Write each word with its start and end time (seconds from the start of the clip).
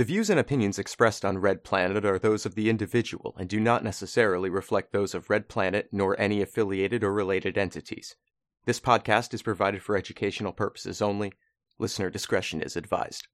The 0.00 0.04
views 0.06 0.30
and 0.30 0.40
opinions 0.40 0.78
expressed 0.78 1.26
on 1.26 1.36
Red 1.36 1.62
Planet 1.62 2.06
are 2.06 2.18
those 2.18 2.46
of 2.46 2.54
the 2.54 2.70
individual 2.70 3.34
and 3.38 3.46
do 3.46 3.60
not 3.60 3.84
necessarily 3.84 4.48
reflect 4.48 4.92
those 4.92 5.14
of 5.14 5.28
Red 5.28 5.46
Planet 5.46 5.90
nor 5.92 6.18
any 6.18 6.40
affiliated 6.40 7.04
or 7.04 7.12
related 7.12 7.58
entities. 7.58 8.16
This 8.64 8.80
podcast 8.80 9.34
is 9.34 9.42
provided 9.42 9.82
for 9.82 9.98
educational 9.98 10.54
purposes 10.54 11.02
only. 11.02 11.34
Listener 11.78 12.08
discretion 12.08 12.62
is 12.62 12.76
advised. 12.76 13.28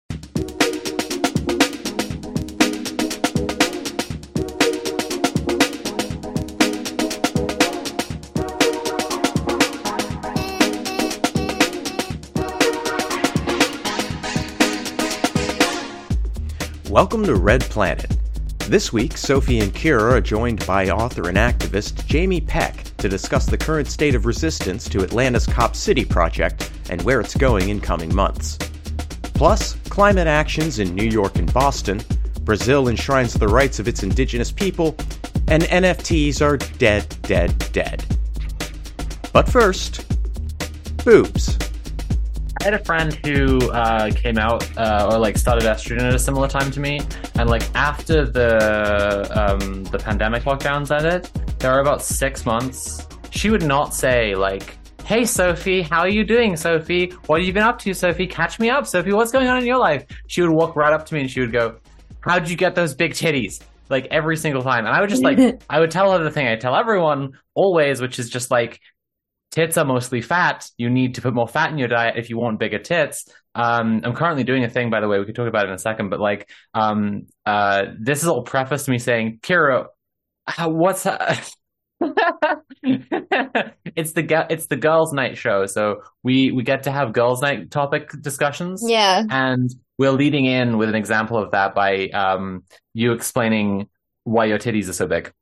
Welcome 16.97 17.24
to 17.24 17.34
Red 17.34 17.60
Planet. 17.60 18.16
This 18.68 18.91
week, 18.91 19.18
Sophie 19.18 19.59
and 19.59 19.70
Kira 19.70 20.12
are 20.12 20.20
joined 20.23 20.64
by 20.66 20.88
author 20.88 21.28
and 21.28 21.36
activist 21.36 22.06
Jamie 22.06 22.41
Peck 22.41 22.84
to 22.96 23.06
discuss 23.06 23.45
the 23.45 23.59
current 23.59 23.86
state 23.86 24.14
of 24.14 24.24
resistance 24.24 24.88
to 24.88 25.02
Atlanta's 25.02 25.46
Cop 25.46 25.77
City 25.77 26.06
project 26.06 26.72
and 26.88 27.02
where 27.02 27.20
it's 27.20 27.34
going 27.34 27.69
in 27.69 27.80
coming 27.82 28.14
months. 28.14 28.56
Plus, 29.34 29.74
climate 29.91 30.27
actions 30.27 30.78
in 30.78 30.95
New 30.95 31.05
York 31.05 31.36
and 31.36 31.52
Boston, 31.52 32.00
Brazil 32.45 32.88
enshrines 32.88 33.34
the 33.34 33.47
rights 33.47 33.78
of 33.78 33.88
its 33.88 34.02
indigenous 34.02 34.50
people, 34.50 34.97
and 35.48 35.64
NFTs 35.64 36.41
are 36.41 36.56
dead, 36.56 37.14
dead, 37.20 37.58
dead. 37.72 38.06
But 39.34 39.50
first, 39.50 40.06
boobs. 41.05 41.58
I 42.66 42.70
had 42.70 42.80
a 42.80 42.84
friend 42.84 43.15
who 43.25 43.59
uh, 43.70 44.11
came 44.11 44.38
out 44.38 44.77
uh, 44.77 45.09
or 45.12 45.20
like 45.20 45.38
started 45.38 45.62
estrogen 45.69 46.02
at 46.02 46.12
a 46.12 46.19
similar 46.19 46.48
time 46.48 46.73
to 46.73 46.80
me, 46.80 46.98
and 47.37 47.48
like 47.48 47.62
after 47.77 48.27
the 48.27 49.29
um, 49.30 49.84
the 49.84 49.98
pandemic 49.98 50.42
lockdowns 50.42 50.91
ended, 50.91 51.31
there 51.61 51.70
were 51.70 51.78
about 51.78 52.03
six 52.03 52.45
months. 52.45 53.06
She 53.31 53.50
would 53.50 53.62
not 53.62 53.95
say 53.95 54.34
like, 54.34 54.78
"Hey 55.05 55.25
Sophie, 55.25 55.81
how 55.81 56.00
are 56.00 56.08
you 56.08 56.25
doing, 56.25 56.56
Sophie? 56.56 57.12
What 57.27 57.39
have 57.39 57.47
you 57.47 57.53
been 57.53 57.62
up 57.62 57.78
to, 57.83 57.95
Sophie? 57.95 58.27
Catch 58.27 58.58
me 58.58 58.69
up, 58.69 58.84
Sophie. 58.89 59.12
What's 59.12 59.30
going 59.30 59.47
on 59.47 59.58
in 59.58 59.64
your 59.64 59.78
life?" 59.78 60.05
She 60.27 60.42
would 60.42 60.51
walk 60.51 60.75
right 60.75 60.92
up 60.92 61.06
to 61.06 61.14
me 61.14 61.20
and 61.20 61.30
she 61.30 61.39
would 61.39 61.53
go, 61.53 61.77
"How'd 62.19 62.48
you 62.48 62.56
get 62.56 62.75
those 62.75 62.97
big 62.97 63.12
titties?" 63.12 63.62
Like 63.89 64.08
every 64.11 64.36
single 64.36 64.64
time, 64.64 64.86
and 64.86 64.92
I 64.92 65.01
would 65.01 65.11
just 65.11 65.23
like 65.23 65.39
I 65.70 65.78
would 65.78 65.92
tell 65.92 66.11
her 66.11 66.25
the 66.25 66.33
thing 66.33 66.48
I 66.48 66.56
tell 66.56 66.75
everyone 66.75 67.39
always, 67.55 68.01
which 68.01 68.19
is 68.19 68.28
just 68.28 68.51
like 68.51 68.80
tits 69.56 69.78
are 69.78 69.86
mostly 69.86 70.20
fat. 70.20 70.68
You 70.76 70.90
need 70.90 71.14
to 71.14 71.22
put 71.22 71.32
more 71.32 71.48
fat 71.48 71.70
in 71.72 71.78
your 71.78 71.88
diet 71.88 72.18
if 72.18 72.28
you 72.28 72.36
want 72.36 72.60
bigger 72.60 72.78
tits. 72.78 73.26
Um, 73.54 74.02
I'm 74.04 74.14
currently 74.14 74.44
doing 74.44 74.64
a 74.64 74.68
thing, 74.68 74.90
by 74.90 75.00
the 75.00 75.08
way. 75.08 75.18
We 75.18 75.24
can 75.24 75.34
talk 75.34 75.48
about 75.48 75.64
it 75.64 75.68
in 75.70 75.74
a 75.74 75.78
second, 75.78 76.10
but 76.10 76.20
like, 76.20 76.50
um, 76.74 77.26
uh, 77.46 77.86
this 77.98 78.22
is 78.22 78.28
all 78.28 78.42
preface 78.42 78.84
to 78.84 78.90
me 78.90 78.98
saying, 78.98 79.38
Kira, 79.42 79.86
what's 80.58 81.06
it's 82.82 84.12
the 84.12 84.46
it's 84.50 84.66
the 84.66 84.77
girls' 84.77 85.14
night 85.14 85.38
show, 85.38 85.64
so 85.64 86.02
we 86.22 86.52
we 86.52 86.62
get 86.62 86.82
to 86.82 86.92
have 86.92 87.14
girls' 87.14 87.40
night 87.40 87.70
topic 87.70 88.10
discussions. 88.20 88.84
Yeah, 88.86 89.22
and 89.30 89.74
we're 89.96 90.12
leading 90.12 90.44
in 90.44 90.77
with 90.77 90.90
an 90.90 90.94
example 90.94 91.38
of 91.38 91.52
that 91.52 91.74
by 91.74 92.08
um, 92.08 92.64
you 92.92 93.12
explaining 93.12 93.88
why 94.24 94.44
your 94.44 94.58
titties 94.58 94.90
are 94.90 94.92
so 94.92 95.06
big. 95.06 95.32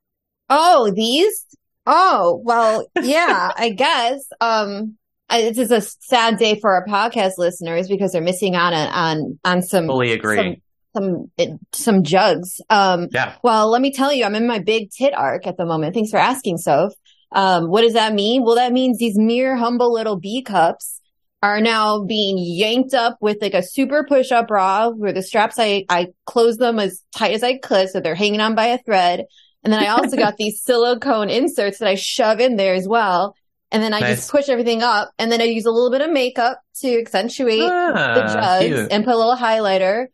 Oh, 0.49 0.93
these 0.95 1.45
Oh, 1.87 2.41
well, 2.45 2.87
yeah, 3.03 3.53
I 3.57 3.71
guess. 3.71 4.27
Um, 4.41 4.97
this 5.31 5.59
is 5.59 5.71
a 5.71 5.81
sad 5.81 6.39
day 6.39 6.59
for 6.61 6.73
our 6.75 6.87
podcast 6.87 7.33
listeners 7.39 7.89
because 7.89 8.13
they're 8.13 8.23
missing 8.23 8.55
out 8.55 8.73
on, 8.73 8.89
on, 8.89 9.39
on 9.45 9.63
some. 9.63 9.87
Fully 9.87 10.13
agree. 10.13 10.63
Some, 10.95 11.31
some, 11.39 11.59
some 11.73 12.03
jugs. 12.05 12.61
Um, 12.71 13.09
yeah. 13.11 13.35
Well, 13.43 13.69
let 13.71 13.83
me 13.83 13.93
tell 13.93 14.13
you, 14.13 14.25
I'm 14.25 14.35
in 14.35 14.47
my 14.47 14.61
big 14.61 14.91
tit 14.91 15.13
arc 15.15 15.47
at 15.47 15.57
the 15.57 15.67
moment. 15.67 15.95
Thanks 15.95 16.11
for 16.11 16.19
asking, 16.19 16.59
Soph. 16.59 16.93
Um, 17.33 17.69
what 17.69 17.83
does 17.83 17.95
that 17.95 18.15
mean? 18.15 18.45
Well, 18.45 18.55
that 18.55 18.73
means 18.73 18.99
these 18.99 19.19
mere 19.19 19.57
humble 19.57 19.93
little 19.93 20.19
B 20.19 20.43
cups 20.43 21.01
are 21.43 21.61
now 21.61 22.03
being 22.05 22.37
yanked 22.39 22.95
up 22.95 23.19
with 23.21 23.39
like 23.43 23.55
a 23.55 23.63
super 23.63 24.07
push 24.09 24.33
up 24.33 24.49
bra 24.49 24.89
where 24.89 25.13
the 25.13 25.23
straps, 25.23 25.57
I, 25.59 25.85
I 25.91 26.09
close 26.25 26.57
them 26.57 26.79
as 26.79 27.03
tight 27.15 27.33
as 27.33 27.43
I 27.43 27.59
could. 27.59 27.91
So 27.91 28.01
they're 28.01 28.15
hanging 28.15 28.41
on 28.41 28.55
by 28.55 28.67
a 28.67 28.79
thread. 28.79 29.25
And 29.65 29.73
then 29.73 29.83
I 29.83 29.89
also 29.89 30.17
got 30.17 30.37
these 30.39 30.61
silicone 30.61 31.31
inserts 31.31 31.79
that 31.79 31.89
I 31.89 31.95
shove 31.95 32.41
in 32.41 32.57
there 32.57 32.75
as 32.75 32.87
well. 32.87 33.35
And 33.73 33.83
then 33.83 33.93
I 33.93 34.01
nice. 34.01 34.17
just 34.17 34.31
push 34.31 34.49
everything 34.49 34.83
up 34.83 35.11
and 35.19 35.33
then 35.33 35.41
I 35.41 35.45
use 35.45 35.65
a 35.65 35.71
little 35.71 35.91
bit 35.91 36.01
of 36.01 36.11
makeup 36.11 36.61
to 36.81 37.01
accentuate 37.01 37.63
ah, 37.63 38.15
the 38.15 38.21
jugs 38.21 38.65
cute. 38.67 38.93
and 38.93 39.05
put 39.05 39.15
a 39.15 39.17
little 39.17 39.37
highlighter. 39.37 40.07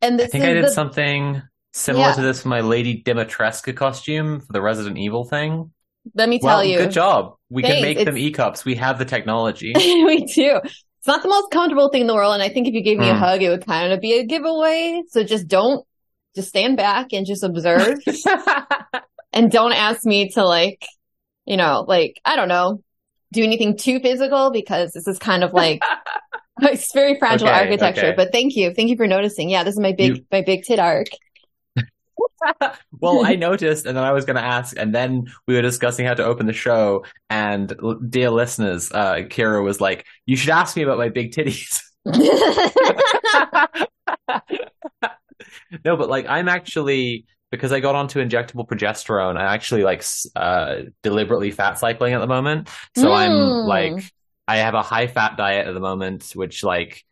And 0.00 0.18
this 0.20 0.26
I 0.26 0.28
think 0.28 0.44
I 0.44 0.52
did 0.52 0.64
the... 0.64 0.70
something 0.70 1.42
similar 1.72 2.06
yeah. 2.06 2.14
to 2.14 2.22
this 2.22 2.42
for 2.42 2.48
my 2.48 2.60
Lady 2.60 3.02
Dimitrescu 3.02 3.74
costume 3.74 4.40
for 4.40 4.52
the 4.52 4.62
Resident 4.62 4.98
Evil 4.98 5.24
thing. 5.24 5.72
Let 6.14 6.28
me 6.28 6.38
tell 6.38 6.58
well, 6.58 6.64
you. 6.64 6.78
Good 6.78 6.92
job. 6.92 7.34
We 7.50 7.62
Thanks. 7.62 7.76
can 7.76 7.82
make 7.82 7.96
it's... 7.96 8.04
them 8.04 8.16
e-cups. 8.16 8.64
We 8.64 8.76
have 8.76 8.98
the 8.98 9.04
technology. 9.04 9.72
we 9.76 10.24
do. 10.24 10.60
It's 10.64 11.06
not 11.06 11.22
the 11.22 11.28
most 11.28 11.50
comfortable 11.50 11.88
thing 11.88 12.02
in 12.02 12.06
the 12.06 12.14
world. 12.14 12.34
And 12.34 12.42
I 12.42 12.50
think 12.50 12.68
if 12.68 12.74
you 12.74 12.82
gave 12.82 12.98
me 12.98 13.06
mm. 13.06 13.10
a 13.10 13.14
hmm. 13.14 13.20
hug, 13.20 13.42
it 13.42 13.48
would 13.48 13.66
kind 13.66 13.92
of 13.92 14.00
be 14.00 14.18
a 14.18 14.24
giveaway. 14.24 15.02
So 15.08 15.24
just 15.24 15.48
don't 15.48 15.84
just 16.34 16.48
stand 16.50 16.76
back 16.76 17.12
and 17.12 17.26
just 17.26 17.42
observe 17.42 17.98
and 19.32 19.50
don't 19.50 19.72
ask 19.72 20.04
me 20.04 20.30
to 20.30 20.44
like, 20.44 20.86
you 21.44 21.56
know, 21.56 21.84
like, 21.86 22.20
I 22.24 22.36
don't 22.36 22.48
know, 22.48 22.82
do 23.32 23.42
anything 23.42 23.76
too 23.76 24.00
physical 24.00 24.50
because 24.50 24.92
this 24.92 25.06
is 25.06 25.18
kind 25.18 25.44
of 25.44 25.52
like, 25.52 25.82
it's 26.62 26.92
very 26.92 27.18
fragile 27.18 27.48
okay, 27.48 27.58
architecture, 27.58 28.06
okay. 28.06 28.16
but 28.16 28.32
thank 28.32 28.56
you. 28.56 28.74
Thank 28.74 28.90
you 28.90 28.96
for 28.96 29.06
noticing. 29.06 29.48
Yeah. 29.48 29.62
This 29.64 29.74
is 29.74 29.80
my 29.80 29.92
big, 29.92 30.16
you... 30.16 30.24
my 30.32 30.42
big 30.42 30.64
tit 30.64 30.78
arc. 30.78 31.06
well, 33.00 33.24
I 33.24 33.36
noticed, 33.36 33.86
and 33.86 33.96
then 33.96 34.04
I 34.04 34.12
was 34.12 34.24
going 34.24 34.36
to 34.36 34.42
ask, 34.42 34.76
and 34.78 34.94
then 34.94 35.26
we 35.46 35.54
were 35.54 35.62
discussing 35.62 36.06
how 36.06 36.14
to 36.14 36.24
open 36.24 36.46
the 36.46 36.52
show. 36.52 37.04
And 37.30 37.72
dear 38.08 38.30
listeners, 38.30 38.90
uh, 38.92 39.16
Kira 39.28 39.62
was 39.62 39.80
like, 39.80 40.06
"You 40.26 40.36
should 40.36 40.50
ask 40.50 40.76
me 40.76 40.82
about 40.82 40.98
my 40.98 41.08
big 41.08 41.32
titties." 41.32 41.80
no, 45.84 45.96
but 45.96 46.08
like 46.08 46.26
I'm 46.28 46.48
actually 46.48 47.26
because 47.50 47.72
I 47.72 47.80
got 47.80 47.94
onto 47.94 48.20
injectable 48.20 48.66
progesterone. 48.66 49.36
I 49.36 49.54
actually 49.54 49.82
like 49.82 50.04
uh, 50.36 50.82
deliberately 51.02 51.50
fat 51.50 51.78
cycling 51.78 52.14
at 52.14 52.20
the 52.20 52.26
moment, 52.26 52.68
so 52.96 53.08
mm. 53.08 53.16
I'm 53.16 53.66
like 53.66 54.04
I 54.46 54.58
have 54.58 54.74
a 54.74 54.82
high 54.82 55.06
fat 55.06 55.36
diet 55.36 55.66
at 55.66 55.74
the 55.74 55.80
moment, 55.80 56.32
which 56.34 56.64
like 56.64 57.04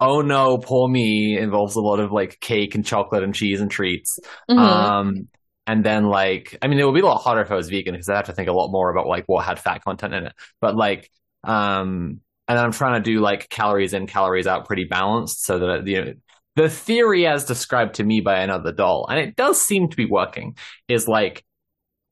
oh 0.00 0.20
no, 0.20 0.58
poor 0.58 0.88
me 0.88 1.38
involves 1.38 1.76
a 1.76 1.80
lot 1.80 2.00
of 2.00 2.10
like 2.10 2.40
cake 2.40 2.74
and 2.74 2.84
chocolate 2.84 3.22
and 3.22 3.34
cheese 3.34 3.60
and 3.60 3.70
treats. 3.70 4.18
Mm-hmm. 4.50 4.58
Um, 4.58 5.28
and 5.66 5.84
then 5.84 6.06
like 6.06 6.58
I 6.60 6.66
mean, 6.66 6.80
it 6.80 6.84
would 6.84 6.94
be 6.94 7.00
a 7.00 7.06
lot 7.06 7.22
harder 7.22 7.42
if 7.42 7.50
I 7.50 7.54
was 7.54 7.68
vegan 7.68 7.94
because 7.94 8.08
I 8.08 8.16
have 8.16 8.26
to 8.26 8.32
think 8.32 8.48
a 8.48 8.52
lot 8.52 8.72
more 8.72 8.90
about 8.90 9.06
like 9.06 9.24
what 9.26 9.44
had 9.44 9.60
fat 9.60 9.84
content 9.84 10.12
in 10.14 10.26
it. 10.26 10.32
But 10.60 10.76
like 10.76 11.10
um 11.44 12.20
and 12.48 12.58
I'm 12.58 12.72
trying 12.72 13.02
to 13.02 13.10
do 13.10 13.20
like 13.20 13.48
calories 13.48 13.94
in, 13.94 14.06
calories 14.06 14.46
out 14.46 14.66
pretty 14.66 14.84
balanced 14.84 15.44
so 15.44 15.58
that 15.60 15.86
you 15.86 16.04
know 16.04 16.12
the 16.56 16.68
theory 16.68 17.26
as 17.26 17.44
described 17.44 17.94
to 17.94 18.04
me 18.04 18.20
by 18.20 18.40
another 18.40 18.72
doll, 18.72 19.06
and 19.08 19.18
it 19.18 19.36
does 19.36 19.60
seem 19.60 19.88
to 19.88 19.96
be 19.96 20.06
working, 20.06 20.56
is 20.88 21.08
like 21.08 21.44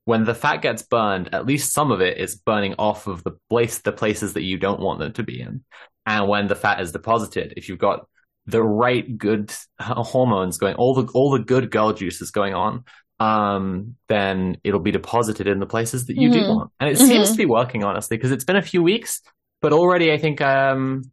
when 0.05 0.23
the 0.23 0.35
fat 0.35 0.57
gets 0.57 0.81
burned, 0.81 1.33
at 1.33 1.45
least 1.45 1.73
some 1.73 1.91
of 1.91 2.01
it 2.01 2.17
is 2.17 2.35
burning 2.35 2.75
off 2.79 3.07
of 3.07 3.23
the 3.23 3.37
place 3.49 3.79
the 3.79 3.91
places 3.91 4.33
that 4.33 4.43
you 4.43 4.57
don't 4.57 4.79
want 4.79 4.99
them 4.99 5.13
to 5.13 5.23
be 5.23 5.41
in. 5.41 5.63
And 6.05 6.27
when 6.27 6.47
the 6.47 6.55
fat 6.55 6.81
is 6.81 6.91
deposited, 6.91 7.53
if 7.55 7.69
you've 7.69 7.77
got 7.77 8.07
the 8.47 8.63
right 8.63 9.17
good 9.17 9.53
hormones 9.79 10.57
going, 10.57 10.75
all 10.75 10.95
the 10.95 11.11
all 11.13 11.31
the 11.31 11.39
good 11.39 11.69
girl 11.69 11.93
juices 11.93 12.31
going 12.31 12.55
on, 12.55 12.83
um, 13.19 13.95
then 14.09 14.57
it'll 14.63 14.79
be 14.79 14.91
deposited 14.91 15.47
in 15.47 15.59
the 15.59 15.67
places 15.67 16.07
that 16.07 16.17
you 16.17 16.29
mm-hmm. 16.29 16.39
do 16.39 16.49
want. 16.49 16.71
And 16.79 16.89
it 16.89 16.97
mm-hmm. 16.97 17.07
seems 17.07 17.31
to 17.31 17.37
be 17.37 17.45
working, 17.45 17.83
honestly, 17.83 18.17
because 18.17 18.31
it's 18.31 18.43
been 18.43 18.55
a 18.55 18.63
few 18.63 18.81
weeks, 18.81 19.21
but 19.61 19.73
already 19.73 20.11
I 20.11 20.17
think 20.17 20.41
um, 20.41 21.03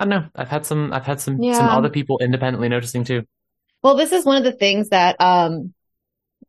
I 0.00 0.04
don't 0.04 0.10
know. 0.10 0.28
I've 0.34 0.48
had 0.48 0.64
some. 0.64 0.92
I've 0.94 1.04
had 1.04 1.20
some 1.20 1.42
yeah. 1.42 1.52
some 1.52 1.68
other 1.68 1.90
people 1.90 2.18
independently 2.22 2.70
noticing 2.70 3.04
too. 3.04 3.22
Well, 3.82 3.96
this 3.96 4.12
is 4.12 4.24
one 4.24 4.38
of 4.38 4.44
the 4.44 4.52
things 4.52 4.88
that 4.88 5.20
um, 5.20 5.74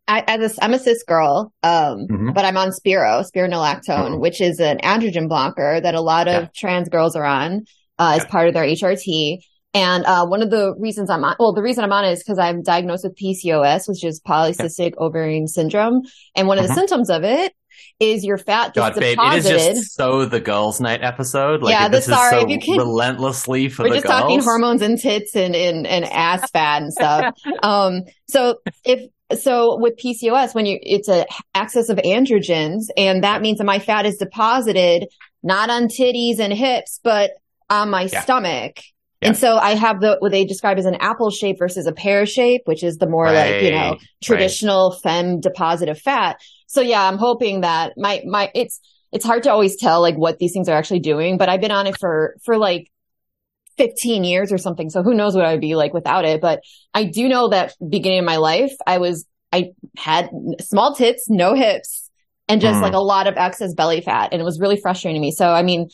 I, 0.08 0.24
as 0.26 0.58
a, 0.58 0.64
I'm 0.64 0.74
a 0.74 0.80
cis 0.80 1.04
girl, 1.04 1.54
um, 1.62 2.08
mm-hmm. 2.08 2.32
but 2.32 2.46
I'm 2.46 2.56
on 2.56 2.72
Spiro, 2.72 3.22
spironolactone, 3.22 3.84
mm-hmm. 3.88 4.20
which 4.22 4.40
is 4.40 4.62
an 4.62 4.80
androgen 4.80 5.28
blocker 5.28 5.82
that 5.82 5.96
a 5.96 6.02
lot 6.02 6.30
of 6.30 6.44
yeah. 6.44 6.50
trans 6.56 6.88
girls 6.88 7.16
are 7.18 7.26
on 7.26 7.66
uh, 8.00 8.14
as 8.16 8.24
yeah. 8.24 8.30
part 8.30 8.48
of 8.48 8.54
their 8.54 8.64
HRT. 8.64 9.40
And 9.74 10.06
uh, 10.06 10.26
one 10.26 10.42
of 10.42 10.50
the 10.50 10.74
reasons 10.78 11.10
I'm 11.10 11.24
on, 11.24 11.36
well, 11.40 11.54
the 11.54 11.62
reason 11.62 11.84
I'm 11.84 11.94
on 11.94 12.06
it 12.06 12.12
is 12.12 12.20
because 12.20 12.40
I'm 12.40 12.62
diagnosed 12.62 13.06
with 13.06 13.18
PCOS, 13.18 13.88
which 13.88 14.04
is 14.04 14.22
polycystic 14.22 14.98
ovarian 14.98 15.48
syndrome. 15.48 16.02
And 16.36 16.48
one 16.48 16.58
of 16.58 16.64
the 16.64 16.70
mm-hmm. 16.70 16.80
symptoms 16.80 17.10
of 17.10 17.24
it 17.24 17.54
is 18.00 18.24
your 18.24 18.38
fat 18.38 18.74
just 18.74 18.94
God, 18.94 19.00
babe, 19.00 19.18
deposited. 19.18 19.56
it 19.56 19.56
is 19.56 19.78
just 19.80 19.96
so 19.96 20.26
the 20.26 20.40
girls' 20.40 20.80
night 20.82 21.04
episode. 21.04 21.62
Like, 21.62 21.74
yeah, 21.74 21.88
this 21.88 22.06
sorry, 22.06 22.36
is 22.36 22.42
so 22.42 22.46
if 22.46 22.50
you 22.50 22.60
can, 22.60 22.78
relentlessly 22.78 23.70
for 23.70 23.84
the 23.84 23.90
we're 23.90 23.96
the 23.96 24.02
just 24.02 24.08
girls. 24.08 24.22
talking 24.22 24.40
hormones 24.42 24.82
and 24.82 25.00
tits 25.00 25.36
and, 25.36 25.56
and, 25.56 25.88
and 25.88 26.06
ass 26.06 26.50
fat 26.52 26.82
and 26.82 26.94
stuff. 26.94 27.36
um, 27.64 28.02
so 28.28 28.60
if 28.86 29.10
so 29.40 29.78
with 29.80 29.98
PCOS, 29.98 30.54
when 30.54 30.66
you 30.66 30.78
it's 30.82 31.08
a 31.08 31.26
excess 31.56 31.90
of 31.90 31.98
androgens, 32.00 32.86
and 32.98 33.24
that 33.24 33.42
means 33.42 33.60
that 33.60 33.66
my 33.66 33.80
fat 33.80 34.06
is 34.06 34.18
deposited 34.18 35.08
not 35.44 35.70
on 35.70 35.84
titties 35.84 36.40
and 36.40 36.54
hips, 36.54 37.00
but 37.04 37.32
on 37.70 37.90
my 37.90 38.04
yeah. 38.04 38.22
stomach. 38.22 38.80
Yeah. 39.22 39.30
And 39.30 39.38
so 39.38 39.56
I 39.58 39.76
have 39.76 40.02
the 40.02 40.18
what 40.20 40.32
they 40.32 40.46
describe 40.46 40.78
as 40.78 40.86
an 40.86 40.96
apple 40.96 41.30
shape 41.30 41.60
versus 41.60 41.86
a 41.86 41.92
pear 41.92 42.26
shape, 42.26 42.62
which 42.66 42.84
is 42.84 42.98
the 42.98 43.08
more 43.08 43.32
like, 43.32 43.62
you 43.62 43.72
know, 43.72 43.92
Right, 43.92 44.02
traditional 44.24 44.92
femme 44.92 45.40
deposit 45.40 45.90
of 45.90 46.00
fat. 46.00 46.40
So 46.72 46.80
yeah, 46.82 47.06
I'm 47.06 47.18
hoping 47.18 47.62
that 47.62 47.94
my 47.98 48.24
my 48.26 48.50
it's 48.56 48.80
it's 49.12 49.26
hard 49.26 49.44
to 49.44 49.52
always 49.52 49.76
tell 49.76 50.00
like 50.00 50.16
what 50.16 50.40
these 50.40 50.54
things 50.54 50.70
are 50.70 50.78
actually 50.78 51.02
doing, 51.02 51.38
but 51.38 51.50
I've 51.50 51.60
been 51.60 51.72
on 51.72 51.86
it 51.86 51.98
for 52.00 52.36
for 52.46 52.58
like 52.58 52.90
15 53.78 54.24
years 54.24 54.54
or 54.54 54.58
something. 54.58 54.90
So 54.90 55.04
who 55.04 55.14
knows 55.14 55.36
what 55.36 55.46
I'd 55.46 55.60
be 55.60 55.76
like 55.76 55.94
without 55.94 56.24
it, 56.24 56.40
but 56.40 56.62
I 56.94 57.04
do 57.04 57.28
know 57.28 57.50
that 57.50 57.74
beginning 57.90 58.20
of 58.20 58.26
my 58.26 58.38
life, 58.38 58.74
I 58.88 59.00
was 59.00 59.26
I 59.52 59.72
had 59.98 60.30
small 60.62 60.96
tits, 60.96 61.26
no 61.30 61.56
hips, 61.56 62.10
and 62.48 62.62
just 62.62 62.80
Mm. 62.80 62.84
like 62.84 62.94
a 62.94 63.00
lot 63.00 63.28
of 63.28 63.36
excess 63.36 63.74
belly 63.74 64.00
fat 64.00 64.30
and 64.32 64.42
it 64.42 64.46
was 64.46 64.60
really 64.62 64.80
frustrating 64.80 65.22
me. 65.22 65.32
So 65.32 65.50
I 65.50 65.64
mean, 65.64 65.90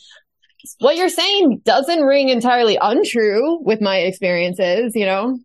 what 0.78 0.96
you're 0.96 1.08
saying 1.08 1.62
doesn't 1.64 2.02
ring 2.02 2.28
entirely 2.28 2.78
untrue 2.80 3.58
with 3.64 3.80
my 3.80 3.96
experiences, 3.96 4.92
you 4.94 5.06
know? 5.06 5.38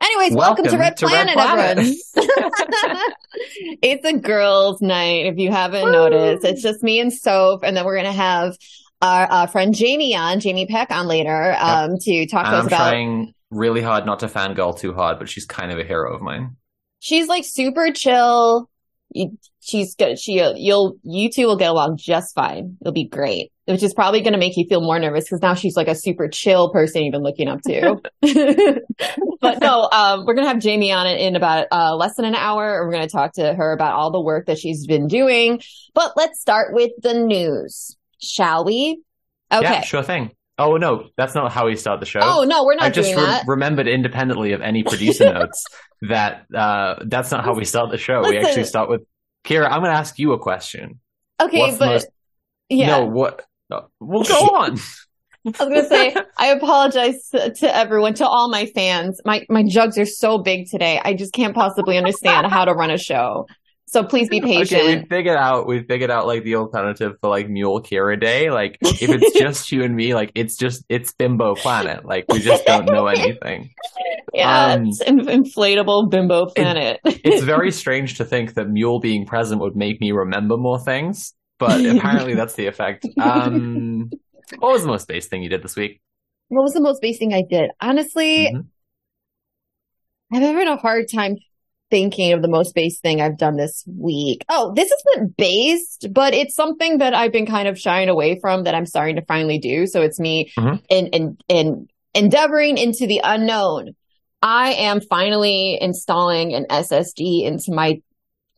Anyways, 0.00 0.34
welcome, 0.34 0.66
to 0.66 0.76
Red 0.76 0.96
to 0.98 1.06
Red 1.06 1.28
Planet, 1.28 1.34
Planet. 1.34 1.78
everyone. 1.78 3.02
it's 3.82 4.04
a 4.04 4.12
girls' 4.18 4.82
night, 4.82 5.26
if 5.26 5.38
you 5.38 5.50
haven't 5.50 5.90
noticed. 5.90 6.44
It's 6.44 6.62
just 6.62 6.82
me 6.82 7.00
and 7.00 7.12
Soap, 7.12 7.62
and 7.64 7.76
then 7.76 7.84
we're 7.84 7.96
gonna 7.96 8.12
have 8.12 8.56
our 9.00 9.26
uh, 9.30 9.46
friend 9.46 9.74
Jamie 9.74 10.14
on, 10.14 10.40
Jamie 10.40 10.66
Peck 10.66 10.90
on 10.90 11.06
later, 11.06 11.56
um, 11.58 11.98
to 12.00 12.26
talk 12.26 12.44
to 12.44 12.52
us 12.52 12.60
I'm 12.60 12.66
about. 12.66 12.90
trying 12.90 13.34
really 13.50 13.82
hard 13.82 14.06
not 14.06 14.20
to 14.20 14.26
fangirl 14.26 14.78
too 14.78 14.92
hard, 14.92 15.18
but 15.18 15.28
she's 15.28 15.46
kind 15.46 15.72
of 15.72 15.78
a 15.78 15.84
hero 15.84 16.14
of 16.14 16.20
mine. 16.20 16.56
She's 16.98 17.28
like 17.28 17.44
super 17.44 17.90
chill. 17.92 18.68
She's 19.60 19.94
good. 19.94 20.18
She, 20.18 20.34
you'll, 20.56 20.96
you 21.02 21.30
two 21.30 21.46
will 21.46 21.56
get 21.56 21.70
along 21.70 21.96
just 21.96 22.34
fine. 22.34 22.76
It'll 22.80 22.92
be 22.92 23.08
great, 23.08 23.50
which 23.66 23.82
is 23.82 23.92
probably 23.92 24.20
going 24.20 24.32
to 24.32 24.38
make 24.38 24.56
you 24.56 24.64
feel 24.68 24.80
more 24.80 24.98
nervous 24.98 25.24
because 25.24 25.42
now 25.42 25.54
she's 25.54 25.76
like 25.76 25.88
a 25.88 25.94
super 25.94 26.28
chill 26.28 26.70
person 26.70 27.02
you've 27.02 27.12
been 27.12 27.22
looking 27.22 27.48
up 27.48 27.60
to. 27.62 28.00
but 29.40 29.60
no, 29.60 29.88
um, 29.92 30.24
we're 30.24 30.34
going 30.34 30.44
to 30.44 30.48
have 30.52 30.60
Jamie 30.60 30.92
on 30.92 31.06
it 31.06 31.20
in 31.20 31.36
about, 31.36 31.66
uh, 31.72 31.94
less 31.96 32.14
than 32.16 32.24
an 32.24 32.34
hour. 32.36 32.78
and 32.78 32.86
We're 32.86 32.94
going 32.94 33.08
to 33.08 33.12
talk 33.12 33.32
to 33.34 33.54
her 33.54 33.72
about 33.72 33.94
all 33.94 34.10
the 34.10 34.20
work 34.20 34.46
that 34.46 34.58
she's 34.58 34.86
been 34.86 35.08
doing. 35.08 35.60
But 35.94 36.12
let's 36.16 36.40
start 36.40 36.72
with 36.72 36.92
the 37.02 37.14
news, 37.14 37.96
shall 38.22 38.64
we? 38.64 39.02
Okay. 39.52 39.62
Yeah, 39.62 39.80
sure 39.82 40.02
thing. 40.02 40.30
Oh 40.58 40.76
no, 40.76 41.08
that's 41.16 41.34
not 41.34 41.52
how 41.52 41.66
we 41.66 41.76
start 41.76 42.00
the 42.00 42.06
show. 42.06 42.20
Oh 42.22 42.44
no, 42.44 42.64
we're 42.64 42.76
not. 42.76 42.84
I 42.84 42.90
just 42.90 43.14
re- 43.14 43.40
remembered 43.46 43.86
independently 43.86 44.52
of 44.52 44.62
any 44.62 44.82
producer 44.84 45.30
notes 45.34 45.66
that 46.02 46.46
uh, 46.54 46.96
that's 47.04 47.30
not 47.30 47.44
how 47.44 47.54
we 47.54 47.66
start 47.66 47.90
the 47.90 47.98
show. 47.98 48.22
we 48.22 48.38
actually 48.38 48.64
start 48.64 48.88
with 48.88 49.02
Kira. 49.44 49.66
I'm 49.66 49.80
going 49.80 49.92
to 49.92 49.98
ask 49.98 50.18
you 50.18 50.32
a 50.32 50.38
question. 50.38 51.00
Okay, 51.40 51.58
What's 51.58 51.78
but 51.78 51.86
most- 51.86 52.08
yeah. 52.70 52.86
No, 52.86 53.04
what? 53.04 53.44
No, 53.70 53.88
Well, 54.00 54.24
go 54.24 54.34
on. 54.34 54.78
I 55.46 55.64
was 55.64 55.68
gonna 55.68 55.88
say 55.88 56.16
I 56.38 56.48
apologize 56.48 57.28
to, 57.30 57.52
to 57.54 57.76
everyone, 57.76 58.14
to 58.14 58.26
all 58.26 58.50
my 58.50 58.66
fans. 58.66 59.20
My 59.24 59.46
my 59.48 59.62
jugs 59.62 59.96
are 59.96 60.06
so 60.06 60.38
big 60.38 60.68
today. 60.68 61.00
I 61.04 61.14
just 61.14 61.32
can't 61.32 61.54
possibly 61.54 61.96
understand 61.96 62.48
how 62.48 62.64
to 62.64 62.72
run 62.72 62.90
a 62.90 62.98
show. 62.98 63.46
So 63.88 64.02
please 64.02 64.28
be 64.28 64.40
patient. 64.40 64.80
Okay, 64.82 64.96
we 64.96 65.06
figured 65.06 65.36
out 65.36 65.68
we 65.68 65.84
figured 65.84 66.10
out 66.10 66.26
like 66.26 66.42
the 66.42 66.56
alternative 66.56 67.12
for 67.20 67.30
like 67.30 67.48
Mule 67.48 67.80
Kira 67.80 68.20
Day. 68.20 68.50
Like 68.50 68.78
if 68.80 69.08
it's 69.08 69.38
just 69.38 69.70
you 69.70 69.84
and 69.84 69.94
me, 69.94 70.14
like 70.14 70.32
it's 70.34 70.56
just 70.56 70.84
it's 70.88 71.12
Bimbo 71.12 71.54
Planet. 71.54 72.04
Like 72.04 72.24
we 72.28 72.40
just 72.40 72.66
don't 72.66 72.86
know 72.86 73.06
anything. 73.06 73.70
yeah, 74.34 74.72
um, 74.72 74.88
it's 74.88 75.02
inflatable 75.04 76.10
bimbo 76.10 76.46
planet. 76.46 76.98
It's 77.04 77.44
very 77.44 77.70
strange 77.70 78.18
to 78.18 78.24
think 78.24 78.54
that 78.54 78.68
Mule 78.68 78.98
being 78.98 79.24
present 79.24 79.60
would 79.60 79.76
make 79.76 80.00
me 80.00 80.10
remember 80.10 80.56
more 80.56 80.80
things, 80.80 81.32
but 81.58 81.84
apparently 81.86 82.34
that's 82.34 82.54
the 82.54 82.66
effect. 82.66 83.06
Um, 83.18 84.10
what 84.58 84.72
was 84.72 84.82
the 84.82 84.88
most 84.88 85.08
base 85.08 85.26
thing 85.26 85.42
you 85.42 85.48
did 85.48 85.62
this 85.62 85.76
week? 85.76 86.00
what 86.48 86.62
was 86.62 86.74
the 86.74 86.80
most 86.80 87.02
base 87.02 87.18
thing 87.18 87.34
I 87.34 87.42
did? 87.42 87.70
Honestly, 87.80 88.48
Mhm. 88.54 88.66
I'm 90.32 90.42
having 90.42 90.68
a 90.68 90.76
hard 90.76 91.06
time 91.12 91.36
thinking 91.90 92.32
of 92.32 92.42
the 92.42 92.48
most 92.48 92.74
base 92.74 92.98
thing 93.00 93.20
I've 93.20 93.38
done 93.38 93.56
this 93.56 93.84
week. 93.86 94.44
Oh, 94.48 94.72
this 94.74 94.90
isn't 94.90 95.36
based, 95.36 96.08
but 96.12 96.34
it's 96.34 96.54
something 96.54 96.98
that 96.98 97.14
I've 97.14 97.32
been 97.32 97.46
kind 97.46 97.68
of 97.68 97.78
shying 97.78 98.08
away 98.08 98.38
from 98.40 98.64
that 98.64 98.74
I'm 98.74 98.86
starting 98.86 99.16
to 99.16 99.24
finally 99.24 99.58
do. 99.58 99.86
So 99.86 100.02
it's 100.02 100.18
me 100.20 100.52
Mhm. 100.58 100.82
in, 100.88 101.06
in, 101.08 101.38
in 101.48 101.88
endeavoring 102.14 102.76
into 102.78 103.06
the 103.06 103.20
unknown. 103.24 103.94
I 104.42 104.72
am 104.74 105.00
finally 105.00 105.78
installing 105.80 106.54
an 106.54 106.66
SSD 106.70 107.44
into 107.44 107.72
my 107.72 108.00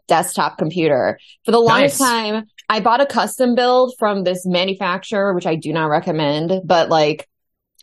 desktop 0.09 0.56
computer. 0.59 1.19
For 1.45 1.53
the 1.53 1.61
longest 1.61 2.00
Nice. 2.00 2.09
time, 2.11 2.45
I 2.69 2.81
bought 2.81 3.00
a 3.00 3.06
custom 3.06 3.55
build 3.55 3.94
from 3.99 4.25
this 4.25 4.44
manufacturer, 4.44 5.35
which 5.35 5.47
I 5.47 5.56
do 5.56 5.73
not 5.73 5.87
recommend, 5.87 6.53
but 6.65 6.88
like, 6.88 7.29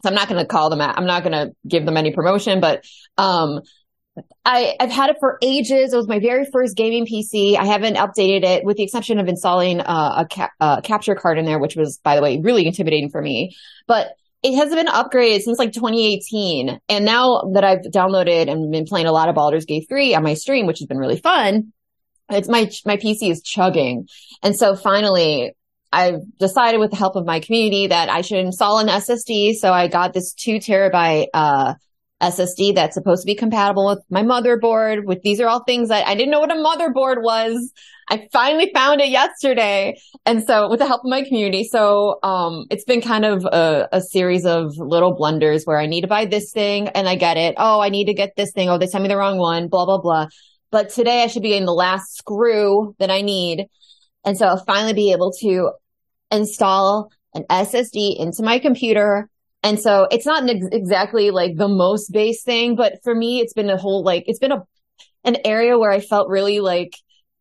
so 0.04 0.10
I'm 0.10 0.16
not 0.16 0.30
going 0.30 0.40
to 0.40 0.48
call 0.48 0.70
them 0.70 0.82
out. 0.82 0.98
I'm 0.98 1.08
not 1.08 1.24
going 1.24 1.34
to 1.34 1.56
give 1.68 1.86
them 1.86 1.98
any 1.98 2.14
promotion, 2.14 2.60
but, 2.62 2.86
um, 3.18 3.62
I, 4.46 4.76
I've 4.80 4.92
had 4.92 5.10
it 5.10 5.18
for 5.20 5.38
ages. 5.42 5.92
It 5.92 5.98
was 5.98 6.08
my 6.08 6.20
very 6.20 6.46
first 6.46 6.78
gaming 6.78 7.06
PC. 7.06 7.58
I 7.58 7.66
haven't 7.66 7.96
updated 7.96 8.44
it 8.44 8.64
with 8.64 8.78
the 8.78 8.84
exception 8.84 9.20
of 9.20 9.28
installing 9.28 9.82
uh, 9.82 10.24
a 10.24 10.28
ca- 10.34 10.52
uh, 10.62 10.82
capture 10.82 11.16
card 11.16 11.38
in 11.38 11.46
there, 11.46 11.60
which 11.60 11.76
was, 11.76 11.98
by 11.98 12.16
the 12.16 12.22
way, 12.22 12.40
really 12.40 12.66
intimidating 12.66 13.10
for 13.10 13.22
me. 13.22 13.56
But 13.88 14.14
it 14.42 14.56
hasn't 14.56 14.76
been 14.76 14.94
upgraded 14.94 15.42
since 15.42 15.58
like 15.58 15.74
2018. 15.74 16.80
And 16.88 17.04
now 17.04 17.50
that 17.54 17.64
I've 17.64 17.82
downloaded 17.82 18.50
and 18.50 18.72
been 18.72 18.86
playing 18.86 19.08
a 19.08 19.12
lot 19.12 19.28
of 19.28 19.36
Baldur's 19.36 19.66
Gate 19.66 19.88
3 19.90 20.14
on 20.16 20.24
my 20.24 20.36
stream, 20.36 20.68
which 20.68 20.80
has 20.80 20.88
been 20.88 21.00
really 21.00 21.18
fun, 21.18 21.74
it's 22.30 22.50
my, 22.50 22.70
my 22.86 22.98
PC 22.98 23.32
is 23.32 23.42
chugging. 23.42 24.08
And 24.44 24.56
so 24.56 24.76
finally, 24.76 25.54
I've 25.92 26.22
decided 26.40 26.80
with 26.80 26.92
the 26.92 26.98
help 26.98 27.16
of 27.16 27.26
my 27.26 27.40
community 27.40 27.88
that 27.88 28.10
I 28.10 28.22
should 28.22 28.40
install 28.40 28.80
an 28.80 28.88
SSD. 28.88 29.56
So 29.56 29.72
I 29.72 29.88
got 29.88 30.14
this 30.14 30.34
two 30.34 30.56
terabyte, 30.56 31.28
uh, 31.34 31.76
SSD 32.22 32.76
that's 32.76 32.94
supposed 32.94 33.24
to 33.24 33.26
be 33.26 33.36
compatible 33.36 33.88
with 33.88 34.00
my 34.10 34.24
motherboard. 34.24 35.06
With 35.06 35.22
these 35.22 35.42
are 35.42 35.48
all 35.48 35.64
things 35.64 35.90
that 35.90 36.08
I 36.08 36.16
didn't 36.16 36.32
know 36.32 36.40
what 36.40 36.52
a 36.52 36.56
motherboard 36.56 37.22
was. 37.22 37.74
I 38.10 38.28
finally 38.32 38.72
found 38.74 39.02
it 39.02 39.10
yesterday. 39.10 39.98
And 40.26 40.44
so 40.44 40.70
with 40.70 40.80
the 40.80 40.86
help 40.88 41.02
of 41.04 41.10
my 41.10 41.24
community, 41.24 41.64
so 41.66 42.20
um 42.24 42.66
it's 42.70 42.86
been 42.86 43.02
kind 43.02 43.26
of 43.26 43.44
a, 43.46 43.90
a 43.92 44.02
series 44.02 44.46
of 44.46 44.78
little 44.78 45.14
blunders 45.16 45.66
where 45.66 45.80
I 45.80 45.88
need 45.88 46.02
to 46.02 46.08
buy 46.08 46.26
this 46.26 46.52
thing 46.52 46.88
and 46.90 47.08
I 47.08 47.16
get 47.16 47.38
it. 47.38 47.56
Oh, 47.58 47.82
I 47.82 47.90
need 47.90 48.06
to 48.06 48.14
get 48.14 48.36
this 48.38 48.52
thing. 48.52 48.70
Oh, 48.70 48.78
they 48.78 48.88
sent 48.88 49.02
me 49.02 49.10
the 49.10 49.18
wrong 49.18 49.38
one, 49.38 49.68
blah, 49.68 49.86
blah, 49.86 50.00
blah. 50.00 50.28
But 50.72 50.90
today 50.90 51.24
I 51.24 51.28
should 51.28 51.44
be 51.44 51.50
getting 51.50 51.66
the 51.66 51.74
last 51.74 52.18
screw 52.18 52.96
that 53.00 53.12
I 53.12 53.22
need. 53.22 53.68
And 54.26 54.38
so 54.38 54.48
I'll 54.48 54.64
finally 54.66 54.94
be 54.94 55.12
able 55.12 55.32
to 55.42 55.72
install 56.32 57.12
an 57.34 57.46
SSD 57.50 58.18
into 58.20 58.44
my 58.44 58.60
computer. 58.60 59.30
And 59.64 59.80
so 59.80 60.08
it's 60.12 60.26
not 60.26 60.50
ex- 60.50 60.68
exactly 60.72 61.32
like 61.32 61.56
the 61.56 61.68
most 61.68 62.12
base 62.12 62.44
thing, 62.44 62.76
but 62.76 63.00
for 63.04 63.14
me, 63.14 63.40
it's 63.40 63.54
been 63.54 63.70
a 63.70 63.78
whole, 63.78 64.04
like, 64.04 64.24
it's 64.28 64.40
been 64.40 64.52
a, 64.52 64.64
an 65.24 65.38
area 65.46 65.78
where 65.78 65.92
I 65.92 66.00
felt 66.00 66.30
really 66.30 66.60
like 66.60 66.96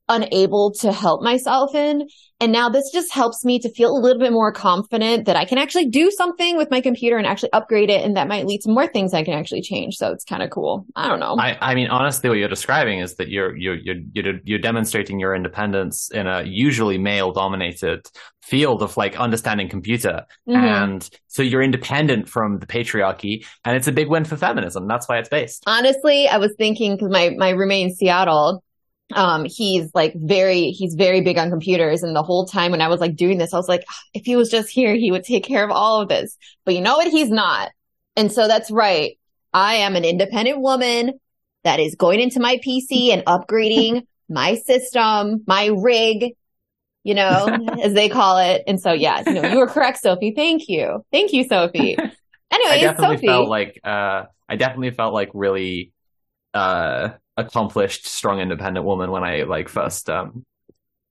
unable 0.08 0.72
to 0.80 0.92
help 0.92 1.22
myself 1.22 1.74
in. 1.74 2.08
And 2.40 2.50
now 2.52 2.68
this 2.68 2.90
just 2.92 3.12
helps 3.12 3.44
me 3.44 3.58
to 3.60 3.70
feel 3.70 3.96
a 3.96 3.98
little 3.98 4.18
bit 4.18 4.32
more 4.32 4.52
confident 4.52 5.24
that 5.26 5.36
I 5.36 5.44
can 5.44 5.56
actually 5.56 5.86
do 5.88 6.10
something 6.10 6.56
with 6.56 6.70
my 6.70 6.80
computer 6.80 7.16
and 7.16 7.26
actually 7.26 7.52
upgrade 7.52 7.90
it. 7.90 8.04
And 8.04 8.16
that 8.16 8.26
might 8.28 8.44
lead 8.44 8.60
to 8.62 8.70
more 8.70 8.86
things 8.88 9.14
I 9.14 9.22
can 9.22 9.34
actually 9.34 9.62
change. 9.62 9.96
So 9.96 10.10
it's 10.10 10.24
kind 10.24 10.42
of 10.42 10.50
cool. 10.50 10.84
I 10.96 11.08
don't 11.08 11.20
know. 11.20 11.36
I, 11.38 11.56
I 11.60 11.74
mean, 11.74 11.88
honestly, 11.88 12.28
what 12.28 12.38
you're 12.38 12.48
describing 12.48 12.98
is 12.98 13.14
that 13.16 13.28
you're 13.28 13.56
you're 13.56 13.76
you're 13.76 13.96
you're, 14.12 14.34
you're 14.44 14.58
demonstrating 14.58 15.20
your 15.20 15.34
independence 15.34 16.10
in 16.10 16.26
a 16.26 16.42
usually 16.42 16.98
male-dominated 16.98 18.06
field 18.42 18.82
of 18.82 18.96
like 18.96 19.18
understanding 19.18 19.68
computer, 19.68 20.22
Mhm. 20.46 20.54
and 20.56 21.10
so 21.28 21.42
you're 21.42 21.62
independent 21.62 22.28
from 22.28 22.58
the 22.58 22.66
patriarchy, 22.66 23.46
and 23.64 23.74
it's 23.76 23.86
a 23.88 23.92
big 23.92 24.08
win 24.10 24.24
for 24.24 24.36
feminism. 24.36 24.86
That's 24.86 25.08
why 25.08 25.18
it's 25.18 25.30
based. 25.30 25.62
honestly, 25.66 26.28
I 26.28 26.36
was 26.38 26.52
thinking 26.58 26.96
because 26.96 27.10
my 27.10 27.30
my 27.38 27.50
roommate 27.50 27.86
in 27.86 27.94
Seattle, 27.94 28.62
um, 29.12 29.44
he's 29.44 29.90
like 29.94 30.14
very 30.16 30.70
he's 30.70 30.94
very 30.94 31.20
big 31.20 31.38
on 31.38 31.50
computers, 31.50 32.02
and 32.02 32.16
the 32.16 32.22
whole 32.22 32.46
time 32.46 32.70
when 32.70 32.80
I 32.80 32.88
was 32.88 33.00
like 33.00 33.16
doing 33.16 33.38
this, 33.38 33.52
I 33.52 33.56
was 33.58 33.68
like, 33.68 33.84
"Ah, 33.88 34.00
if 34.14 34.24
he 34.24 34.36
was 34.36 34.50
just 34.50 34.70
here, 34.70 34.94
he 34.94 35.10
would 35.12 35.24
take 35.24 35.44
care 35.44 35.64
of 35.64 35.70
all 35.70 36.00
of 36.00 36.08
this. 36.08 36.36
But 36.64 36.74
you 36.74 36.80
know 36.80 36.96
what? 36.96 37.08
He's 37.08 37.30
not, 37.30 37.70
and 38.16 38.32
so 38.32 38.48
that's 38.48 38.70
right. 38.70 39.18
I 39.52 39.76
am 39.76 39.94
an 39.96 40.04
independent 40.04 40.60
woman 40.60 41.12
that 41.64 41.80
is 41.80 41.94
going 41.96 42.20
into 42.20 42.40
my 42.40 42.58
PC 42.66 43.12
and 43.12 43.24
upgrading 43.26 44.06
my 44.28 44.54
system, 44.54 45.44
my 45.46 45.66
rig. 45.66 46.34
You 47.02 47.14
know, 47.14 47.46
as 47.82 47.92
they 47.92 48.08
call 48.08 48.38
it. 48.38 48.62
And 48.66 48.80
so, 48.80 48.92
yeah, 48.92 49.22
you 49.26 49.34
know, 49.34 49.46
you 49.46 49.58
were 49.58 49.66
correct, 49.66 49.98
Sophie. 49.98 50.32
Thank 50.34 50.68
you. 50.68 51.04
Thank 51.12 51.34
you, 51.34 51.44
Sophie. 51.44 51.98
I 51.98 52.10
Anyways, 52.50 52.80
definitely 52.80 53.16
Sophie. 53.16 53.26
felt 53.26 53.48
like 53.48 53.80
uh, 53.84 54.22
I 54.48 54.56
definitely 54.56 54.92
felt 54.92 55.12
like 55.12 55.30
really 55.34 55.92
uh, 56.54 57.10
accomplished, 57.36 58.06
strong, 58.06 58.40
independent 58.40 58.86
woman 58.86 59.10
when 59.10 59.24
I 59.24 59.42
like 59.42 59.68
first 59.68 60.08
um, 60.10 60.44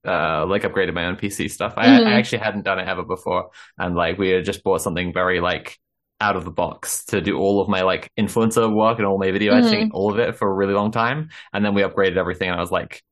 uh, 0.06 0.46
like 0.48 0.64
upgraded 0.64 0.94
my 0.94 1.06
own 1.06 1.16
PC 1.16 1.48
stuff. 1.48 1.74
I, 1.78 1.86
Mhm. 1.86 2.02
I 2.02 2.14
actually 2.16 2.40
hadn't 2.40 2.64
done 2.64 2.80
it 2.80 2.88
ever 2.88 3.04
before, 3.04 3.52
and 3.78 3.96
like 3.96 4.18
we 4.18 4.30
had 4.30 4.46
just 4.46 4.64
bought 4.64 4.82
something 4.82 5.14
very 5.14 5.40
like 5.40 5.80
out 6.22 6.36
of 6.36 6.46
the 6.46 6.52
box 6.52 7.06
to 7.06 7.22
do 7.22 7.38
all 7.38 7.62
of 7.62 7.70
my 7.70 7.82
like 7.84 8.12
influencer 8.20 8.74
work 8.74 8.98
and 9.00 9.08
all 9.08 9.18
my 9.20 9.32
video 9.32 9.54
Mhm. 9.54 9.56
editing, 9.56 9.92
all 9.92 10.12
of 10.12 10.20
it 10.20 10.36
for 10.38 10.50
a 10.50 10.54
really 10.54 10.74
long 10.74 10.92
time, 10.92 11.30
and 11.54 11.64
then 11.66 11.74
we 11.74 11.82
upgraded 11.84 12.18
everything, 12.18 12.50
and 12.50 12.58
I 12.58 12.62
was 12.62 12.72
like, 12.72 13.04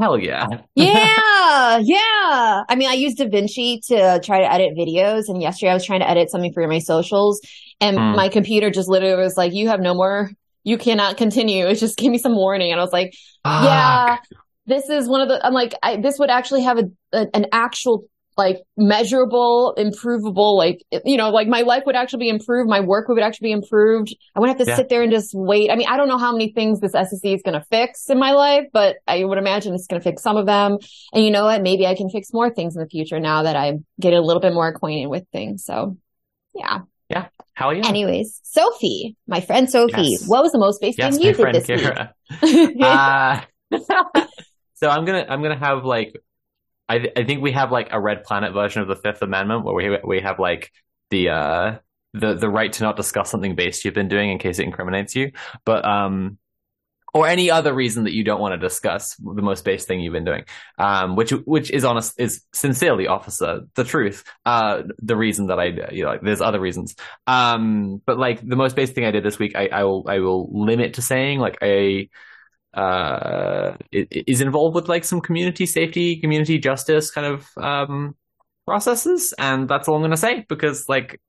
hell 0.00 0.18
yeah, 0.18 0.48
yeah, 0.74 1.78
yeah. 1.82 2.62
I 2.68 2.74
mean, 2.76 2.88
I 2.88 2.94
used 2.94 3.18
DaVinci 3.18 3.86
to 3.88 4.20
try 4.24 4.40
to 4.40 4.52
edit 4.52 4.74
videos, 4.76 5.28
and 5.28 5.42
yesterday 5.42 5.70
I 5.70 5.74
was 5.74 5.84
trying 5.84 6.00
to 6.00 6.08
edit 6.08 6.30
something 6.30 6.52
for 6.52 6.66
my 6.66 6.78
socials, 6.78 7.40
And 7.80 8.00
Hmm. 8.00 8.12
my 8.12 8.28
computer 8.28 8.70
just 8.70 8.88
literally 8.88 9.22
was 9.22 9.36
like, 9.36 9.52
you 9.54 9.68
have 9.68 9.80
no 9.80 9.94
more, 9.94 10.30
you 10.64 10.78
cannot 10.78 11.16
continue. 11.16 11.66
It 11.66 11.76
just 11.76 11.96
gave 11.98 12.10
me 12.10 12.18
some 12.18 12.34
warning. 12.36 12.70
And 12.72 12.80
I 12.80 12.84
was 12.84 12.92
like, 12.92 13.14
yeah, 13.44 14.18
this 14.66 14.88
is 14.88 15.08
one 15.08 15.20
of 15.20 15.28
the, 15.28 15.44
I'm 15.44 15.54
like, 15.54 15.74
I, 15.82 15.96
this 15.96 16.18
would 16.18 16.30
actually 16.30 16.62
have 16.62 16.78
a, 16.78 16.84
a, 17.12 17.26
an 17.34 17.46
actual, 17.52 18.04
like 18.36 18.58
measurable, 18.76 19.74
improvable, 19.76 20.56
like, 20.56 20.78
you 21.04 21.16
know, 21.18 21.28
like 21.30 21.46
my 21.46 21.60
life 21.60 21.82
would 21.84 21.96
actually 21.96 22.20
be 22.20 22.28
improved. 22.30 22.70
My 22.70 22.80
work 22.80 23.08
would 23.08 23.22
actually 23.22 23.48
be 23.48 23.52
improved. 23.52 24.14
I 24.34 24.40
wouldn't 24.40 24.56
have 24.58 24.66
to 24.66 24.70
Yeah. 24.70 24.76
sit 24.76 24.88
there 24.88 25.02
and 25.02 25.12
just 25.12 25.32
wait. 25.34 25.70
I 25.70 25.76
mean, 25.76 25.88
I 25.88 25.96
don't 25.98 26.08
know 26.08 26.16
how 26.16 26.32
many 26.32 26.52
things 26.52 26.80
this 26.80 26.94
SSD 26.94 27.34
is 27.34 27.42
going 27.42 27.58
to 27.58 27.66
fix 27.70 28.08
in 28.08 28.18
my 28.18 28.32
life, 28.32 28.64
but 28.72 28.96
I 29.06 29.24
would 29.24 29.36
imagine 29.36 29.74
it's 29.74 29.86
going 29.88 30.00
to 30.00 30.04
fix 30.04 30.22
some 30.22 30.38
of 30.38 30.46
them. 30.46 30.78
And 31.12 31.22
you 31.24 31.30
know 31.30 31.44
what? 31.44 31.60
Maybe 31.60 31.86
I 31.86 31.94
can 31.94 32.08
fix 32.08 32.28
more 32.32 32.48
things 32.48 32.76
in 32.76 32.82
the 32.82 32.88
future 32.88 33.20
now 33.20 33.42
that 33.42 33.56
I'm 33.56 33.84
getting 34.00 34.18
a 34.18 34.22
little 34.22 34.40
bit 34.40 34.54
more 34.54 34.68
acquainted 34.68 35.08
with 35.08 35.24
things. 35.32 35.64
So 35.64 35.98
yeah. 36.54 36.80
Hell 37.60 37.74
yeah. 37.74 37.86
Anyways, 37.86 38.40
Sophie, 38.42 39.16
my 39.26 39.42
friend 39.42 39.68
Sophie, 39.68 40.12
Yes. 40.12 40.26
what 40.26 40.42
was 40.42 40.50
the 40.50 40.58
most 40.58 40.80
based 40.80 40.96
yes, 40.98 41.18
thing 41.18 41.26
you 41.26 41.34
did 41.34 41.54
this 41.54 41.68
week? 41.68 42.80
Uh, 42.82 43.42
so 44.76 44.88
I'm 44.88 45.04
gonna 45.04 45.26
I'm 45.28 45.42
gonna 45.42 45.58
have 45.58 45.84
like 45.84 46.18
I 46.88 47.06
I 47.14 47.24
think 47.24 47.42
we 47.42 47.52
have 47.52 47.70
like 47.70 47.88
a 47.90 48.00
Red 48.00 48.24
Planet 48.24 48.54
version 48.54 48.80
of 48.80 48.88
the 48.88 48.96
Fifth 48.96 49.20
Amendment 49.20 49.64
where 49.64 49.74
we 49.74 49.98
we 50.02 50.20
have 50.22 50.38
like 50.38 50.72
the 51.10 51.28
uh 51.28 51.78
the 52.14 52.32
the 52.32 52.48
right 52.48 52.72
to 52.72 52.82
not 52.82 52.96
discuss 52.96 53.30
something 53.30 53.54
based 53.54 53.84
you've 53.84 53.92
been 53.92 54.08
doing 54.08 54.30
in 54.30 54.38
case 54.38 54.58
it 54.58 54.64
incriminates 54.64 55.14
you, 55.14 55.32
but 55.66 55.84
um 55.84 56.38
or 57.12 57.26
any 57.26 57.50
other 57.50 57.74
reason 57.74 58.04
that 58.04 58.12
you 58.12 58.24
don't 58.24 58.40
want 58.40 58.52
to 58.52 58.58
discuss 58.58 59.16
the 59.16 59.42
most 59.42 59.64
base 59.64 59.84
thing 59.84 60.00
you've 60.00 60.12
been 60.12 60.24
doing, 60.24 60.44
um, 60.78 61.16
which 61.16 61.30
which 61.30 61.70
is 61.70 61.84
honest 61.84 62.18
is 62.18 62.42
sincerely, 62.52 63.06
officer, 63.06 63.62
the 63.74 63.84
truth. 63.84 64.24
Uh, 64.44 64.82
the 64.98 65.16
reason 65.16 65.48
that 65.48 65.58
I 65.58 65.66
you 65.92 66.04
know 66.04 66.10
like, 66.10 66.22
there's 66.22 66.40
other 66.40 66.60
reasons, 66.60 66.94
um, 67.26 68.00
but 68.06 68.18
like 68.18 68.46
the 68.46 68.56
most 68.56 68.76
basic 68.76 68.94
thing 68.94 69.04
I 69.04 69.10
did 69.10 69.24
this 69.24 69.38
week, 69.38 69.56
I, 69.56 69.68
I 69.68 69.84
will 69.84 70.04
I 70.08 70.18
will 70.18 70.48
limit 70.52 70.94
to 70.94 71.02
saying 71.02 71.38
like 71.38 71.58
a 71.62 72.08
uh 72.72 73.76
is 73.90 74.40
involved 74.40 74.76
with 74.76 74.88
like 74.88 75.04
some 75.04 75.20
community 75.20 75.66
safety, 75.66 76.20
community 76.20 76.58
justice 76.58 77.10
kind 77.10 77.26
of 77.26 77.48
um 77.56 78.14
processes, 78.66 79.34
and 79.38 79.68
that's 79.68 79.88
all 79.88 79.96
I'm 79.96 80.02
gonna 80.02 80.16
say 80.16 80.44
because 80.48 80.88
like 80.88 81.20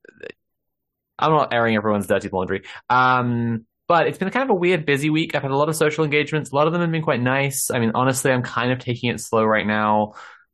I'm 1.18 1.32
not 1.32 1.54
airing 1.54 1.76
everyone's 1.76 2.08
dirty 2.08 2.30
laundry. 2.30 2.64
Um, 2.90 3.66
but 3.88 4.08
it's 4.08 4.18
been 4.18 4.30
kind 4.30 4.44
of 4.44 4.56
a 4.56 4.60
weird, 4.60 4.86
busy 4.86 5.10
week. 5.10 5.36
I've 5.36 5.42
had 5.42 5.52
a 5.52 5.58
lot 5.58 5.70
of 5.70 5.76
social 5.76 6.04
engagements. 6.04 6.52
A 6.52 6.56
lot 6.56 6.68
of 6.68 6.74
them 6.74 6.82
have 6.82 6.92
been 6.92 7.02
quite 7.02 7.22
nice. 7.22 7.70
I 7.72 7.80
mean, 7.80 7.92
honestly, 7.96 8.32
I'm 8.32 8.44
kind 8.44 8.72
of 8.72 8.80
taking 8.80 9.10
it 9.10 9.20
slow 9.20 9.44
right 9.44 9.66
now 9.68 10.14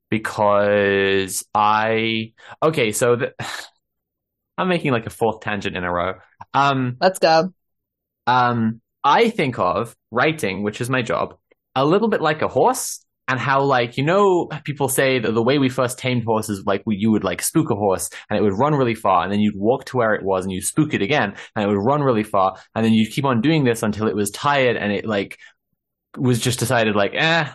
because 0.10 1.46
I 1.54 2.34
okay. 2.64 2.92
So 2.92 3.16
the, 3.16 3.34
I'm 4.58 4.70
making 4.70 4.92
like 4.92 5.06
a 5.06 5.12
fourth 5.12 5.42
tangent 5.42 5.78
in 5.78 5.84
a 5.84 5.92
row. 5.92 6.14
Um, 6.54 6.98
Let's 7.00 7.20
go. 7.20 7.54
um, 8.26 8.82
I 9.04 9.30
think 9.30 9.60
of 9.60 9.96
writing, 10.12 10.64
which 10.64 10.82
is 10.82 10.90
my 10.90 11.02
job, 11.04 11.38
a 11.76 11.86
little 11.86 12.10
bit 12.10 12.22
like 12.22 12.42
a 12.42 12.48
horse, 12.48 13.06
and 13.28 13.40
how 13.40 13.62
like 13.64 13.98
you 13.98 14.04
know 14.04 14.48
people 14.64 14.88
say 14.90 15.20
that 15.20 15.32
the 15.34 15.44
way 15.44 15.58
we 15.58 15.70
first 15.70 16.00
tamed 16.00 16.24
horses, 16.24 16.64
like 16.66 16.84
you 16.88 17.12
would 17.12 17.24
like 17.24 17.42
spook 17.42 17.70
a 17.70 17.76
horse 17.76 18.10
and 18.30 18.38
it 18.38 18.42
would 18.42 18.58
run 18.58 18.74
really 18.76 18.96
far, 18.96 19.24
and 19.24 19.32
then 19.32 19.40
you'd 19.40 19.58
walk 19.58 19.86
to 19.86 19.98
where 19.98 20.14
it 20.14 20.24
was 20.24 20.46
and 20.46 20.52
you 20.52 20.62
spook 20.62 20.94
it 20.94 21.02
again, 21.02 21.36
and 21.56 21.64
it 21.64 21.68
would 21.68 21.84
run 21.84 22.02
really 22.02 22.24
far, 22.24 22.56
and 22.76 22.86
then 22.86 22.94
you'd 22.94 23.12
keep 23.12 23.26
on 23.26 23.42
doing 23.42 23.64
this 23.64 23.84
until 23.84 24.08
it 24.08 24.16
was 24.16 24.32
tired 24.32 24.78
and 24.78 24.92
it 24.92 25.06
like 25.06 25.38
was 26.18 26.40
just 26.40 26.60
decided 26.60 26.96
like, 26.96 27.14
eh, 27.14 27.50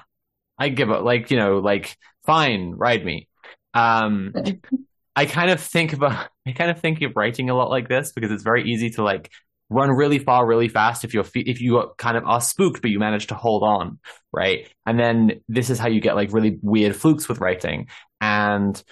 I 0.59 0.69
give 0.69 0.91
up, 0.91 1.05
like 1.05 1.31
you 1.31 1.37
know, 1.37 1.59
like 1.59 1.97
fine, 2.25 2.73
ride 2.77 3.05
me. 3.05 3.29
Um, 3.75 4.33
I 5.17 5.27
kind 5.27 5.51
of 5.51 5.61
think 5.61 5.93
about 5.93 6.29
I 6.47 6.53
kind 6.53 6.71
of 6.71 6.81
think 6.81 7.03
of 7.03 7.13
writing 7.17 7.51
a 7.51 7.55
lot 7.55 7.71
like 7.71 7.89
this 7.89 8.13
because 8.13 8.31
it's 8.31 8.43
very 8.43 8.71
easy 8.71 8.91
to 8.91 9.03
like 9.03 9.31
run 9.73 9.91
really 9.91 10.19
far 10.19 10.47
really 10.47 10.69
fast 10.69 11.05
if 11.05 11.15
you're 11.15 11.25
if 11.35 11.61
you 11.61 11.91
kind 11.99 12.17
of 12.17 12.25
are 12.27 12.41
spooked 12.41 12.83
but 12.83 12.91
you 12.91 12.99
manage 12.99 13.29
to 13.29 13.35
hold 13.35 13.63
on 13.63 13.99
right? 14.33 14.69
And 14.87 14.99
then 14.99 15.41
this 15.49 15.71
is 15.71 15.79
how 15.79 15.89
you 15.89 16.01
get 16.01 16.17
like 16.17 16.33
really 16.33 16.59
weird 16.63 16.97
flukes 16.97 17.29
with 17.29 17.39
writing. 17.39 17.89
And 18.21 18.83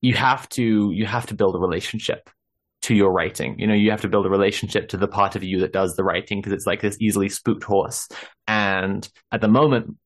you 0.00 0.14
have 0.14 0.48
to 0.50 0.90
you 0.92 1.06
have 1.06 1.26
to 1.26 1.34
build 1.34 1.56
a 1.56 1.58
relationship 1.58 2.28
to 2.82 2.94
your 2.94 3.10
writing. 3.10 3.58
You 3.58 3.66
know 3.66 3.74
you 3.74 3.90
have 3.90 4.02
to 4.02 4.08
build 4.08 4.26
a 4.26 4.30
relationship 4.30 4.88
to 4.90 4.96
the 4.96 5.08
part 5.08 5.36
of 5.36 5.42
you 5.42 5.60
that 5.60 5.72
does 5.72 5.96
the 5.96 6.04
writing 6.04 6.40
because 6.40 6.52
it's 6.52 6.66
like 6.66 6.82
this 6.82 6.98
easily 7.00 7.28
spooked 7.28 7.64
horse. 7.64 8.08
And 8.46 9.08
at 9.32 9.40
the 9.40 9.48
moment 9.48 9.96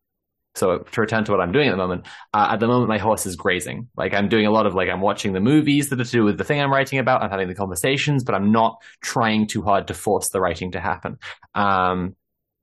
so 0.58 0.78
to 0.78 1.00
return 1.00 1.24
to 1.24 1.32
what 1.32 1.40
I'm 1.40 1.52
doing 1.52 1.68
at 1.68 1.72
the 1.72 1.76
moment, 1.76 2.06
uh, 2.34 2.48
at 2.50 2.60
the 2.60 2.66
moment 2.66 2.88
my 2.88 2.98
horse 2.98 3.26
is 3.26 3.36
grazing. 3.36 3.88
Like 3.96 4.14
I'm 4.14 4.28
doing 4.28 4.46
a 4.46 4.50
lot 4.50 4.66
of 4.66 4.74
like 4.74 4.88
I'm 4.88 5.00
watching 5.00 5.32
the 5.32 5.40
movies 5.40 5.88
that 5.88 6.00
are 6.00 6.04
to 6.04 6.10
do 6.10 6.24
with 6.24 6.38
the 6.38 6.44
thing 6.44 6.60
I'm 6.60 6.72
writing 6.72 6.98
about. 6.98 7.22
I'm 7.22 7.30
having 7.30 7.48
the 7.48 7.54
conversations, 7.54 8.24
but 8.24 8.34
I'm 8.34 8.52
not 8.52 8.82
trying 9.00 9.46
too 9.46 9.62
hard 9.62 9.88
to 9.88 9.94
force 9.94 10.28
the 10.30 10.40
writing 10.40 10.72
to 10.72 10.80
happen. 10.80 11.18
Um, 11.54 12.16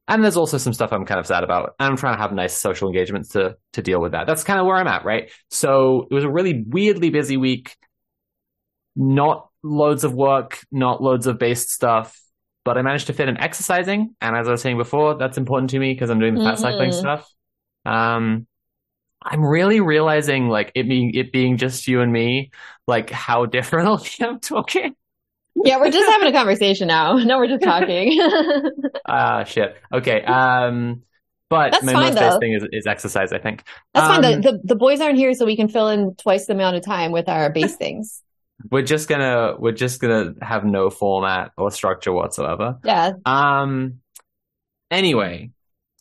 and 0.07 0.23
there's 0.23 0.37
also 0.37 0.59
some 0.59 0.73
stuff 0.73 0.93
I'm 0.93 1.05
kind 1.05 1.19
of 1.19 1.25
sad 1.25 1.43
about. 1.43 1.73
And 1.79 1.89
I'm 1.89 1.97
trying 1.97 2.15
to 2.15 2.21
have 2.21 2.31
nice 2.31 2.55
social 2.55 2.87
engagements 2.87 3.29
to 3.29 3.57
to 3.73 3.81
deal 3.81 3.99
with 3.99 4.11
that. 4.11 4.27
That's 4.27 4.43
kind 4.43 4.59
of 4.59 4.65
where 4.67 4.75
I'm 4.75 4.87
at, 4.87 5.03
right? 5.03 5.31
So 5.49 6.07
it 6.11 6.13
was 6.13 6.23
a 6.23 6.29
really 6.29 6.63
weirdly 6.67 7.09
busy 7.09 7.37
week. 7.37 7.75
Not 8.95 9.49
loads 9.63 10.03
of 10.03 10.13
work, 10.13 10.59
not 10.71 11.01
loads 11.01 11.27
of 11.27 11.37
based 11.39 11.69
stuff, 11.69 12.19
but 12.63 12.77
I 12.77 12.81
managed 12.81 13.07
to 13.07 13.13
fit 13.13 13.27
in 13.27 13.37
exercising. 13.37 14.15
And 14.21 14.35
as 14.35 14.47
I 14.47 14.51
was 14.51 14.61
saying 14.61 14.77
before, 14.77 15.15
that's 15.15 15.37
important 15.37 15.71
to 15.71 15.79
me 15.79 15.93
because 15.93 16.09
I'm 16.09 16.19
doing 16.19 16.35
the 16.35 16.41
fat 16.41 16.59
cycling 16.59 16.91
Mhm. 16.91 16.99
stuff. 16.99 17.29
Um, 17.85 18.47
I'm 19.23 19.43
really 19.43 19.79
realizing 19.79 20.49
like 20.49 20.71
it 20.75 20.87
being 20.87 21.13
it 21.15 21.31
being 21.31 21.57
just 21.57 21.87
you 21.87 22.01
and 22.01 22.11
me, 22.11 22.51
like 22.87 23.09
how 23.09 23.45
different 23.45 23.87
I'm 24.21 24.39
talking. 24.39 24.95
Yeah, 25.63 25.77
we're 25.79 25.89
just 25.91 26.09
having 26.09 26.27
a 26.27 26.33
conversation 26.37 26.87
now. 26.87 27.17
No, 27.23 27.37
we're 27.37 27.47
just 27.47 27.63
talking. 27.63 28.19
Ah, 29.07 29.43
shit. 29.45 29.75
Okay. 29.93 30.21
Um, 30.23 31.03
but 31.49 31.71
That's 31.71 31.83
my 31.83 31.93
fine, 31.93 32.13
most 32.15 32.19
though. 32.33 32.39
thing 32.39 32.53
is, 32.53 32.67
is 32.71 32.87
exercise. 32.87 33.31
I 33.31 33.37
think. 33.39 33.63
That's 33.93 34.07
fine. 34.07 34.25
Um, 34.25 34.41
The, 34.41 34.51
the 34.51 34.59
the 34.63 34.75
boys 34.75 34.99
aren't 34.99 35.17
here, 35.17 35.33
so 35.33 35.45
we 35.45 35.55
can 35.55 35.69
fill 35.69 35.87
in 35.89 36.15
twice 36.15 36.47
the 36.47 36.53
amount 36.53 36.75
of 36.75 36.83
time 36.83 37.11
with 37.11 37.29
our 37.29 37.51
base 37.51 37.75
things. 37.75 38.21
We're 38.71 38.81
just 38.81 39.07
gonna 39.07 39.55
we're 39.59 39.73
just 39.73 40.01
gonna 40.01 40.33
have 40.41 40.65
no 40.65 40.89
format 40.89 41.51
or 41.57 41.71
structure 41.71 42.11
whatsoever. 42.11 42.79
Yeah. 42.83 43.11
Um. 43.25 43.99
Anyway, 44.91 45.51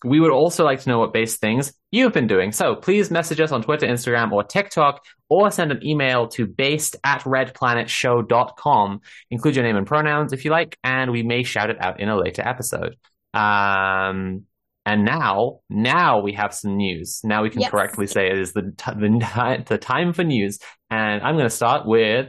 we 0.04 0.20
would 0.20 0.30
also 0.32 0.64
like 0.64 0.80
to 0.80 0.88
know 0.88 0.98
what 0.98 1.12
base 1.12 1.36
things 1.38 1.72
you've 1.90 2.12
been 2.12 2.26
doing. 2.26 2.52
So 2.52 2.74
please 2.76 3.10
message 3.10 3.40
us 3.40 3.52
on 3.52 3.62
Twitter, 3.62 3.86
Instagram, 3.86 4.32
or 4.32 4.44
TikTok, 4.44 5.02
or 5.28 5.50
send 5.50 5.72
an 5.72 5.84
email 5.84 6.28
to 6.28 6.46
based 6.46 6.96
at 7.04 7.22
redplanetshow.com. 7.22 9.00
Include 9.30 9.56
your 9.56 9.64
name 9.64 9.76
and 9.76 9.86
pronouns 9.86 10.32
if 10.32 10.44
you 10.44 10.50
like, 10.50 10.78
and 10.84 11.10
we 11.10 11.22
may 11.22 11.42
shout 11.42 11.70
it 11.70 11.76
out 11.80 12.00
in 12.00 12.08
a 12.08 12.16
later 12.16 12.42
episode. 12.46 12.96
Um. 13.32 14.44
And 14.86 15.06
now, 15.06 15.60
now 15.70 16.20
we 16.20 16.34
have 16.34 16.52
some 16.52 16.76
news. 16.76 17.22
Now 17.24 17.42
we 17.42 17.48
can 17.48 17.62
Yes. 17.62 17.70
correctly 17.70 18.06
say 18.06 18.26
it 18.28 18.38
is 18.38 18.52
the 18.52 18.74
t- 18.76 18.92
the, 18.94 19.56
ti- 19.56 19.64
the 19.66 19.78
time 19.78 20.12
for 20.12 20.24
news. 20.24 20.58
And 20.90 21.22
I'm 21.22 21.36
going 21.36 21.48
to 21.48 21.56
start 21.56 21.86
with 21.86 22.28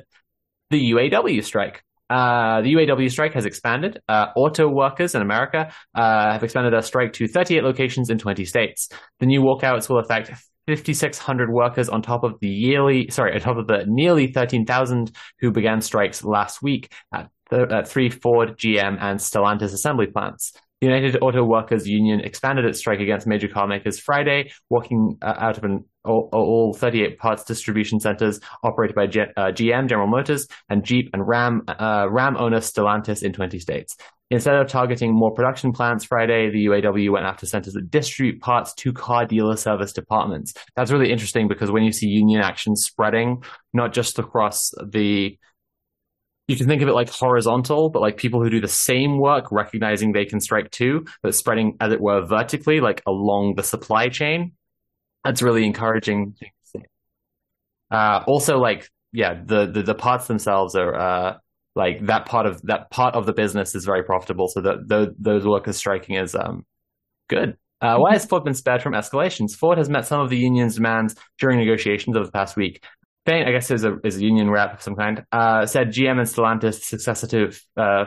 the 0.70 0.92
UAW 0.94 1.44
strike. 1.44 1.84
Uh, 2.10 2.62
the 2.62 2.74
UAW 2.74 3.10
strike 3.10 3.34
has 3.34 3.46
expanded. 3.46 4.00
Uh, 4.08 4.28
auto 4.36 4.68
workers 4.68 5.16
in 5.16 5.22
America 5.22 5.72
uh, 5.96 6.34
have 6.34 6.44
expanded 6.44 6.74
their 6.74 6.82
strike 6.82 7.14
to 7.14 7.28
38 7.28 7.64
locations 7.64 8.10
in 8.10 8.18
20 8.18 8.46
states. 8.46 8.90
The 9.20 9.26
new 9.26 9.42
walkouts 9.42 9.90
will 9.90 10.00
affect 10.00 10.32
5,600 10.68 11.52
workers 11.52 11.90
on 11.90 12.02
top 12.02 12.24
of 12.24 12.40
the 12.40 12.48
yearly, 12.48 13.10
sorry, 13.10 13.34
on 13.34 13.40
top 13.40 13.58
of 13.58 13.68
the 13.68 13.86
nearly 13.88 14.32
13,000 14.32 15.12
who 15.40 15.52
began 15.52 15.82
strikes 15.82 16.24
last 16.24 16.62
week 16.62 16.92
at, 17.14 17.30
th- 17.50 17.70
at 17.72 17.88
three 17.88 18.10
Ford, 18.10 18.58
GM, 18.58 18.98
and 19.00 19.20
Stellantis 19.20 19.74
assembly 19.74 20.08
plants. 20.08 20.54
United 20.86 21.18
Auto 21.22 21.44
Workers 21.44 21.88
Union 21.88 22.20
expanded 22.22 22.66
its 22.66 22.80
strike 22.80 23.00
against 23.00 23.28
major 23.28 23.48
car 23.48 23.68
makers 23.68 24.00
Friday, 24.00 24.52
walking 24.70 25.18
uh, 25.22 25.36
out 25.38 25.58
of 25.58 25.64
an 25.64 25.86
all, 26.04 26.30
all 26.32 26.74
38 26.74 27.18
parts 27.18 27.44
distribution 27.44 28.00
centers 28.00 28.40
operated 28.64 28.96
by 28.96 29.08
G- 29.08 29.22
uh, 29.22 29.52
GM, 29.52 29.90
General 29.90 30.08
Motors, 30.08 30.48
and 30.70 30.84
Jeep 30.84 31.10
and 31.14 31.28
Ram, 31.28 31.64
uh, 31.68 32.08
Ram 32.10 32.38
owner 32.38 32.60
Stellantis 32.60 33.24
in 33.24 33.34
20 33.34 33.60
states. 33.60 33.96
Instead 34.32 34.56
of 34.56 34.68
targeting 34.68 35.14
more 35.14 35.32
production 35.32 35.72
plants 35.72 36.04
Friday, 36.04 36.50
the 36.50 36.66
UAW 36.66 37.12
went 37.12 37.26
after 37.26 37.46
centers 37.46 37.74
that 37.74 37.92
distribute 37.92 38.42
parts 38.42 38.74
to 38.74 38.92
car 38.92 39.26
dealer 39.26 39.56
service 39.56 39.94
departments. 39.94 40.54
That's 40.76 40.92
really 40.92 41.12
interesting 41.12 41.48
because 41.48 41.70
when 41.70 41.84
you 41.84 41.92
see 41.92 42.08
union 42.08 42.42
action 42.42 42.76
spreading, 42.76 43.44
not 43.74 43.94
just 43.94 44.18
across 44.18 44.72
the 44.84 45.38
you 46.48 46.56
can 46.56 46.68
think 46.68 46.82
of 46.82 46.88
it 46.88 46.94
like 46.94 47.10
horizontal, 47.10 47.90
but 47.90 48.02
like 48.02 48.18
people 48.18 48.42
who 48.42 48.50
do 48.50 48.62
the 48.62 48.68
same 48.68 49.20
work, 49.20 49.52
recognizing 49.52 50.12
they 50.12 50.26
can 50.26 50.40
strike 50.40 50.70
too, 50.70 51.06
but 51.24 51.34
spreading, 51.34 51.76
as 51.80 51.92
it 51.92 52.00
were, 52.00 52.26
vertically, 52.26 52.80
like 52.80 53.02
along 53.08 53.56
the 53.56 53.64
supply 53.64 54.10
chain. 54.10 54.54
That's 55.24 55.42
really 55.42 55.66
encouraging. 55.66 56.36
thing 56.40 56.50
to 56.64 56.80
see. 56.80 56.86
Uh, 57.90 58.24
also, 58.28 58.60
like, 58.60 58.90
yeah, 59.12 59.42
the, 59.44 59.66
the, 59.66 59.82
the 59.82 59.96
parts 59.96 60.28
themselves 60.28 60.76
are, 60.76 60.94
uh, 60.94 61.38
like 61.76 62.06
that 62.06 62.26
part 62.26 62.46
of 62.46 62.62
that 62.64 62.90
part 62.90 63.16
of 63.16 63.26
the 63.26 63.34
business 63.34 63.76
is 63.76 63.84
very 63.84 64.04
profitable. 64.04 64.48
So 64.48 64.62
that 64.62 64.88
those, 64.88 65.10
those 65.18 65.46
workers 65.46 65.78
striking 65.78 66.16
is, 66.16 66.36
um, 66.36 66.66
good. 67.28 67.58
Uh, 67.82 67.98
why 67.98 68.14
has 68.14 68.26
Ford 68.26 68.44
been 68.44 68.54
spared 68.54 68.82
from 68.82 68.94
escalations? 68.94 69.56
Ford 69.56 69.78
has 69.78 69.90
met 69.90 70.06
some 70.06 70.22
of 70.22 70.30
the 70.30 70.38
union's 70.38 70.76
demands 70.76 71.16
during 71.40 71.60
negotiations 71.60 72.16
over 72.16 72.26
the 72.26 72.32
past 72.32 72.56
week. 72.56 72.84
Fain, 73.26 73.48
I 73.48 73.52
guess 73.52 73.72
is 73.72 73.84
a 73.84 73.98
is 74.04 74.18
a 74.18 74.22
union 74.22 74.52
rep 74.52 74.76
of 74.76 74.82
some 74.84 74.96
kind, 74.96 75.26
uh, 75.32 75.66
said 75.66 75.90
GM 75.90 76.20
and 76.20 76.28
Stellantis, 76.28 76.84
successor 76.84 77.28
to 77.28 77.52
uh, 77.76 78.06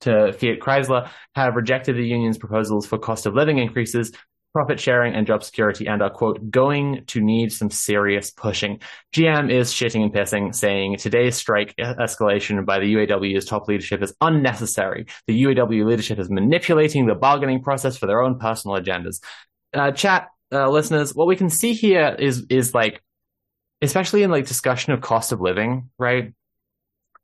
to 0.00 0.32
Fiat 0.32 0.58
Chrysler, 0.60 1.08
have 1.34 1.54
rejected 1.54 1.96
the 1.96 2.06
union's 2.06 2.38
proposals 2.38 2.86
for 2.86 2.98
cost 2.98 3.26
of 3.26 3.34
living 3.34 3.58
increases, 3.58 4.12
profit 4.52 4.80
sharing, 4.80 5.14
and 5.14 5.26
job 5.26 5.44
security, 5.44 5.86
and 5.86 6.02
are 6.02 6.10
quote 6.10 6.50
going 6.50 7.04
to 7.06 7.20
need 7.20 7.52
some 7.52 7.70
serious 7.70 8.30
pushing. 8.30 8.80
GM 9.14 9.52
is 9.52 9.72
shitting 9.72 10.02
and 10.02 10.12
pissing, 10.12 10.52
saying 10.52 10.96
today's 10.96 11.36
strike 11.36 11.74
escalation 11.78 12.64
by 12.66 12.80
the 12.80 12.94
UAW's 12.94 13.44
top 13.44 13.68
leadership 13.68 14.02
is 14.02 14.12
unnecessary. 14.20 15.06
The 15.28 15.44
UAW 15.44 15.86
leadership 15.86 16.18
is 16.18 16.28
manipulating 16.28 17.06
the 17.06 17.14
bargaining 17.14 17.62
process 17.62 17.96
for 17.96 18.06
their 18.06 18.20
own 18.20 18.38
personal 18.38 18.76
agendas. 18.76 19.22
Uh, 19.72 19.92
chat 19.92 20.28
uh, 20.52 20.68
listeners, 20.68 21.14
what 21.14 21.28
we 21.28 21.36
can 21.36 21.50
see 21.50 21.72
here 21.72 22.16
is 22.18 22.44
is 22.50 22.74
like 22.74 23.00
especially 23.82 24.22
in 24.22 24.30
like 24.30 24.46
discussion 24.46 24.92
of 24.92 25.00
cost 25.00 25.32
of 25.32 25.40
living, 25.40 25.90
right? 25.98 26.32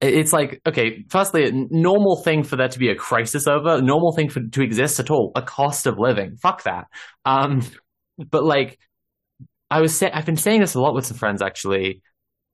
It's 0.01 0.33
like, 0.33 0.61
okay, 0.67 1.05
firstly, 1.09 1.49
a 1.49 1.53
normal 1.53 2.23
thing 2.23 2.43
for 2.45 2.57
there 2.57 2.69
to 2.69 2.79
be 2.79 2.91
a 2.91 2.95
crisis 2.95 3.47
over, 3.47 3.77
a 3.77 3.83
normal 3.83 4.13
thing 4.13 4.29
for 4.29 4.41
to 4.41 4.63
exist 4.63 5.01
at 5.01 5.11
all, 5.11 5.33
a 5.35 5.43
cost 5.43 5.87
of 5.87 5.99
living. 5.99 6.37
Fuck 6.37 6.65
that. 6.65 6.87
Um, 7.25 7.63
but 8.31 8.45
like, 8.45 8.79
I 9.71 9.81
was 9.81 9.97
say, 9.97 10.11
I've 10.11 10.27
been 10.27 10.37
saying 10.37 10.61
this 10.61 10.75
a 10.75 10.81
lot 10.81 10.95
with 10.95 11.07
some 11.07 11.17
friends 11.17 11.43
actually. 11.43 12.03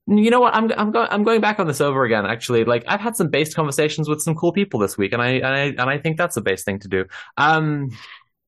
You 0.09 0.31
know 0.31 0.41
what? 0.41 0.55
I'm 0.55 0.73
I'm 0.73 0.91
going 0.91 1.09
I'm 1.11 1.23
going 1.23 1.41
back 1.41 1.61
on 1.61 1.69
this 1.69 1.81
over 1.81 2.05
again. 2.05 2.27
Actually, 2.27 2.65
like 2.65 2.85
I've 2.89 3.01
had 3.01 3.17
some 3.17 3.29
base 3.29 3.55
conversations 3.55 4.09
with 4.09 4.21
some 4.21 4.35
cool 4.35 4.53
people 4.53 4.81
this 4.81 4.99
week, 4.99 5.13
and 5.13 5.23
I 5.23 5.29
and 5.35 5.47
I 5.47 5.61
and 5.61 5.83
I 5.83 5.99
think 5.99 6.17
that's 6.17 6.35
the 6.35 6.41
base 6.41 6.65
thing 6.65 6.81
to 6.81 6.89
do. 6.89 7.05
Um, 7.37 7.91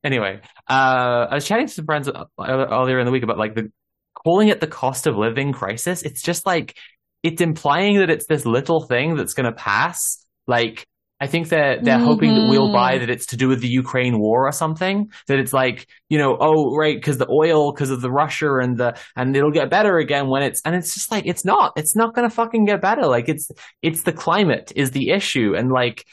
anyway, 0.03 0.41
uh, 0.69 1.27
I 1.31 1.35
was 1.35 1.47
chatting 1.47 1.69
to 1.69 1.73
some 1.73 1.85
friends 1.85 2.09
uh, 2.09 2.25
earlier 2.41 2.99
in 2.99 3.07
the 3.07 3.13
week 3.13 3.23
about 3.23 3.39
like 3.39 3.55
the 3.55 3.71
calling 4.15 4.49
it 4.49 4.61
the 4.61 4.67
cost 4.67 5.07
of 5.07 5.17
living 5.17 5.53
crisis, 5.53 6.03
it's 6.03 6.23
just 6.23 6.47
like 6.47 6.77
it's 7.23 7.41
implying 7.41 7.99
that 7.99 8.11
it's 8.11 8.27
this 8.27 8.45
little 8.45 8.83
thing 8.83 9.17
that's 9.17 9.35
going 9.35 9.47
to 9.47 9.53
pass. 9.53 10.25
Like 10.47 10.87
I 11.21 11.27
think 11.27 11.49
that 11.49 11.85
they're, 11.85 11.97
mm-hmm. 11.97 12.05
hoping 12.05 12.35
that 12.35 12.49
we'll 12.51 12.73
buy 12.73 12.99
that 12.99 13.09
it's 13.09 13.27
to 13.27 13.37
do 13.37 13.49
with 13.49 13.61
the 13.61 13.69
Ukraine 13.69 14.19
war 14.19 14.47
or 14.47 14.53
something. 14.53 15.11
That 15.29 15.39
it's 15.39 15.53
like 15.53 15.87
you 16.09 16.19
know, 16.19 16.37
oh 16.39 16.77
right, 16.77 16.97
because 16.97 17.19
the 17.19 17.31
oil, 17.31 17.73
because 17.73 17.91
of 17.91 18.03
the 18.03 18.11
Russia 18.11 18.59
and 18.59 18.77
the 18.77 18.99
and 19.17 19.35
it'll 19.35 19.51
get 19.51 19.71
better 19.71 19.97
again 19.99 20.29
when 20.29 20.43
it's 20.43 20.61
and 20.65 20.75
it's 20.75 20.93
just 20.93 21.11
like 21.11 21.25
it's 21.27 21.45
not. 21.45 21.73
It's 21.77 21.97
not 21.97 22.15
going 22.15 22.29
to 22.29 22.35
fucking 22.35 22.67
get 22.67 22.83
better. 22.83 23.07
Like 23.07 23.29
it's 23.29 23.51
it's 23.81 24.03
the 24.03 24.13
climate 24.13 24.73
is 24.77 24.91
the 24.91 25.11
issue 25.11 25.55
and 25.57 25.71
like 25.73 26.05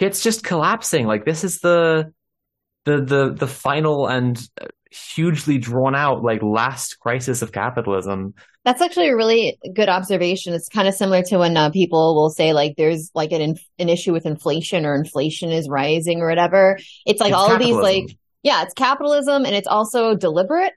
it's 0.00 0.22
just 0.22 0.44
collapsing. 0.44 1.06
Like 1.06 1.24
this 1.24 1.44
is 1.44 1.58
the 1.58 2.12
the 2.84 3.02
the 3.02 3.34
the 3.34 3.46
final 3.46 4.06
and 4.06 4.40
hugely 4.90 5.58
drawn 5.58 5.94
out 5.94 6.22
like 6.22 6.42
last 6.42 6.98
crisis 7.00 7.42
of 7.42 7.52
capitalism. 7.52 8.34
That's 8.64 8.82
actually 8.82 9.08
a 9.08 9.16
really 9.16 9.58
good 9.74 9.88
observation. 9.88 10.54
It's 10.54 10.68
kind 10.68 10.88
of 10.88 10.94
similar 10.94 11.22
to 11.24 11.38
when 11.38 11.56
uh, 11.56 11.70
people 11.70 12.14
will 12.14 12.30
say 12.30 12.52
like 12.52 12.74
there's 12.76 13.10
like 13.14 13.32
an 13.32 13.56
an 13.78 13.88
issue 13.88 14.12
with 14.12 14.26
inflation 14.26 14.84
or 14.84 14.94
inflation 14.94 15.50
is 15.50 15.68
rising 15.68 16.20
or 16.20 16.28
whatever. 16.28 16.78
It's 17.06 17.20
like 17.20 17.30
it's 17.30 17.38
all 17.38 17.48
capitalism. 17.48 17.78
of 17.78 17.84
these 17.84 18.08
like 18.08 18.18
yeah 18.42 18.62
it's 18.62 18.74
capitalism 18.74 19.44
and 19.44 19.54
it's 19.54 19.68
also 19.68 20.14
deliberate 20.14 20.72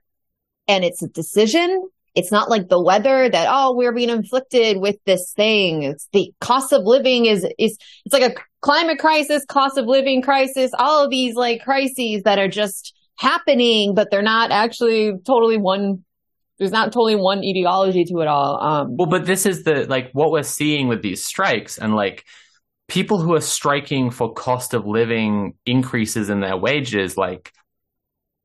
and 0.67 0.83
it's 0.83 1.01
a 1.01 1.07
decision. 1.07 1.89
It's 2.13 2.31
not 2.31 2.49
like 2.49 2.67
the 2.67 2.81
weather 2.81 3.29
that 3.29 3.47
oh 3.49 3.75
we're 3.75 3.93
being 3.93 4.09
inflicted 4.09 4.77
with 4.77 4.97
this 5.05 5.33
thing. 5.35 5.83
It's 5.83 6.07
the 6.11 6.33
cost 6.41 6.73
of 6.73 6.83
living 6.83 7.25
is 7.25 7.45
is 7.57 7.77
it's 8.05 8.13
like 8.13 8.31
a 8.31 8.35
climate 8.61 8.99
crisis 8.99 9.43
cost 9.45 9.77
of 9.77 9.85
living 9.85 10.21
crisis 10.21 10.69
all 10.77 11.03
of 11.03 11.09
these 11.09 11.33
like 11.35 11.63
crises 11.63 12.21
that 12.23 12.37
are 12.37 12.47
just 12.47 12.93
happening, 13.21 13.93
but 13.93 14.09
they're 14.09 14.21
not 14.21 14.51
actually 14.51 15.13
totally 15.25 15.57
one. 15.57 16.03
There's 16.57 16.71
not 16.71 16.91
totally 16.91 17.15
one 17.15 17.39
ideology 17.39 18.03
to 18.05 18.19
it 18.19 18.27
all. 18.27 18.61
Um, 18.61 18.95
well, 18.97 19.07
but 19.07 19.25
this 19.25 19.45
is 19.45 19.63
the 19.63 19.85
like 19.87 20.09
what 20.13 20.31
we're 20.31 20.43
seeing 20.43 20.87
with 20.87 21.01
these 21.01 21.23
strikes 21.23 21.77
and 21.77 21.95
like 21.95 22.25
people 22.87 23.21
who 23.21 23.33
are 23.33 23.41
striking 23.41 24.11
for 24.11 24.33
cost 24.33 24.73
of 24.73 24.85
living 24.85 25.53
increases 25.65 26.29
in 26.29 26.41
their 26.41 26.57
wages, 26.57 27.17
like 27.17 27.51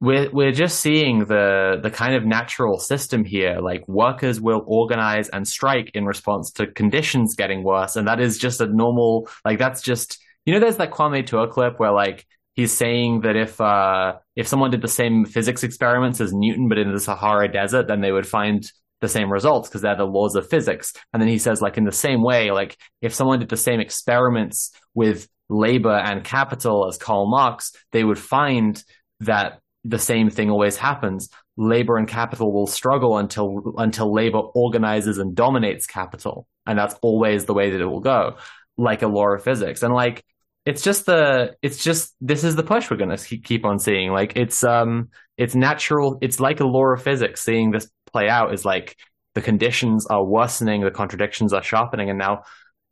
we're 0.01 0.31
we're 0.31 0.53
just 0.53 0.81
seeing 0.81 1.25
the 1.25 1.81
the 1.83 1.91
kind 1.91 2.15
of 2.15 2.25
natural 2.25 2.79
system 2.79 3.25
here. 3.25 3.59
Like 3.61 3.89
workers 3.89 4.41
will 4.41 4.63
organize 4.67 5.29
and 5.31 5.49
strike 5.49 5.91
in 5.95 6.05
response 6.05 6.51
to 6.53 6.67
conditions 6.67 7.35
getting 7.35 7.65
worse, 7.65 7.97
and 7.97 8.07
that 8.09 8.21
is 8.21 8.39
just 8.39 8.61
a 8.61 8.67
normal 8.67 9.29
like 9.45 9.59
that's 9.59 9.81
just 9.83 10.19
you 10.45 10.53
know 10.53 10.61
there's 10.61 10.77
that 10.77 10.91
Kwame 10.91 11.27
Ture 11.27 11.49
clip 11.49 11.81
where 11.81 11.93
like 11.93 12.27
he's 12.55 12.73
saying 12.73 13.23
that 13.23 13.37
if 13.37 13.61
uh, 13.61 14.15
if 14.37 14.47
someone 14.47 14.71
did 14.71 14.83
the 14.83 14.89
same 14.89 15.25
physics 15.25 15.65
experiments 15.65 16.21
as 16.21 16.33
Newton, 16.33 16.69
but 16.69 16.79
in 16.79 16.93
the 16.93 17.01
Sahara 17.01 17.51
Desert, 17.51 17.89
then 17.89 18.03
they 18.03 18.13
would 18.13 18.27
find 18.27 18.71
the 19.01 19.09
same 19.09 19.33
results 19.33 19.69
because 19.69 19.83
they're 19.83 19.97
the 19.97 20.05
laws 20.05 20.37
of 20.37 20.49
physics. 20.49 20.93
And 21.13 21.21
then 21.21 21.29
he 21.29 21.39
says, 21.39 21.61
like 21.61 21.77
in 21.77 21.85
the 21.85 21.93
same 21.93 22.23
way, 22.23 22.51
like 22.51 22.77
if 23.03 23.15
someone 23.15 23.39
did 23.39 23.49
the 23.49 23.57
same 23.57 23.81
experiments 23.81 24.73
with 24.95 25.29
labor 25.49 25.97
and 25.97 26.25
capital 26.25 26.87
as 26.89 26.99
Karl 26.99 27.29
Marx, 27.29 27.73
they 27.93 28.05
would 28.05 28.19
find 28.19 28.83
that 29.21 29.61
the 29.85 29.99
same 29.99 30.31
thing 30.31 30.51
always 30.51 30.77
happens. 30.77 31.29
Labor 31.57 31.97
and 31.97 32.09
capital 32.09 32.53
will 32.53 32.67
struggle 32.67 33.17
until 33.17 33.75
until 33.79 34.13
labor 34.13 34.41
organizes 34.55 35.19
and 35.19 35.35
dominates 35.35 35.87
capital, 35.87 36.47
and 36.67 36.79
that's 36.79 36.97
always 37.01 37.47
the 37.47 37.55
way 37.55 37.71
that 37.71 37.81
it 37.81 37.87
will 37.87 38.01
go, 38.01 38.37
like 38.77 39.01
a 39.01 39.07
law 39.07 39.29
of 39.29 39.43
physics. 39.43 39.83
And 39.83 39.95
like 39.95 40.23
it's 40.67 40.83
just 40.83 41.07
the 41.07 41.55
it's 41.63 41.83
just 41.83 42.15
this 42.21 42.43
is 42.43 42.57
the 42.57 42.63
push 42.65 42.91
we're 42.91 42.97
going 42.97 43.17
to 43.17 43.39
keep 43.39 43.65
on 43.65 43.79
seeing. 43.79 44.11
Like 44.11 44.37
it's 44.37 44.65
um 44.65 45.09
it's 45.39 45.55
natural 45.55 46.19
it's 46.21 46.41
like 46.41 46.61
a 46.61 46.67
law 46.67 46.93
of 46.93 47.03
physics 47.03 47.43
seeing 47.43 47.71
this 47.71 47.89
play 48.13 48.29
out 48.29 48.53
is 48.53 48.65
like 48.65 48.97
the 49.35 49.41
conditions 49.41 50.07
are 50.07 50.25
worsening 50.25 50.83
the 50.83 50.91
contradictions 50.91 51.53
are 51.53 51.63
sharpening 51.63 52.11
and 52.11 52.19
now 52.19 52.43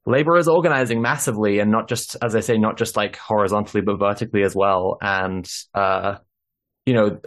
labor 0.06 0.37
is 0.37 0.46
organizing 0.46 1.00
massively 1.00 1.58
and 1.58 1.70
not 1.70 1.88
just 1.88 2.16
as 2.22 2.37
i 2.37 2.40
say 2.40 2.58
not 2.58 2.76
just 2.76 2.96
like 2.96 3.16
horizontally 3.16 3.82
but 3.82 3.98
vertically 3.98 4.44
as 4.44 4.54
well. 4.54 4.96
And 5.02 5.50
uh 5.74 6.18
you 6.87 6.94
know 6.94 7.18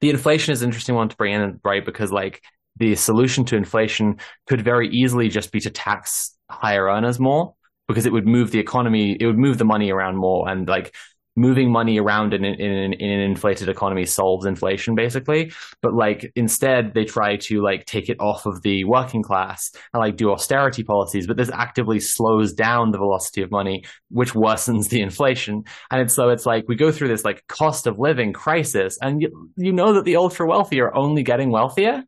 the 0.00 0.10
inflation 0.10 0.52
is 0.52 0.62
an 0.62 0.68
interesting 0.68 0.96
one 0.96 1.08
to 1.08 1.16
bring 1.16 1.32
in 1.32 1.60
right? 1.64 1.84
Because 1.84 2.10
like 2.10 2.42
the 2.76 2.96
solution 2.96 3.44
to 3.44 3.56
inflation 3.56 4.16
could 4.48 4.64
very 4.64 4.88
easily 4.88 5.28
just 5.28 5.52
be 5.52 5.60
to 5.60 5.70
tax 5.70 6.36
higher 6.50 6.86
earners 6.86 7.20
more 7.20 7.54
because 7.88 8.06
it 8.06 8.12
would 8.12 8.26
move 8.26 8.50
the 8.50 8.58
economy, 8.58 9.16
it 9.18 9.26
would 9.26 9.38
move 9.38 9.58
the 9.58 9.64
money 9.64 9.90
around 9.90 10.16
more 10.16 10.48
and 10.48 10.68
like 10.68 10.94
moving 11.34 11.72
money 11.72 11.98
around 11.98 12.34
in, 12.34 12.44
in, 12.44 12.92
in, 12.92 13.10
an 13.10 13.20
inflated 13.20 13.68
economy 13.68 14.04
solves 14.04 14.44
inflation 14.44 14.94
basically. 14.94 15.52
But 15.80 15.94
like 15.94 16.30
instead 16.36 16.92
they 16.94 17.04
try 17.04 17.36
to 17.36 17.62
like 17.62 17.86
take 17.86 18.08
it 18.08 18.20
off 18.20 18.44
of 18.46 18.62
the 18.62 18.84
working 18.84 19.22
class 19.22 19.72
and 19.92 20.00
like 20.00 20.16
do 20.16 20.30
austerity 20.30 20.82
policies. 20.82 21.26
But 21.26 21.36
this 21.36 21.50
actively 21.50 22.00
slows 22.00 22.52
down 22.52 22.90
the 22.90 22.98
velocity 22.98 23.42
of 23.42 23.50
money, 23.50 23.84
which 24.10 24.34
worsens 24.34 24.88
the 24.88 25.00
inflation. 25.00 25.64
And 25.90 26.02
it's, 26.02 26.14
so 26.14 26.28
it's 26.28 26.46
like 26.46 26.64
we 26.68 26.76
go 26.76 26.92
through 26.92 27.08
this 27.08 27.24
like 27.24 27.46
cost 27.46 27.86
of 27.86 27.98
living 27.98 28.32
crisis 28.32 28.98
and 29.00 29.22
you, 29.22 29.50
you 29.56 29.72
know 29.72 29.94
that 29.94 30.04
the 30.04 30.16
ultra 30.16 30.46
wealthy 30.46 30.80
are 30.80 30.94
only 30.94 31.22
getting 31.22 31.50
wealthier. 31.50 32.02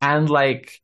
And 0.00 0.30
like 0.30 0.80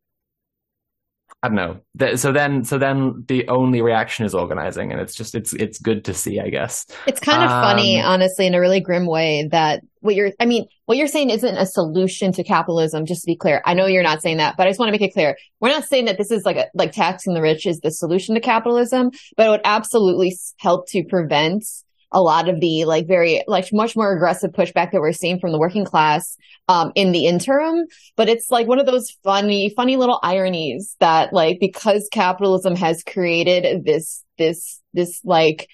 I 1.45 1.49
don't 1.49 1.57
know. 1.57 2.17
So 2.17 2.33
then, 2.33 2.65
so 2.65 2.79
then 2.79 3.23
the 3.29 3.47
only 3.49 3.83
reaction 3.83 4.25
is 4.25 4.35
organizing, 4.35 4.93
and 4.93 4.99
it's 4.99 5.15
just 5.15 5.35
it's 5.35 5.53
it's 5.53 5.79
good 5.79 6.03
to 6.07 6.15
see, 6.15 6.41
I 6.41 6.49
guess. 6.49 6.87
It's 7.07 7.21
kind 7.21 7.45
of 7.45 7.51
um, 7.51 7.63
funny, 7.63 8.01
honestly, 8.01 8.47
in 8.47 8.55
a 8.55 8.61
really 8.61 8.81
grim 8.81 9.05
way 9.07 9.47
that 9.51 9.83
what 10.01 10.15
you're. 10.15 10.31
I 10.41 10.47
mean, 10.47 10.65
what 10.87 10.97
you're 10.97 11.07
saying 11.07 11.29
isn't 11.29 11.55
a 11.55 11.67
solution 11.67 12.33
to 12.33 12.45
capitalism. 12.45 13.05
Just 13.05 13.25
to 13.25 13.27
be 13.27 13.37
clear, 13.37 13.61
I 13.67 13.75
know 13.75 13.85
you're 13.85 14.03
not 14.03 14.23
saying 14.23 14.39
that, 14.39 14.57
but 14.57 14.67
I 14.67 14.71
just 14.71 14.81
want 14.81 14.89
to 14.89 14.93
make 14.93 15.03
it 15.03 15.13
clear. 15.13 15.37
We're 15.61 15.69
not 15.69 15.85
saying 15.85 16.07
that 16.07 16.17
this 16.17 16.31
is 16.31 16.47
like 16.47 16.57
a, 16.57 16.69
like 16.73 16.93
taxing 16.93 17.35
the 17.35 17.43
rich 17.43 17.67
is 17.67 17.79
the 17.81 17.91
solution 17.91 18.35
to 18.37 18.41
capitalism, 18.41 19.11
but 19.37 19.47
it 19.47 19.51
would 19.51 19.61
absolutely 19.65 20.35
help 20.61 20.89
to 20.93 21.05
prevent 21.05 21.67
a 22.15 22.23
lot 22.23 22.49
of 22.49 22.61
the 22.61 22.85
like 22.85 23.07
very 23.07 23.43
like 23.47 23.67
much 23.73 23.97
more 23.97 24.15
aggressive 24.15 24.53
pushback 24.53 24.93
that 24.93 25.01
we're 25.01 25.13
seeing 25.13 25.41
from 25.41 25.53
the 25.53 25.59
working 25.59 25.85
class 25.85 26.37
um, 26.69 26.93
in 26.95 27.13
the 27.13 27.27
interim. 27.27 27.87
But 28.17 28.29
it's 28.29 28.51
like 28.51 28.67
one 28.69 28.79
of 28.79 28.87
those 28.87 29.11
funny, 29.23 29.73
funny 29.77 29.97
little 29.97 30.21
ironies 30.23 30.97
that 31.01 31.33
like 31.33 31.59
because 31.61 32.09
capitalism 32.13 32.77
has 32.77 33.03
created 33.03 33.85
this 33.85 34.25
this 34.39 34.81
this 34.95 35.21
like 35.25 35.69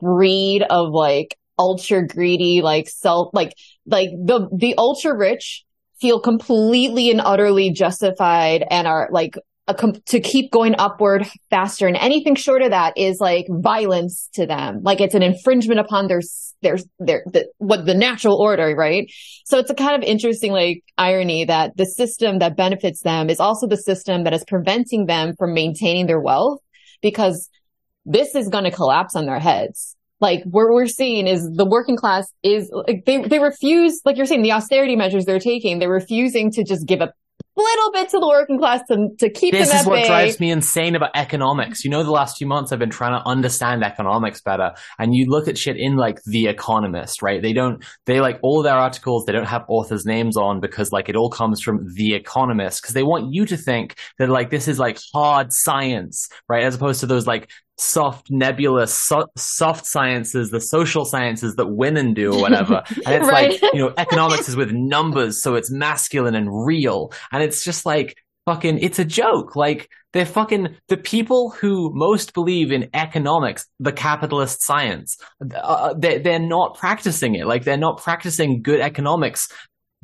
breed 0.00 0.62
of 0.68 0.90
like 0.90 1.38
ultra 1.58 2.06
greedy 2.06 2.60
like 2.62 2.88
self 2.88 3.30
like 3.32 3.52
like 3.86 4.10
the 4.10 4.48
the 4.52 4.74
ultra 4.76 5.16
rich 5.16 5.64
feel 6.00 6.20
completely 6.20 7.10
and 7.10 7.20
utterly 7.20 7.72
justified 7.72 8.64
and 8.70 8.86
are 8.86 9.08
like 9.10 9.36
to 9.68 10.20
keep 10.20 10.50
going 10.50 10.74
upward 10.78 11.26
faster. 11.50 11.86
And 11.86 11.96
anything 11.96 12.34
short 12.34 12.62
of 12.62 12.70
that 12.70 12.96
is 12.96 13.20
like 13.20 13.46
violence 13.48 14.28
to 14.34 14.46
them. 14.46 14.80
Like 14.82 15.00
it's 15.00 15.14
an 15.14 15.22
infringement 15.22 15.80
upon 15.80 16.08
their, 16.08 16.20
their, 16.62 16.78
their, 16.98 17.22
the, 17.26 17.48
what 17.58 17.84
the 17.86 17.94
natural 17.94 18.36
order, 18.36 18.74
right? 18.76 19.10
So 19.44 19.58
it's 19.58 19.70
a 19.70 19.74
kind 19.74 19.94
of 19.94 20.08
interesting 20.08 20.52
like 20.52 20.84
irony 20.96 21.44
that 21.44 21.76
the 21.76 21.86
system 21.86 22.38
that 22.38 22.56
benefits 22.56 23.02
them 23.02 23.30
is 23.30 23.40
also 23.40 23.66
the 23.66 23.76
system 23.76 24.24
that 24.24 24.32
is 24.32 24.44
preventing 24.46 25.06
them 25.06 25.34
from 25.36 25.54
maintaining 25.54 26.06
their 26.06 26.20
wealth 26.20 26.60
because 27.02 27.48
this 28.06 28.34
is 28.34 28.48
going 28.48 28.64
to 28.64 28.70
collapse 28.70 29.14
on 29.14 29.26
their 29.26 29.38
heads 29.38 29.96
like 30.20 30.42
what 30.44 30.68
we're 30.68 30.86
seeing 30.86 31.26
is 31.26 31.48
the 31.54 31.64
working 31.64 31.96
class 31.96 32.32
is 32.42 32.70
like 32.72 33.04
they 33.06 33.22
they 33.22 33.38
refuse 33.38 34.00
like 34.04 34.16
you're 34.16 34.26
saying 34.26 34.42
the 34.42 34.52
austerity 34.52 34.96
measures 34.96 35.24
they're 35.24 35.38
taking 35.38 35.78
they're 35.78 35.88
refusing 35.88 36.50
to 36.50 36.64
just 36.64 36.86
give 36.86 37.00
up 37.00 37.12
little 37.62 37.92
bit 37.92 38.08
to 38.10 38.18
the 38.18 38.26
working 38.26 38.58
class 38.58 38.80
to, 38.88 39.08
to 39.18 39.30
keep 39.30 39.52
this 39.52 39.72
is 39.72 39.86
what 39.86 39.96
bay. 39.96 40.06
drives 40.06 40.40
me 40.40 40.50
insane 40.50 40.94
about 40.94 41.10
economics. 41.14 41.84
You 41.84 41.90
know, 41.90 42.02
the 42.02 42.10
last 42.10 42.38
few 42.38 42.46
months 42.46 42.72
I've 42.72 42.78
been 42.78 42.90
trying 42.90 43.20
to 43.20 43.26
understand 43.28 43.84
economics 43.84 44.40
better, 44.40 44.72
and 44.98 45.14
you 45.14 45.26
look 45.26 45.48
at 45.48 45.58
shit 45.58 45.76
in 45.76 45.96
like 45.96 46.22
The 46.24 46.46
Economist, 46.46 47.22
right? 47.22 47.42
They 47.42 47.52
don't, 47.52 47.84
they 48.06 48.20
like 48.20 48.38
all 48.42 48.62
their 48.62 48.76
articles, 48.76 49.24
they 49.24 49.32
don't 49.32 49.46
have 49.46 49.64
authors' 49.68 50.06
names 50.06 50.36
on 50.36 50.60
because 50.60 50.92
like 50.92 51.08
it 51.08 51.16
all 51.16 51.30
comes 51.30 51.60
from 51.60 51.86
The 51.94 52.14
Economist 52.14 52.82
because 52.82 52.94
they 52.94 53.02
want 53.02 53.32
you 53.32 53.46
to 53.46 53.56
think 53.56 53.96
that 54.18 54.28
like 54.28 54.50
this 54.50 54.68
is 54.68 54.78
like 54.78 54.98
hard 55.12 55.52
science, 55.52 56.28
right? 56.48 56.64
As 56.64 56.74
opposed 56.74 57.00
to 57.00 57.06
those 57.06 57.26
like 57.26 57.50
soft, 57.78 58.30
nebulous, 58.30 58.92
so- 58.94 59.30
soft 59.36 59.86
sciences, 59.86 60.50
the 60.50 60.60
social 60.60 61.04
sciences 61.04 61.54
that 61.56 61.66
women 61.66 62.12
do 62.12 62.32
or 62.34 62.40
whatever. 62.40 62.82
And 63.06 63.14
it's 63.14 63.28
Right. 63.28 63.50
like, 63.62 63.72
you 63.72 63.78
know, 63.80 63.94
economics 63.96 64.48
is 64.48 64.56
with 64.56 64.72
numbers, 64.72 65.42
so 65.42 65.54
it's 65.54 65.70
masculine 65.70 66.34
and 66.34 66.48
real. 66.66 67.12
And 67.32 67.42
it's 67.42 67.64
just 67.64 67.86
like, 67.86 68.16
fucking, 68.46 68.78
it's 68.78 68.98
a 68.98 69.04
joke. 69.04 69.54
Like, 69.56 69.88
they're 70.12 70.26
fucking, 70.26 70.76
the 70.88 70.96
people 70.96 71.50
who 71.50 71.90
most 71.94 72.34
believe 72.34 72.72
in 72.72 72.88
economics, 72.94 73.66
the 73.78 73.92
capitalist 73.92 74.62
science, 74.62 75.18
uh, 75.54 75.94
they're, 75.96 76.18
they're 76.18 76.38
not 76.38 76.76
practicing 76.78 77.34
it. 77.34 77.46
Like, 77.46 77.64
they're 77.64 77.76
not 77.76 78.02
practicing 78.02 78.62
good 78.62 78.80
economics 78.80 79.48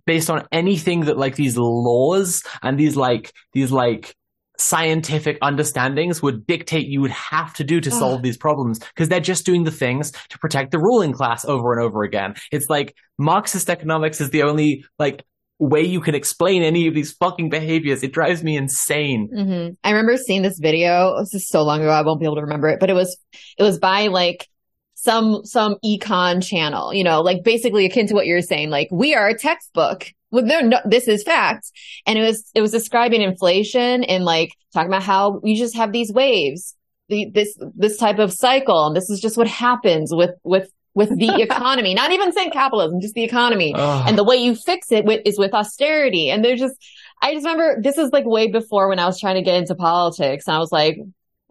based 0.06 0.28
on 0.28 0.46
anything 0.52 1.06
that 1.06 1.16
like 1.16 1.34
these 1.36 1.56
laws 1.56 2.42
and 2.62 2.78
these 2.78 2.94
like, 2.96 3.32
these 3.54 3.72
like, 3.72 4.14
scientific 4.56 5.38
understandings 5.42 6.22
would 6.22 6.46
dictate 6.46 6.86
you 6.86 7.00
would 7.00 7.10
have 7.10 7.52
to 7.54 7.64
do 7.64 7.80
to 7.80 7.90
solve 7.90 8.22
these 8.22 8.36
problems 8.36 8.78
because 8.78 9.08
they're 9.08 9.20
just 9.20 9.44
doing 9.44 9.64
the 9.64 9.70
things 9.70 10.12
to 10.28 10.38
protect 10.38 10.70
the 10.70 10.78
ruling 10.78 11.12
class 11.12 11.44
over 11.44 11.72
and 11.72 11.82
over 11.82 12.02
again. 12.02 12.34
It's 12.52 12.70
like 12.70 12.94
Marxist 13.18 13.68
economics 13.68 14.20
is 14.20 14.30
the 14.30 14.42
only 14.44 14.84
like 14.98 15.24
way 15.58 15.82
you 15.82 16.00
can 16.00 16.14
explain 16.14 16.62
any 16.62 16.86
of 16.86 16.94
these 16.94 17.12
fucking 17.12 17.48
behaviors. 17.50 18.02
It 18.02 18.12
drives 18.12 18.42
me 18.44 18.56
insane. 18.56 19.28
hmm 19.32 19.68
I 19.82 19.90
remember 19.90 20.16
seeing 20.16 20.42
this 20.42 20.58
video. 20.58 21.18
This 21.20 21.34
is 21.34 21.48
so 21.48 21.62
long 21.62 21.80
ago, 21.80 21.90
I 21.90 22.02
won't 22.02 22.20
be 22.20 22.26
able 22.26 22.36
to 22.36 22.42
remember 22.42 22.68
it, 22.68 22.80
but 22.80 22.90
it 22.90 22.94
was 22.94 23.16
it 23.58 23.62
was 23.62 23.78
by 23.78 24.06
like 24.08 24.48
some 24.94 25.44
some 25.44 25.76
econ 25.84 26.42
channel, 26.42 26.94
you 26.94 27.04
know, 27.04 27.20
like 27.20 27.44
basically 27.44 27.86
akin 27.86 28.06
to 28.06 28.14
what 28.14 28.26
you're 28.26 28.40
saying. 28.40 28.70
Like 28.70 28.88
we 28.90 29.14
are 29.14 29.28
a 29.28 29.36
textbook. 29.38 30.10
Well, 30.34 30.44
no, 30.44 30.60
no, 30.60 30.78
this 30.84 31.06
is 31.06 31.22
facts, 31.22 31.70
and 32.06 32.18
it 32.18 32.22
was 32.22 32.50
it 32.54 32.60
was 32.60 32.72
describing 32.72 33.22
inflation 33.22 34.04
and 34.04 34.24
like 34.24 34.50
talking 34.72 34.88
about 34.88 35.04
how 35.04 35.38
we 35.38 35.54
just 35.54 35.76
have 35.76 35.92
these 35.92 36.12
waves, 36.12 36.74
the, 37.08 37.30
this 37.32 37.56
this 37.76 37.96
type 37.96 38.18
of 38.18 38.32
cycle, 38.32 38.86
and 38.86 38.96
this 38.96 39.08
is 39.10 39.20
just 39.20 39.36
what 39.36 39.46
happens 39.46 40.12
with 40.12 40.32
with 40.42 40.70
with 40.94 41.16
the 41.18 41.34
economy. 41.42 41.94
Not 41.94 42.12
even 42.12 42.32
saying 42.32 42.50
capitalism, 42.50 43.00
just 43.00 43.14
the 43.14 43.24
economy. 43.24 43.74
And 43.76 44.16
the 44.18 44.24
way 44.24 44.36
you 44.36 44.54
fix 44.54 44.90
it 44.90 45.04
with, 45.04 45.22
is 45.24 45.38
with 45.38 45.54
austerity. 45.54 46.30
And 46.30 46.44
there's 46.44 46.60
just, 46.60 46.76
I 47.20 47.34
just 47.34 47.44
remember 47.44 47.80
this 47.82 47.98
is 47.98 48.10
like 48.12 48.24
way 48.24 48.50
before 48.50 48.88
when 48.88 48.98
I 48.98 49.06
was 49.06 49.20
trying 49.20 49.36
to 49.36 49.42
get 49.42 49.56
into 49.56 49.74
politics, 49.74 50.46
and 50.46 50.56
I 50.56 50.58
was 50.58 50.72
like, 50.72 50.98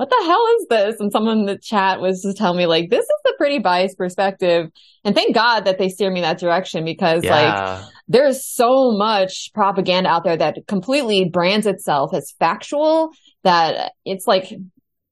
"What 0.04 0.10
the 0.10 0.26
hell 0.26 0.46
is 0.60 0.68
this?" 0.70 1.00
And 1.00 1.12
someone 1.12 1.40
in 1.40 1.46
the 1.46 1.58
chat 1.58 2.02
was 2.02 2.24
just 2.24 2.38
telling 2.38 2.58
me 2.58 2.66
like, 2.66 2.90
"This 2.90 3.06
is 3.06 3.22
a 3.26 3.38
pretty 3.38 3.60
biased 3.60 3.98
perspective." 3.98 4.70
And 5.06 5.16
thank 5.16 5.34
God 5.34 5.62
that 5.62 5.78
they 5.78 5.88
steer 5.88 6.12
me 6.12 6.20
that 6.22 6.40
direction 6.40 6.84
because 6.84 7.24
like 7.24 7.86
there's 8.10 8.46
so 8.46 8.92
much 8.92 9.52
propaganda 9.54 10.10
out 10.10 10.26
there 10.26 10.36
that 10.36 10.58
completely 10.68 11.30
brands 11.30 11.66
itself 11.66 12.14
as 12.14 12.34
factual 12.38 13.12
that 13.44 13.94
it's 14.04 14.28
like 14.28 14.54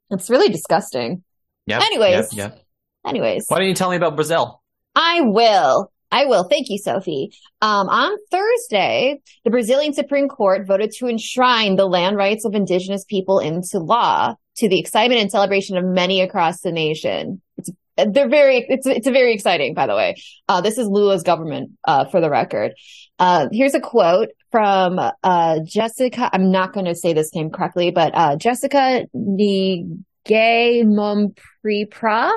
it's 0.09 0.29
really 0.29 0.49
disgusting. 0.49 1.23
Yep, 1.67 1.81
anyways. 1.83 2.33
yep, 2.35 2.51
yep. 2.51 2.65
Anyways, 3.05 3.45
Why 3.47 3.59
don't 3.59 3.67
you 3.69 3.75
tell 3.75 3.91
me 3.91 3.95
about 3.95 4.17
Brazil? 4.17 4.61
I 4.93 5.21
will. 5.21 5.89
I 6.11 6.25
will. 6.25 6.43
Thank 6.43 6.69
you, 6.69 6.77
Sophie. 6.77 7.31
Um, 7.61 7.87
on 7.87 8.17
Thursday, 8.29 9.21
the 9.45 9.51
Brazilian 9.51 9.93
Supreme 9.93 10.27
Court 10.27 10.67
voted 10.67 10.91
to 10.97 11.07
enshrine 11.07 11.77
the 11.77 11.85
land 11.85 12.17
rights 12.17 12.43
of 12.43 12.53
indigenous 12.53 13.05
people 13.05 13.39
into 13.39 13.79
law 13.79 14.35
to 14.57 14.69
the 14.69 14.79
excitement 14.79 15.21
and 15.21 15.31
celebration 15.31 15.77
of 15.77 15.85
many 15.85 16.21
across 16.21 16.61
the 16.61 16.71
nation. 16.71 17.41
It's, 17.57 17.69
they're 17.97 18.29
very, 18.29 18.65
it's, 18.67 18.87
it's 18.87 19.07
a 19.07 19.11
very 19.11 19.33
exciting, 19.33 19.73
by 19.73 19.85
the 19.87 19.95
way. 19.95 20.15
Uh, 20.47 20.61
this 20.61 20.77
is 20.77 20.87
Lula's 20.87 21.23
government, 21.23 21.71
uh, 21.83 22.05
for 22.05 22.21
the 22.21 22.29
record. 22.29 22.73
Uh, 23.19 23.47
here's 23.51 23.75
a 23.75 23.79
quote 23.79 24.29
from, 24.51 24.99
uh, 25.23 25.59
Jessica. 25.65 26.29
I'm 26.33 26.51
not 26.51 26.73
going 26.73 26.85
to 26.85 26.95
say 26.95 27.13
this 27.13 27.33
name 27.35 27.51
correctly, 27.51 27.91
but, 27.91 28.11
uh, 28.15 28.35
Jessica 28.37 29.05
Nigay 29.15 30.83
Mompripra. 30.83 32.31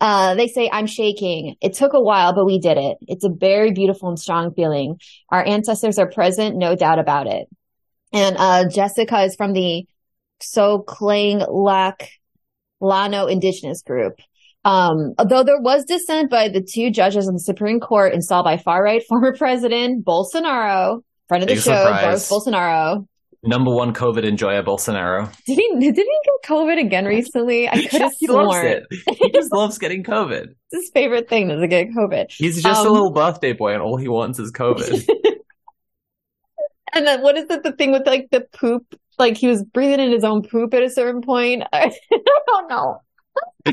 Uh, 0.00 0.34
they 0.34 0.48
say, 0.48 0.68
I'm 0.70 0.86
shaking. 0.86 1.56
It 1.60 1.74
took 1.74 1.94
a 1.94 2.00
while, 2.00 2.34
but 2.34 2.44
we 2.44 2.58
did 2.58 2.76
it. 2.76 2.98
It's 3.02 3.24
a 3.24 3.30
very 3.30 3.72
beautiful 3.72 4.08
and 4.08 4.18
strong 4.18 4.52
feeling. 4.54 5.00
Our 5.30 5.44
ancestors 5.44 5.98
are 5.98 6.10
present, 6.10 6.56
no 6.56 6.76
doubt 6.76 6.98
about 6.98 7.26
it. 7.26 7.48
And, 8.12 8.36
uh, 8.38 8.68
Jessica 8.68 9.22
is 9.22 9.34
from 9.34 9.52
the 9.52 9.86
So 10.40 10.80
Klang 10.80 11.42
Lak 11.48 12.08
Lano 12.82 13.30
Indigenous 13.30 13.82
Group. 13.82 14.14
Um, 14.64 15.14
although 15.18 15.44
there 15.44 15.60
was 15.60 15.84
dissent 15.84 16.28
by 16.30 16.48
the 16.48 16.60
two 16.60 16.90
judges 16.90 17.28
on 17.28 17.34
the 17.34 17.40
Supreme 17.40 17.78
Court 17.80 18.12
installed 18.12 18.44
by 18.44 18.56
far 18.56 18.82
right 18.82 19.02
former 19.08 19.34
President 19.36 20.04
Bolsonaro, 20.04 21.02
friend 21.28 21.42
of 21.44 21.48
the 21.48 21.54
Big 21.54 21.62
show, 21.62 21.70
surprise. 21.76 22.28
Boris 22.28 22.30
Bolsonaro. 22.30 23.06
Number 23.44 23.72
one 23.72 23.94
COVID 23.94 24.24
enjoyer, 24.26 24.64
Bolsonaro. 24.64 25.30
Did 25.46 25.58
he, 25.58 25.72
did 25.78 25.94
he 25.96 26.02
get 26.24 26.50
COVID 26.50 26.80
again 26.80 27.04
recently? 27.04 27.68
I 27.68 27.86
could 27.86 28.00
have 28.00 28.12
he 28.18 28.26
loves 28.26 28.56
sworn 28.56 28.66
it. 28.66 28.82
He 29.20 29.30
just 29.30 29.52
loves 29.54 29.78
getting 29.78 30.02
COVID. 30.02 30.46
it's 30.48 30.56
his 30.72 30.90
favorite 30.92 31.28
thing 31.28 31.50
is 31.50 31.60
to 31.60 31.68
get 31.68 31.88
COVID. 31.90 32.26
He's 32.30 32.60
just 32.60 32.84
a 32.84 32.88
Um, 32.88 32.92
little 32.92 33.12
birthday 33.12 33.52
boy, 33.52 33.74
and 33.74 33.82
all 33.82 33.98
he 33.98 34.08
wants 34.08 34.40
is 34.40 34.50
COVID. 34.50 35.06
And 36.94 37.06
then 37.06 37.20
what 37.22 37.36
is 37.36 37.44
it? 37.50 37.62
The 37.62 37.72
thing 37.72 37.92
with 37.92 38.06
like 38.06 38.28
the 38.30 38.40
poop, 38.40 38.82
like 39.18 39.36
he 39.36 39.48
was 39.48 39.62
breathing 39.64 40.00
in 40.00 40.10
his 40.12 40.24
own 40.24 40.42
poop 40.42 40.74
at 40.74 40.82
a 40.82 40.90
certain 40.90 41.22
point. 41.22 41.62
I 41.72 41.92
don't 42.46 42.68
know. 42.68 43.00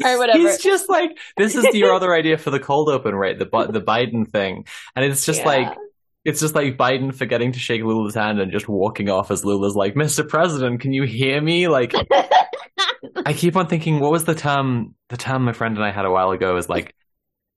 Right, 0.03 0.17
whatever. 0.17 0.39
He's 0.39 0.57
just 0.59 0.89
like 0.89 1.17
this 1.37 1.55
is 1.55 1.73
your 1.73 1.93
other 1.93 2.13
idea 2.13 2.37
for 2.37 2.49
the 2.49 2.59
cold 2.59 2.89
open, 2.89 3.15
right? 3.15 3.37
The 3.37 3.45
the 3.45 3.81
Biden 3.81 4.29
thing, 4.29 4.65
and 4.95 5.05
it's 5.05 5.25
just 5.25 5.39
Yeah. 5.41 5.45
like 5.47 5.77
it's 6.25 6.39
just 6.39 6.55
like 6.55 6.77
Biden 6.77 7.13
forgetting 7.13 7.51
to 7.51 7.59
shake 7.59 7.81
Lula's 7.83 8.15
hand 8.15 8.39
and 8.39 8.51
just 8.51 8.67
walking 8.67 9.09
off 9.09 9.29
as 9.29 9.45
Lula's 9.45 9.75
like, 9.75 9.93
"Mr. 9.95 10.27
President, 10.27 10.81
can 10.81 10.93
you 10.93 11.03
hear 11.03 11.41
me?" 11.41 11.67
Like, 11.67 11.93
I 13.25 13.33
keep 13.33 13.55
on 13.55 13.67
thinking, 13.67 13.99
what 13.99 14.11
was 14.11 14.25
the 14.25 14.35
term? 14.35 14.95
The 15.09 15.17
term 15.17 15.43
my 15.43 15.53
friend 15.53 15.75
and 15.75 15.85
I 15.85 15.91
had 15.91 16.05
a 16.05 16.11
while 16.11 16.31
ago 16.31 16.57
is 16.57 16.69
like 16.69 16.95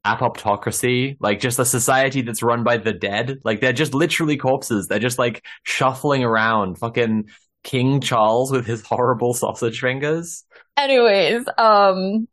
apoptocracy, 0.04 1.16
like 1.20 1.40
just 1.40 1.58
a 1.58 1.64
society 1.64 2.22
that's 2.22 2.42
run 2.42 2.62
by 2.64 2.76
the 2.76 2.92
dead. 2.92 3.38
Like 3.44 3.60
they're 3.60 3.72
just 3.72 3.94
literally 3.94 4.36
corpses. 4.36 4.86
They're 4.86 4.98
just 4.98 5.18
like 5.18 5.44
shuffling 5.64 6.22
around, 6.24 6.78
fucking 6.78 7.24
King 7.66 8.00
Charles 8.00 8.52
with 8.52 8.64
his 8.64 8.80
horrible 8.86 9.34
sausage 9.34 9.80
fingers. 9.80 10.44
Anyways, 10.76 11.44
um, 11.58 12.28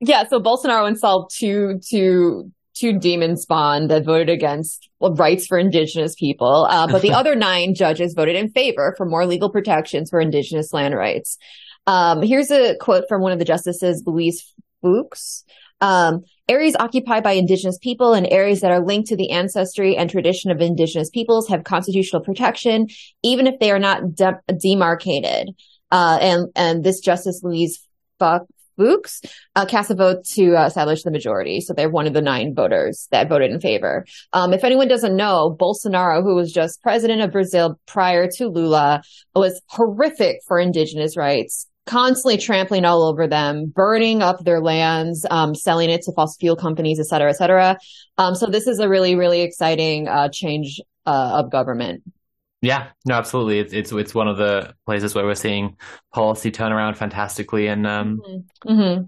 yeah. 0.00 0.26
So 0.26 0.40
Bolsonaro 0.40 0.88
installed 0.88 1.30
two 1.32 1.78
two 1.88 2.50
two 2.74 2.98
demon 2.98 3.36
spawn 3.36 3.86
that 3.86 4.04
voted 4.04 4.28
against 4.28 4.88
rights 5.00 5.46
for 5.46 5.58
indigenous 5.58 6.16
people, 6.16 6.66
uh, 6.68 6.88
but 6.88 7.02
the 7.02 7.12
other 7.20 7.36
nine 7.36 7.74
judges 7.74 8.14
voted 8.14 8.34
in 8.34 8.50
favor 8.50 8.94
for 8.96 9.06
more 9.06 9.26
legal 9.26 9.48
protections 9.48 10.10
for 10.10 10.18
indigenous 10.20 10.72
land 10.72 10.94
rights. 10.94 11.38
Um, 11.86 12.20
here's 12.20 12.50
a 12.50 12.76
quote 12.78 13.04
from 13.08 13.22
one 13.22 13.30
of 13.30 13.38
the 13.38 13.44
justices, 13.44 14.02
Luiz 14.04 14.52
Fux. 14.82 15.44
Um, 15.84 16.24
areas 16.48 16.76
occupied 16.80 17.22
by 17.22 17.32
indigenous 17.32 17.78
people 17.78 18.14
and 18.14 18.26
areas 18.30 18.62
that 18.62 18.70
are 18.70 18.84
linked 18.84 19.08
to 19.08 19.16
the 19.16 19.30
ancestry 19.30 19.98
and 19.98 20.08
tradition 20.08 20.50
of 20.50 20.62
indigenous 20.62 21.10
peoples 21.10 21.48
have 21.48 21.64
constitutional 21.64 22.22
protection, 22.22 22.86
even 23.22 23.46
if 23.46 23.58
they 23.60 23.70
are 23.70 23.78
not 23.78 24.14
de- 24.14 24.40
demarcated. 24.58 25.50
Uh, 25.92 26.18
and, 26.20 26.48
and 26.56 26.84
this 26.84 27.00
Justice 27.00 27.42
Luiz 27.42 27.86
Fuch- 28.18 28.46
Fux 28.78 29.20
uh, 29.54 29.66
cast 29.66 29.90
a 29.90 29.94
vote 29.94 30.24
to 30.24 30.54
uh, 30.56 30.66
establish 30.66 31.02
the 31.02 31.10
majority. 31.10 31.60
So 31.60 31.74
they're 31.74 31.90
one 31.90 32.06
of 32.06 32.14
the 32.14 32.22
nine 32.22 32.54
voters 32.54 33.06
that 33.10 33.28
voted 33.28 33.50
in 33.50 33.60
favor. 33.60 34.06
Um, 34.32 34.54
if 34.54 34.64
anyone 34.64 34.88
doesn't 34.88 35.14
know, 35.14 35.54
Bolsonaro, 35.60 36.22
who 36.22 36.34
was 36.34 36.50
just 36.50 36.82
president 36.82 37.20
of 37.20 37.30
Brazil 37.30 37.78
prior 37.86 38.26
to 38.36 38.48
Lula, 38.48 39.02
was 39.34 39.60
horrific 39.68 40.38
for 40.46 40.58
indigenous 40.58 41.14
rights, 41.16 41.68
constantly 41.86 42.38
trampling 42.38 42.84
all 42.84 43.02
over 43.02 43.26
them, 43.26 43.66
burning 43.66 44.22
up 44.22 44.44
their 44.44 44.60
lands, 44.60 45.26
um, 45.30 45.54
selling 45.54 45.90
it 45.90 46.02
to 46.02 46.12
fossil 46.12 46.36
fuel 46.40 46.56
companies, 46.56 46.98
et 46.98 47.06
cetera, 47.06 47.30
et 47.30 47.34
cetera. 47.34 47.78
Um, 48.18 48.34
so 48.34 48.46
this 48.46 48.66
is 48.66 48.78
a 48.78 48.88
really, 48.88 49.14
really 49.14 49.42
exciting 49.42 50.08
uh, 50.08 50.28
change 50.28 50.80
uh, 51.06 51.42
of 51.42 51.50
government. 51.50 52.02
Yeah, 52.62 52.88
no, 53.04 53.16
absolutely. 53.16 53.58
It's 53.58 53.74
it's 53.74 53.92
it's 53.92 54.14
one 54.14 54.26
of 54.26 54.38
the 54.38 54.74
places 54.86 55.14
where 55.14 55.26
we're 55.26 55.34
seeing 55.34 55.76
policy 56.14 56.50
turn 56.50 56.72
around 56.72 56.94
fantastically 56.94 57.66
in 57.66 57.84
um 57.84 58.22
hmm 58.66 59.02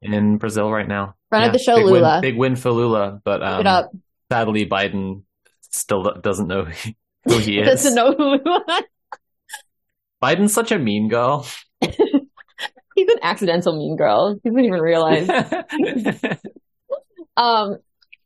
in 0.00 0.38
Brazil 0.38 0.70
right 0.70 0.88
now. 0.88 1.14
Friend 1.28 1.46
of 1.46 1.52
the 1.52 1.58
show, 1.58 1.76
big 1.76 1.86
Lula. 1.86 2.14
Win, 2.14 2.20
big 2.22 2.36
win 2.36 2.56
for 2.56 2.70
Lula, 2.70 3.20
but 3.22 3.42
um, 3.42 3.88
sadly 4.30 4.66
Biden 4.66 5.22
still 5.70 6.02
doesn't 6.20 6.48
know 6.48 6.66
who 7.24 7.38
he 7.38 7.58
is. 7.60 7.66
Doesn't 7.68 7.94
know 7.94 8.14
who 8.14 8.40
Lula. 8.44 8.82
Biden's 10.22 10.52
such 10.52 10.72
a 10.72 10.78
mean 10.78 11.08
girl. 11.08 11.46
He's 12.94 13.08
an 13.08 13.18
accidental 13.22 13.76
mean 13.76 13.96
girl. 13.96 14.38
He 14.42 14.50
doesn't 14.50 14.64
even 14.64 14.80
realize. 14.80 15.28
Um, 17.36 17.78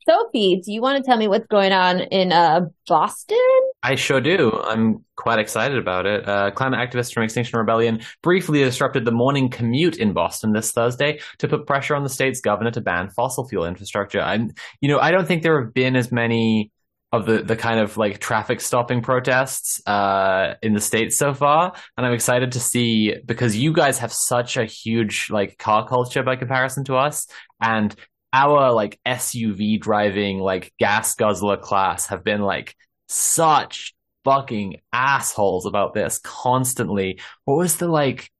Sophie, 0.09 0.63
do 0.65 0.73
you 0.73 0.81
want 0.81 1.03
to 1.03 1.09
tell 1.09 1.19
me 1.19 1.27
what's 1.27 1.49
going 1.49 1.73
on 1.73 2.01
in 2.01 2.31
uh 2.33 2.61
Boston? 2.87 3.39
I 3.83 3.97
sure 3.97 4.21
do. 4.21 4.53
I'm 4.53 5.05
quite 5.17 5.41
excited 5.41 5.79
about 5.79 6.07
it. 6.07 6.29
Uh, 6.29 6.53
climate 6.53 6.79
activists 6.79 7.13
from 7.13 7.25
Extinction 7.25 7.59
Rebellion 7.59 8.01
briefly 8.23 8.63
disrupted 8.63 9.05
the 9.05 9.11
morning 9.11 9.51
commute 9.51 9.97
in 9.97 10.13
Boston 10.13 10.53
this 10.53 10.71
Thursday 10.71 11.21
to 11.39 11.49
put 11.49 11.67
pressure 11.67 11.97
on 11.97 12.05
the 12.05 12.09
state's 12.09 12.41
governor 12.41 12.71
to 12.73 12.81
ban 12.81 13.11
fossil 13.11 13.49
fuel 13.49 13.65
infrastructure. 13.65 14.21
I'm, 14.21 14.53
you 14.81 14.89
know, 14.89 15.01
I 15.01 15.11
don't 15.11 15.27
think 15.27 15.43
there 15.43 15.61
have 15.61 15.75
been 15.75 15.97
as 15.97 16.13
many 16.13 16.71
of 17.13 17.25
the, 17.27 17.43
the 17.43 17.57
kind 17.57 17.81
of 17.81 17.97
like 17.97 18.19
traffic 18.19 18.61
stopping 18.61 19.01
protests 19.01 19.81
uh, 19.87 20.55
in 20.63 20.75
the 20.75 20.81
states 20.81 21.17
so 21.17 21.33
far, 21.33 21.73
and 21.97 22.07
I'm 22.07 22.13
excited 22.13 22.53
to 22.53 22.61
see 22.61 23.15
because 23.25 23.57
you 23.57 23.73
guys 23.73 23.99
have 23.99 24.13
such 24.13 24.57
a 24.57 24.65
huge 24.65 25.29
like 25.31 25.59
car 25.59 25.87
culture 25.87 26.23
by 26.23 26.37
comparison 26.37 26.85
to 26.85 26.97
us, 26.97 27.27
and 27.61 27.95
our 28.33 28.73
like 28.73 28.99
SUV 29.07 29.81
driving 29.81 30.41
like 30.41 30.73
gas 30.79 31.15
guzzler 31.15 31.57
class 31.57 32.07
have 32.07 32.25
been 32.25 32.43
like 32.43 32.77
such 33.09 33.95
fucking 34.25 34.81
assholes 34.93 35.65
about 35.67 35.95
this 35.95 36.19
constantly. 36.19 37.21
What 37.45 37.59
was 37.59 37.77
the 37.77 37.89
like? 37.89 38.31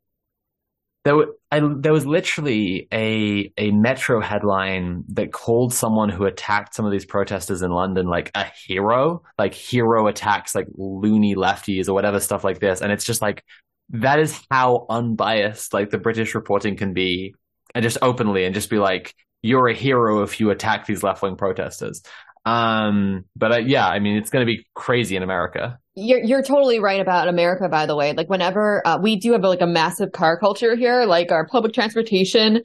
There, 1.05 1.27
I, 1.57 1.75
there 1.79 1.93
was 1.93 2.07
literally 2.07 2.89
a 2.93 3.53
a 3.57 3.71
Metro 3.71 4.21
headline 4.21 5.05
that 5.09 5.33
called 5.33 5.73
someone 5.73 6.09
who 6.09 6.25
attacked 6.25 6.75
some 6.75 6.85
of 6.85 6.93
these 6.93 7.05
protesters 7.05 7.63
in 7.63 7.71
London 7.71 8.07
like 8.07 8.31
a 8.35 8.45
hero, 8.45 9.23
like 9.39 9.55
hero 9.55 10.07
attacks 10.07 10.55
like 10.55 10.67
loony 10.77 11.35
lefties 11.35 11.89
or 11.89 11.95
whatever 11.95 12.21
stuff 12.21 12.45
like 12.45 12.61
this, 12.61 12.81
and 12.81 12.93
it's 12.93 13.05
just 13.05 13.23
like 13.23 13.45
that 13.91 14.19
is 14.19 14.41
how 14.51 14.87
unbiased 14.91 15.73
like 15.73 15.91
the 15.91 15.99
British 15.99 16.35
reporting 16.35 16.77
can 16.77 16.93
be, 16.93 17.35
and 17.75 17.83
just 17.83 17.99
openly 18.03 18.45
and 18.45 18.55
just 18.55 18.71
be 18.71 18.79
like, 18.79 19.15
you're 19.43 19.69
a 19.69 19.75
hero 19.75 20.23
if 20.23 20.41
you 20.41 20.51
attack 20.51 20.87
these 20.87 21.03
left 21.03 21.23
wing 21.23 21.37
protesters. 21.37 22.03
Um, 22.47 23.25
but 23.35 23.53
uh, 23.53 23.59
yeah, 23.59 23.87
I 23.87 23.99
mean, 23.99 24.17
it's 24.17 24.31
going 24.31 24.47
to 24.47 24.51
be 24.51 24.65
crazy 24.75 25.17
in 25.17 25.23
America. 25.23 25.79
You're 25.97 26.23
you're 26.23 26.43
totally 26.43 26.79
right 26.79 27.01
about 27.01 27.27
America, 27.27 27.69
by 27.69 27.87
the 27.87 27.97
way. 27.97 28.13
Like 28.13 28.31
whenever 28.31 28.87
uh, 28.87 28.99
we 29.03 29.17
do 29.17 29.33
have 29.33 29.43
like 29.43 29.63
a 29.63 29.67
massive 29.67 30.13
car 30.13 30.39
culture 30.39 30.77
here, 30.77 31.05
like 31.07 31.33
our 31.33 31.47
public 31.47 31.75
transportation 31.75 32.63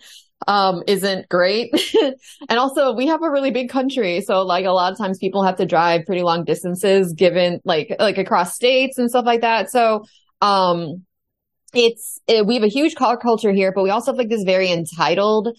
um 0.47 0.81
isn't 0.87 1.29
great 1.29 1.71
and 2.49 2.59
also 2.59 2.93
we 2.93 3.05
have 3.05 3.21
a 3.21 3.29
really 3.29 3.51
big 3.51 3.69
country 3.69 4.21
so 4.21 4.41
like 4.41 4.65
a 4.65 4.71
lot 4.71 4.91
of 4.91 4.97
times 4.97 5.19
people 5.19 5.43
have 5.43 5.55
to 5.55 5.67
drive 5.67 6.03
pretty 6.05 6.23
long 6.23 6.43
distances 6.43 7.13
given 7.13 7.59
like 7.63 7.95
like 7.99 8.17
across 8.17 8.55
states 8.55 8.97
and 8.97 9.09
stuff 9.09 9.23
like 9.23 9.41
that 9.41 9.69
so 9.69 10.03
um 10.41 11.05
it's 11.75 12.19
it, 12.27 12.45
we 12.45 12.55
have 12.55 12.63
a 12.63 12.67
huge 12.67 12.95
car 12.95 13.17
culture 13.17 13.51
here 13.51 13.71
but 13.71 13.83
we 13.83 13.91
also 13.91 14.11
have 14.11 14.17
like 14.17 14.29
this 14.29 14.43
very 14.43 14.71
entitled 14.71 15.49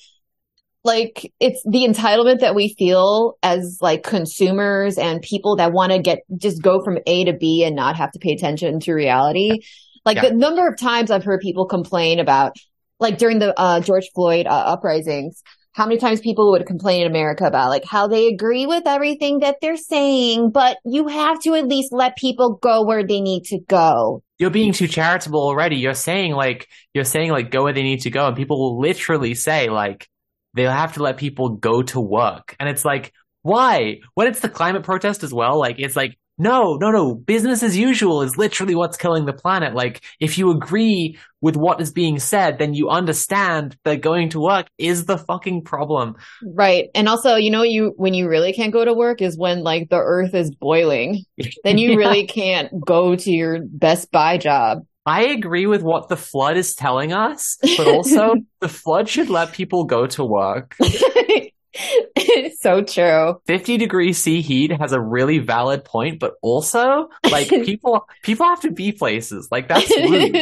like 0.84 1.32
it's 1.38 1.62
the 1.64 1.84
entitlement 1.84 2.40
that 2.40 2.54
we 2.54 2.74
feel 2.76 3.38
as 3.42 3.78
like 3.80 4.02
consumers 4.02 4.98
and 4.98 5.22
people 5.22 5.56
that 5.56 5.72
want 5.72 5.92
to 5.92 6.00
get 6.00 6.20
just 6.36 6.62
go 6.62 6.82
from 6.82 6.98
A 7.06 7.24
to 7.24 7.32
B 7.32 7.64
and 7.64 7.76
not 7.76 7.96
have 7.96 8.10
to 8.12 8.18
pay 8.18 8.32
attention 8.32 8.80
to 8.80 8.92
reality. 8.92 9.60
Like 10.04 10.16
yeah. 10.16 10.30
the 10.30 10.34
number 10.34 10.66
of 10.66 10.76
times 10.76 11.10
I've 11.10 11.24
heard 11.24 11.40
people 11.40 11.66
complain 11.66 12.18
about 12.18 12.56
like 12.98 13.18
during 13.18 13.38
the 13.38 13.58
uh, 13.58 13.80
George 13.80 14.10
Floyd 14.14 14.46
uh, 14.46 14.50
uprisings, 14.50 15.42
how 15.72 15.86
many 15.86 15.98
times 15.98 16.20
people 16.20 16.50
would 16.50 16.66
complain 16.66 17.02
in 17.02 17.06
America 17.06 17.44
about 17.44 17.68
like 17.68 17.84
how 17.84 18.08
they 18.08 18.26
agree 18.26 18.66
with 18.66 18.86
everything 18.86 19.40
that 19.40 19.56
they're 19.62 19.76
saying, 19.76 20.50
but 20.50 20.78
you 20.84 21.08
have 21.08 21.40
to 21.42 21.54
at 21.54 21.66
least 21.66 21.92
let 21.92 22.16
people 22.16 22.58
go 22.60 22.84
where 22.84 23.06
they 23.06 23.20
need 23.20 23.44
to 23.44 23.58
go. 23.68 24.22
You're 24.38 24.50
being 24.50 24.72
too 24.72 24.88
charitable 24.88 25.40
already. 25.40 25.76
You're 25.76 25.94
saying 25.94 26.32
like 26.32 26.68
you're 26.92 27.04
saying 27.04 27.30
like 27.30 27.50
go 27.50 27.62
where 27.62 27.72
they 27.72 27.84
need 27.84 28.00
to 28.02 28.10
go, 28.10 28.26
and 28.26 28.36
people 28.36 28.58
will 28.58 28.80
literally 28.80 29.34
say 29.34 29.68
like 29.68 30.08
they'll 30.54 30.70
have 30.70 30.94
to 30.94 31.02
let 31.02 31.16
people 31.16 31.50
go 31.50 31.82
to 31.82 32.00
work. 32.00 32.56
And 32.60 32.68
it's 32.68 32.84
like, 32.84 33.12
why? 33.42 34.00
When 34.14 34.26
it's 34.26 34.40
the 34.40 34.48
climate 34.48 34.84
protest 34.84 35.22
as 35.22 35.32
well, 35.32 35.58
like 35.58 35.76
it's 35.78 35.96
like, 35.96 36.16
no, 36.38 36.76
no, 36.76 36.90
no. 36.90 37.14
Business 37.14 37.62
as 37.62 37.76
usual 37.76 38.22
is 38.22 38.36
literally 38.36 38.74
what's 38.74 38.96
killing 38.96 39.26
the 39.26 39.32
planet. 39.32 39.74
Like, 39.74 40.02
if 40.18 40.38
you 40.38 40.50
agree 40.50 41.18
with 41.40 41.56
what 41.56 41.80
is 41.80 41.92
being 41.92 42.18
said, 42.18 42.58
then 42.58 42.72
you 42.74 42.88
understand 42.88 43.76
that 43.84 44.00
going 44.00 44.30
to 44.30 44.40
work 44.40 44.66
is 44.78 45.04
the 45.04 45.18
fucking 45.18 45.62
problem. 45.62 46.16
Right. 46.42 46.88
And 46.94 47.08
also, 47.08 47.36
you 47.36 47.50
know, 47.50 47.62
you, 47.62 47.92
when 47.96 48.14
you 48.14 48.28
really 48.28 48.52
can't 48.52 48.72
go 48.72 48.84
to 48.84 48.94
work 48.94 49.20
is 49.20 49.36
when 49.36 49.62
like 49.62 49.90
the 49.90 49.98
earth 49.98 50.34
is 50.34 50.50
boiling. 50.54 51.24
then 51.64 51.78
you 51.78 51.90
yeah. 51.90 51.96
really 51.96 52.26
can't 52.26 52.72
go 52.84 53.14
to 53.14 53.30
your 53.30 53.60
Best 53.62 54.10
Buy 54.10 54.38
job. 54.38 54.86
I 55.04 55.24
agree 55.24 55.66
with 55.66 55.82
what 55.82 56.08
the 56.08 56.16
flood 56.16 56.56
is 56.56 56.74
telling 56.74 57.12
us, 57.12 57.58
but 57.76 57.88
also 57.88 58.34
the 58.60 58.68
flood 58.68 59.08
should 59.08 59.28
let 59.28 59.52
people 59.52 59.84
go 59.84 60.06
to 60.06 60.24
work. 60.24 60.76
it's 60.78 62.62
so 62.62 62.82
true. 62.82 63.40
50 63.46 63.78
degrees 63.78 64.18
C 64.18 64.42
heat 64.42 64.70
has 64.70 64.92
a 64.92 65.00
really 65.00 65.38
valid 65.38 65.84
point, 65.84 66.20
but 66.20 66.34
also 66.40 67.08
like 67.30 67.48
people 67.64 68.06
people 68.22 68.46
have 68.46 68.60
to 68.60 68.70
be 68.70 68.92
places. 68.92 69.48
Like 69.50 69.68
that's 69.68 69.90
rude. 69.90 70.36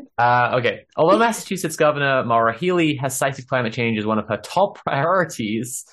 uh, 0.18 0.56
okay. 0.58 0.86
Although 0.96 1.18
Massachusetts 1.18 1.76
Governor 1.76 2.24
Maura 2.24 2.56
Healey 2.58 2.96
has 2.96 3.16
cited 3.16 3.46
climate 3.46 3.72
change 3.72 3.98
as 3.98 4.06
one 4.06 4.18
of 4.18 4.26
her 4.28 4.38
top 4.38 4.82
priorities 4.84 5.84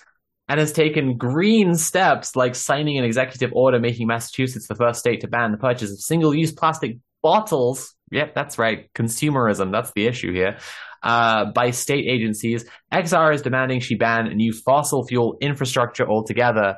and 0.47 0.59
has 0.59 0.71
taken 0.71 1.15
green 1.15 1.75
steps 1.75 2.35
like 2.35 2.55
signing 2.55 2.97
an 2.97 3.05
executive 3.05 3.51
order 3.53 3.79
making 3.79 4.07
Massachusetts 4.07 4.67
the 4.67 4.75
first 4.75 4.99
state 4.99 5.21
to 5.21 5.27
ban 5.27 5.51
the 5.51 5.57
purchase 5.57 5.91
of 5.91 5.99
single-use 5.99 6.51
plastic 6.51 6.97
bottles. 7.23 7.95
Yep, 8.11 8.35
that's 8.35 8.59
right. 8.59 8.93
Consumerism. 8.93 9.71
That's 9.71 9.91
the 9.93 10.05
issue 10.05 10.31
here. 10.31 10.57
Uh, 11.01 11.51
by 11.51 11.71
state 11.71 12.05
agencies. 12.07 12.65
XR 12.93 13.33
is 13.33 13.41
demanding 13.41 13.79
she 13.79 13.95
ban 13.95 14.25
new 14.37 14.53
fossil 14.53 15.05
fuel 15.05 15.37
infrastructure 15.41 16.07
altogether. 16.07 16.77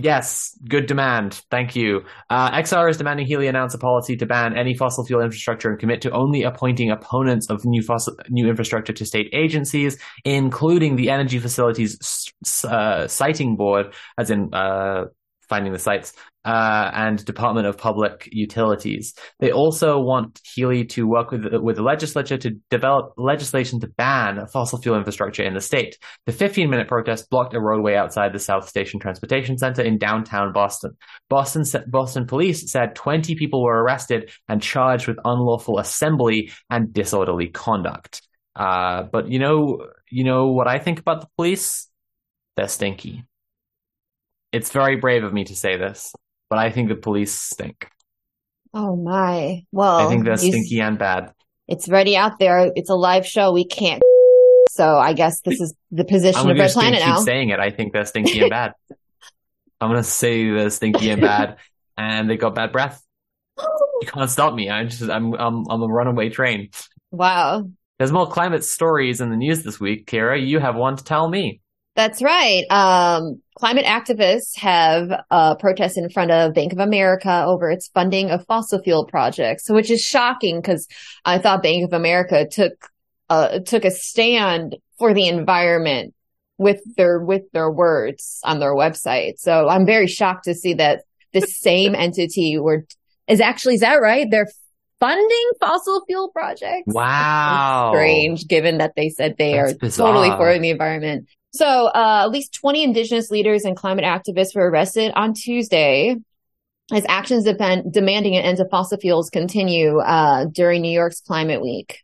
Yes, 0.00 0.56
good 0.68 0.86
demand. 0.86 1.40
Thank 1.50 1.74
you. 1.74 2.02
Uh, 2.30 2.52
XR 2.52 2.88
is 2.88 2.98
demanding 2.98 3.26
Healey 3.26 3.48
announce 3.48 3.74
a 3.74 3.78
policy 3.78 4.16
to 4.16 4.26
ban 4.26 4.56
any 4.56 4.74
fossil 4.74 5.04
fuel 5.04 5.20
infrastructure 5.20 5.70
and 5.70 5.78
commit 5.78 6.02
to 6.02 6.10
only 6.12 6.44
appointing 6.44 6.90
opponents 6.90 7.50
of 7.50 7.64
new 7.64 7.82
fossil 7.82 8.14
new 8.28 8.48
infrastructure 8.48 8.92
to 8.92 9.04
state 9.04 9.28
agencies, 9.32 10.00
including 10.24 10.94
the 10.94 11.10
Energy 11.10 11.40
Facilities 11.40 12.32
uh, 12.64 13.08
Board, 13.56 13.92
as 14.16 14.30
in 14.30 14.54
uh, 14.54 15.06
finding 15.48 15.72
the 15.72 15.78
sites, 15.78 16.12
uh, 16.44 16.90
and 16.94 17.22
Department 17.24 17.66
of 17.66 17.76
Public 17.76 18.28
Utilities. 18.32 19.14
They 19.38 19.52
also 19.52 20.00
want 20.00 20.40
Healey 20.44 20.84
to 20.86 21.06
work 21.06 21.30
with 21.30 21.44
with 21.60 21.76
the 21.76 21.82
legislature 21.82 22.38
to 22.38 22.50
develop 22.70 23.12
legislation 23.18 23.80
to 23.80 23.86
ban 23.86 24.46
fossil 24.46 24.80
fuel 24.80 24.96
infrastructure 24.96 25.42
in 25.42 25.54
the 25.54 25.60
state. 25.60 25.98
The 26.26 26.32
15 26.32 26.70
minute 26.70 26.88
protest 26.88 27.28
blocked 27.28 27.54
a 27.54 27.60
roadway 27.60 27.96
outside 27.96 28.32
the 28.32 28.38
South 28.38 28.68
Station 28.68 28.98
Transportation 28.98 29.58
Center 29.58 29.82
in 29.82 29.98
downtown 29.98 30.52
Boston. 30.52 30.96
Boston 31.28 31.64
Boston 31.86 32.26
police 32.26 32.70
said 32.70 32.94
20 32.94 33.34
people 33.34 33.62
were 33.62 33.82
arrested 33.82 34.30
and 34.48 34.62
charged 34.62 35.06
with 35.06 35.18
unlawful 35.24 35.78
assembly 35.78 36.50
and 36.70 36.92
disorderly 36.92 37.48
conduct. 37.48 38.22
Uh, 38.56 39.04
but 39.04 39.28
you 39.28 39.38
know, 39.38 39.86
you 40.10 40.24
know 40.24 40.48
what 40.48 40.66
I 40.66 40.78
think 40.78 40.98
about 40.98 41.20
the 41.20 41.28
police? 41.36 41.88
They're 42.56 42.68
stinky. 42.68 43.27
It's 44.52 44.70
very 44.70 44.96
brave 44.96 45.24
of 45.24 45.32
me 45.32 45.44
to 45.44 45.54
say 45.54 45.76
this, 45.76 46.12
but 46.48 46.58
I 46.58 46.70
think 46.70 46.88
the 46.88 46.96
police 46.96 47.32
stink. 47.32 47.88
Oh 48.72 48.96
my. 48.96 49.64
Well, 49.72 49.98
I 49.98 50.08
think 50.08 50.24
they're 50.24 50.36
stinky 50.36 50.80
and 50.80 50.98
bad. 50.98 51.32
It's 51.66 51.88
already 51.88 52.16
out 52.16 52.38
there. 52.38 52.70
It's 52.74 52.90
a 52.90 52.94
live 52.94 53.26
show. 53.26 53.52
We 53.52 53.66
can't. 53.66 54.02
So 54.70 54.96
I 54.96 55.12
guess 55.12 55.40
this 55.40 55.60
is 55.60 55.74
the 55.90 56.04
position 56.04 56.50
of 56.50 56.56
Red 56.56 56.70
Planet 56.70 57.00
now. 57.00 57.16
Keep 57.16 57.24
saying 57.24 57.48
it. 57.50 57.58
I 57.58 57.70
think 57.70 57.92
they're 57.92 58.04
stinky 58.04 58.40
and 58.40 58.50
bad. 58.50 58.72
I'm 59.80 59.90
gonna 59.90 60.02
say 60.02 60.50
they're 60.50 60.70
stinky 60.70 61.10
and 61.10 61.20
bad, 61.20 61.58
and 61.96 62.28
they 62.28 62.36
got 62.36 62.54
bad 62.54 62.72
breath. 62.72 63.02
You 64.00 64.06
can't 64.06 64.30
stop 64.30 64.54
me. 64.54 64.70
I'm 64.70 64.88
just 64.88 65.10
I'm 65.10 65.34
I'm 65.34 65.64
I'm 65.68 65.82
a 65.82 65.88
runaway 65.88 66.28
train. 66.28 66.70
Wow. 67.10 67.68
There's 67.98 68.12
more 68.12 68.28
climate 68.30 68.64
stories 68.64 69.20
in 69.20 69.30
the 69.30 69.36
news 69.36 69.64
this 69.64 69.80
week, 69.80 70.08
Kira. 70.08 70.40
You 70.40 70.60
have 70.60 70.76
one 70.76 70.94
to 70.94 71.02
tell 71.02 71.28
me. 71.28 71.60
That's 71.98 72.22
right. 72.22 72.62
Um, 72.70 73.42
climate 73.56 73.84
activists 73.84 74.56
have 74.56 75.10
uh, 75.32 75.56
protested 75.56 76.04
in 76.04 76.10
front 76.10 76.30
of 76.30 76.54
Bank 76.54 76.72
of 76.72 76.78
America 76.78 77.42
over 77.44 77.72
its 77.72 77.88
funding 77.88 78.30
of 78.30 78.46
fossil 78.46 78.80
fuel 78.80 79.04
projects, 79.04 79.68
which 79.68 79.90
is 79.90 80.00
shocking 80.00 80.60
because 80.60 80.86
I 81.24 81.38
thought 81.38 81.60
Bank 81.60 81.84
of 81.84 81.92
America 81.92 82.46
took 82.48 82.88
uh, 83.28 83.58
took 83.58 83.84
a 83.84 83.90
stand 83.90 84.76
for 84.96 85.12
the 85.12 85.26
environment 85.26 86.14
with 86.56 86.80
their 86.96 87.18
with 87.18 87.50
their 87.52 87.68
words 87.68 88.38
on 88.44 88.60
their 88.60 88.76
website. 88.76 89.38
So 89.38 89.66
I'm 89.68 89.84
very 89.84 90.06
shocked 90.06 90.44
to 90.44 90.54
see 90.54 90.74
that 90.74 91.02
the 91.32 91.40
same 91.48 91.96
entity 91.96 92.60
were 92.60 92.86
is 93.26 93.40
actually 93.40 93.74
is 93.74 93.80
that 93.80 93.96
right? 93.96 94.28
They're 94.30 94.46
funding 95.00 95.50
fossil 95.58 96.04
fuel 96.06 96.30
projects. 96.30 96.84
Wow. 96.86 97.90
strange 97.92 98.46
given 98.46 98.78
that 98.78 98.92
they 98.94 99.08
said 99.08 99.34
they 99.36 99.54
That's 99.54 99.72
are 99.72 99.78
bizarre. 99.78 100.12
totally 100.12 100.30
for 100.30 100.56
the 100.56 100.70
environment. 100.70 101.28
So, 101.50 101.86
uh, 101.86 102.22
at 102.24 102.30
least 102.30 102.54
20 102.54 102.82
indigenous 102.82 103.30
leaders 103.30 103.64
and 103.64 103.76
climate 103.76 104.04
activists 104.04 104.54
were 104.54 104.70
arrested 104.70 105.12
on 105.14 105.32
Tuesday 105.34 106.16
as 106.92 107.04
actions 107.08 107.44
depend- 107.44 107.92
demanding 107.92 108.36
an 108.36 108.44
end 108.44 108.58
to 108.58 108.68
fossil 108.68 108.98
fuels 108.98 109.30
continue 109.30 109.98
uh, 109.98 110.46
during 110.46 110.82
New 110.82 110.92
York's 110.92 111.20
Climate 111.20 111.60
Week. 111.60 112.02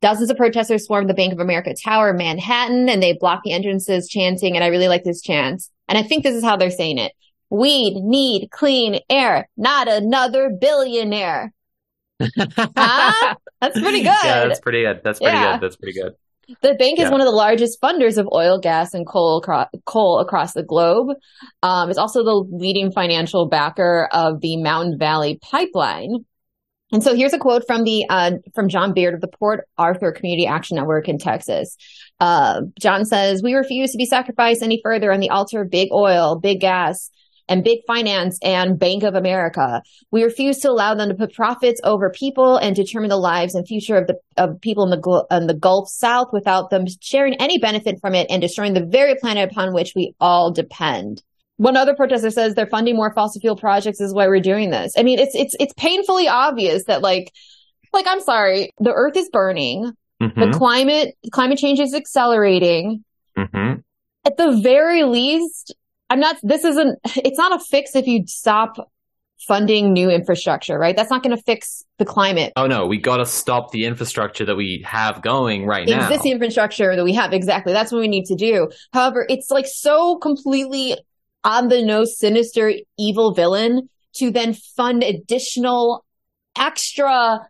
Dozens 0.00 0.30
of 0.30 0.36
protesters 0.36 0.86
swarmed 0.86 1.10
the 1.10 1.14
Bank 1.14 1.32
of 1.32 1.40
America 1.40 1.74
Tower 1.74 2.10
in 2.10 2.16
Manhattan 2.16 2.88
and 2.88 3.02
they 3.02 3.14
blocked 3.14 3.44
the 3.44 3.52
entrances 3.52 4.08
chanting, 4.08 4.54
and 4.54 4.62
I 4.62 4.68
really 4.68 4.88
like 4.88 5.04
this 5.04 5.22
chant. 5.22 5.62
And 5.88 5.98
I 5.98 6.02
think 6.02 6.22
this 6.22 6.34
is 6.34 6.44
how 6.44 6.56
they're 6.56 6.70
saying 6.70 6.98
it. 6.98 7.12
We 7.50 7.98
need 8.00 8.50
clean 8.50 9.00
air, 9.08 9.48
not 9.56 9.88
another 9.88 10.50
billionaire. 10.50 11.52
huh? 12.20 13.34
That's 13.60 13.80
pretty 13.80 14.02
good. 14.02 14.16
Yeah, 14.22 14.46
that's 14.46 14.60
pretty 14.60 14.82
good. 14.82 15.00
That's 15.02 15.18
pretty 15.18 15.36
yeah. 15.36 15.52
good. 15.52 15.62
That's 15.62 15.76
pretty 15.76 15.98
good. 15.98 16.14
The 16.62 16.74
bank 16.74 16.98
is 16.98 17.04
yeah. 17.04 17.10
one 17.10 17.20
of 17.20 17.26
the 17.26 17.32
largest 17.32 17.80
funders 17.80 18.16
of 18.16 18.28
oil, 18.32 18.58
gas, 18.58 18.94
and 18.94 19.06
coal, 19.06 19.38
across, 19.38 19.68
coal 19.84 20.18
across 20.20 20.54
the 20.54 20.62
globe. 20.62 21.08
Um, 21.62 21.90
it's 21.90 21.98
also 21.98 22.24
the 22.24 22.44
leading 22.50 22.90
financial 22.90 23.48
backer 23.48 24.08
of 24.12 24.40
the 24.40 24.56
Mountain 24.56 24.98
Valley 24.98 25.38
Pipeline. 25.42 26.24
And 26.90 27.02
so 27.02 27.14
here's 27.14 27.34
a 27.34 27.38
quote 27.38 27.64
from 27.66 27.84
the 27.84 28.06
uh, 28.08 28.32
from 28.54 28.70
John 28.70 28.94
Beard 28.94 29.12
of 29.12 29.20
the 29.20 29.28
Port 29.28 29.68
Arthur 29.76 30.10
Community 30.10 30.46
Action 30.46 30.76
Network 30.76 31.06
in 31.06 31.18
Texas. 31.18 31.76
Uh, 32.18 32.62
John 32.80 33.04
says, 33.04 33.42
"We 33.42 33.52
refuse 33.52 33.92
to 33.92 33.98
be 33.98 34.06
sacrificed 34.06 34.62
any 34.62 34.80
further 34.82 35.12
on 35.12 35.20
the 35.20 35.28
altar 35.28 35.60
of 35.60 35.70
big 35.70 35.90
oil, 35.92 36.40
big 36.40 36.60
gas, 36.60 37.10
and 37.48 37.64
big 37.64 37.80
finance 37.86 38.38
and 38.42 38.78
Bank 38.78 39.02
of 39.02 39.14
America. 39.14 39.82
We 40.10 40.22
refuse 40.22 40.58
to 40.60 40.70
allow 40.70 40.94
them 40.94 41.08
to 41.08 41.14
put 41.14 41.34
profits 41.34 41.80
over 41.84 42.10
people 42.10 42.56
and 42.56 42.74
determine 42.74 43.10
the 43.10 43.16
lives 43.16 43.54
and 43.54 43.66
future 43.66 43.96
of 43.96 44.06
the 44.06 44.18
of 44.36 44.60
people 44.60 44.84
in 44.84 44.90
the 44.90 45.26
in 45.30 45.46
the 45.46 45.54
Gulf 45.54 45.88
South 45.88 46.28
without 46.32 46.70
them 46.70 46.84
sharing 47.00 47.34
any 47.34 47.58
benefit 47.58 48.00
from 48.00 48.14
it 48.14 48.26
and 48.30 48.40
destroying 48.40 48.74
the 48.74 48.84
very 48.84 49.14
planet 49.14 49.50
upon 49.50 49.72
which 49.72 49.92
we 49.94 50.14
all 50.20 50.52
depend." 50.52 51.22
One 51.58 51.76
other 51.76 51.94
protester 51.94 52.30
says 52.30 52.54
they're 52.54 52.68
funding 52.68 52.94
more 52.94 53.12
fossil 53.12 53.40
fuel 53.40 53.56
projects 53.56 54.00
is 54.00 54.14
why 54.14 54.28
we're 54.28 54.40
doing 54.40 54.70
this. 54.70 54.92
I 54.96 55.02
mean, 55.02 55.18
it's 55.18 55.34
it's 55.34 55.56
it's 55.58 55.74
painfully 55.74 56.28
obvious 56.28 56.84
that 56.84 57.02
like 57.02 57.32
like 57.92 58.06
I'm 58.08 58.20
sorry, 58.20 58.70
the 58.78 58.92
earth 58.92 59.16
is 59.16 59.28
burning. 59.30 59.92
Mm-hmm. 60.22 60.40
The 60.40 60.56
climate 60.56 61.16
climate 61.32 61.58
change 61.58 61.80
is 61.80 61.94
accelerating. 61.94 63.04
Mm-hmm. 63.36 63.80
At 64.24 64.36
the 64.36 64.60
very 64.62 65.04
least, 65.04 65.74
I'm 66.10 66.20
not, 66.20 66.36
this 66.42 66.64
isn't, 66.64 66.98
it's 67.16 67.38
not 67.38 67.60
a 67.60 67.64
fix 67.64 67.94
if 67.94 68.06
you 68.06 68.24
stop 68.26 68.90
funding 69.46 69.92
new 69.92 70.10
infrastructure, 70.10 70.78
right? 70.78 70.96
That's 70.96 71.10
not 71.10 71.22
going 71.22 71.36
to 71.36 71.42
fix 71.42 71.84
the 71.98 72.04
climate. 72.04 72.52
Oh 72.56 72.66
no, 72.66 72.86
we 72.86 72.98
got 72.98 73.18
to 73.18 73.26
stop 73.26 73.70
the 73.70 73.84
infrastructure 73.84 74.44
that 74.46 74.56
we 74.56 74.84
have 74.86 75.22
going 75.22 75.64
right 75.64 75.86
now. 75.86 76.08
Existing 76.08 76.32
infrastructure 76.32 76.96
that 76.96 77.04
we 77.04 77.14
have, 77.14 77.32
exactly. 77.32 77.72
That's 77.72 77.92
what 77.92 78.00
we 78.00 78.08
need 78.08 78.24
to 78.26 78.34
do. 78.34 78.68
However, 78.92 79.24
it's 79.28 79.50
like 79.50 79.66
so 79.66 80.18
completely 80.18 80.96
on 81.44 81.68
the 81.68 81.84
nose, 81.84 82.18
sinister, 82.18 82.72
evil 82.98 83.32
villain 83.32 83.88
to 84.14 84.30
then 84.30 84.54
fund 84.54 85.04
additional 85.04 86.04
extra 86.56 87.40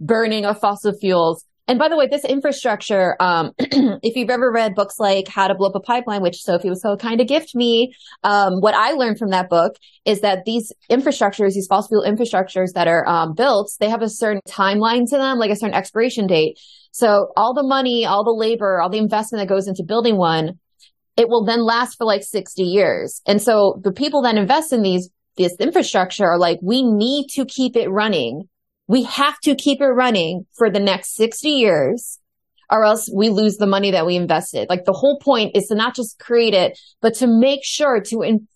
burning 0.00 0.46
of 0.46 0.58
fossil 0.58 0.94
fuels 0.98 1.44
and 1.68 1.78
by 1.78 1.88
the 1.88 1.96
way, 1.96 2.06
this 2.06 2.24
infrastructure, 2.24 3.16
um, 3.18 3.52
if 3.58 4.14
you've 4.14 4.30
ever 4.30 4.52
read 4.52 4.74
books 4.74 5.00
like 5.00 5.26
How 5.26 5.48
to 5.48 5.54
Blow 5.54 5.68
Up 5.68 5.74
a 5.74 5.80
Pipeline, 5.80 6.22
which 6.22 6.42
Sophie 6.42 6.68
was 6.68 6.80
so 6.80 6.96
kind 6.96 7.18
to 7.18 7.24
gift 7.24 7.54
me, 7.54 7.92
um, 8.22 8.60
what 8.60 8.74
I 8.74 8.92
learned 8.92 9.18
from 9.18 9.30
that 9.30 9.50
book 9.50 9.74
is 10.04 10.20
that 10.20 10.44
these 10.44 10.72
infrastructures, 10.90 11.54
these 11.54 11.66
fossil 11.66 11.88
fuel 11.88 12.04
infrastructures 12.06 12.72
that 12.74 12.86
are 12.86 13.06
um, 13.08 13.34
built, 13.34 13.72
they 13.80 13.88
have 13.88 14.02
a 14.02 14.08
certain 14.08 14.42
timeline 14.48 15.08
to 15.10 15.16
them, 15.16 15.38
like 15.38 15.50
a 15.50 15.56
certain 15.56 15.74
expiration 15.74 16.28
date. 16.28 16.58
So 16.92 17.32
all 17.36 17.52
the 17.52 17.66
money, 17.66 18.06
all 18.06 18.24
the 18.24 18.30
labor, 18.30 18.80
all 18.80 18.88
the 18.88 18.98
investment 18.98 19.42
that 19.42 19.52
goes 19.52 19.66
into 19.66 19.82
building 19.82 20.16
one, 20.16 20.60
it 21.16 21.28
will 21.28 21.44
then 21.44 21.64
last 21.64 21.96
for 21.96 22.04
like 22.04 22.22
60 22.22 22.62
years. 22.62 23.22
And 23.26 23.42
so 23.42 23.80
the 23.82 23.92
people 23.92 24.22
that 24.22 24.36
invest 24.36 24.72
in 24.72 24.82
these, 24.82 25.10
this 25.36 25.56
infrastructure 25.58 26.26
are 26.26 26.38
like, 26.38 26.58
we 26.62 26.82
need 26.82 27.26
to 27.30 27.44
keep 27.44 27.76
it 27.76 27.88
running 27.88 28.48
we 28.86 29.04
have 29.04 29.38
to 29.40 29.54
keep 29.54 29.80
it 29.80 29.86
running 29.86 30.46
for 30.52 30.70
the 30.70 30.80
next 30.80 31.16
60 31.16 31.48
years 31.48 32.18
or 32.70 32.84
else 32.84 33.08
we 33.12 33.30
lose 33.30 33.56
the 33.56 33.66
money 33.66 33.92
that 33.92 34.06
we 34.06 34.16
invested. 34.16 34.68
Like 34.68 34.84
the 34.84 34.92
whole 34.92 35.18
point 35.18 35.56
is 35.56 35.66
to 35.68 35.74
not 35.74 35.94
just 35.94 36.18
create 36.18 36.54
it, 36.54 36.78
but 37.00 37.14
to 37.14 37.26
make 37.26 37.60
sure 37.64 38.00
to, 38.00 38.22
in, 38.22 38.48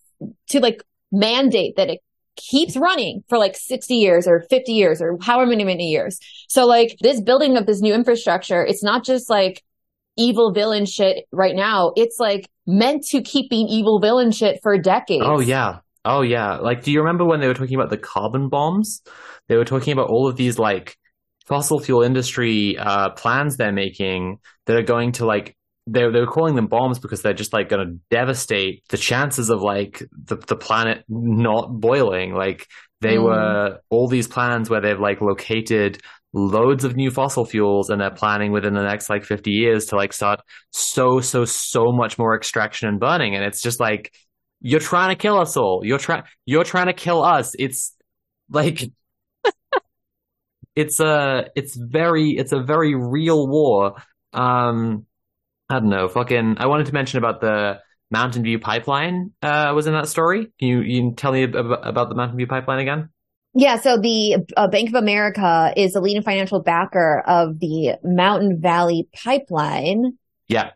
to 0.49 0.61
like 0.61 0.83
mandate 1.13 1.77
that 1.77 1.91
it 1.91 2.01
keeps 2.37 2.77
running 2.77 3.23
for 3.29 3.39
like 3.39 3.57
60 3.57 3.95
years 3.95 4.27
or 4.27 4.41
50 4.51 4.73
years 4.73 5.01
or 5.01 5.17
however 5.21 5.51
many, 5.51 5.65
many 5.65 5.89
years. 5.89 6.19
So 6.49 6.67
like 6.67 6.97
this 7.01 7.21
building 7.21 7.57
of 7.57 7.67
this 7.67 7.81
new 7.81 7.95
infrastructure, 7.95 8.65
it's 8.65 8.83
not 8.83 9.05
just 9.05 9.31
like 9.31 9.63
evil 10.17 10.53
villain 10.53 10.87
shit 10.87 11.27
right 11.33 11.55
now. 11.55 11.93
It's 11.97 12.19
like 12.19 12.49
meant 12.67 13.05
to 13.09 13.23
keep 13.23 13.51
being 13.51 13.69
evil 13.69 14.01
villain 14.01 14.33
shit 14.33 14.61
for 14.63 14.77
decades. 14.79 15.25
Oh 15.25 15.41
yeah. 15.41 15.81
Oh 16.11 16.23
yeah. 16.23 16.57
Like, 16.57 16.83
do 16.83 16.91
you 16.91 16.99
remember 16.99 17.25
when 17.25 17.39
they 17.39 17.47
were 17.47 17.55
talking 17.55 17.77
about 17.77 17.89
the 17.89 17.97
carbon 17.97 18.49
bombs? 18.49 19.01
They 19.49 19.57
were 19.57 19.65
talking 19.65 19.93
about 19.93 20.09
all 20.09 20.27
of 20.27 20.35
these 20.35 20.59
like 20.59 20.97
fossil 21.47 21.79
fuel 21.79 22.03
industry 22.03 22.77
uh, 22.77 23.11
plans 23.11 23.57
they're 23.57 23.73
making 23.73 24.39
that 24.67 24.77
are 24.77 24.83
going 24.83 25.13
to 25.13 25.25
like 25.25 25.57
they're 25.87 26.11
they're 26.11 26.27
calling 26.27 26.57
them 26.57 26.67
bombs 26.67 26.99
because 26.99 27.23
they're 27.23 27.33
just 27.33 27.53
like 27.53 27.69
going 27.69 27.87
to 27.87 27.95
devastate 28.11 28.83
the 28.89 28.97
chances 28.97 29.51
of 29.51 29.63
like 29.63 30.03
the 30.25 30.35
the 30.35 30.57
planet 30.57 31.05
not 31.09 31.81
boiling. 31.81 32.35
Like 32.35 32.67
they 33.01 33.15
mm. 33.15 33.23
were 33.23 33.79
all 33.89 34.09
these 34.09 34.27
plans 34.27 34.69
where 34.69 34.81
they've 34.81 34.99
like 34.99 35.21
located 35.21 36.03
loads 36.33 36.83
of 36.83 36.97
new 36.97 37.13
fossil 37.13 37.45
fuels 37.45 37.89
and 37.89 38.01
they're 38.01 38.11
planning 38.11 38.51
within 38.51 38.75
the 38.75 38.83
next 38.83 39.11
like 39.11 39.25
50 39.25 39.51
years 39.53 39.87
to 39.87 39.97
like 39.97 40.13
start 40.13 40.41
so 40.71 41.21
so 41.21 41.45
so 41.45 41.87
much 41.93 42.19
more 42.19 42.37
extraction 42.37 42.89
and 42.89 43.01
burning 43.01 43.35
and 43.35 43.45
it's 43.45 43.61
just 43.61 43.81
like 43.81 44.13
you're 44.61 44.81
trying 44.81 45.11
to 45.11 45.21
kill 45.21 45.39
us 45.39 45.57
all. 45.57 45.83
You're 45.85 45.99
trying, 45.99 46.25
you're 46.45 46.65
trying 46.65 46.87
to 46.87 46.93
kill 46.93 47.23
us. 47.23 47.55
It's 47.59 47.95
like, 48.49 48.91
it's 50.77 51.01
a, 51.01 51.47
it's 51.57 51.77
very, 51.77 52.31
it's 52.31 52.53
a 52.53 52.61
very 52.61 52.95
real 52.95 53.49
war. 53.49 53.97
Um, 54.33 55.07
I 55.69 55.81
don't 55.81 55.89
know, 55.89 56.09
fucking, 56.09 56.57
I 56.59 56.67
wanted 56.67 56.87
to 56.87 56.93
mention 56.93 57.19
about 57.19 57.41
the 57.41 57.81
Mountain 58.11 58.43
View 58.43 58.59
pipeline, 58.59 59.33
uh, 59.41 59.73
was 59.75 59.87
in 59.87 59.93
that 59.93 60.09
story. 60.09 60.53
Can 60.59 60.69
you, 60.69 60.81
you 60.81 61.15
tell 61.15 61.33
me 61.33 61.45
about, 61.45 61.87
about 61.87 62.09
the 62.09 62.15
Mountain 62.17 62.37
View 62.37 62.47
pipeline 62.47 62.81
again? 62.81 63.11
Yeah, 63.55 63.77
so 63.81 63.99
the 63.99 64.47
uh, 64.57 64.69
Bank 64.69 64.91
of 64.91 64.95
America 64.95 65.73
is 65.77 65.93
the 65.93 66.01
leading 66.01 66.23
financial 66.23 66.61
backer 66.61 67.23
of 67.27 67.59
the 67.59 67.95
Mountain 68.05 68.61
Valley 68.61 69.09
Pipeline. 69.13 70.17
Yeah. 70.47 70.71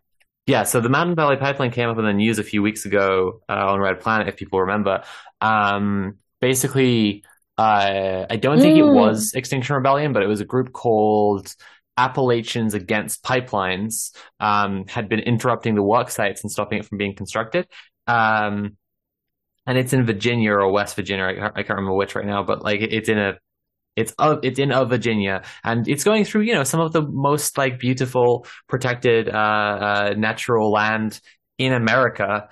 Yeah, 0.46 0.64
so 0.64 0.80
the 0.80 0.90
Mountain 0.90 1.14
Valley 1.14 1.36
Pipeline 1.36 1.70
came 1.70 1.88
up 1.88 1.98
in 1.98 2.04
the 2.04 2.12
news 2.12 2.38
a 2.38 2.42
few 2.42 2.62
weeks 2.62 2.84
ago 2.84 3.40
uh, 3.48 3.72
on 3.72 3.80
Red 3.80 4.00
Planet, 4.00 4.28
if 4.28 4.36
people 4.36 4.60
remember. 4.60 5.02
Um, 5.40 6.18
basically, 6.40 7.24
uh, 7.56 8.26
I 8.28 8.36
don't 8.36 8.60
think 8.60 8.76
mm. 8.76 8.80
it 8.80 8.92
was 8.92 9.32
Extinction 9.32 9.74
Rebellion, 9.74 10.12
but 10.12 10.22
it 10.22 10.26
was 10.26 10.42
a 10.42 10.44
group 10.44 10.72
called 10.72 11.54
Appalachians 11.96 12.74
Against 12.74 13.22
Pipelines, 13.22 14.14
um, 14.40 14.86
had 14.86 15.08
been 15.08 15.20
interrupting 15.20 15.76
the 15.76 15.82
work 15.82 16.10
sites 16.10 16.42
and 16.42 16.50
stopping 16.50 16.78
it 16.78 16.84
from 16.84 16.98
being 16.98 17.14
constructed. 17.14 17.66
Um, 18.06 18.76
and 19.66 19.78
it's 19.78 19.92
in 19.92 20.04
Virginia 20.04 20.52
or 20.52 20.70
West 20.70 20.96
Virginia. 20.96 21.24
I, 21.24 21.46
I, 21.46 21.62
can't 21.62 21.70
remember 21.70 21.94
which 21.94 22.14
right 22.14 22.26
now, 22.26 22.42
but 22.42 22.62
like 22.62 22.80
it's 22.82 23.08
in 23.08 23.18
a 23.18 23.38
it's 23.96 24.12
of 24.18 24.40
it's 24.42 24.58
in 24.58 24.72
of 24.72 24.90
Virginia, 24.90 25.42
and 25.62 25.86
it's 25.88 26.04
going 26.04 26.24
through 26.24 26.42
you 26.42 26.54
know 26.54 26.64
some 26.64 26.80
of 26.80 26.92
the 26.92 27.02
most 27.02 27.56
like 27.58 27.78
beautiful 27.78 28.46
protected 28.68 29.28
uh, 29.28 29.32
uh, 29.32 30.14
natural 30.16 30.70
land 30.70 31.20
in 31.58 31.72
America, 31.72 32.48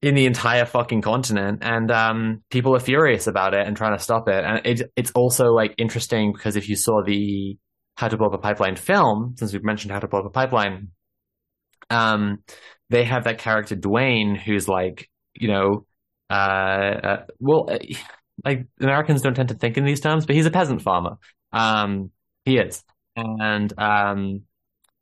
in 0.00 0.14
the 0.14 0.26
entire 0.26 0.64
fucking 0.64 1.02
continent, 1.02 1.60
and 1.62 1.90
um, 1.90 2.42
people 2.50 2.74
are 2.74 2.80
furious 2.80 3.26
about 3.26 3.54
it 3.54 3.66
and 3.66 3.76
trying 3.76 3.96
to 3.96 4.02
stop 4.02 4.28
it. 4.28 4.44
And 4.44 4.66
it, 4.66 4.92
it's 4.96 5.12
also 5.12 5.52
like 5.52 5.74
interesting 5.78 6.32
because 6.32 6.56
if 6.56 6.68
you 6.68 6.76
saw 6.76 7.02
the 7.04 7.56
How 7.96 8.08
to 8.08 8.16
Blow 8.16 8.26
Up 8.26 8.34
a 8.34 8.38
Pipeline 8.38 8.76
film, 8.76 9.34
since 9.38 9.52
we've 9.52 9.64
mentioned 9.64 9.92
How 9.92 10.00
to 10.00 10.08
Blow 10.08 10.20
Up 10.20 10.26
a 10.26 10.30
Pipeline, 10.30 10.88
um, 11.90 12.42
they 12.90 13.04
have 13.04 13.24
that 13.24 13.38
character 13.38 13.76
Dwayne 13.76 14.36
who's 14.36 14.68
like 14.68 15.08
you 15.34 15.48
know, 15.48 15.86
uh, 16.30 16.32
uh 16.32 17.24
well 17.38 17.68
like 18.44 18.66
Americans 18.80 19.22
don't 19.22 19.34
tend 19.34 19.48
to 19.48 19.54
think 19.54 19.76
in 19.76 19.84
these 19.84 20.00
terms, 20.00 20.26
but 20.26 20.36
he's 20.36 20.46
a 20.46 20.50
peasant 20.50 20.82
farmer. 20.82 21.16
Um, 21.52 22.10
he 22.44 22.58
is, 22.58 22.82
and 23.16 23.72
um, 23.78 24.42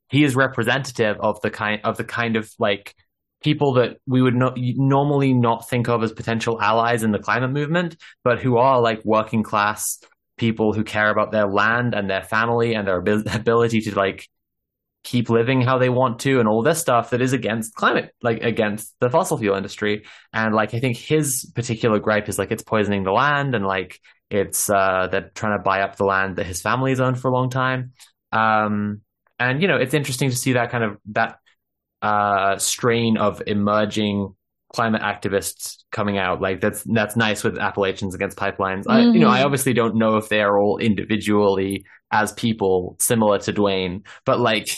he 0.08 0.24
is 0.24 0.34
representative 0.36 1.16
of 1.20 1.40
the 1.40 1.50
kind 1.50 1.80
of 1.84 1.96
the 1.96 2.04
kind 2.04 2.36
of 2.36 2.50
like 2.58 2.94
people 3.42 3.74
that 3.74 3.96
we 4.06 4.20
would 4.20 4.34
not 4.34 4.54
normally 4.58 5.32
not 5.32 5.68
think 5.68 5.88
of 5.88 6.02
as 6.02 6.12
potential 6.12 6.60
allies 6.60 7.02
in 7.02 7.12
the 7.12 7.18
climate 7.18 7.50
movement, 7.50 7.96
but 8.22 8.40
who 8.40 8.58
are 8.58 8.80
like 8.80 9.04
working 9.04 9.42
class 9.42 9.98
people 10.36 10.72
who 10.72 10.84
care 10.84 11.10
about 11.10 11.32
their 11.32 11.46
land 11.46 11.94
and 11.94 12.08
their 12.08 12.22
family 12.22 12.74
and 12.74 12.88
their 12.88 12.98
ability 13.34 13.80
to 13.82 13.94
like 13.94 14.28
keep 15.02 15.30
living 15.30 15.62
how 15.62 15.78
they 15.78 15.88
want 15.88 16.18
to 16.20 16.40
and 16.40 16.48
all 16.48 16.62
this 16.62 16.78
stuff 16.78 17.10
that 17.10 17.22
is 17.22 17.32
against 17.32 17.74
climate, 17.74 18.14
like 18.22 18.42
against 18.42 18.94
the 19.00 19.08
fossil 19.08 19.38
fuel 19.38 19.56
industry. 19.56 20.04
And 20.32 20.54
like, 20.54 20.74
I 20.74 20.80
think 20.80 20.96
his 20.96 21.50
particular 21.54 21.98
gripe 21.98 22.28
is 22.28 22.38
like, 22.38 22.50
it's 22.50 22.62
poisoning 22.62 23.04
the 23.04 23.12
land 23.12 23.54
and 23.54 23.64
like, 23.64 23.98
it's, 24.30 24.68
uh, 24.68 25.08
they're 25.10 25.30
trying 25.34 25.58
to 25.58 25.62
buy 25.62 25.80
up 25.80 25.96
the 25.96 26.04
land 26.04 26.36
that 26.36 26.46
his 26.46 26.60
family's 26.60 27.00
owned 27.00 27.18
for 27.18 27.28
a 27.28 27.34
long 27.34 27.50
time. 27.50 27.92
Um, 28.30 29.00
and, 29.38 29.62
you 29.62 29.68
know, 29.68 29.76
it's 29.76 29.94
interesting 29.94 30.30
to 30.30 30.36
see 30.36 30.52
that 30.52 30.70
kind 30.70 30.84
of, 30.84 30.98
that, 31.12 31.38
uh, 32.02 32.58
strain 32.58 33.16
of 33.16 33.42
emerging 33.46 34.34
climate 34.72 35.02
activists 35.02 35.78
coming 35.90 36.18
out. 36.18 36.40
Like 36.40 36.60
that's 36.60 36.84
that's 36.84 37.16
nice 37.16 37.42
with 37.42 37.58
Appalachians 37.58 38.14
against 38.14 38.38
pipelines. 38.38 38.84
Mm-hmm. 38.84 38.90
I, 38.90 39.00
you 39.00 39.18
know, 39.18 39.28
I 39.28 39.38
mm-hmm. 39.38 39.46
obviously 39.46 39.72
don't 39.72 39.96
know 39.96 40.16
if 40.16 40.28
they 40.28 40.40
are 40.40 40.58
all 40.58 40.78
individually 40.78 41.84
as 42.12 42.32
people 42.32 42.96
similar 43.00 43.38
to 43.40 43.52
Dwayne, 43.52 44.06
but 44.24 44.38
like 44.38 44.68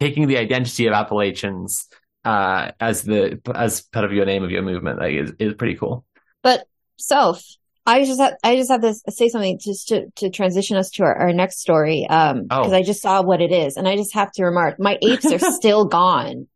taking 0.00 0.28
the 0.28 0.38
identity 0.38 0.86
of 0.86 0.92
Appalachians 0.92 1.88
uh, 2.24 2.72
as 2.80 3.02
the 3.02 3.40
as 3.54 3.80
part 3.80 4.04
of 4.04 4.12
your 4.12 4.26
name 4.26 4.44
of 4.44 4.50
your 4.50 4.62
movement 4.62 4.98
like, 4.98 5.14
is 5.14 5.32
is 5.38 5.54
pretty 5.54 5.76
cool. 5.76 6.04
But 6.42 6.66
self, 6.96 7.42
I 7.86 8.04
just 8.04 8.20
have, 8.20 8.34
I 8.44 8.56
just 8.56 8.70
have 8.70 8.82
to 8.82 8.94
say 9.10 9.28
something 9.28 9.58
just 9.58 9.88
to, 9.88 10.10
to 10.16 10.28
transition 10.30 10.76
us 10.76 10.90
to 10.92 11.04
our, 11.04 11.14
our 11.14 11.32
next 11.32 11.60
story. 11.60 12.06
Um, 12.06 12.46
Oh. 12.50 12.70
I 12.70 12.82
just 12.82 13.00
saw 13.00 13.22
what 13.22 13.40
it 13.40 13.50
is 13.50 13.76
and 13.76 13.88
I 13.88 13.96
just 13.96 14.12
have 14.14 14.30
to 14.32 14.44
remark 14.44 14.78
my 14.78 14.98
apes 15.00 15.24
are 15.32 15.38
still 15.52 15.86
gone. 15.86 16.48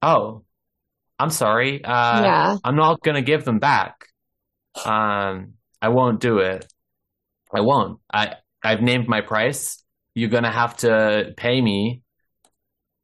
Oh, 0.00 0.44
I'm 1.18 1.30
sorry. 1.30 1.84
Uh, 1.84 2.22
yeah. 2.22 2.56
I'm 2.64 2.74
not 2.74 3.02
gonna 3.02 3.22
give 3.22 3.44
them 3.44 3.58
back. 3.58 4.06
Um, 4.82 5.54
I 5.80 5.90
won't 5.90 6.20
do 6.20 6.38
it. 6.38 6.66
I 7.52 7.60
won't. 7.60 8.00
I 8.12 8.36
I've 8.64 8.80
named 8.80 9.08
my 9.08 9.20
price. 9.20 9.84
You're 10.14 10.30
gonna 10.30 10.50
have 10.50 10.78
to 10.78 11.34
pay 11.36 11.60
me 11.60 12.00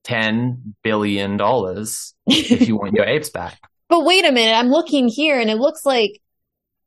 ten 0.08 0.74
billion 0.82 1.36
dollars 1.36 2.14
if 2.26 2.66
you 2.66 2.76
want 2.76 2.94
your 2.94 3.04
apes 3.06 3.30
back. 3.30 3.58
But 3.88 4.04
wait 4.04 4.24
a 4.24 4.32
minute, 4.32 4.54
I'm 4.54 4.70
looking 4.70 5.08
here 5.08 5.38
and 5.38 5.50
it 5.50 5.56
looks 5.56 5.84
like 5.84 6.20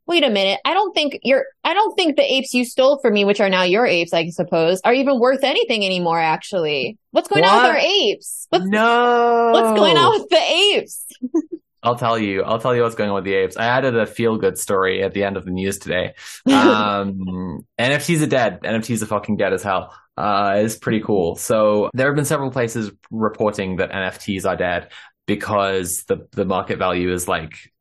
wait 0.08 0.24
a 0.24 0.30
minute. 0.30 0.60
I 0.66 0.74
don't 0.74 0.94
think 0.94 1.20
you're 1.24 1.46
I 1.64 1.74
don't 1.74 1.96
think 1.96 2.18
the 2.18 2.24
apes 2.24 2.54
you 2.54 2.66
stole 2.66 3.00
from 3.02 3.14
me, 3.14 3.24
which 3.24 3.40
are 3.40 3.50
now 3.50 3.64
your 3.64 3.86
apes, 3.86 4.14
I 4.14 4.28
suppose, 4.30 4.82
are 4.84 4.94
even 4.94 5.20
worth 5.20 5.44
anything 5.44 5.86
anymore, 5.86 6.20
actually. 6.20 6.98
What's 7.12 7.30
going 7.30 7.46
on 7.46 7.64
with 7.64 7.72
our 7.72 7.78
apes? 7.78 8.48
What's 8.50 8.66
no. 8.66 9.52
what's 9.54 9.80
going 9.80 9.98
on 9.98 10.20
with 10.20 10.30
the 10.30 10.42
apes? 10.42 11.06
I'll 11.84 11.98
tell 11.98 12.18
you. 12.18 12.44
I'll 12.44 12.60
tell 12.60 12.76
you 12.76 12.84
what's 12.84 12.96
going 12.96 13.10
on 13.10 13.16
with 13.16 13.24
the 13.24 13.34
apes. 13.34 13.58
I 13.58 13.66
added 13.66 13.98
a 13.98 14.06
feel 14.06 14.38
good 14.38 14.58
story 14.58 15.04
at 15.04 15.14
the 15.14 15.24
end 15.24 15.38
of 15.38 15.46
the 15.46 15.52
news 15.52 15.80
today. 15.80 16.14
Um, 16.52 17.66
NFTs 17.80 18.22
are 18.22 18.28
dead. 18.28 18.62
NFTs 18.62 19.02
are 19.02 19.08
fucking 19.08 19.38
dead 19.38 19.54
as 19.54 19.64
hell. 19.64 19.96
Uh, 20.16 20.54
it's 20.58 20.76
pretty 20.76 21.02
cool. 21.02 21.36
So 21.36 21.90
there 21.94 22.08
have 22.08 22.16
been 22.16 22.26
several 22.26 22.52
places 22.52 22.92
reporting 23.10 23.78
that 23.78 23.92
NFTs 23.92 24.46
are 24.46 24.56
dead 24.56 24.92
because 25.26 26.04
the 26.04 26.28
the 26.32 26.46
market 26.46 26.78
value 26.78 27.12
is 27.12 27.28
like 27.28 27.72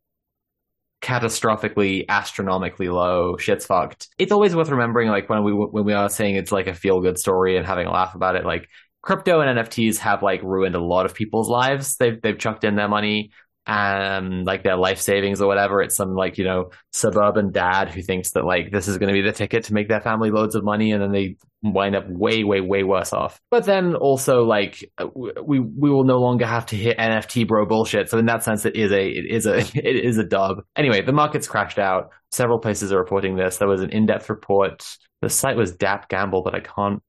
catastrophically 1.02 2.04
astronomically 2.08 2.88
low 2.88 3.36
shit's 3.38 3.64
fucked 3.64 4.08
it's 4.18 4.32
always 4.32 4.54
worth 4.54 4.68
remembering 4.68 5.08
like 5.08 5.30
when 5.30 5.42
we 5.42 5.52
when 5.52 5.84
we 5.84 5.94
are 5.94 6.10
saying 6.10 6.36
it's 6.36 6.52
like 6.52 6.66
a 6.66 6.74
feel 6.74 7.00
good 7.00 7.18
story 7.18 7.56
and 7.56 7.66
having 7.66 7.86
a 7.86 7.90
laugh 7.90 8.14
about 8.14 8.36
it 8.36 8.44
like 8.44 8.68
crypto 9.00 9.40
and 9.40 9.58
nfts 9.58 9.96
have 9.96 10.22
like 10.22 10.42
ruined 10.42 10.74
a 10.74 10.80
lot 10.80 11.06
of 11.06 11.14
people's 11.14 11.48
lives 11.48 11.96
they've 11.96 12.20
they've 12.20 12.38
chucked 12.38 12.64
in 12.64 12.76
their 12.76 12.88
money 12.88 13.30
and 13.66 14.44
like 14.46 14.62
their 14.62 14.76
life 14.76 15.00
savings 15.00 15.40
or 15.40 15.46
whatever. 15.46 15.82
It's 15.82 15.96
some 15.96 16.14
like 16.14 16.38
you 16.38 16.44
know 16.44 16.70
suburban 16.92 17.52
dad 17.52 17.88
who 17.88 18.02
thinks 18.02 18.32
that 18.32 18.44
like 18.44 18.70
this 18.72 18.88
is 18.88 18.98
going 18.98 19.08
to 19.08 19.12
be 19.12 19.26
the 19.26 19.32
ticket 19.32 19.64
to 19.64 19.74
make 19.74 19.88
their 19.88 20.00
family 20.00 20.30
loads 20.30 20.54
of 20.54 20.64
money 20.64 20.92
and 20.92 21.02
then 21.02 21.12
they 21.12 21.36
wind 21.62 21.94
up 21.94 22.08
way 22.08 22.42
way 22.42 22.60
way 22.60 22.82
worse 22.82 23.12
off. 23.12 23.40
But 23.50 23.64
then 23.64 23.94
also 23.94 24.44
like 24.44 24.90
uh, 24.98 25.06
we 25.14 25.60
we 25.60 25.90
will 25.90 26.04
no 26.04 26.18
longer 26.18 26.46
have 26.46 26.66
to 26.66 26.76
hit 26.76 26.98
nft 26.98 27.46
bro 27.46 27.66
bullshit. 27.66 28.08
So 28.08 28.18
in 28.18 28.26
that 28.26 28.42
sense 28.42 28.64
it 28.64 28.76
is 28.76 28.92
a 28.92 29.08
it 29.08 29.26
is 29.26 29.46
a 29.46 29.58
it 29.74 30.04
is 30.04 30.18
a 30.18 30.24
dub. 30.24 30.62
Anyway 30.76 31.02
the 31.02 31.12
market's 31.12 31.48
crashed 31.48 31.78
out. 31.78 32.10
Several 32.32 32.58
places 32.58 32.92
are 32.92 32.98
reporting 32.98 33.36
this. 33.36 33.58
There 33.58 33.68
was 33.68 33.82
an 33.82 33.90
in-depth 33.90 34.30
report. 34.30 34.86
The 35.22 35.28
site 35.28 35.56
was 35.56 35.76
dappGambl 35.76 36.42
but 36.44 36.54
i 36.54 36.60
can't 36.60 37.02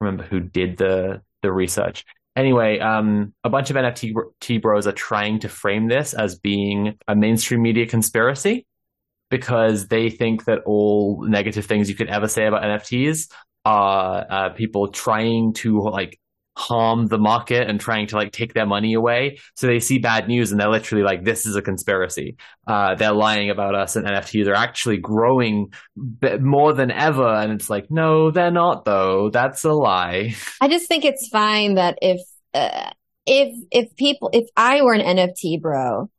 remember 0.00 0.24
who 0.24 0.40
did 0.40 0.78
the 0.78 1.20
the 1.42 1.52
research 1.52 2.04
Anyway, 2.36 2.78
um, 2.78 3.34
a 3.42 3.50
bunch 3.50 3.70
of 3.70 3.76
NFT 3.76 4.12
br- 4.12 4.58
bros 4.60 4.86
are 4.86 4.92
trying 4.92 5.40
to 5.40 5.48
frame 5.48 5.88
this 5.88 6.14
as 6.14 6.38
being 6.38 6.96
a 7.08 7.16
mainstream 7.16 7.62
media 7.62 7.86
conspiracy 7.86 8.66
because 9.30 9.88
they 9.88 10.10
think 10.10 10.44
that 10.44 10.60
all 10.66 11.24
negative 11.26 11.66
things 11.66 11.88
you 11.88 11.94
could 11.94 12.08
ever 12.08 12.28
say 12.28 12.46
about 12.46 12.62
NFTs 12.62 13.30
are 13.64 14.26
uh, 14.28 14.48
people 14.50 14.88
trying 14.88 15.52
to 15.54 15.80
like 15.80 16.19
harm 16.56 17.06
the 17.06 17.18
market 17.18 17.68
and 17.68 17.80
trying 17.80 18.06
to 18.08 18.16
like 18.16 18.32
take 18.32 18.54
their 18.54 18.66
money 18.66 18.94
away. 18.94 19.38
So 19.56 19.66
they 19.66 19.80
see 19.80 19.98
bad 19.98 20.28
news 20.28 20.50
and 20.50 20.60
they're 20.60 20.70
literally 20.70 21.04
like, 21.04 21.24
"This 21.24 21.46
is 21.46 21.56
a 21.56 21.62
conspiracy. 21.62 22.36
Uh, 22.66 22.94
they're 22.94 23.12
lying 23.12 23.50
about 23.50 23.74
us, 23.74 23.96
and 23.96 24.06
NFTs 24.06 24.46
are 24.48 24.54
actually 24.54 24.98
growing 24.98 25.72
more 26.40 26.72
than 26.72 26.90
ever." 26.90 27.26
And 27.26 27.52
it's 27.52 27.70
like, 27.70 27.90
no, 27.90 28.30
they're 28.30 28.50
not. 28.50 28.84
Though 28.84 29.30
that's 29.30 29.64
a 29.64 29.72
lie. 29.72 30.34
I 30.60 30.68
just 30.68 30.88
think 30.88 31.04
it's 31.04 31.28
fine 31.28 31.74
that 31.74 31.98
if 32.02 32.20
uh, 32.54 32.90
if 33.26 33.54
if 33.70 33.96
people 33.96 34.30
if 34.32 34.48
I 34.56 34.82
were 34.82 34.94
an 34.94 35.16
NFT 35.16 35.60
bro, 35.60 36.10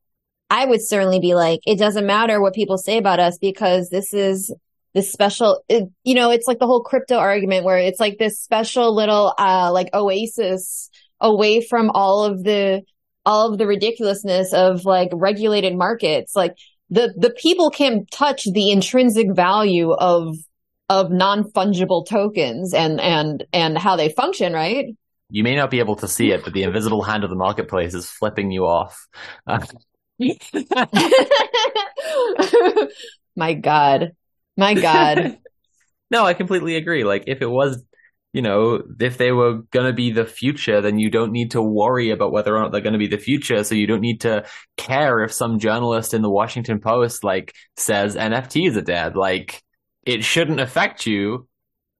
I 0.50 0.66
would 0.66 0.82
certainly 0.82 1.20
be 1.20 1.36
like, 1.36 1.60
it 1.66 1.80
doesn't 1.80 2.06
matter 2.06 2.42
what 2.42 2.54
people 2.54 2.78
say 2.78 2.98
about 2.98 3.20
us 3.20 3.38
because 3.40 3.90
this 3.90 4.14
is 4.14 4.54
this 4.94 5.12
special. 5.12 5.64
It, 5.70 5.90
you 6.04 6.16
know, 6.16 6.32
it's 6.32 6.48
like 6.48 6.60
the 6.60 6.68
whole 6.68 6.84
crypto 6.84 7.16
argument 7.16 7.66
where 7.66 7.78
it's 7.78 8.00
like 8.00 8.18
this 8.18 8.40
special 8.40 8.94
little 8.94 9.34
uh 9.38 9.72
like 9.72 9.90
oasis 9.94 10.90
away 11.20 11.62
from 11.62 11.92
all 11.92 12.26
of 12.26 12.44
the 12.44 12.84
all 13.26 13.52
of 13.52 13.58
the 13.58 13.68
ridiculousness 13.68 14.54
of 14.54 14.86
like 14.86 15.10
regulated 15.14 15.76
markets. 15.76 16.36
Like 16.36 16.56
the 16.90 17.14
the 17.18 17.32
people 17.32 17.70
can't 17.70 18.10
touch 18.12 18.46
the 18.52 18.72
intrinsic 18.72 19.34
value 19.34 19.92
of 19.92 20.36
of 20.90 21.10
non-fungible 21.10 22.06
tokens 22.06 22.74
and 22.74 23.00
and 23.00 23.46
and 23.54 23.78
how 23.78 23.96
they 23.96 24.10
function, 24.10 24.54
right? 24.54 24.88
You 25.30 25.44
may 25.44 25.56
not 25.56 25.72
be 25.72 25.80
able 25.80 25.96
to 25.98 26.08
see 26.10 26.32
it, 26.32 26.44
but 26.44 26.52
the 26.52 26.64
invisible 26.64 27.02
hand 27.02 27.24
of 27.24 27.30
the 27.30 27.38
marketplace 27.38 27.94
is 27.94 28.10
flipping 28.10 28.52
you 28.52 28.66
off. 28.66 29.08
Uh, 29.48 29.66
My 33.38 33.54
God. 33.54 34.12
My 34.58 34.74
God. 34.74 35.38
no, 36.12 36.26
I 36.26 36.34
completely 36.34 36.76
agree. 36.76 37.04
Like, 37.04 37.26
if 37.28 37.42
it 37.42 37.50
was, 37.50 37.84
you 38.34 38.42
know, 38.42 38.84
if 39.00 39.18
they 39.18 39.32
were 39.32 39.64
going 39.72 39.88
to 39.88 39.94
be 39.94 40.12
the 40.12 40.26
future, 40.26 40.82
then 40.82 41.00
you 41.00 41.10
don't 41.10 41.32
need 41.32 41.52
to 41.52 41.62
worry 41.62 42.12
about 42.12 42.32
whether 42.32 42.56
or 42.56 42.62
not 42.62 42.72
they're 42.72 42.82
going 42.82 42.94
to 42.94 43.00
be 43.00 43.08
the 43.08 43.18
future. 43.18 43.64
So 43.64 43.76
you 43.76 43.88
don't 43.88 44.02
need 44.02 44.22
to 44.22 44.46
care 44.78 45.24
if 45.24 45.34
some 45.34 45.60
journalist 45.60 46.14
in 46.14 46.22
the 46.22 46.30
Washington 46.30 46.80
Post, 46.80 47.24
like, 47.24 47.54
says 47.78 48.16
NFTs 48.16 48.76
are 48.76 48.82
dead. 48.82 49.16
Like, 49.16 49.62
it 50.06 50.24
shouldn't 50.24 50.60
affect 50.60 51.06
you 51.06 51.48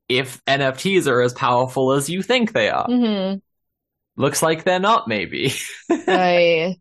if 0.10 0.44
NFTs 0.46 1.08
are 1.08 1.22
as 1.22 1.34
powerful 1.34 1.94
as 1.94 2.10
you 2.10 2.22
think 2.22 2.54
they 2.54 2.70
are. 2.70 2.86
hmm 2.88 3.40
Looks 4.18 4.44
like 4.44 4.64
they're 4.64 4.80
not, 4.80 5.08
maybe. 5.08 5.54
I, 5.90 6.78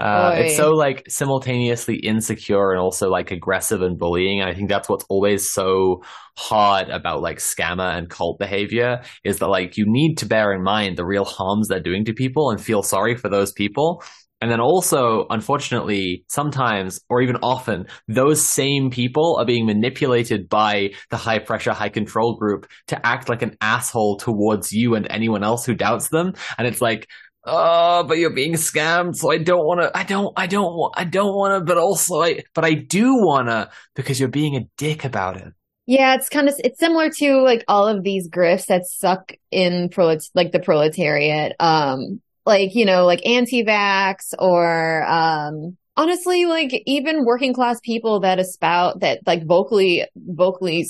Uh, 0.00 0.34
it's 0.36 0.56
so 0.56 0.70
like 0.70 1.04
simultaneously 1.08 1.96
insecure 1.96 2.70
and 2.72 2.80
also 2.80 3.10
like 3.10 3.30
aggressive 3.30 3.82
and 3.82 3.98
bullying. 3.98 4.40
And 4.40 4.48
I 4.48 4.54
think 4.54 4.70
that's 4.70 4.88
what's 4.88 5.04
always 5.10 5.50
so 5.50 6.02
hard 6.38 6.88
about 6.88 7.20
like 7.20 7.38
scammer 7.38 7.96
and 7.96 8.08
cult 8.08 8.38
behavior 8.38 9.02
is 9.24 9.40
that 9.40 9.48
like 9.48 9.76
you 9.76 9.84
need 9.86 10.16
to 10.16 10.26
bear 10.26 10.54
in 10.54 10.62
mind 10.62 10.96
the 10.96 11.04
real 11.04 11.26
harms 11.26 11.68
they're 11.68 11.80
doing 11.80 12.04
to 12.06 12.14
people 12.14 12.50
and 12.50 12.60
feel 12.60 12.82
sorry 12.82 13.14
for 13.14 13.28
those 13.28 13.52
people. 13.52 14.02
And 14.42 14.50
then 14.50 14.60
also, 14.60 15.26
unfortunately, 15.28 16.24
sometimes 16.28 16.98
or 17.10 17.20
even 17.20 17.36
often, 17.42 17.86
those 18.08 18.46
same 18.46 18.88
people 18.90 19.36
are 19.38 19.44
being 19.44 19.66
manipulated 19.66 20.48
by 20.48 20.92
the 21.10 21.18
high 21.18 21.40
pressure, 21.40 21.74
high 21.74 21.90
control 21.90 22.36
group 22.36 22.66
to 22.86 23.06
act 23.06 23.28
like 23.28 23.42
an 23.42 23.54
asshole 23.60 24.16
towards 24.16 24.72
you 24.72 24.94
and 24.94 25.06
anyone 25.10 25.44
else 25.44 25.66
who 25.66 25.74
doubts 25.74 26.08
them. 26.08 26.32
And 26.56 26.66
it's 26.66 26.80
like, 26.80 27.06
oh, 27.50 28.04
but 28.04 28.18
you're 28.18 28.30
being 28.30 28.54
scammed, 28.54 29.16
so 29.16 29.30
I 29.30 29.38
don't 29.38 29.66
want 29.66 29.80
to. 29.80 29.90
I 29.96 30.04
don't. 30.04 30.32
I 30.36 30.46
don't 30.46 30.74
want. 30.74 30.94
I 30.96 31.04
don't 31.04 31.34
want 31.34 31.60
to. 31.60 31.64
But 31.64 31.78
also, 31.78 32.22
I. 32.22 32.42
But 32.54 32.64
I 32.64 32.74
do 32.74 33.14
want 33.16 33.48
to 33.48 33.70
because 33.94 34.18
you're 34.20 34.28
being 34.28 34.56
a 34.56 34.66
dick 34.76 35.04
about 35.04 35.36
it. 35.36 35.52
yeah, 35.90 36.14
it's 36.14 36.28
kind 36.28 36.48
of, 36.48 36.54
it's 36.62 36.78
similar 36.78 37.10
to 37.10 37.42
like 37.42 37.64
all 37.66 37.88
of 37.88 38.04
these 38.04 38.28
grifts 38.30 38.66
that 38.66 38.86
suck 38.86 39.32
in 39.50 39.88
prolet, 39.88 40.20
like 40.36 40.52
the 40.52 40.60
proletariat. 40.60 41.56
Um, 41.58 42.20
like, 42.46 42.76
you 42.76 42.84
know, 42.84 43.06
like 43.06 43.26
anti-vax 43.26 44.32
or, 44.38 45.02
um, 45.04 45.76
honestly, 45.96 46.46
like 46.46 46.70
even 46.86 47.24
working 47.24 47.52
class 47.52 47.80
people 47.82 48.20
that 48.20 48.38
espouse, 48.38 48.98
that 49.00 49.20
like 49.26 49.44
vocally, 49.44 50.06
vocally 50.14 50.88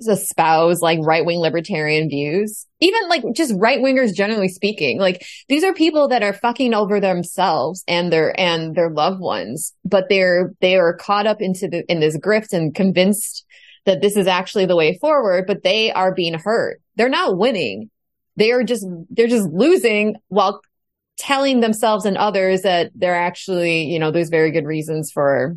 espouse 0.00 0.80
like 0.80 0.98
right-wing 1.02 1.38
libertarian 1.38 2.08
views. 2.08 2.66
Even 2.80 3.08
like 3.08 3.24
just 3.34 3.54
right-wingers 3.56 4.14
generally 4.14 4.48
speaking. 4.48 4.98
Like 4.98 5.26
these 5.48 5.64
are 5.64 5.72
people 5.72 6.08
that 6.08 6.22
are 6.22 6.32
fucking 6.32 6.74
over 6.74 7.00
themselves 7.00 7.82
and 7.88 8.12
their, 8.12 8.38
and 8.38 8.74
their 8.74 8.90
loved 8.90 9.20
ones, 9.20 9.72
but 9.84 10.08
they're, 10.08 10.52
they 10.60 10.76
are 10.76 10.94
caught 10.94 11.26
up 11.26 11.40
into 11.40 11.68
the, 11.68 11.84
in 11.90 12.00
this 12.00 12.18
grift 12.18 12.52
and 12.52 12.74
convinced 12.74 13.44
that 13.86 14.02
this 14.02 14.16
is 14.16 14.26
actually 14.26 14.66
the 14.66 14.76
way 14.76 14.98
forward, 14.98 15.46
but 15.46 15.62
they 15.62 15.92
are 15.92 16.12
being 16.12 16.34
hurt. 16.34 16.80
They're 16.96 17.08
not 17.08 17.38
winning. 17.38 17.90
They 18.36 18.52
are 18.52 18.64
just, 18.64 18.84
they're 19.10 19.28
just 19.28 19.48
losing 19.48 20.16
while 20.28 20.60
telling 21.16 21.60
themselves 21.60 22.04
and 22.04 22.18
others 22.18 22.62
that 22.62 22.90
they're 22.94 23.14
actually, 23.14 23.84
you 23.84 23.98
know, 23.98 24.10
there's 24.10 24.28
very 24.28 24.50
good 24.50 24.66
reasons 24.66 25.10
for, 25.10 25.56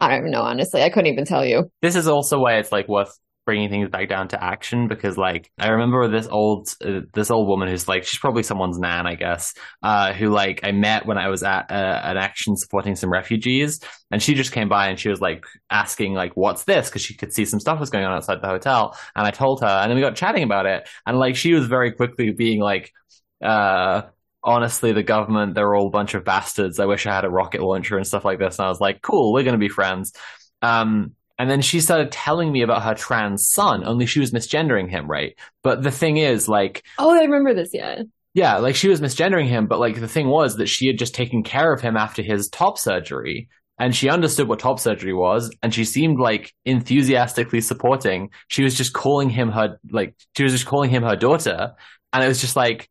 I 0.00 0.18
don't 0.18 0.30
know, 0.30 0.42
honestly. 0.42 0.82
I 0.82 0.90
couldn't 0.90 1.12
even 1.12 1.24
tell 1.24 1.44
you. 1.44 1.70
This 1.82 1.96
is 1.96 2.06
also 2.06 2.38
why 2.38 2.58
it's 2.58 2.72
like 2.72 2.88
worth 2.88 3.18
bringing 3.48 3.70
things 3.70 3.88
back 3.88 4.06
down 4.10 4.28
to 4.28 4.44
action 4.44 4.88
because 4.88 5.16
like 5.16 5.50
I 5.58 5.68
remember 5.68 6.06
this 6.06 6.28
old 6.28 6.68
uh, 6.84 7.00
this 7.14 7.30
old 7.30 7.48
woman 7.48 7.66
who's 7.66 7.88
like 7.88 8.04
she's 8.04 8.18
probably 8.18 8.42
someone's 8.42 8.78
nan 8.78 9.06
I 9.06 9.14
guess 9.14 9.54
uh 9.82 10.12
who 10.12 10.28
like 10.28 10.60
I 10.64 10.72
met 10.72 11.06
when 11.06 11.16
I 11.16 11.30
was 11.30 11.42
at 11.42 11.70
uh, 11.70 12.00
an 12.04 12.18
action 12.18 12.58
supporting 12.58 12.94
some 12.94 13.10
refugees 13.10 13.80
and 14.10 14.22
she 14.22 14.34
just 14.34 14.52
came 14.52 14.68
by 14.68 14.88
and 14.88 15.00
she 15.00 15.08
was 15.08 15.22
like 15.22 15.44
asking 15.70 16.12
like 16.12 16.32
what's 16.34 16.64
this 16.64 16.90
because 16.90 17.00
she 17.00 17.16
could 17.16 17.32
see 17.32 17.46
some 17.46 17.58
stuff 17.58 17.80
was 17.80 17.88
going 17.88 18.04
on 18.04 18.12
outside 18.12 18.42
the 18.42 18.48
hotel 18.48 18.94
and 19.16 19.26
I 19.26 19.30
told 19.30 19.62
her 19.62 19.66
and 19.66 19.90
then 19.90 19.96
we 19.96 20.02
got 20.02 20.14
chatting 20.14 20.42
about 20.42 20.66
it 20.66 20.86
and 21.06 21.18
like 21.18 21.34
she 21.34 21.54
was 21.54 21.68
very 21.68 21.92
quickly 21.92 22.32
being 22.32 22.60
like 22.60 22.92
uh 23.42 24.02
honestly, 24.48 24.92
the 24.92 25.02
government, 25.02 25.54
they're 25.54 25.74
all 25.74 25.88
a 25.88 25.90
bunch 25.90 26.14
of 26.14 26.24
bastards. 26.24 26.80
I 26.80 26.86
wish 26.86 27.06
I 27.06 27.14
had 27.14 27.26
a 27.26 27.30
rocket 27.30 27.60
launcher 27.60 27.98
and 27.98 28.06
stuff 28.06 28.24
like 28.24 28.38
this. 28.38 28.58
And 28.58 28.66
I 28.66 28.70
was 28.70 28.80
like, 28.80 29.02
cool, 29.02 29.32
we're 29.32 29.44
going 29.44 29.52
to 29.52 29.58
be 29.58 29.68
friends. 29.68 30.12
Um, 30.62 31.12
and 31.38 31.50
then 31.50 31.60
she 31.60 31.80
started 31.80 32.10
telling 32.10 32.50
me 32.50 32.62
about 32.62 32.82
her 32.82 32.94
trans 32.94 33.50
son, 33.50 33.84
only 33.84 34.06
she 34.06 34.20
was 34.20 34.32
misgendering 34.32 34.90
him, 34.90 35.06
right? 35.06 35.38
But 35.62 35.82
the 35.82 35.90
thing 35.90 36.16
is, 36.16 36.48
like, 36.48 36.82
oh, 36.98 37.14
I 37.14 37.20
remember 37.20 37.54
this, 37.54 37.70
yeah. 37.72 38.02
Yeah, 38.34 38.56
like 38.56 38.74
she 38.74 38.88
was 38.88 39.00
misgendering 39.00 39.48
him, 39.48 39.66
but 39.66 39.80
like 39.80 40.00
the 40.00 40.08
thing 40.08 40.28
was 40.28 40.56
that 40.56 40.68
she 40.68 40.86
had 40.86 40.98
just 40.98 41.14
taken 41.14 41.42
care 41.42 41.72
of 41.72 41.80
him 41.80 41.96
after 41.96 42.22
his 42.22 42.48
top 42.48 42.78
surgery 42.78 43.48
and 43.78 43.94
she 43.94 44.08
understood 44.08 44.48
what 44.48 44.58
top 44.58 44.80
surgery 44.80 45.12
was 45.12 45.54
and 45.62 45.74
she 45.74 45.84
seemed 45.84 46.18
like 46.18 46.52
enthusiastically 46.64 47.60
supporting. 47.60 48.30
She 48.48 48.62
was 48.62 48.76
just 48.76 48.92
calling 48.92 49.28
him 49.28 49.50
her, 49.50 49.78
like, 49.90 50.14
she 50.36 50.42
was 50.42 50.52
just 50.52 50.66
calling 50.66 50.90
him 50.90 51.02
her 51.02 51.16
daughter. 51.16 51.72
And 52.12 52.24
it 52.24 52.28
was 52.28 52.40
just 52.40 52.56
like, 52.56 52.88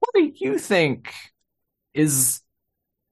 what 0.00 0.14
do 0.14 0.32
you 0.34 0.58
think 0.58 1.12
is 1.94 2.40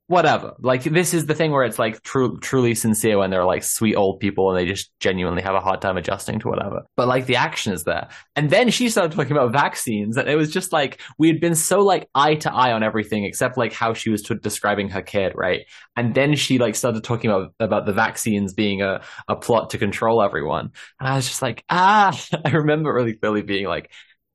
whatever. 0.09 0.55
Like 0.61 0.85
this 0.85 1.13
is 1.15 1.27
the 1.27 1.35
thing 1.35 1.51
where 1.51 1.65
it's 1.65 1.79
like 1.81 2.01
true, 2.03 2.39
truly 2.39 2.75
sincere 2.77 3.19
when 3.19 3.31
they're 3.31 3.45
like 3.45 3.65
sweet 3.65 3.97
old 3.97 4.21
people 4.21 4.49
and 4.49 4.59
they 4.59 4.65
just 4.65 4.93
genuinely 5.01 5.43
have 5.43 5.57
a 5.57 5.61
hard 5.61 5.83
time 5.83 5.97
adjusting 5.97 6.39
to 6.41 6.49
whatever. 6.49 6.83
But 6.97 7.09
like 7.09 7.27
the 7.27 7.37
action 7.37 7.73
is 7.73 7.85
there. 7.85 8.09
And 8.37 8.49
then 8.49 8.71
she 8.71 8.89
started 8.89 9.17
talking 9.17 9.33
about 9.33 9.53
vaccines 9.53 10.17
and 10.17 10.29
it 10.29 10.37
was 10.37 10.53
just 10.53 10.73
like 10.73 11.01
we 11.19 11.27
had 11.27 11.41
been 11.41 11.57
so 11.57 11.81
like 11.81 12.09
eye 12.15 12.37
to 12.37 12.53
eye 12.53 12.73
on 12.73 12.85
everything 12.85 13.25
except 13.25 13.59
like 13.59 13.73
how 13.73 13.95
she 13.95 14.11
was 14.11 14.23
t- 14.23 14.37
describing 14.41 14.89
her 14.91 15.03
kid, 15.03 15.33
right? 15.35 15.63
And 15.97 16.15
then 16.15 16.37
she 16.37 16.59
like 16.59 16.77
started 16.77 17.03
talking 17.03 17.31
about 17.31 17.53
about 17.59 17.85
the 17.87 17.93
vaccines 17.93 18.55
being 18.55 18.83
a 18.83 19.03
a 19.27 19.35
plot 19.35 19.71
to 19.71 19.79
control 19.79 20.23
everyone. 20.23 20.71
And 21.01 21.09
I 21.09 21.17
was 21.17 21.27
just 21.27 21.43
like, 21.43 21.65
ah, 21.69 22.17
I 22.45 22.51
remember 22.51 22.93
really 22.95 23.15
clearly 23.15 23.43
being 23.43 23.67
like, 23.67 23.91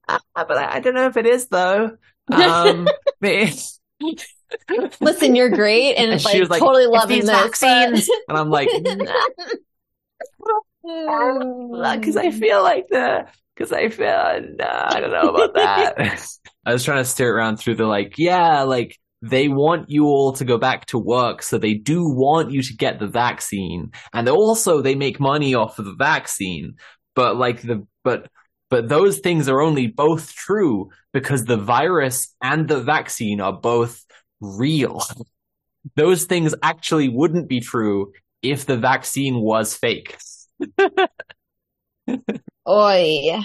ah, 0.09 0.19
but 0.35 0.57
I, 0.57 0.75
I 0.75 0.79
don't 0.81 0.95
know 0.95 1.07
if 1.07 1.15
it 1.15 1.25
is 1.25 1.47
though. 1.47 1.97
Um, 2.29 2.87
Listen, 4.99 5.35
you're 5.35 5.49
great, 5.49 5.95
and, 5.95 6.11
and 6.11 6.23
like, 6.23 6.33
she 6.33 6.39
was 6.39 6.49
like, 6.49 6.59
totally 6.59 6.87
loving 6.87 7.19
these 7.19 7.27
this, 7.27 7.35
vaccines, 7.35 8.07
but... 8.07 8.17
and 8.29 8.37
I'm 8.37 8.49
like, 8.49 8.69
because 12.01 12.17
I 12.17 12.31
feel 12.31 12.63
like 12.63 12.87
the 12.89 13.27
because 13.55 13.71
I 13.71 13.89
feel 13.89 14.07
nah, 14.07 14.87
I 14.89 14.99
don't 14.99 15.11
know 15.11 15.29
about 15.29 15.53
that. 15.55 16.27
I 16.65 16.73
was 16.73 16.83
trying 16.83 17.03
to 17.03 17.05
steer 17.05 17.29
it 17.29 17.31
around 17.31 17.57
through 17.57 17.75
the 17.75 17.85
like, 17.85 18.17
yeah, 18.17 18.63
like 18.63 18.97
they 19.21 19.47
want 19.47 19.89
you 19.89 20.05
all 20.05 20.33
to 20.33 20.45
go 20.45 20.57
back 20.57 20.87
to 20.87 20.97
work, 20.97 21.43
so 21.43 21.57
they 21.57 21.75
do 21.75 22.09
want 22.09 22.51
you 22.51 22.61
to 22.63 22.75
get 22.75 22.99
the 22.99 23.07
vaccine, 23.07 23.91
and 24.13 24.27
also 24.27 24.81
they 24.81 24.95
make 24.95 25.19
money 25.19 25.55
off 25.55 25.79
of 25.79 25.85
the 25.85 25.95
vaccine. 25.95 26.75
But 27.15 27.37
like 27.37 27.61
the 27.61 27.85
but 28.03 28.29
but 28.71 28.89
those 28.89 29.19
things 29.19 29.47
are 29.49 29.61
only 29.61 29.85
both 29.87 30.33
true 30.33 30.89
because 31.11 31.43
the 31.43 31.57
virus 31.57 32.33
and 32.41 32.67
the 32.69 32.81
vaccine 32.81 33.41
are 33.41 33.53
both 33.53 34.03
real. 34.39 35.03
Those 35.95 36.23
things 36.23 36.55
actually 36.63 37.09
wouldn't 37.09 37.49
be 37.49 37.59
true 37.59 38.13
if 38.41 38.65
the 38.65 38.77
vaccine 38.77 39.41
was 39.41 39.75
fake. 39.75 40.17
Oi. 42.67 43.39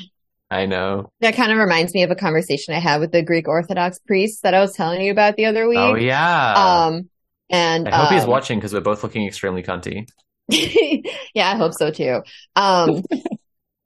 I 0.48 0.66
know. 0.66 1.10
That 1.20 1.34
kind 1.34 1.50
of 1.50 1.58
reminds 1.58 1.92
me 1.92 2.04
of 2.04 2.12
a 2.12 2.14
conversation 2.14 2.74
I 2.74 2.78
had 2.78 3.00
with 3.00 3.10
the 3.10 3.22
Greek 3.22 3.48
Orthodox 3.48 3.98
priest 3.98 4.44
that 4.44 4.54
I 4.54 4.60
was 4.60 4.74
telling 4.74 5.00
you 5.00 5.10
about 5.10 5.34
the 5.36 5.46
other 5.46 5.68
week. 5.68 5.78
Oh 5.78 5.96
yeah. 5.96 6.54
Um 6.86 7.10
and 7.50 7.88
I 7.88 7.96
hope 7.96 8.12
um, 8.12 8.18
he's 8.18 8.26
watching 8.26 8.58
because 8.60 8.72
we're 8.72 8.80
both 8.80 9.02
looking 9.02 9.26
extremely 9.26 9.64
cunty. 9.64 10.06
yeah, 10.48 11.50
I 11.50 11.56
hope 11.56 11.72
so 11.74 11.90
too. 11.90 12.22
Um 12.54 13.02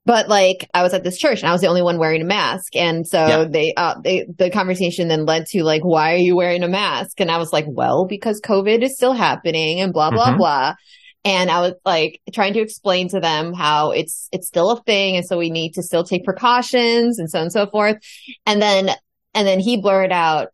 but 0.07 0.28
like 0.28 0.68
I 0.72 0.82
was 0.82 0.94
at 0.94 1.05
this 1.05 1.18
church 1.18 1.40
and 1.40 1.48
I 1.48 1.53
was 1.53 1.61
the 1.61 1.66
only 1.66 1.82
one 1.82 1.98
wearing 1.98 2.22
a 2.22 2.24
mask. 2.24 2.74
And 2.74 3.07
so 3.07 3.26
yeah. 3.26 3.44
they, 3.44 3.74
uh, 3.76 4.01
they, 4.03 4.26
the 4.36 4.51
conversation 4.51 5.09
then 5.09 5.26
led 5.26 5.46
to 5.46 5.62
like, 5.62 5.82
why 5.82 6.14
are 6.14 6.18
you 6.18 6.36
wearing 6.36 6.62
a 6.62 6.68
mask? 6.68 7.20
And 7.20 7.30
I 7.30 7.38
was 7.38 7.53
like, 7.53 7.66
well, 7.68 8.07
because 8.07 8.40
COVID 8.40 8.82
is 8.82 8.94
still 8.94 9.12
happening 9.12 9.80
and 9.80 9.92
blah, 9.92 10.11
blah, 10.11 10.28
mm-hmm. 10.28 10.38
blah. 10.38 10.74
And 11.22 11.51
I 11.51 11.61
was 11.61 11.74
like 11.84 12.20
trying 12.32 12.55
to 12.55 12.61
explain 12.61 13.09
to 13.11 13.20
them 13.20 13.53
how 13.53 13.90
it's, 13.90 14.28
it's 14.32 14.48
still 14.48 14.70
a 14.70 14.82
thing. 14.82 15.16
And 15.16 15.26
so 15.26 15.36
we 15.36 15.51
need 15.51 15.74
to 15.74 15.82
still 15.82 16.03
take 16.03 16.24
precautions 16.24 17.18
and 17.18 17.30
so 17.30 17.38
on 17.38 17.42
and 17.42 17.53
so 17.53 17.66
forth. 17.66 17.98
And 18.46 18.62
then, 18.62 18.90
and 19.34 19.46
then 19.46 19.61
he 19.61 19.82
blurted 19.82 20.12
out 20.12 20.48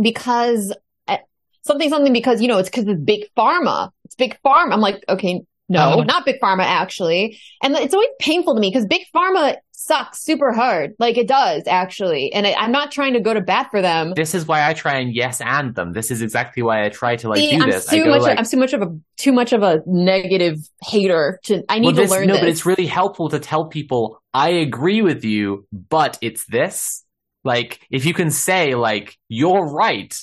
because 0.00 0.74
uh, 1.06 1.18
something, 1.62 1.90
something 1.90 2.12
because, 2.12 2.40
you 2.40 2.48
know, 2.48 2.56
it's 2.56 2.70
because 2.70 2.86
it's 2.88 3.00
big 3.02 3.26
pharma. 3.36 3.90
It's 4.06 4.14
big 4.14 4.38
pharma. 4.42 4.72
I'm 4.72 4.80
like, 4.80 5.04
okay, 5.10 5.42
no, 5.68 6.00
um, 6.00 6.06
not 6.06 6.24
big 6.24 6.40
pharma 6.40 6.62
actually. 6.62 7.38
And 7.62 7.74
it's 7.74 7.94
always 7.94 8.08
painful 8.18 8.54
to 8.54 8.60
me 8.60 8.70
because 8.70 8.86
big 8.86 9.02
pharma 9.14 9.56
sucks 9.72 10.22
super 10.22 10.52
hard. 10.52 10.94
Like 10.98 11.16
it 11.16 11.28
does 11.28 11.64
actually. 11.66 12.32
And 12.32 12.46
I, 12.46 12.50
am 12.64 12.72
not 12.72 12.90
trying 12.90 13.12
to 13.12 13.20
go 13.20 13.34
to 13.34 13.40
bat 13.40 13.70
for 13.70 13.80
them. 13.82 14.12
This 14.16 14.34
is 14.34 14.46
why 14.46 14.68
I 14.68 14.74
try 14.74 14.98
and 14.98 15.14
yes 15.14 15.40
and 15.40 15.74
them. 15.74 15.92
This 15.92 16.10
is 16.10 16.22
exactly 16.22 16.62
why 16.62 16.84
I 16.84 16.88
try 16.88 17.16
to 17.16 17.28
like 17.28 17.38
See, 17.38 17.56
do 17.56 17.62
I'm 17.62 17.70
this. 17.70 17.86
Too 17.86 18.04
much, 18.06 18.22
like, 18.22 18.38
I'm 18.38 18.44
too 18.44 18.56
much 18.56 18.72
of 18.72 18.82
a, 18.82 18.98
too 19.16 19.32
much 19.32 19.52
of 19.52 19.62
a 19.62 19.82
negative 19.86 20.58
hater 20.82 21.38
to, 21.44 21.62
I 21.68 21.78
need 21.78 21.86
well, 21.86 21.94
this, 21.94 22.10
to 22.10 22.16
learn 22.16 22.26
No, 22.28 22.34
this. 22.34 22.40
but 22.40 22.48
it's 22.48 22.66
really 22.66 22.86
helpful 22.86 23.28
to 23.30 23.38
tell 23.38 23.66
people, 23.66 24.22
I 24.34 24.50
agree 24.50 25.02
with 25.02 25.24
you, 25.24 25.66
but 25.72 26.18
it's 26.20 26.44
this. 26.46 27.04
Like, 27.44 27.80
if 27.90 28.04
you 28.04 28.14
can 28.14 28.30
say 28.30 28.74
like, 28.74 29.16
you're 29.28 29.66
right, 29.66 30.14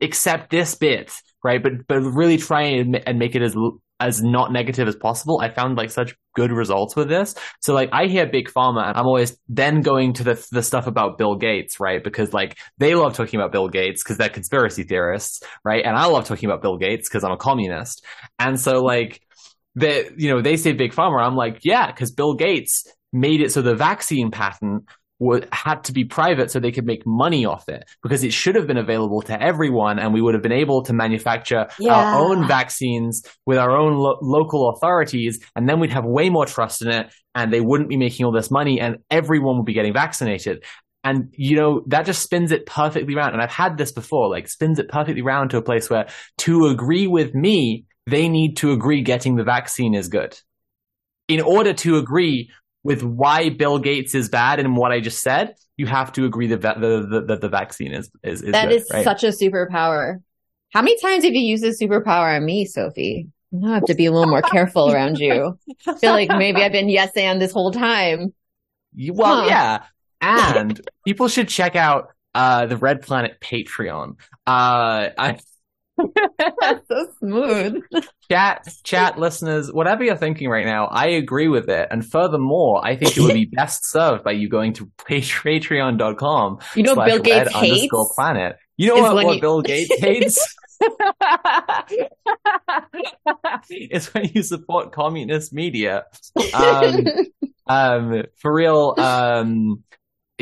except 0.00 0.50
this 0.50 0.74
bit, 0.74 1.12
right? 1.42 1.62
But, 1.62 1.86
but 1.86 2.00
really 2.00 2.36
try 2.36 2.62
and, 2.62 2.96
and 2.96 3.18
make 3.18 3.34
it 3.34 3.42
as 3.42 3.56
as 4.02 4.22
not 4.22 4.52
negative 4.52 4.88
as 4.88 4.96
possible. 4.96 5.40
I 5.40 5.48
found 5.48 5.76
like 5.76 5.90
such 5.90 6.14
good 6.34 6.50
results 6.50 6.96
with 6.96 7.08
this. 7.08 7.34
So 7.60 7.74
like 7.74 7.90
I 7.92 8.06
hear 8.06 8.26
big 8.26 8.48
pharma 8.48 8.88
and 8.88 8.96
I'm 8.96 9.06
always 9.06 9.36
then 9.48 9.80
going 9.80 10.12
to 10.14 10.24
the 10.24 10.46
the 10.50 10.62
stuff 10.62 10.86
about 10.86 11.18
Bill 11.18 11.36
Gates, 11.36 11.80
right? 11.80 12.02
Because 12.02 12.32
like 12.32 12.58
they 12.78 12.94
love 12.94 13.14
talking 13.14 13.38
about 13.38 13.52
Bill 13.52 13.68
Gates 13.68 14.02
because 14.02 14.18
they're 14.18 14.28
conspiracy 14.28 14.82
theorists, 14.82 15.42
right? 15.64 15.84
And 15.84 15.96
I 15.96 16.06
love 16.06 16.26
talking 16.26 16.48
about 16.48 16.62
Bill 16.62 16.78
Gates 16.78 17.08
because 17.08 17.24
I'm 17.24 17.32
a 17.32 17.36
communist. 17.36 18.04
And 18.38 18.58
so 18.58 18.82
like 18.82 19.20
they 19.74 20.10
you 20.16 20.30
know, 20.30 20.42
they 20.42 20.56
say 20.56 20.72
big 20.72 20.92
pharma, 20.92 21.22
I'm 21.22 21.36
like, 21.36 21.64
yeah, 21.64 21.86
because 21.86 22.10
Bill 22.10 22.34
Gates 22.34 22.86
made 23.12 23.40
it 23.40 23.52
so 23.52 23.62
the 23.62 23.74
vaccine 23.74 24.30
patent 24.30 24.84
would, 25.22 25.48
had 25.52 25.84
to 25.84 25.92
be 25.92 26.04
private 26.04 26.50
so 26.50 26.58
they 26.58 26.72
could 26.72 26.84
make 26.84 27.06
money 27.06 27.46
off 27.46 27.68
it 27.68 27.88
because 28.02 28.24
it 28.24 28.32
should 28.32 28.56
have 28.56 28.66
been 28.66 28.76
available 28.76 29.22
to 29.22 29.40
everyone 29.40 30.00
and 30.00 30.12
we 30.12 30.20
would 30.20 30.34
have 30.34 30.42
been 30.42 30.50
able 30.50 30.82
to 30.82 30.92
manufacture 30.92 31.68
yeah. 31.78 31.94
our 31.94 32.18
own 32.18 32.48
vaccines 32.48 33.22
with 33.46 33.56
our 33.56 33.70
own 33.70 33.94
lo- 33.94 34.18
local 34.20 34.70
authorities 34.70 35.38
and 35.54 35.68
then 35.68 35.78
we'd 35.78 35.92
have 35.92 36.04
way 36.04 36.28
more 36.28 36.44
trust 36.44 36.82
in 36.82 36.88
it 36.88 37.14
and 37.36 37.52
they 37.52 37.60
wouldn't 37.60 37.88
be 37.88 37.96
making 37.96 38.26
all 38.26 38.32
this 38.32 38.50
money 38.50 38.80
and 38.80 38.98
everyone 39.10 39.56
would 39.56 39.64
be 39.64 39.72
getting 39.72 39.92
vaccinated 39.92 40.64
and 41.04 41.32
you 41.36 41.56
know 41.56 41.84
that 41.86 42.04
just 42.04 42.20
spins 42.20 42.50
it 42.50 42.66
perfectly 42.66 43.14
around 43.14 43.32
and 43.32 43.40
i've 43.40 43.50
had 43.50 43.78
this 43.78 43.92
before 43.92 44.28
like 44.28 44.48
spins 44.48 44.80
it 44.80 44.88
perfectly 44.88 45.22
around 45.22 45.50
to 45.50 45.56
a 45.56 45.62
place 45.62 45.88
where 45.88 46.08
to 46.36 46.66
agree 46.66 47.06
with 47.06 47.32
me 47.32 47.84
they 48.06 48.28
need 48.28 48.56
to 48.56 48.72
agree 48.72 49.02
getting 49.02 49.36
the 49.36 49.44
vaccine 49.44 49.94
is 49.94 50.08
good 50.08 50.36
in 51.28 51.40
order 51.40 51.72
to 51.72 51.96
agree 51.96 52.50
with 52.84 53.02
why 53.02 53.48
Bill 53.48 53.78
Gates 53.78 54.14
is 54.14 54.28
bad 54.28 54.58
and 54.58 54.76
what 54.76 54.92
I 54.92 55.00
just 55.00 55.22
said, 55.22 55.54
you 55.76 55.86
have 55.86 56.12
to 56.12 56.24
agree 56.24 56.48
that 56.48 56.60
the 56.60 57.06
the, 57.06 57.24
the, 57.26 57.36
the 57.36 57.48
vaccine 57.48 57.92
is 57.92 58.10
is, 58.22 58.42
is 58.42 58.52
that 58.52 58.68
good, 58.68 58.76
is 58.76 58.90
right? 58.92 59.04
such 59.04 59.24
a 59.24 59.28
superpower. 59.28 60.22
How 60.72 60.82
many 60.82 60.98
times 61.00 61.24
have 61.24 61.34
you 61.34 61.40
used 61.40 61.62
this 61.62 61.80
superpower 61.80 62.36
on 62.36 62.44
me, 62.44 62.64
Sophie? 62.64 63.28
I 63.64 63.74
have 63.74 63.84
to 63.84 63.94
be 63.94 64.06
a 64.06 64.12
little 64.12 64.30
more 64.30 64.40
careful 64.40 64.90
around 64.90 65.18
you. 65.18 65.58
I 65.86 65.94
feel 65.96 66.12
like 66.12 66.30
maybe 66.30 66.62
I've 66.62 66.72
been 66.72 66.88
yes 66.88 67.10
and 67.16 67.40
this 67.40 67.52
whole 67.52 67.70
time. 67.70 68.32
Well, 68.96 69.42
huh. 69.42 69.46
yeah, 69.46 69.84
and 70.20 70.80
people 71.06 71.28
should 71.28 71.48
check 71.48 71.76
out 71.76 72.12
uh, 72.34 72.66
the 72.66 72.78
Red 72.78 73.02
Planet 73.02 73.38
Patreon. 73.40 74.16
Uh, 74.46 75.10
I 75.18 75.38
so 76.88 77.08
smooth. 77.18 77.82
Chat, 78.30 78.68
chat 78.84 79.18
listeners, 79.18 79.72
whatever 79.72 80.04
you're 80.04 80.16
thinking 80.16 80.48
right 80.48 80.66
now, 80.66 80.86
I 80.86 81.06
agree 81.08 81.48
with 81.48 81.68
it. 81.68 81.88
And 81.90 82.04
furthermore, 82.04 82.84
I 82.84 82.96
think 82.96 83.16
it 83.16 83.20
would 83.20 83.34
be 83.34 83.44
best 83.52 83.90
served 83.90 84.24
by 84.24 84.32
you 84.32 84.48
going 84.48 84.72
to 84.74 84.86
patreon.com. 84.98 86.58
You 86.74 86.82
know, 86.82 86.94
Bill 86.94 87.18
Gates 87.20 87.54
hates 87.54 87.88
planet. 88.14 88.56
You 88.76 88.88
know 88.88 89.02
what, 89.02 89.24
what 89.24 89.34
you... 89.36 89.40
Bill 89.40 89.62
Gates 89.62 89.94
hates? 89.98 90.56
it's 93.70 94.12
when 94.12 94.30
you 94.34 94.42
support 94.42 94.92
communist 94.92 95.52
media. 95.52 96.04
Um, 96.54 97.06
um, 97.66 98.22
for 98.40 98.52
real, 98.52 98.94
um, 98.98 99.84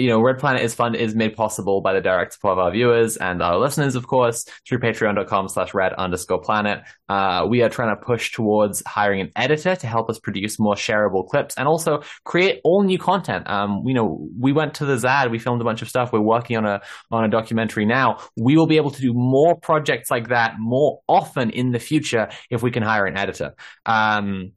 you 0.00 0.08
know, 0.08 0.20
Red 0.20 0.38
Planet 0.38 0.62
is 0.62 0.74
fun 0.74 0.94
is 0.94 1.14
made 1.14 1.36
possible 1.36 1.80
by 1.82 1.92
the 1.92 2.00
direct 2.00 2.32
support 2.32 2.52
of 2.52 2.58
our 2.58 2.72
viewers 2.72 3.16
and 3.16 3.42
our 3.42 3.58
listeners, 3.58 3.94
of 3.94 4.06
course, 4.06 4.44
through 4.66 4.78
patreon.com 4.78 5.48
slash 5.48 5.74
red 5.74 5.92
underscore 5.94 6.40
planet. 6.40 6.82
Uh, 7.08 7.46
we 7.48 7.62
are 7.62 7.68
trying 7.68 7.94
to 7.94 8.02
push 8.04 8.32
towards 8.32 8.82
hiring 8.86 9.20
an 9.20 9.30
editor 9.36 9.76
to 9.76 9.86
help 9.86 10.08
us 10.08 10.18
produce 10.18 10.58
more 10.58 10.74
shareable 10.74 11.26
clips 11.26 11.54
and 11.56 11.68
also 11.68 12.00
create 12.24 12.60
all 12.64 12.82
new 12.82 12.98
content. 12.98 13.48
Um, 13.48 13.82
you 13.84 13.94
know, 13.94 14.26
we 14.38 14.52
went 14.52 14.74
to 14.74 14.86
the 14.86 14.96
ZAD, 14.96 15.30
we 15.30 15.38
filmed 15.38 15.60
a 15.60 15.64
bunch 15.64 15.82
of 15.82 15.88
stuff. 15.88 16.12
We're 16.12 16.20
working 16.20 16.56
on 16.56 16.66
a, 16.66 16.80
on 17.10 17.24
a 17.24 17.28
documentary 17.28 17.84
now. 17.84 18.18
We 18.36 18.56
will 18.56 18.66
be 18.66 18.76
able 18.76 18.90
to 18.90 19.00
do 19.00 19.12
more 19.14 19.56
projects 19.56 20.10
like 20.10 20.28
that 20.28 20.54
more 20.58 21.00
often 21.08 21.50
in 21.50 21.72
the 21.72 21.78
future 21.78 22.28
if 22.50 22.62
we 22.62 22.70
can 22.70 22.82
hire 22.82 23.04
an 23.04 23.18
editor. 23.18 23.54
Um, 23.84 24.52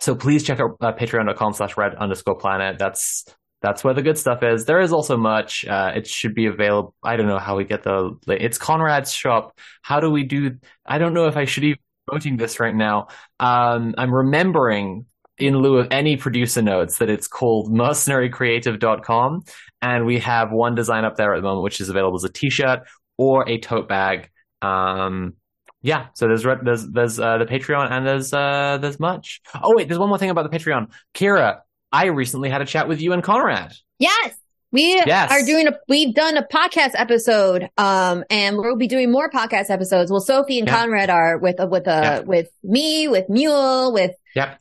so 0.00 0.14
please 0.14 0.44
check 0.44 0.60
out 0.60 0.76
uh, 0.80 0.92
patreon.com 0.92 1.54
slash 1.54 1.76
red 1.76 1.94
underscore 1.96 2.36
planet. 2.36 2.78
That's 2.78 3.24
That's 3.60 3.82
where 3.82 3.94
the 3.94 4.02
good 4.02 4.18
stuff 4.18 4.42
is. 4.42 4.66
There 4.66 4.80
is 4.80 4.92
also 4.92 5.16
much. 5.16 5.64
Uh, 5.64 5.92
it 5.96 6.06
should 6.06 6.34
be 6.34 6.46
available. 6.46 6.94
I 7.02 7.16
don't 7.16 7.26
know 7.26 7.38
how 7.38 7.56
we 7.56 7.64
get 7.64 7.82
the. 7.82 8.16
It's 8.28 8.58
Conrad's 8.58 9.12
shop. 9.12 9.58
How 9.82 10.00
do 10.00 10.10
we 10.10 10.22
do? 10.22 10.58
I 10.86 10.98
don't 10.98 11.12
know 11.14 11.26
if 11.26 11.36
I 11.36 11.44
should 11.44 11.62
be 11.62 11.76
promoting 12.06 12.36
this 12.36 12.60
right 12.60 12.74
now. 12.74 13.08
Um, 13.40 13.94
I'm 13.98 14.14
remembering 14.14 15.06
in 15.38 15.56
lieu 15.56 15.78
of 15.78 15.88
any 15.90 16.16
producer 16.16 16.62
notes 16.62 16.98
that 16.98 17.08
it's 17.08 17.28
called 17.28 17.72
mercenarycreative.com. 17.72 19.44
And 19.80 20.06
we 20.06 20.18
have 20.20 20.50
one 20.50 20.74
design 20.74 21.04
up 21.04 21.16
there 21.16 21.34
at 21.34 21.36
the 21.36 21.42
moment, 21.42 21.62
which 21.62 21.80
is 21.80 21.88
available 21.88 22.16
as 22.16 22.24
a 22.24 22.28
t-shirt 22.28 22.80
or 23.16 23.48
a 23.48 23.58
tote 23.58 23.88
bag. 23.88 24.30
Um, 24.62 25.34
yeah, 25.80 26.06
so 26.14 26.26
there's 26.26 26.42
there's 26.42 26.88
there's 26.88 27.20
uh, 27.20 27.38
the 27.38 27.46
Patreon 27.46 27.90
and 27.92 28.04
there's 28.04 28.32
uh, 28.32 28.78
there's 28.80 28.98
much. 28.98 29.40
Oh 29.62 29.74
wait, 29.76 29.88
there's 29.88 29.98
one 29.98 30.08
more 30.08 30.18
thing 30.18 30.30
about 30.30 30.50
the 30.50 30.56
Patreon. 30.56 30.90
Kira, 31.14 31.60
I 31.92 32.06
recently 32.06 32.50
had 32.50 32.60
a 32.60 32.66
chat 32.66 32.88
with 32.88 33.00
you 33.00 33.12
and 33.12 33.22
Conrad. 33.22 33.74
Yes. 33.98 34.34
We 34.70 34.82
yes. 34.82 35.32
are 35.32 35.42
doing 35.46 35.66
a 35.66 35.78
we've 35.88 36.14
done 36.14 36.36
a 36.36 36.42
podcast 36.42 36.90
episode 36.94 37.70
um 37.78 38.22
and 38.28 38.58
we'll 38.58 38.76
be 38.76 38.86
doing 38.86 39.10
more 39.10 39.30
podcast 39.30 39.70
episodes. 39.70 40.10
Well 40.10 40.20
Sophie 40.20 40.58
and 40.58 40.68
yeah. 40.68 40.76
Conrad 40.76 41.08
are 41.08 41.38
with 41.38 41.56
with 41.58 41.88
uh 41.88 42.00
yeah. 42.02 42.20
with 42.20 42.50
me, 42.62 43.08
with 43.08 43.30
Mule, 43.30 43.92
with 43.92 44.14
Yep 44.34 44.60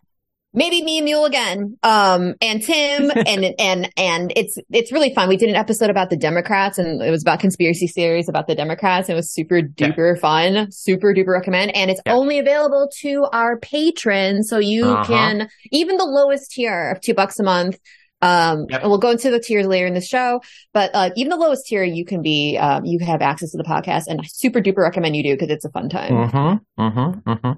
maybe 0.57 0.83
me 0.83 0.97
and 0.97 1.05
Mule 1.05 1.25
again. 1.25 1.77
Um, 1.83 2.33
and 2.41 2.61
Tim 2.61 3.11
and, 3.27 3.53
and, 3.59 3.91
and 3.95 4.33
it's, 4.35 4.57
it's 4.71 4.91
really 4.91 5.13
fun. 5.13 5.29
We 5.29 5.37
did 5.37 5.49
an 5.49 5.55
episode 5.55 5.91
about 5.91 6.09
the 6.09 6.17
Democrats 6.17 6.79
and 6.79 7.01
it 7.01 7.11
was 7.11 7.21
about 7.21 7.39
conspiracy 7.39 7.87
theories 7.87 8.27
about 8.27 8.47
the 8.47 8.55
Democrats. 8.55 9.07
And 9.07 9.13
it 9.13 9.17
was 9.17 9.31
super 9.31 9.61
duper 9.61 10.15
yeah. 10.15 10.19
fun, 10.19 10.71
super 10.71 11.13
duper 11.13 11.27
recommend. 11.27 11.75
And 11.75 11.91
it's 11.91 12.01
yeah. 12.05 12.13
only 12.13 12.39
available 12.39 12.89
to 13.01 13.27
our 13.31 13.59
patrons. 13.59 14.49
So 14.49 14.57
you 14.57 14.85
uh-huh. 14.85 15.05
can, 15.05 15.49
even 15.71 15.97
the 15.97 16.05
lowest 16.05 16.51
tier 16.51 16.89
of 16.89 17.01
two 17.01 17.13
bucks 17.13 17.39
a 17.39 17.43
month. 17.43 17.79
Um, 18.19 18.65
yep. 18.67 18.81
and 18.81 18.89
we'll 18.89 18.97
go 18.97 19.11
into 19.11 19.29
the 19.29 19.39
tiers 19.39 19.67
later 19.67 19.85
in 19.85 19.93
the 19.93 20.01
show, 20.01 20.41
but, 20.73 20.89
uh, 20.95 21.11
even 21.15 21.29
the 21.29 21.35
lowest 21.35 21.67
tier, 21.67 21.83
you 21.83 22.03
can 22.03 22.23
be, 22.23 22.57
um, 22.57 22.83
you 22.83 22.97
have 23.05 23.21
access 23.21 23.51
to 23.51 23.57
the 23.57 23.63
podcast 23.63 24.05
and 24.07 24.19
I 24.19 24.23
super 24.23 24.59
duper 24.59 24.77
recommend 24.77 25.15
you 25.15 25.21
do 25.21 25.35
because 25.35 25.51
it's 25.51 25.65
a 25.65 25.69
fun 25.69 25.87
time. 25.87 26.13
Mm-hmm, 26.13 26.81
mm-hmm, 26.81 27.29
mm-hmm. 27.29 27.51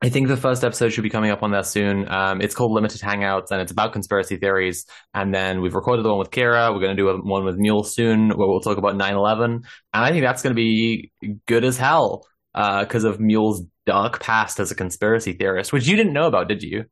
I 0.00 0.10
think 0.10 0.28
the 0.28 0.36
first 0.36 0.62
episode 0.62 0.90
should 0.90 1.02
be 1.02 1.10
coming 1.10 1.32
up 1.32 1.42
on 1.42 1.50
that 1.50 1.66
soon. 1.66 2.08
Um, 2.08 2.40
it's 2.40 2.54
called 2.54 2.70
Limited 2.70 3.00
Hangouts 3.00 3.50
and 3.50 3.60
it's 3.60 3.72
about 3.72 3.92
conspiracy 3.92 4.36
theories. 4.36 4.86
And 5.12 5.34
then 5.34 5.60
we've 5.60 5.74
recorded 5.74 6.04
the 6.04 6.10
one 6.10 6.20
with 6.20 6.30
Kira. 6.30 6.72
We're 6.72 6.80
going 6.80 6.96
to 6.96 7.02
do 7.02 7.08
a, 7.08 7.16
one 7.20 7.44
with 7.44 7.56
Mule 7.56 7.82
soon 7.82 8.30
where 8.30 8.46
we'll 8.46 8.60
talk 8.60 8.78
about 8.78 8.94
9 8.94 9.14
11. 9.14 9.50
And 9.52 9.64
I 9.92 10.10
think 10.10 10.22
that's 10.22 10.42
going 10.42 10.54
to 10.54 10.56
be 10.56 11.10
good 11.46 11.64
as 11.64 11.76
hell 11.76 12.26
because 12.54 13.04
uh, 13.04 13.10
of 13.10 13.18
Mule's 13.18 13.64
dark 13.86 14.20
past 14.20 14.60
as 14.60 14.70
a 14.70 14.76
conspiracy 14.76 15.32
theorist, 15.32 15.72
which 15.72 15.88
you 15.88 15.96
didn't 15.96 16.12
know 16.12 16.28
about, 16.28 16.48
did 16.48 16.62
you? 16.62 16.84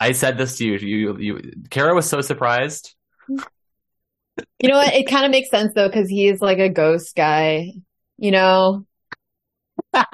I 0.00 0.12
said 0.12 0.36
this 0.36 0.58
to 0.58 0.66
you. 0.66 0.76
You, 0.76 1.18
you, 1.18 1.52
Kara 1.70 1.94
was 1.94 2.08
so 2.08 2.20
surprised. 2.20 2.94
You 3.28 4.68
know 4.68 4.76
what? 4.76 4.92
It 4.94 5.08
kind 5.08 5.24
of 5.24 5.30
makes 5.30 5.50
sense 5.50 5.72
though, 5.74 5.88
because 5.88 6.08
he's 6.08 6.40
like 6.40 6.58
a 6.58 6.68
ghost 6.68 7.16
guy. 7.16 7.72
You 8.18 8.32
know, 8.32 8.86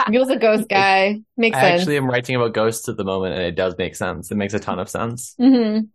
Mule's 0.08 0.30
a 0.30 0.38
ghost 0.38 0.68
guy. 0.68 1.20
Makes 1.36 1.56
I 1.56 1.60
sense. 1.60 1.80
Actually, 1.80 1.96
I'm 1.96 2.08
writing 2.08 2.36
about 2.36 2.54
ghosts 2.54 2.88
at 2.88 2.96
the 2.96 3.04
moment, 3.04 3.34
and 3.34 3.42
it 3.42 3.56
does 3.56 3.74
make 3.76 3.96
sense. 3.96 4.30
It 4.30 4.36
makes 4.36 4.54
a 4.54 4.60
ton 4.60 4.78
of 4.78 4.88
sense. 4.88 5.34
Mm-hmm. 5.40 5.86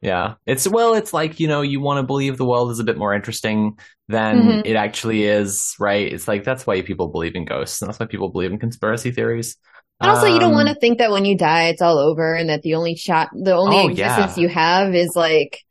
Yeah, 0.00 0.34
it's 0.46 0.68
well, 0.68 0.94
it's 0.94 1.12
like 1.12 1.40
you 1.40 1.48
know, 1.48 1.60
you 1.60 1.80
want 1.80 1.98
to 1.98 2.04
believe 2.04 2.36
the 2.36 2.46
world 2.46 2.70
is 2.70 2.78
a 2.78 2.84
bit 2.84 2.96
more 2.96 3.14
interesting 3.14 3.78
than 4.06 4.40
mm-hmm. 4.40 4.60
it 4.64 4.76
actually 4.76 5.24
is, 5.24 5.74
right? 5.80 6.12
It's 6.12 6.28
like 6.28 6.44
that's 6.44 6.66
why 6.66 6.82
people 6.82 7.08
believe 7.08 7.34
in 7.34 7.44
ghosts, 7.44 7.82
and 7.82 7.88
that's 7.88 7.98
why 7.98 8.06
people 8.06 8.28
believe 8.28 8.52
in 8.52 8.58
conspiracy 8.58 9.10
theories. 9.10 9.56
And 10.00 10.10
also, 10.10 10.28
um, 10.28 10.34
you 10.34 10.38
don't 10.38 10.52
want 10.52 10.68
to 10.68 10.74
um, 10.74 10.80
think 10.80 10.98
that 10.98 11.10
when 11.10 11.24
you 11.24 11.36
die, 11.36 11.64
it's 11.64 11.82
all 11.82 11.98
over, 11.98 12.32
and 12.32 12.48
that 12.48 12.62
the 12.62 12.76
only 12.76 12.94
shot, 12.94 13.30
the 13.32 13.54
only 13.54 13.76
oh, 13.76 13.88
existence 13.88 14.36
yeah. 14.36 14.42
you 14.42 14.48
have 14.48 14.94
is 14.94 15.16
like, 15.16 15.64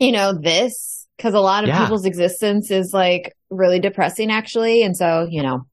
you 0.00 0.12
know, 0.12 0.32
this. 0.32 1.06
Because 1.16 1.34
a 1.34 1.40
lot 1.40 1.64
of 1.64 1.68
yeah. 1.68 1.82
people's 1.82 2.06
existence 2.06 2.70
is 2.70 2.92
like 2.92 3.36
really 3.50 3.78
depressing, 3.78 4.32
actually, 4.32 4.82
and 4.82 4.96
so 4.96 5.28
you 5.30 5.42
know, 5.42 5.66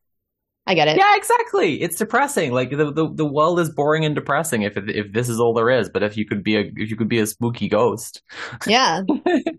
I 0.68 0.74
get 0.74 0.88
it. 0.88 0.98
Yeah, 0.98 1.16
exactly. 1.16 1.82
It's 1.82 1.98
depressing. 1.98 2.52
Like 2.52 2.72
the, 2.72 2.92
the, 2.92 3.14
the 3.14 3.26
world 3.26 3.60
is 3.60 3.70
boring 3.70 4.04
and 4.04 4.16
depressing 4.16 4.64
if 4.64 4.76
if 4.78 5.14
this 5.14 5.30
is 5.30 5.40
all 5.40 5.54
there 5.54 5.70
is. 5.70 5.90
But 5.90 6.02
if 6.02 6.18
you 6.18 6.26
could 6.26 6.44
be 6.44 6.56
a 6.56 6.62
if 6.76 6.90
you 6.90 6.96
could 6.96 7.10
be 7.10 7.20
a 7.20 7.28
spooky 7.28 7.70
ghost, 7.70 8.24
yeah, 8.66 9.04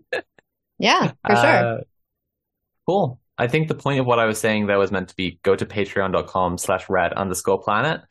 yeah, 0.79 1.11
for 1.25 1.35
sure. 1.35 1.45
Uh, 1.45 1.77
cool. 2.85 3.19
I 3.37 3.47
think 3.47 3.67
the 3.67 3.75
point 3.75 3.99
of 3.99 4.05
what 4.05 4.19
I 4.19 4.25
was 4.25 4.39
saying 4.39 4.67
there 4.67 4.79
was 4.79 4.91
meant 4.91 5.09
to 5.09 5.15
be 5.15 5.39
go 5.43 5.55
to 5.55 5.65
patreon.com 5.65 6.57
slash 6.57 6.89
red 6.89 7.13
underscore 7.13 7.61
planet. 7.61 8.01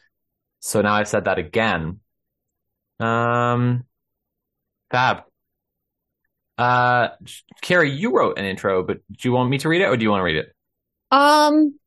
So 0.60 0.80
now 0.80 0.94
I've 0.94 1.08
said 1.08 1.24
that 1.24 1.38
again. 1.38 2.00
Um, 2.98 3.84
fab. 4.90 5.24
Uh, 6.56 7.08
Carrie, 7.60 7.90
you 7.90 8.16
wrote 8.16 8.38
an 8.38 8.46
intro, 8.46 8.82
but 8.82 8.98
do 9.12 9.28
you 9.28 9.32
want 9.32 9.50
me 9.50 9.58
to 9.58 9.68
read 9.68 9.82
it 9.82 9.86
or 9.86 9.96
do 9.96 10.02
you 10.04 10.10
want 10.10 10.20
to 10.20 10.24
read 10.24 10.36
it? 10.36 10.54
Um, 11.10 11.78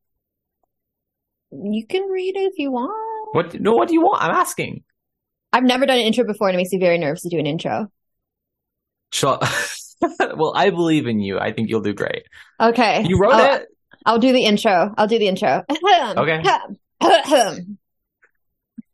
you 1.51 1.85
can 1.87 2.03
read 2.09 2.35
it 2.35 2.51
if 2.51 2.53
you 2.57 2.71
want. 2.71 3.35
What? 3.35 3.59
No, 3.59 3.73
what 3.73 3.87
do 3.87 3.93
you 3.93 4.01
want? 4.01 4.21
I'm 4.23 4.31
asking. 4.31 4.83
I've 5.51 5.63
never 5.63 5.85
done 5.85 5.97
an 5.97 6.05
intro 6.05 6.25
before, 6.25 6.47
and 6.47 6.55
it 6.55 6.57
makes 6.57 6.71
me 6.71 6.79
very 6.79 6.97
nervous 6.97 7.23
to 7.23 7.29
do 7.29 7.39
an 7.39 7.47
intro. 7.47 7.87
Sure. 9.11 9.39
well, 10.35 10.53
I 10.55 10.69
believe 10.69 11.07
in 11.07 11.19
you. 11.19 11.39
I 11.39 11.51
think 11.51 11.69
you'll 11.69 11.81
do 11.81 11.93
great. 11.93 12.23
Okay. 12.59 13.03
You 13.07 13.19
wrote 13.19 13.33
I'll, 13.33 13.55
it. 13.55 13.67
I'll 14.05 14.19
do 14.19 14.31
the 14.31 14.45
intro. 14.45 14.93
I'll 14.97 15.07
do 15.07 15.19
the 15.19 15.27
intro. 15.27 15.63
okay. 15.71 16.15
All 16.15 17.51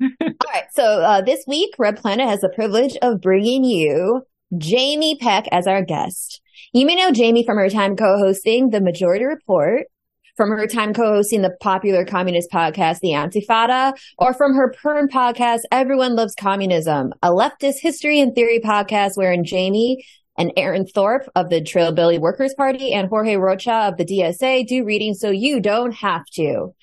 right. 0.01 0.65
So 0.71 0.83
uh, 0.83 1.21
this 1.21 1.43
week, 1.47 1.75
Red 1.77 1.97
Planet 1.97 2.27
has 2.27 2.41
the 2.41 2.49
privilege 2.49 2.97
of 3.01 3.21
bringing 3.21 3.63
you 3.63 4.23
Jamie 4.57 5.17
Peck 5.19 5.47
as 5.51 5.67
our 5.67 5.83
guest. 5.83 6.41
You 6.73 6.85
may 6.85 6.95
know 6.95 7.11
Jamie 7.11 7.45
from 7.45 7.57
her 7.57 7.69
time 7.69 7.95
co-hosting 7.95 8.69
The 8.69 8.81
Majority 8.81 9.25
Report, 9.25 9.87
from 10.35 10.49
her 10.49 10.67
time 10.67 10.93
co-hosting 10.93 11.41
the 11.41 11.55
popular 11.61 12.05
communist 12.05 12.51
podcast, 12.51 12.99
The 12.99 13.09
Antifada, 13.09 13.93
or 14.17 14.33
from 14.33 14.53
her 14.55 14.73
Pern 14.73 15.07
podcast, 15.07 15.61
Everyone 15.71 16.15
Loves 16.15 16.35
Communism, 16.35 17.13
a 17.23 17.29
leftist 17.29 17.79
history 17.79 18.19
and 18.19 18.35
theory 18.35 18.59
podcast 18.59 19.11
wherein 19.15 19.43
Jamie 19.43 20.05
and 20.37 20.51
Aaron 20.57 20.85
Thorpe 20.85 21.29
of 21.35 21.49
the 21.49 21.61
Trillbilly 21.61 22.19
Workers 22.19 22.53
Party 22.53 22.91
and 22.91 23.07
Jorge 23.07 23.37
Rocha 23.37 23.87
of 23.87 23.97
the 23.97 24.05
DSA 24.05 24.67
do 24.67 24.83
readings 24.83 25.19
so 25.19 25.29
you 25.29 25.61
don't 25.61 25.93
have 25.93 26.25
to. 26.33 26.73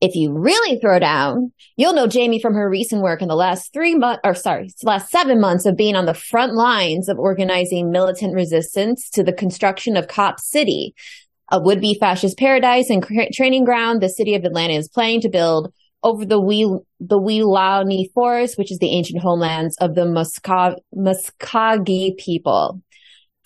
If 0.00 0.14
you 0.14 0.32
really 0.32 0.78
throw 0.80 0.98
down, 0.98 1.52
you'll 1.76 1.92
know 1.92 2.06
Jamie 2.06 2.40
from 2.40 2.54
her 2.54 2.70
recent 2.70 3.02
work 3.02 3.20
in 3.20 3.28
the 3.28 3.34
last 3.34 3.72
three 3.72 3.94
months, 3.94 4.20
or 4.24 4.34
sorry, 4.34 4.70
last 4.82 5.10
seven 5.10 5.40
months 5.40 5.66
of 5.66 5.76
being 5.76 5.94
on 5.94 6.06
the 6.06 6.14
front 6.14 6.54
lines 6.54 7.08
of 7.10 7.18
organizing 7.18 7.90
militant 7.90 8.34
resistance 8.34 9.10
to 9.10 9.22
the 9.22 9.32
construction 9.32 9.98
of 9.98 10.08
Cop 10.08 10.40
City, 10.40 10.94
a 11.50 11.60
would-be 11.60 11.96
fascist 11.98 12.38
paradise 12.38 12.90
and 12.90 13.04
training 13.32 13.64
ground 13.64 14.00
the 14.00 14.08
city 14.08 14.34
of 14.34 14.44
Atlanta 14.44 14.74
is 14.74 14.88
planning 14.88 15.20
to 15.22 15.28
build 15.28 15.72
over 16.02 16.24
the 16.24 16.40
Wee, 16.40 16.78
the 16.98 17.20
Weelaunee 17.20 18.10
Forest, 18.14 18.56
which 18.56 18.72
is 18.72 18.78
the 18.78 18.94
ancient 18.94 19.20
homelands 19.20 19.76
of 19.78 19.94
the 19.94 20.06
Muskogee 20.96 22.16
people. 22.16 22.80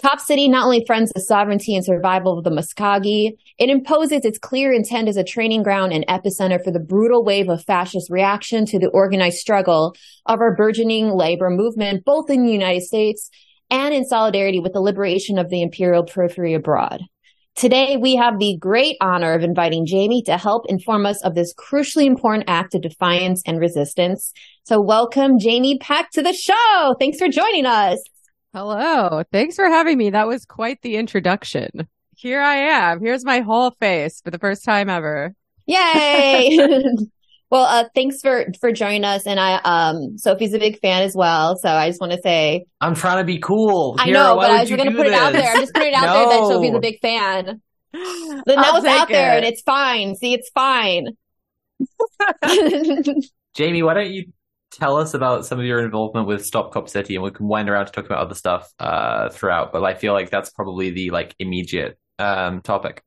Cop 0.02 0.20
City 0.20 0.48
not 0.48 0.64
only 0.64 0.84
friends 0.86 1.10
the 1.14 1.20
sovereignty 1.20 1.74
and 1.74 1.84
survival 1.84 2.36
of 2.36 2.44
the 2.44 2.50
Muskogee, 2.50 3.36
it 3.58 3.70
imposes 3.70 4.24
its 4.24 4.38
clear 4.38 4.72
intent 4.72 5.08
as 5.08 5.16
a 5.16 5.24
training 5.24 5.62
ground 5.62 5.92
and 5.92 6.06
epicenter 6.08 6.62
for 6.62 6.70
the 6.70 6.80
brutal 6.80 7.24
wave 7.24 7.48
of 7.48 7.64
fascist 7.64 8.10
reaction 8.10 8.66
to 8.66 8.78
the 8.78 8.88
organized 8.88 9.38
struggle 9.38 9.94
of 10.26 10.40
our 10.40 10.54
burgeoning 10.54 11.10
labor 11.10 11.48
movement, 11.48 12.04
both 12.04 12.28
in 12.28 12.44
the 12.44 12.52
United 12.52 12.82
States 12.82 13.30
and 13.70 13.94
in 13.94 14.04
solidarity 14.04 14.60
with 14.60 14.74
the 14.74 14.80
liberation 14.80 15.38
of 15.38 15.48
the 15.48 15.62
imperial 15.62 16.04
periphery 16.04 16.52
abroad. 16.54 17.00
Today, 17.54 17.96
we 17.96 18.16
have 18.16 18.40
the 18.40 18.56
great 18.58 18.96
honor 19.00 19.32
of 19.32 19.44
inviting 19.44 19.86
Jamie 19.86 20.22
to 20.22 20.36
help 20.36 20.66
inform 20.68 21.06
us 21.06 21.22
of 21.22 21.36
this 21.36 21.54
crucially 21.54 22.04
important 22.04 22.46
act 22.48 22.74
of 22.74 22.82
defiance 22.82 23.44
and 23.46 23.60
resistance. 23.60 24.32
So 24.64 24.80
welcome 24.80 25.38
Jamie 25.38 25.78
Peck 25.78 26.10
to 26.12 26.22
the 26.22 26.32
show. 26.32 26.96
Thanks 26.98 27.18
for 27.18 27.28
joining 27.28 27.64
us. 27.64 28.02
Hello. 28.52 29.22
Thanks 29.30 29.54
for 29.54 29.68
having 29.68 29.98
me. 29.98 30.10
That 30.10 30.26
was 30.26 30.44
quite 30.44 30.82
the 30.82 30.96
introduction. 30.96 31.86
Here 32.16 32.40
I 32.40 32.56
am. 32.56 33.00
Here's 33.00 33.24
my 33.24 33.40
whole 33.40 33.70
face 33.70 34.20
for 34.20 34.32
the 34.32 34.38
first 34.38 34.64
time 34.64 34.90
ever. 34.90 35.32
Yay. 35.66 36.58
Well, 37.54 37.66
uh, 37.66 37.84
thanks 37.94 38.20
for 38.20 38.46
for 38.60 38.72
joining 38.72 39.04
us, 39.04 39.28
and 39.28 39.38
I 39.38 39.60
um 39.62 40.18
Sophie's 40.18 40.54
a 40.54 40.58
big 40.58 40.80
fan 40.80 41.04
as 41.04 41.14
well, 41.14 41.56
so 41.56 41.68
I 41.68 41.88
just 41.88 42.00
want 42.00 42.12
to 42.12 42.20
say 42.20 42.66
I'm 42.80 42.96
trying 42.96 43.18
to 43.18 43.24
be 43.24 43.38
cool. 43.38 43.94
I 43.96 44.10
know, 44.10 44.34
but 44.34 44.50
I 44.50 44.62
was 44.62 44.70
going 44.70 44.90
to 44.90 44.90
put 44.90 45.04
this? 45.04 45.12
it 45.12 45.14
out 45.14 45.32
there. 45.32 45.52
I'm 45.52 45.60
just 45.60 45.72
putting 45.72 45.92
it 45.92 45.94
out 45.94 46.06
no. 46.06 46.14
there 46.14 46.28
that 46.30 46.48
Sophie's 46.48 46.74
a 46.74 46.80
big 46.80 47.00
fan. 47.00 47.62
Then 47.92 48.56
that 48.56 48.72
was 48.72 48.84
out 48.84 49.08
it. 49.08 49.12
there, 49.12 49.36
and 49.36 49.44
it's 49.44 49.62
fine. 49.62 50.16
See, 50.16 50.34
it's 50.34 50.50
fine. 50.50 51.10
Jamie, 53.54 53.84
why 53.84 53.94
don't 53.94 54.10
you 54.10 54.32
tell 54.72 54.96
us 54.96 55.14
about 55.14 55.46
some 55.46 55.60
of 55.60 55.64
your 55.64 55.78
involvement 55.78 56.26
with 56.26 56.44
Stop 56.44 56.72
Cop 56.72 56.88
City, 56.88 57.14
and 57.14 57.22
we 57.22 57.30
can 57.30 57.46
wind 57.46 57.68
around 57.68 57.86
to 57.86 57.92
talk 57.92 58.04
about 58.04 58.18
other 58.18 58.34
stuff 58.34 58.68
uh, 58.80 59.28
throughout. 59.28 59.72
But 59.72 59.84
I 59.84 59.94
feel 59.94 60.12
like 60.12 60.28
that's 60.28 60.50
probably 60.50 60.90
the 60.90 61.10
like 61.10 61.36
immediate 61.38 62.00
um, 62.18 62.62
topic. 62.62 63.04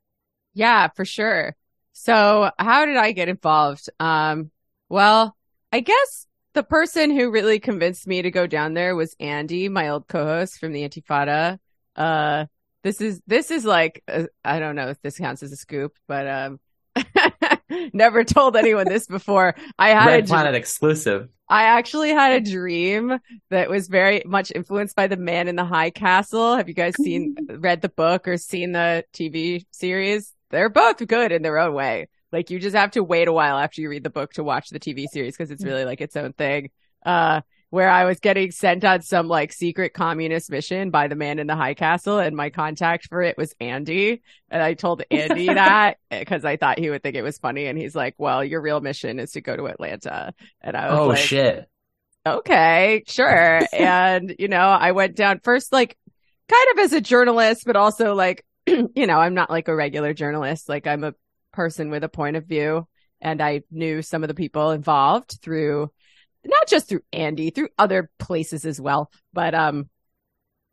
Yeah, 0.54 0.88
for 0.96 1.04
sure. 1.04 1.54
So 2.00 2.52
how 2.60 2.86
did 2.86 2.96
I 2.96 3.12
get 3.12 3.28
involved? 3.28 3.90
Um, 4.00 4.52
well, 4.88 5.36
I 5.74 5.80
guess 5.80 6.28
the 6.54 6.62
person 6.62 7.10
who 7.10 7.32
really 7.32 7.60
convinced 7.60 8.06
me 8.06 8.22
to 8.22 8.30
go 8.30 8.46
down 8.46 8.76
there 8.76 8.96
was 8.96 9.16
Andy, 9.20 9.68
my 9.68 9.90
old 9.90 10.08
co-host 10.08 10.60
from 10.60 10.74
the 10.74 10.88
Antifada. 10.88 11.58
Uh, 11.96 12.46
this 12.84 13.02
is 13.02 13.20
this 13.26 13.50
is 13.50 13.66
like 13.66 14.04
uh, 14.08 14.26
I 14.46 14.60
don't 14.60 14.76
know 14.76 14.90
if 14.90 15.02
this 15.02 15.18
counts 15.18 15.42
as 15.42 15.52
a 15.52 15.58
scoop, 15.58 15.98
but 16.08 16.28
um, 16.28 16.60
never 17.94 18.24
told 18.24 18.56
anyone 18.56 18.88
this 18.88 19.08
before. 19.08 19.56
I 19.80 19.90
had 19.90 20.06
Red 20.06 20.24
a, 20.26 20.28
Planet 20.28 20.54
exclusive. 20.54 21.30
I 21.50 21.64
actually 21.64 22.12
had 22.12 22.34
a 22.34 22.52
dream 22.52 23.18
that 23.50 23.72
was 23.72 23.88
very 23.88 24.22
much 24.24 24.52
influenced 24.54 24.96
by 24.96 25.08
the 25.08 25.18
Man 25.18 25.48
in 25.48 25.56
the 25.56 25.66
High 25.66 25.90
Castle. 25.90 26.58
Have 26.58 26.68
you 26.68 26.76
guys 26.76 26.96
seen 26.96 27.36
read 27.50 27.82
the 27.82 27.90
book 27.90 28.28
or 28.28 28.38
seen 28.38 28.74
the 28.74 29.04
TV 29.14 29.66
series? 29.72 30.32
They're 30.50 30.70
both 30.70 31.06
good 31.06 31.32
in 31.32 31.42
their 31.42 31.58
own 31.58 31.74
way. 31.74 32.10
Like 32.32 32.50
you 32.50 32.60
just 32.60 32.76
have 32.76 32.92
to 32.92 33.04
wait 33.04 33.28
a 33.28 33.34
while 33.34 33.58
after 33.58 33.82
you 33.82 33.90
read 33.90 34.04
the 34.04 34.10
book 34.10 34.34
to 34.34 34.44
watch 34.44 34.70
the 34.70 34.80
TV 34.80 35.06
series 35.12 35.36
because 35.36 35.52
it's 35.52 35.64
really 35.64 35.86
like 35.86 36.02
its 36.02 36.16
own 36.16 36.34
thing. 36.34 36.70
Uh, 37.06 37.42
where 37.70 37.90
I 37.90 38.06
was 38.06 38.20
getting 38.20 38.52
sent 38.52 38.86
on 38.86 39.02
some 39.02 39.28
like 39.28 39.52
secret 39.52 39.94
communist 39.94 40.50
mission 40.50 40.90
by 40.90 41.08
the 41.08 41.16
man 41.16 41.38
in 41.40 41.48
the 41.48 41.56
high 41.56 41.74
castle, 41.74 42.20
and 42.20 42.36
my 42.36 42.50
contact 42.50 43.08
for 43.08 43.22
it 43.22 43.38
was 43.38 43.54
Andy. 43.60 44.22
And 44.50 44.62
I 44.62 44.74
told 44.74 45.04
Andy 45.12 45.48
that 45.54 45.98
because 46.10 46.46
I 46.46 46.56
thought 46.58 46.80
he 46.80 46.90
would 46.90 47.04
think 47.04 47.16
it 47.16 47.24
was 47.24 47.38
funny. 47.38 47.66
And 47.66 47.78
he's 47.78 47.96
like, 47.96 48.16
"Well, 48.18 48.44
your 48.44 48.62
real 48.62 48.80
mission 48.80 49.20
is 49.20 49.32
to 49.32 49.42
go 49.42 49.56
to 49.56 49.68
Atlanta." 49.68 50.34
And 50.62 50.78
I 50.78 50.86
was 50.86 50.92
like, 50.92 51.00
Oh 51.00 51.08
like, 51.08 51.18
shit. 51.20 51.70
okay, 52.26 53.04
sure. 53.08 53.62
and, 53.74 54.36
you 54.40 54.48
know, 54.48 54.60
I 54.60 54.94
went 54.94 55.16
down 55.16 55.42
first, 55.44 55.74
like, 55.74 55.98
kind 56.50 56.68
of 56.74 56.80
as 56.86 56.94
a 56.94 57.02
journalist, 57.02 57.64
but 57.66 57.76
also 57.76 58.16
like, 58.16 58.46
you 58.96 59.08
know, 59.08 59.18
I'm 59.18 59.34
not 59.34 59.50
like 59.50 59.68
a 59.68 59.76
regular 59.76 60.14
journalist. 60.14 60.70
Like, 60.70 60.88
I'm 60.88 61.04
a 61.04 61.16
person 61.54 61.90
with 61.90 62.04
a 62.04 62.10
point 62.10 62.36
of 62.36 62.46
view. 62.46 62.88
And 63.20 63.42
I 63.42 63.64
knew 63.72 64.02
some 64.04 64.24
of 64.24 64.28
the 64.28 64.36
people 64.36 64.72
involved 64.72 65.40
through, 65.42 65.92
not 66.46 66.68
just 66.68 66.88
through 66.88 67.02
Andy, 67.12 67.50
through 67.50 67.70
other 67.78 68.12
places 68.20 68.66
as 68.66 68.80
well. 68.80 69.12
But, 69.34 69.56
um, 69.56 69.90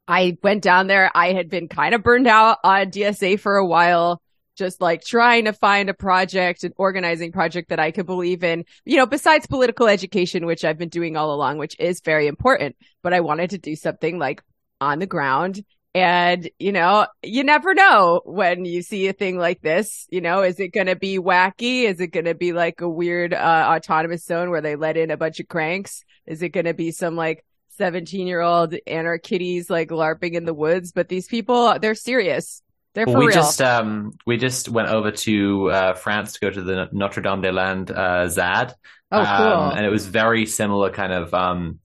I 0.07 0.37
went 0.43 0.63
down 0.63 0.87
there. 0.87 1.11
I 1.15 1.33
had 1.33 1.49
been 1.49 1.69
kind 1.69 1.95
of 1.95 2.03
burned 2.03 2.27
out 2.27 2.59
on 2.63 2.91
DSA 2.91 3.41
for 3.41 3.57
a 3.57 3.65
while 3.65 4.21
just 4.57 4.81
like 4.81 5.05
trying 5.05 5.47
to 5.47 5.53
find 5.53 5.89
a 5.89 5.95
project, 5.95 6.65
an 6.65 6.73
organizing 6.77 7.33
project 7.33 7.71
that 7.71 7.81
I 7.81 7.91
could 7.91 8.07
believe 8.07 8.45
in, 8.45 8.65
you 8.85 8.97
know, 8.97 9.07
besides 9.07 9.47
political 9.47 9.89
education, 9.89 10.47
which 10.47 10.65
I've 10.65 10.79
been 10.79 10.89
doing 10.89 11.17
all 11.17 11.35
along, 11.35 11.59
which 11.59 11.77
is 11.79 12.01
very 12.01 12.27
important, 12.27 12.77
but 13.03 13.13
I 13.13 13.21
wanted 13.21 13.51
to 13.51 13.59
do 13.59 13.75
something 13.77 14.19
like 14.19 14.43
on 14.81 14.99
the 14.99 15.07
ground. 15.07 15.65
And, 15.95 16.51
you 16.59 16.73
know, 16.73 17.07
you 17.23 17.45
never 17.45 17.73
know 17.73 18.21
when 18.25 18.65
you 18.65 18.83
see 18.83 19.07
a 19.07 19.13
thing 19.13 19.39
like 19.39 19.63
this, 19.63 20.07
you 20.11 20.21
know, 20.21 20.43
is 20.43 20.59
it 20.59 20.69
going 20.73 20.89
to 20.89 20.97
be 20.97 21.19
wacky? 21.19 21.85
Is 21.85 22.01
it 22.01 22.09
going 22.09 22.25
to 22.25 22.35
be 22.35 22.53
like 22.53 22.81
a 22.81 22.89
weird, 22.89 23.33
uh, 23.33 23.67
autonomous 23.77 24.25
zone 24.25 24.51
where 24.51 24.61
they 24.61 24.75
let 24.75 24.97
in 24.97 25.13
a 25.13 25.17
bunch 25.17 25.39
of 25.39 25.47
cranks? 25.47 26.05
Is 26.27 26.43
it 26.43 26.49
going 26.49 26.67
to 26.67 26.75
be 26.75 26.91
some 26.91 27.15
like 27.15 27.45
17 27.79 28.27
year 28.27 28.41
old 28.41 28.75
anarchities 28.89 29.71
like 29.71 29.91
LARPing 29.91 30.33
in 30.33 30.45
the 30.45 30.55
woods? 30.55 30.91
But 30.91 31.09
these 31.09 31.29
people, 31.29 31.79
they're 31.79 31.95
serious. 31.95 32.61
They're 32.95 33.07
for 33.07 33.19
we 33.19 33.27
real. 33.27 33.35
just 33.35 33.61
um 33.61 34.13
we 34.25 34.37
just 34.37 34.69
went 34.69 34.89
over 34.89 35.11
to 35.11 35.71
uh, 35.71 35.95
France 35.95 36.35
to 36.35 36.41
go 36.41 36.51
to 36.51 36.63
the 36.63 36.89
Notre 36.93 37.23
Dame 37.23 37.41
des 37.41 37.51
Landes 37.51 37.91
uh, 37.91 38.29
ZAD. 38.29 38.73
oh, 39.11 39.17
cool. 39.17 39.47
Um, 39.47 39.77
and 39.77 39.85
it 39.85 39.91
was 39.91 40.07
very 40.07 40.47
similar 40.47 40.91
kind 40.91 41.13
of 41.13 41.35
um 41.35 41.81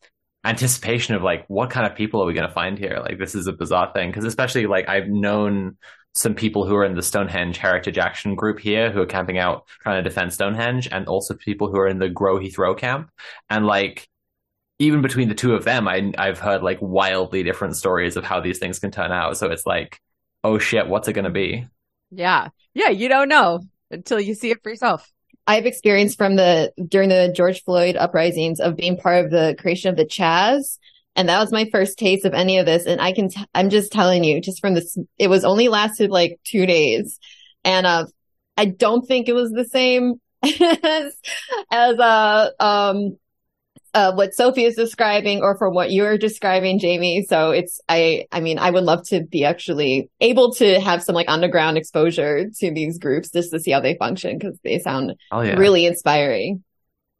anticipation 0.46 1.16
of 1.16 1.22
like 1.22 1.46
what 1.48 1.70
kind 1.70 1.86
of 1.86 1.96
people 1.96 2.22
are 2.22 2.26
we 2.26 2.34
going 2.34 2.48
to 2.48 2.54
find 2.54 2.78
here? 2.78 3.00
Like 3.02 3.20
this 3.20 3.36
is 3.36 3.48
a 3.48 3.54
bizarre 3.54 3.92
thing 3.94 4.10
because 4.10 4.26
especially 4.26 4.68
like 4.68 4.88
I've 4.88 5.08
known 5.08 5.78
some 6.14 6.34
people 6.34 6.66
who 6.66 6.76
are 6.76 6.86
in 6.86 6.96
the 6.96 7.04
Stonehenge 7.04 7.58
Heritage 7.58 7.98
Action 7.98 8.36
group 8.36 8.60
here 8.60 8.92
who 8.92 9.02
are 9.02 9.06
camping 9.06 9.38
out 9.38 9.68
trying 9.82 10.04
to 10.04 10.10
defend 10.10 10.34
Stonehenge, 10.34 10.88
and 10.92 11.08
also 11.08 11.36
people 11.36 11.70
who 11.70 11.78
are 11.80 11.88
in 11.88 12.00
the 12.00 12.10
Grow 12.10 12.38
Heathrow 12.40 12.78
camp, 12.78 13.10
and 13.50 13.66
like. 13.66 14.08
Even 14.82 15.02
between 15.02 15.28
the 15.28 15.36
two 15.36 15.56
of 15.56 15.66
them, 15.66 15.90
I, 15.90 16.14
I've 16.18 16.40
heard 16.40 16.64
like 16.64 16.78
wildly 16.80 17.44
different 17.44 17.76
stories 17.76 18.16
of 18.16 18.24
how 18.24 18.40
these 18.40 18.60
things 18.60 18.80
can 18.80 18.92
turn 18.92 19.12
out. 19.12 19.36
So 19.36 19.52
it's 19.52 19.66
like, 19.66 20.00
oh 20.42 20.58
shit, 20.58 20.88
what's 20.88 21.10
it 21.10 21.12
going 21.12 21.26
to 21.26 21.32
be? 21.32 21.68
Yeah. 22.12 22.48
Yeah. 22.74 22.88
You 22.88 23.10
don't 23.10 23.28
know 23.28 23.60
until 23.92 24.22
you 24.22 24.36
see 24.36 24.52
it 24.52 24.64
for 24.64 24.70
yourself. 24.70 25.12
I've 25.48 25.66
experienced 25.66 26.18
from 26.18 26.36
the 26.36 26.72
during 26.88 27.10
the 27.10 27.34
George 27.36 27.64
Floyd 27.64 27.96
uprisings 27.96 28.60
of 28.60 28.76
being 28.76 28.98
part 28.98 29.26
of 29.26 29.32
the 29.32 29.56
creation 29.60 29.90
of 29.90 29.98
the 29.98 30.06
Chaz. 30.06 30.78
And 31.16 31.28
that 31.28 31.40
was 31.40 31.52
my 31.52 31.68
first 31.72 31.98
taste 31.98 32.24
of 32.26 32.34
any 32.34 32.60
of 32.60 32.66
this. 32.66 32.86
And 32.86 33.02
I 33.02 33.12
can, 33.12 33.30
I'm 33.54 33.70
just 33.70 33.92
telling 33.92 34.24
you, 34.24 34.42
just 34.42 34.62
from 34.62 34.76
this, 34.76 34.98
it 35.18 35.28
was 35.28 35.44
only 35.44 35.68
lasted 35.68 36.12
like 36.12 36.40
two 36.44 36.66
days. 36.66 37.20
And, 37.64 37.86
uh, 37.86 38.06
I 38.56 38.66
don't 38.66 39.06
think 39.06 39.28
it 39.28 39.34
was 39.34 39.52
the 39.52 39.66
same 39.66 40.22
as, 40.44 41.14
as, 41.72 42.00
uh, 42.00 42.50
um, 42.60 43.18
uh, 43.94 44.14
what 44.14 44.34
Sophie 44.34 44.66
is 44.66 44.76
describing 44.76 45.42
or 45.42 45.58
from 45.58 45.74
what 45.74 45.92
you're 45.92 46.18
describing, 46.18 46.80
Jamie. 46.80 47.26
So 47.28 47.52
it's, 47.52 47.80
I, 47.90 48.26
I 48.32 48.40
mean, 48.40 48.60
I 48.60 48.70
would 48.70 48.84
love 48.84 49.08
to 49.10 49.24
be 49.24 49.46
actually 49.46 50.10
able 50.20 50.54
to 50.56 50.80
have 50.80 51.04
some 51.04 51.16
like 51.16 51.30
underground 51.30 51.78
exposure 51.78 52.50
to 52.50 52.72
these 52.72 52.98
groups 52.98 53.32
just 53.32 53.52
to 53.52 53.60
see 53.60 53.72
how 53.72 53.80
they 53.80 53.96
function 53.96 54.38
because 54.38 54.58
they 54.64 54.80
sound 54.80 55.14
Oh 55.32 55.42
yeah. 55.42 55.56
really 55.56 55.86
inspiring. 55.86 56.64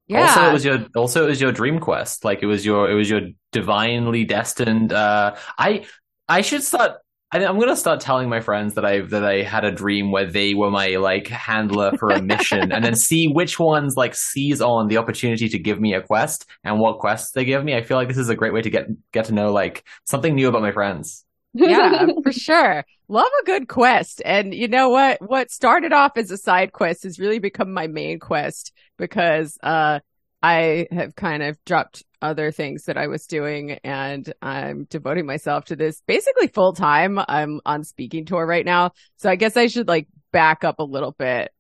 Yeah. 0.08 0.22
Also, 0.22 0.50
it 0.50 0.54
was 0.54 0.66
your 0.66 0.86
also 0.96 1.26
it 1.26 1.30
was 1.30 1.42
your 1.42 1.52
dream 1.52 1.80
quest. 1.80 2.26
Like 2.26 2.42
it 2.42 2.48
was 2.48 2.66
your 2.66 2.90
it 2.90 2.96
was 2.96 3.10
your 3.10 3.22
divinely 3.52 4.26
destined. 4.26 4.92
Uh, 4.92 5.36
I 5.58 5.86
I 6.28 6.42
should 6.42 6.64
start. 6.64 6.98
I, 7.32 7.46
I'm 7.46 7.60
gonna 7.60 7.76
start 7.76 8.00
telling 8.00 8.28
my 8.28 8.40
friends 8.40 8.74
that 8.74 8.86
I 8.86 9.02
that 9.02 9.24
I 9.24 9.44
had 9.44 9.64
a 9.64 9.72
dream 9.72 10.12
where 10.12 10.26
they 10.26 10.54
were 10.54 10.72
my 10.72 10.96
like 10.96 11.28
handler 11.28 11.92
for 11.98 12.10
a 12.10 12.22
mission, 12.22 12.72
and 12.72 12.84
then 12.84 12.96
see 12.96 13.28
which 13.28 13.60
ones 13.60 13.96
like 13.96 14.16
seize 14.16 14.62
on 14.62 14.88
the 14.88 14.98
opportunity 14.98 15.48
to 15.50 15.60
give 15.60 15.80
me 15.80 15.94
a 15.94 16.02
quest 16.02 16.46
and 16.64 16.80
what 16.80 17.00
quests 17.00 17.32
they 17.32 17.46
give 17.46 17.64
me. 17.64 17.76
I 17.76 17.84
feel 17.84 17.98
like 17.98 18.08
this 18.08 18.18
is 18.18 18.30
a 18.30 18.36
great 18.36 18.54
way 18.54 18.62
to 18.62 18.70
get 18.70 18.88
get 19.12 19.26
to 19.26 19.34
know 19.34 19.52
like 19.52 19.84
something 20.06 20.34
new 20.34 20.48
about 20.48 20.62
my 20.62 20.72
friends. 20.72 21.26
yeah, 21.54 22.08
for 22.24 22.32
sure. 22.32 22.84
Love 23.08 23.32
a 23.42 23.46
good 23.46 23.68
quest. 23.68 24.22
And 24.26 24.54
you 24.54 24.68
know 24.68 24.90
what? 24.90 25.22
What 25.22 25.52
started 25.52 25.94
off 25.94 26.14
as 26.16 26.32
a 26.32 26.38
side 26.38 26.72
quest 26.74 27.04
has 27.04 27.20
really 27.20 27.40
become 27.40 27.74
my 27.74 27.88
main 27.88 28.20
quest 28.20 28.72
because 28.98 29.58
uh 29.62 30.00
I 30.42 30.88
have 30.92 31.16
kind 31.16 31.44
of 31.44 31.64
dropped 31.66 32.04
other 32.22 32.52
things 32.52 32.86
that 32.86 32.98
I 32.98 33.08
was 33.08 33.26
doing 33.26 33.72
and 33.84 34.32
I'm 34.42 34.86
devoting 34.90 35.26
myself 35.26 35.66
to 35.66 35.76
this 35.76 36.02
basically 36.08 36.48
full 36.48 36.74
time. 36.74 37.20
I'm 37.28 37.62
on 37.66 37.84
speaking 37.84 38.26
tour 38.26 38.46
right 38.46 38.66
now. 38.66 38.92
So 39.18 39.30
I 39.30 39.36
guess 39.36 39.58
I 39.58 39.68
should 39.68 39.88
like 39.88 40.08
back 40.32 40.64
up 40.64 40.80
a 40.80 40.84
little 40.84 41.12
bit 41.12 41.52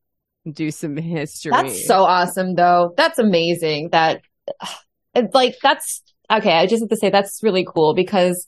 and 0.45 0.53
do 0.53 0.72
some 0.72 0.97
history. 0.97 1.51
That's 1.51 1.86
so 1.86 2.03
awesome 2.03 2.55
though. 2.55 2.93
That's 2.97 3.20
amazing 3.20 3.89
that 3.91 4.22
it's 5.16 5.34
like 5.34 5.55
that's 5.62 6.03
okay. 6.32 6.53
I 6.53 6.68
just 6.68 6.84
have 6.84 6.89
to 6.89 6.97
say 6.97 7.10
that's 7.10 7.41
really 7.43 7.66
cool 7.66 7.93
because 7.93 8.47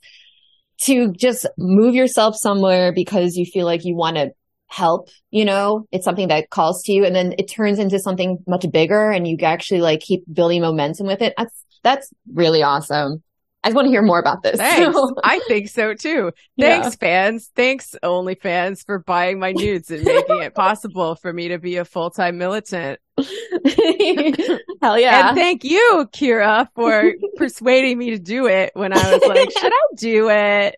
to 0.84 1.12
just 1.14 1.46
move 1.58 1.94
yourself 1.94 2.36
somewhere 2.36 2.92
because 2.92 3.36
you 3.36 3.46
feel 3.46 3.66
like 3.66 3.86
you 3.86 3.96
want 3.96 4.18
to 4.18 4.32
help, 4.72 5.10
you 5.30 5.46
know, 5.46 5.86
it's 5.92 6.06
something 6.06 6.30
that 6.30 6.50
calls 6.50 6.84
to 6.84 6.92
you 6.92 7.06
and 7.06 7.16
then 7.16 7.36
it 7.38 7.50
turns 7.50 7.78
into 7.78 8.00
something 8.00 8.38
much 8.48 8.66
bigger 8.72 9.12
and 9.12 9.28
you 9.28 9.38
actually 9.42 9.82
like 9.82 10.00
keep 10.00 10.24
building 10.32 10.62
momentum 10.62 11.08
with 11.08 11.22
it. 11.22 11.34
That's, 11.38 11.66
that's 11.84 12.10
really 12.34 12.64
awesome. 12.64 13.22
I 13.64 13.72
want 13.72 13.86
to 13.86 13.92
hear 13.92 14.02
more 14.02 14.20
about 14.20 14.42
this. 14.42 14.58
Thanks. 14.58 14.98
I 15.24 15.40
think 15.48 15.70
so 15.70 15.94
too. 15.94 16.32
Yeah. 16.56 16.82
Thanks, 16.82 16.96
fans. 16.96 17.52
Thanks, 17.56 17.96
OnlyFans, 18.02 18.84
for 18.86 19.00
buying 19.00 19.40
my 19.40 19.52
nudes 19.52 19.92
and 19.92 20.04
making 20.04 20.42
it 20.42 20.56
possible 20.56 21.16
for 21.16 21.32
me 21.32 21.50
to 21.50 21.60
be 21.60 21.78
a 21.78 21.86
full 21.86 22.10
time 22.10 22.40
militant. 22.40 23.00
Hell 23.18 25.00
yeah. 25.00 25.30
And 25.30 25.38
thank 25.38 25.64
you, 25.64 26.08
Kira, 26.12 26.68
for 26.74 27.14
persuading 27.38 28.00
me 28.00 28.12
to 28.12 28.20
do 28.20 28.48
it 28.48 28.72
when 28.74 28.94
I 28.94 29.14
was 29.14 29.22
like, 29.28 29.52
should 29.52 29.74
I 29.74 29.96
do 29.96 30.30
it? 30.30 30.76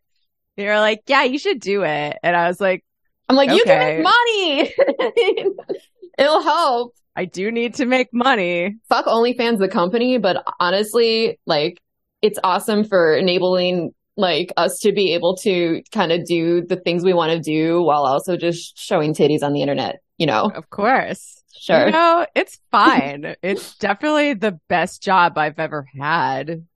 You're 0.58 0.80
like, 0.80 1.04
yeah, 1.08 1.24
you 1.24 1.40
should 1.40 1.62
do 1.62 1.84
it. 1.84 2.18
And 2.22 2.36
I 2.36 2.48
was 2.48 2.60
like, 2.60 2.84
I'm 3.34 3.48
like, 3.48 3.50
you 3.58 3.64
can 3.64 3.80
make 3.80 4.04
money. 4.04 5.56
It'll 6.20 6.44
help. 6.44 6.94
I 7.16 7.26
do 7.26 7.52
need 7.52 7.76
to 7.76 7.86
make 7.86 8.10
money. 8.14 8.76
Fuck 8.90 9.06
OnlyFans 9.06 9.58
the 9.58 9.68
company, 9.68 10.20
but 10.20 10.44
honestly, 10.60 11.40
like, 11.46 11.80
it's 12.22 12.38
awesome 12.44 12.84
for 12.84 13.16
enabling 13.16 13.94
like 14.16 14.54
us 14.58 14.78
to 14.80 14.92
be 14.92 15.16
able 15.16 15.36
to 15.38 15.82
kind 15.92 16.12
of 16.12 16.26
do 16.26 16.62
the 16.62 16.76
things 16.76 17.04
we 17.04 17.14
want 17.14 17.32
to 17.32 17.40
do 17.40 17.82
while 17.82 18.06
also 18.06 18.38
just 18.38 18.78
showing 18.78 19.14
titties 19.16 19.42
on 19.42 19.54
the 19.54 19.62
internet, 19.62 20.02
you 20.20 20.28
know? 20.28 20.52
Of 20.54 20.70
course. 20.70 21.42
Sure. 21.60 21.88
You 21.88 21.92
know, 21.92 22.28
it's 22.36 22.60
fine. 22.70 23.36
it's 23.42 23.76
definitely 23.78 24.36
the 24.36 24.60
best 24.70 25.02
job 25.02 25.38
I've 25.40 25.58
ever 25.60 25.88
had. 26.00 26.68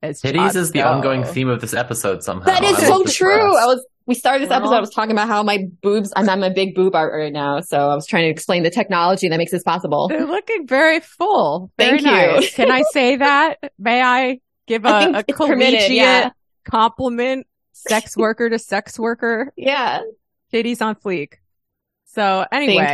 As 0.00 0.22
Titties 0.22 0.34
jobs 0.34 0.56
is 0.56 0.70
the 0.70 0.82
ongoing 0.82 1.24
theme 1.24 1.48
of 1.48 1.60
this 1.60 1.74
episode 1.74 2.22
somehow. 2.22 2.46
That 2.46 2.62
is 2.62 2.76
I'm 2.78 2.80
so 2.86 2.96
impressed. 2.98 3.16
true. 3.16 3.56
I 3.56 3.66
was 3.66 3.84
we 4.08 4.14
started 4.14 4.42
this 4.42 4.50
episode. 4.50 4.74
I 4.74 4.80
was 4.80 4.88
talking 4.88 5.12
about 5.12 5.28
how 5.28 5.42
my 5.42 5.66
boobs. 5.82 6.14
I'm 6.16 6.28
at 6.30 6.38
my 6.38 6.48
big 6.48 6.74
boob 6.74 6.96
art 6.96 7.12
right 7.12 7.32
now, 7.32 7.60
so 7.60 7.90
I 7.90 7.94
was 7.94 8.06
trying 8.06 8.24
to 8.24 8.30
explain 8.30 8.62
the 8.62 8.70
technology 8.70 9.28
that 9.28 9.36
makes 9.36 9.52
this 9.52 9.62
possible. 9.62 10.08
They're 10.08 10.26
looking 10.26 10.66
very 10.66 11.00
full. 11.00 11.70
Very 11.76 12.00
Thank 12.00 12.02
you. 12.02 12.32
nice. 12.36 12.54
Can 12.54 12.70
I 12.70 12.82
say 12.92 13.16
that? 13.16 13.58
May 13.78 14.02
I 14.02 14.40
give 14.66 14.86
I 14.86 15.04
a, 15.04 15.18
a 15.18 15.22
collegiate 15.24 15.90
yeah. 15.90 16.30
compliment? 16.64 17.46
Sex 17.72 18.16
worker 18.16 18.48
to 18.48 18.58
sex 18.58 18.98
worker. 18.98 19.52
Yeah, 19.56 20.00
Titties 20.52 20.80
on 20.80 20.94
fleek. 20.96 21.34
So 22.06 22.46
anyway, 22.50 22.86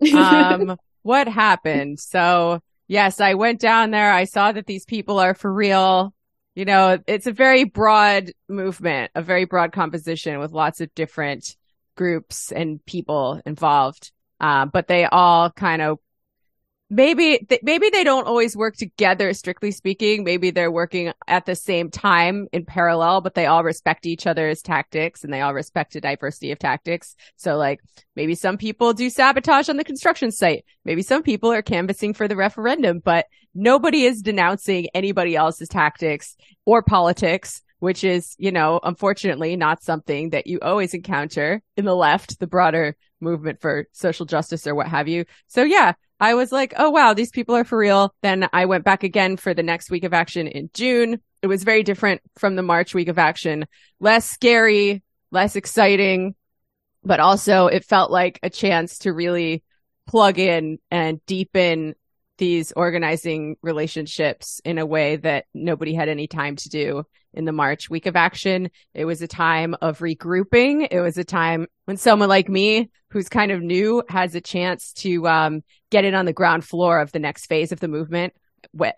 thank 0.00 0.02
you. 0.02 0.18
um, 0.18 0.78
what 1.02 1.28
happened? 1.28 2.00
So 2.00 2.62
yes, 2.88 3.20
I 3.20 3.34
went 3.34 3.60
down 3.60 3.90
there. 3.90 4.12
I 4.12 4.24
saw 4.24 4.50
that 4.50 4.64
these 4.64 4.86
people 4.86 5.18
are 5.18 5.34
for 5.34 5.52
real. 5.52 6.13
You 6.54 6.64
know, 6.64 6.98
it's 7.06 7.26
a 7.26 7.32
very 7.32 7.64
broad 7.64 8.30
movement, 8.48 9.10
a 9.14 9.22
very 9.22 9.44
broad 9.44 9.72
composition 9.72 10.38
with 10.38 10.52
lots 10.52 10.80
of 10.80 10.94
different 10.94 11.56
groups 11.96 12.52
and 12.52 12.84
people 12.84 13.40
involved. 13.44 14.12
Uh, 14.40 14.66
but 14.66 14.86
they 14.86 15.04
all 15.06 15.50
kind 15.50 15.82
of 15.82 15.98
maybe 16.90 17.38
th- 17.48 17.62
maybe 17.62 17.88
they 17.90 18.04
don't 18.04 18.26
always 18.26 18.56
work 18.56 18.76
together 18.76 19.32
strictly 19.32 19.70
speaking. 19.70 20.24
Maybe 20.24 20.50
they're 20.50 20.70
working 20.70 21.12
at 21.26 21.46
the 21.46 21.54
same 21.54 21.90
time 21.90 22.46
in 22.52 22.64
parallel 22.64 23.20
but 23.20 23.34
they 23.34 23.46
all 23.46 23.64
respect 23.64 24.06
each 24.06 24.26
other's 24.26 24.62
tactics 24.62 25.24
and 25.24 25.32
they 25.32 25.40
all 25.40 25.54
respect 25.54 25.96
a 25.96 26.00
diversity 26.00 26.52
of 26.52 26.58
tactics. 26.58 27.16
So 27.36 27.56
like 27.56 27.80
maybe 28.16 28.34
some 28.34 28.58
people 28.58 28.92
do 28.92 29.10
sabotage 29.10 29.68
on 29.68 29.76
the 29.76 29.84
construction 29.84 30.30
site. 30.30 30.64
Maybe 30.84 31.02
some 31.02 31.22
people 31.22 31.52
are 31.52 31.62
canvassing 31.62 32.14
for 32.14 32.28
the 32.28 32.36
referendum 32.36 33.00
but 33.00 33.26
nobody 33.54 34.04
is 34.04 34.22
denouncing 34.22 34.88
anybody 34.94 35.36
else's 35.36 35.68
tactics 35.68 36.36
or 36.64 36.82
politics 36.82 37.62
which 37.80 38.02
is, 38.02 38.34
you 38.38 38.50
know, 38.50 38.80
unfortunately 38.82 39.56
not 39.56 39.82
something 39.82 40.30
that 40.30 40.46
you 40.46 40.58
always 40.60 40.94
encounter 40.94 41.60
in 41.76 41.84
the 41.84 41.94
left, 41.94 42.38
the 42.40 42.46
broader 42.46 42.96
movement 43.20 43.60
for 43.60 43.86
social 43.92 44.24
justice 44.24 44.66
or 44.66 44.74
what 44.74 44.88
have 44.88 45.06
you. 45.06 45.26
So 45.48 45.64
yeah, 45.64 45.92
I 46.20 46.34
was 46.34 46.52
like, 46.52 46.74
oh 46.76 46.90
wow, 46.90 47.14
these 47.14 47.30
people 47.30 47.54
are 47.56 47.64
for 47.64 47.78
real. 47.78 48.14
Then 48.22 48.48
I 48.52 48.66
went 48.66 48.84
back 48.84 49.02
again 49.02 49.36
for 49.36 49.54
the 49.54 49.62
next 49.62 49.90
week 49.90 50.04
of 50.04 50.12
action 50.12 50.46
in 50.46 50.70
June. 50.72 51.20
It 51.42 51.46
was 51.46 51.64
very 51.64 51.82
different 51.82 52.22
from 52.38 52.56
the 52.56 52.62
March 52.62 52.94
week 52.94 53.08
of 53.08 53.18
action, 53.18 53.66
less 54.00 54.28
scary, 54.28 55.02
less 55.30 55.56
exciting, 55.56 56.34
but 57.02 57.20
also 57.20 57.66
it 57.66 57.84
felt 57.84 58.10
like 58.10 58.38
a 58.42 58.50
chance 58.50 58.98
to 59.00 59.12
really 59.12 59.62
plug 60.06 60.38
in 60.38 60.78
and 60.90 61.24
deepen 61.26 61.94
these 62.38 62.72
organizing 62.72 63.56
relationships 63.62 64.60
in 64.64 64.78
a 64.78 64.86
way 64.86 65.16
that 65.16 65.46
nobody 65.54 65.94
had 65.94 66.08
any 66.08 66.26
time 66.26 66.56
to 66.56 66.68
do 66.68 67.04
in 67.32 67.44
the 67.44 67.52
March 67.52 67.90
week 67.90 68.06
of 68.06 68.16
action. 68.16 68.70
It 68.94 69.04
was 69.04 69.22
a 69.22 69.28
time 69.28 69.74
of 69.80 69.98
regrouping. 69.98 70.88
It 70.90 71.00
was 71.00 71.18
a 71.18 71.24
time 71.24 71.66
when 71.84 71.96
someone 71.96 72.28
like 72.28 72.48
me, 72.48 72.90
who's 73.10 73.28
kind 73.28 73.50
of 73.50 73.62
new, 73.62 74.02
has 74.08 74.34
a 74.34 74.40
chance 74.40 74.92
to 74.94 75.26
um, 75.28 75.62
get 75.90 76.04
in 76.04 76.14
on 76.14 76.24
the 76.24 76.32
ground 76.32 76.64
floor 76.64 77.00
of 77.00 77.12
the 77.12 77.18
next 77.18 77.46
phase 77.46 77.72
of 77.72 77.80
the 77.80 77.88
movement 77.88 78.34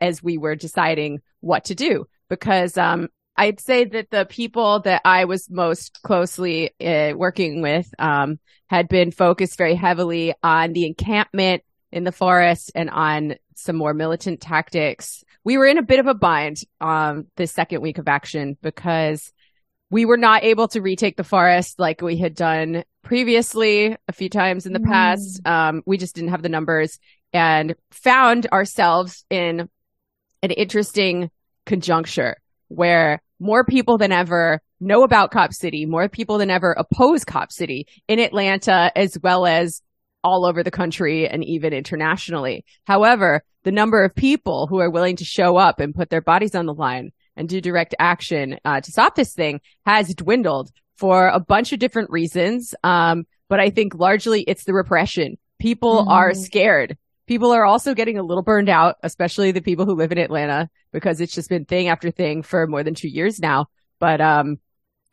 as 0.01 0.23
we 0.23 0.39
were 0.39 0.55
deciding 0.55 1.21
what 1.41 1.65
to 1.67 1.75
do. 1.75 2.07
Because 2.29 2.77
um, 2.77 3.09
I'd 3.37 3.61
say 3.61 3.85
that 3.85 4.11
the 4.11 4.25
people 4.25 4.81
that 4.81 5.03
I 5.05 5.27
was 5.27 5.51
most 5.51 6.01
closely 6.03 6.71
uh, 6.81 7.13
working 7.17 7.63
with 7.63 7.93
um, 7.99 8.39
had 8.69 8.89
been 8.89 9.11
focused 9.11 9.59
very 9.59 9.75
heavily 9.75 10.35
on 10.43 10.73
the 10.73 10.87
encampment 10.87 11.63
in 11.97 12.05
the 12.05 12.13
forest 12.13 12.71
and 12.75 12.91
on 12.91 13.37
some 13.55 13.75
more 13.75 13.95
militant 13.95 14.41
tactics. 14.41 15.25
We 15.45 15.57
were 15.57 15.67
in 15.67 15.79
a 15.79 15.83
bit 15.83 15.99
of 15.99 16.07
a 16.07 16.15
bind 16.15 16.59
um 16.81 17.27
this 17.37 17.53
second 17.53 17.81
week 17.81 17.99
of 17.99 18.07
action 18.07 18.57
because 18.61 19.33
we 19.91 20.05
were 20.05 20.19
not 20.19 20.45
able 20.45 20.69
to 20.69 20.83
retake 20.83 21.17
the 21.17 21.25
forest 21.25 21.79
like 21.79 22.03
we 22.03 22.19
had 22.19 22.35
done 22.35 22.85
previously 23.03 23.97
a 24.09 24.13
few 24.13 24.29
times 24.29 24.67
in 24.67 24.73
the 24.73 24.81
mm. 24.81 24.91
past. 24.91 25.41
Um, 25.47 25.83
we 25.87 25.97
just 25.97 26.15
didn't 26.15 26.31
have 26.31 26.43
the 26.43 26.49
numbers 26.49 26.99
and 27.33 27.75
found 27.91 28.47
ourselves 28.53 29.25
in 29.31 29.69
an 30.43 30.51
interesting 30.51 31.31
conjuncture 31.65 32.37
where 32.69 33.23
more 33.39 33.65
people 33.65 33.97
than 33.97 34.13
ever 34.13 34.61
know 34.81 35.03
about 35.03 35.31
Cop 35.31 35.53
City, 35.53 35.87
more 35.87 36.09
people 36.09 36.39
than 36.39 36.51
ever 36.51 36.73
oppose 36.73 37.25
Cop 37.25 37.53
City 37.53 37.87
in 38.09 38.19
Atlanta, 38.19 38.91
as 38.97 39.17
well 39.23 39.47
as 39.47 39.81
all 40.27 40.45
over 40.45 40.65
the 40.65 40.73
country 40.73 41.29
and 41.29 41.45
even 41.45 41.73
internationally. 41.73 42.65
However, 42.85 43.45
the 43.63 43.71
number 43.71 44.03
of 44.03 44.13
people 44.13 44.67
who 44.67 44.81
are 44.81 44.91
willing 44.91 45.15
to 45.17 45.25
show 45.25 45.57
up 45.57 45.79
and 45.79 45.95
put 45.95 46.11
their 46.11 46.21
bodies 46.21 46.57
on 46.57 46.67
the 46.67 46.75
line 46.75 47.13
and 47.37 47.49
do 47.49 47.61
direct 47.61 47.95
action 48.01 48.59
uh, 48.65 48.81
to 48.81 48.91
stop 48.91 49.15
this 49.15 49.35
thing 49.35 49.61
has 49.87 50.13
dwindled 50.15 50.71
for 50.97 51.29
a 51.29 51.39
bunch 51.39 51.73
of 51.73 51.79
different 51.79 52.11
reasons. 52.11 52.75
Um, 52.83 53.25
but 53.49 53.61
I 53.61 53.71
think 53.71 53.95
largely 53.95 54.43
it's 54.43 54.65
the 54.65 54.75
repression. 54.75 55.39
People 55.61 56.01
mm-hmm. 56.01 56.11
are 56.11 56.35
scared. 56.35 56.99
People 57.29 57.53
are 57.53 57.65
also 57.65 57.95
getting 57.95 58.19
a 58.19 58.23
little 58.25 58.43
burned 58.43 58.69
out, 58.69 58.97
especially 59.05 59.53
the 59.53 59.61
people 59.61 59.85
who 59.85 59.95
live 59.95 60.11
in 60.11 60.19
Atlanta, 60.19 60.69
because 60.93 61.21
it's 61.21 61.35
just 61.35 61.49
been 61.49 61.65
thing 61.65 61.87
after 61.87 62.11
thing 62.11 62.43
for 62.43 62.67
more 62.67 62.83
than 62.83 62.95
two 62.95 63.09
years 63.09 63.39
now. 63.39 63.67
But 64.01 64.21
um, 64.21 64.59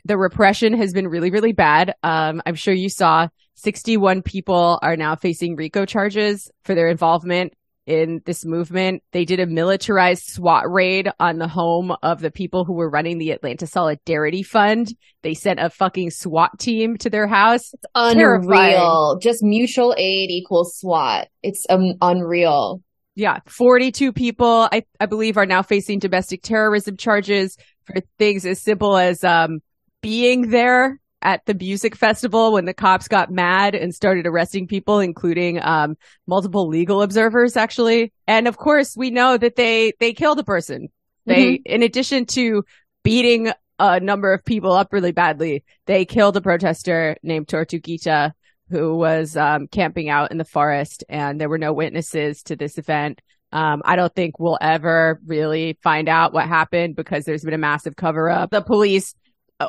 the 0.06 0.18
repression 0.18 0.74
has 0.74 0.94
been 0.94 1.08
really, 1.08 1.32
really 1.32 1.54
bad. 1.54 1.96
Um, 2.04 2.42
I'm 2.46 2.56
sure 2.56 2.74
you 2.74 2.90
saw 2.90 3.28
61 3.56 4.22
people 4.22 4.80
are 4.82 4.98
now 4.98 5.16
facing 5.16 5.56
RICO 5.56 5.86
charges 5.86 6.52
for 6.64 6.76
their 6.76 6.90
involvement 6.90 7.54
in 7.86 8.22
this 8.26 8.46
movement. 8.46 9.04
They 9.12 9.26
did 9.26 9.40
a 9.40 9.46
militarized 9.46 10.24
SWAT 10.28 10.72
raid 10.72 11.10
on 11.20 11.38
the 11.38 11.48
home 11.48 11.94
of 12.02 12.22
the 12.22 12.32
people 12.32 12.66
who 12.66 12.74
were 12.74 12.90
running 12.90 13.18
the 13.18 13.32
Atlanta 13.32 13.68
Solidarity 13.68 14.44
Fund. 14.44 14.94
They 15.22 15.34
sent 15.34 15.60
a 15.60 15.70
fucking 15.70 16.12
SWAT 16.12 16.58
team 16.60 16.98
to 16.98 17.10
their 17.10 17.28
house. 17.28 17.74
It's 17.74 17.86
unreal. 17.94 18.42
Terrifying. 18.42 19.20
Just 19.22 19.44
mutual 19.44 19.94
aid 19.98 20.30
equals 20.30 20.78
SWAT. 20.78 21.28
It's 21.42 21.66
um, 21.70 21.94
unreal. 22.02 22.82
Yeah. 23.16 23.40
42 23.48 24.14
people, 24.14 24.68
I, 24.72 24.84
I 25.00 25.06
believe, 25.06 25.38
are 25.38 25.46
now 25.46 25.62
facing 25.62 26.00
domestic 26.00 26.42
terrorism 26.42 26.98
charges 26.98 27.58
for 27.84 27.96
things 28.18 28.46
as 28.46 28.62
simple 28.62 28.98
as 28.98 29.24
um, 29.24 29.60
being 30.04 30.50
there 30.52 31.00
at 31.24 31.46
the 31.46 31.54
music 31.54 31.96
festival 31.96 32.52
when 32.52 32.66
the 32.66 32.74
cops 32.74 33.08
got 33.08 33.32
mad 33.32 33.74
and 33.74 33.96
started 33.96 34.28
arresting 34.28 34.68
people, 34.68 35.00
including 35.00 35.60
um, 35.64 35.96
multiple 36.28 36.68
legal 36.68 37.02
observers, 37.02 37.56
actually. 37.56 38.12
And 38.28 38.48
of 38.48 38.58
course, 38.58 38.96
we 38.96 39.10
know 39.10 39.38
that 39.38 39.56
they 39.56 39.94
they 40.00 40.14
killed 40.14 40.38
a 40.38 40.44
person. 40.44 40.90
They, 41.26 41.54
mm-hmm. 41.54 41.74
in 41.74 41.84
addition 41.84 42.26
to 42.28 42.64
beating 43.04 43.52
a 43.80 44.00
number 44.00 44.34
of 44.34 44.44
people 44.44 44.74
up 44.74 44.92
really 44.92 45.14
badly, 45.14 45.64
they 45.88 46.06
killed 46.06 46.38
a 46.38 46.42
protester 46.42 47.16
named 47.24 47.48
Tortuguita 47.48 48.34
who 48.70 48.96
was 48.96 49.38
um, 49.38 49.68
camping 49.68 50.10
out 50.10 50.32
in 50.32 50.38
the 50.38 50.46
forest, 50.46 51.04
and 51.08 51.40
there 51.40 51.50
were 51.50 51.58
no 51.58 51.74
witnesses 51.74 52.44
to 52.44 52.56
this 52.56 52.78
event. 52.78 53.22
Um, 53.52 53.82
I 53.86 53.96
don't 53.96 54.14
think 54.14 54.40
we'll 54.40 54.58
ever 54.60 55.22
really 55.26 55.78
find 55.84 56.10
out 56.10 56.34
what 56.34 56.48
happened 56.48 56.96
because 56.96 57.24
there's 57.24 57.44
been 57.44 57.54
a 57.54 57.58
massive 57.60 57.96
cover 57.96 58.30
up. 58.30 58.50
The 58.50 58.62
police 58.62 59.14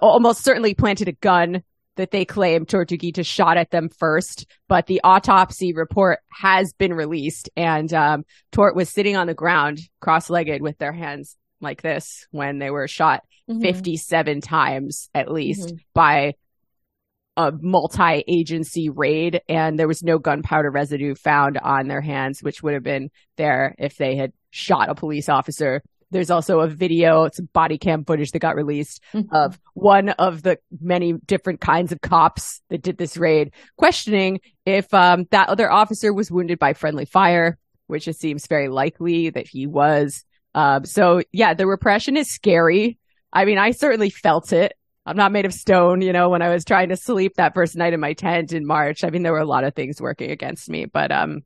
almost 0.02 0.44
certainly 0.44 0.74
planted 0.74 1.08
a 1.08 1.12
gun 1.12 1.62
that 1.96 2.10
they 2.10 2.24
claim 2.24 2.66
Tortuguita 2.66 3.24
shot 3.24 3.56
at 3.56 3.70
them 3.70 3.88
first, 3.88 4.46
but 4.68 4.86
the 4.86 5.00
autopsy 5.04 5.72
report 5.72 6.20
has 6.30 6.72
been 6.72 6.92
released 6.92 7.48
and 7.56 7.92
um, 7.92 8.24
Tort 8.52 8.74
was 8.74 8.90
sitting 8.90 9.16
on 9.16 9.26
the 9.26 9.34
ground 9.34 9.80
cross-legged 10.00 10.60
with 10.60 10.76
their 10.78 10.92
hands 10.92 11.36
like 11.60 11.82
this 11.82 12.26
when 12.30 12.58
they 12.58 12.70
were 12.70 12.88
shot 12.88 13.22
mm-hmm. 13.48 13.62
57 13.62 14.40
times 14.40 15.08
at 15.14 15.30
least 15.30 15.68
mm-hmm. 15.68 15.76
by 15.94 16.34
a 17.36 17.52
multi-agency 17.60 18.90
raid 18.90 19.40
and 19.48 19.76
there 19.76 19.88
was 19.88 20.04
no 20.04 20.18
gunpowder 20.18 20.70
residue 20.70 21.16
found 21.16 21.58
on 21.58 21.88
their 21.88 22.00
hands 22.00 22.42
which 22.42 22.62
would 22.62 22.74
have 22.74 22.82
been 22.84 23.10
there 23.36 23.74
if 23.78 23.96
they 23.96 24.14
had 24.14 24.32
shot 24.50 24.88
a 24.88 24.94
police 24.94 25.28
officer 25.28 25.82
there's 26.14 26.30
also 26.30 26.60
a 26.60 26.68
video, 26.68 27.24
it's 27.24 27.40
body 27.40 27.76
cam 27.76 28.04
footage 28.04 28.30
that 28.30 28.38
got 28.38 28.54
released 28.54 29.02
mm-hmm. 29.12 29.34
of 29.34 29.58
one 29.74 30.10
of 30.10 30.42
the 30.42 30.58
many 30.80 31.12
different 31.12 31.60
kinds 31.60 31.90
of 31.90 32.00
cops 32.00 32.62
that 32.70 32.82
did 32.82 32.96
this 32.96 33.16
raid, 33.16 33.52
questioning 33.76 34.40
if 34.64 34.94
um, 34.94 35.24
that 35.32 35.48
other 35.48 35.70
officer 35.70 36.12
was 36.12 36.30
wounded 36.30 36.60
by 36.60 36.72
friendly 36.72 37.04
fire, 37.04 37.58
which 37.88 38.06
it 38.06 38.16
seems 38.16 38.46
very 38.46 38.68
likely 38.68 39.30
that 39.30 39.48
he 39.48 39.66
was. 39.66 40.24
Um, 40.54 40.84
so 40.84 41.22
yeah, 41.32 41.52
the 41.52 41.66
repression 41.66 42.16
is 42.16 42.30
scary. 42.30 42.96
I 43.32 43.44
mean, 43.44 43.58
I 43.58 43.72
certainly 43.72 44.10
felt 44.10 44.52
it. 44.52 44.72
I'm 45.04 45.16
not 45.16 45.32
made 45.32 45.46
of 45.46 45.52
stone, 45.52 46.00
you 46.00 46.12
know, 46.12 46.28
when 46.28 46.42
I 46.42 46.50
was 46.50 46.64
trying 46.64 46.90
to 46.90 46.96
sleep 46.96 47.34
that 47.34 47.54
first 47.54 47.74
night 47.74 47.92
in 47.92 47.98
my 47.98 48.12
tent 48.12 48.52
in 48.52 48.64
March. 48.64 49.02
I 49.02 49.10
mean, 49.10 49.24
there 49.24 49.32
were 49.32 49.38
a 49.38 49.44
lot 49.44 49.64
of 49.64 49.74
things 49.74 50.00
working 50.00 50.30
against 50.30 50.70
me, 50.70 50.84
but 50.84 51.10
um, 51.10 51.40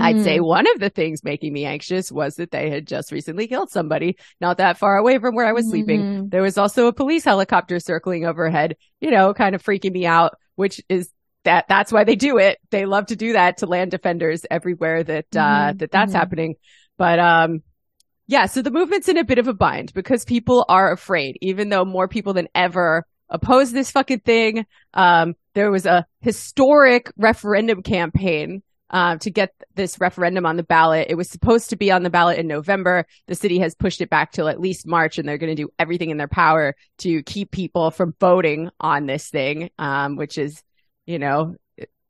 Mm. 0.00 0.04
I'd 0.04 0.22
say 0.22 0.38
mm. 0.38 0.44
one 0.44 0.66
of 0.72 0.80
the 0.80 0.90
things 0.90 1.22
making 1.22 1.52
me 1.52 1.64
anxious 1.64 2.10
was 2.10 2.36
that 2.36 2.50
they 2.50 2.70
had 2.70 2.86
just 2.86 3.12
recently 3.12 3.46
killed 3.46 3.70
somebody 3.70 4.16
not 4.40 4.58
that 4.58 4.78
far 4.78 4.96
away 4.96 5.18
from 5.18 5.34
where 5.34 5.46
I 5.46 5.52
was 5.52 5.64
mm-hmm. 5.64 5.70
sleeping. 5.70 6.28
There 6.28 6.42
was 6.42 6.58
also 6.58 6.86
a 6.86 6.92
police 6.92 7.24
helicopter 7.24 7.78
circling 7.80 8.24
overhead, 8.24 8.76
you 9.00 9.10
know, 9.10 9.34
kind 9.34 9.54
of 9.54 9.62
freaking 9.62 9.92
me 9.92 10.06
out, 10.06 10.36
which 10.56 10.80
is 10.88 11.10
that 11.44 11.66
that's 11.68 11.92
why 11.92 12.04
they 12.04 12.16
do 12.16 12.38
it. 12.38 12.58
They 12.70 12.86
love 12.86 13.06
to 13.06 13.16
do 13.16 13.34
that 13.34 13.58
to 13.58 13.66
land 13.66 13.90
defenders 13.90 14.44
everywhere 14.50 15.02
that 15.02 15.26
uh 15.34 15.38
mm-hmm. 15.38 15.78
that 15.78 15.90
that's 15.90 16.10
mm-hmm. 16.10 16.18
happening. 16.18 16.54
But 16.96 17.18
um 17.18 17.62
yeah, 18.26 18.46
so 18.46 18.62
the 18.62 18.70
movement's 18.70 19.08
in 19.08 19.18
a 19.18 19.24
bit 19.24 19.38
of 19.38 19.48
a 19.48 19.54
bind 19.54 19.92
because 19.92 20.24
people 20.24 20.64
are 20.68 20.92
afraid, 20.92 21.36
even 21.40 21.68
though 21.68 21.84
more 21.84 22.06
people 22.06 22.32
than 22.32 22.48
ever 22.54 23.04
oppose 23.28 23.72
this 23.72 23.90
fucking 23.90 24.20
thing. 24.20 24.66
Um, 24.94 25.34
there 25.54 25.70
was 25.70 25.86
a 25.86 26.06
historic 26.20 27.10
referendum 27.16 27.82
campaign 27.82 28.62
uh, 28.90 29.16
to 29.18 29.30
get 29.30 29.54
this 29.74 30.00
referendum 30.00 30.46
on 30.46 30.56
the 30.56 30.62
ballot. 30.62 31.06
It 31.08 31.14
was 31.14 31.30
supposed 31.30 31.70
to 31.70 31.76
be 31.76 31.90
on 31.90 32.02
the 32.02 32.10
ballot 32.10 32.38
in 32.38 32.46
November. 32.46 33.06
The 33.26 33.34
city 33.34 33.58
has 33.60 33.74
pushed 33.74 34.00
it 34.00 34.10
back 34.10 34.32
till 34.32 34.48
at 34.48 34.60
least 34.60 34.86
March, 34.86 35.18
and 35.18 35.28
they're 35.28 35.38
going 35.38 35.54
to 35.54 35.62
do 35.62 35.70
everything 35.78 36.10
in 36.10 36.16
their 36.16 36.28
power 36.28 36.74
to 36.98 37.22
keep 37.22 37.50
people 37.50 37.90
from 37.90 38.14
voting 38.20 38.70
on 38.80 39.06
this 39.06 39.28
thing, 39.28 39.70
um, 39.78 40.16
which 40.16 40.38
is, 40.38 40.62
you 41.06 41.18
know, 41.18 41.56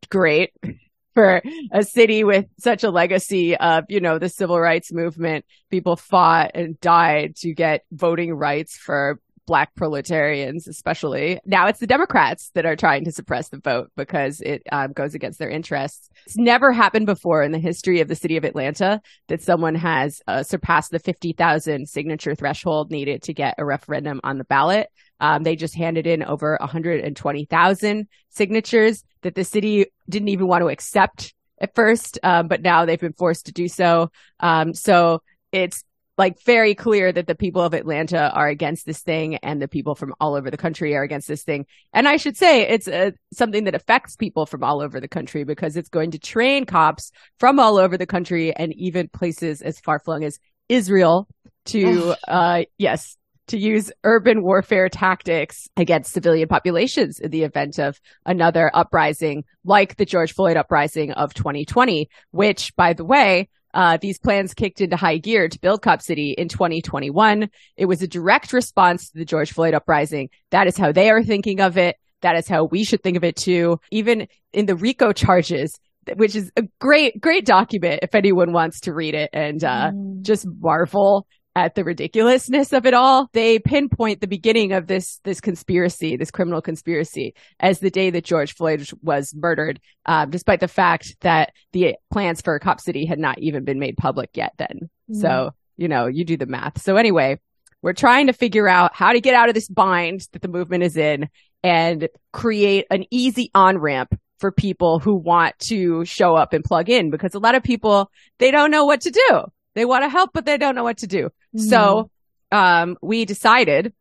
great. 0.09 0.53
for 1.12 1.43
a 1.72 1.83
city 1.83 2.22
with 2.22 2.47
such 2.61 2.85
a 2.85 2.91
legacy 2.91 3.57
of, 3.57 3.85
you 3.89 4.01
know, 4.01 4.20
the 4.20 4.28
civil 4.28 4.61
rights 4.61 4.93
movement. 4.93 5.45
People 5.68 5.97
fought 5.97 6.53
and 6.55 6.81
died 6.81 7.35
to 7.35 7.53
get 7.53 7.85
voting 7.91 8.33
rights 8.33 8.76
for 8.76 9.20
black 9.51 9.74
proletarians, 9.74 10.68
especially. 10.68 11.40
Now 11.44 11.66
it's 11.66 11.80
the 11.80 11.86
Democrats 11.88 12.53
that 12.55 12.64
are 12.64 12.76
trying 12.76 13.05
to 13.05 13.11
suppress 13.11 13.48
the 13.48 13.59
vote 13.59 13.90
because 13.96 14.40
it 14.40 14.62
um, 14.70 14.92
goes 14.92 15.12
against 15.12 15.40
their 15.40 15.51
interests. 15.51 16.09
It's 16.24 16.36
never 16.36 16.70
happened 16.70 17.07
before 17.07 17.42
in 17.42 17.51
the 17.51 17.59
history 17.59 18.01
of 18.01 18.07
the 18.07 18.14
city 18.14 18.36
of 18.36 18.44
Atlanta 18.44 19.01
that 19.26 19.42
someone 19.42 19.74
has 19.74 20.22
uh, 20.28 20.44
surpassed 20.44 20.92
the 20.92 21.01
50,000 21.01 21.88
signature 21.88 22.36
threshold 22.36 22.92
needed 22.92 23.22
to 23.24 23.34
get 23.34 23.57
a 23.59 23.64
referendum 23.64 24.20
on 24.22 24.38
the 24.38 24.44
ballot. 24.44 24.86
Um, 25.18 25.42
they 25.42 25.57
just 25.57 25.74
handed 25.74 26.07
in 26.07 26.22
over 26.22 26.57
120,000 26.61 28.09
signatures 28.28 29.03
that 29.22 29.34
the 29.34 29.42
city 29.42 29.86
didn't 30.09 30.28
even 30.28 30.46
want 30.46 30.62
to 30.62 30.68
accept 30.68 31.34
at 31.61 31.74
first, 31.74 32.20
um, 32.22 32.46
but 32.46 32.62
now 32.62 32.84
they've 32.84 33.01
been 33.01 33.14
forced 33.14 33.46
to 33.46 33.53
do 33.53 33.66
so. 33.66 34.12
Um, 34.38 34.74
so 34.74 35.22
it's 35.51 35.82
like 36.21 36.39
very 36.43 36.75
clear 36.75 37.11
that 37.11 37.27
the 37.27 37.35
people 37.35 37.62
of 37.62 37.73
Atlanta 37.73 38.31
are 38.35 38.47
against 38.47 38.85
this 38.85 39.01
thing 39.01 39.37
and 39.37 39.62
the 39.62 39.66
people 39.66 39.95
from 39.95 40.12
all 40.21 40.35
over 40.35 40.51
the 40.51 40.59
country 40.59 40.95
are 40.95 41.03
against 41.03 41.27
this 41.27 41.45
thing. 41.45 41.64
And 41.95 42.07
I 42.07 42.18
should 42.18 42.37
say 42.37 42.68
it's 42.68 42.87
uh, 42.87 43.12
something 43.33 43.64
that 43.64 43.75
affects 43.75 44.16
people 44.16 44.45
from 44.45 44.62
all 44.62 44.83
over 44.83 45.01
the 45.01 45.09
country 45.09 45.45
because 45.45 45.79
it's 45.79 45.89
going 45.89 46.11
to 46.11 46.18
train 46.18 46.66
cops 46.66 47.11
from 47.39 47.59
all 47.59 47.79
over 47.79 47.97
the 47.97 48.05
country 48.05 48.55
and 48.55 48.75
even 48.75 49.09
places 49.09 49.62
as 49.62 49.81
far 49.81 49.99
flung 49.99 50.23
as 50.23 50.39
Israel 50.68 51.27
to, 51.64 52.14
uh, 52.29 52.64
yes, 52.77 53.16
to 53.47 53.57
use 53.57 53.91
urban 54.05 54.43
warfare 54.43 54.91
tactics 54.91 55.71
against 55.79 56.12
civilian 56.12 56.49
populations 56.49 57.18
in 57.18 57.31
the 57.31 57.45
event 57.45 57.79
of 57.79 57.99
another 58.27 58.71
uprising 58.75 59.45
like 59.64 59.97
the 59.97 60.05
George 60.05 60.35
Floyd 60.35 60.59
uprising 60.59 61.12
of 61.12 61.33
2020, 61.33 62.11
which 62.31 62.77
by 62.77 62.93
the 62.93 63.07
way, 63.07 63.49
uh, 63.75 63.99
these 64.01 64.18
plans 64.18 64.55
kicked 64.55 64.81
into 64.81 64.97
high 64.97 65.18
gear 65.18 65.49
to 65.49 65.61
build 65.61 65.83
Cop 65.83 66.03
City 66.03 66.35
in 66.37 66.49
2021. 66.49 67.49
It 67.77 67.87
was 67.87 68.03
a 68.03 68.09
direct 68.09 68.53
response 68.53 69.11
to 69.11 69.18
the 69.18 69.25
George 69.25 69.53
Floyd 69.53 69.75
uprising. 69.75 70.31
That 70.51 70.66
is 70.66 70.77
how 70.77 70.93
they 70.93 71.11
are 71.11 71.23
thinking 71.23 71.61
of 71.61 71.79
it. 71.79 71.97
That 72.23 72.37
is 72.37 72.49
how 72.49 72.64
we 72.64 72.85
should 72.85 73.03
think 73.03 73.16
of 73.16 73.25
it 73.25 73.37
too. 73.37 73.81
Even 73.91 74.29
in 74.53 74.66
the 74.66 74.77
RICO 74.77 75.12
charges, 75.12 75.79
which 76.16 76.35
is 76.35 76.51
a 76.57 76.62
great, 76.81 77.21
great 77.21 77.47
document 77.47 78.01
if 78.03 78.14
anyone 78.14 78.53
wants 78.53 78.81
to 78.81 78.93
read 78.93 79.14
it 79.14 79.31
and 79.33 79.62
uh, 79.62 79.91
mm. 79.93 80.23
just 80.23 80.47
marvel 80.47 81.27
at 81.57 81.74
the 81.74 81.84
ridiculousness 81.84 82.72
of 82.72 82.86
it 82.86 82.94
all. 82.94 83.28
They 83.32 83.59
pinpoint 83.59 84.20
the 84.20 84.26
beginning 84.26 84.72
of 84.72 84.86
this 84.86 85.20
this 85.24 85.40
conspiracy, 85.40 86.16
this 86.16 86.30
criminal 86.30 86.62
conspiracy, 86.62 87.34
as 87.59 87.80
the 87.80 87.90
day 87.90 88.11
that 88.11 88.24
George 88.24 88.55
Floyd 88.55 88.88
was 89.03 89.34
murdered, 89.34 89.80
um, 90.07 90.30
despite 90.30 90.61
the 90.61 90.68
fact 90.68 91.16
that 91.20 91.53
the 91.72 91.96
plans 92.12 92.40
for 92.40 92.59
Cop 92.59 92.80
City 92.80 93.05
had 93.05 93.18
not 93.18 93.38
even 93.38 93.64
been 93.64 93.78
made 93.78 93.96
public 93.96 94.30
yet. 94.34 94.55
Then, 94.59 94.90
mm. 95.11 95.20
so 95.20 95.51
you 95.76 95.88
know, 95.88 96.07
you 96.07 96.24
do 96.24 96.36
the 96.36 96.46
math. 96.46 96.80
So 96.82 96.96
anyway, 96.96 97.40
we're 97.82 97.94
trying 97.94 98.26
to 98.26 98.32
figure 98.32 98.68
out 98.68 98.94
how 98.94 99.12
to 99.12 99.20
get 99.20 99.34
out 99.34 99.48
of 99.48 99.55
this 99.55 99.68
bind 99.68 100.28
that 100.32 100.42
the 100.42 100.48
movement 100.48 100.84
is 100.84 100.96
in 100.96 101.28
and 101.62 102.09
create 102.32 102.86
an 102.90 103.05
easy 103.11 103.51
on 103.55 103.78
ramp 103.78 104.14
for 104.38 104.53
people 104.53 104.98
who 104.98 105.14
want 105.14 105.59
to 105.59 106.05
show 106.05 106.34
up 106.34 106.53
and 106.53 106.64
plug 106.64 106.88
in 106.88 107.11
because 107.11 107.34
a 107.34 107.38
lot 107.38 107.55
of 107.55 107.62
people 107.62 108.11
they 108.38 108.51
don't 108.51 108.70
know 108.70 108.84
what 108.86 109.03
to 109.03 109.11
do 109.11 109.44
they 109.81 109.87
want 109.87 110.05
to 110.05 110.11
help, 110.11 110.31
but 110.35 110.45
they 110.45 110.59
don't 110.59 110.74
know 110.74 110.85
what 110.85 110.99
to 110.99 111.07
do. 111.07 111.31
Mm-hmm. 111.57 111.68
So, 111.68 112.11
um, 112.53 112.99
we 113.01 113.24
decided 113.24 113.95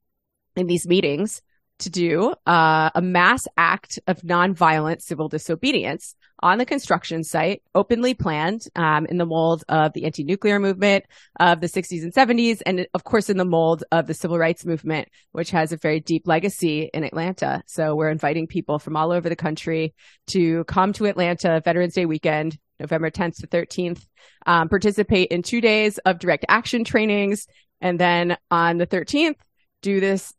in 0.57 0.67
these 0.67 0.85
meetings 0.85 1.41
to 1.79 1.89
do 1.89 2.33
uh, 2.45 2.89
a 2.93 3.01
mass 3.01 3.47
act 3.57 3.97
of 4.05 4.21
nonviolent 4.21 5.01
civil 5.01 5.29
disobedience 5.29 6.15
on 6.41 6.57
the 6.57 6.65
construction 6.65 7.23
site, 7.23 7.61
openly 7.73 8.13
planned 8.13 8.65
um, 8.75 9.05
in 9.05 9.17
the 9.17 9.25
mold 9.25 9.63
of 9.69 9.93
the 9.93 10.05
anti-nuclear 10.05 10.59
movement 10.59 11.05
of 11.39 11.61
the 11.61 11.67
60s 11.67 12.03
and 12.03 12.13
70s, 12.13 12.61
and 12.65 12.87
of 12.93 13.03
course 13.03 13.29
in 13.29 13.37
the 13.37 13.45
mold 13.45 13.83
of 13.91 14.07
the 14.07 14.13
civil 14.13 14.37
rights 14.37 14.65
movement, 14.65 15.07
which 15.31 15.51
has 15.51 15.71
a 15.71 15.77
very 15.77 15.99
deep 15.99 16.27
legacy 16.27 16.89
in 16.93 17.03
Atlanta. 17.03 17.63
So 17.67 17.95
we're 17.95 18.09
inviting 18.09 18.47
people 18.47 18.79
from 18.79 18.97
all 18.97 19.11
over 19.11 19.29
the 19.29 19.35
country 19.35 19.93
to 20.27 20.63
come 20.65 20.93
to 20.93 21.05
Atlanta 21.05 21.61
Veterans 21.63 21.93
Day 21.93 22.05
weekend 22.05 22.57
November 22.79 23.09
10th 23.09 23.37
to 23.37 23.47
13th. 23.47 24.05
Um, 24.45 24.69
participate 24.69 25.29
in 25.29 25.41
two 25.41 25.61
days 25.61 25.97
of 25.99 26.19
direct 26.19 26.45
action 26.47 26.83
trainings. 26.83 27.47
And 27.81 27.99
then 27.99 28.37
on 28.49 28.77
the 28.77 28.87
13th, 28.87 29.35
do 29.81 29.99
this 29.99 30.33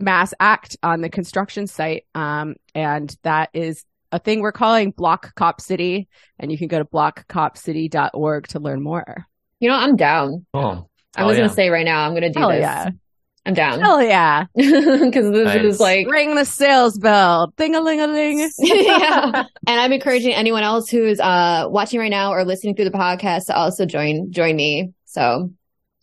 mass 0.00 0.32
act 0.38 0.76
on 0.82 1.00
the 1.00 1.08
construction 1.08 1.66
site. 1.66 2.04
Um, 2.14 2.56
and 2.74 3.14
that 3.22 3.50
is 3.52 3.84
a 4.12 4.18
thing 4.18 4.40
we're 4.40 4.52
calling 4.52 4.90
Block 4.90 5.34
Cop 5.34 5.60
City. 5.60 6.08
And 6.38 6.50
you 6.50 6.58
can 6.58 6.68
go 6.68 6.78
to 6.78 6.84
blockcopcity.org 6.84 8.48
to 8.48 8.60
learn 8.60 8.82
more. 8.82 9.26
You 9.60 9.68
know, 9.68 9.76
I'm 9.76 9.96
down. 9.96 10.46
Oh. 10.54 10.88
I 11.16 11.24
was 11.24 11.34
yeah. 11.34 11.40
going 11.40 11.48
to 11.48 11.54
say 11.54 11.68
right 11.68 11.84
now, 11.84 12.04
I'm 12.04 12.12
going 12.12 12.22
to 12.22 12.30
do 12.30 12.38
Hell 12.38 12.50
this. 12.50 12.60
Yeah. 12.60 12.90
I'm 13.48 13.54
down. 13.54 13.80
Hell 13.80 14.02
yeah. 14.02 14.44
Because 14.54 15.32
this 15.32 15.44
nice. 15.46 15.64
is 15.64 15.80
like 15.80 16.06
ring 16.06 16.34
the 16.34 16.44
sales 16.44 16.98
bell. 16.98 17.50
Ding 17.56 17.74
a 17.74 17.80
ling 17.80 17.98
a 17.98 18.06
ling. 18.08 18.50
yeah. 18.58 19.44
And 19.66 19.80
I'm 19.80 19.90
encouraging 19.90 20.34
anyone 20.34 20.64
else 20.64 20.90
who 20.90 21.02
is 21.04 21.18
uh 21.18 21.64
watching 21.68 21.98
right 21.98 22.10
now 22.10 22.32
or 22.32 22.44
listening 22.44 22.76
through 22.76 22.84
the 22.84 22.90
podcast 22.90 23.46
to 23.46 23.56
also 23.56 23.86
join 23.86 24.30
join 24.32 24.54
me. 24.54 24.92
So 25.06 25.50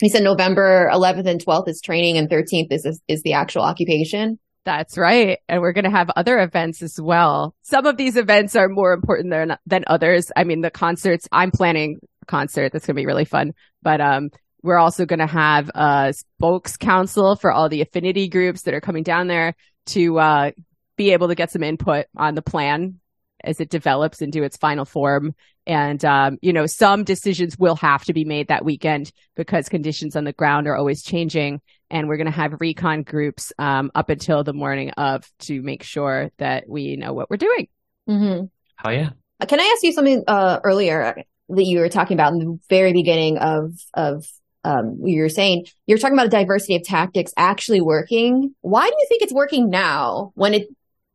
he 0.01 0.09
said 0.09 0.23
November 0.23 0.89
11th 0.91 1.27
and 1.27 1.45
12th 1.45 1.67
is 1.67 1.81
training 1.81 2.17
and 2.17 2.27
13th 2.29 2.71
is 2.71 2.99
is 3.07 3.21
the 3.21 3.33
actual 3.33 3.61
occupation. 3.61 4.39
That's 4.65 4.97
right. 4.97 5.37
And 5.47 5.61
we're 5.61 5.73
going 5.73 5.85
to 5.85 5.91
have 5.91 6.09
other 6.15 6.39
events 6.39 6.81
as 6.81 6.99
well. 6.99 7.53
Some 7.61 7.85
of 7.85 7.97
these 7.97 8.17
events 8.17 8.55
are 8.55 8.67
more 8.67 8.93
important 8.93 9.29
than, 9.29 9.55
than 9.67 9.83
others. 9.85 10.31
I 10.35 10.43
mean, 10.43 10.61
the 10.61 10.71
concerts, 10.71 11.27
I'm 11.31 11.51
planning 11.51 11.99
a 12.23 12.25
concert 12.25 12.73
that's 12.73 12.87
going 12.87 12.95
to 12.95 12.99
be 12.99 13.05
really 13.05 13.25
fun, 13.25 13.53
but, 13.83 14.01
um, 14.01 14.31
we're 14.66 14.80
also 14.80 15.05
going 15.05 15.20
to 15.20 15.28
have 15.28 15.70
a 15.76 16.11
spokes 16.11 16.76
council 16.76 17.36
for 17.36 17.51
all 17.51 17.70
the 17.70 17.82
affinity 17.82 18.28
groups 18.28 18.63
that 18.63 18.74
are 18.74 18.82
coming 18.82 19.03
down 19.03 19.28
there 19.28 19.55
to 19.86 20.18
uh, 20.20 20.51
be 20.97 21.11
able 21.11 21.28
to 21.28 21.36
get 21.36 21.51
some 21.51 21.61
input 21.61 22.07
on 22.18 22.34
the 22.34 22.41
plan 22.41 22.99
as 23.43 23.59
it 23.59 23.70
develops 23.70 24.24
into 24.24 24.41
its 24.41 24.57
final 24.57 24.84
form. 24.84 25.36
And, 25.68 26.03
um, 26.03 26.39
you 26.41 26.51
know, 26.51 26.66
some 26.66 27.03
decisions 27.03 27.59
will 27.59 27.76
have 27.76 28.05
to 28.05 28.13
be 28.13 28.26
made 28.26 28.47
that 28.47 28.66
weekend 28.66 29.11
because 29.36 29.70
conditions 29.70 30.16
on 30.16 30.24
the 30.24 30.34
ground 30.34 30.68
are 30.68 30.76
always 30.76 31.03
changing. 31.03 31.61
And 31.91 32.07
we're 32.07 32.18
going 32.18 32.26
to 32.26 32.32
have 32.32 32.59
recon 32.59 33.03
groups 33.03 33.53
um, 33.59 33.91
up 33.93 34.09
until 34.09 34.43
the 34.43 34.53
morning 34.53 34.91
of 34.91 35.30
to 35.41 35.61
make 35.61 35.84
sure 35.84 36.32
that 36.39 36.68
we 36.68 36.95
know 36.95 37.13
what 37.13 37.30
we're 37.30 37.38
doing. 37.38 37.68
Mm-hmm. 38.09 38.45
Oh, 38.84 38.89
yeah. 38.89 39.11
Can 39.47 39.59
I 39.59 39.74
ask 39.76 39.84
you 39.84 39.91
something 39.91 40.24
uh, 40.28 40.59
earlier 40.63 41.24
that 41.49 41.63
you 41.63 41.80
were 41.80 41.89
talking 41.89 42.16
about 42.16 42.34
in 42.34 42.39
the 42.39 42.59
very 42.68 42.93
beginning 42.93 43.38
of 43.38 43.74
of 43.93 44.26
um, 44.66 44.97
you're 45.03 45.30
saying 45.30 45.66
you're 45.86 45.97
talking 45.97 46.16
about 46.16 46.28
a 46.28 46.30
diversity 46.30 46.76
of 46.76 46.84
tactics 46.84 47.32
actually 47.38 47.82
working. 47.82 48.53
Why 48.61 48.88
do 48.88 48.95
you 48.97 49.05
think 49.07 49.22
it's 49.22 49.34
working 49.34 49.70
now 49.70 50.32
when 50.36 50.53
it 50.53 50.68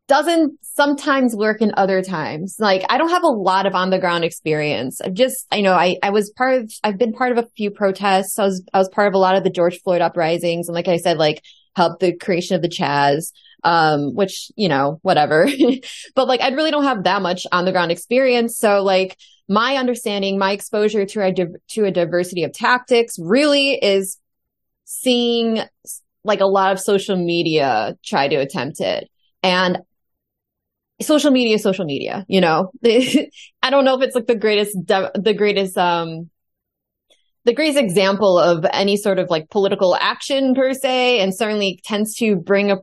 doesn't 0.07 0.57
sometimes 0.61 1.35
work 1.35 1.61
in 1.61 1.73
other 1.75 2.01
times? 2.01 2.55
Like 2.59 2.83
I 2.89 2.97
don't 2.97 3.09
have 3.09 3.23
a 3.23 3.27
lot 3.27 3.65
of 3.65 3.75
on 3.75 3.89
the 3.89 3.99
ground 3.99 4.23
experience. 4.23 5.01
I've 5.01 5.13
just, 5.13 5.45
I 5.51 5.61
know 5.61 5.73
I, 5.73 5.97
I 6.01 6.11
was 6.11 6.31
part 6.31 6.61
of, 6.61 6.73
I've 6.83 6.97
been 6.97 7.13
part 7.13 7.31
of 7.31 7.37
a 7.37 7.47
few 7.57 7.71
protests. 7.71 8.39
I 8.39 8.45
was, 8.45 8.63
I 8.73 8.77
was 8.77 8.89
part 8.89 9.09
of 9.09 9.13
a 9.13 9.19
lot 9.19 9.35
of 9.35 9.43
the 9.43 9.49
George 9.49 9.81
Floyd 9.81 10.01
uprisings. 10.01 10.67
And 10.67 10.75
like 10.75 10.87
I 10.87 10.97
said, 10.97 11.17
like 11.17 11.43
helped 11.75 11.99
the 11.99 12.15
creation 12.15 12.55
of 12.55 12.61
the 12.61 12.69
Chaz 12.69 13.31
um, 13.63 14.15
which, 14.15 14.51
you 14.55 14.69
know, 14.69 14.99
whatever. 15.01 15.47
but 16.15 16.27
like, 16.27 16.41
I 16.41 16.49
really 16.49 16.71
don't 16.71 16.83
have 16.83 17.03
that 17.03 17.21
much 17.21 17.45
on 17.51 17.65
the 17.65 17.71
ground 17.71 17.91
experience. 17.91 18.57
So 18.57 18.83
like, 18.83 19.17
my 19.51 19.75
understanding, 19.75 20.39
my 20.39 20.53
exposure 20.53 21.05
to 21.05 21.21
a, 21.21 21.33
to 21.67 21.83
a 21.83 21.91
diversity 21.91 22.43
of 22.45 22.53
tactics 22.53 23.17
really 23.19 23.73
is 23.73 24.17
seeing 24.85 25.59
like 26.23 26.39
a 26.39 26.45
lot 26.45 26.71
of 26.71 26.79
social 26.79 27.17
media 27.17 27.97
try 28.01 28.29
to 28.29 28.37
attempt 28.37 28.79
it. 28.79 29.09
And 29.43 29.79
social 31.01 31.31
media, 31.31 31.59
social 31.59 31.83
media, 31.83 32.25
you 32.29 32.39
know, 32.39 32.71
I 32.85 33.69
don't 33.69 33.83
know 33.83 33.99
if 33.99 34.03
it's 34.03 34.15
like 34.15 34.27
the 34.27 34.35
greatest, 34.35 34.73
the 34.87 35.35
greatest, 35.37 35.77
um, 35.77 36.29
the 37.43 37.53
greatest 37.53 37.79
example 37.79 38.39
of 38.39 38.65
any 38.71 38.95
sort 38.95 39.19
of 39.19 39.29
like 39.29 39.49
political 39.49 39.97
action 39.99 40.55
per 40.55 40.73
se, 40.73 41.19
and 41.19 41.35
certainly 41.35 41.81
tends 41.83 42.15
to 42.15 42.37
bring 42.37 42.71
a 42.71 42.77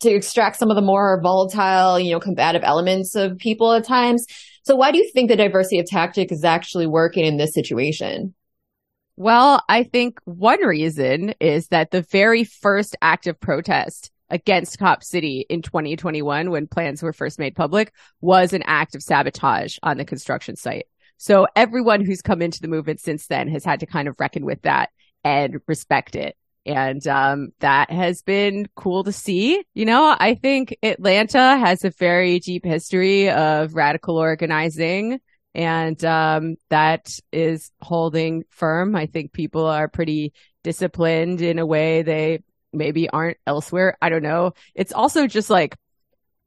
to 0.00 0.10
extract 0.10 0.56
some 0.56 0.70
of 0.70 0.76
the 0.76 0.82
more 0.82 1.20
volatile, 1.22 2.00
you 2.00 2.12
know, 2.12 2.20
combative 2.20 2.62
elements 2.64 3.14
of 3.14 3.36
people 3.36 3.72
at 3.72 3.84
times. 3.84 4.26
So 4.64 4.76
why 4.76 4.92
do 4.92 4.98
you 4.98 5.10
think 5.12 5.28
the 5.28 5.36
diversity 5.36 5.78
of 5.78 5.86
tactic 5.86 6.32
is 6.32 6.42
actually 6.42 6.86
working 6.86 7.24
in 7.24 7.36
this 7.36 7.52
situation? 7.52 8.34
Well, 9.16 9.62
I 9.68 9.84
think 9.84 10.18
one 10.24 10.64
reason 10.64 11.34
is 11.38 11.68
that 11.68 11.90
the 11.90 12.02
very 12.02 12.44
first 12.44 12.96
active 13.00 13.38
protest 13.38 14.10
against 14.30 14.78
Cop 14.78 15.04
City 15.04 15.44
in 15.48 15.62
2021, 15.62 16.50
when 16.50 16.66
plans 16.66 17.02
were 17.02 17.12
first 17.12 17.38
made 17.38 17.54
public, 17.54 17.92
was 18.20 18.52
an 18.52 18.62
act 18.66 18.94
of 18.94 19.02
sabotage 19.02 19.76
on 19.82 19.98
the 19.98 20.04
construction 20.04 20.56
site. 20.56 20.86
So 21.18 21.46
everyone 21.54 22.04
who's 22.04 22.22
come 22.22 22.42
into 22.42 22.60
the 22.60 22.68
movement 22.68 23.00
since 23.00 23.26
then 23.26 23.48
has 23.48 23.64
had 23.64 23.80
to 23.80 23.86
kind 23.86 24.08
of 24.08 24.18
reckon 24.18 24.44
with 24.44 24.62
that 24.62 24.90
and 25.22 25.60
respect 25.68 26.16
it. 26.16 26.36
And 26.66 27.06
um, 27.06 27.48
that 27.60 27.90
has 27.90 28.22
been 28.22 28.66
cool 28.74 29.04
to 29.04 29.12
see. 29.12 29.62
You 29.74 29.84
know, 29.84 30.16
I 30.18 30.34
think 30.34 30.76
Atlanta 30.82 31.58
has 31.58 31.84
a 31.84 31.90
very 31.90 32.38
deep 32.40 32.64
history 32.64 33.30
of 33.30 33.74
radical 33.74 34.16
organizing 34.16 35.20
And 35.54 36.04
um, 36.04 36.56
that 36.70 37.08
is 37.32 37.70
holding 37.80 38.44
firm. 38.50 38.96
I 38.96 39.06
think 39.06 39.32
people 39.32 39.66
are 39.66 39.88
pretty 39.88 40.32
disciplined 40.64 41.40
in 41.40 41.58
a 41.58 41.66
way 41.66 42.02
they 42.02 42.40
maybe 42.72 43.08
aren't 43.08 43.36
elsewhere. 43.46 43.96
I 44.02 44.08
don't 44.08 44.22
know. 44.22 44.52
It's 44.74 44.92
also 44.92 45.28
just 45.28 45.50
like 45.50 45.76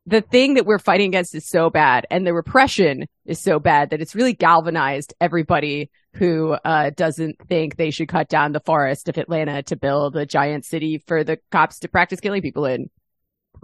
the 0.08 0.22
thing 0.22 0.54
that 0.54 0.66
we're 0.66 0.80
fighting 0.80 1.10
against 1.10 1.36
is 1.36 1.46
so 1.46 1.70
bad 1.70 2.08
and 2.10 2.26
the 2.26 2.34
repression 2.34 3.08
is 3.26 3.42
so 3.42 3.60
bad 3.60 3.90
that 3.90 4.02
it's 4.02 4.16
really 4.16 4.34
galvanized 4.34 5.14
everybody 5.20 5.92
who 6.14 6.54
uh, 6.54 6.90
doesn't 6.92 7.36
think 7.50 7.76
they 7.76 7.92
should 7.92 8.08
cut 8.08 8.30
down 8.30 8.54
the 8.54 8.62
forest 8.62 9.10
of 9.10 9.18
Atlanta 9.18 9.62
to 9.64 9.76
build 9.76 10.16
a 10.16 10.26
giant 10.26 10.64
city 10.64 11.04
for 11.06 11.26
the 11.26 11.38
cops 11.52 11.80
to 11.80 11.90
practice 11.90 12.22
killing 12.22 12.42
people 12.42 12.66
in. 12.66 12.90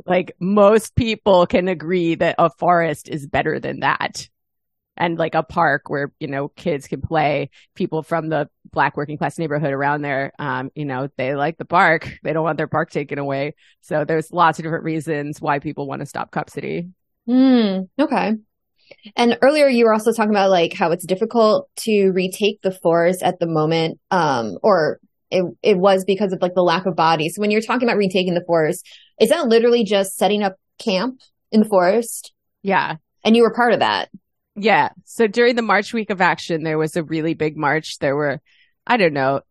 Like 0.05 0.35
most 0.37 0.95
people 0.95 1.47
can 1.47 1.69
agree 1.69 2.15
that 2.15 2.35
a 2.37 2.49
forest 2.49 3.07
is 3.07 3.25
better 3.25 3.59
than 3.59 3.79
that 3.79 4.27
and 4.97 5.17
like 5.17 5.35
a 5.35 5.43
park 5.43 5.89
where 5.89 6.11
you 6.19 6.27
know 6.27 6.49
kids 6.49 6.87
can 6.87 7.01
play 7.01 7.49
people 7.75 8.03
from 8.03 8.29
the 8.29 8.49
black 8.71 8.95
working 8.95 9.17
class 9.17 9.37
neighborhood 9.37 9.73
around 9.73 10.01
there 10.01 10.31
um 10.39 10.71
you 10.75 10.85
know 10.85 11.07
they 11.17 11.35
like 11.35 11.57
the 11.57 11.65
park. 11.65 12.09
They 12.23 12.33
don't 12.33 12.43
want 12.43 12.57
their 12.57 12.67
park 12.67 12.91
taken 12.91 13.19
away. 13.19 13.55
So 13.81 14.05
there's 14.05 14.31
lots 14.31 14.59
of 14.59 14.63
different 14.63 14.83
reasons 14.83 15.41
why 15.41 15.59
people 15.59 15.87
want 15.87 16.01
to 16.01 16.05
stop 16.05 16.31
cop 16.31 16.49
city. 16.49 16.89
Mm, 17.27 17.89
okay. 17.99 18.33
And 19.15 19.37
earlier 19.41 19.67
you 19.67 19.85
were 19.85 19.93
also 19.93 20.11
talking 20.11 20.31
about 20.31 20.49
like 20.49 20.73
how 20.73 20.91
it's 20.91 21.05
difficult 21.05 21.69
to 21.77 22.11
retake 22.11 22.61
the 22.61 22.71
forest 22.71 23.23
at 23.23 23.39
the 23.39 23.47
moment 23.47 23.99
um 24.11 24.57
or 24.61 24.99
it, 25.31 25.43
it 25.63 25.77
was 25.77 26.05
because 26.05 26.31
of 26.31 26.41
like 26.41 26.53
the 26.53 26.61
lack 26.61 26.85
of 26.85 26.95
bodies. 26.95 27.35
So 27.35 27.41
when 27.41 27.49
you're 27.49 27.61
talking 27.61 27.87
about 27.87 27.97
retaking 27.97 28.35
the 28.35 28.45
forest 28.45 28.87
is 29.19 29.29
that 29.29 29.47
literally 29.47 29.83
just 29.83 30.15
setting 30.15 30.43
up 30.43 30.55
camp 30.79 31.21
in 31.51 31.61
the 31.61 31.69
forest? 31.69 32.33
Yeah. 32.61 32.97
And 33.23 33.35
you 33.35 33.43
were 33.43 33.53
part 33.53 33.73
of 33.73 33.79
that 33.79 34.09
yeah. 34.55 34.89
So 35.05 35.27
during 35.27 35.55
the 35.55 35.61
March 35.61 35.93
week 35.93 36.09
of 36.09 36.21
action, 36.21 36.63
there 36.63 36.77
was 36.77 36.95
a 36.95 37.03
really 37.03 37.33
big 37.33 37.57
march. 37.57 37.99
There 37.99 38.15
were, 38.15 38.41
I 38.85 38.97
don't 38.97 39.13
know, 39.13 39.41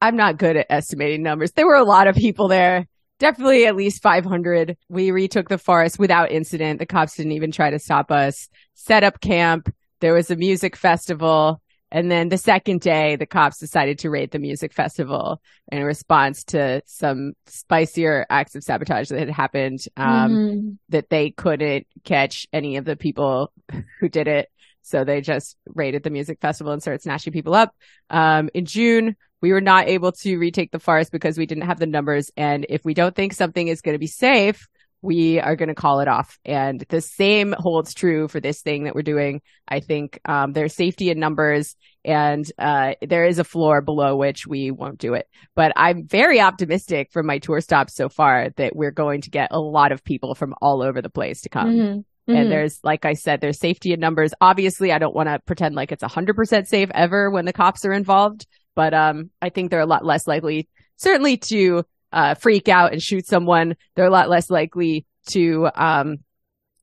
I'm 0.00 0.16
not 0.16 0.38
good 0.38 0.56
at 0.56 0.66
estimating 0.70 1.22
numbers. 1.22 1.52
There 1.52 1.66
were 1.66 1.74
a 1.74 1.84
lot 1.84 2.06
of 2.06 2.14
people 2.14 2.48
there. 2.48 2.86
Definitely 3.18 3.66
at 3.66 3.76
least 3.76 4.02
500. 4.02 4.78
We 4.88 5.10
retook 5.10 5.48
the 5.48 5.58
forest 5.58 5.98
without 5.98 6.32
incident. 6.32 6.78
The 6.78 6.86
cops 6.86 7.16
didn't 7.16 7.32
even 7.32 7.52
try 7.52 7.70
to 7.70 7.78
stop 7.78 8.10
us. 8.10 8.48
Set 8.74 9.04
up 9.04 9.20
camp. 9.20 9.72
There 10.00 10.14
was 10.14 10.30
a 10.30 10.36
music 10.36 10.74
festival. 10.74 11.60
And 11.92 12.10
then 12.10 12.28
the 12.28 12.38
second 12.38 12.80
day, 12.80 13.16
the 13.16 13.26
cops 13.26 13.58
decided 13.58 13.98
to 14.00 14.10
raid 14.10 14.30
the 14.30 14.38
music 14.38 14.72
festival 14.72 15.40
in 15.72 15.82
response 15.82 16.44
to 16.44 16.82
some 16.86 17.32
spicier 17.46 18.24
acts 18.30 18.54
of 18.54 18.62
sabotage 18.62 19.08
that 19.08 19.18
had 19.18 19.30
happened, 19.30 19.80
um, 19.96 20.30
mm-hmm. 20.30 20.70
that 20.90 21.10
they 21.10 21.30
couldn't 21.30 21.86
catch 22.04 22.46
any 22.52 22.76
of 22.76 22.84
the 22.84 22.96
people 22.96 23.52
who 24.00 24.08
did 24.08 24.28
it. 24.28 24.48
So 24.82 25.04
they 25.04 25.20
just 25.20 25.56
raided 25.66 26.02
the 26.02 26.10
music 26.10 26.40
festival 26.40 26.72
and 26.72 26.80
started 26.80 27.02
snatching 27.02 27.32
people 27.32 27.54
up. 27.54 27.74
Um, 28.08 28.50
in 28.54 28.64
June, 28.64 29.16
we 29.40 29.52
were 29.52 29.60
not 29.60 29.88
able 29.88 30.12
to 30.12 30.36
retake 30.36 30.70
the 30.70 30.78
forest 30.78 31.12
because 31.12 31.38
we 31.38 31.46
didn't 31.46 31.64
have 31.64 31.78
the 31.78 31.86
numbers. 31.86 32.30
And 32.36 32.66
if 32.68 32.84
we 32.84 32.94
don't 32.94 33.14
think 33.14 33.32
something 33.32 33.68
is 33.68 33.82
going 33.82 33.94
to 33.94 33.98
be 33.98 34.06
safe, 34.06 34.68
we 35.02 35.40
are 35.40 35.56
going 35.56 35.68
to 35.68 35.74
call 35.74 36.00
it 36.00 36.08
off. 36.08 36.38
And 36.44 36.84
the 36.88 37.00
same 37.00 37.54
holds 37.58 37.94
true 37.94 38.28
for 38.28 38.40
this 38.40 38.60
thing 38.60 38.84
that 38.84 38.94
we're 38.94 39.02
doing. 39.02 39.40
I 39.66 39.80
think 39.80 40.20
um, 40.24 40.52
there's 40.52 40.74
safety 40.74 41.10
in 41.10 41.18
numbers 41.18 41.76
and 42.04 42.44
uh, 42.58 42.94
there 43.00 43.24
is 43.24 43.38
a 43.38 43.44
floor 43.44 43.80
below 43.80 44.16
which 44.16 44.46
we 44.46 44.70
won't 44.70 44.98
do 44.98 45.14
it. 45.14 45.28
But 45.54 45.72
I'm 45.76 46.06
very 46.06 46.40
optimistic 46.40 47.12
from 47.12 47.26
my 47.26 47.38
tour 47.38 47.60
stops 47.60 47.94
so 47.94 48.08
far 48.08 48.50
that 48.56 48.76
we're 48.76 48.90
going 48.90 49.22
to 49.22 49.30
get 49.30 49.48
a 49.52 49.60
lot 49.60 49.92
of 49.92 50.04
people 50.04 50.34
from 50.34 50.54
all 50.60 50.82
over 50.82 51.00
the 51.00 51.10
place 51.10 51.42
to 51.42 51.48
come. 51.48 51.70
Mm-hmm. 51.70 51.98
Mm-hmm. 52.30 52.34
And 52.34 52.52
there's, 52.52 52.78
like 52.84 53.04
I 53.04 53.14
said, 53.14 53.40
there's 53.40 53.58
safety 53.58 53.92
in 53.92 54.00
numbers. 54.00 54.32
Obviously, 54.40 54.92
I 54.92 54.98
don't 54.98 55.14
want 55.14 55.28
to 55.28 55.40
pretend 55.40 55.74
like 55.74 55.92
it's 55.92 56.02
100% 56.02 56.66
safe 56.66 56.90
ever 56.94 57.30
when 57.30 57.44
the 57.44 57.52
cops 57.52 57.84
are 57.84 57.92
involved, 57.92 58.46
but 58.76 58.94
um, 58.94 59.30
I 59.40 59.48
think 59.48 59.70
they're 59.70 59.80
a 59.80 59.86
lot 59.86 60.04
less 60.04 60.26
likely, 60.26 60.68
certainly 60.96 61.38
to 61.38 61.84
uh, 62.12 62.34
freak 62.34 62.68
out 62.68 62.92
and 62.92 63.02
shoot 63.02 63.26
someone, 63.26 63.76
they're 63.94 64.06
a 64.06 64.10
lot 64.10 64.28
less 64.28 64.50
likely 64.50 65.06
to 65.28 65.68
um, 65.74 66.18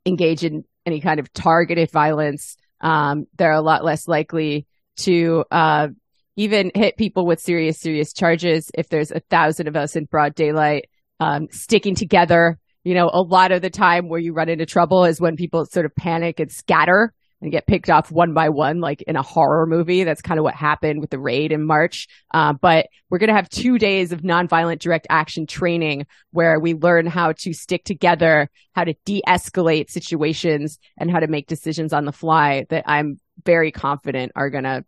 engage 0.05 0.43
in 0.43 0.63
any 0.85 1.01
kind 1.01 1.19
of 1.19 1.31
targeted 1.33 1.91
violence. 1.91 2.57
Um, 2.81 3.25
they're 3.37 3.51
a 3.51 3.61
lot 3.61 3.83
less 3.83 4.07
likely 4.07 4.67
to 4.97 5.43
uh, 5.51 5.89
even 6.35 6.71
hit 6.73 6.97
people 6.97 7.25
with 7.25 7.39
serious, 7.39 7.79
serious 7.79 8.13
charges 8.13 8.71
if 8.73 8.89
there's 8.89 9.11
a 9.11 9.19
thousand 9.19 9.67
of 9.67 9.75
us 9.75 9.95
in 9.95 10.05
broad 10.05 10.35
daylight 10.35 10.89
um, 11.19 11.47
sticking 11.51 11.95
together. 11.95 12.57
You 12.83 12.93
know, 12.93 13.09
a 13.11 13.21
lot 13.21 13.51
of 13.51 13.61
the 13.61 13.69
time 13.69 14.07
where 14.07 14.19
you 14.19 14.33
run 14.33 14.47
into 14.47 14.65
trouble 14.65 15.03
is 15.03 15.19
when 15.19 15.35
people 15.35 15.65
sort 15.65 15.85
of 15.85 15.95
panic 15.95 16.39
and 16.39 16.51
scatter 16.51 17.13
and 17.41 17.51
get 17.51 17.67
picked 17.67 17.89
off 17.89 18.11
one 18.11 18.33
by 18.33 18.49
one, 18.49 18.79
like 18.79 19.01
in 19.03 19.15
a 19.15 19.21
horror 19.21 19.65
movie. 19.65 20.03
That's 20.03 20.21
kind 20.21 20.39
of 20.39 20.43
what 20.43 20.55
happened 20.55 21.01
with 21.01 21.09
the 21.09 21.19
raid 21.19 21.51
in 21.51 21.63
March. 21.65 22.07
Uh, 22.33 22.53
but 22.53 22.87
we're 23.09 23.19
going 23.19 23.29
to 23.29 23.35
have 23.35 23.49
two 23.49 23.77
days 23.77 24.11
of 24.11 24.21
nonviolent 24.21 24.79
direct 24.79 25.07
action 25.09 25.45
training 25.45 26.07
where 26.31 26.59
we 26.59 26.73
learn 26.73 27.05
how 27.05 27.33
to 27.33 27.53
stick 27.53 27.83
together, 27.83 28.49
how 28.73 28.83
to 28.83 28.95
de 29.05 29.21
escalate 29.27 29.89
situations, 29.89 30.79
and 30.97 31.11
how 31.11 31.19
to 31.19 31.27
make 31.27 31.47
decisions 31.47 31.93
on 31.93 32.05
the 32.05 32.11
fly 32.11 32.65
that 32.69 32.83
I'm 32.87 33.19
very 33.45 33.71
confident 33.71 34.31
are 34.35 34.49
going 34.49 34.63
to 34.63 34.83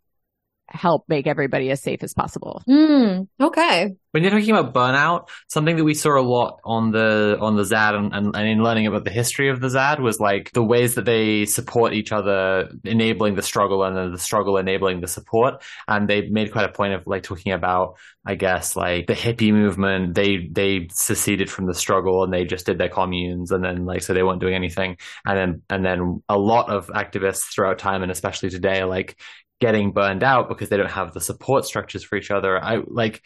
help 0.70 1.04
make 1.08 1.26
everybody 1.26 1.70
as 1.70 1.82
safe 1.82 2.02
as 2.02 2.14
possible. 2.14 2.62
Mm, 2.68 3.28
okay. 3.40 3.94
When 4.12 4.24
you're 4.24 4.32
talking 4.32 4.50
about 4.50 4.74
burnout, 4.74 5.28
something 5.48 5.76
that 5.76 5.84
we 5.84 5.94
saw 5.94 6.18
a 6.18 6.22
lot 6.22 6.60
on 6.64 6.90
the 6.90 7.38
on 7.40 7.56
the 7.56 7.64
ZAD 7.64 7.94
and, 7.94 8.12
and, 8.12 8.34
and, 8.34 8.48
in 8.48 8.62
learning 8.62 8.88
about 8.88 9.04
the 9.04 9.10
history 9.10 9.50
of 9.50 9.60
the 9.60 9.68
ZAD 9.68 10.00
was 10.00 10.18
like 10.18 10.50
the 10.52 10.64
ways 10.64 10.96
that 10.96 11.04
they 11.04 11.44
support 11.44 11.92
each 11.92 12.10
other, 12.10 12.68
enabling 12.84 13.36
the 13.36 13.42
struggle 13.42 13.84
and 13.84 13.96
then 13.96 14.10
the 14.10 14.18
struggle 14.18 14.56
enabling 14.56 15.00
the 15.00 15.06
support. 15.06 15.62
And 15.86 16.08
they 16.08 16.28
made 16.28 16.50
quite 16.50 16.64
a 16.64 16.72
point 16.72 16.94
of 16.94 17.06
like 17.06 17.22
talking 17.22 17.52
about, 17.52 17.98
I 18.26 18.34
guess, 18.34 18.74
like 18.74 19.06
the 19.06 19.14
hippie 19.14 19.52
movement. 19.52 20.14
They 20.14 20.48
they 20.50 20.88
seceded 20.90 21.48
from 21.48 21.66
the 21.66 21.74
struggle 21.74 22.24
and 22.24 22.32
they 22.32 22.44
just 22.44 22.66
did 22.66 22.78
their 22.78 22.88
communes 22.88 23.52
and 23.52 23.62
then 23.62 23.84
like 23.86 24.02
so 24.02 24.12
they 24.12 24.24
weren't 24.24 24.40
doing 24.40 24.54
anything. 24.54 24.96
And 25.24 25.38
then 25.38 25.62
and 25.70 25.84
then 25.84 26.22
a 26.28 26.36
lot 26.36 26.68
of 26.68 26.88
activists 26.88 27.54
throughout 27.54 27.78
time 27.78 28.02
and 28.02 28.10
especially 28.10 28.50
today 28.50 28.82
like 28.82 29.16
getting 29.60 29.92
burned 29.92 30.22
out 30.22 30.48
because 30.48 30.68
they 30.68 30.76
don't 30.76 30.90
have 30.90 31.12
the 31.12 31.20
support 31.20 31.64
structures 31.64 32.02
for 32.02 32.16
each 32.16 32.30
other. 32.30 32.62
I 32.62 32.78
like 32.86 33.22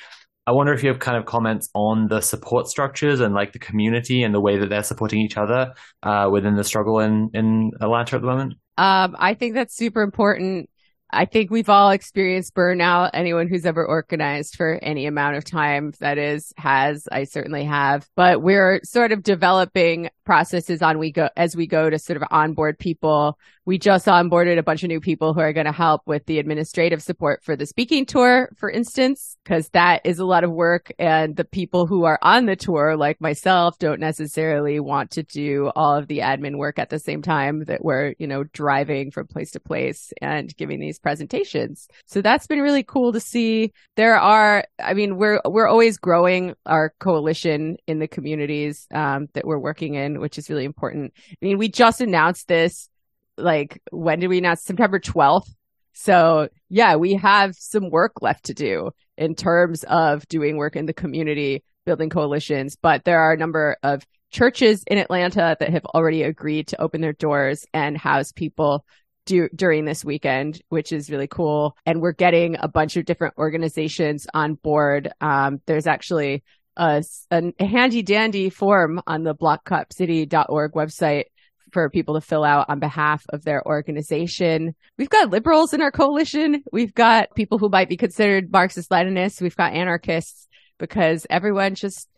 I 0.46 0.52
wonder 0.52 0.74
if 0.74 0.82
you 0.82 0.90
have 0.90 0.98
kind 0.98 1.16
of 1.16 1.24
comments 1.24 1.70
on 1.74 2.08
the 2.08 2.20
support 2.20 2.66
structures 2.66 3.20
and 3.20 3.34
like 3.34 3.52
the 3.52 3.58
community 3.58 4.22
and 4.22 4.34
the 4.34 4.40
way 4.40 4.58
that 4.58 4.68
they're 4.68 4.82
supporting 4.82 5.20
each 5.20 5.38
other 5.38 5.72
uh, 6.02 6.28
within 6.30 6.54
the 6.54 6.64
struggle 6.64 7.00
in 7.00 7.30
in 7.32 7.70
Atlanta 7.80 8.16
at 8.16 8.22
the 8.22 8.28
moment. 8.28 8.54
Um, 8.76 9.16
I 9.18 9.34
think 9.34 9.54
that's 9.54 9.74
super 9.74 10.02
important. 10.02 10.68
I 11.14 11.24
think 11.26 11.50
we've 11.50 11.68
all 11.68 11.90
experienced 11.90 12.54
burnout. 12.54 13.10
Anyone 13.14 13.48
who's 13.48 13.64
ever 13.64 13.86
organized 13.86 14.56
for 14.56 14.78
any 14.82 15.06
amount 15.06 15.36
of 15.36 15.44
time, 15.44 15.92
that 16.00 16.18
is, 16.18 16.52
has. 16.56 17.06
I 17.10 17.24
certainly 17.24 17.64
have. 17.64 18.08
But 18.16 18.42
we're 18.42 18.80
sort 18.82 19.12
of 19.12 19.22
developing 19.22 20.10
processes 20.24 20.82
on 20.82 20.98
we 20.98 21.12
go 21.12 21.28
as 21.36 21.54
we 21.54 21.66
go 21.66 21.88
to 21.88 21.98
sort 21.98 22.16
of 22.16 22.24
onboard 22.30 22.78
people 22.78 23.38
we 23.66 23.78
just 23.78 24.06
onboarded 24.06 24.58
a 24.58 24.62
bunch 24.62 24.82
of 24.82 24.88
new 24.88 25.00
people 25.00 25.32
who 25.32 25.40
are 25.40 25.52
going 25.52 25.66
to 25.66 25.72
help 25.72 26.02
with 26.06 26.26
the 26.26 26.38
administrative 26.38 27.02
support 27.02 27.42
for 27.42 27.56
the 27.56 27.64
speaking 27.64 28.04
tour, 28.04 28.50
for 28.56 28.70
instance, 28.70 29.38
because 29.42 29.70
that 29.70 30.02
is 30.04 30.18
a 30.18 30.26
lot 30.26 30.44
of 30.44 30.50
work. 30.50 30.92
And 30.98 31.34
the 31.34 31.44
people 31.44 31.86
who 31.86 32.04
are 32.04 32.18
on 32.20 32.44
the 32.44 32.56
tour, 32.56 32.96
like 32.96 33.20
myself, 33.20 33.78
don't 33.78 34.00
necessarily 34.00 34.80
want 34.80 35.12
to 35.12 35.22
do 35.22 35.70
all 35.74 35.96
of 35.96 36.08
the 36.08 36.18
admin 36.18 36.58
work 36.58 36.78
at 36.78 36.90
the 36.90 36.98
same 36.98 37.22
time 37.22 37.64
that 37.64 37.82
we're, 37.82 38.14
you 38.18 38.26
know, 38.26 38.44
driving 38.44 39.10
from 39.10 39.28
place 39.28 39.52
to 39.52 39.60
place 39.60 40.12
and 40.20 40.54
giving 40.56 40.78
these 40.78 40.98
presentations. 41.04 41.86
So 42.06 42.22
that's 42.22 42.48
been 42.48 42.62
really 42.62 42.82
cool 42.82 43.12
to 43.12 43.20
see. 43.20 43.72
There 43.94 44.18
are, 44.18 44.64
I 44.82 44.94
mean, 44.94 45.16
we're, 45.16 45.40
we're 45.44 45.68
always 45.68 45.98
growing 45.98 46.54
our 46.64 46.94
coalition 46.98 47.76
in 47.86 47.98
the 47.98 48.08
communities 48.08 48.88
um, 48.92 49.28
that 49.34 49.46
we're 49.46 49.58
working 49.58 49.94
in, 49.94 50.18
which 50.18 50.38
is 50.38 50.48
really 50.48 50.64
important. 50.64 51.12
I 51.30 51.36
mean, 51.42 51.58
we 51.58 51.68
just 51.68 52.00
announced 52.00 52.48
this 52.48 52.88
like 53.36 53.82
when 53.90 54.20
did 54.20 54.28
we 54.28 54.38
announce 54.38 54.62
September 54.62 54.98
12th? 54.98 55.50
So 55.92 56.48
yeah, 56.70 56.96
we 56.96 57.14
have 57.14 57.54
some 57.54 57.90
work 57.90 58.22
left 58.22 58.46
to 58.46 58.54
do 58.54 58.90
in 59.16 59.34
terms 59.34 59.84
of 59.84 60.26
doing 60.28 60.56
work 60.56 60.74
in 60.74 60.86
the 60.86 60.94
community, 60.94 61.62
building 61.84 62.10
coalitions, 62.10 62.76
but 62.80 63.04
there 63.04 63.20
are 63.20 63.32
a 63.32 63.36
number 63.36 63.76
of 63.82 64.02
churches 64.34 64.82
in 64.88 64.98
Atlanta 64.98 65.56
that 65.60 65.70
have 65.70 65.84
already 65.86 66.24
agreed 66.24 66.66
to 66.68 66.80
open 66.80 67.00
their 67.00 67.12
doors 67.12 67.64
and 67.72 67.96
house 67.96 68.32
people 68.32 68.84
do, 69.26 69.48
during 69.54 69.84
this 69.84 70.04
weekend, 70.04 70.60
which 70.68 70.92
is 70.92 71.10
really 71.10 71.26
cool. 71.26 71.76
And 71.86 72.00
we're 72.00 72.12
getting 72.12 72.56
a 72.58 72.68
bunch 72.68 72.96
of 72.96 73.04
different 73.04 73.34
organizations 73.38 74.26
on 74.34 74.54
board. 74.54 75.12
Um, 75.20 75.60
there's 75.66 75.86
actually 75.86 76.42
a, 76.76 77.04
a 77.30 77.64
handy 77.64 78.02
dandy 78.02 78.50
form 78.50 79.00
on 79.06 79.22
the 79.22 79.34
blockcopcity.org 79.34 80.72
website 80.72 81.24
for 81.72 81.90
people 81.90 82.14
to 82.14 82.20
fill 82.20 82.44
out 82.44 82.70
on 82.70 82.78
behalf 82.78 83.24
of 83.30 83.44
their 83.44 83.66
organization. 83.66 84.74
We've 84.96 85.10
got 85.10 85.30
liberals 85.30 85.74
in 85.74 85.82
our 85.82 85.90
coalition. 85.90 86.62
We've 86.72 86.94
got 86.94 87.34
people 87.34 87.58
who 87.58 87.68
might 87.68 87.88
be 87.88 87.96
considered 87.96 88.50
Marxist 88.50 88.90
Leninists. 88.90 89.42
We've 89.42 89.56
got 89.56 89.72
anarchists 89.72 90.46
because 90.78 91.26
everyone 91.28 91.74
just, 91.74 92.08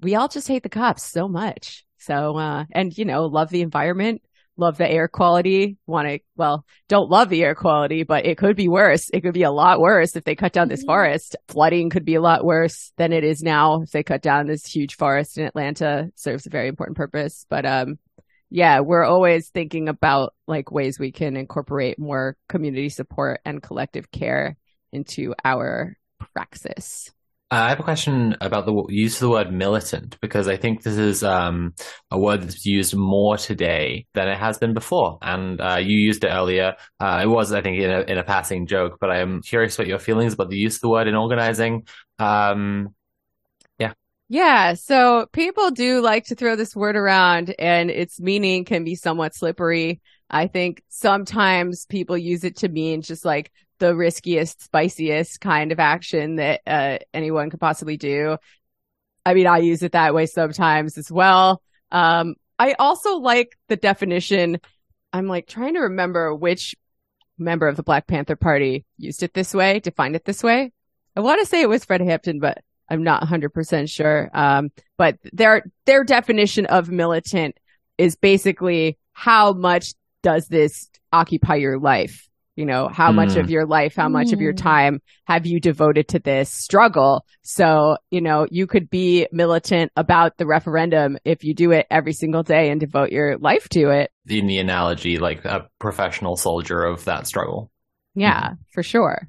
we 0.00 0.14
all 0.14 0.28
just 0.28 0.46
hate 0.46 0.62
the 0.62 0.68
cops 0.68 1.04
so 1.04 1.26
much. 1.26 1.84
So, 1.98 2.36
uh, 2.36 2.64
and 2.70 2.96
you 2.96 3.04
know, 3.04 3.24
love 3.24 3.50
the 3.50 3.62
environment, 3.62 4.22
love 4.58 4.76
the 4.76 4.90
air 4.90 5.08
quality, 5.08 5.78
want 5.86 6.08
to, 6.08 6.18
well, 6.36 6.64
don't 6.88 7.08
love 7.08 7.28
the 7.28 7.42
air 7.42 7.54
quality, 7.54 8.02
but 8.02 8.26
it 8.26 8.36
could 8.36 8.56
be 8.56 8.68
worse. 8.68 9.08
It 9.12 9.22
could 9.22 9.34
be 9.34 9.44
a 9.44 9.50
lot 9.50 9.80
worse 9.80 10.16
if 10.16 10.24
they 10.24 10.34
cut 10.34 10.52
down 10.52 10.68
this 10.68 10.80
mm-hmm. 10.80 10.88
forest. 10.88 11.36
Flooding 11.48 11.90
could 11.90 12.04
be 12.04 12.16
a 12.16 12.20
lot 12.20 12.44
worse 12.44 12.92
than 12.96 13.12
it 13.12 13.24
is 13.24 13.42
now 13.42 13.82
if 13.82 13.90
they 13.90 14.02
cut 14.02 14.20
down 14.20 14.46
this 14.46 14.66
huge 14.66 14.96
forest 14.96 15.38
in 15.38 15.46
Atlanta. 15.46 16.10
Serves 16.16 16.46
a 16.46 16.50
very 16.50 16.68
important 16.68 16.96
purpose. 16.96 17.46
But, 17.48 17.64
um, 17.64 17.98
yeah, 18.50 18.80
we're 18.80 19.04
always 19.04 19.48
thinking 19.48 19.88
about 19.88 20.34
like 20.46 20.70
ways 20.70 20.98
we 20.98 21.12
can 21.12 21.36
incorporate 21.36 21.98
more 21.98 22.36
community 22.48 22.88
support 22.88 23.40
and 23.44 23.62
collective 23.62 24.10
care 24.10 24.56
into 24.92 25.34
our 25.44 25.96
praxis. 26.34 27.12
Uh, 27.50 27.54
I 27.54 27.68
have 27.70 27.80
a 27.80 27.82
question 27.82 28.36
about 28.42 28.66
the 28.66 28.84
use 28.90 29.14
of 29.14 29.20
the 29.20 29.30
word 29.30 29.50
militant 29.50 30.20
because 30.20 30.48
I 30.48 30.58
think 30.58 30.82
this 30.82 30.98
is 30.98 31.24
um, 31.24 31.72
a 32.10 32.18
word 32.18 32.42
that's 32.42 32.66
used 32.66 32.94
more 32.94 33.38
today 33.38 34.06
than 34.12 34.28
it 34.28 34.36
has 34.36 34.58
been 34.58 34.74
before. 34.74 35.16
And 35.22 35.58
uh, 35.58 35.78
you 35.80 35.96
used 35.96 36.24
it 36.24 36.28
earlier. 36.28 36.74
Uh, 37.00 37.22
it 37.24 37.26
was, 37.26 37.50
I 37.54 37.62
think, 37.62 37.80
in 37.80 37.90
a, 37.90 38.00
in 38.00 38.18
a 38.18 38.22
passing 38.22 38.66
joke, 38.66 38.98
but 39.00 39.10
I 39.10 39.20
am 39.20 39.40
curious 39.40 39.78
what 39.78 39.86
your 39.86 39.98
feelings 39.98 40.34
about 40.34 40.50
the 40.50 40.58
use 40.58 40.74
of 40.76 40.82
the 40.82 40.90
word 40.90 41.08
in 41.08 41.14
organizing. 41.14 41.86
Um, 42.18 42.94
yeah. 43.78 43.94
Yeah. 44.28 44.74
So 44.74 45.24
people 45.32 45.70
do 45.70 46.02
like 46.02 46.26
to 46.26 46.34
throw 46.34 46.54
this 46.54 46.76
word 46.76 46.96
around 46.96 47.54
and 47.58 47.90
its 47.90 48.20
meaning 48.20 48.66
can 48.66 48.84
be 48.84 48.94
somewhat 48.94 49.34
slippery. 49.34 50.02
I 50.28 50.48
think 50.48 50.82
sometimes 50.90 51.86
people 51.86 52.18
use 52.18 52.44
it 52.44 52.56
to 52.58 52.68
mean 52.68 53.00
just 53.00 53.24
like 53.24 53.50
the 53.78 53.94
riskiest, 53.94 54.62
spiciest 54.62 55.40
kind 55.40 55.72
of 55.72 55.80
action 55.80 56.36
that 56.36 56.60
uh, 56.66 56.98
anyone 57.14 57.50
could 57.50 57.60
possibly 57.60 57.96
do. 57.96 58.36
I 59.24 59.34
mean, 59.34 59.46
I 59.46 59.58
use 59.58 59.82
it 59.82 59.92
that 59.92 60.14
way 60.14 60.26
sometimes 60.26 60.96
as 60.98 61.10
well. 61.10 61.62
Um, 61.90 62.34
I 62.58 62.74
also 62.78 63.16
like 63.16 63.56
the 63.68 63.76
definition. 63.76 64.60
I'm 65.12 65.26
like 65.26 65.46
trying 65.46 65.74
to 65.74 65.80
remember 65.80 66.34
which 66.34 66.74
member 67.38 67.68
of 67.68 67.76
the 67.76 67.82
Black 67.82 68.06
Panther 68.06 68.36
Party 68.36 68.84
used 68.96 69.22
it 69.22 69.34
this 69.34 69.54
way, 69.54 69.80
defined 69.80 70.16
it 70.16 70.24
this 70.24 70.42
way. 70.42 70.72
I 71.16 71.20
want 71.20 71.40
to 71.40 71.46
say 71.46 71.60
it 71.60 71.68
was 71.68 71.84
Fred 71.84 72.00
Hampton, 72.00 72.40
but 72.40 72.62
I'm 72.88 73.02
not 73.02 73.22
100% 73.22 73.90
sure. 73.90 74.30
Um, 74.32 74.70
but 74.96 75.18
their, 75.32 75.64
their 75.84 76.04
definition 76.04 76.66
of 76.66 76.90
militant 76.90 77.58
is 77.96 78.16
basically 78.16 78.98
how 79.12 79.52
much 79.52 79.94
does 80.22 80.48
this 80.48 80.88
occupy 81.12 81.56
your 81.56 81.78
life? 81.78 82.27
You 82.58 82.66
know 82.66 82.88
how 82.88 83.12
mm. 83.12 83.14
much 83.14 83.36
of 83.36 83.46
mm. 83.46 83.50
your 83.50 83.66
life 83.66 83.94
how 83.94 84.08
much 84.08 84.28
mm. 84.28 84.32
of 84.32 84.40
your 84.40 84.52
mm. 84.52 84.60
time 84.60 85.00
have 85.26 85.46
you 85.46 85.60
devoted 85.60 86.08
to 86.08 86.18
this 86.18 86.52
struggle 86.52 87.24
so 87.42 87.96
you 88.10 88.20
know 88.20 88.48
you 88.50 88.66
could 88.66 88.90
be 88.90 89.28
militant 89.30 89.92
about 89.94 90.36
the 90.38 90.46
referendum 90.46 91.16
if 91.24 91.44
you 91.44 91.54
do 91.54 91.70
it 91.70 91.86
every 91.88 92.12
single 92.12 92.42
day 92.42 92.70
and 92.70 92.80
devote 92.80 93.12
your 93.12 93.38
life 93.38 93.68
to 93.68 93.90
it 93.90 94.10
in 94.26 94.48
the 94.48 94.58
analogy 94.58 95.18
like 95.18 95.44
a 95.44 95.68
professional 95.78 96.36
soldier 96.36 96.82
of 96.82 97.04
that 97.04 97.28
struggle 97.28 97.70
yeah 98.14 98.50
mm. 98.50 98.56
for 98.72 98.82
sure 98.82 99.28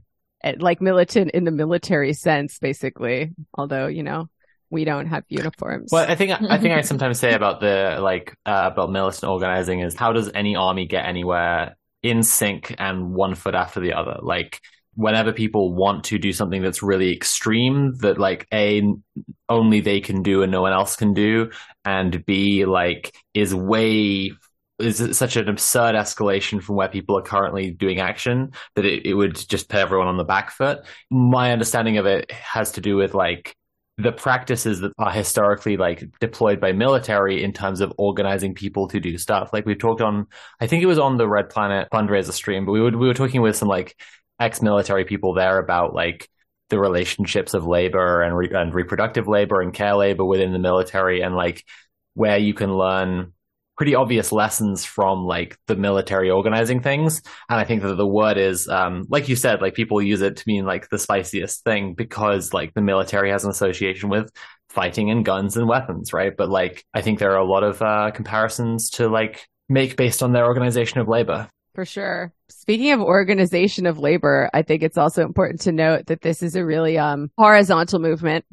like 0.57 0.81
militant 0.81 1.30
in 1.31 1.43
the 1.43 1.51
military 1.51 2.14
sense 2.14 2.57
basically 2.57 3.31
although 3.53 3.85
you 3.85 4.01
know 4.01 4.27
we 4.72 4.85
don't 4.85 5.07
have 5.07 5.23
uniforms. 5.30 5.89
Well, 5.91 6.07
I 6.07 6.14
think 6.14 6.31
I 6.31 6.60
think 6.60 6.76
I 6.76 6.81
sometimes 6.84 7.19
say 7.19 7.34
about 7.34 7.60
the 7.60 7.97
like 7.99 8.38
uh, 8.45 8.69
about 8.72 8.91
militant 8.91 9.27
organizing 9.27 9.80
is 9.80 9.95
how 9.95 10.14
does 10.14 10.30
any 10.35 10.56
army 10.56 10.85
get 10.85 11.07
anywhere 11.07 11.76
in 12.03 12.23
sync 12.23 12.76
and 12.77 13.13
one 13.13 13.35
foot 13.35 13.55
after 13.55 13.80
the 13.80 13.93
other. 13.93 14.17
Like 14.21 14.61
whenever 14.95 15.31
people 15.31 15.73
want 15.73 16.03
to 16.05 16.17
do 16.17 16.34
something 16.34 16.61
that's 16.61 16.84
really 16.84 17.13
extreme 17.13 17.93
that 17.99 18.17
like 18.17 18.47
a 18.53 18.84
only 19.47 19.80
they 19.80 20.01
can 20.01 20.21
do 20.23 20.43
and 20.43 20.51
no 20.51 20.61
one 20.61 20.73
else 20.73 20.95
can 20.95 21.13
do 21.13 21.49
and 21.85 22.26
b 22.26 22.65
like 22.65 23.15
is 23.34 23.55
way 23.55 24.31
is 24.80 25.17
such 25.17 25.35
an 25.35 25.47
absurd 25.47 25.95
escalation 25.95 26.61
from 26.61 26.76
where 26.76 26.89
people 26.89 27.17
are 27.17 27.21
currently 27.21 27.71
doing 27.71 27.99
action 27.99 28.51
that 28.76 28.85
it, 28.85 29.05
it 29.05 29.13
would 29.13 29.35
just 29.35 29.69
put 29.69 29.80
everyone 29.80 30.07
on 30.07 30.17
the 30.17 30.23
back 30.26 30.51
foot 30.51 30.80
my 31.09 31.53
understanding 31.53 31.97
of 31.97 32.05
it 32.05 32.30
has 32.31 32.73
to 32.73 32.81
do 32.81 32.97
with 32.97 33.13
like 33.13 33.55
the 33.99 34.13
practices 34.13 34.80
that 34.80 34.93
are 34.97 35.11
historically 35.11 35.76
like 35.76 36.03
deployed 36.21 36.61
by 36.61 36.71
military 36.71 37.43
in 37.43 37.51
terms 37.51 37.81
of 37.81 37.91
organizing 37.97 38.53
people 38.53 38.88
to 38.88 38.99
do 38.99 39.17
stuff. 39.17 39.51
Like 39.51 39.65
we've 39.65 39.77
talked 39.77 39.99
on, 39.99 40.27
I 40.61 40.67
think 40.67 40.81
it 40.81 40.88
was 40.88 40.99
on 40.99 41.17
the 41.17 41.27
Red 41.27 41.49
Planet 41.49 41.89
fundraiser 41.91 42.31
stream, 42.31 42.65
but 42.65 42.71
we 42.71 42.80
were, 42.80 42.91
we 42.91 43.07
were 43.07 43.13
talking 43.13 43.41
with 43.41 43.57
some 43.57 43.67
like 43.67 43.99
ex-military 44.39 45.03
people 45.03 45.34
there 45.34 45.59
about 45.59 45.93
like 45.93 46.30
the 46.69 46.80
relationships 46.80 47.53
of 47.53 47.67
labor 47.67 48.21
and, 48.21 48.38
re- 48.38 48.49
and 48.53 48.73
reproductive 48.73 49.27
labor 49.27 49.59
and 49.59 49.73
care 49.73 49.95
labor 49.95 50.23
within 50.23 50.53
the 50.53 50.59
military 50.59 51.21
and 51.21 51.35
like 51.35 51.65
where 52.13 52.38
you 52.38 52.53
can 52.53 52.73
learn 52.73 53.34
pretty 53.80 53.95
obvious 53.95 54.34
lessons 54.34 54.84
from 54.84 55.23
like 55.23 55.57
the 55.68 55.76
military 55.77 56.30
organizing 56.30 56.81
things. 56.81 57.22
And 57.47 57.57
I 57.61 57.64
think 57.64 57.81
that 57.81 57.95
the 57.95 58.06
word 58.06 58.38
is, 58.38 58.68
um, 58.68 59.06
like 59.07 59.30
you 59.30 59.38
said, 59.38 59.61
like 59.61 59.73
people 59.73 60.01
use 60.01 60.22
it 60.22 60.35
to 60.35 60.43
mean 60.47 60.65
like 60.65 60.89
the 60.89 60.99
spiciest 60.99 61.64
thing 61.64 61.93
because 61.93 62.53
like 62.53 62.73
the 62.73 62.81
military 62.81 63.31
has 63.31 63.45
an 63.45 63.51
association 63.51 64.10
with 64.10 64.30
fighting 64.68 65.10
and 65.10 65.23
guns 65.23 65.56
and 65.56 65.65
weapons, 65.65 66.11
right? 66.11 66.35
But 66.35 66.49
like, 66.49 66.84
I 66.93 67.01
think 67.01 67.19
there 67.19 67.31
are 67.31 67.39
a 67.39 67.49
lot 67.49 67.64
of, 67.64 67.81
uh, 67.81 68.11
comparisons 68.11 68.89
to 68.91 69.07
like 69.07 69.47
make 69.69 69.95
based 69.95 70.22
on 70.22 70.34
their 70.34 70.45
organization 70.45 70.99
of 70.99 71.07
labor. 71.07 71.47
For 71.73 71.85
sure. 71.85 72.34
Speaking 72.49 72.91
of 72.91 72.99
organization 72.99 73.85
of 73.85 73.97
labor, 73.97 74.49
I 74.53 74.61
think 74.61 74.84
it's 74.84 74.97
also 74.97 75.23
important 75.23 75.61
to 75.61 75.72
note 75.72 76.07
that 76.07 76.19
this 76.19 76.43
is 76.43 76.57
a 76.57 76.65
really, 76.65 76.97
um, 76.97 77.31
horizontal 77.38 77.99
movement. 77.99 78.43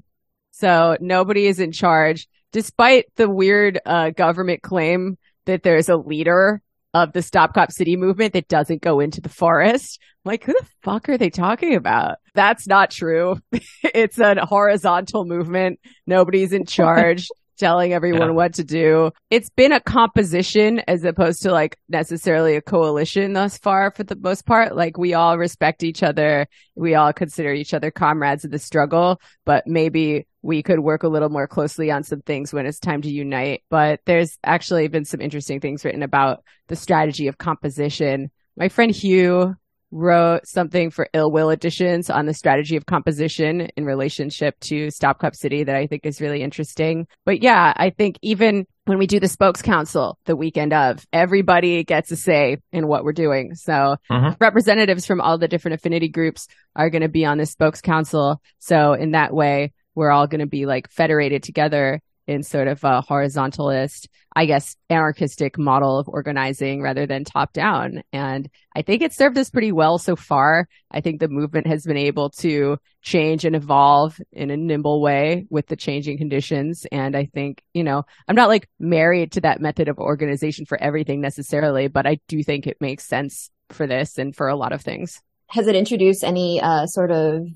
So 0.53 0.97
nobody 1.01 1.49
is 1.49 1.59
in 1.59 1.73
charge 1.73 2.29
despite 2.57 3.05
the 3.17 3.29
weird 3.29 3.79
uh, 3.85 4.09
government 4.09 4.63
claim 4.63 5.19
that 5.45 5.63
there's 5.63 5.91
a 5.91 5.97
leader 5.97 6.63
of 6.95 7.13
the 7.13 7.21
Stop 7.21 7.53
Cop 7.53 7.71
City 7.71 7.99
movement 7.99 8.33
that 8.33 8.49
doesn't 8.49 8.81
go 8.81 8.99
into 8.99 9.21
the 9.21 9.29
forest. 9.29 10.01
I'm 10.25 10.31
like, 10.31 10.45
who 10.45 10.55
the 10.55 10.67
fuck 10.83 11.11
are 11.11 11.19
they 11.19 11.29
talking 11.29 11.75
about? 11.75 12.17
That's 12.35 12.67
not 12.67 12.91
true. 12.91 13.39
it's 13.83 14.19
a 14.19 14.47
horizontal 14.47 15.27
movement. 15.27 15.81
Nobody's 16.07 16.55
in 16.55 16.65
charge 16.65 17.29
telling 17.59 17.93
everyone 17.93 18.29
yeah. 18.29 18.35
what 18.35 18.55
to 18.55 18.65
do. 18.65 19.11
It's 19.31 19.51
been 19.51 19.73
a 19.73 19.81
composition 19.81 20.81
as 20.89 21.05
opposed 21.05 21.43
to 21.43 21.53
like 21.53 21.77
necessarily 21.91 22.57
a 22.57 22.63
coalition 22.63 23.35
thus 23.35 23.59
far 23.59 23.91
for 23.91 24.03
the 24.03 24.17
most 24.17 24.47
part. 24.47 24.75
Like 24.75 24.97
we 24.97 25.13
all 25.13 25.37
respect 25.37 25.83
each 25.83 26.03
other. 26.03 26.47
We 26.75 26.95
all 26.95 27.13
consider 27.13 27.53
each 27.53 27.75
other 27.75 27.91
comrades 27.91 28.47
of 28.47 28.51
the 28.51 28.59
struggle, 28.59 29.21
but 29.45 29.67
maybe 29.67 30.27
we 30.47 30.63
could 30.63 30.81
work 30.81 31.03
a 31.03 31.09
little 31.09 31.29
more 31.29 31.49
closely 31.49 31.91
on 31.91 32.05
some 32.05 32.23
things 32.23 32.53
when 32.53 32.67
it's 32.67 32.79
time 32.79 33.03
to 33.03 33.11
unite. 33.11 33.65
But 33.69 34.01
there's 34.07 34.39
actually 34.45 34.87
been 34.89 35.05
some 35.05 35.21
interesting 35.21 35.61
things 35.61 35.85
written 35.85 36.03
about 36.03 36.45
the 36.69 36.77
strategy 36.77 37.27
of 37.27 37.37
composition. 37.37 38.31
My 38.57 38.69
friend 38.69 38.95
Hugh 38.95 39.57
wrote 39.91 40.47
something 40.47 40.91
for 40.91 41.09
Ill 41.13 41.31
Will 41.31 41.51
Editions 41.51 42.11
on 42.11 42.27
the 42.27 42.35
strategy 42.35 42.77
of 42.77 42.87
composition 42.87 43.69
in 43.77 43.85
relationship 43.85 44.59
to 44.61 44.91
Stop 44.91 45.19
Cop 45.19 45.35
City 45.35 45.65
that 45.65 45.77
I 45.77 45.87
think 45.87 46.07
is 46.07 46.21
really 46.21 46.43
interesting. 46.43 47.07
But 47.25 47.43
yeah, 47.43 47.73
I 47.77 47.91
think 47.91 48.17
even 48.23 48.67
when 48.85 48.99
we 48.99 49.07
do 49.07 49.19
the 49.19 49.29
spokes 49.29 49.63
council 49.63 50.19
the 50.27 50.37
weekend 50.37 50.73
of, 50.73 51.05
everybody 51.13 51.83
gets 51.83 52.11
a 52.13 52.17
say 52.17 52.59
in 52.73 52.87
what 52.87 53.05
we're 53.05 53.13
doing. 53.13 53.55
So 53.55 53.97
mm-hmm. 54.11 54.35
representatives 54.41 55.07
from 55.07 55.21
all 55.21 55.39
the 55.39 55.49
different 55.49 55.75
affinity 55.75 56.09
groups 56.09 56.47
are 56.75 56.91
going 56.91 57.03
to 57.03 57.09
be 57.09 57.25
on 57.25 57.39
the 57.39 57.47
spokes 57.47 57.81
council. 57.81 58.41
So 58.59 58.93
in 58.93 59.13
that 59.13 59.33
way, 59.33 59.73
we're 59.97 60.13
all 60.13 60.29
going 60.29 60.41
to 60.41 60.47
be 60.47 60.67
like 60.67 60.89
federated 60.91 61.43
together 61.43 62.01
in 62.27 62.43
sort 62.43 62.67
of 62.67 62.83
a 62.83 63.03
horizontalist, 63.03 64.09
I 64.35 64.47
guess, 64.47 64.77
anarchistic 64.91 65.59
model 65.59 65.99
of 65.99 66.09
organizing 66.09 66.83
rather 66.83 67.07
than 67.07 67.25
top 67.25 67.53
down. 67.53 68.03
And 68.13 68.49
I 68.75 68.83
think 68.83 69.03
it 69.03 69.13
served 69.13 69.39
us 69.39 69.51
pretty 69.51 69.71
well 69.71 69.99
so 69.99 70.17
far. 70.17 70.69
I 70.91 71.01
think 71.01 71.21
the 71.21 71.29
movement 71.29 71.69
has 71.69 71.85
been 71.85 71.97
able 71.97 72.31
to 72.31 72.79
change 73.01 73.45
and 73.45 73.55
evolve 73.55 74.21
in 74.33 74.51
a 74.51 74.57
nimble 74.57 75.01
way 75.01 75.47
with 75.51 75.69
the 75.69 75.77
changing 75.77 76.19
conditions. 76.19 76.85
And 76.91 77.17
I 77.17 77.27
think, 77.27 77.63
you 77.73 77.85
know, 77.85 78.05
I'm 78.27 78.37
not 78.37 78.49
like 78.49 78.69
married 78.81 79.33
to 79.33 79.43
that 79.43 79.61
method 79.61 79.89
of 79.89 79.99
organization 79.99 80.67
for 80.67 80.81
everything 80.81 81.21
necessarily, 81.21 81.87
but 81.87 82.07
I 82.07 82.19
do 82.27 82.43
think 82.43 82.67
it 82.67 82.81
makes 82.81 83.05
sense 83.05 83.51
for 83.71 83.87
this 83.87 84.19
and 84.19 84.35
for 84.35 84.49
a 84.49 84.57
lot 84.57 84.73
of 84.73 84.83
things. 84.83 85.21
Has 85.49 85.69
it 85.69 85.77
introduced 85.77 86.25
any 86.25 86.61
uh, 86.61 86.87
sort 86.87 87.13
of, 87.13 87.47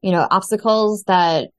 you 0.00 0.12
know, 0.12 0.26
obstacles 0.30 1.04
that 1.06 1.50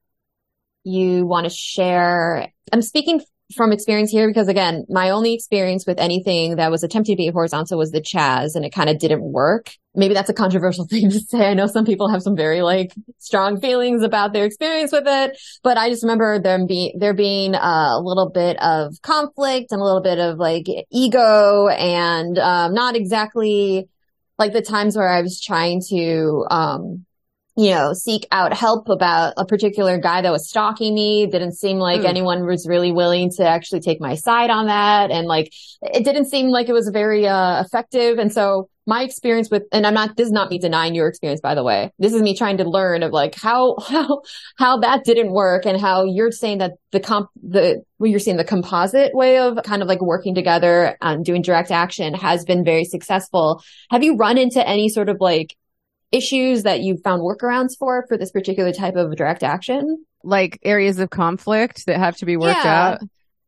you 0.84 1.26
want 1.26 1.44
to 1.44 1.50
share? 1.50 2.48
I'm 2.72 2.82
speaking 2.82 3.20
from 3.54 3.72
experience 3.72 4.10
here 4.10 4.28
because 4.28 4.48
again, 4.48 4.84
my 4.88 5.10
only 5.10 5.34
experience 5.34 5.86
with 5.86 5.98
anything 5.98 6.56
that 6.56 6.70
was 6.70 6.82
attempting 6.82 7.16
to 7.16 7.22
be 7.22 7.28
horizontal 7.28 7.78
was 7.78 7.90
the 7.90 8.00
Chaz 8.00 8.54
and 8.54 8.64
it 8.64 8.70
kind 8.70 8.88
of 8.88 8.98
didn't 8.98 9.22
work. 9.22 9.74
Maybe 9.94 10.14
that's 10.14 10.30
a 10.30 10.34
controversial 10.34 10.86
thing 10.90 11.10
to 11.10 11.20
say. 11.20 11.50
I 11.50 11.54
know 11.54 11.66
some 11.66 11.84
people 11.84 12.08
have 12.08 12.22
some 12.22 12.36
very 12.36 12.62
like 12.62 12.92
strong 13.18 13.60
feelings 13.60 14.02
about 14.02 14.32
their 14.32 14.44
experience 14.44 14.92
with 14.92 15.04
it, 15.06 15.38
but 15.62 15.76
I 15.76 15.88
just 15.90 16.02
remember 16.02 16.38
them 16.40 16.66
being, 16.66 16.98
there 16.98 17.14
being 17.14 17.54
a 17.54 18.00
little 18.00 18.30
bit 18.30 18.60
of 18.62 19.00
conflict 19.02 19.72
and 19.72 19.80
a 19.80 19.84
little 19.84 20.02
bit 20.02 20.18
of 20.18 20.38
like 20.38 20.66
ego 20.90 21.68
and, 21.68 22.38
um, 22.38 22.74
not 22.74 22.96
exactly 22.96 23.88
like 24.38 24.52
the 24.52 24.62
times 24.62 24.96
where 24.96 25.08
I 25.08 25.22
was 25.22 25.40
trying 25.40 25.82
to, 25.90 26.46
um, 26.50 27.06
you 27.56 27.70
know, 27.70 27.92
seek 27.92 28.26
out 28.32 28.54
help 28.54 28.88
about 28.88 29.34
a 29.36 29.44
particular 29.44 29.98
guy 29.98 30.22
that 30.22 30.32
was 30.32 30.48
stalking 30.48 30.94
me. 30.94 31.26
Didn't 31.26 31.52
seem 31.52 31.78
like 31.78 32.00
Ooh. 32.00 32.06
anyone 32.06 32.46
was 32.46 32.66
really 32.66 32.92
willing 32.92 33.30
to 33.36 33.46
actually 33.46 33.80
take 33.80 34.00
my 34.00 34.14
side 34.14 34.48
on 34.48 34.66
that. 34.66 35.10
And 35.10 35.26
like, 35.26 35.52
it 35.82 36.04
didn't 36.04 36.26
seem 36.26 36.48
like 36.48 36.70
it 36.70 36.72
was 36.72 36.88
very, 36.88 37.26
uh, 37.26 37.62
effective. 37.62 38.18
And 38.18 38.32
so 38.32 38.70
my 38.86 39.02
experience 39.02 39.50
with, 39.50 39.64
and 39.70 39.86
I'm 39.86 39.92
not, 39.92 40.16
this 40.16 40.26
is 40.26 40.32
not 40.32 40.50
me 40.50 40.58
denying 40.58 40.94
your 40.94 41.08
experience, 41.08 41.42
by 41.42 41.54
the 41.54 41.62
way. 41.62 41.92
This 41.98 42.14
is 42.14 42.22
me 42.22 42.34
trying 42.34 42.56
to 42.56 42.64
learn 42.64 43.02
of 43.02 43.12
like 43.12 43.34
how, 43.34 43.76
how, 43.86 44.22
how 44.56 44.78
that 44.78 45.04
didn't 45.04 45.32
work 45.32 45.66
and 45.66 45.78
how 45.78 46.04
you're 46.04 46.32
saying 46.32 46.58
that 46.58 46.72
the 46.90 47.00
comp, 47.00 47.28
the, 47.42 47.82
what 47.98 48.08
you're 48.08 48.18
saying, 48.18 48.38
the 48.38 48.44
composite 48.44 49.12
way 49.14 49.38
of 49.38 49.62
kind 49.62 49.82
of 49.82 49.88
like 49.88 50.00
working 50.00 50.34
together 50.34 50.96
and 51.02 51.22
doing 51.24 51.42
direct 51.42 51.70
action 51.70 52.14
has 52.14 52.46
been 52.46 52.64
very 52.64 52.84
successful. 52.84 53.62
Have 53.90 54.02
you 54.02 54.16
run 54.16 54.38
into 54.38 54.66
any 54.66 54.88
sort 54.88 55.10
of 55.10 55.18
like 55.20 55.54
issues 56.12 56.62
that 56.64 56.80
you 56.80 56.98
found 56.98 57.22
workarounds 57.22 57.76
for 57.78 58.06
for 58.06 58.16
this 58.16 58.30
particular 58.30 58.72
type 58.72 58.96
of 58.96 59.16
direct 59.16 59.42
action? 59.42 60.04
Like 60.22 60.58
areas 60.62 60.98
of 60.98 61.10
conflict 61.10 61.86
that 61.86 61.98
have 61.98 62.16
to 62.18 62.26
be 62.26 62.36
worked 62.36 62.64
Yeah. 62.64 62.98
out. 63.00 63.00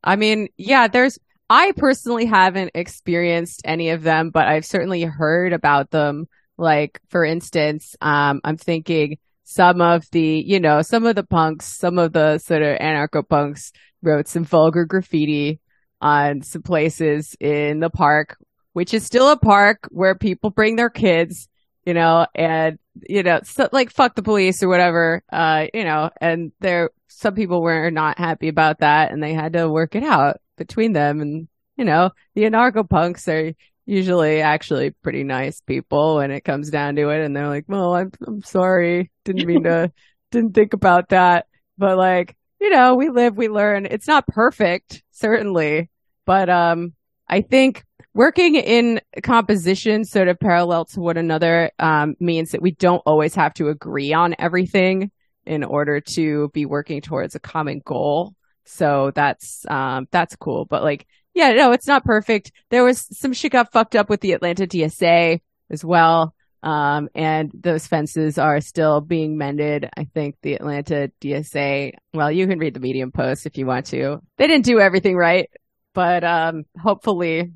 I 0.02 0.16
mean, 0.16 0.48
yeah, 0.56 0.88
there's, 0.88 1.18
I 1.48 1.72
personally 1.76 2.24
haven't 2.24 2.72
experienced 2.74 3.62
any 3.64 3.90
of 3.90 4.02
them, 4.02 4.30
but 4.30 4.46
I've 4.46 4.64
certainly 4.66 5.02
heard 5.02 5.52
about 5.52 5.90
them. 5.90 6.26
Like, 6.58 7.00
for 7.08 7.24
instance, 7.24 7.96
um, 8.00 8.40
I'm 8.44 8.56
thinking 8.56 9.18
some 9.44 9.80
of 9.80 10.04
the, 10.10 10.22
you 10.22 10.60
know, 10.60 10.82
some 10.82 11.06
of 11.06 11.16
the 11.16 11.24
punks, 11.24 11.66
some 11.66 11.98
of 11.98 12.12
the 12.12 12.38
sort 12.38 12.62
of 12.62 12.78
anarcho 12.78 13.28
punks 13.28 13.72
wrote 14.02 14.28
some 14.28 14.44
vulgar 14.44 14.84
graffiti 14.84 15.60
on 16.00 16.42
some 16.42 16.62
places 16.62 17.34
in 17.40 17.80
the 17.80 17.90
park, 17.90 18.36
which 18.72 18.92
is 18.94 19.04
still 19.04 19.30
a 19.30 19.36
park 19.38 19.88
where 19.90 20.14
people 20.14 20.50
bring 20.50 20.76
their 20.76 20.90
kids, 20.90 21.48
you 21.84 21.94
know, 21.94 22.26
and, 22.34 22.78
you 23.08 23.22
know, 23.22 23.40
so, 23.44 23.68
like 23.72 23.90
fuck 23.90 24.14
the 24.14 24.22
police 24.22 24.62
or 24.62 24.68
whatever, 24.68 25.22
uh, 25.32 25.66
you 25.74 25.84
know, 25.84 26.10
and 26.20 26.52
there, 26.60 26.90
some 27.08 27.34
people 27.34 27.62
were 27.62 27.90
not 27.90 28.18
happy 28.18 28.48
about 28.48 28.80
that 28.80 29.12
and 29.12 29.22
they 29.22 29.34
had 29.34 29.52
to 29.52 29.68
work 29.68 29.94
it 29.94 30.02
out 30.02 30.38
between 30.56 30.92
them. 30.92 31.20
And, 31.20 31.48
you 31.76 31.84
know, 31.84 32.10
the 32.34 32.42
anarcho 32.42 32.88
punks 32.88 33.28
are 33.28 33.52
usually 33.86 34.40
actually 34.40 34.90
pretty 34.90 35.24
nice 35.24 35.60
people 35.60 36.16
when 36.16 36.30
it 36.30 36.44
comes 36.44 36.70
down 36.70 36.96
to 36.96 37.10
it. 37.10 37.24
And 37.24 37.36
they're 37.36 37.48
like, 37.48 37.64
well, 37.68 37.94
I'm, 37.94 38.12
I'm 38.26 38.42
sorry. 38.42 39.10
Didn't 39.24 39.46
mean 39.46 39.64
to, 39.64 39.92
didn't 40.30 40.54
think 40.54 40.72
about 40.72 41.10
that. 41.10 41.46
But 41.76 41.98
like, 41.98 42.36
you 42.60 42.70
know, 42.70 42.94
we 42.94 43.10
live, 43.10 43.36
we 43.36 43.48
learn. 43.48 43.86
It's 43.86 44.08
not 44.08 44.26
perfect, 44.26 45.02
certainly, 45.10 45.90
but, 46.24 46.48
um, 46.48 46.94
I 47.28 47.42
think 47.42 47.84
working 48.14 48.54
in 48.54 49.00
composition 49.22 50.04
sort 50.04 50.28
of 50.28 50.38
parallel 50.38 50.84
to 50.86 51.00
one 51.00 51.16
another, 51.16 51.70
um, 51.78 52.14
means 52.20 52.52
that 52.52 52.62
we 52.62 52.72
don't 52.72 53.02
always 53.06 53.34
have 53.34 53.54
to 53.54 53.68
agree 53.68 54.12
on 54.12 54.34
everything 54.38 55.10
in 55.46 55.64
order 55.64 56.00
to 56.00 56.48
be 56.54 56.64
working 56.64 57.00
towards 57.00 57.34
a 57.34 57.40
common 57.40 57.82
goal. 57.84 58.34
So 58.64 59.12
that's, 59.14 59.66
um, 59.68 60.06
that's 60.10 60.36
cool. 60.36 60.64
But 60.64 60.82
like, 60.82 61.06
yeah, 61.34 61.52
no, 61.52 61.72
it's 61.72 61.88
not 61.88 62.04
perfect. 62.04 62.52
There 62.70 62.84
was 62.84 63.06
some 63.18 63.32
shit 63.32 63.52
got 63.52 63.72
fucked 63.72 63.96
up 63.96 64.08
with 64.08 64.20
the 64.20 64.32
Atlanta 64.32 64.66
DSA 64.66 65.40
as 65.70 65.84
well. 65.84 66.34
Um, 66.62 67.10
and 67.14 67.50
those 67.52 67.86
fences 67.86 68.38
are 68.38 68.60
still 68.62 69.02
being 69.02 69.36
mended. 69.36 69.86
I 69.98 70.04
think 70.04 70.36
the 70.40 70.54
Atlanta 70.54 71.10
DSA, 71.20 71.92
well, 72.14 72.32
you 72.32 72.46
can 72.46 72.58
read 72.58 72.72
the 72.72 72.80
Medium 72.80 73.12
post 73.12 73.44
if 73.44 73.58
you 73.58 73.66
want 73.66 73.86
to. 73.86 74.20
They 74.38 74.46
didn't 74.46 74.64
do 74.64 74.80
everything 74.80 75.14
right, 75.14 75.50
but, 75.94 76.24
um, 76.24 76.64
hopefully 76.80 77.52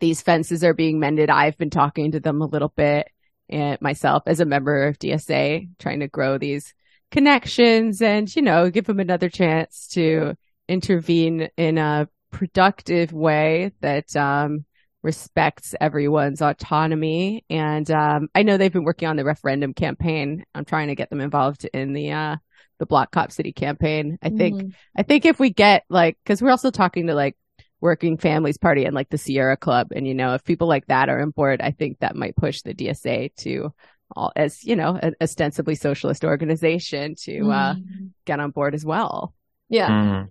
these 0.00 0.20
fences 0.20 0.64
are 0.64 0.74
being 0.74 0.98
mended. 0.98 1.30
I've 1.30 1.56
been 1.56 1.70
talking 1.70 2.12
to 2.12 2.20
them 2.20 2.42
a 2.42 2.46
little 2.46 2.72
bit 2.76 3.08
and 3.48 3.80
myself 3.80 4.24
as 4.26 4.40
a 4.40 4.44
member 4.44 4.86
of 4.86 4.98
DSA 4.98 5.68
trying 5.78 6.00
to 6.00 6.08
grow 6.08 6.36
these 6.38 6.74
connections 7.10 8.02
and, 8.02 8.34
you 8.34 8.42
know, 8.42 8.70
give 8.70 8.84
them 8.84 9.00
another 9.00 9.28
chance 9.30 9.88
to 9.92 10.34
intervene 10.68 11.48
in 11.56 11.78
a 11.78 12.08
productive 12.30 13.12
way 13.12 13.72
that, 13.80 14.14
um, 14.16 14.64
respects 15.02 15.74
everyone's 15.80 16.42
autonomy. 16.42 17.44
And, 17.48 17.90
um, 17.90 18.28
I 18.34 18.42
know 18.42 18.56
they've 18.56 18.72
been 18.72 18.84
working 18.84 19.08
on 19.08 19.16
the 19.16 19.24
referendum 19.24 19.72
campaign. 19.72 20.44
I'm 20.54 20.64
trying 20.66 20.88
to 20.88 20.94
get 20.94 21.08
them 21.08 21.20
involved 21.20 21.64
in 21.72 21.94
the, 21.94 22.10
uh, 22.12 22.36
the 22.78 22.86
Block 22.86 23.10
Cop 23.10 23.32
City 23.32 23.52
campaign. 23.52 24.18
I 24.22 24.28
think, 24.28 24.62
Mhm. 24.62 24.74
I 24.96 25.02
think 25.02 25.24
if 25.24 25.40
we 25.40 25.50
get 25.50 25.84
like, 25.88 26.18
cause 26.26 26.42
we're 26.42 26.50
also 26.50 26.70
talking 26.70 27.06
to 27.06 27.14
like 27.14 27.36
Working 27.80 28.16
Families 28.18 28.58
Party 28.58 28.84
and 28.84 28.94
like 28.94 29.08
the 29.08 29.18
Sierra 29.18 29.56
Club. 29.56 29.92
And, 29.94 30.06
you 30.06 30.14
know, 30.14 30.34
if 30.34 30.44
people 30.44 30.66
like 30.68 30.86
that 30.86 31.08
are 31.08 31.20
on 31.20 31.30
board, 31.30 31.60
I 31.60 31.70
think 31.70 32.00
that 32.00 32.16
might 32.16 32.36
push 32.36 32.62
the 32.62 32.74
DSA 32.74 33.34
to 33.38 33.72
all 34.16 34.32
as, 34.34 34.64
you 34.64 34.74
know, 34.74 34.98
an 35.00 35.14
ostensibly 35.20 35.74
socialist 35.74 36.24
organization 36.24 37.14
to, 37.20 37.50
uh, 37.50 37.74
Mhm. 37.74 38.10
get 38.24 38.40
on 38.40 38.50
board 38.50 38.74
as 38.74 38.84
well. 38.84 39.34
Yeah. 39.68 39.88
Mm. 39.88 40.28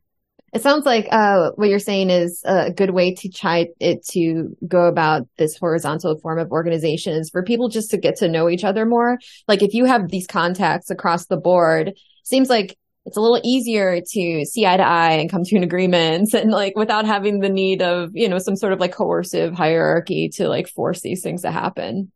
It 0.54 0.62
sounds 0.62 0.86
like 0.86 1.08
uh, 1.12 1.52
what 1.56 1.70
you're 1.70 1.78
saying 1.78 2.10
is 2.10 2.42
a 2.46 2.72
good 2.72 2.90
way 2.90 3.14
to 3.16 3.30
try 3.30 3.68
it 3.80 4.06
to 4.12 4.56
go 4.66 4.86
about 4.86 5.28
this 5.38 5.58
horizontal 5.58 6.18
form 6.20 6.40
of 6.40 6.52
organization 6.52 7.14
is 7.14 7.30
for 7.30 7.44
people 7.44 7.68
just 7.70 7.92
to 7.92 7.98
get 7.98 8.18
to 8.18 8.30
know 8.30 8.50
each 8.50 8.64
other 8.64 8.86
more. 8.86 9.20
Like 9.48 9.62
if 9.62 9.74
you 9.74 9.86
have 9.86 10.10
these 10.10 10.26
contacts 10.26 10.90
across 10.90 11.26
the 11.26 11.38
board, 11.38 11.94
seems 12.24 12.50
like 12.50 12.78
it's 13.08 13.16
a 13.16 13.22
little 13.22 13.40
easier 13.42 14.02
to 14.02 14.46
see 14.46 14.66
eye 14.66 14.76
to 14.76 14.84
eye 14.84 15.14
and 15.14 15.30
come 15.30 15.46
to 15.46 15.56
an 15.56 15.64
agreement 15.64 16.34
and 16.34 16.52
like 16.52 16.76
without 16.76 17.06
having 17.06 17.40
the 17.40 17.48
need 17.48 17.82
of, 17.82 18.12
you 18.14 18.28
know, 18.28 18.38
some 18.38 18.58
sort 18.58 18.74
of 18.74 18.82
like 18.82 18.92
coercive 18.92 19.54
hierarchy 19.54 20.28
to 20.28 20.50
like 20.50 20.68
force 20.68 21.00
these 21.00 21.24
things 21.24 21.44
to 21.44 21.50
happen. 21.52 22.12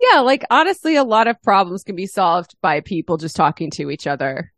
Yeah. 0.00 0.20
Like 0.20 0.44
honestly, 0.50 0.96
a 0.96 1.04
lot 1.04 1.28
of 1.28 1.40
problems 1.42 1.84
can 1.84 1.96
be 1.96 2.06
solved 2.06 2.56
by 2.62 2.80
people 2.80 3.18
just 3.18 3.36
talking 3.36 3.70
to 3.72 3.90
each 3.90 4.06
other. 4.06 4.54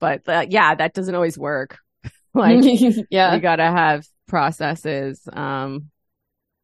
But 0.00 0.28
uh, 0.28 0.46
yeah, 0.48 0.74
that 0.74 0.92
doesn't 0.92 1.14
always 1.14 1.38
work. 1.38 1.78
like 2.34 2.64
yeah. 3.10 3.32
you 3.32 3.40
gotta 3.40 3.70
have 3.70 4.04
processes. 4.26 5.20
Um, 5.32 5.90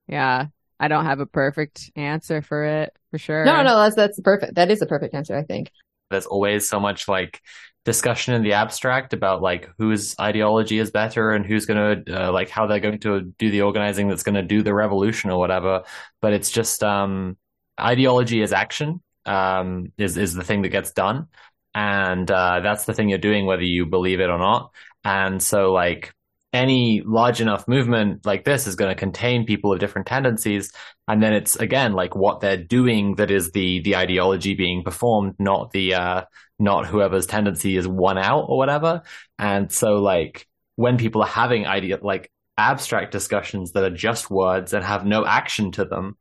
yeah, 0.09 0.47
I 0.81 0.89
don't 0.89 1.07
have 1.07 1.21
a 1.21 1.27
perfect 1.27 1.93
answer 1.95 2.43
for 2.43 2.65
it 2.65 2.93
for 3.13 3.19
sure. 3.19 3.45
No, 3.45 3.63
no, 3.63 3.77
that's, 3.77 3.95
that's 3.95 4.19
perfect. 4.19 4.57
That 4.57 4.69
is 4.69 4.83
a 4.83 4.87
perfect 4.87 5.15
answer, 5.15 5.37
I 5.37 5.45
think. 5.45 5.71
There's 6.11 6.27
always 6.27 6.69
so 6.69 6.81
much 6.81 7.07
like 7.07 7.41
discussion 7.85 8.35
in 8.35 8.43
the 8.43 8.53
abstract 8.53 9.13
about 9.13 9.41
like 9.41 9.71
whose 9.79 10.15
ideology 10.21 10.79
is 10.79 10.91
better 10.91 11.33
and 11.33 11.47
who's 11.47 11.67
going 11.67 12.05
to 12.05 12.27
uh, 12.27 12.33
like 12.33 12.51
how 12.51 12.67
they're 12.67 12.81
going 12.81 12.99
to 12.99 13.21
do 13.39 13.51
the 13.51 13.63
organizing 13.63 14.09
that's 14.09 14.23
going 14.23 14.35
to 14.35 14.43
do 14.43 14.63
the 14.63 14.75
revolution 14.75 15.31
or 15.31 15.39
whatever. 15.39 15.85
But 16.21 16.33
it's 16.33 16.51
just 16.51 16.83
um, 16.85 17.37
ideology 17.81 18.43
is 18.43 18.53
action 18.53 19.01
um, 19.27 19.93
is 19.99 20.17
is 20.17 20.35
the 20.35 20.45
thing 20.45 20.63
that 20.63 20.69
gets 20.69 20.93
done, 20.93 21.29
and 21.75 22.31
uh, 22.31 22.61
that's 22.61 22.85
the 22.85 22.95
thing 22.95 23.09
you're 23.09 23.19
doing 23.19 23.47
whether 23.47 23.63
you 23.63 23.87
believe 23.87 24.21
it 24.21 24.31
or 24.31 24.39
not. 24.39 24.73
And 25.05 25.43
so 25.43 25.73
like 25.73 26.13
any 26.53 27.03
large 27.07 27.41
enough 27.41 27.69
movement 27.69 28.27
like 28.27 28.45
this 28.45 28.67
is 28.67 28.75
going 28.75 28.89
to 28.89 28.99
contain 28.99 29.47
people 29.47 29.73
of 29.73 29.79
different 29.79 30.07
tendencies. 30.07 30.73
And 31.07 31.23
then 31.23 31.33
it's 31.33 31.57
again 31.57 31.93
like 31.93 32.17
what 32.17 32.41
they're 32.41 32.57
doing 32.63 33.15
that 33.17 33.31
is 33.31 33.53
the 33.53 33.81
the 33.83 33.97
ideology 33.97 34.55
being 34.55 34.83
performed 34.83 35.35
not 35.39 35.71
the 35.71 35.95
uh 35.95 36.23
not 36.59 36.87
whoever's 36.87 37.27
tendency 37.27 37.77
is 37.77 37.87
won 37.87 38.19
out 38.19 38.47
or 38.49 38.59
whatever. 38.59 39.03
And 39.39 39.71
so 39.71 39.95
like 39.95 40.47
when 40.77 40.99
people 40.99 41.23
are 41.23 41.29
having 41.29 41.67
idea 41.67 41.99
like 42.03 42.31
abstract 42.59 43.13
discussions 43.13 43.73
that 43.73 43.85
are 43.85 43.95
just 43.95 44.31
words 44.31 44.73
and 44.73 44.85
have 44.85 45.07
no 45.07 45.25
action 45.25 45.73
to 45.73 45.85
them 45.85 46.17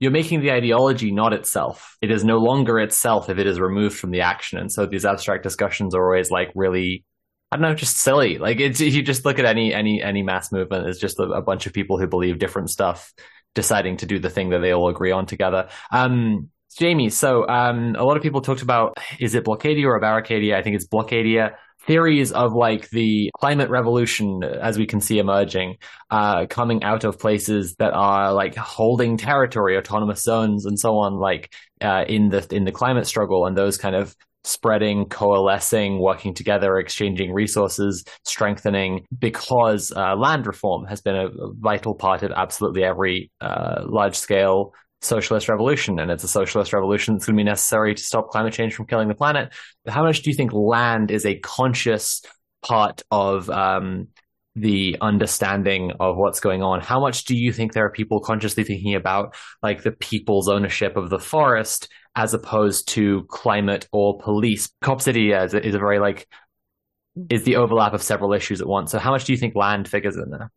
you're 0.00 0.10
making 0.10 0.40
the 0.40 0.50
ideology 0.50 1.12
not 1.12 1.34
itself. 1.34 1.98
It 2.00 2.10
is 2.10 2.24
no 2.24 2.38
longer 2.38 2.78
itself 2.78 3.28
if 3.28 3.38
it 3.38 3.46
is 3.46 3.60
removed 3.60 3.98
from 3.98 4.10
the 4.10 4.22
action. 4.22 4.58
And 4.58 4.72
so 4.72 4.86
these 4.86 5.04
abstract 5.04 5.42
discussions 5.42 5.94
are 5.94 6.02
always 6.02 6.30
like 6.30 6.50
really 6.54 7.04
I 7.52 7.56
don't 7.56 7.62
know, 7.62 7.74
just 7.74 7.98
silly. 7.98 8.38
Like 8.38 8.60
it's 8.60 8.80
you 8.80 9.02
just 9.02 9.24
look 9.24 9.38
at 9.38 9.44
any 9.44 9.74
any 9.74 10.00
any 10.02 10.22
mass 10.22 10.52
movement, 10.52 10.86
it's 10.86 11.00
just 11.00 11.18
a, 11.18 11.24
a, 11.24 11.42
bunch 11.42 11.66
of 11.66 11.72
people 11.72 11.98
who 11.98 12.06
believe 12.06 12.38
different 12.38 12.70
stuff 12.70 13.12
deciding 13.54 13.96
to 13.98 14.06
do 14.06 14.20
the 14.20 14.30
thing 14.30 14.50
that 14.50 14.60
they 14.60 14.70
all 14.72 14.88
agree 14.88 15.10
on 15.10 15.26
together. 15.26 15.68
Um, 15.90 16.50
Jamie, 16.78 17.10
so 17.10 17.48
um, 17.48 17.96
a 17.98 18.04
lot 18.04 18.16
of 18.16 18.22
people 18.22 18.40
talked 18.40 18.62
about 18.62 18.96
is 19.18 19.34
it 19.34 19.44
Blockadia 19.44 19.86
or 19.86 20.00
Barricadia? 20.00 20.56
I 20.56 20.62
think 20.62 20.76
it's 20.76 20.86
Blockadia. 20.86 21.54
Theories 21.86 22.30
of 22.30 22.52
like 22.52 22.88
the 22.90 23.30
climate 23.40 23.70
revolution, 23.70 24.44
as 24.44 24.78
we 24.78 24.86
can 24.86 25.00
see 25.00 25.18
emerging, 25.18 25.78
uh, 26.10 26.46
coming 26.46 26.84
out 26.84 27.04
of 27.04 27.18
places 27.18 27.74
that 27.76 27.94
are 27.94 28.32
like 28.32 28.54
holding 28.54 29.16
territory, 29.16 29.76
autonomous 29.76 30.22
zones, 30.22 30.66
and 30.66 30.78
so 30.78 30.98
on, 30.98 31.14
like 31.14 31.52
uh, 31.80 32.04
in 32.06 32.28
the 32.28 32.46
in 32.54 32.64
the 32.64 32.70
climate 32.70 33.06
struggle, 33.06 33.46
and 33.46 33.56
those 33.56 33.78
kind 33.78 33.96
of 33.96 34.14
spreading, 34.44 35.06
coalescing, 35.06 36.00
working 36.00 36.34
together, 36.34 36.78
exchanging 36.78 37.32
resources, 37.32 38.04
strengthening, 38.24 39.04
because 39.18 39.92
uh, 39.94 40.16
land 40.16 40.46
reform 40.46 40.86
has 40.86 41.00
been 41.00 41.16
a, 41.16 41.28
vital 41.58 41.94
part 41.94 42.22
of 42.22 42.32
absolutely 42.32 42.82
every 42.82 43.30
uh, 43.40 43.82
large 43.84 44.16
scale 44.16 44.72
socialist 45.02 45.48
revolution. 45.48 45.98
And 45.98 46.10
it's 46.10 46.24
a 46.24 46.28
socialist 46.28 46.72
revolution 46.72 47.14
that's 47.14 47.26
going 47.26 47.36
to 47.36 47.40
be 47.40 47.48
necessary 47.48 47.94
to 47.94 48.02
stop 48.02 48.30
climate 48.30 48.52
change 48.52 48.74
from 48.74 48.86
killing 48.86 49.08
the 49.08 49.14
planet. 49.14 49.52
But 49.84 49.94
how 49.94 50.04
much 50.04 50.22
do 50.22 50.30
you 50.30 50.36
think 50.36 50.52
land 50.52 51.10
is 51.10 51.26
a 51.26 51.38
conscious 51.38 52.22
part 52.62 53.02
of 53.10 53.48
um, 53.48 54.08
the 54.56 54.96
understanding 55.00 55.92
of 56.00 56.16
what's 56.16 56.40
going 56.40 56.62
on? 56.62 56.80
How 56.80 57.00
much 57.00 57.24
do 57.24 57.34
you 57.34 57.52
think 57.52 57.72
there 57.72 57.86
are 57.86 57.90
people 57.90 58.20
consciously 58.20 58.64
thinking 58.64 58.94
about 58.94 59.34
like 59.62 59.82
the 59.82 59.92
people's 59.92 60.48
ownership 60.48 60.96
of 60.96 61.10
the 61.10 61.18
forest 61.18 61.88
as 62.16 62.34
opposed 62.34 62.88
to 62.88 63.24
climate 63.28 63.88
or 63.92 64.18
police. 64.18 64.70
Cop 64.80 65.00
City 65.00 65.32
is, 65.32 65.54
is 65.54 65.74
a 65.74 65.78
very 65.78 65.98
like 65.98 66.28
is 67.28 67.44
the 67.44 67.56
overlap 67.56 67.92
of 67.92 68.02
several 68.02 68.32
issues 68.32 68.60
at 68.60 68.66
once. 68.66 68.90
So 68.92 68.98
how 68.98 69.10
much 69.10 69.24
do 69.24 69.32
you 69.32 69.38
think 69.38 69.54
land 69.54 69.88
figures 69.88 70.16
in 70.16 70.30
there? 70.30 70.50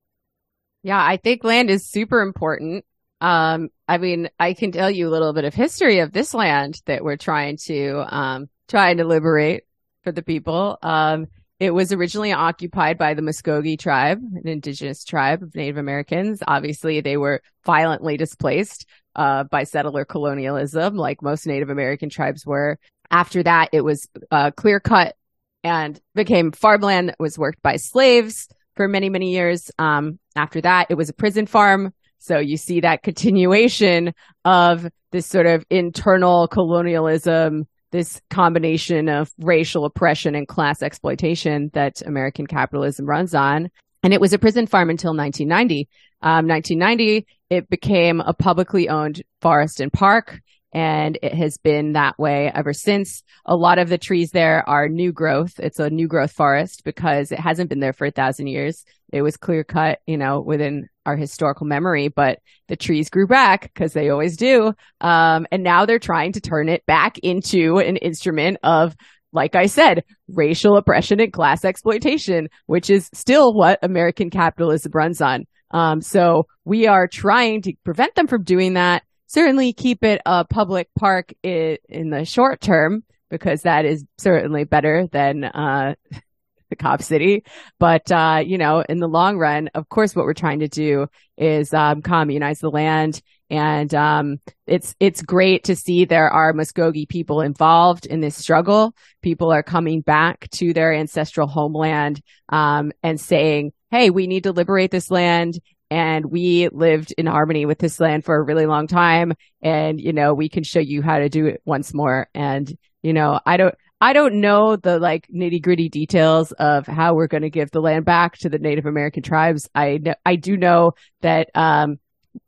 Yeah, 0.83 1.03
I 1.03 1.17
think 1.17 1.43
land 1.43 1.69
is 1.69 1.87
super 1.87 2.21
important. 2.21 2.85
Um, 3.21 3.69
I 3.87 3.97
mean, 3.97 4.29
I 4.39 4.53
can 4.53 4.71
tell 4.71 4.91
you 4.91 5.07
a 5.07 5.11
little 5.11 5.33
bit 5.33 5.45
of 5.45 5.53
history 5.53 5.99
of 5.99 6.11
this 6.11 6.33
land 6.33 6.81
that 6.85 7.03
we're 7.03 7.17
trying 7.17 7.57
to 7.65 8.05
um, 8.13 8.49
trying 8.67 8.97
to 8.97 9.05
liberate 9.05 9.63
for 10.03 10.11
the 10.11 10.21
people. 10.21 10.77
Um, 10.81 11.27
it 11.59 11.71
was 11.71 11.93
originally 11.93 12.33
occupied 12.33 12.97
by 12.97 13.13
the 13.13 13.21
Muskogee 13.21 13.79
tribe, 13.79 14.19
an 14.21 14.47
indigenous 14.47 15.05
tribe 15.05 15.41
of 15.41 15.55
Native 15.55 15.77
Americans. 15.77 16.43
Obviously, 16.45 16.99
they 16.99 17.15
were 17.15 17.41
violently 17.65 18.17
displaced 18.17 18.85
uh, 19.15 19.43
by 19.45 19.63
settler 19.63 20.05
colonialism, 20.05 20.95
like 20.95 21.21
most 21.21 21.45
Native 21.47 21.69
American 21.69 22.09
tribes 22.09 22.45
were. 22.45 22.77
After 23.11 23.43
that, 23.43 23.69
it 23.71 23.81
was 23.81 24.07
uh, 24.31 24.51
clear 24.51 24.79
cut 24.79 25.15
and 25.63 25.99
became 26.15 26.51
farmland 26.51 27.09
that 27.09 27.19
was 27.19 27.37
worked 27.37 27.61
by 27.61 27.75
slaves 27.77 28.47
for 28.75 28.87
many, 28.87 29.09
many 29.09 29.31
years. 29.31 29.71
Um, 29.77 30.19
after 30.35 30.61
that, 30.61 30.87
it 30.89 30.95
was 30.95 31.09
a 31.09 31.13
prison 31.13 31.45
farm. 31.45 31.93
So 32.19 32.39
you 32.39 32.57
see 32.57 32.81
that 32.81 33.03
continuation 33.03 34.13
of 34.45 34.87
this 35.11 35.27
sort 35.27 35.45
of 35.45 35.65
internal 35.69 36.47
colonialism, 36.47 37.67
this 37.91 38.21
combination 38.29 39.09
of 39.09 39.31
racial 39.39 39.85
oppression 39.85 40.33
and 40.33 40.47
class 40.47 40.81
exploitation 40.81 41.69
that 41.73 42.01
American 42.01 42.47
capitalism 42.47 43.05
runs 43.05 43.35
on. 43.35 43.69
And 44.03 44.13
it 44.13 44.21
was 44.21 44.33
a 44.33 44.39
prison 44.39 44.67
farm 44.67 44.89
until 44.89 45.15
1990. 45.15 45.89
Um, 46.21 46.47
1990, 46.47 47.25
it 47.49 47.69
became 47.69 48.19
a 48.19 48.33
publicly 48.33 48.89
owned 48.89 49.23
forest 49.41 49.79
and 49.79 49.91
park 49.91 50.39
and 50.73 51.19
it 51.21 51.33
has 51.33 51.57
been 51.57 51.93
that 51.93 52.17
way 52.17 52.51
ever 52.53 52.73
since. 52.73 53.23
A 53.45 53.55
lot 53.55 53.77
of 53.77 53.89
the 53.89 53.97
trees 53.97 54.31
there 54.31 54.67
are 54.67 54.89
new 54.89 55.11
growth. 55.11 55.59
It's 55.59 55.79
a 55.79 55.89
new 55.89 56.07
growth 56.07 56.31
forest 56.31 56.83
because 56.83 57.31
it 57.31 57.39
hasn't 57.39 57.69
been 57.69 57.79
there 57.79 57.93
for 57.93 58.05
a 58.05 58.11
thousand 58.11 58.47
years. 58.47 58.83
It 59.11 59.21
was 59.21 59.37
clear 59.37 59.63
cut, 59.63 59.99
you 60.07 60.17
know, 60.17 60.41
within 60.41 60.89
our 61.05 61.15
historical 61.15 61.67
memory, 61.67 62.07
but 62.07 62.39
the 62.67 62.75
trees 62.75 63.09
grew 63.09 63.27
back 63.27 63.71
because 63.73 63.93
they 63.93 64.09
always 64.09 64.35
do. 64.35 64.73
Um, 64.99 65.45
and 65.51 65.61
now 65.61 65.85
they're 65.85 65.99
trying 65.99 66.31
to 66.33 66.41
turn 66.41 66.69
it 66.69 66.83
back 66.87 67.19
into 67.19 67.77
an 67.77 67.97
instrument 67.97 68.57
of 68.63 68.95
like 69.33 69.55
I 69.55 69.65
said, 69.65 70.03
racial 70.29 70.77
oppression 70.77 71.19
and 71.19 71.33
class 71.33 71.65
exploitation, 71.65 72.47
which 72.67 72.89
is 72.89 73.09
still 73.13 73.53
what 73.53 73.79
American 73.81 74.29
capitalism 74.29 74.91
runs 74.93 75.21
on. 75.21 75.45
Um, 75.71 76.01
so 76.01 76.47
we 76.65 76.87
are 76.87 77.07
trying 77.07 77.63
to 77.63 77.73
prevent 77.83 78.15
them 78.15 78.27
from 78.27 78.43
doing 78.43 78.75
that 78.75 79.03
certainly 79.33 79.73
keep 79.73 80.03
it 80.03 80.21
a 80.25 80.45
public 80.45 80.87
park 80.97 81.33
in, 81.41 81.77
in 81.89 82.09
the 82.11 82.23
short 82.23 82.61
term 82.61 83.03
because 83.29 83.63
that 83.63 83.83
is 83.83 84.05
certainly 84.19 84.63
better 84.63 85.07
than 85.11 85.43
uh, 85.43 85.95
the 86.69 86.75
cop 86.75 87.01
city. 87.01 87.43
But 87.79 88.11
uh, 88.11 88.43
you 88.45 88.57
know, 88.57 88.83
in 88.87 88.99
the 88.99 89.07
long 89.07 89.37
run, 89.37 89.69
of 89.73 89.89
course, 89.89 90.15
what 90.15 90.25
we're 90.25 90.33
trying 90.33 90.59
to 90.59 90.67
do 90.67 91.07
is 91.37 91.73
um, 91.73 92.01
communize 92.01 92.59
the 92.59 92.69
land. 92.69 93.21
And 93.53 93.93
um, 93.93 94.39
it's 94.65 94.95
it's 94.99 95.21
great 95.21 95.65
to 95.65 95.75
see 95.75 96.05
there 96.05 96.31
are 96.31 96.53
Muskogee 96.53 97.07
people 97.07 97.41
involved 97.41 98.07
in 98.07 98.19
this 98.19 98.35
struggle. 98.35 98.95
People 99.21 99.53
are 99.53 99.61
coming 99.61 100.01
back 100.01 100.49
to 100.53 100.73
their 100.73 100.91
ancestral 100.91 101.47
homeland 101.47 102.19
um, 102.49 102.91
and 103.03 103.21
saying, 103.21 103.71
"Hey, 103.91 104.09
we 104.09 104.25
need 104.25 104.45
to 104.45 104.53
liberate 104.53 104.89
this 104.89 105.11
land 105.11 105.59
and 105.91 106.25
we 106.25 106.67
lived 106.69 107.13
in 107.15 107.27
harmony 107.27 107.67
with 107.67 107.77
this 107.77 107.99
land 107.99 108.25
for 108.25 108.35
a 108.35 108.41
really 108.41 108.65
long 108.65 108.87
time 108.87 109.33
and 109.61 110.01
you 110.01 110.13
know 110.13 110.33
we 110.33 110.49
can 110.49 110.63
show 110.63 110.79
you 110.79 111.03
how 111.03 111.19
to 111.19 111.29
do 111.29 111.45
it 111.45 111.61
once 111.65 111.93
more 111.93 112.27
and 112.33 112.75
you 113.03 113.13
know 113.13 113.39
i 113.45 113.57
don't 113.57 113.75
i 114.01 114.13
don't 114.13 114.41
know 114.41 114.75
the 114.75 114.97
like 114.97 115.27
nitty 115.27 115.61
gritty 115.61 115.89
details 115.89 116.51
of 116.53 116.87
how 116.87 117.13
we're 117.13 117.27
going 117.27 117.43
to 117.43 117.49
give 117.51 117.69
the 117.69 117.81
land 117.81 118.05
back 118.05 118.35
to 118.37 118.49
the 118.49 118.57
native 118.57 118.87
american 118.87 119.21
tribes 119.21 119.69
i 119.75 119.99
i 120.25 120.35
do 120.35 120.57
know 120.57 120.93
that 121.21 121.51
um 121.53 121.99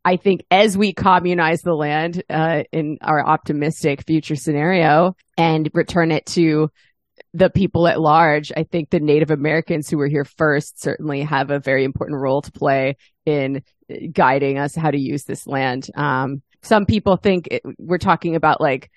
I 0.03 0.17
think 0.17 0.45
as 0.51 0.77
we 0.77 0.93
communize 0.93 1.61
the 1.61 1.73
land 1.73 2.23
uh, 2.29 2.63
in 2.71 2.97
our 3.01 3.25
optimistic 3.25 4.03
future 4.05 4.35
scenario 4.35 5.15
and 5.37 5.69
return 5.73 6.11
it 6.11 6.25
to 6.27 6.69
the 7.33 7.49
people 7.49 7.87
at 7.87 7.99
large, 7.99 8.51
I 8.55 8.63
think 8.63 8.89
the 8.89 8.99
Native 8.99 9.31
Americans 9.31 9.89
who 9.89 9.97
were 9.97 10.07
here 10.07 10.25
first 10.25 10.81
certainly 10.81 11.21
have 11.21 11.49
a 11.49 11.59
very 11.59 11.83
important 11.83 12.19
role 12.19 12.41
to 12.41 12.51
play 12.51 12.97
in 13.25 13.63
guiding 14.11 14.57
us 14.57 14.75
how 14.75 14.91
to 14.91 14.99
use 14.99 15.23
this 15.23 15.47
land. 15.47 15.87
Um, 15.95 16.41
some 16.61 16.85
people 16.85 17.17
think 17.17 17.47
it, 17.51 17.63
we're 17.77 17.97
talking 17.97 18.35
about 18.35 18.61
like 18.61 18.89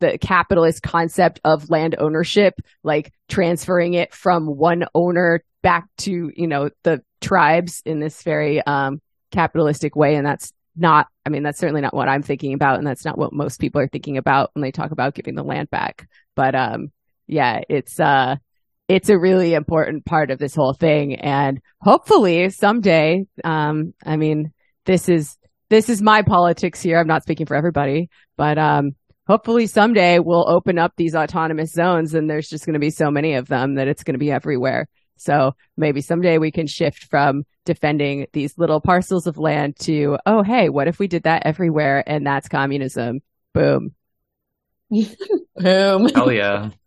the 0.00 0.18
capitalist 0.18 0.82
concept 0.82 1.40
of 1.44 1.70
land 1.70 1.96
ownership, 1.98 2.54
like 2.82 3.12
transferring 3.28 3.94
it 3.94 4.14
from 4.14 4.46
one 4.46 4.84
owner 4.94 5.42
back 5.62 5.86
to, 5.98 6.30
you 6.34 6.46
know, 6.46 6.70
the 6.82 7.02
tribes 7.20 7.82
in 7.84 7.98
this 7.98 8.22
very, 8.22 8.64
um, 8.66 9.00
capitalistic 9.36 9.94
way. 9.94 10.16
And 10.16 10.26
that's 10.26 10.52
not, 10.74 11.06
I 11.24 11.30
mean, 11.30 11.42
that's 11.42 11.58
certainly 11.58 11.80
not 11.82 11.94
what 11.94 12.08
I'm 12.08 12.22
thinking 12.22 12.54
about. 12.54 12.78
And 12.78 12.86
that's 12.86 13.04
not 13.04 13.18
what 13.18 13.32
most 13.32 13.60
people 13.60 13.80
are 13.80 13.88
thinking 13.88 14.16
about 14.16 14.50
when 14.54 14.62
they 14.62 14.72
talk 14.72 14.90
about 14.90 15.14
giving 15.14 15.34
the 15.34 15.42
land 15.42 15.70
back. 15.70 16.08
But, 16.34 16.54
um, 16.54 16.90
yeah, 17.26 17.60
it's 17.68 17.98
uh 17.98 18.36
it's 18.88 19.08
a 19.08 19.18
really 19.18 19.54
important 19.54 20.04
part 20.04 20.30
of 20.30 20.38
this 20.38 20.54
whole 20.54 20.74
thing 20.74 21.16
and 21.16 21.60
hopefully 21.80 22.50
someday 22.50 23.24
um 23.42 23.94
I 24.04 24.16
mean 24.16 24.52
this 24.84 25.08
is 25.08 25.36
this 25.68 25.88
is 25.88 26.00
my 26.00 26.22
politics 26.22 26.80
here. 26.80 26.98
I'm 26.98 27.08
not 27.08 27.24
speaking 27.24 27.46
for 27.46 27.56
everybody, 27.56 28.08
but 28.36 28.58
um 28.58 28.92
hopefully 29.26 29.66
someday 29.66 30.20
we'll 30.20 30.48
open 30.48 30.78
up 30.78 30.92
these 30.96 31.16
autonomous 31.16 31.72
zones 31.72 32.14
and 32.14 32.30
there's 32.30 32.48
just 32.48 32.64
going 32.64 32.74
to 32.74 32.80
be 32.80 32.90
so 32.90 33.10
many 33.10 33.34
of 33.34 33.48
them 33.48 33.74
that 33.74 33.88
it's 33.88 34.04
going 34.04 34.14
to 34.14 34.18
be 34.18 34.30
everywhere. 34.30 34.86
So 35.16 35.54
maybe 35.76 36.00
someday 36.00 36.38
we 36.38 36.50
can 36.50 36.66
shift 36.66 37.04
from 37.04 37.44
defending 37.64 38.26
these 38.32 38.56
little 38.58 38.80
parcels 38.80 39.26
of 39.26 39.38
land 39.38 39.76
to, 39.80 40.18
oh, 40.26 40.42
hey, 40.42 40.68
what 40.68 40.88
if 40.88 40.98
we 40.98 41.08
did 41.08 41.24
that 41.24 41.44
everywhere? 41.46 42.04
And 42.06 42.26
that's 42.26 42.48
communism. 42.48 43.20
Boom. 43.52 43.94
Boom. 44.90 46.08
Oh, 46.14 46.30
yeah 46.30 46.70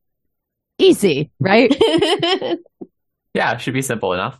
easy, 0.79 1.29
right? 1.39 1.75
yeah, 3.33 3.53
it 3.53 3.61
should 3.61 3.73
be 3.73 3.81
simple 3.81 4.13
enough. 4.13 4.39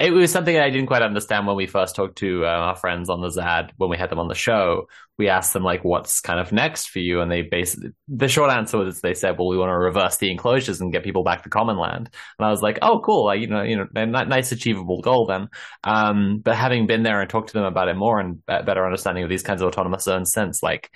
It 0.00 0.12
was 0.12 0.32
something 0.32 0.56
I 0.56 0.70
didn't 0.70 0.86
quite 0.86 1.02
understand 1.02 1.46
when 1.46 1.56
we 1.56 1.66
first 1.66 1.94
talked 1.94 2.16
to 2.18 2.44
uh, 2.44 2.48
our 2.48 2.76
friends 2.76 3.10
on 3.10 3.20
the 3.20 3.28
ZAD 3.28 3.72
when 3.76 3.90
we 3.90 3.98
had 3.98 4.10
them 4.10 4.18
on 4.18 4.28
the 4.28 4.34
show. 4.34 4.88
We 5.18 5.28
asked 5.28 5.52
them 5.52 5.62
like, 5.62 5.84
"What's 5.84 6.20
kind 6.20 6.40
of 6.40 6.52
next 6.52 6.86
for 6.88 7.00
you?" 7.00 7.20
And 7.20 7.30
they 7.30 7.42
basically 7.42 7.90
the 8.08 8.26
short 8.26 8.50
answer 8.50 8.78
was 8.78 9.02
they 9.02 9.12
said, 9.12 9.36
"Well, 9.38 9.48
we 9.48 9.58
want 9.58 9.68
to 9.68 9.76
reverse 9.76 10.16
the 10.16 10.30
enclosures 10.30 10.80
and 10.80 10.90
get 10.92 11.04
people 11.04 11.22
back 11.22 11.42
to 11.42 11.50
common 11.50 11.76
land." 11.76 12.08
And 12.38 12.46
I 12.46 12.50
was 12.50 12.62
like, 12.62 12.78
"Oh, 12.80 13.00
cool! 13.04 13.26
Like, 13.26 13.40
you 13.40 13.48
know, 13.48 13.62
you 13.62 13.76
know, 13.76 13.86
nice 14.06 14.52
achievable 14.52 15.02
goal 15.02 15.26
then." 15.26 15.48
Um, 15.84 16.40
but 16.42 16.56
having 16.56 16.86
been 16.86 17.02
there 17.02 17.20
and 17.20 17.28
talked 17.28 17.48
to 17.48 17.54
them 17.54 17.64
about 17.64 17.88
it 17.88 17.94
more 17.96 18.18
and 18.20 18.44
better 18.46 18.84
understanding 18.86 19.24
of 19.24 19.30
these 19.30 19.42
kinds 19.42 19.60
of 19.60 19.68
autonomous 19.68 20.04
zones 20.04 20.32
since, 20.32 20.62
like, 20.62 20.90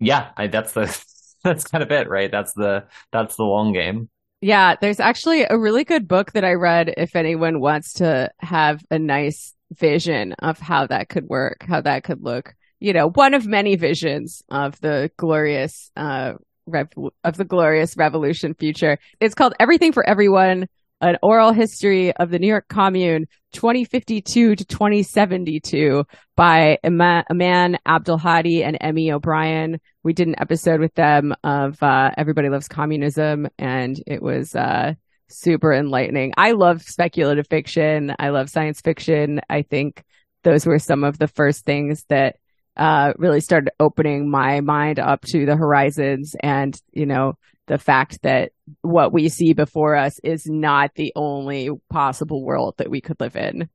yeah, 0.00 0.30
I, 0.36 0.48
that's 0.48 0.72
the 0.72 1.04
that's 1.44 1.64
kind 1.64 1.82
of 1.82 1.90
it, 1.92 2.08
right? 2.08 2.30
That's 2.30 2.52
the 2.54 2.86
that's 3.12 3.36
the 3.36 3.44
long 3.44 3.72
game. 3.72 4.10
Yeah, 4.40 4.76
there's 4.80 5.00
actually 5.00 5.42
a 5.42 5.58
really 5.58 5.84
good 5.84 6.06
book 6.06 6.32
that 6.32 6.44
I 6.44 6.52
read 6.52 6.94
if 6.96 7.16
anyone 7.16 7.60
wants 7.60 7.94
to 7.94 8.30
have 8.38 8.84
a 8.90 8.98
nice 8.98 9.54
vision 9.72 10.34
of 10.38 10.58
how 10.58 10.86
that 10.86 11.08
could 11.08 11.28
work, 11.28 11.64
how 11.68 11.80
that 11.80 12.04
could 12.04 12.22
look. 12.22 12.54
You 12.78 12.92
know, 12.92 13.10
one 13.10 13.34
of 13.34 13.46
many 13.46 13.74
visions 13.74 14.42
of 14.48 14.80
the 14.80 15.10
glorious 15.16 15.90
uh 15.96 16.34
rev- 16.66 16.92
of 17.24 17.36
the 17.36 17.44
glorious 17.44 17.96
revolution 17.96 18.54
future. 18.54 18.98
It's 19.20 19.34
called 19.34 19.54
Everything 19.58 19.92
for 19.92 20.08
Everyone 20.08 20.68
an 21.00 21.16
oral 21.22 21.52
history 21.52 22.14
of 22.16 22.30
the 22.30 22.38
New 22.38 22.48
York 22.48 22.68
Commune 22.68 23.26
2052 23.52 24.56
to 24.56 24.64
2072 24.64 26.04
by 26.36 26.78
Eman 26.84 27.76
Abdelhadi 27.86 28.64
and 28.64 28.76
Emmy 28.80 29.12
O'Brien. 29.12 29.80
We 30.02 30.12
did 30.12 30.28
an 30.28 30.34
episode 30.38 30.80
with 30.80 30.94
them 30.94 31.34
of 31.44 31.82
uh, 31.82 32.10
Everybody 32.16 32.48
Loves 32.48 32.68
Communism, 32.68 33.48
and 33.58 34.00
it 34.06 34.22
was 34.22 34.54
uh, 34.54 34.94
super 35.28 35.72
enlightening. 35.72 36.34
I 36.36 36.52
love 36.52 36.82
speculative 36.82 37.46
fiction. 37.48 38.14
I 38.18 38.30
love 38.30 38.50
science 38.50 38.80
fiction. 38.80 39.40
I 39.48 39.62
think 39.62 40.02
those 40.42 40.66
were 40.66 40.78
some 40.78 41.04
of 41.04 41.18
the 41.18 41.28
first 41.28 41.64
things 41.64 42.04
that 42.08 42.36
uh, 42.76 43.12
really 43.18 43.40
started 43.40 43.70
opening 43.80 44.30
my 44.30 44.60
mind 44.60 44.98
up 44.98 45.22
to 45.26 45.46
the 45.46 45.56
horizons 45.56 46.36
and, 46.40 46.80
you 46.92 47.06
know, 47.06 47.36
the 47.66 47.78
fact 47.78 48.22
that 48.22 48.52
what 48.82 49.12
we 49.12 49.28
see 49.28 49.52
before 49.52 49.96
us 49.96 50.18
is 50.24 50.46
not 50.46 50.94
the 50.94 51.12
only 51.16 51.70
possible 51.90 52.44
world 52.44 52.74
that 52.78 52.90
we 52.90 53.00
could 53.00 53.20
live 53.20 53.36
in. 53.36 53.68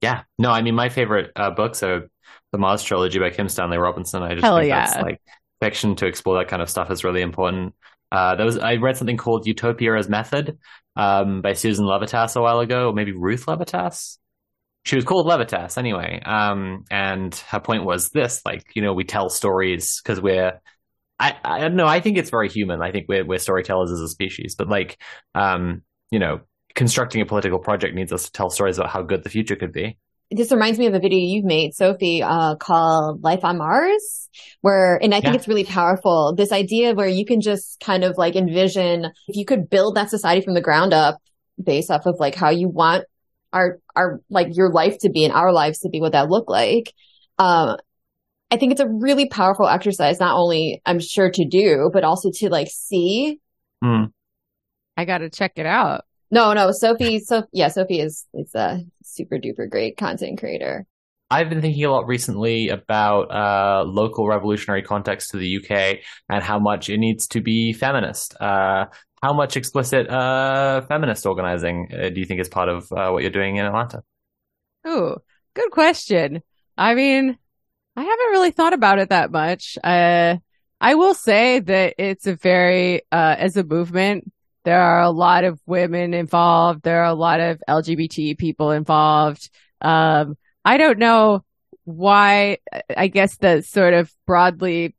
Yeah. 0.00 0.22
No, 0.38 0.50
I 0.50 0.62
mean, 0.62 0.74
my 0.74 0.88
favorite 0.88 1.32
uh, 1.36 1.50
books 1.50 1.82
are 1.82 2.08
the 2.52 2.58
Mars 2.58 2.82
trilogy 2.82 3.18
by 3.18 3.30
Kim 3.30 3.48
Stanley 3.48 3.78
Robinson. 3.78 4.22
I 4.22 4.34
just 4.34 4.44
Hell 4.44 4.56
think 4.58 4.68
yeah. 4.68 4.86
that's 4.86 5.02
like 5.02 5.20
fiction 5.60 5.96
to 5.96 6.06
explore 6.06 6.38
that 6.38 6.48
kind 6.48 6.62
of 6.62 6.70
stuff 6.70 6.90
is 6.90 7.02
really 7.04 7.22
important. 7.22 7.74
Uh, 8.10 8.36
there 8.36 8.46
was, 8.46 8.58
I 8.58 8.76
read 8.76 8.96
something 8.96 9.16
called 9.16 9.46
Utopia 9.46 9.96
as 9.96 10.08
Method, 10.08 10.58
um, 10.96 11.42
by 11.42 11.52
Susan 11.52 11.84
Levitas 11.84 12.36
a 12.36 12.40
while 12.40 12.60
ago, 12.60 12.88
or 12.88 12.92
maybe 12.92 13.12
Ruth 13.12 13.46
Levitas. 13.46 14.18
she 14.88 14.96
was 14.96 15.04
called 15.04 15.26
Levitas 15.26 15.76
anyway. 15.76 16.20
Um, 16.24 16.84
and 16.90 17.34
her 17.50 17.60
point 17.60 17.84
was 17.84 18.08
this, 18.08 18.40
like, 18.46 18.64
you 18.74 18.82
know, 18.82 18.94
we 18.94 19.04
tell 19.04 19.28
stories 19.28 20.00
because 20.02 20.20
we're, 20.20 20.60
I, 21.20 21.36
I 21.44 21.60
don't 21.60 21.76
know. 21.76 21.86
I 21.86 22.00
think 22.00 22.16
it's 22.16 22.30
very 22.30 22.48
human. 22.48 22.80
I 22.80 22.92
think 22.92 23.06
we're, 23.08 23.24
we're 23.24 23.38
storytellers 23.38 23.90
as 23.90 24.00
a 24.00 24.08
species, 24.08 24.54
but 24.56 24.68
like, 24.68 25.00
um, 25.34 25.82
you 26.10 26.18
know, 26.18 26.40
constructing 26.74 27.20
a 27.20 27.26
political 27.26 27.58
project 27.58 27.94
needs 27.94 28.12
us 28.12 28.24
to 28.24 28.32
tell 28.32 28.50
stories 28.50 28.78
about 28.78 28.90
how 28.90 29.02
good 29.02 29.24
the 29.24 29.30
future 29.30 29.56
could 29.56 29.72
be. 29.72 29.98
This 30.30 30.52
reminds 30.52 30.78
me 30.78 30.86
of 30.86 30.94
a 30.94 31.00
video 31.00 31.18
you've 31.18 31.44
made, 31.44 31.74
Sophie, 31.74 32.22
uh, 32.22 32.54
called 32.56 33.24
Life 33.24 33.44
on 33.44 33.56
Mars, 33.56 34.28
where, 34.60 34.96
and 35.02 35.14
I 35.14 35.20
think 35.20 35.32
yeah. 35.32 35.38
it's 35.38 35.48
really 35.48 35.64
powerful. 35.64 36.34
This 36.36 36.52
idea 36.52 36.94
where 36.94 37.08
you 37.08 37.24
can 37.24 37.40
just 37.40 37.80
kind 37.80 38.04
of 38.04 38.18
like 38.18 38.36
envision 38.36 39.06
if 39.26 39.36
you 39.36 39.46
could 39.46 39.70
build 39.70 39.96
that 39.96 40.10
society 40.10 40.44
from 40.44 40.54
the 40.54 40.60
ground 40.60 40.92
up 40.92 41.18
based 41.62 41.90
off 41.90 42.04
of 42.04 42.16
like 42.20 42.34
how 42.34 42.50
you 42.50 42.68
want 42.68 43.06
our, 43.54 43.78
our, 43.96 44.20
like 44.28 44.48
your 44.50 44.70
life 44.70 44.98
to 44.98 45.10
be 45.10 45.24
and 45.24 45.32
our 45.32 45.50
lives 45.50 45.78
to 45.80 45.88
be 45.88 46.00
what 46.00 46.12
that 46.12 46.28
look 46.28 46.50
like. 46.50 46.92
Um, 47.38 47.78
I 48.50 48.56
think 48.56 48.72
it's 48.72 48.80
a 48.80 48.88
really 48.88 49.28
powerful 49.28 49.68
exercise, 49.68 50.18
not 50.20 50.36
only 50.36 50.80
I'm 50.86 51.00
sure 51.00 51.30
to 51.30 51.44
do, 51.46 51.90
but 51.92 52.04
also 52.04 52.30
to 52.34 52.48
like 52.48 52.68
see. 52.70 53.40
Mm. 53.84 54.10
I 54.96 55.04
got 55.04 55.18
to 55.18 55.30
check 55.30 55.52
it 55.56 55.66
out. 55.66 56.04
No, 56.30 56.52
no, 56.52 56.70
Sophie, 56.72 57.20
so 57.20 57.44
yeah, 57.52 57.68
Sophie 57.68 58.00
is, 58.00 58.26
is 58.34 58.54
a 58.54 58.80
super 59.02 59.36
duper 59.36 59.68
great 59.68 59.96
content 59.96 60.38
creator. 60.38 60.86
I've 61.30 61.50
been 61.50 61.60
thinking 61.60 61.84
a 61.84 61.90
lot 61.90 62.06
recently 62.06 62.68
about 62.70 63.30
uh, 63.30 63.84
local 63.84 64.26
revolutionary 64.26 64.82
context 64.82 65.30
to 65.30 65.36
the 65.36 65.58
UK 65.58 65.98
and 66.30 66.42
how 66.42 66.58
much 66.58 66.88
it 66.88 66.96
needs 66.98 67.26
to 67.28 67.42
be 67.42 67.74
feminist. 67.74 68.34
Uh, 68.40 68.86
how 69.22 69.34
much 69.34 69.56
explicit 69.56 70.08
uh, 70.08 70.82
feminist 70.82 71.26
organizing 71.26 71.88
uh, 71.92 72.08
do 72.08 72.20
you 72.20 72.24
think 72.24 72.40
is 72.40 72.48
part 72.48 72.68
of 72.70 72.90
uh, 72.92 73.10
what 73.10 73.22
you're 73.22 73.30
doing 73.30 73.56
in 73.56 73.66
Atlanta? 73.66 74.02
Oh, 74.84 75.16
good 75.54 75.70
question. 75.70 76.42
I 76.78 76.94
mean, 76.94 77.36
I 77.98 78.02
haven't 78.02 78.30
really 78.30 78.52
thought 78.52 78.74
about 78.74 79.00
it 79.00 79.08
that 79.08 79.32
much. 79.32 79.76
Uh, 79.82 80.36
I 80.80 80.94
will 80.94 81.14
say 81.14 81.58
that 81.58 81.94
it's 81.98 82.28
a 82.28 82.36
very, 82.36 83.00
uh, 83.10 83.34
as 83.36 83.56
a 83.56 83.64
movement, 83.64 84.30
there 84.62 84.80
are 84.80 85.00
a 85.00 85.10
lot 85.10 85.42
of 85.42 85.60
women 85.66 86.14
involved. 86.14 86.82
There 86.82 87.00
are 87.02 87.10
a 87.10 87.14
lot 87.14 87.40
of 87.40 87.60
LGBT 87.68 88.38
people 88.38 88.70
involved. 88.70 89.50
Um, 89.80 90.36
I 90.64 90.76
don't 90.76 91.00
know 91.00 91.42
why, 91.82 92.58
I 92.96 93.08
guess 93.08 93.36
the 93.38 93.62
sort 93.62 93.94
of 93.94 94.12
broadly 94.28 94.94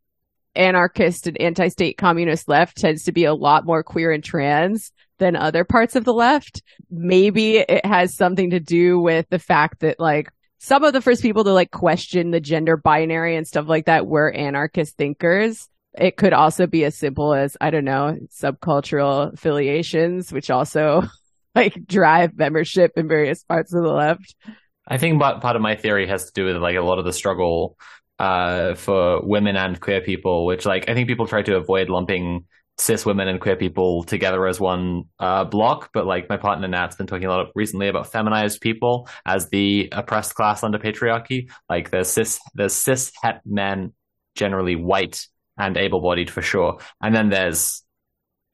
anarchist 0.53 1.25
and 1.25 1.39
anti-state 1.39 1.97
communist 1.97 2.49
left 2.49 2.75
tends 2.75 3.03
to 3.03 3.13
be 3.13 3.23
a 3.23 3.33
lot 3.33 3.65
more 3.65 3.81
queer 3.81 4.11
and 4.11 4.25
trans 4.25 4.91
than 5.19 5.37
other 5.37 5.63
parts 5.63 5.95
of 5.95 6.03
the 6.03 6.13
left. 6.13 6.63
Maybe 6.91 7.59
it 7.59 7.85
has 7.85 8.13
something 8.13 8.49
to 8.49 8.59
do 8.59 8.99
with 8.99 9.25
the 9.29 9.39
fact 9.39 9.79
that 9.79 10.01
like 10.01 10.29
some 10.59 10.83
of 10.83 10.93
the 10.93 11.01
first 11.01 11.21
people 11.21 11.45
to 11.45 11.53
like 11.53 11.71
question 11.71 12.31
the 12.31 12.41
gender 12.41 12.77
binary 12.77 13.35
and 13.35 13.47
stuff 13.47 13.67
like 13.67 13.85
that 13.85 14.05
were 14.05 14.29
anarchist 14.29 14.97
thinkers. 14.97 15.67
It 15.97 16.17
could 16.17 16.33
also 16.33 16.67
be 16.67 16.83
as 16.83 16.95
simple 16.95 17.33
as, 17.33 17.57
I 17.59 17.71
don't 17.71 17.85
know, 17.85 18.17
subcultural 18.29 19.33
affiliations, 19.33 20.31
which 20.31 20.51
also 20.51 21.03
like 21.55 21.87
drive 21.87 22.37
membership 22.37 22.91
in 22.97 23.07
various 23.07 23.43
parts 23.43 23.73
of 23.73 23.83
the 23.83 23.89
left. 23.89 24.35
I 24.87 24.97
think 24.97 25.21
part 25.21 25.55
of 25.55 25.61
my 25.61 25.75
theory 25.75 26.07
has 26.07 26.25
to 26.25 26.31
do 26.33 26.45
with 26.45 26.57
like 26.57 26.75
a 26.75 26.81
lot 26.81 26.99
of 26.99 27.05
the 27.05 27.13
struggle 27.13 27.77
uh, 28.19 28.75
for 28.75 29.25
women 29.25 29.55
and 29.55 29.79
queer 29.79 30.01
people, 30.01 30.45
which 30.45 30.65
like 30.65 30.89
I 30.89 30.93
think 30.93 31.07
people 31.07 31.25
try 31.25 31.41
to 31.41 31.55
avoid 31.55 31.89
lumping 31.89 32.45
cis 32.79 33.05
women 33.05 33.27
and 33.27 33.41
queer 33.41 33.55
people 33.55 34.03
together 34.03 34.47
as 34.47 34.59
one 34.59 35.03
uh, 35.19 35.43
block. 35.43 35.89
But 35.93 36.07
like 36.07 36.29
my 36.29 36.37
partner 36.37 36.67
Nat's 36.67 36.95
been 36.95 37.07
talking 37.07 37.27
a 37.27 37.29
lot 37.29 37.47
recently 37.55 37.87
about 37.87 38.11
feminized 38.11 38.61
people 38.61 39.07
as 39.25 39.49
the 39.49 39.89
oppressed 39.91 40.35
class 40.35 40.63
under 40.63 40.79
patriarchy. 40.79 41.49
Like 41.69 41.91
there's 41.91 42.09
cis, 42.09 42.39
the 42.55 42.69
cis 42.69 43.11
het 43.21 43.41
men, 43.45 43.93
generally 44.35 44.75
white 44.75 45.27
and 45.57 45.75
able 45.77 46.01
bodied 46.01 46.31
for 46.31 46.41
sure, 46.41 46.79
and 47.01 47.13
then 47.13 47.29
there's 47.29 47.83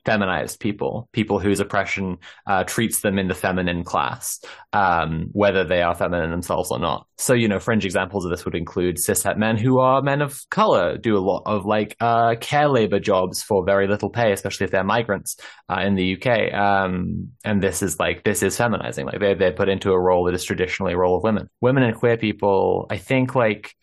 feminized 0.05 0.59
people, 0.59 1.09
people 1.11 1.39
whose 1.39 1.59
oppression 1.59 2.17
uh, 2.47 2.63
treats 2.63 3.01
them 3.01 3.17
in 3.17 3.27
the 3.27 3.33
feminine 3.33 3.83
class, 3.83 4.39
um, 4.71 5.29
whether 5.31 5.63
they 5.63 5.81
are 5.81 5.95
feminine 5.95 6.31
themselves 6.31 6.71
or 6.71 6.79
not. 6.79 7.07
So, 7.17 7.33
you 7.33 7.47
know, 7.47 7.59
fringe 7.59 7.85
examples 7.85 8.23
of 8.23 8.31
this 8.31 8.45
would 8.45 8.55
include 8.55 8.97
cishet 8.97 9.37
men 9.37 9.57
who 9.57 9.79
are 9.79 10.01
men 10.01 10.21
of 10.21 10.39
color, 10.49 10.97
do 10.97 11.17
a 11.17 11.19
lot 11.19 11.43
of 11.45 11.65
like 11.65 11.95
uh, 11.99 12.35
care 12.39 12.67
labor 12.67 12.99
jobs 12.99 13.41
for 13.41 13.65
very 13.65 13.87
little 13.87 14.09
pay, 14.09 14.31
especially 14.31 14.65
if 14.65 14.71
they're 14.71 14.83
migrants 14.83 15.37
uh, 15.69 15.79
in 15.79 15.95
the 15.95 16.15
UK. 16.15 16.53
Um, 16.53 17.29
and 17.43 17.61
this 17.61 17.81
is 17.81 17.99
like, 17.99 18.23
this 18.23 18.43
is 18.43 18.57
feminizing. 18.57 19.05
Like 19.05 19.19
they, 19.19 19.33
they're 19.33 19.53
put 19.53 19.69
into 19.69 19.91
a 19.91 19.99
role 19.99 20.25
that 20.25 20.35
is 20.35 20.43
traditionally 20.43 20.93
a 20.93 20.97
role 20.97 21.17
of 21.17 21.23
women. 21.23 21.49
Women 21.61 21.83
and 21.83 21.95
queer 21.95 22.17
people, 22.17 22.85
I 22.89 22.97
think 22.97 23.33
like, 23.33 23.75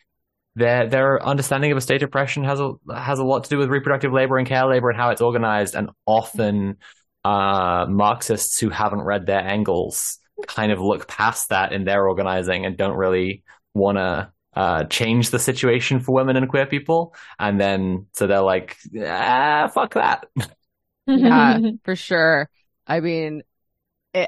their 0.55 0.87
their 0.87 1.25
understanding 1.25 1.73
of 1.73 1.79
a 1.79 1.81
state 1.81 2.03
oppression 2.03 2.45
has 2.45 2.61
a 2.61 2.73
has 2.95 3.19
a 3.19 3.25
lot 3.25 3.45
to 3.45 3.51
do 3.51 3.59
with 3.59 3.71
reproductive 3.71 4.13
labor 4.13 4.37
and 4.39 4.47
care 4.47 4.67
labor 4.67 4.91
and 4.91 4.99
how 4.99 5.11
it's 5.11 5.23
organized. 5.23 5.75
And 5.75 5.91
often, 6.07 6.77
uh, 7.25 7.87
Marxists 7.89 8.59
who 8.59 8.69
haven't 8.69 9.03
read 9.03 9.27
their 9.27 9.41
Engels 9.41 10.19
kind 10.47 10.73
of 10.73 10.81
look 10.81 11.09
past 11.09 11.51
that 11.51 11.73
in 11.73 11.85
their 11.85 12.07
organizing 12.07 12.67
and 12.67 12.77
don't 12.77 12.97
really 12.97 13.45
want 13.75 13.99
to 13.99 14.31
uh, 14.55 14.85
change 14.85 15.31
the 15.31 15.39
situation 15.39 16.01
for 16.01 16.13
women 16.13 16.37
and 16.37 16.49
queer 16.49 16.67
people. 16.67 17.15
And 17.39 17.61
then 17.61 18.07
so 18.13 18.27
they're 18.27 18.41
like, 18.41 18.77
ah, 19.01 19.71
fuck 19.73 19.95
that. 19.95 20.27
yeah, 21.07 21.59
for 21.85 21.97
sure. 21.97 22.51
I 22.87 23.01
mean, 23.01 23.43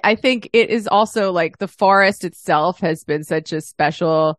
I 0.02 0.14
think 0.14 0.48
it 0.52 0.70
is 0.70 0.86
also 0.86 1.32
like 1.32 1.58
the 1.58 1.68
forest 1.68 2.24
itself 2.24 2.80
has 2.80 3.04
been 3.04 3.24
such 3.24 3.52
a 3.52 3.60
special 3.60 4.38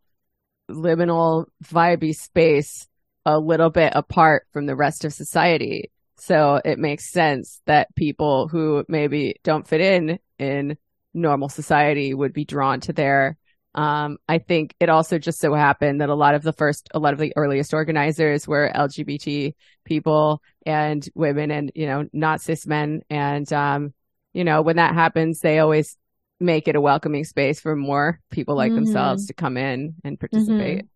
liminal 0.70 1.46
vibey 1.64 2.14
space 2.14 2.86
a 3.24 3.38
little 3.38 3.70
bit 3.70 3.92
apart 3.94 4.46
from 4.52 4.66
the 4.66 4.76
rest 4.76 5.04
of 5.04 5.12
society. 5.12 5.90
So 6.18 6.60
it 6.64 6.78
makes 6.78 7.10
sense 7.10 7.60
that 7.66 7.94
people 7.94 8.48
who 8.48 8.84
maybe 8.88 9.36
don't 9.42 9.66
fit 9.66 9.80
in 9.80 10.18
in 10.38 10.76
normal 11.12 11.48
society 11.48 12.14
would 12.14 12.32
be 12.32 12.44
drawn 12.44 12.80
to 12.80 12.92
there. 12.92 13.36
Um, 13.74 14.16
I 14.26 14.38
think 14.38 14.74
it 14.80 14.88
also 14.88 15.18
just 15.18 15.38
so 15.38 15.52
happened 15.52 16.00
that 16.00 16.08
a 16.08 16.14
lot 16.14 16.34
of 16.34 16.42
the 16.42 16.52
first, 16.52 16.88
a 16.94 16.98
lot 16.98 17.12
of 17.12 17.18
the 17.18 17.34
earliest 17.36 17.74
organizers 17.74 18.48
were 18.48 18.72
LGBT 18.74 19.54
people 19.84 20.40
and 20.64 21.06
women 21.14 21.50
and, 21.50 21.70
you 21.74 21.86
know, 21.86 22.08
not 22.12 22.40
cis 22.40 22.66
men. 22.66 23.02
And, 23.10 23.50
um, 23.52 23.92
you 24.32 24.44
know, 24.44 24.62
when 24.62 24.76
that 24.76 24.94
happens, 24.94 25.40
they 25.40 25.58
always 25.58 25.96
make 26.40 26.68
it 26.68 26.76
a 26.76 26.80
welcoming 26.80 27.24
space 27.24 27.60
for 27.60 27.74
more 27.74 28.20
people 28.30 28.56
like 28.56 28.70
mm-hmm. 28.70 28.84
themselves 28.84 29.26
to 29.26 29.34
come 29.34 29.56
in 29.56 29.94
and 30.04 30.20
participate. 30.20 30.78
Mm-hmm. 30.78 30.86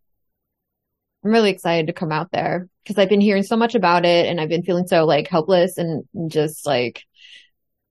I'm 1.23 1.31
really 1.31 1.51
excited 1.51 1.87
to 1.87 1.93
come 1.93 2.11
out 2.11 2.31
there 2.31 2.67
because 2.83 2.97
I've 2.97 3.09
been 3.09 3.21
hearing 3.21 3.43
so 3.43 3.55
much 3.55 3.75
about 3.75 4.05
it 4.05 4.25
and 4.27 4.41
I've 4.41 4.49
been 4.49 4.63
feeling 4.63 4.87
so 4.87 5.05
like 5.05 5.27
helpless 5.27 5.77
and 5.77 6.03
just 6.27 6.65
like 6.65 7.03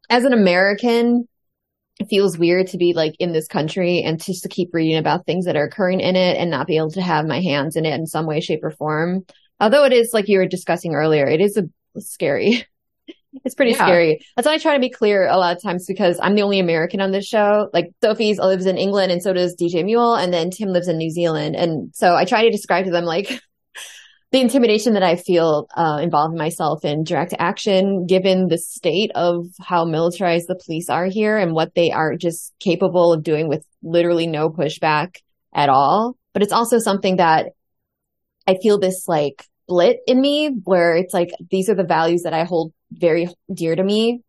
as 0.09 0.25
an 0.25 0.33
American, 0.33 1.29
it 2.01 2.09
feels 2.09 2.39
weird 2.39 2.69
to 2.69 2.79
be 2.79 2.93
like 2.93 3.15
in 3.21 3.33
this 3.33 3.47
country 3.47 4.03
and 4.03 4.23
just 4.23 4.43
to 4.43 4.49
keep 4.49 4.71
reading 4.73 4.97
about 4.97 5.27
things 5.27 5.45
that 5.45 5.57
are 5.57 5.65
occurring 5.65 6.01
in 6.01 6.17
it 6.17 6.37
and 6.39 6.51
not 6.51 6.67
be 6.67 6.77
able 6.77 6.91
to 6.91 7.03
have 7.03 7.27
my 7.27 7.41
hands 7.41 7.77
in 7.77 7.87
it 7.87 7.95
in 7.95 8.07
some 8.07 8.27
way, 8.27 8.41
shape, 8.41 8.65
or 8.65 8.73
form. 8.73 9.25
Although 9.61 9.85
it 9.85 9.93
is 9.93 10.11
like 10.13 10.27
you 10.29 10.39
were 10.39 10.47
discussing 10.47 10.95
earlier, 10.95 11.27
it 11.27 11.41
is 11.41 11.57
a 11.57 12.01
scary 12.01 12.65
it's 13.45 13.55
pretty 13.55 13.73
yeah. 13.73 13.87
scary. 13.87 14.21
That's 14.37 14.47
why 14.47 14.55
I 14.55 14.59
try 14.59 14.75
to 14.75 14.81
be 14.81 14.91
clear 14.91 15.27
a 15.27 15.37
lot 15.37 15.57
of 15.57 15.63
times 15.63 15.87
because 15.87 16.19
I'm 16.23 16.35
the 16.35 16.43
only 16.43 16.59
American 16.59 17.01
on 17.01 17.13
this 17.13 17.27
show. 17.27 17.69
Like 17.73 17.93
Sophie's 18.03 18.39
lives 18.39 18.67
in 18.67 18.77
England 18.77 19.13
and 19.13 19.23
so 19.23 19.33
does 19.33 19.57
DJ 19.57 19.85
Mule 19.85 20.15
and 20.15 20.33
then 20.33 20.51
Tim 20.51 20.69
lives 20.69 20.89
in 20.89 20.97
New 20.97 21.11
Zealand. 21.11 21.57
And 21.57 21.95
so 21.95 22.15
I 22.15 22.25
try 22.25 22.43
to 22.43 22.51
describe 22.51 22.87
to 22.87 22.91
them 22.91 23.05
like 23.05 23.29
the 24.33 24.41
intimidation 24.41 24.95
that 24.95 25.03
I 25.03 25.17
feel 25.17 25.69
uh, 25.77 26.01
involving 26.03 26.39
myself 26.39 26.85
in 26.85 27.05
direct 27.05 27.35
action, 27.39 28.07
given 28.07 28.49
the 28.49 28.59
state 28.59 29.13
of 29.15 29.47
how 29.61 29.85
militarized 29.85 30.49
the 30.49 30.61
police 30.65 30.89
are 30.89 31.07
here 31.07 31.39
and 31.39 31.53
what 31.53 31.75
they 31.75 31.93
are 31.93 32.17
just 32.17 32.53
capable 32.59 33.13
of 33.13 33.23
doing 33.23 33.49
with 33.49 33.65
literally 33.83 34.27
no 34.27 34.51
pushback 34.51 35.17
at 35.55 35.69
all. 35.69 36.17
But 36.33 36.43
it's 36.43 36.53
also 36.53 36.79
something 36.79 37.17
that 37.17 37.53
I 38.47 38.57
feel 38.61 38.79
this 38.79 39.07
like 39.07 39.45
split 39.71 40.01
in 40.09 40.21
me 40.21 40.49
where 40.65 40.97
it's 40.97 41.15
like 41.15 41.31
these 41.51 41.69
are 41.69 41.77
the 41.77 41.85
values 41.85 42.23
that 42.25 42.33
I 42.33 42.43
hold 42.43 42.73
very 42.91 43.29
dear 43.55 43.77
to 43.77 43.85
me 43.85 44.23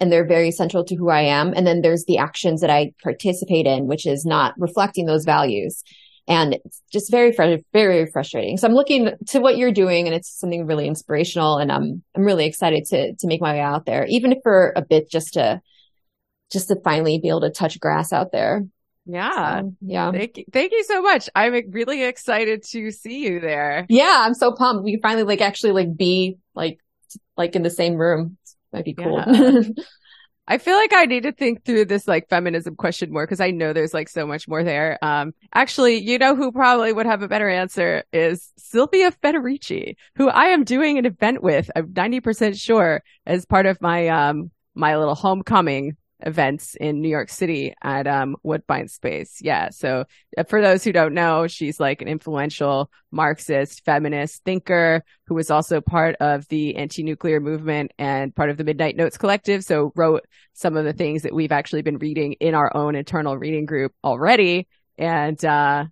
and 0.00 0.10
they're 0.10 0.26
very 0.26 0.50
central 0.50 0.84
to 0.86 0.96
who 0.96 1.10
I 1.10 1.22
am. 1.22 1.52
And 1.54 1.64
then 1.64 1.80
there's 1.80 2.06
the 2.06 2.18
actions 2.18 2.60
that 2.60 2.70
I 2.70 2.92
participate 3.00 3.66
in, 3.66 3.86
which 3.86 4.04
is 4.04 4.26
not 4.26 4.52
reflecting 4.58 5.06
those 5.06 5.24
values. 5.24 5.84
And 6.26 6.54
it's 6.54 6.82
just 6.92 7.08
very, 7.08 7.30
very, 7.30 7.64
very 7.72 8.10
frustrating. 8.10 8.56
So 8.56 8.66
I'm 8.66 8.74
looking 8.74 9.12
to 9.28 9.38
what 9.38 9.56
you're 9.56 9.70
doing 9.70 10.06
and 10.06 10.14
it's 10.14 10.40
something 10.40 10.66
really 10.66 10.88
inspirational. 10.88 11.58
And 11.58 11.70
I'm, 11.70 12.02
I'm 12.16 12.24
really 12.24 12.46
excited 12.46 12.84
to, 12.86 13.14
to 13.14 13.26
make 13.28 13.40
my 13.40 13.52
way 13.52 13.60
out 13.60 13.86
there, 13.86 14.06
even 14.06 14.34
for 14.42 14.72
a 14.74 14.82
bit 14.82 15.08
just 15.08 15.34
to, 15.34 15.60
just 16.50 16.66
to 16.68 16.76
finally 16.82 17.20
be 17.20 17.28
able 17.28 17.42
to 17.42 17.50
touch 17.50 17.78
grass 17.78 18.12
out 18.12 18.32
there. 18.32 18.64
Yeah. 19.06 19.60
So, 19.60 19.74
yeah. 19.80 20.12
Thank 20.12 20.38
you. 20.38 20.44
Thank 20.52 20.72
you 20.72 20.84
so 20.84 21.02
much. 21.02 21.28
I'm 21.34 21.70
really 21.70 22.04
excited 22.04 22.64
to 22.70 22.90
see 22.90 23.24
you 23.24 23.40
there. 23.40 23.86
Yeah. 23.88 24.22
I'm 24.26 24.34
so 24.34 24.52
pumped. 24.52 24.84
We 24.84 24.92
can 24.92 25.02
finally 25.02 25.24
like 25.24 25.40
actually 25.40 25.72
like 25.72 25.96
be 25.96 26.38
like 26.54 26.78
like 27.36 27.54
in 27.54 27.62
the 27.62 27.70
same 27.70 27.94
room. 27.94 28.38
Might 28.72 28.84
be 28.84 28.94
cool. 28.94 29.22
Yeah. 29.26 29.62
I 30.46 30.58
feel 30.58 30.76
like 30.76 30.92
I 30.92 31.06
need 31.06 31.22
to 31.22 31.32
think 31.32 31.64
through 31.64 31.86
this 31.86 32.06
like 32.06 32.28
feminism 32.28 32.76
question 32.76 33.10
more 33.10 33.24
because 33.24 33.40
I 33.40 33.50
know 33.50 33.72
there's 33.72 33.94
like 33.94 34.10
so 34.10 34.26
much 34.26 34.46
more 34.46 34.62
there. 34.62 34.98
Um, 35.00 35.32
actually, 35.54 35.96
you 35.96 36.18
know 36.18 36.36
who 36.36 36.52
probably 36.52 36.92
would 36.92 37.06
have 37.06 37.22
a 37.22 37.28
better 37.28 37.48
answer 37.48 38.04
is 38.12 38.52
Silvia 38.58 39.10
Federici, 39.22 39.96
who 40.16 40.28
I 40.28 40.46
am 40.46 40.64
doing 40.64 40.98
an 40.98 41.06
event 41.06 41.42
with. 41.42 41.70
I'm 41.74 41.94
90% 41.94 42.60
sure 42.60 43.02
as 43.24 43.46
part 43.46 43.64
of 43.64 43.80
my, 43.80 44.08
um, 44.08 44.50
my 44.74 44.98
little 44.98 45.14
homecoming 45.14 45.96
events 46.24 46.74
in 46.74 47.00
New 47.00 47.08
York 47.08 47.28
City 47.28 47.74
at 47.82 48.06
um, 48.06 48.36
Woodbine 48.42 48.88
Space. 48.88 49.38
Yeah. 49.40 49.68
So 49.70 50.04
uh, 50.36 50.44
for 50.44 50.62
those 50.62 50.82
who 50.82 50.92
don't 50.92 51.14
know, 51.14 51.46
she's 51.46 51.78
like 51.78 52.02
an 52.02 52.08
influential 52.08 52.90
Marxist 53.12 53.84
feminist 53.84 54.42
thinker 54.44 55.04
who 55.26 55.34
was 55.34 55.50
also 55.50 55.80
part 55.80 56.16
of 56.20 56.48
the 56.48 56.76
anti-nuclear 56.76 57.40
movement 57.40 57.92
and 57.98 58.34
part 58.34 58.50
of 58.50 58.56
the 58.56 58.64
Midnight 58.64 58.96
Notes 58.96 59.18
Collective. 59.18 59.62
So 59.64 59.92
wrote 59.94 60.24
some 60.54 60.76
of 60.76 60.84
the 60.84 60.92
things 60.92 61.22
that 61.22 61.34
we've 61.34 61.52
actually 61.52 61.82
been 61.82 61.98
reading 61.98 62.32
in 62.34 62.54
our 62.54 62.74
own 62.76 62.94
internal 62.94 63.36
reading 63.36 63.66
group 63.66 63.92
already. 64.02 64.66
And 64.96 65.44
uh, 65.44 65.84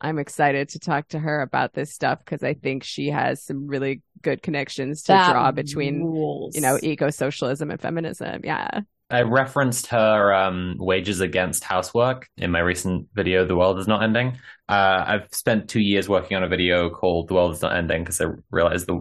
I'm 0.00 0.18
excited 0.18 0.68
to 0.70 0.78
talk 0.78 1.08
to 1.08 1.18
her 1.18 1.40
about 1.40 1.72
this 1.72 1.94
stuff 1.94 2.18
because 2.24 2.42
I 2.42 2.54
think 2.54 2.84
she 2.84 3.10
has 3.10 3.42
some 3.42 3.66
really 3.66 4.02
good 4.22 4.42
connections 4.42 5.02
to 5.04 5.12
That 5.12 5.32
draw 5.32 5.50
between, 5.50 6.02
rules. 6.02 6.54
you 6.54 6.60
know, 6.60 6.78
eco 6.82 7.10
socialism 7.10 7.70
and 7.70 7.80
feminism. 7.80 8.42
Yeah. 8.44 8.80
I 9.10 9.22
referenced 9.22 9.86
her 9.88 10.34
um, 10.34 10.76
wages 10.78 11.20
against 11.20 11.64
housework 11.64 12.28
in 12.36 12.50
my 12.50 12.60
recent 12.60 13.08
video, 13.14 13.46
"The 13.46 13.56
World 13.56 13.78
Is 13.78 13.88
Not 13.88 14.02
Ending." 14.02 14.38
Uh, 14.68 15.04
I've 15.06 15.28
spent 15.32 15.68
two 15.68 15.80
years 15.80 16.08
working 16.08 16.36
on 16.36 16.44
a 16.44 16.48
video 16.48 16.90
called 16.90 17.28
"The 17.28 17.34
World 17.34 17.52
Is 17.52 17.62
Not 17.62 17.74
Ending" 17.74 18.02
because 18.02 18.20
I 18.20 18.26
realized 18.50 18.86
the, 18.86 19.00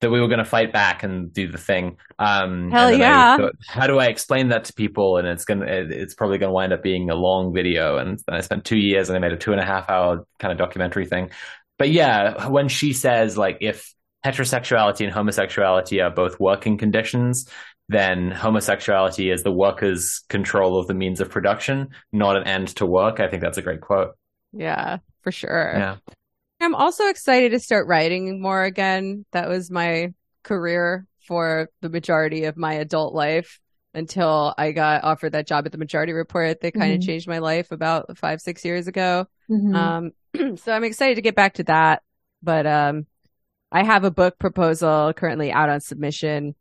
that 0.00 0.10
we 0.10 0.20
were 0.20 0.26
going 0.26 0.38
to 0.38 0.44
fight 0.44 0.72
back 0.72 1.04
and 1.04 1.32
do 1.32 1.46
the 1.46 1.58
thing. 1.58 1.96
Um, 2.18 2.72
Hell 2.72 2.88
and 2.88 2.98
yeah. 2.98 3.36
thought, 3.36 3.54
how 3.68 3.86
do 3.86 4.00
I 4.00 4.06
explain 4.06 4.48
that 4.48 4.64
to 4.64 4.72
people? 4.72 5.16
And 5.18 5.28
it's 5.28 5.44
gonna, 5.44 5.66
it, 5.66 5.92
it's 5.92 6.14
probably 6.14 6.38
going 6.38 6.50
to 6.50 6.54
wind 6.54 6.72
up 6.72 6.82
being 6.82 7.08
a 7.08 7.14
long 7.14 7.54
video. 7.54 7.98
And 7.98 8.20
I 8.28 8.40
spent 8.40 8.64
two 8.64 8.78
years 8.78 9.08
and 9.08 9.16
I 9.16 9.20
made 9.20 9.32
a 9.32 9.36
two 9.36 9.52
and 9.52 9.60
a 9.60 9.64
half 9.64 9.88
hour 9.88 10.26
kind 10.40 10.50
of 10.50 10.58
documentary 10.58 11.06
thing. 11.06 11.30
But 11.78 11.90
yeah, 11.90 12.48
when 12.48 12.68
she 12.68 12.92
says 12.92 13.38
like 13.38 13.58
if 13.60 13.94
heterosexuality 14.24 15.04
and 15.04 15.12
homosexuality 15.12 16.00
are 16.00 16.10
both 16.10 16.40
working 16.40 16.78
conditions, 16.78 17.48
then 17.88 18.30
homosexuality 18.30 19.30
is 19.30 19.42
the 19.42 19.52
worker's 19.52 20.22
control 20.28 20.78
of 20.78 20.86
the 20.86 20.94
means 20.94 21.20
of 21.20 21.30
production, 21.30 21.90
not 22.12 22.36
an 22.36 22.44
end 22.44 22.68
to 22.76 22.86
work. 22.86 23.20
I 23.20 23.28
think 23.28 23.42
that's 23.42 23.58
a 23.58 23.62
great 23.62 23.80
quote. 23.80 24.12
Yeah, 24.52 24.98
for 25.22 25.32
sure. 25.32 25.74
Yeah. 25.76 25.96
I'm 26.60 26.74
also 26.74 27.08
excited 27.08 27.52
to 27.52 27.58
start 27.60 27.86
writing 27.86 28.40
more 28.40 28.62
again. 28.62 29.26
That 29.32 29.48
was 29.48 29.70
my 29.70 30.14
career 30.44 31.06
for 31.26 31.68
the 31.82 31.88
majority 31.90 32.44
of 32.44 32.56
my 32.56 32.74
adult 32.74 33.14
life 33.14 33.60
until 33.92 34.54
I 34.56 34.72
got 34.72 35.04
offered 35.04 35.32
that 35.32 35.46
job 35.46 35.66
at 35.66 35.72
the 35.72 35.78
Majority 35.78 36.12
Report 36.12 36.60
that 36.60 36.74
kind 36.74 36.94
of 36.94 37.00
Mhm. 37.00 37.06
changed 37.06 37.28
my 37.28 37.38
life 37.38 37.70
about 37.70 38.16
five, 38.18 38.40
six 38.40 38.64
years 38.64 38.88
ago. 38.88 39.26
Mhm. 39.50 39.74
Um, 39.74 40.56
so 40.56 40.72
I'm 40.72 40.84
excited 40.84 41.14
to 41.16 41.22
get 41.22 41.36
back 41.36 41.54
to 41.54 41.64
that. 41.64 42.02
But 42.42 42.66
um, 42.66 43.06
I 43.70 43.84
have 43.84 44.04
a 44.04 44.10
book 44.10 44.38
proposal 44.38 45.12
currently 45.14 45.52
out 45.52 45.68
on 45.68 45.80
submission. 45.80 46.54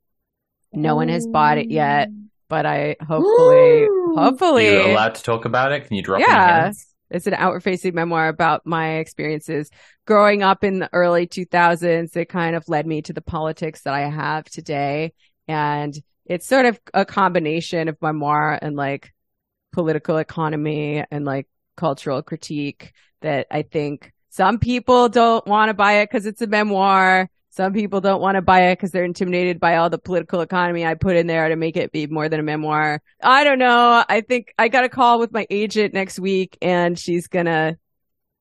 No 0.73 0.95
one 0.95 1.09
has 1.09 1.27
bought 1.27 1.57
it 1.57 1.69
yet, 1.69 2.09
oh. 2.11 2.15
but 2.49 2.65
I 2.65 2.95
hopefully, 3.01 3.83
Ooh. 3.83 4.13
Are 4.17 4.23
hopefully, 4.25 4.73
you 4.73 4.81
allowed 4.81 5.15
to 5.15 5.23
talk 5.23 5.45
about 5.45 5.71
it? 5.71 5.87
Can 5.87 5.95
you 5.95 6.03
drop 6.03 6.19
Yeah. 6.19 6.65
any 6.65 6.75
it's 7.13 7.27
an 7.27 7.35
outward 7.35 7.61
facing 7.61 7.93
memoir 7.93 8.27
about 8.27 8.65
my 8.65 8.95
experiences 8.95 9.69
growing 10.07 10.41
up 10.41 10.63
in 10.63 10.79
the 10.79 10.89
early 10.91 11.27
2000s. 11.27 12.17
It 12.17 12.25
kind 12.25 12.55
of 12.55 12.67
led 12.67 12.87
me 12.87 13.03
to 13.03 13.13
the 13.13 13.21
politics 13.21 13.83
that 13.83 13.93
I 13.93 14.09
have 14.09 14.45
today. 14.45 15.13
And 15.47 15.95
it's 16.25 16.47
sort 16.47 16.65
of 16.65 16.79
a 16.93 17.05
combination 17.05 17.87
of 17.87 18.01
memoir 18.01 18.57
and 18.59 18.75
like 18.75 19.13
political 19.71 20.17
economy 20.17 21.03
and 21.11 21.23
like 21.23 21.47
cultural 21.77 22.23
critique 22.23 22.93
that 23.21 23.45
I 23.51 23.61
think 23.61 24.11
some 24.29 24.57
people 24.57 25.07
don't 25.07 25.45
want 25.45 25.69
to 25.69 25.75
buy 25.75 25.99
it 25.99 26.09
because 26.09 26.25
it's 26.25 26.41
a 26.41 26.47
memoir. 26.47 27.29
Some 27.55 27.73
people 27.73 28.01
don't 28.01 28.19
want 28.19 28.33
to 28.33 28.41
buy 28.41 28.71
it 28.71 28.77
because 28.77 28.89
they're 28.89 29.03
intimidated 29.03 29.59
by 29.59 29.75
all 29.75 29.87
the 29.87 29.99
political 29.99 30.41
economy 30.41 30.83
I 30.83 30.95
put 30.95 31.15
in 31.15 31.27
there 31.27 31.49
to 31.49 31.55
make 31.55 31.77
it 31.77 31.91
be 31.91 32.07
more 32.07 32.27
than 32.27 32.39
a 32.39 32.43
memoir. 32.43 32.99
I 33.21 33.43
don't 33.43 33.59
know. 33.59 34.03
I 34.09 34.21
think 34.21 34.55
I 34.57 34.69
got 34.69 34.85
a 34.85 34.89
call 34.89 35.19
with 35.19 35.31
my 35.31 35.45
agent 35.51 35.93
next 35.93 36.19
week 36.19 36.57
and 36.63 36.97
she's 36.97 37.27
gonna, 37.27 37.77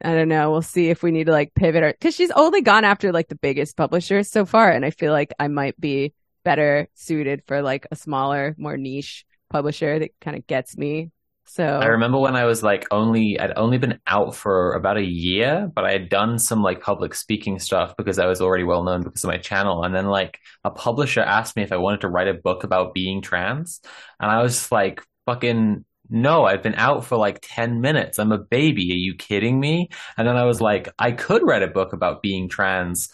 I 0.02 0.14
don't 0.14 0.30
know. 0.30 0.50
We'll 0.50 0.62
see 0.62 0.88
if 0.88 1.02
we 1.02 1.10
need 1.10 1.24
to 1.24 1.32
like 1.32 1.52
pivot 1.52 1.82
or, 1.82 1.92
cause 2.00 2.14
she's 2.14 2.30
only 2.30 2.62
gone 2.62 2.84
after 2.84 3.12
like 3.12 3.28
the 3.28 3.34
biggest 3.34 3.76
publishers 3.76 4.30
so 4.30 4.46
far. 4.46 4.70
And 4.70 4.82
I 4.82 4.88
feel 4.88 5.12
like 5.12 5.34
I 5.38 5.48
might 5.48 5.78
be 5.78 6.14
better 6.42 6.88
suited 6.94 7.42
for 7.46 7.60
like 7.60 7.86
a 7.90 7.96
smaller, 7.96 8.54
more 8.56 8.78
niche 8.78 9.26
publisher 9.50 9.98
that 9.98 10.12
kind 10.22 10.38
of 10.38 10.46
gets 10.46 10.78
me. 10.78 11.10
So 11.44 11.64
I 11.64 11.86
remember 11.86 12.18
when 12.18 12.36
I 12.36 12.44
was 12.44 12.62
like 12.62 12.86
only, 12.90 13.38
I'd 13.38 13.56
only 13.56 13.76
been 13.76 14.00
out 14.06 14.34
for 14.34 14.72
about 14.72 14.96
a 14.96 15.04
year, 15.04 15.70
but 15.74 15.84
I 15.84 15.92
had 15.92 16.08
done 16.08 16.38
some 16.38 16.62
like 16.62 16.80
public 16.80 17.14
speaking 17.14 17.58
stuff 17.58 17.94
because 17.98 18.18
I 18.18 18.26
was 18.26 18.40
already 18.40 18.64
well 18.64 18.84
known 18.84 19.02
because 19.02 19.24
of 19.24 19.28
my 19.28 19.38
channel. 19.38 19.84
And 19.84 19.94
then 19.94 20.06
like 20.06 20.38
a 20.64 20.70
publisher 20.70 21.20
asked 21.20 21.56
me 21.56 21.62
if 21.62 21.72
I 21.72 21.76
wanted 21.76 22.02
to 22.02 22.08
write 22.08 22.28
a 22.28 22.34
book 22.34 22.64
about 22.64 22.94
being 22.94 23.20
trans. 23.20 23.80
And 24.18 24.30
I 24.30 24.42
was 24.42 24.72
like, 24.72 25.02
fucking, 25.26 25.84
no, 26.08 26.44
I've 26.44 26.62
been 26.62 26.76
out 26.76 27.04
for 27.04 27.16
like 27.16 27.40
10 27.42 27.80
minutes. 27.80 28.18
I'm 28.18 28.32
a 28.32 28.38
baby. 28.38 28.90
Are 28.92 28.96
you 28.96 29.14
kidding 29.14 29.58
me? 29.58 29.90
And 30.16 30.26
then 30.26 30.36
I 30.36 30.44
was 30.44 30.60
like, 30.60 30.88
I 30.98 31.12
could 31.12 31.42
write 31.42 31.62
a 31.62 31.68
book 31.68 31.92
about 31.92 32.22
being 32.22 32.48
trans 32.48 33.10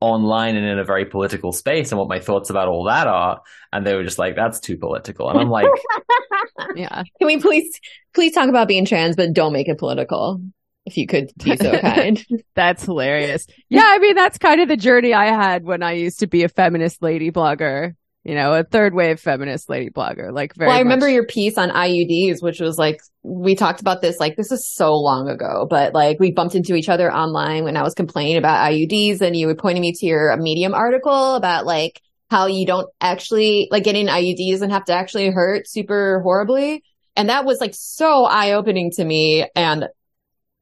online 0.00 0.56
and 0.56 0.66
in 0.66 0.78
a 0.78 0.84
very 0.84 1.04
political 1.04 1.52
space 1.52 1.92
and 1.92 1.98
what 1.98 2.08
my 2.08 2.18
thoughts 2.18 2.50
about 2.50 2.68
all 2.68 2.84
that 2.84 3.06
are. 3.06 3.40
And 3.72 3.86
they 3.86 3.94
were 3.94 4.02
just 4.02 4.18
like, 4.18 4.34
that's 4.34 4.60
too 4.60 4.76
political. 4.76 5.30
And 5.30 5.38
I'm 5.38 5.48
like, 5.48 5.68
yeah. 6.76 7.02
Can 7.18 7.26
we 7.26 7.38
please 7.38 7.80
please 8.14 8.32
talk 8.32 8.48
about 8.48 8.68
being 8.68 8.84
trans, 8.84 9.16
but 9.16 9.32
don't 9.32 9.52
make 9.52 9.68
it 9.68 9.78
political? 9.78 10.40
If 10.84 10.96
you 10.96 11.06
could 11.06 11.30
be 11.42 11.56
so 11.56 11.78
kind. 11.80 12.24
That's 12.56 12.84
hilarious. 12.84 13.46
Yeah, 13.68 13.84
I 13.84 13.98
mean 13.98 14.14
that's 14.14 14.38
kind 14.38 14.60
of 14.60 14.68
the 14.68 14.76
journey 14.76 15.14
I 15.14 15.26
had 15.26 15.64
when 15.64 15.82
I 15.82 15.92
used 15.92 16.20
to 16.20 16.26
be 16.26 16.42
a 16.42 16.48
feminist 16.48 17.02
lady 17.02 17.30
blogger. 17.30 17.94
You 18.24 18.36
know, 18.36 18.52
a 18.54 18.62
third 18.62 18.94
wave 18.94 19.18
feminist 19.18 19.68
lady 19.68 19.90
blogger. 19.90 20.32
Like 20.32 20.54
very. 20.54 20.68
well, 20.68 20.76
I 20.76 20.80
remember 20.80 21.06
much- 21.06 21.14
your 21.14 21.26
piece 21.26 21.58
on 21.58 21.70
IUDs, 21.70 22.40
which 22.40 22.60
was 22.60 22.78
like 22.78 23.00
we 23.24 23.56
talked 23.56 23.80
about 23.80 24.00
this. 24.00 24.20
Like 24.20 24.36
this 24.36 24.52
is 24.52 24.68
so 24.68 24.94
long 24.94 25.28
ago, 25.28 25.66
but 25.68 25.92
like 25.92 26.20
we 26.20 26.30
bumped 26.30 26.54
into 26.54 26.74
each 26.74 26.88
other 26.88 27.12
online 27.12 27.64
when 27.64 27.76
I 27.76 27.82
was 27.82 27.94
complaining 27.94 28.36
about 28.36 28.70
IUDs, 28.70 29.20
and 29.20 29.36
you 29.36 29.48
were 29.48 29.56
pointing 29.56 29.82
me 29.82 29.92
to 29.92 30.06
your 30.06 30.36
Medium 30.36 30.72
article 30.74 31.34
about 31.34 31.66
like 31.66 32.00
how 32.32 32.46
you 32.46 32.64
don't 32.64 32.88
actually 33.00 33.68
like 33.70 33.84
getting 33.84 34.06
IUD 34.06 34.50
doesn't 34.52 34.70
have 34.70 34.86
to 34.86 34.94
actually 34.94 35.30
hurt 35.30 35.68
super 35.68 36.20
horribly, 36.22 36.82
and 37.14 37.28
that 37.28 37.44
was 37.44 37.60
like 37.60 37.74
so 37.74 38.24
eye 38.24 38.52
opening 38.52 38.90
to 38.92 39.04
me. 39.04 39.46
And 39.54 39.88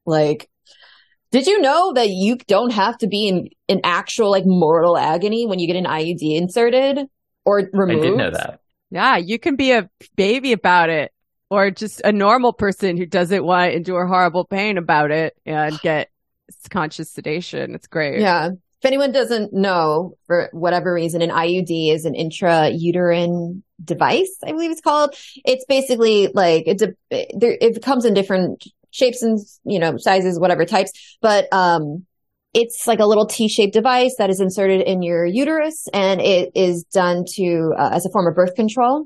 like, 0.05 0.49
did 1.31 1.47
you 1.47 1.61
know 1.61 1.93
that 1.93 2.09
you 2.09 2.35
don't 2.47 2.73
have 2.73 2.97
to 2.97 3.07
be 3.07 3.29
in 3.29 3.49
in 3.69 3.79
actual 3.85 4.29
like 4.29 4.43
mortal 4.45 4.97
agony 4.97 5.47
when 5.47 5.59
you 5.59 5.67
get 5.67 5.77
an 5.77 5.85
IUD 5.85 6.35
inserted 6.37 7.07
or 7.45 7.69
removed? 7.71 7.73
I 7.73 7.83
removed? 7.83 8.03
did 8.03 8.17
know 8.17 8.31
that. 8.31 8.59
Yeah, 8.89 9.15
you 9.15 9.39
can 9.39 9.55
be 9.55 9.71
a 9.71 9.89
baby 10.17 10.51
about 10.51 10.89
it, 10.89 11.13
or 11.49 11.71
just 11.71 12.01
a 12.03 12.11
normal 12.11 12.51
person 12.51 12.97
who 12.97 13.05
doesn't 13.05 13.45
want 13.45 13.71
to 13.71 13.77
endure 13.77 14.05
horrible 14.05 14.43
pain 14.43 14.77
about 14.77 15.11
it 15.11 15.37
and 15.45 15.79
get 15.79 16.09
conscious 16.69 17.09
sedation. 17.09 17.75
It's 17.75 17.87
great. 17.87 18.19
Yeah. 18.19 18.49
If 18.81 18.85
anyone 18.85 19.11
doesn't 19.11 19.53
know, 19.53 20.17
for 20.25 20.49
whatever 20.53 20.91
reason, 20.91 21.21
an 21.21 21.29
IUD 21.29 21.93
is 21.93 22.05
an 22.05 22.15
intrauterine 22.15 23.61
device, 23.83 24.35
I 24.43 24.53
believe 24.53 24.71
it's 24.71 24.81
called. 24.81 25.13
It's 25.45 25.63
basically 25.65 26.31
like 26.33 26.63
it's 26.65 26.81
a, 26.81 26.95
it 27.11 27.83
comes 27.83 28.05
in 28.05 28.15
different 28.15 28.65
shapes 28.89 29.21
and, 29.21 29.39
you 29.65 29.77
know, 29.77 29.97
sizes, 29.97 30.39
whatever 30.39 30.65
types, 30.65 31.17
but, 31.21 31.47
um, 31.53 32.07
it's 32.55 32.87
like 32.87 32.99
a 32.99 33.05
little 33.05 33.27
T-shaped 33.27 33.71
device 33.71 34.15
that 34.17 34.31
is 34.31 34.41
inserted 34.41 34.81
in 34.81 35.03
your 35.03 35.25
uterus 35.25 35.87
and 35.93 36.19
it 36.19 36.51
is 36.55 36.83
done 36.83 37.23
to, 37.35 37.73
uh, 37.77 37.91
as 37.93 38.07
a 38.07 38.09
form 38.09 38.27
of 38.27 38.33
birth 38.33 38.55
control. 38.55 39.05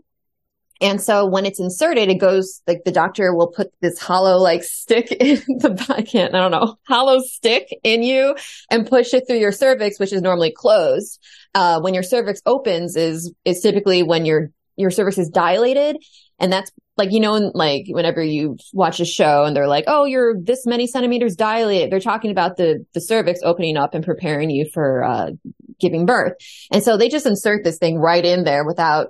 And 0.81 1.01
so 1.01 1.25
when 1.25 1.45
it's 1.45 1.59
inserted, 1.59 2.09
it 2.09 2.19
goes 2.19 2.61
like 2.67 2.83
the 2.83 2.91
doctor 2.91 3.33
will 3.33 3.47
put 3.47 3.71
this 3.81 3.97
hollow 3.97 4.37
like 4.37 4.63
stick 4.63 5.11
in 5.19 5.37
the 5.47 5.85
I 5.89 6.01
can't, 6.01 6.35
I 6.35 6.39
don't 6.39 6.51
know, 6.51 6.77
hollow 6.87 7.19
stick 7.19 7.67
in 7.83 8.03
you 8.03 8.35
and 8.69 8.87
push 8.87 9.13
it 9.13 9.25
through 9.27 9.39
your 9.39 9.51
cervix, 9.51 9.99
which 9.99 10.13
is 10.13 10.21
normally 10.21 10.51
closed. 10.51 11.21
Uh, 11.53 11.79
when 11.79 11.93
your 11.93 12.03
cervix 12.03 12.41
opens 12.45 12.95
is, 12.95 13.33
is 13.45 13.61
typically 13.61 14.03
when 14.03 14.25
your, 14.25 14.49
your 14.75 14.91
cervix 14.91 15.17
is 15.17 15.29
dilated. 15.29 15.97
And 16.39 16.51
that's 16.51 16.69
like, 16.97 17.13
you 17.13 17.21
know, 17.21 17.51
like 17.53 17.85
whenever 17.87 18.21
you 18.21 18.57
watch 18.73 18.99
a 18.99 19.05
show 19.05 19.45
and 19.45 19.55
they're 19.55 19.67
like, 19.67 19.85
Oh, 19.87 20.03
you're 20.03 20.35
this 20.37 20.65
many 20.65 20.87
centimeters 20.87 21.35
dilated. 21.37 21.91
They're 21.91 22.01
talking 22.01 22.31
about 22.31 22.57
the, 22.57 22.85
the 22.93 22.99
cervix 22.99 23.39
opening 23.43 23.77
up 23.77 23.93
and 23.93 24.03
preparing 24.03 24.49
you 24.49 24.69
for, 24.73 25.03
uh, 25.03 25.31
giving 25.79 26.05
birth. 26.05 26.33
And 26.71 26.83
so 26.83 26.97
they 26.97 27.09
just 27.09 27.25
insert 27.25 27.63
this 27.63 27.77
thing 27.77 27.97
right 27.97 28.23
in 28.23 28.43
there 28.43 28.65
without 28.65 29.07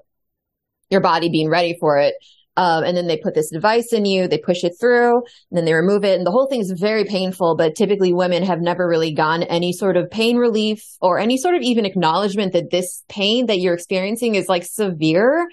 your 0.95 1.01
body 1.01 1.30
being 1.30 1.49
ready 1.49 1.77
for 1.80 1.97
it. 1.99 2.15
Um, 2.57 2.85
and 2.85 2.95
then 2.95 3.07
they 3.07 3.17
put 3.17 3.35
this 3.35 3.51
device 3.51 3.91
in 3.91 4.05
you, 4.05 4.30
they 4.30 4.38
push 4.38 4.63
it 4.63 4.73
through, 4.80 5.15
and 5.17 5.57
then 5.57 5.65
they 5.65 5.73
remove 5.73 6.05
it. 6.05 6.17
And 6.17 6.26
the 6.26 6.31
whole 6.31 6.47
thing 6.47 6.61
is 6.61 6.72
very 6.72 7.03
painful, 7.03 7.57
but 7.57 7.76
typically 7.76 8.13
women 8.13 8.43
have 8.43 8.61
never 8.61 8.88
really 8.88 9.13
gotten 9.13 9.43
any 9.43 9.73
sort 9.73 9.97
of 9.97 10.09
pain 10.09 10.38
relief 10.38 10.81
or 11.01 11.19
any 11.19 11.38
sort 11.38 11.55
of 11.55 11.61
even 11.61 11.85
acknowledgement 11.85 12.53
that 12.53 12.72
this 12.72 13.03
pain 13.09 13.47
that 13.47 13.59
you're 13.59 13.73
experiencing 13.73 14.35
is 14.35 14.47
like 14.47 14.63
severe. 14.63 15.47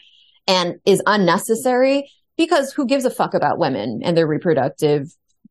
and 0.47 0.75
is 0.85 1.03
unnecessary 1.07 2.11
because 2.37 2.73
who 2.73 2.87
gives 2.87 3.05
a 3.05 3.11
fuck 3.11 3.35
about 3.35 3.59
women 3.59 4.01
and 4.03 4.17
their 4.17 4.27
reproductive 4.27 5.07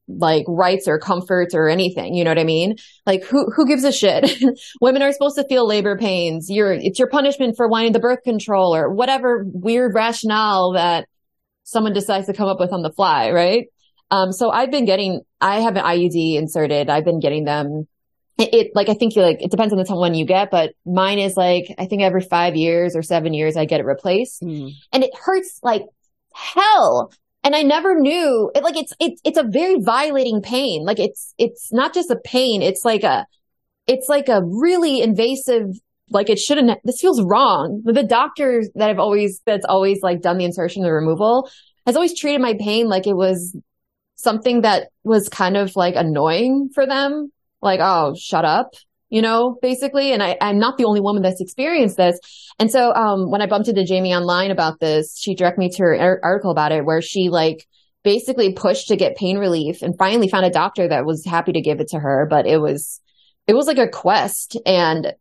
like 0.07 0.45
rights 0.48 0.88
or 0.88 0.99
comforts 0.99 1.56
or 1.56 1.69
anything. 1.69 2.14
You 2.15 2.23
know 2.23 2.32
what 2.32 2.40
I 2.40 2.44
mean? 2.44 2.76
Like 3.06 3.23
who, 3.23 3.49
who 3.56 3.65
gives 3.68 3.84
a 3.84 3.91
shit? 3.91 4.30
Women 4.82 5.02
are 5.02 5.11
supposed 5.14 5.38
to 5.38 5.48
feel 5.48 5.65
labor 5.65 5.98
pains. 5.98 6.48
You're, 6.49 6.73
it's 6.73 6.99
your 6.99 7.07
punishment 7.10 7.56
for 7.56 7.68
wanting 7.68 7.94
the 7.94 7.99
birth 7.99 8.23
control 8.23 8.76
or 8.76 8.94
whatever 8.94 9.45
weird 9.48 9.94
rationale 9.94 10.73
that 10.73 11.07
someone 11.64 11.94
decides 11.94 12.26
to 12.28 12.34
come 12.34 12.48
up 12.49 12.60
with 12.60 12.73
on 12.73 12.82
the 12.82 12.91
fly. 12.91 13.32
Right. 13.32 13.68
Um, 14.10 14.34
so 14.34 14.49
I've 14.52 14.72
been 14.72 14.86
getting, 14.86 15.22
I 15.40 15.61
have 15.61 15.78
an 15.78 15.84
IUD 15.84 16.36
inserted. 16.36 16.90
I've 16.90 17.06
been 17.06 17.22
getting 17.22 17.45
them. 17.45 17.88
It, 18.38 18.53
it 18.53 18.72
like, 18.76 18.90
I 18.90 18.94
think 18.94 19.15
you 19.15 19.22
like, 19.22 19.41
it 19.41 19.52
depends 19.52 19.72
on 19.72 19.78
the 19.80 19.86
time 19.86 19.99
when 19.99 20.14
you 20.15 20.26
get, 20.26 20.52
but 20.52 20.72
mine 20.86 21.19
is 21.19 21.38
like, 21.38 21.73
I 21.78 21.86
think 21.86 22.02
every 22.02 22.22
five 22.22 22.56
years 22.57 22.95
or 22.95 23.03
seven 23.03 23.34
years, 23.34 23.56
I 23.56 23.64
get 23.65 23.80
it 23.80 23.86
replaced 23.86 24.41
Mm. 24.41 24.72
and 24.91 25.03
it 25.03 25.11
hurts 25.15 25.60
like 25.64 25.84
hell. 26.34 27.14
And 27.43 27.55
I 27.55 27.63
never 27.63 27.99
knew 27.99 28.51
it, 28.53 28.63
like 28.63 28.77
it's, 28.77 28.93
it's, 28.99 29.22
it's 29.23 29.38
a 29.38 29.43
very 29.43 29.80
violating 29.80 30.41
pain. 30.41 30.85
Like 30.85 30.99
it's, 30.99 31.34
it's 31.38 31.73
not 31.73 31.93
just 31.93 32.11
a 32.11 32.15
pain. 32.15 32.61
It's 32.61 32.85
like 32.85 33.03
a, 33.03 33.26
it's 33.88 34.07
like 34.07 34.30
a 34.30 34.43
really 34.43 35.01
invasive, 35.01 35.68
like 36.09 36.30
it 36.30 36.38
shouldn't, 36.38 36.80
this 36.84 37.01
feels 37.01 37.22
wrong. 37.22 37.81
The 37.84 38.03
doctor 38.03 38.63
that 38.76 38.89
I've 38.89 38.99
always, 38.99 39.41
that's 39.45 39.65
always 39.65 40.01
like 40.01 40.22
done 40.22 40.38
the 40.38 40.45
insertion 40.45 40.84
the 40.84 40.91
removal 40.91 41.49
has 41.85 41.95
always 41.95 42.18
treated 42.18 42.41
my 42.41 42.55
pain 42.59 42.88
like 42.88 43.07
it 43.07 43.15
was 43.15 43.55
something 44.15 44.61
that 44.61 44.89
was 45.03 45.30
kind 45.30 45.57
of 45.57 45.76
like 45.76 45.95
annoying 45.95 46.69
for 46.73 46.85
them. 46.85 47.31
Like, 47.61 47.80
oh, 47.81 48.15
shut 48.18 48.45
up, 48.45 48.73
you 49.11 49.21
know, 49.21 49.57
basically. 49.61 50.13
And 50.13 50.23
I, 50.23 50.38
I'm 50.41 50.57
not 50.57 50.77
the 50.77 50.85
only 50.85 51.01
woman 51.01 51.21
that's 51.21 51.41
experienced 51.41 51.97
this. 51.97 52.17
And 52.57 52.71
so, 52.71 52.91
um, 52.93 53.29
when 53.29 53.41
I 53.41 53.45
bumped 53.45 53.67
into 53.67 53.85
Jamie 53.85 54.15
online 54.15 54.49
about 54.49 54.79
this, 54.79 55.19
she 55.19 55.35
directed 55.35 55.59
me 55.59 55.69
to 55.69 55.83
her 55.83 55.99
ar- 55.99 56.19
article 56.23 56.49
about 56.49 56.71
it 56.71 56.85
where 56.85 57.01
she 57.01 57.29
like 57.29 57.67
basically 58.03 58.53
pushed 58.53 58.88
to 58.88 58.95
get 58.95 59.17
pain 59.17 59.38
relief 59.38 59.83
and 59.83 59.95
finally 59.97 60.27
found 60.27 60.45
a 60.45 60.49
doctor 60.49 60.88
that 60.88 61.05
was 61.05 61.23
happy 61.25 61.51
to 61.51 61.61
give 61.61 61.79
it 61.79 61.89
to 61.89 61.99
her. 61.99 62.25
But 62.27 62.47
it 62.47 62.57
was, 62.57 62.99
it 63.45 63.53
was 63.53 63.67
like 63.67 63.77
a 63.77 63.88
quest. 63.88 64.57
And 64.65 65.13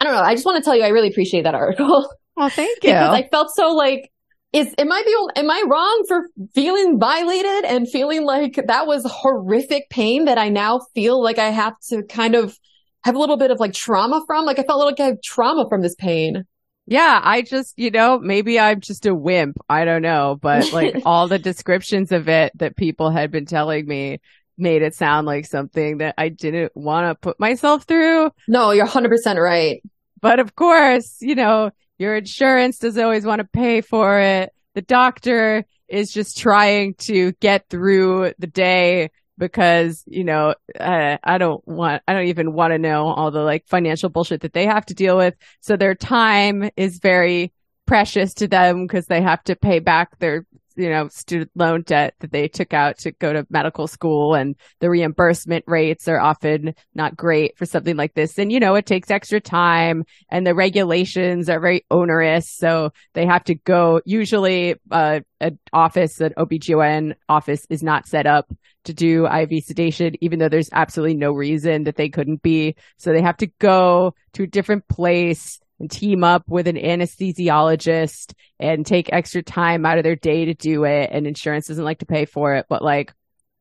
I 0.00 0.04
don't 0.04 0.14
know. 0.14 0.22
I 0.22 0.34
just 0.34 0.46
want 0.46 0.62
to 0.62 0.64
tell 0.64 0.76
you, 0.76 0.84
I 0.84 0.88
really 0.88 1.08
appreciate 1.08 1.42
that 1.42 1.54
article 1.54 2.08
Well, 2.36 2.48
thank 2.48 2.82
you. 2.82 2.90
because 2.90 3.14
I 3.14 3.28
felt 3.28 3.50
so 3.54 3.68
like, 3.68 4.10
is, 4.52 4.72
am 4.78 4.92
I 4.92 5.02
the, 5.04 5.40
am 5.40 5.50
I 5.50 5.64
wrong 5.68 6.04
for 6.06 6.28
feeling 6.54 6.98
violated 6.98 7.64
and 7.64 7.88
feeling 7.88 8.24
like 8.24 8.54
that 8.66 8.86
was 8.86 9.04
horrific 9.04 9.90
pain 9.90 10.26
that 10.26 10.38
I 10.38 10.48
now 10.48 10.80
feel 10.94 11.20
like 11.20 11.38
I 11.38 11.50
have 11.50 11.74
to 11.90 12.04
kind 12.04 12.36
of 12.36 12.56
have 13.04 13.14
a 13.14 13.18
little 13.18 13.36
bit 13.36 13.50
of 13.50 13.60
like 13.60 13.74
trauma 13.74 14.24
from? 14.26 14.46
Like 14.46 14.58
I 14.58 14.62
felt 14.62 14.84
like 14.84 14.98
I 14.98 15.06
have 15.06 15.22
trauma 15.22 15.68
from 15.68 15.82
this 15.82 15.94
pain. 15.94 16.44
Yeah, 16.86 17.20
I 17.22 17.42
just, 17.42 17.74
you 17.78 17.90
know, 17.90 18.18
maybe 18.18 18.58
I'm 18.58 18.80
just 18.80 19.06
a 19.06 19.14
wimp. 19.14 19.58
I 19.68 19.84
don't 19.84 20.02
know. 20.02 20.38
But 20.40 20.72
like 20.72 20.96
all 21.04 21.28
the 21.28 21.38
descriptions 21.38 22.12
of 22.12 22.28
it 22.28 22.52
that 22.56 22.76
people 22.76 23.10
had 23.10 23.30
been 23.30 23.46
telling 23.46 23.86
me 23.86 24.20
made 24.56 24.82
it 24.82 24.94
sound 24.94 25.26
like 25.26 25.46
something 25.46 25.98
that 25.98 26.14
I 26.16 26.28
didn't 26.28 26.72
want 26.74 27.08
to 27.08 27.14
put 27.14 27.38
myself 27.38 27.84
through. 27.84 28.30
No, 28.48 28.70
you're 28.70 28.86
100% 28.86 29.36
right. 29.36 29.82
But 30.20 30.40
of 30.40 30.54
course, 30.54 31.18
you 31.20 31.34
know, 31.34 31.70
your 31.98 32.16
insurance 32.16 32.78
doesn't 32.78 33.02
always 33.02 33.26
want 33.26 33.40
to 33.40 33.48
pay 33.52 33.80
for 33.80 34.18
it. 34.20 34.52
The 34.74 34.82
doctor 34.82 35.64
is 35.88 36.10
just 36.10 36.38
trying 36.38 36.94
to 36.94 37.32
get 37.40 37.68
through 37.68 38.32
the 38.38 38.46
day 38.46 39.10
because, 39.38 40.04
you 40.06 40.24
know, 40.24 40.54
uh, 40.78 41.18
I 41.22 41.38
don't 41.38 41.66
want, 41.66 42.02
I 42.06 42.12
don't 42.14 42.26
even 42.26 42.52
want 42.52 42.72
to 42.72 42.78
know 42.78 43.06
all 43.06 43.30
the 43.30 43.42
like 43.42 43.66
financial 43.66 44.08
bullshit 44.08 44.42
that 44.42 44.52
they 44.52 44.66
have 44.66 44.86
to 44.86 44.94
deal 44.94 45.16
with. 45.16 45.34
So 45.60 45.76
their 45.76 45.94
time 45.94 46.70
is 46.76 46.98
very 46.98 47.52
precious 47.86 48.34
to 48.34 48.48
them 48.48 48.86
because 48.86 49.06
they 49.06 49.20
have 49.22 49.42
to 49.44 49.56
pay 49.56 49.78
back 49.78 50.18
their, 50.18 50.46
you 50.76 50.88
know, 50.90 51.08
student 51.08 51.50
loan 51.54 51.82
debt 51.82 52.14
that 52.20 52.32
they 52.32 52.48
took 52.48 52.72
out 52.72 52.98
to 52.98 53.12
go 53.12 53.32
to 53.32 53.46
medical 53.50 53.86
school 53.86 54.34
and 54.34 54.56
the 54.80 54.90
reimbursement 54.90 55.64
rates 55.66 56.08
are 56.08 56.20
often 56.20 56.74
not 56.94 57.16
great 57.16 57.56
for 57.56 57.66
something 57.66 57.96
like 57.96 58.14
this. 58.14 58.38
And, 58.38 58.50
you 58.50 58.60
know, 58.60 58.74
it 58.74 58.86
takes 58.86 59.10
extra 59.10 59.40
time 59.40 60.04
and 60.30 60.46
the 60.46 60.54
regulations 60.54 61.48
are 61.48 61.60
very 61.60 61.84
onerous. 61.90 62.50
So 62.50 62.92
they 63.12 63.26
have 63.26 63.44
to 63.44 63.54
go, 63.54 64.00
usually, 64.04 64.76
uh, 64.90 65.20
an 65.40 65.58
office, 65.72 66.20
an 66.20 66.32
OBGYN 66.38 67.14
office 67.28 67.66
is 67.68 67.82
not 67.82 68.06
set 68.06 68.26
up 68.26 68.50
to 68.84 68.94
do 68.94 69.26
IV 69.26 69.64
sedation, 69.64 70.14
even 70.20 70.38
though 70.38 70.48
there's 70.48 70.70
absolutely 70.72 71.16
no 71.16 71.32
reason 71.32 71.84
that 71.84 71.96
they 71.96 72.08
couldn't 72.08 72.42
be. 72.42 72.76
So 72.98 73.12
they 73.12 73.22
have 73.22 73.36
to 73.38 73.46
go 73.58 74.14
to 74.34 74.44
a 74.44 74.46
different 74.46 74.86
place 74.88 75.60
and 75.80 75.90
team 75.90 76.24
up 76.24 76.44
with 76.48 76.68
an 76.68 76.76
anesthesiologist 76.76 78.32
and 78.60 78.86
take 78.86 79.12
extra 79.12 79.42
time 79.42 79.84
out 79.84 79.98
of 79.98 80.04
their 80.04 80.16
day 80.16 80.46
to 80.46 80.54
do 80.54 80.84
it. 80.84 81.10
And 81.12 81.26
insurance 81.26 81.66
doesn't 81.66 81.84
like 81.84 81.98
to 81.98 82.06
pay 82.06 82.24
for 82.24 82.54
it. 82.54 82.66
But 82.68 82.82
like, 82.82 83.12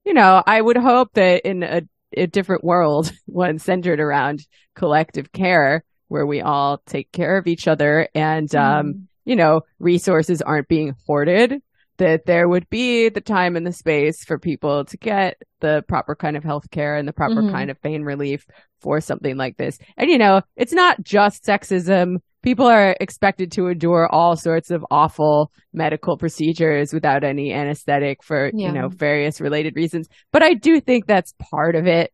you 0.06 0.14
know, 0.14 0.42
I 0.46 0.62
would 0.62 0.78
hope 0.78 1.14
that 1.14 1.48
in 1.48 1.64
a, 1.64 1.82
a 2.16 2.28
different 2.28 2.64
world, 2.64 3.12
one 3.26 3.60
centered 3.60 4.00
around 4.00 4.46
collective 4.76 5.32
care, 5.32 5.84
where 6.08 6.26
we 6.26 6.42
all 6.42 6.82
take 6.86 7.12
care 7.12 7.38
of 7.38 7.48
each 7.48 7.68
other 7.68 8.08
and, 8.14 8.54
um, 8.54 9.08
you 9.26 9.36
know, 9.36 9.62
resources 9.80 10.42
aren't 10.42 10.68
being 10.68 10.96
hoarded, 11.08 11.62
that 11.98 12.26
there 12.26 12.48
would 12.50 12.70
be 12.70 13.10
the 13.10 13.22
time 13.22 13.56
and 13.56 13.66
the 13.68 13.72
space 13.72 14.24
for 14.26 14.40
people 14.40 14.86
to 14.86 14.98
get 14.98 15.42
the 15.60 15.84
proper 15.88 16.16
kind 16.16 16.36
of 16.36 16.44
health 16.44 16.70
care 16.72 16.96
and 16.96 17.08
the 17.08 17.14
proper 17.14 17.42
Mhm. 17.44 17.52
kind 17.52 17.70
of 17.70 17.82
pain 17.82 18.04
relief 18.04 18.46
for 18.82 19.00
something 19.00 19.38
like 19.38 19.58
this. 19.58 19.78
And, 19.96 20.10
you 20.10 20.18
know, 20.18 20.42
it's 20.56 20.74
not 20.74 21.04
just 21.04 21.46
sexism. 21.46 22.18
People 22.42 22.66
are 22.66 22.96
expected 23.00 23.52
to 23.54 23.68
endure 23.68 24.08
all 24.12 24.36
sorts 24.36 24.72
of 24.72 24.84
awful 24.92 25.52
medical 25.72 26.18
procedures 26.18 26.92
without 26.94 27.24
any 27.24 27.54
anesthetic 27.54 28.24
for, 28.24 28.50
Yeah. 28.54 28.68
you 28.68 28.74
know, 28.74 28.90
various 28.90 29.40
related 29.40 29.76
reasons. 29.76 30.10
But 30.32 30.44
I 30.44 30.56
do 30.56 30.82
think 30.82 31.06
that's 31.06 31.34
part 31.40 31.76
of 31.76 31.88
it. 31.88 32.12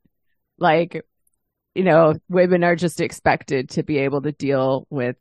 Like, 0.59 1.01
you 1.73 1.83
know, 1.83 2.15
women 2.27 2.63
are 2.63 2.75
just 2.75 3.01
expected 3.01 3.69
to 3.71 3.83
be 3.83 3.99
able 3.99 4.21
to 4.23 4.31
deal 4.31 4.85
with 4.89 5.15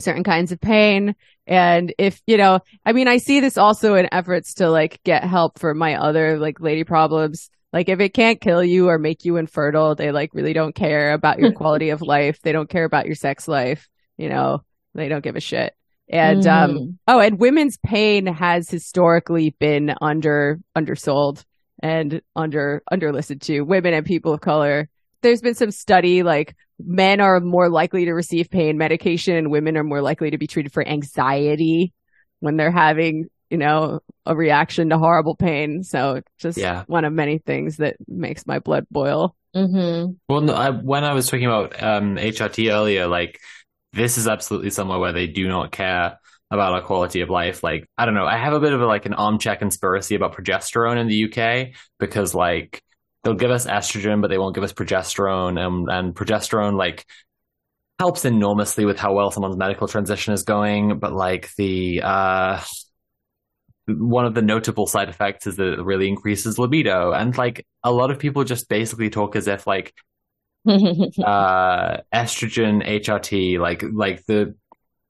certain 0.00 0.24
kinds 0.24 0.50
of 0.50 0.60
pain. 0.60 1.14
And 1.46 1.92
if, 1.98 2.20
you 2.26 2.36
know, 2.36 2.60
I 2.86 2.92
mean, 2.92 3.08
I 3.08 3.18
see 3.18 3.40
this 3.40 3.58
also 3.58 3.94
in 3.94 4.08
efforts 4.12 4.54
to 4.54 4.70
like 4.70 5.02
get 5.04 5.24
help 5.24 5.58
for 5.58 5.74
my 5.74 5.96
other 5.96 6.38
like 6.38 6.60
lady 6.60 6.84
problems. 6.84 7.50
Like 7.72 7.88
if 7.88 8.00
it 8.00 8.14
can't 8.14 8.40
kill 8.40 8.62
you 8.64 8.88
or 8.88 8.98
make 8.98 9.24
you 9.24 9.36
infertile, 9.36 9.94
they 9.94 10.10
like 10.12 10.30
really 10.32 10.52
don't 10.52 10.74
care 10.74 11.12
about 11.12 11.38
your 11.38 11.52
quality 11.60 11.90
of 11.90 12.00
life. 12.02 12.40
They 12.40 12.52
don't 12.52 12.70
care 12.70 12.84
about 12.84 13.06
your 13.06 13.16
sex 13.16 13.46
life. 13.48 13.88
You 14.16 14.28
know, 14.28 14.62
they 14.94 15.08
don't 15.08 15.24
give 15.24 15.36
a 15.36 15.40
shit. 15.40 15.74
And, 16.08 16.46
um, 16.46 16.70
Mm. 16.70 16.98
oh, 17.08 17.20
and 17.20 17.38
women's 17.40 17.78
pain 17.78 18.26
has 18.26 18.68
historically 18.70 19.56
been 19.58 19.94
under, 20.00 20.60
undersold 20.76 21.44
and 21.82 22.20
under, 22.36 22.82
under 22.90 23.12
listened 23.12 23.42
to 23.42 23.62
women 23.62 23.92
and 23.94 24.06
people 24.06 24.32
of 24.34 24.40
color. 24.40 24.88
There's 25.22 25.40
been 25.40 25.54
some 25.54 25.70
study 25.70 26.22
like 26.22 26.54
men 26.78 27.20
are 27.20 27.40
more 27.40 27.68
likely 27.68 28.04
to 28.06 28.12
receive 28.12 28.50
pain 28.50 28.78
medication 28.78 29.36
and 29.36 29.50
women 29.50 29.76
are 29.76 29.84
more 29.84 30.02
likely 30.02 30.30
to 30.30 30.38
be 30.38 30.46
treated 30.46 30.72
for 30.72 30.86
anxiety 30.86 31.92
when 32.40 32.56
they're 32.56 32.70
having, 32.70 33.26
you 33.50 33.58
know, 33.58 34.00
a 34.26 34.34
reaction 34.34 34.90
to 34.90 34.98
horrible 34.98 35.36
pain. 35.36 35.82
So 35.82 36.22
just 36.38 36.58
Yeah. 36.58 36.84
one 36.86 37.04
of 37.04 37.12
many 37.12 37.38
things 37.38 37.76
that 37.78 37.96
makes 38.08 38.46
my 38.46 38.58
blood 38.58 38.86
boil. 38.90 39.36
Mm-hmm. 39.54 40.12
Well, 40.28 40.40
no, 40.40 40.54
I, 40.54 40.70
when 40.70 41.04
I 41.04 41.12
was 41.14 41.28
talking 41.28 41.46
about 41.46 41.80
um, 41.82 42.16
HRT 42.16 42.70
earlier, 42.72 43.06
like 43.06 43.38
this 43.92 44.18
is 44.18 44.26
absolutely 44.26 44.70
somewhere 44.70 44.98
where 44.98 45.12
they 45.12 45.28
do 45.28 45.46
not 45.46 45.70
care 45.70 46.18
about 46.50 46.72
our 46.74 46.82
quality 46.82 47.20
of 47.20 47.30
life. 47.30 47.62
Like, 47.62 47.88
I 47.96 48.04
don't 48.04 48.14
know, 48.14 48.26
I 48.26 48.36
have 48.36 48.52
a 48.52 48.60
bit 48.60 48.72
of 48.72 48.80
a, 48.80 48.86
like 48.86 49.06
an 49.06 49.14
armchair 49.14 49.56
conspiracy 49.56 50.14
about 50.14 50.34
progesterone 50.34 50.98
in 50.98 51.06
the 51.06 51.24
UK 51.32 51.74
because 51.98 52.34
like 52.34 52.82
they'll 53.24 53.34
give 53.34 53.50
us 53.50 53.66
estrogen, 53.66 54.20
but 54.20 54.28
they 54.28 54.38
won't 54.38 54.54
give 54.54 54.64
us 54.64 54.72
progesterone, 54.72 55.58
and 55.58 55.88
and 55.90 56.14
progesterone 56.14 56.76
like 56.76 57.04
helps 57.98 58.24
enormously 58.24 58.84
with 58.84 58.98
how 58.98 59.14
well 59.14 59.30
someone's 59.30 59.56
medical 59.56 59.88
transition 59.88 60.34
is 60.34 60.42
going, 60.42 60.98
but 60.98 61.12
like 61.12 61.50
the 61.56 62.02
uh 62.02 62.62
one 63.86 64.24
of 64.24 64.34
the 64.34 64.42
notable 64.42 64.86
side 64.86 65.08
effects 65.08 65.46
is 65.46 65.56
that 65.56 65.74
it 65.74 65.84
really 65.84 66.08
increases 66.08 66.58
libido 66.58 67.12
and 67.12 67.36
like 67.36 67.66
a 67.82 67.92
lot 67.92 68.10
of 68.10 68.18
people 68.18 68.42
just 68.42 68.68
basically 68.68 69.10
talk 69.10 69.36
as 69.36 69.46
if 69.46 69.66
like 69.66 69.92
uh 70.66 71.98
estrogen 72.12 72.82
HRT 72.86 73.58
like 73.58 73.84
like 73.92 74.24
the 74.24 74.54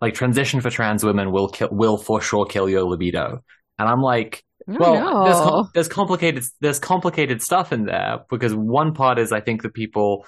like 0.01 0.15
transition 0.15 0.61
for 0.61 0.71
trans 0.71 1.05
women 1.05 1.31
will 1.31 1.49
kill 1.49 1.69
will 1.71 1.97
for 1.97 2.21
sure 2.21 2.47
kill 2.47 2.69
your 2.69 2.83
libido 2.83 3.43
and 3.79 3.89
I'm 3.89 4.03
like 4.03 4.45
well 4.67 4.95
know. 4.95 5.25
there's 5.25 5.73
there's 5.75 5.89
complicated 5.89 6.45
there's 6.61 6.79
complicated 6.79 7.43
stuff 7.43 7.73
in 7.73 7.85
there 7.85 8.21
because 8.31 8.55
one 8.55 8.95
part 8.95 9.19
is 9.19 9.33
I 9.33 9.41
think 9.41 9.63
that 9.63 9.75
people 9.75 10.27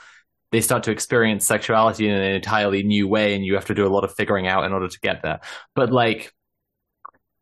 they 0.52 0.60
start 0.60 0.84
to 0.84 0.90
experience 0.90 1.46
sexuality 1.46 2.08
in 2.08 2.14
an 2.14 2.34
entirely 2.34 2.82
new 2.82 3.08
way 3.08 3.34
and 3.34 3.44
you 3.44 3.54
have 3.54 3.66
to 3.66 3.74
do 3.74 3.86
a 3.86 3.92
lot 3.92 4.04
of 4.04 4.14
figuring 4.14 4.46
out 4.46 4.64
in 4.64 4.72
order 4.72 4.88
to 4.88 5.00
get 5.00 5.22
there 5.22 5.40
but 5.74 5.90
like 5.90 6.32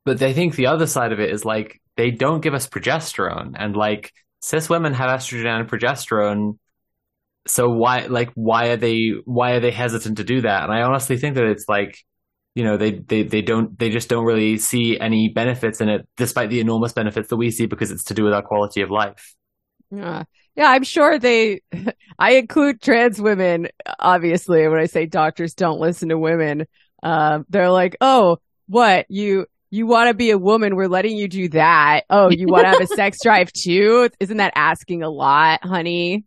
but 0.05 0.21
I 0.23 0.33
think 0.33 0.55
the 0.55 0.67
other 0.67 0.87
side 0.87 1.13
of 1.13 1.21
it 1.21 1.31
is 1.31 1.45
like 1.45 1.81
they 1.97 2.11
don't 2.11 2.41
give 2.41 2.55
us 2.55 2.69
progesterone 2.69 3.55
and 3.59 3.77
like 3.77 4.13
cis 4.41 4.69
women 4.69 4.95
have 4.95 5.11
estrogen 5.11 5.61
and 5.61 5.69
progesterone 5.69 6.59
so 7.47 7.69
why 7.71 8.07
like 8.07 8.31
why 8.35 8.69
are 8.69 8.77
they 8.77 9.13
why 9.25 9.53
are 9.53 9.61
they 9.61 9.71
hesitant 9.71 10.17
to 10.17 10.25
do 10.25 10.41
that 10.41 10.65
and 10.65 10.73
i 10.73 10.83
honestly 10.83 11.17
think 11.19 11.35
that 11.35 11.45
it's 11.45 11.69
like 11.69 11.99
you 12.55 12.65
know 12.65 12.77
they, 12.77 12.93
they 12.93 13.23
they 13.23 13.43
don't 13.43 13.79
they 13.79 13.91
just 13.91 14.09
don't 14.09 14.25
really 14.25 14.59
see 14.59 14.99
any 14.99 15.29
benefits 15.29 15.81
in 15.81 15.89
it 15.89 16.09
despite 16.17 16.51
the 16.51 16.61
enormous 16.61 16.93
benefits 16.93 17.29
that 17.29 17.37
we 17.37 17.51
see 17.51 17.67
because 17.67 17.91
it's 17.91 18.05
to 18.05 18.15
do 18.15 18.25
with 18.25 18.33
our 18.33 18.43
quality 18.43 18.83
of 18.83 18.91
life. 18.91 19.35
Yeah. 19.91 20.25
Yeah 20.57 20.71
i'm 20.71 20.85
sure 20.85 21.19
they 21.19 21.63
i 22.19 22.33
include 22.33 22.81
trans 22.81 23.21
women 23.21 23.69
obviously 23.99 24.67
when 24.69 24.79
i 24.79 24.87
say 24.87 25.05
doctors 25.05 25.55
don't 25.55 25.81
listen 25.81 26.09
to 26.11 26.19
women 26.19 26.67
um, 27.03 27.45
they're 27.49 27.71
like 27.71 27.97
oh 28.01 28.39
what? 28.67 29.07
You 29.09 29.47
you 29.71 29.87
want 29.87 30.09
to 30.09 30.15
be 30.15 30.31
a 30.31 30.39
woman? 30.39 30.77
We're 30.77 30.89
letting 30.89 31.17
you 31.17 31.29
do 31.29 31.49
that. 31.51 32.05
Oh 32.09 32.31
you 32.31 32.47
want 32.47 32.65
to 32.65 32.69
have 32.71 32.81
a 32.81 32.87
sex 32.95 33.19
drive 33.23 33.53
too? 33.53 34.09
Isn't 34.21 34.39
that 34.39 34.53
asking 34.57 35.03
a 35.03 35.11
lot 35.11 35.65
honey? 35.65 36.25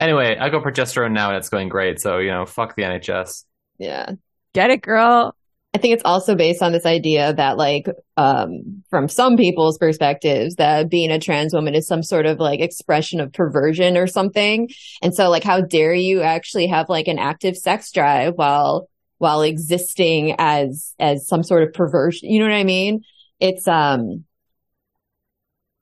Anyway 0.00 0.36
i 0.38 0.48
go 0.48 0.60
progesterone 0.60 1.12
now 1.12 1.28
and 1.28 1.38
it's 1.38 1.48
going 1.48 1.68
great 1.68 2.00
so 2.00 2.18
you 2.18 2.30
know 2.30 2.44
fuck 2.44 2.74
the 2.74 2.82
nhs 2.82 3.44
yeah. 3.78 4.12
Get 4.52 4.70
it 4.70 4.82
girl 4.82 5.34
I 5.74 5.78
think 5.78 5.94
it's 5.94 6.04
also 6.04 6.36
based 6.36 6.62
on 6.62 6.70
this 6.70 6.86
idea 6.86 7.34
that 7.34 7.56
like 7.56 7.88
um 8.16 8.84
from 8.90 9.08
some 9.08 9.36
people's 9.36 9.76
perspectives 9.76 10.54
that 10.54 10.88
being 10.88 11.10
a 11.10 11.18
trans 11.18 11.52
woman 11.52 11.74
is 11.74 11.88
some 11.88 12.04
sort 12.04 12.26
of 12.26 12.38
like 12.38 12.60
expression 12.60 13.20
of 13.20 13.32
perversion 13.32 13.96
or 13.96 14.06
something. 14.06 14.70
And 15.02 15.12
so 15.14 15.28
like 15.30 15.42
how 15.42 15.60
dare 15.60 15.92
you 15.92 16.22
actually 16.22 16.68
have 16.68 16.88
like 16.88 17.08
an 17.08 17.18
active 17.18 17.56
sex 17.56 17.90
drive 17.90 18.34
while 18.36 18.88
while 19.18 19.42
existing 19.42 20.36
as 20.38 20.94
as 21.00 21.26
some 21.26 21.42
sort 21.42 21.64
of 21.64 21.72
perversion, 21.72 22.30
you 22.30 22.38
know 22.38 22.46
what 22.46 22.54
I 22.54 22.64
mean? 22.64 23.02
It's 23.40 23.66
um 23.66 24.24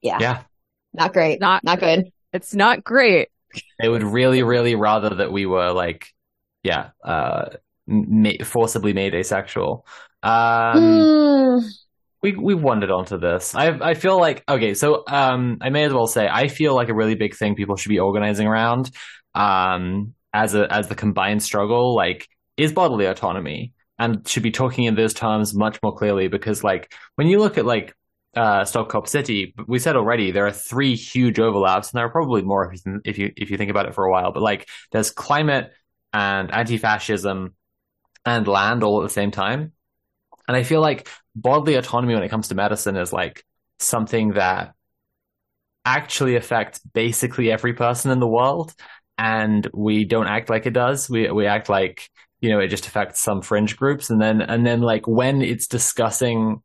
yeah. 0.01 0.19
Yeah. 0.21 0.43
Not 0.95 1.13
great. 1.13 1.39
Not 1.39 1.65
not 1.65 1.81
good. 1.81 2.11
It's 2.33 2.55
not 2.55 2.83
great. 2.83 3.29
They 3.79 3.91
would 3.91 4.03
really 4.03 4.43
really 4.43 4.75
rather 4.75 5.17
that 5.17 5.31
we 5.31 5.45
were 5.45 5.73
like 5.73 6.07
yeah, 6.63 6.91
uh 7.05 7.51
ma- 7.93 8.45
forcibly 8.45 8.93
made 8.93 9.15
asexual. 9.15 9.87
Um, 10.23 10.83
mm. 10.83 11.65
we 12.23 12.33
we 12.33 12.55
wandered 12.55 12.91
onto 12.91 13.19
this. 13.19 13.55
I 13.55 13.69
I 13.91 13.95
feel 13.95 14.19
like 14.19 14.43
okay, 14.49 14.75
so 14.75 15.05
um, 15.09 15.59
I 15.61 15.71
may 15.71 15.85
as 15.85 15.93
well 15.93 16.07
say 16.07 16.29
I 16.29 16.49
feel 16.49 16.75
like 16.75 16.89
a 16.89 16.95
really 16.95 17.15
big 17.15 17.35
thing 17.35 17.55
people 17.55 17.77
should 17.77 17.91
be 17.91 17.99
organizing 17.99 18.47
around, 18.47 18.91
um, 19.35 20.15
as 20.33 20.55
a 20.55 20.73
as 20.73 20.89
the 20.89 20.95
combined 20.95 21.43
struggle, 21.43 21.95
like 21.95 22.29
is 22.57 22.73
bodily 22.73 23.07
autonomy, 23.07 23.73
and 23.99 24.27
should 24.27 24.43
be 24.43 24.51
talking 24.51 24.85
in 24.85 24.95
those 24.95 25.15
terms 25.15 25.55
much 25.55 25.79
more 25.83 25.95
clearly 25.95 26.29
because 26.29 26.65
like 26.65 26.93
when 27.17 27.27
you 27.27 27.39
look 27.39 27.59
at 27.59 27.67
like 27.67 27.95
uh, 28.35 28.65
Stop 28.65 28.89
Cop 28.89 29.07
City, 29.07 29.55
we 29.67 29.79
said 29.79 29.97
already 29.97 30.31
there 30.31 30.47
are 30.47 30.53
three 30.53 30.95
huge 30.95 31.39
overlaps, 31.39 31.91
and 31.91 31.99
there 31.99 32.07
are 32.07 32.11
probably 32.11 32.43
more 32.43 32.73
if 32.73 32.87
you, 32.87 33.01
if 33.05 33.19
you 33.19 33.33
if 33.37 33.51
you 33.51 33.59
think 33.59 33.71
about 33.71 33.87
it 33.87 33.95
for 33.95 34.05
a 34.05 34.11
while. 34.11 34.33
But 34.33 34.43
like, 34.43 34.69
there's 34.91 35.11
climate 35.11 35.73
and 36.13 36.51
anti-fascism 36.51 37.55
and 38.25 38.47
land 38.47 38.83
all 38.83 39.01
at 39.01 39.05
the 39.05 39.13
same 39.13 39.31
time. 39.31 39.73
And 40.49 40.57
I 40.57 40.63
feel 40.63 40.81
like 40.81 41.09
bodily 41.35 41.75
autonomy 41.75 42.15
when 42.15 42.23
it 42.23 42.29
comes 42.29 42.49
to 42.49 42.55
medicine 42.55 42.97
is 42.97 43.13
like 43.13 43.45
something 43.79 44.33
that 44.33 44.75
actually 45.85 46.37
affects 46.37 46.81
basically 46.93 47.51
every 47.51 47.73
person 47.73 48.11
in 48.11 48.21
the 48.21 48.29
world. 48.29 48.75
And 49.19 49.69
we 49.73 50.05
don't 50.05 50.27
act 50.27 50.51
like 50.51 50.67
it 50.67 50.73
does. 50.73 51.09
We, 51.09 51.31
we 51.31 51.47
act 51.47 51.69
like, 51.69 52.09
you 52.41 52.51
know, 52.51 52.61
it 52.61 52.69
just 52.69 52.87
affects 52.87 53.21
some 53.21 53.43
fringe 53.43 53.77
groups. 53.77 54.11
And 54.11 54.21
then, 54.21 54.41
and 54.41 54.67
then 54.67 54.81
like 54.81 55.07
when 55.07 55.43
it's 55.43 55.67
discussing, 55.67 56.63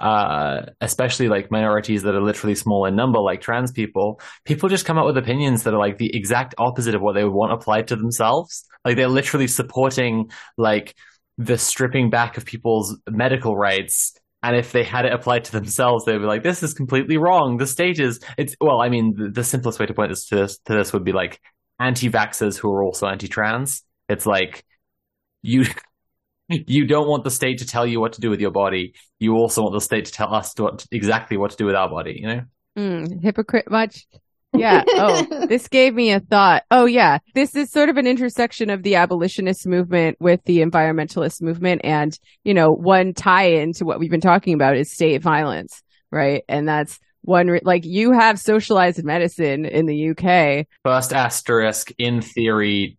uh, 0.00 0.66
especially 0.80 1.28
like 1.28 1.50
minorities 1.50 2.02
that 2.02 2.14
are 2.14 2.22
literally 2.22 2.54
small 2.54 2.84
in 2.86 2.94
number, 2.94 3.18
like 3.18 3.40
trans 3.40 3.72
people, 3.72 4.20
people 4.44 4.68
just 4.68 4.84
come 4.84 4.98
up 4.98 5.06
with 5.06 5.16
opinions 5.16 5.64
that 5.64 5.74
are 5.74 5.78
like 5.78 5.98
the 5.98 6.14
exact 6.14 6.54
opposite 6.58 6.94
of 6.94 7.02
what 7.02 7.14
they 7.14 7.24
would 7.24 7.32
want 7.32 7.52
applied 7.52 7.88
to 7.88 7.96
themselves. 7.96 8.64
Like 8.84 8.96
they're 8.96 9.08
literally 9.08 9.48
supporting 9.48 10.30
like 10.56 10.94
the 11.36 11.58
stripping 11.58 12.10
back 12.10 12.36
of 12.36 12.44
people's 12.44 12.96
medical 13.08 13.56
rights. 13.56 14.14
And 14.42 14.54
if 14.54 14.70
they 14.70 14.84
had 14.84 15.04
it 15.04 15.12
applied 15.12 15.44
to 15.46 15.52
themselves, 15.52 16.04
they'd 16.04 16.18
be 16.18 16.24
like, 16.24 16.44
"This 16.44 16.62
is 16.62 16.74
completely 16.74 17.16
wrong. 17.16 17.56
The 17.56 17.66
state 17.66 17.98
is 17.98 18.20
it's 18.36 18.54
well. 18.60 18.80
I 18.80 18.88
mean, 18.88 19.14
the, 19.16 19.30
the 19.30 19.44
simplest 19.44 19.80
way 19.80 19.86
to 19.86 19.94
point 19.94 20.10
this 20.10 20.26
to 20.28 20.36
this 20.36 20.58
to 20.66 20.74
this 20.74 20.92
would 20.92 21.04
be 21.04 21.12
like 21.12 21.40
anti-vaxxers 21.80 22.56
who 22.56 22.72
are 22.72 22.84
also 22.84 23.08
anti-trans. 23.08 23.82
It's 24.08 24.26
like 24.26 24.64
you 25.42 25.64
you 26.66 26.86
don't 26.86 27.08
want 27.08 27.24
the 27.24 27.30
state 27.30 27.58
to 27.58 27.66
tell 27.66 27.86
you 27.86 28.00
what 28.00 28.14
to 28.14 28.20
do 28.20 28.30
with 28.30 28.40
your 28.40 28.50
body. 28.50 28.94
You 29.18 29.34
also 29.34 29.62
want 29.62 29.74
the 29.74 29.80
state 29.80 30.06
to 30.06 30.12
tell 30.12 30.34
us 30.34 30.54
what, 30.56 30.86
exactly 30.90 31.36
what 31.36 31.50
to 31.50 31.56
do 31.56 31.66
with 31.66 31.74
our 31.74 31.88
body. 31.88 32.18
You 32.20 32.26
know, 32.26 32.42
mm, 32.76 33.22
hypocrite 33.22 33.70
much. 33.70 34.06
Yeah. 34.54 34.82
Oh, 34.86 35.46
this 35.48 35.68
gave 35.68 35.94
me 35.94 36.12
a 36.12 36.20
thought. 36.20 36.64
Oh, 36.70 36.86
yeah. 36.86 37.18
This 37.34 37.54
is 37.54 37.70
sort 37.70 37.88
of 37.88 37.96
an 37.96 38.06
intersection 38.06 38.70
of 38.70 38.82
the 38.82 38.96
abolitionist 38.96 39.66
movement 39.66 40.16
with 40.20 40.42
the 40.44 40.60
environmentalist 40.60 41.42
movement. 41.42 41.82
And, 41.84 42.18
you 42.44 42.54
know, 42.54 42.70
one 42.70 43.12
tie 43.12 43.48
into 43.48 43.84
what 43.84 43.98
we've 43.98 44.10
been 44.10 44.20
talking 44.20 44.54
about 44.54 44.76
is 44.76 44.92
state 44.92 45.22
violence, 45.22 45.82
right? 46.10 46.44
And 46.48 46.66
that's 46.66 46.98
one, 47.22 47.48
re- 47.48 47.60
like 47.62 47.84
you 47.84 48.12
have 48.12 48.38
socialized 48.38 49.04
medicine 49.04 49.66
in 49.66 49.86
the 49.86 50.10
UK. 50.10 50.66
First 50.82 51.12
asterisk 51.12 51.92
in 51.98 52.22
theory, 52.22 52.96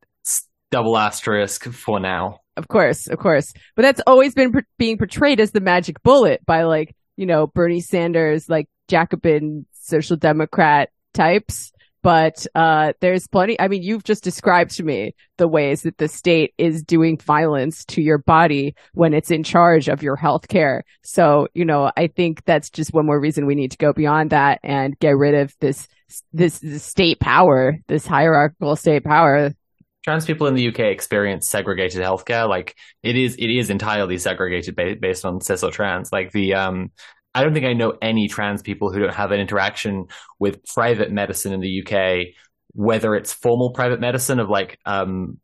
double 0.71 0.97
asterisk 0.97 1.65
for 1.65 1.99
now. 1.99 2.41
Of 2.59 2.67
course, 2.67 3.07
of 3.07 3.17
course. 3.19 3.53
But 3.75 3.83
that's 3.83 4.01
always 4.05 4.35
been 4.35 4.53
being 4.77 4.97
portrayed 4.97 5.39
as 5.39 5.51
the 5.51 5.61
magic 5.61 6.03
bullet 6.03 6.45
by 6.45 6.63
like, 6.63 6.95
you 7.15 7.25
know, 7.25 7.47
Bernie 7.47 7.81
Sanders, 7.81 8.49
like 8.49 8.67
Jacobin 8.87 9.65
social 9.71 10.17
democrat 10.17 10.89
types 11.13 11.71
but 12.01 12.45
uh, 12.55 12.93
there's 13.01 13.27
plenty. 13.27 13.59
I 13.59 13.67
mean, 13.67 13.83
you've 13.83 14.03
just 14.03 14.23
described 14.23 14.71
to 14.71 14.83
me 14.83 15.15
the 15.37 15.47
ways 15.47 15.81
that 15.83 15.97
the 15.97 16.07
state 16.07 16.53
is 16.57 16.83
doing 16.83 17.17
violence 17.17 17.83
to 17.85 18.01
your 18.01 18.17
body 18.17 18.75
when 18.93 19.13
it's 19.13 19.31
in 19.31 19.43
charge 19.43 19.89
of 19.89 20.01
your 20.01 20.15
health 20.15 20.47
care. 20.47 20.83
So, 21.03 21.47
you 21.53 21.65
know, 21.65 21.91
I 21.97 22.07
think 22.07 22.45
that's 22.45 22.69
just 22.69 22.93
one 22.93 23.05
more 23.05 23.19
reason 23.19 23.45
we 23.45 23.55
need 23.55 23.71
to 23.71 23.77
go 23.77 23.91
beyond 23.91 24.29
that 24.29 24.59
and 24.63 24.97
get 24.99 25.17
rid 25.17 25.35
of 25.35 25.53
this 25.59 25.87
this, 26.33 26.57
this 26.59 26.83
state 26.83 27.19
power, 27.19 27.77
this 27.87 28.05
hierarchical 28.05 28.75
state 28.75 29.03
power. 29.03 29.53
Trans 30.03 30.25
people 30.25 30.47
in 30.47 30.55
the 30.55 30.67
UK 30.69 30.79
experience 30.79 31.49
segregated 31.49 32.01
healthcare. 32.01 32.47
Like 32.47 32.75
it 33.03 33.17
is, 33.17 33.35
it 33.35 33.49
is 33.49 33.69
entirely 33.69 34.17
segregated 34.17 34.75
ba- 34.75 34.95
based 34.99 35.25
on 35.25 35.41
cis 35.41 35.63
or 35.63 35.71
trans. 35.71 36.11
Like 36.11 36.31
the 36.31 36.53
um, 36.53 36.91
I 37.33 37.43
don't 37.43 37.53
think 37.53 37.65
I 37.65 37.73
know 37.73 37.97
any 38.01 38.27
trans 38.27 38.61
people 38.61 38.91
who 38.91 38.99
don't 38.99 39.13
have 39.13 39.31
an 39.31 39.39
interaction 39.39 40.05
with 40.39 40.65
private 40.65 41.11
medicine 41.11 41.53
in 41.53 41.59
the 41.59 41.83
UK, 41.83 42.33
whether 42.73 43.15
it's 43.15 43.33
formal 43.33 43.71
private 43.71 43.99
medicine 43.99 44.39
of 44.39 44.49
like 44.49 44.79
um, 44.85 45.37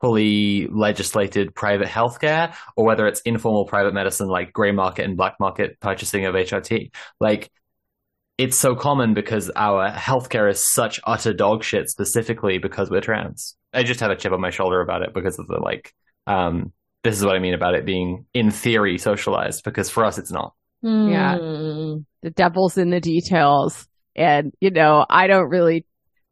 fully 0.00 0.66
legislated 0.68 1.54
private 1.54 1.88
healthcare, 1.88 2.54
or 2.76 2.84
whether 2.84 3.06
it's 3.06 3.20
informal 3.22 3.64
private 3.64 3.94
medicine 3.94 4.28
like 4.28 4.52
grey 4.52 4.72
market 4.72 5.04
and 5.04 5.16
black 5.16 5.36
market 5.40 5.80
purchasing 5.80 6.24
of 6.26 6.34
HRT. 6.34 6.90
Like 7.18 7.50
it's 8.38 8.58
so 8.58 8.74
common 8.74 9.14
because 9.14 9.50
our 9.54 9.90
healthcare 9.90 10.50
is 10.50 10.72
such 10.72 11.00
utter 11.06 11.32
dog 11.32 11.62
shit, 11.64 11.88
specifically 11.88 12.58
because 12.58 12.90
we're 12.90 13.00
trans. 13.00 13.56
I 13.72 13.82
just 13.82 14.00
have 14.00 14.10
a 14.10 14.16
chip 14.16 14.32
on 14.32 14.40
my 14.40 14.50
shoulder 14.50 14.80
about 14.80 15.02
it 15.02 15.14
because 15.14 15.38
of 15.38 15.46
the 15.46 15.58
like. 15.58 15.92
Um, 16.26 16.72
this 17.04 17.18
is 17.18 17.24
what 17.24 17.36
I 17.36 17.40
mean 17.40 17.54
about 17.54 17.74
it 17.74 17.84
being 17.84 18.26
in 18.32 18.50
theory 18.50 18.98
socialized, 18.98 19.64
because 19.64 19.90
for 19.90 20.04
us 20.04 20.18
it's 20.18 20.30
not. 20.30 20.54
Mm. 20.84 21.10
Yeah. 21.10 21.38
Hmm. 21.38 21.98
The 22.22 22.30
devil's 22.30 22.78
in 22.78 22.90
the 22.90 23.00
details. 23.00 23.86
And, 24.14 24.52
you 24.60 24.70
know, 24.70 25.06
I 25.08 25.26
don't 25.26 25.48
really, 25.48 25.86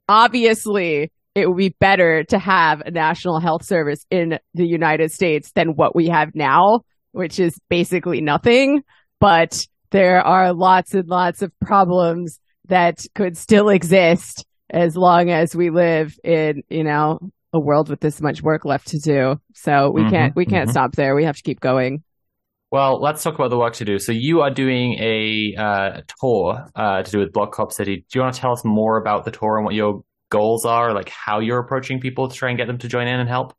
obviously, 0.08 1.10
it 1.34 1.48
would 1.48 1.56
be 1.56 1.74
better 1.80 2.24
to 2.24 2.38
have 2.38 2.82
a 2.82 2.90
national 2.90 3.40
health 3.40 3.64
service 3.64 4.04
in 4.10 4.38
the 4.54 4.66
United 4.66 5.12
States 5.12 5.50
than 5.52 5.70
what 5.70 5.96
we 5.96 6.08
have 6.08 6.34
now, 6.34 6.80
which 7.12 7.40
is 7.40 7.58
basically 7.68 8.20
nothing. 8.20 8.82
But 9.18 9.66
there 9.90 10.20
are 10.20 10.52
lots 10.52 10.94
and 10.94 11.08
lots 11.08 11.42
of 11.42 11.52
problems 11.60 12.38
that 12.66 13.04
could 13.14 13.36
still 13.36 13.68
exist 13.68 14.46
as 14.70 14.96
long 14.96 15.30
as 15.30 15.54
we 15.54 15.70
live 15.70 16.18
in, 16.22 16.62
you 16.68 16.84
know, 16.84 17.18
a 17.52 17.58
world 17.58 17.88
with 17.88 18.00
this 18.00 18.20
much 18.20 18.42
work 18.42 18.64
left 18.64 18.88
to 18.88 18.98
do. 18.98 19.40
So 19.54 19.90
we 19.90 20.02
mm-hmm, 20.02 20.10
can't, 20.10 20.36
we 20.36 20.46
can't 20.46 20.64
mm-hmm. 20.64 20.70
stop 20.70 20.92
there. 20.92 21.14
We 21.16 21.24
have 21.24 21.36
to 21.36 21.42
keep 21.42 21.60
going. 21.60 22.04
Well, 22.70 23.00
let's 23.00 23.24
talk 23.24 23.34
about 23.34 23.50
the 23.50 23.58
work 23.58 23.74
to 23.74 23.84
do. 23.84 23.98
So 23.98 24.12
you 24.12 24.42
are 24.42 24.50
doing 24.50 24.94
a 25.00 25.54
uh, 25.58 26.00
tour 26.20 26.66
uh, 26.76 27.02
to 27.02 27.10
do 27.10 27.18
with 27.18 27.32
Block 27.32 27.50
Cop 27.52 27.72
City. 27.72 28.06
Do 28.08 28.18
you 28.18 28.22
want 28.22 28.36
to 28.36 28.40
tell 28.40 28.52
us 28.52 28.64
more 28.64 28.96
about 28.96 29.24
the 29.24 29.32
tour 29.32 29.56
and 29.56 29.64
what 29.64 29.74
your 29.74 30.04
goals 30.30 30.64
are, 30.64 30.94
like 30.94 31.08
how 31.08 31.40
you're 31.40 31.58
approaching 31.58 31.98
people 31.98 32.28
to 32.28 32.36
try 32.36 32.50
and 32.50 32.56
get 32.56 32.68
them 32.68 32.78
to 32.78 32.86
join 32.86 33.08
in 33.08 33.18
and 33.18 33.28
help? 33.28 33.52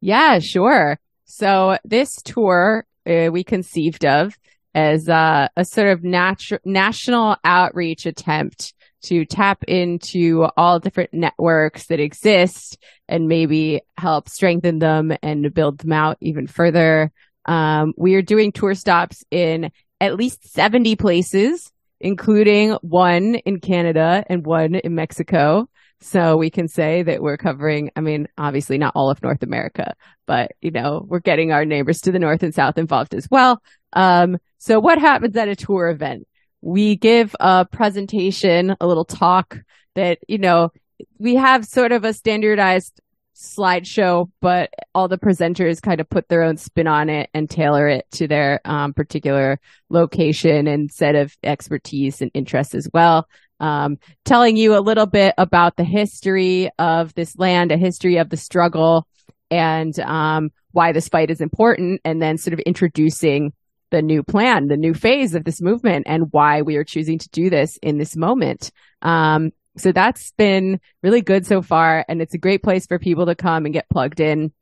Yeah, 0.00 0.38
sure. 0.38 1.00
So 1.24 1.76
this 1.84 2.22
tour 2.22 2.86
uh, 3.04 3.30
we 3.32 3.42
conceived 3.42 4.04
of 4.04 4.38
as 4.74 5.08
uh, 5.08 5.48
a 5.56 5.64
sort 5.64 5.88
of 5.88 6.00
natu- 6.00 6.58
national 6.64 7.36
outreach 7.44 8.06
attempt 8.06 8.74
to 9.02 9.24
tap 9.24 9.64
into 9.64 10.46
all 10.56 10.78
different 10.78 11.12
networks 11.12 11.86
that 11.86 12.00
exist 12.00 12.78
and 13.08 13.26
maybe 13.26 13.82
help 13.98 14.28
strengthen 14.28 14.78
them 14.78 15.12
and 15.22 15.52
build 15.52 15.78
them 15.78 15.92
out 15.92 16.16
even 16.20 16.46
further. 16.46 17.10
Um, 17.44 17.94
we 17.96 18.14
are 18.14 18.22
doing 18.22 18.52
tour 18.52 18.74
stops 18.74 19.24
in 19.30 19.72
at 20.00 20.16
least 20.16 20.52
70 20.52 20.96
places, 20.96 21.72
including 22.00 22.72
one 22.82 23.34
in 23.34 23.60
Canada 23.60 24.24
and 24.28 24.46
one 24.46 24.76
in 24.76 24.94
Mexico. 24.94 25.68
So 26.00 26.36
we 26.36 26.50
can 26.50 26.66
say 26.66 27.02
that 27.02 27.22
we're 27.22 27.36
covering, 27.36 27.90
I 27.94 28.00
mean, 28.00 28.28
obviously 28.36 28.78
not 28.78 28.94
all 28.96 29.10
of 29.10 29.22
North 29.22 29.42
America, 29.42 29.94
but 30.26 30.52
you 30.60 30.72
know, 30.72 31.04
we're 31.06 31.20
getting 31.20 31.52
our 31.52 31.64
neighbors 31.64 32.00
to 32.02 32.12
the 32.12 32.18
north 32.18 32.42
and 32.42 32.54
south 32.54 32.78
involved 32.78 33.14
as 33.14 33.28
well. 33.30 33.62
Um, 33.92 34.38
so 34.62 34.78
what 34.78 34.98
happens 34.98 35.36
at 35.36 35.48
a 35.48 35.56
tour 35.56 35.88
event? 35.88 36.26
We 36.60 36.96
give 36.96 37.34
a 37.40 37.64
presentation, 37.64 38.76
a 38.80 38.86
little 38.86 39.04
talk 39.04 39.58
that, 39.96 40.18
you 40.28 40.38
know, 40.38 40.70
we 41.18 41.34
have 41.34 41.64
sort 41.64 41.90
of 41.90 42.04
a 42.04 42.12
standardized 42.12 43.00
slideshow, 43.34 44.30
but 44.40 44.70
all 44.94 45.08
the 45.08 45.18
presenters 45.18 45.82
kind 45.82 46.00
of 46.00 46.08
put 46.08 46.28
their 46.28 46.42
own 46.42 46.56
spin 46.56 46.86
on 46.86 47.10
it 47.10 47.28
and 47.34 47.50
tailor 47.50 47.88
it 47.88 48.06
to 48.12 48.28
their 48.28 48.60
um, 48.64 48.94
particular 48.94 49.58
location 49.88 50.68
and 50.68 50.92
set 50.92 51.16
of 51.16 51.36
expertise 51.42 52.20
and 52.20 52.30
interests 52.34 52.74
as 52.74 52.88
well 52.94 53.26
um, 53.62 53.98
telling 54.24 54.56
you 54.56 54.76
a 54.76 54.80
little 54.80 55.06
bit 55.06 55.34
about 55.38 55.76
the 55.76 55.84
history 55.84 56.68
of 56.78 57.14
this 57.14 57.38
land, 57.38 57.70
a 57.70 57.76
history 57.76 58.16
of 58.18 58.28
the 58.28 58.36
struggle, 58.36 59.06
and 59.50 59.98
um, 60.00 60.50
why 60.72 60.92
this 60.92 61.08
fight 61.08 61.30
is 61.30 61.40
important, 61.40 62.00
and 62.04 62.20
then 62.20 62.38
sort 62.38 62.54
of 62.54 62.60
introducing 62.60 63.52
the 63.92 64.02
new 64.02 64.24
plan, 64.24 64.66
the 64.66 64.76
new 64.76 64.94
phase 64.94 65.36
of 65.36 65.44
this 65.44 65.62
movement, 65.62 66.06
and 66.08 66.32
why 66.32 66.62
we 66.62 66.74
are 66.74 66.84
choosing 66.84 67.18
to 67.18 67.28
do 67.28 67.48
this 67.48 67.78
in 67.80 67.98
this 67.98 68.16
moment. 68.16 68.72
Um, 69.02 69.52
so 69.76 69.92
that's 69.92 70.32
been 70.32 70.80
really 71.04 71.22
good 71.22 71.46
so 71.46 71.62
far, 71.62 72.04
and 72.08 72.20
it's 72.20 72.34
a 72.34 72.38
great 72.38 72.64
place 72.64 72.86
for 72.86 72.98
people 72.98 73.26
to 73.26 73.36
come 73.36 73.64
and 73.64 73.72
get 73.72 73.88
plugged 73.88 74.18
in. 74.18 74.52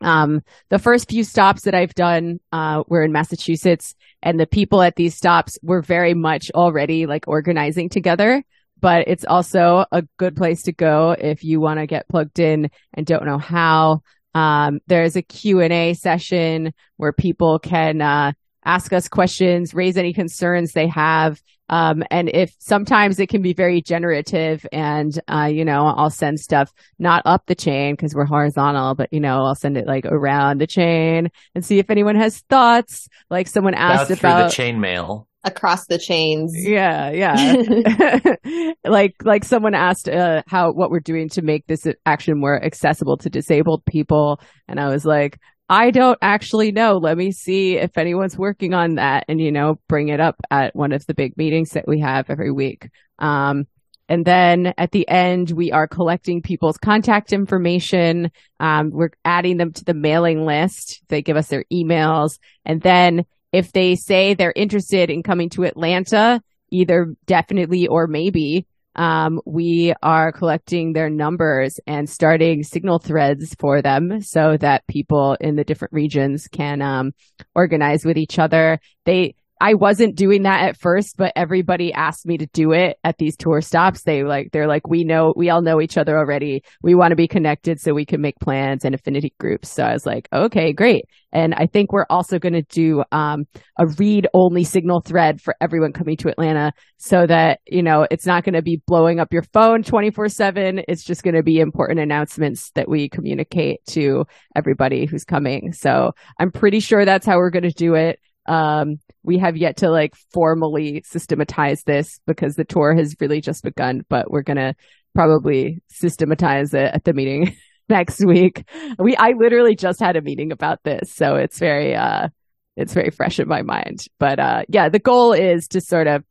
Um, 0.00 0.42
the 0.70 0.78
first 0.78 1.10
few 1.10 1.24
stops 1.24 1.62
that 1.62 1.74
I've 1.74 1.94
done, 1.94 2.40
uh, 2.52 2.84
were 2.88 3.02
in 3.02 3.12
Massachusetts 3.12 3.94
and 4.22 4.38
the 4.38 4.46
people 4.46 4.82
at 4.82 4.96
these 4.96 5.14
stops 5.14 5.58
were 5.62 5.82
very 5.82 6.14
much 6.14 6.50
already 6.54 7.06
like 7.06 7.28
organizing 7.28 7.88
together. 7.88 8.44
But 8.80 9.08
it's 9.08 9.24
also 9.24 9.84
a 9.90 10.02
good 10.18 10.36
place 10.36 10.62
to 10.62 10.72
go 10.72 11.10
if 11.10 11.42
you 11.42 11.60
want 11.60 11.80
to 11.80 11.86
get 11.86 12.08
plugged 12.08 12.38
in 12.38 12.70
and 12.94 13.06
don't 13.06 13.26
know 13.26 13.38
how. 13.38 14.02
Um, 14.34 14.78
there's 14.86 15.16
a 15.16 15.22
Q 15.22 15.60
and 15.60 15.72
A 15.72 15.94
session 15.94 16.72
where 16.96 17.12
people 17.12 17.58
can, 17.58 18.00
uh, 18.00 18.32
ask 18.68 18.92
us 18.92 19.08
questions, 19.08 19.72
raise 19.72 19.96
any 19.96 20.12
concerns 20.12 20.72
they 20.72 20.86
have. 20.88 21.42
Um, 21.70 22.02
and 22.10 22.28
if 22.28 22.54
sometimes 22.58 23.18
it 23.18 23.28
can 23.28 23.40
be 23.40 23.54
very 23.54 23.80
generative 23.80 24.66
and, 24.72 25.18
uh, 25.26 25.48
you 25.50 25.64
know, 25.64 25.86
I'll 25.86 26.10
send 26.10 26.38
stuff 26.38 26.70
not 26.98 27.22
up 27.24 27.44
the 27.46 27.54
chain 27.54 27.94
because 27.94 28.14
we're 28.14 28.26
horizontal, 28.26 28.94
but, 28.94 29.10
you 29.10 29.20
know, 29.20 29.44
I'll 29.44 29.54
send 29.54 29.76
it 29.78 29.86
like 29.86 30.04
around 30.04 30.60
the 30.60 30.66
chain 30.66 31.30
and 31.54 31.64
see 31.64 31.78
if 31.78 31.90
anyone 31.90 32.16
has 32.16 32.40
thoughts. 32.50 33.08
Like 33.30 33.48
someone 33.48 33.74
asked 33.74 34.10
Out 34.10 34.18
about 34.18 34.50
the 34.50 34.56
chain 34.56 34.80
mail. 34.80 35.26
Across 35.44 35.86
the 35.86 35.98
chains. 35.98 36.52
Yeah, 36.54 37.10
yeah. 37.10 38.72
like 38.84 39.14
like 39.22 39.44
someone 39.44 39.74
asked 39.74 40.08
uh, 40.08 40.42
how 40.46 40.72
what 40.72 40.90
we're 40.90 41.00
doing 41.00 41.28
to 41.30 41.42
make 41.42 41.66
this 41.66 41.86
action 42.04 42.38
more 42.38 42.62
accessible 42.62 43.16
to 43.18 43.30
disabled 43.30 43.84
people 43.86 44.40
and 44.66 44.80
I 44.80 44.88
was 44.88 45.06
like, 45.06 45.38
I 45.68 45.90
don't 45.90 46.18
actually 46.22 46.72
know. 46.72 46.96
Let 46.96 47.18
me 47.18 47.30
see 47.30 47.76
if 47.76 47.98
anyone's 47.98 48.38
working 48.38 48.72
on 48.72 48.94
that 48.94 49.26
and, 49.28 49.40
you 49.40 49.52
know, 49.52 49.78
bring 49.86 50.08
it 50.08 50.20
up 50.20 50.36
at 50.50 50.74
one 50.74 50.92
of 50.92 51.04
the 51.06 51.14
big 51.14 51.36
meetings 51.36 51.70
that 51.70 51.86
we 51.86 52.00
have 52.00 52.30
every 52.30 52.50
week. 52.50 52.88
Um, 53.18 53.66
and 54.08 54.24
then 54.24 54.72
at 54.78 54.92
the 54.92 55.06
end, 55.06 55.50
we 55.50 55.70
are 55.70 55.86
collecting 55.86 56.40
people's 56.40 56.78
contact 56.78 57.34
information. 57.34 58.30
Um, 58.58 58.90
we're 58.90 59.10
adding 59.24 59.58
them 59.58 59.72
to 59.74 59.84
the 59.84 59.92
mailing 59.92 60.46
list. 60.46 61.02
They 61.08 61.20
give 61.20 61.36
us 61.36 61.48
their 61.48 61.64
emails. 61.70 62.38
And 62.64 62.80
then 62.80 63.26
if 63.52 63.72
they 63.72 63.96
say 63.96 64.32
they're 64.32 64.52
interested 64.56 65.10
in 65.10 65.22
coming 65.22 65.50
to 65.50 65.64
Atlanta, 65.64 66.42
either 66.70 67.14
definitely 67.26 67.86
or 67.86 68.06
maybe, 68.06 68.66
um, 68.98 69.40
we 69.46 69.94
are 70.02 70.32
collecting 70.32 70.92
their 70.92 71.08
numbers 71.08 71.78
and 71.86 72.10
starting 72.10 72.64
signal 72.64 72.98
threads 72.98 73.54
for 73.58 73.80
them 73.80 74.20
so 74.20 74.56
that 74.56 74.86
people 74.88 75.36
in 75.40 75.54
the 75.54 75.62
different 75.62 75.94
regions 75.94 76.48
can 76.48 76.82
um, 76.82 77.12
organize 77.54 78.04
with 78.04 78.18
each 78.18 78.40
other. 78.40 78.80
They 79.04 79.36
I 79.60 79.74
wasn't 79.74 80.16
doing 80.16 80.42
that 80.44 80.68
at 80.68 80.76
first, 80.76 81.16
but 81.16 81.32
everybody 81.34 81.92
asked 81.92 82.26
me 82.26 82.38
to 82.38 82.46
do 82.46 82.72
it 82.72 82.98
at 83.02 83.18
these 83.18 83.36
tour 83.36 83.60
stops. 83.60 84.02
They 84.02 84.22
like, 84.22 84.50
they're 84.52 84.68
like, 84.68 84.88
we 84.88 85.04
know, 85.04 85.32
we 85.36 85.50
all 85.50 85.62
know 85.62 85.80
each 85.80 85.96
other 85.96 86.16
already. 86.16 86.62
We 86.82 86.94
want 86.94 87.10
to 87.10 87.16
be 87.16 87.28
connected 87.28 87.80
so 87.80 87.92
we 87.92 88.04
can 88.04 88.20
make 88.20 88.38
plans 88.38 88.84
and 88.84 88.94
affinity 88.94 89.34
groups. 89.38 89.68
So 89.68 89.82
I 89.82 89.92
was 89.92 90.06
like, 90.06 90.28
okay, 90.32 90.72
great. 90.72 91.04
And 91.32 91.54
I 91.54 91.66
think 91.66 91.92
we're 91.92 92.06
also 92.08 92.38
going 92.38 92.54
to 92.54 92.62
do, 92.62 93.02
um, 93.12 93.46
a 93.78 93.86
read 93.86 94.28
only 94.32 94.64
signal 94.64 95.00
thread 95.00 95.40
for 95.40 95.54
everyone 95.60 95.92
coming 95.92 96.16
to 96.18 96.28
Atlanta 96.28 96.72
so 96.96 97.26
that, 97.26 97.60
you 97.66 97.82
know, 97.82 98.06
it's 98.10 98.26
not 98.26 98.44
going 98.44 98.54
to 98.54 98.62
be 98.62 98.80
blowing 98.86 99.20
up 99.20 99.32
your 99.32 99.42
phone 99.42 99.82
24 99.82 100.28
seven. 100.28 100.82
It's 100.88 101.04
just 101.04 101.22
going 101.22 101.34
to 101.34 101.42
be 101.42 101.60
important 101.60 102.00
announcements 102.00 102.70
that 102.74 102.88
we 102.88 103.08
communicate 103.08 103.84
to 103.90 104.24
everybody 104.56 105.04
who's 105.06 105.24
coming. 105.24 105.72
So 105.72 106.12
I'm 106.38 106.50
pretty 106.50 106.80
sure 106.80 107.04
that's 107.04 107.26
how 107.26 107.36
we're 107.36 107.50
going 107.50 107.62
to 107.64 107.70
do 107.70 107.94
it. 107.94 108.20
Um, 108.48 108.98
we 109.22 109.38
have 109.38 109.56
yet 109.56 109.76
to 109.78 109.90
like 109.90 110.14
formally 110.32 111.02
systematize 111.04 111.82
this 111.84 112.18
because 112.26 112.54
the 112.54 112.64
tour 112.64 112.94
has 112.94 113.14
really 113.20 113.40
just 113.40 113.62
begun, 113.62 114.04
but 114.08 114.30
we're 114.30 114.42
going 114.42 114.56
to 114.56 114.74
probably 115.14 115.82
systematize 115.88 116.72
it 116.74 116.90
at 116.94 117.04
the 117.04 117.12
meeting 117.12 117.54
next 117.88 118.24
week. 118.24 118.64
We, 118.98 119.16
I 119.16 119.32
literally 119.32 119.76
just 119.76 120.00
had 120.00 120.16
a 120.16 120.22
meeting 120.22 120.50
about 120.50 120.82
this. 120.82 121.12
So 121.14 121.36
it's 121.36 121.58
very, 121.58 121.94
uh, 121.94 122.28
it's 122.76 122.94
very 122.94 123.10
fresh 123.10 123.38
in 123.38 123.48
my 123.48 123.62
mind. 123.62 124.06
But, 124.18 124.38
uh, 124.38 124.62
yeah, 124.68 124.88
the 124.88 124.98
goal 124.98 125.32
is 125.32 125.68
to 125.68 125.80
sort 125.80 126.06
of, 126.06 126.24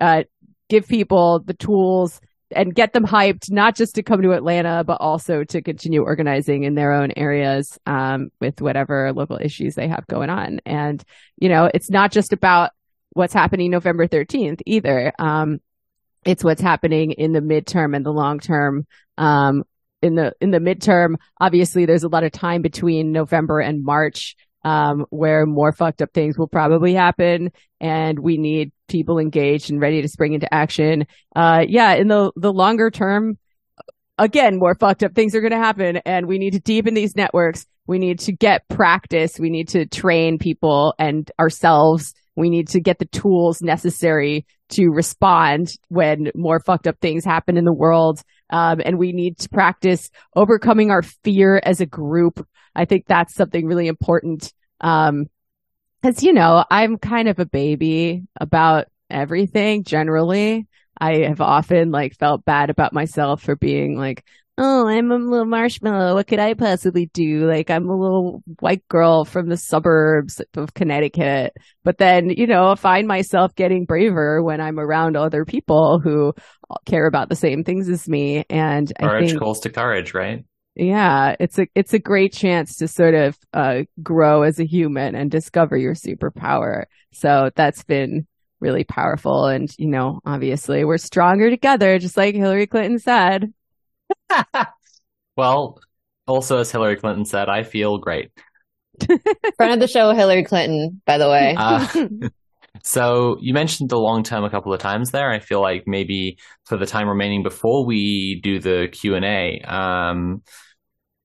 uh, 0.00 0.22
give 0.68 0.86
people 0.86 1.40
the 1.40 1.54
tools 1.54 2.20
and 2.50 2.74
get 2.74 2.92
them 2.92 3.04
hyped, 3.04 3.50
not 3.50 3.74
just 3.74 3.94
to 3.96 4.02
come 4.02 4.22
to 4.22 4.32
Atlanta, 4.32 4.84
but 4.84 5.00
also 5.00 5.44
to 5.44 5.62
continue 5.62 6.02
organizing 6.02 6.64
in 6.64 6.74
their 6.74 6.92
own 6.92 7.12
areas 7.16 7.78
um, 7.86 8.30
with 8.40 8.60
whatever 8.60 9.12
local 9.12 9.38
issues 9.40 9.74
they 9.74 9.88
have 9.88 10.06
going 10.06 10.30
on. 10.30 10.60
And, 10.66 11.02
you 11.36 11.48
know, 11.48 11.70
it's 11.72 11.90
not 11.90 12.12
just 12.12 12.32
about 12.32 12.70
what's 13.12 13.34
happening 13.34 13.70
November 13.70 14.06
13th 14.06 14.60
either. 14.66 15.12
Um, 15.18 15.60
it's 16.24 16.44
what's 16.44 16.62
happening 16.62 17.12
in 17.12 17.32
the 17.32 17.40
midterm 17.40 17.94
and 17.94 18.04
the 18.04 18.12
long 18.12 18.40
term. 18.40 18.86
Um, 19.18 19.64
in 20.02 20.14
the, 20.14 20.34
in 20.40 20.50
the 20.50 20.58
midterm, 20.58 21.16
obviously 21.40 21.86
there's 21.86 22.04
a 22.04 22.08
lot 22.08 22.24
of 22.24 22.32
time 22.32 22.60
between 22.60 23.12
November 23.12 23.60
and 23.60 23.84
March 23.84 24.36
um, 24.64 25.04
where 25.10 25.46
more 25.46 25.72
fucked 25.72 26.02
up 26.02 26.12
things 26.12 26.38
will 26.38 26.48
probably 26.48 26.94
happen 26.94 27.52
and 27.80 28.18
we 28.18 28.38
need 28.38 28.72
people 28.88 29.18
engaged 29.18 29.70
and 29.70 29.80
ready 29.80 30.02
to 30.02 30.08
spring 30.08 30.32
into 30.32 30.52
action. 30.52 31.06
Uh, 31.36 31.64
yeah, 31.68 31.94
in 31.94 32.08
the, 32.08 32.32
the 32.36 32.52
longer 32.52 32.90
term, 32.90 33.38
again, 34.18 34.58
more 34.58 34.74
fucked 34.74 35.02
up 35.02 35.14
things 35.14 35.34
are 35.34 35.40
going 35.40 35.52
to 35.52 35.58
happen 35.58 35.98
and 36.04 36.26
we 36.26 36.38
need 36.38 36.52
to 36.52 36.60
deepen 36.60 36.94
these 36.94 37.14
networks. 37.14 37.66
We 37.86 37.98
need 37.98 38.20
to 38.20 38.32
get 38.32 38.66
practice. 38.68 39.38
We 39.38 39.50
need 39.50 39.68
to 39.68 39.86
train 39.86 40.38
people 40.38 40.94
and 40.98 41.30
ourselves. 41.38 42.14
We 42.36 42.48
need 42.48 42.68
to 42.68 42.80
get 42.80 42.98
the 42.98 43.04
tools 43.06 43.60
necessary 43.60 44.46
to 44.70 44.88
respond 44.88 45.76
when 45.88 46.30
more 46.34 46.58
fucked 46.60 46.86
up 46.86 46.98
things 47.00 47.24
happen 47.24 47.56
in 47.56 47.64
the 47.64 47.72
world. 47.72 48.22
Um, 48.50 48.80
and 48.84 48.98
we 48.98 49.12
need 49.12 49.38
to 49.38 49.48
practice 49.48 50.10
overcoming 50.36 50.90
our 50.90 51.02
fear 51.02 51.60
as 51.64 51.80
a 51.80 51.86
group 51.86 52.46
I 52.74 52.84
think 52.84 53.06
that's 53.06 53.34
something 53.34 53.66
really 53.66 53.86
important. 53.86 54.52
Um, 54.80 55.26
cause 56.02 56.22
you 56.22 56.32
know, 56.32 56.64
I'm 56.70 56.98
kind 56.98 57.28
of 57.28 57.38
a 57.38 57.46
baby 57.46 58.24
about 58.40 58.86
everything 59.08 59.84
generally. 59.84 60.66
I 60.98 61.18
have 61.18 61.40
often 61.40 61.90
like 61.90 62.16
felt 62.16 62.44
bad 62.44 62.70
about 62.70 62.92
myself 62.92 63.42
for 63.42 63.56
being 63.56 63.96
like, 63.96 64.24
Oh, 64.56 64.86
I'm 64.86 65.10
a 65.10 65.16
little 65.16 65.46
marshmallow. 65.46 66.14
What 66.14 66.28
could 66.28 66.38
I 66.38 66.54
possibly 66.54 67.06
do? 67.06 67.48
Like, 67.48 67.70
I'm 67.70 67.88
a 67.88 67.96
little 67.96 68.42
white 68.60 68.86
girl 68.88 69.24
from 69.24 69.48
the 69.48 69.56
suburbs 69.56 70.40
of 70.54 70.74
Connecticut. 70.74 71.56
But 71.82 71.98
then, 71.98 72.30
you 72.30 72.46
know, 72.46 72.70
I 72.70 72.74
find 72.76 73.08
myself 73.08 73.56
getting 73.56 73.84
braver 73.84 74.42
when 74.42 74.60
I'm 74.60 74.78
around 74.78 75.16
other 75.16 75.44
people 75.44 75.98
who 75.98 76.34
care 76.86 77.06
about 77.06 77.28
the 77.28 77.36
same 77.36 77.64
things 77.64 77.88
as 77.88 78.08
me. 78.08 78.44
And 78.48 78.92
courage 79.00 79.24
I 79.24 79.26
think 79.26 79.40
calls 79.40 79.58
to 79.60 79.70
courage, 79.70 80.14
right? 80.14 80.44
yeah, 80.76 81.36
it's 81.38 81.58
a 81.58 81.68
it's 81.74 81.94
a 81.94 82.00
great 82.00 82.32
chance 82.32 82.76
to 82.76 82.88
sort 82.88 83.14
of 83.14 83.38
uh, 83.52 83.82
grow 84.02 84.42
as 84.42 84.58
a 84.58 84.66
human 84.66 85.14
and 85.14 85.30
discover 85.30 85.76
your 85.76 85.94
superpower. 85.94 86.84
So 87.12 87.50
that's 87.54 87.84
been 87.84 88.26
really 88.60 88.84
powerful, 88.84 89.46
and 89.46 89.72
you 89.78 89.88
know, 89.88 90.20
obviously, 90.26 90.84
we're 90.84 90.98
stronger 90.98 91.48
together, 91.48 91.98
just 91.98 92.16
like 92.16 92.34
Hillary 92.34 92.66
Clinton 92.66 92.98
said. 92.98 93.52
well, 95.36 95.80
also 96.26 96.58
as 96.58 96.70
Hillary 96.70 96.96
Clinton 96.96 97.24
said, 97.24 97.48
I 97.48 97.62
feel 97.62 97.98
great. 97.98 98.30
Friend 99.56 99.72
of 99.72 99.80
the 99.80 99.88
show, 99.88 100.12
Hillary 100.12 100.44
Clinton, 100.44 101.02
by 101.06 101.18
the 101.18 101.28
way. 101.28 101.54
Uh, 101.56 102.28
so 102.82 103.36
you 103.40 103.52
mentioned 103.52 103.90
the 103.90 103.98
long 103.98 104.22
term 104.22 104.44
a 104.44 104.50
couple 104.50 104.72
of 104.72 104.80
times 104.80 105.10
there. 105.10 105.30
I 105.30 105.40
feel 105.40 105.60
like 105.60 105.84
maybe 105.86 106.38
for 106.64 106.76
the 106.76 106.86
time 106.86 107.08
remaining 107.08 107.42
before 107.42 107.84
we 107.84 108.40
do 108.42 108.60
the 108.60 108.88
Q 108.92 109.16
and 109.16 109.24
A, 109.24 109.60
um, 109.62 110.42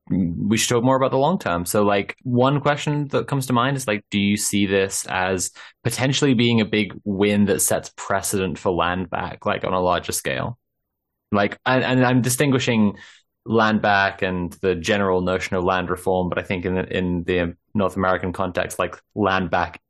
we 0.09 0.57
should 0.57 0.69
talk 0.69 0.83
more 0.83 0.95
about 0.95 1.11
the 1.11 1.17
long 1.17 1.37
term. 1.37 1.65
So, 1.65 1.83
like, 1.83 2.15
one 2.23 2.61
question 2.61 3.07
that 3.09 3.27
comes 3.27 3.45
to 3.47 3.53
mind 3.53 3.77
is 3.77 3.87
like, 3.87 4.03
do 4.09 4.19
you 4.19 4.37
see 4.37 4.65
this 4.65 5.05
as 5.07 5.51
potentially 5.83 6.33
being 6.33 6.61
a 6.61 6.65
big 6.65 6.93
win 7.03 7.45
that 7.45 7.61
sets 7.61 7.91
precedent 7.95 8.57
for 8.57 8.71
land 8.71 9.09
back, 9.09 9.45
like 9.45 9.63
on 9.63 9.73
a 9.73 9.79
larger 9.79 10.11
scale? 10.11 10.58
Like, 11.31 11.59
and, 11.65 11.83
and 11.83 12.05
I'm 12.05 12.21
distinguishing 12.21 12.97
land 13.45 13.81
back 13.81 14.21
and 14.21 14.51
the 14.61 14.75
general 14.75 15.21
notion 15.21 15.55
of 15.55 15.63
land 15.63 15.89
reform, 15.89 16.29
but 16.29 16.37
I 16.37 16.43
think 16.43 16.65
in 16.65 16.75
the, 16.75 16.97
in 16.97 17.23
the 17.23 17.55
North 17.73 17.95
American 17.95 18.33
context, 18.33 18.79
like 18.79 18.95
land 19.15 19.49
back, 19.49 19.81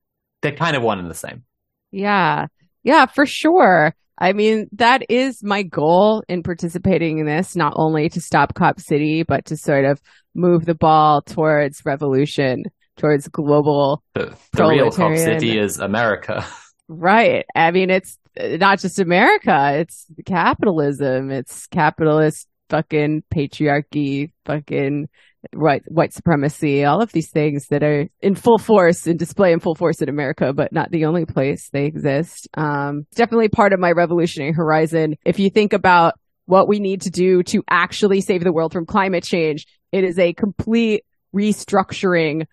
they're 0.42 0.56
kind 0.56 0.76
of 0.76 0.84
one 0.84 1.00
and 1.00 1.10
the 1.10 1.16
same. 1.16 1.44
Yeah. 1.92 2.48
Yeah, 2.84 3.06
for 3.06 3.26
sure. 3.26 3.94
I 4.18 4.34
mean, 4.34 4.68
that 4.74 5.04
is 5.10 5.44
my 5.44 5.64
goal 5.64 6.24
in 6.28 6.44
participating 6.44 7.20
in 7.20 7.26
this, 7.26 7.56
not 7.56 7.74
only 7.76 8.10
to 8.10 8.22
stop 8.22 8.54
Cop 8.54 8.80
City, 8.80 9.24
but 9.24 9.46
to 9.46 9.58
sort 9.58 9.86
of 9.86 10.02
move 10.36 10.66
the 10.66 10.76
ball 10.76 11.22
towards 11.22 11.86
revolution, 11.86 12.64
towards 12.98 13.28
global. 13.30 14.04
The, 14.14 14.36
the 14.54 14.66
real 14.66 14.92
Cop 14.92 15.18
City 15.18 15.58
is 15.58 15.80
America. 15.80 16.46
Right. 16.92 17.46
I 17.54 17.70
mean, 17.70 17.92
it's 17.92 18.18
not 18.40 18.80
just 18.80 19.00
America, 19.00 19.72
it's 19.80 20.06
capitalism, 20.26 21.32
it's 21.32 21.68
capitalist 21.68 22.48
fucking 22.70 23.24
patriarchy, 23.34 24.32
fucking 24.46 25.10
white 25.54 25.84
white 25.88 26.14
supremacy, 26.14 26.84
all 26.84 27.02
of 27.02 27.12
these 27.12 27.30
things 27.30 27.68
that 27.68 27.84
are 27.84 28.08
in 28.22 28.36
full 28.36 28.58
force 28.58 29.08
in 29.08 29.18
display 29.18 29.52
in 29.54 29.60
full 29.60 29.76
force 29.76 30.02
in 30.02 30.10
America, 30.10 30.54
but 30.54 30.72
not 30.72 30.92
the 30.92 31.06
only 31.06 31.26
place 31.26 31.70
they 31.70 31.86
exist. 31.86 32.48
Um, 32.56 33.06
definitely 33.16 33.50
part 33.50 33.74
of 33.74 33.80
my 33.80 33.92
revolutionary 33.92 34.54
horizon. 34.54 35.16
If 35.26 35.40
you 35.40 35.50
think 35.50 35.74
about 35.74 36.14
what 36.46 36.68
we 36.68 36.80
need 36.80 37.02
to 37.02 37.10
do 37.10 37.44
to 37.44 37.64
actually 37.70 38.22
save 38.22 38.44
the 38.44 38.52
world 38.52 38.74
from 38.74 38.86
climate 38.86 39.24
change, 39.24 39.66
it 39.92 40.04
is 40.04 40.20
a 40.20 40.34
complete 40.34 41.06
restructuring 41.34 42.46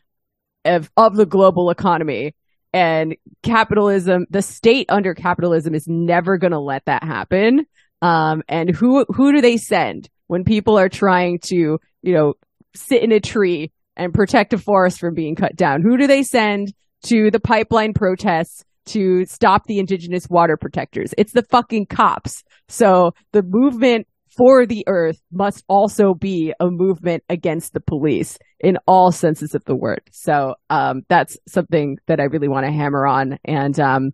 of 0.65 0.91
of 0.97 1.17
the 1.17 1.27
global 1.27 1.71
economy. 1.71 2.35
And 2.77 3.17
capitalism, 3.43 4.27
the 4.29 4.43
state 4.43 4.85
under 4.91 5.15
capitalism 5.15 5.75
is 5.75 5.89
never 5.89 6.37
going 6.37 6.51
to 6.51 6.59
let 6.59 6.85
that 6.85 7.03
happen. 7.03 7.65
Um, 8.03 8.43
and 8.51 8.69
who, 8.69 9.07
who 9.09 9.33
do 9.33 9.41
they 9.41 9.57
send 9.57 10.11
when 10.27 10.45
people 10.45 10.79
are 10.79 10.91
trying 10.91 11.39
to, 11.45 11.81
you 12.03 12.13
know, 12.13 12.35
sit 12.75 13.03
in 13.03 13.13
a 13.13 13.21
tree 13.21 13.73
and 13.97 14.13
protect 14.13 14.53
a 14.53 14.59
forest 14.59 15.01
from 15.01 15.15
being 15.15 15.37
cut 15.37 15.57
down? 15.57 15.81
Who 15.81 15.97
do 15.97 16.07
they 16.07 16.23
send 16.23 16.75
to 17.05 17.31
the 17.31 17.41
pipeline 17.41 17.95
protests 17.95 18.63
to 18.89 19.25
stop 19.25 19.65
the 19.65 19.79
indigenous 19.79 20.29
water 20.29 20.59
protectors? 20.59 21.15
It's 21.17 21.33
the 21.33 21.45
fucking 21.45 21.87
cops. 21.87 22.45
So 22.69 23.15
the 23.33 23.43
movement 23.43 24.07
for 24.37 24.67
the 24.67 24.85
earth 24.87 25.21
must 25.33 25.65
also 25.69 26.15
be 26.15 26.53
a 26.61 26.71
movement 26.71 27.25
against 27.29 27.73
the 27.73 27.81
police 27.81 28.39
in 28.61 28.79
all 28.87 29.13
senses 29.13 29.55
of 29.55 29.65
the 29.65 29.77
word. 29.77 30.03
So, 30.11 30.55
um, 30.71 31.03
that's 31.09 31.37
something 31.49 31.99
that 32.07 32.21
I 32.21 32.25
really 32.25 32.49
want 32.49 32.67
to 32.67 32.73
hammer 32.73 33.07
on. 33.07 33.39
And, 33.45 33.79
um, 33.81 34.11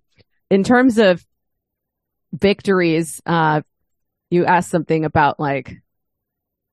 in 0.50 0.64
terms 0.64 0.98
of 0.98 1.24
victories, 2.32 3.20
uh, 3.26 3.62
you 4.30 4.44
asked 4.44 4.70
something 4.70 5.04
about 5.04 5.38
like 5.38 5.82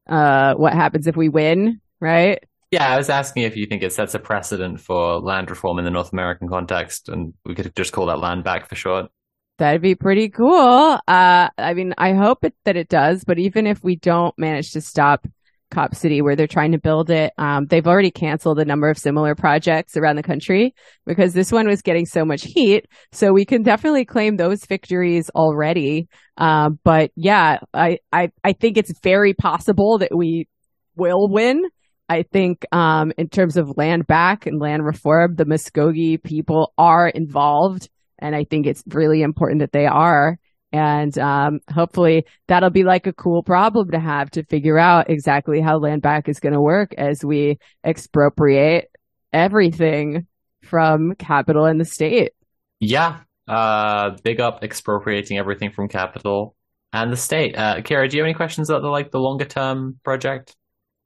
uh, 0.10 0.56
what 0.56 0.74
happens 0.74 1.08
if 1.08 1.16
we 1.16 1.30
win, 1.30 1.82
right? 2.00 2.44
Yeah, 2.72 2.88
I 2.88 2.98
was 2.98 3.10
asking 3.10 3.44
if 3.44 3.58
you 3.58 3.66
think 3.66 3.84
it 3.84 3.94
sets 3.94 4.14
a 4.14 4.20
precedent 4.20 4.80
for 4.80 5.20
land 5.20 5.50
reform 5.50 5.80
in 5.80 5.86
the 5.86 5.92
North 5.92 6.14
American 6.14 6.48
context, 6.48 7.10
and 7.10 7.34
we 7.46 7.56
could 7.56 7.76
just 7.76 7.94
call 7.94 8.06
that 8.08 8.20
land 8.20 8.44
back 8.44 8.70
for 8.70 8.76
short. 8.76 9.12
That'd 9.60 9.82
be 9.82 9.96
pretty 9.96 10.30
cool. 10.30 11.00
Uh, 11.08 11.50
I 11.58 11.74
mean, 11.76 11.94
I 11.98 12.14
hope 12.14 12.44
it, 12.44 12.56
that 12.66 12.76
it 12.76 12.90
does, 12.90 13.24
but 13.24 13.38
even 13.38 13.68
if 13.68 13.84
we 13.84 13.96
don't 13.96 14.34
manage 14.38 14.72
to 14.72 14.82
stop 14.82 15.28
Cop 15.72 15.96
City 15.96 16.22
where 16.22 16.36
they're 16.36 16.48
trying 16.48 16.72
to 16.72 16.80
build 16.80 17.10
it. 17.10 17.34
Um, 17.38 17.68
they've 17.68 17.86
already 17.86 18.12
canceled 18.12 18.60
a 18.60 18.66
number 18.66 18.90
of 18.90 18.98
similar 18.98 19.36
projects 19.36 19.96
around 19.96 20.16
the 20.16 20.24
country 20.24 20.74
because 21.06 21.34
this 21.34 21.52
one 21.52 21.68
was 21.68 21.82
getting 21.82 22.06
so 22.06 22.26
much 22.26 22.44
heat. 22.44 22.88
So 23.12 23.32
we 23.32 23.46
can 23.46 23.64
definitely 23.64 24.06
claim 24.06 24.38
those 24.38 24.66
victories 24.66 25.30
already. 25.36 26.08
Uh, 26.38 26.72
but 26.84 27.12
yeah, 27.16 27.60
I, 27.74 28.00
I, 28.12 28.32
I 28.44 28.54
think 28.54 28.78
it's 28.78 28.98
very 29.02 29.34
possible 29.34 30.00
that 30.00 30.16
we 30.16 30.48
will 30.96 31.30
win. 31.30 31.64
I 32.12 32.24
think, 32.24 32.66
um, 32.72 33.14
in 33.20 33.30
terms 33.30 33.56
of 33.56 33.78
land 33.78 34.08
back 34.08 34.48
and 34.48 34.60
land 34.60 34.84
reform, 34.84 35.36
the 35.36 35.46
Muskogee 35.46 36.22
people 36.22 36.74
are 36.76 37.08
involved. 37.08 37.88
And 38.20 38.36
I 38.36 38.44
think 38.44 38.66
it's 38.66 38.84
really 38.88 39.22
important 39.22 39.60
that 39.60 39.72
they 39.72 39.86
are. 39.86 40.38
And 40.72 41.18
um, 41.18 41.62
hopefully 41.74 42.26
that'll 42.48 42.70
be 42.70 42.84
like 42.84 43.08
a 43.08 43.14
cool 43.14 43.42
problem 43.42 43.92
to 43.92 44.00
have 44.00 44.30
to 44.32 44.44
figure 44.44 44.78
out 44.78 45.10
exactly 45.10 45.62
how 45.62 45.78
land 45.78 46.04
back 46.04 46.30
is 46.30 46.40
going 46.40 46.54
to 46.54 46.62
work 46.62 46.94
as 46.96 47.26
we 47.26 47.58
expropriate 47.84 48.92
everything 49.34 50.28
from 50.64 51.16
capital 51.16 51.66
and 51.66 51.80
the 51.80 51.86
state. 51.86 52.34
Yeah. 52.80 53.22
Uh, 53.48 54.12
big 54.24 54.40
up 54.40 54.64
expropriating 54.64 55.40
everything 55.40 55.72
from 55.72 55.88
capital 55.88 56.56
and 56.94 57.12
the 57.12 57.18
state. 57.18 57.58
Uh, 57.58 57.78
Kira, 57.78 58.10
do 58.10 58.18
you 58.18 58.22
have 58.22 58.28
any 58.28 58.36
questions 58.36 58.70
about 58.70 58.84
the 58.84 58.90
like 58.90 59.12
the 59.12 59.20
longer 59.20 59.46
term 59.46 60.00
project? 60.04 60.56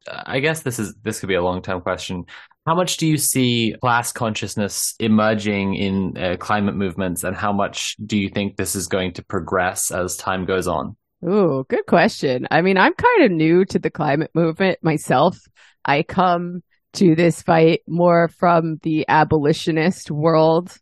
Uh, 0.06 0.24
I 0.26 0.40
guess 0.40 0.62
this 0.62 0.80
is 0.80 0.94
this 1.04 1.20
could 1.20 1.30
be 1.30 1.36
a 1.36 1.42
long 1.42 1.62
term 1.62 1.82
question. 1.82 2.26
How 2.66 2.76
much 2.76 2.96
do 2.96 3.06
you 3.06 3.18
see 3.18 3.76
class 3.82 4.14
consciousness 4.14 4.96
emerging 5.00 5.76
in 5.76 6.18
uh, 6.18 6.38
climate 6.38 6.76
movements, 6.76 7.26
and 7.26 7.36
how 7.36 7.52
much 7.52 7.98
do 8.06 8.18
you 8.18 8.30
think 8.30 8.56
this 8.56 8.74
is 8.76 8.88
going 8.88 9.14
to 9.14 9.24
progress 9.24 9.92
as 9.92 10.16
time 10.16 10.46
goes 10.46 10.68
on? 10.68 10.96
Ooh, 11.26 11.66
good 11.70 11.86
question. 11.86 12.48
I 12.52 12.62
mean, 12.62 12.78
I'm 12.78 12.94
kind 12.94 13.24
of 13.24 13.32
new 13.32 13.66
to 13.66 13.80
the 13.80 13.90
climate 13.90 14.32
movement 14.34 14.80
myself. 14.82 15.38
I 15.84 16.04
come 16.04 16.64
to 16.94 17.16
this 17.16 17.42
fight 17.42 17.82
more 17.88 18.30
from 18.30 18.80
the 18.84 19.06
abolitionist 19.10 20.10
world, 20.10 20.78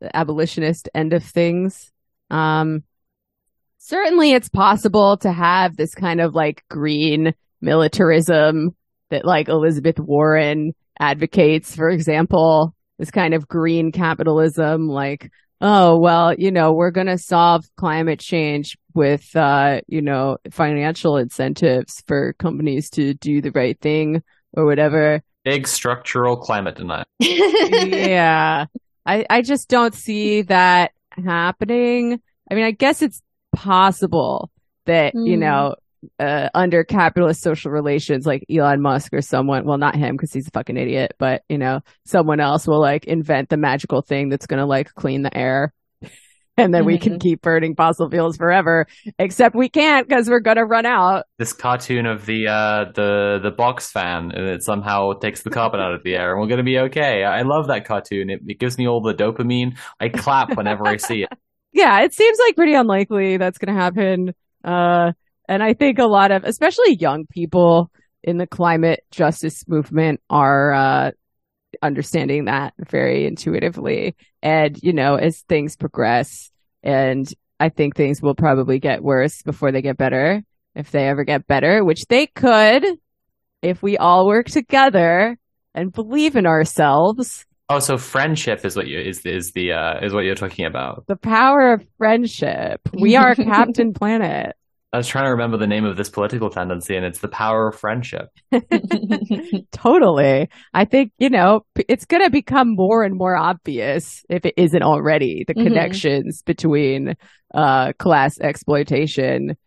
the 0.00 0.14
abolitionist 0.14 0.88
end 0.94 1.12
of 1.12 1.24
things. 1.24 1.90
Um, 2.30 2.84
certainly 3.78 4.32
it's 4.32 4.48
possible 4.48 5.16
to 5.18 5.32
have 5.32 5.76
this 5.76 5.94
kind 5.94 6.20
of 6.20 6.34
like 6.34 6.64
green 6.68 7.34
militarism 7.60 8.76
that 9.10 9.24
like 9.24 9.48
Elizabeth 9.48 9.98
Warren 9.98 10.74
advocates, 11.00 11.74
for 11.74 11.90
example, 11.90 12.74
this 12.98 13.10
kind 13.10 13.34
of 13.34 13.48
green 13.48 13.92
capitalism, 13.92 14.88
like, 14.88 15.30
oh, 15.60 15.98
well, 15.98 16.34
you 16.34 16.50
know, 16.50 16.72
we're 16.72 16.90
going 16.90 17.06
to 17.06 17.18
solve 17.18 17.64
climate 17.76 18.20
change 18.20 18.76
with, 18.94 19.34
uh, 19.36 19.80
you 19.86 20.02
know, 20.02 20.38
financial 20.50 21.16
incentives 21.16 22.02
for 22.06 22.34
companies 22.34 22.90
to 22.90 23.14
do 23.14 23.40
the 23.40 23.50
right 23.52 23.78
thing 23.80 24.22
or 24.52 24.64
whatever. 24.64 25.22
Big 25.44 25.68
structural 25.68 26.36
climate 26.36 26.76
denial. 26.76 27.04
yeah. 27.20 28.66
I, 29.04 29.24
I 29.30 29.42
just 29.42 29.68
don't 29.68 29.94
see 29.94 30.42
that 30.42 30.92
happening. 31.10 32.20
I 32.50 32.54
mean, 32.54 32.64
I 32.64 32.72
guess 32.72 33.02
it's 33.02 33.22
possible 33.54 34.50
that, 34.86 35.14
mm. 35.14 35.26
you 35.26 35.34
hmm. 35.34 35.40
know, 35.40 35.74
uh, 36.18 36.48
under 36.54 36.84
capitalist 36.84 37.42
social 37.42 37.70
relations, 37.70 38.26
like 38.26 38.44
Elon 38.50 38.80
Musk 38.80 39.12
or 39.12 39.22
someone, 39.22 39.64
well, 39.64 39.78
not 39.78 39.96
him 39.96 40.16
because 40.16 40.32
he's 40.32 40.48
a 40.48 40.50
fucking 40.50 40.76
idiot, 40.76 41.14
but 41.18 41.42
you 41.48 41.58
know, 41.58 41.80
someone 42.04 42.40
else 42.40 42.66
will 42.66 42.80
like 42.80 43.04
invent 43.04 43.48
the 43.48 43.56
magical 43.56 44.02
thing 44.02 44.28
that's 44.28 44.46
going 44.46 44.60
to 44.60 44.66
like 44.66 44.94
clean 44.94 45.22
the 45.22 45.36
air. 45.36 45.72
And 46.58 46.72
then 46.72 46.84
mm-hmm. 46.84 46.86
we 46.86 46.98
can 46.98 47.12
mm-hmm. 47.12 47.18
keep 47.18 47.42
burning 47.42 47.74
fossil 47.74 48.08
fuels 48.08 48.38
forever, 48.38 48.86
except 49.18 49.54
we 49.54 49.68
can't 49.68 50.08
because 50.08 50.26
we're 50.30 50.40
gonna 50.40 50.64
run 50.64 50.86
out. 50.86 51.26
This 51.38 51.52
cartoon 51.52 52.06
of 52.06 52.24
the 52.24 52.48
uh, 52.48 52.92
the 52.94 53.40
the 53.42 53.50
box 53.50 53.92
fan, 53.92 54.32
and 54.34 54.48
it 54.48 54.62
somehow 54.62 55.12
takes 55.12 55.42
the 55.42 55.50
carbon 55.50 55.80
out 55.80 55.92
of 55.92 56.02
the 56.02 56.14
air, 56.14 56.32
and 56.32 56.40
we're 56.40 56.48
gonna 56.48 56.64
be 56.64 56.78
okay. 56.78 57.24
I 57.24 57.42
love 57.42 57.66
that 57.66 57.84
cartoon. 57.84 58.30
It, 58.30 58.40
it 58.46 58.58
gives 58.58 58.78
me 58.78 58.88
all 58.88 59.02
the 59.02 59.12
dopamine. 59.12 59.76
I 60.00 60.08
clap 60.08 60.56
whenever 60.56 60.86
I 60.86 60.96
see 60.96 61.24
it. 61.24 61.28
Yeah, 61.72 62.00
it 62.00 62.14
seems 62.14 62.38
like 62.46 62.56
pretty 62.56 62.72
unlikely 62.72 63.36
that's 63.36 63.58
gonna 63.58 63.78
happen. 63.78 64.32
Uh, 64.64 65.12
and 65.48 65.62
I 65.62 65.74
think 65.74 65.98
a 65.98 66.06
lot 66.06 66.30
of, 66.30 66.44
especially 66.44 66.94
young 66.94 67.26
people 67.26 67.90
in 68.22 68.38
the 68.38 68.46
climate 68.46 69.00
justice 69.10 69.66
movement 69.68 70.20
are, 70.28 70.72
uh, 70.72 71.10
understanding 71.82 72.46
that 72.46 72.74
very 72.78 73.26
intuitively. 73.26 74.16
And, 74.42 74.78
you 74.82 74.92
know, 74.92 75.16
as 75.16 75.42
things 75.42 75.76
progress 75.76 76.50
and 76.82 77.28
I 77.58 77.68
think 77.68 77.96
things 77.96 78.22
will 78.22 78.34
probably 78.34 78.78
get 78.78 79.02
worse 79.02 79.42
before 79.42 79.72
they 79.72 79.82
get 79.82 79.96
better. 79.96 80.42
If 80.74 80.90
they 80.90 81.08
ever 81.08 81.24
get 81.24 81.46
better, 81.46 81.82
which 81.84 82.06
they 82.06 82.26
could 82.26 82.84
if 83.62 83.82
we 83.82 83.96
all 83.96 84.26
work 84.26 84.46
together 84.46 85.38
and 85.74 85.92
believe 85.92 86.36
in 86.36 86.46
ourselves. 86.46 87.46
Oh, 87.68 87.78
so 87.78 87.96
friendship 87.96 88.64
is 88.64 88.76
what 88.76 88.86
you 88.86 89.00
is 89.00 89.24
is 89.24 89.52
the 89.52 89.72
uh 89.72 90.04
is 90.04 90.12
what 90.12 90.24
you're 90.24 90.34
talking 90.34 90.66
about. 90.66 91.06
The 91.06 91.16
power 91.16 91.72
of 91.72 91.86
friendship. 91.98 92.80
We 92.92 93.16
are 93.16 93.34
Captain 93.34 93.92
Planet. 93.92 94.54
I 94.96 94.98
was 94.98 95.08
trying 95.08 95.26
to 95.26 95.30
remember 95.32 95.58
the 95.58 95.66
name 95.66 95.84
of 95.84 95.98
this 95.98 96.08
political 96.08 96.48
tendency, 96.48 96.96
and 96.96 97.04
it's 97.04 97.18
the 97.18 97.28
power 97.28 97.68
of 97.68 97.78
friendship. 97.78 98.30
totally. 99.70 100.48
I 100.72 100.86
think, 100.86 101.12
you 101.18 101.28
know, 101.28 101.66
it's 101.86 102.06
going 102.06 102.22
to 102.22 102.30
become 102.30 102.74
more 102.74 103.02
and 103.02 103.14
more 103.14 103.36
obvious 103.36 104.24
if 104.30 104.46
it 104.46 104.54
isn't 104.56 104.82
already 104.82 105.44
the 105.46 105.52
mm-hmm. 105.52 105.64
connections 105.64 106.40
between 106.40 107.14
uh, 107.52 107.92
class 107.98 108.40
exploitation 108.40 109.58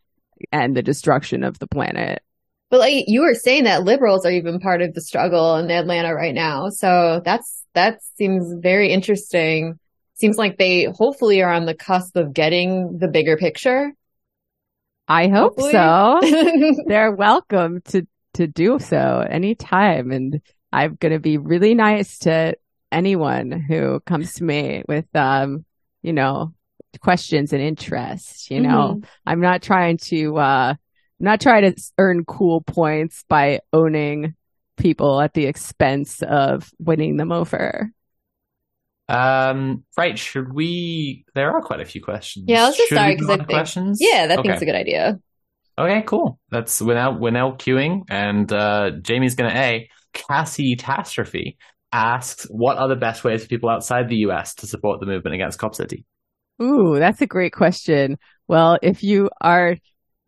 and 0.52 0.76
the 0.76 0.82
destruction 0.82 1.44
of 1.44 1.60
the 1.60 1.68
planet. 1.68 2.24
But 2.72 2.80
like 2.80 3.04
you 3.06 3.22
were 3.22 3.36
saying 3.36 3.66
that 3.66 3.84
liberals 3.84 4.26
are 4.26 4.32
even 4.32 4.60
part 4.60 4.82
of 4.82 4.96
the 4.96 5.02
struggle 5.02 5.58
in 5.58 5.70
Atlanta 5.70 6.16
right 6.16 6.34
now. 6.34 6.70
So 6.70 7.22
that's, 7.24 7.66
that 7.76 8.00
seems 8.18 8.52
very 8.64 8.92
interesting. 8.92 9.78
Seems 10.16 10.38
like 10.38 10.58
they 10.58 10.86
hopefully 10.86 11.44
are 11.44 11.54
on 11.54 11.68
the 11.68 11.76
cusp 11.76 12.16
of 12.16 12.34
getting 12.34 12.98
the 12.98 13.08
bigger 13.08 13.38
picture 13.38 13.94
I 15.10 15.28
hope 15.28 15.60
Hopefully. 15.60 15.72
so. 15.72 16.84
They're 16.88 17.12
welcome 17.12 17.82
to 17.86 18.08
to 18.36 18.48
do 18.48 18.80
so 18.80 19.26
anytime, 19.28 20.12
and 20.12 20.40
I'm 20.72 20.96
going 20.96 21.12
to 21.14 21.20
be 21.20 21.38
really 21.38 21.74
nice 21.74 22.20
to 22.20 22.56
anyone 22.92 23.52
who 23.52 24.00
comes 24.02 24.34
to 24.36 24.44
me 24.44 24.84
with, 24.88 25.08
um, 25.16 25.66
you 26.04 26.14
know, 26.14 26.54
questions 27.02 27.54
and 27.54 27.62
interest. 27.62 28.50
You 28.52 28.62
know, 28.62 29.02
I'm 29.26 29.42
not 29.42 29.62
trying 29.62 29.98
to, 29.98 30.38
uh, 30.38 30.74
I'm 30.74 30.78
not 31.20 31.42
trying 31.42 31.74
to 31.74 31.82
earn 31.98 32.24
cool 32.26 32.62
points 32.62 33.26
by 33.28 33.62
owning 33.74 34.36
people 34.78 35.20
at 35.20 35.34
the 35.34 35.46
expense 35.46 36.22
of 36.22 36.70
winning 36.80 37.18
them 37.18 37.32
over. 37.32 37.92
Um, 39.10 39.84
right. 39.98 40.18
Should 40.18 40.54
we? 40.54 41.26
There 41.36 41.52
are 41.52 41.62
quite 41.62 41.82
a 41.82 41.86
few 41.86 42.02
questions. 42.02 42.46
Yeah, 42.48 42.64
let's 42.64 42.78
just 42.78 42.90
Should 42.90 42.98
start 42.98 43.18
because 43.18 43.30
I 43.30 43.34
on 43.34 43.40
think 43.40 43.50
questions. 43.50 43.98
yeah, 44.02 44.28
that 44.28 44.40
okay. 44.40 44.50
think's 44.50 44.62
a 44.62 44.66
good 44.66 44.76
idea. 44.76 45.20
Okay, 45.78 46.04
cool. 46.06 46.40
That's 46.50 46.82
we're 46.82 46.96
now 46.96 47.18
we're 47.18 47.32
now 47.32 47.52
queuing, 47.52 48.04
and 48.10 48.52
uh, 48.52 48.92
Jamie's 49.02 49.36
gonna 49.36 49.50
a 49.54 49.90
Cassie 50.14 50.76
Catastrophe 50.76 51.58
asks, 51.92 52.46
"What 52.50 52.78
are 52.78 52.88
the 52.88 52.96
best 52.96 53.24
ways 53.24 53.44
for 53.44 53.48
people 53.48 53.70
outside 53.70 54.10
the 54.10 54.18
U.S. 54.18 54.56
to 54.56 54.68
support 54.68 55.00
the 55.00 55.06
movement 55.06 55.36
against 55.36 55.58
Cop 55.58 55.76
City?" 55.76 56.06
Ooh, 56.62 57.00
that's 57.00 57.22
a 57.22 57.28
great 57.28 57.54
question. 57.54 58.18
Well, 58.48 58.78
if 58.82 59.04
you 59.04 59.30
are 59.40 59.78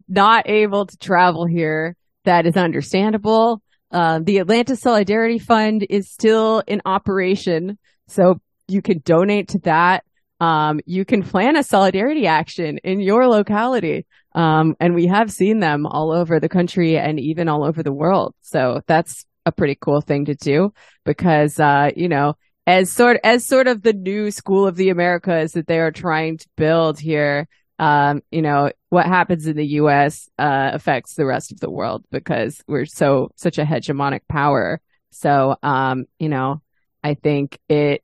not 0.08 0.48
able 0.48 0.86
to 0.86 0.98
travel 0.98 1.46
here, 1.46 1.98
that 2.24 2.46
is 2.46 2.56
understandable. 2.56 3.62
Uh, 3.92 4.20
the 4.24 4.38
Atlanta 4.38 4.78
Solidarity 4.78 5.40
Fund 5.40 5.86
is 5.90 6.10
still 6.10 6.64
in 6.66 6.82
operation, 6.86 7.78
so 8.08 8.40
you 8.72 8.82
can 8.82 9.02
donate 9.04 9.50
to 9.50 9.60
that. 9.60 10.04
Um, 10.40 10.80
you 10.86 11.06
can 11.06 11.22
plan 11.22 11.56
a 11.56 11.64
solidarity 11.64 12.26
action 12.26 12.80
in 12.80 13.00
your 13.00 13.28
locality. 13.28 14.08
Um, 14.34 14.76
and 14.80 14.96
we 14.96 15.08
have 15.08 15.32
seen 15.32 15.60
them 15.60 15.86
all 15.86 16.12
over 16.12 16.40
the 16.40 16.50
country 16.50 16.98
and 16.98 17.20
even 17.20 17.48
all 17.48 17.64
over 17.64 17.84
the 17.84 17.92
world. 17.92 18.34
So 18.42 18.82
that's 18.88 19.26
a 19.46 19.52
pretty 19.52 19.78
cool 19.80 20.02
thing 20.02 20.26
to 20.26 20.36
do 20.36 20.74
because, 21.06 21.60
uh, 21.60 21.92
you 21.96 22.08
know, 22.08 22.36
as 22.66 22.92
sort 22.92 23.20
as 23.24 23.46
sort 23.46 23.68
of 23.68 23.82
the 23.82 23.94
new 23.94 24.32
school 24.32 24.68
of 24.68 24.76
the 24.76 24.90
Americas 24.90 25.54
that 25.54 25.68
they 25.68 25.80
are 25.80 25.92
trying 25.92 26.38
to 26.38 26.48
build 26.58 27.00
here. 27.00 27.48
Um, 27.80 28.22
you 28.30 28.44
know, 28.44 28.72
what 28.90 29.08
happens 29.08 29.48
in 29.48 29.58
the 29.58 29.66
U.S. 29.66 30.30
Uh, 30.38 30.70
affects 30.74 31.16
the 31.16 31.26
rest 31.26 31.52
of 31.52 31.60
the 31.60 31.72
world 31.72 32.06
because 32.12 32.62
we're 32.68 32.86
so 32.86 33.32
such 33.36 33.58
a 33.58 33.64
hegemonic 33.64 34.22
power. 34.30 34.80
So, 35.10 35.56
um, 35.64 36.06
you 36.20 36.30
know, 36.30 36.62
I 37.04 37.16
think 37.16 37.60
it 37.68 38.04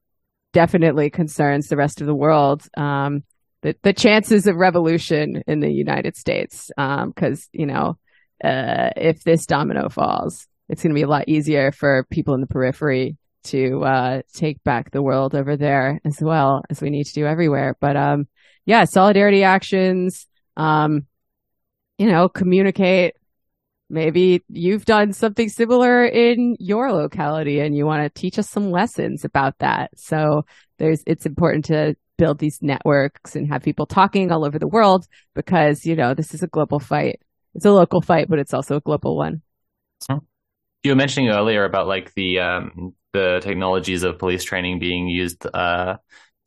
definitely 0.58 1.12
concerns 1.12 1.68
the 1.68 1.78
rest 1.78 2.02
of 2.02 2.08
the 2.08 2.16
world. 2.16 2.64
Um, 2.76 3.24
the 3.62 3.76
the 3.84 3.94
chances 3.94 4.48
of 4.48 4.56
revolution 4.56 5.44
in 5.46 5.60
the 5.60 5.72
United 5.72 6.18
States, 6.18 6.72
because 6.76 7.48
you 7.52 7.68
know, 7.68 8.00
uh, 8.44 8.90
if 8.96 9.24
this 9.24 9.46
domino 9.46 9.88
falls, 9.88 10.48
it's 10.68 10.82
going 10.82 10.96
to 10.96 11.00
be 11.00 11.04
a 11.04 11.08
lot 11.08 11.30
easier 11.30 11.72
for 11.72 12.08
people 12.10 12.34
in 12.34 12.42
the 12.42 12.48
periphery 12.48 13.18
to 13.44 13.84
uh, 13.84 14.22
take 14.34 14.64
back 14.64 14.90
the 14.90 15.04
world 15.04 15.36
over 15.36 15.58
there 15.58 16.02
as 16.04 16.18
well 16.20 16.64
as 16.72 16.82
we 16.82 16.90
need 16.90 17.04
to 17.04 17.14
do 17.14 17.28
everywhere. 17.28 17.78
But 17.80 17.96
um, 17.96 18.28
yeah, 18.66 18.86
solidarity 18.86 19.44
actions, 19.44 20.26
um, 20.56 21.06
you 22.00 22.08
know, 22.08 22.30
communicate. 22.30 23.14
Maybe 23.90 24.44
you've 24.50 24.86
done 24.86 25.14
something 25.14 25.48
similar 25.48 26.06
in 26.06 26.58
your 26.60 26.92
locality 26.92 27.60
and 27.60 27.76
you 27.76 27.86
want 27.86 28.04
to 28.04 28.20
teach 28.20 28.38
us 28.38 28.50
some 28.50 28.70
lessons 28.70 29.24
about 29.24 29.58
that. 29.60 29.92
So 29.96 30.44
there's, 30.78 31.04
it's 31.08 31.26
important 31.26 31.66
to 31.66 31.96
build 32.18 32.40
these 32.40 32.60
networks 32.62 33.36
and 33.36 33.48
have 33.48 33.64
people 33.64 33.86
talking 33.86 34.32
all 34.32 34.46
over 34.46 34.60
the 34.60 34.68
world 34.68 35.08
because, 35.36 35.86
you 35.86 35.96
know, 35.96 36.14
this 36.14 36.34
is 36.34 36.44
a 36.44 36.48
global 36.48 36.80
fight. 36.80 37.22
It's 37.56 37.66
a 37.66 37.72
local 37.72 38.02
fight, 38.02 38.28
but 38.28 38.40
it's 38.40 38.54
also 38.54 38.76
a 38.76 38.82
global 38.82 39.16
one. 39.18 39.42
You 40.84 40.92
were 40.92 40.96
mentioning 40.96 41.30
earlier 41.30 41.64
about 41.64 41.88
like 41.88 42.14
the 42.14 42.40
um, 42.40 42.94
the 43.14 43.40
technologies 43.42 44.04
of 44.04 44.20
police 44.20 44.44
training 44.44 44.80
being 44.80 45.08
used 45.08 45.46
uh, 45.54 45.98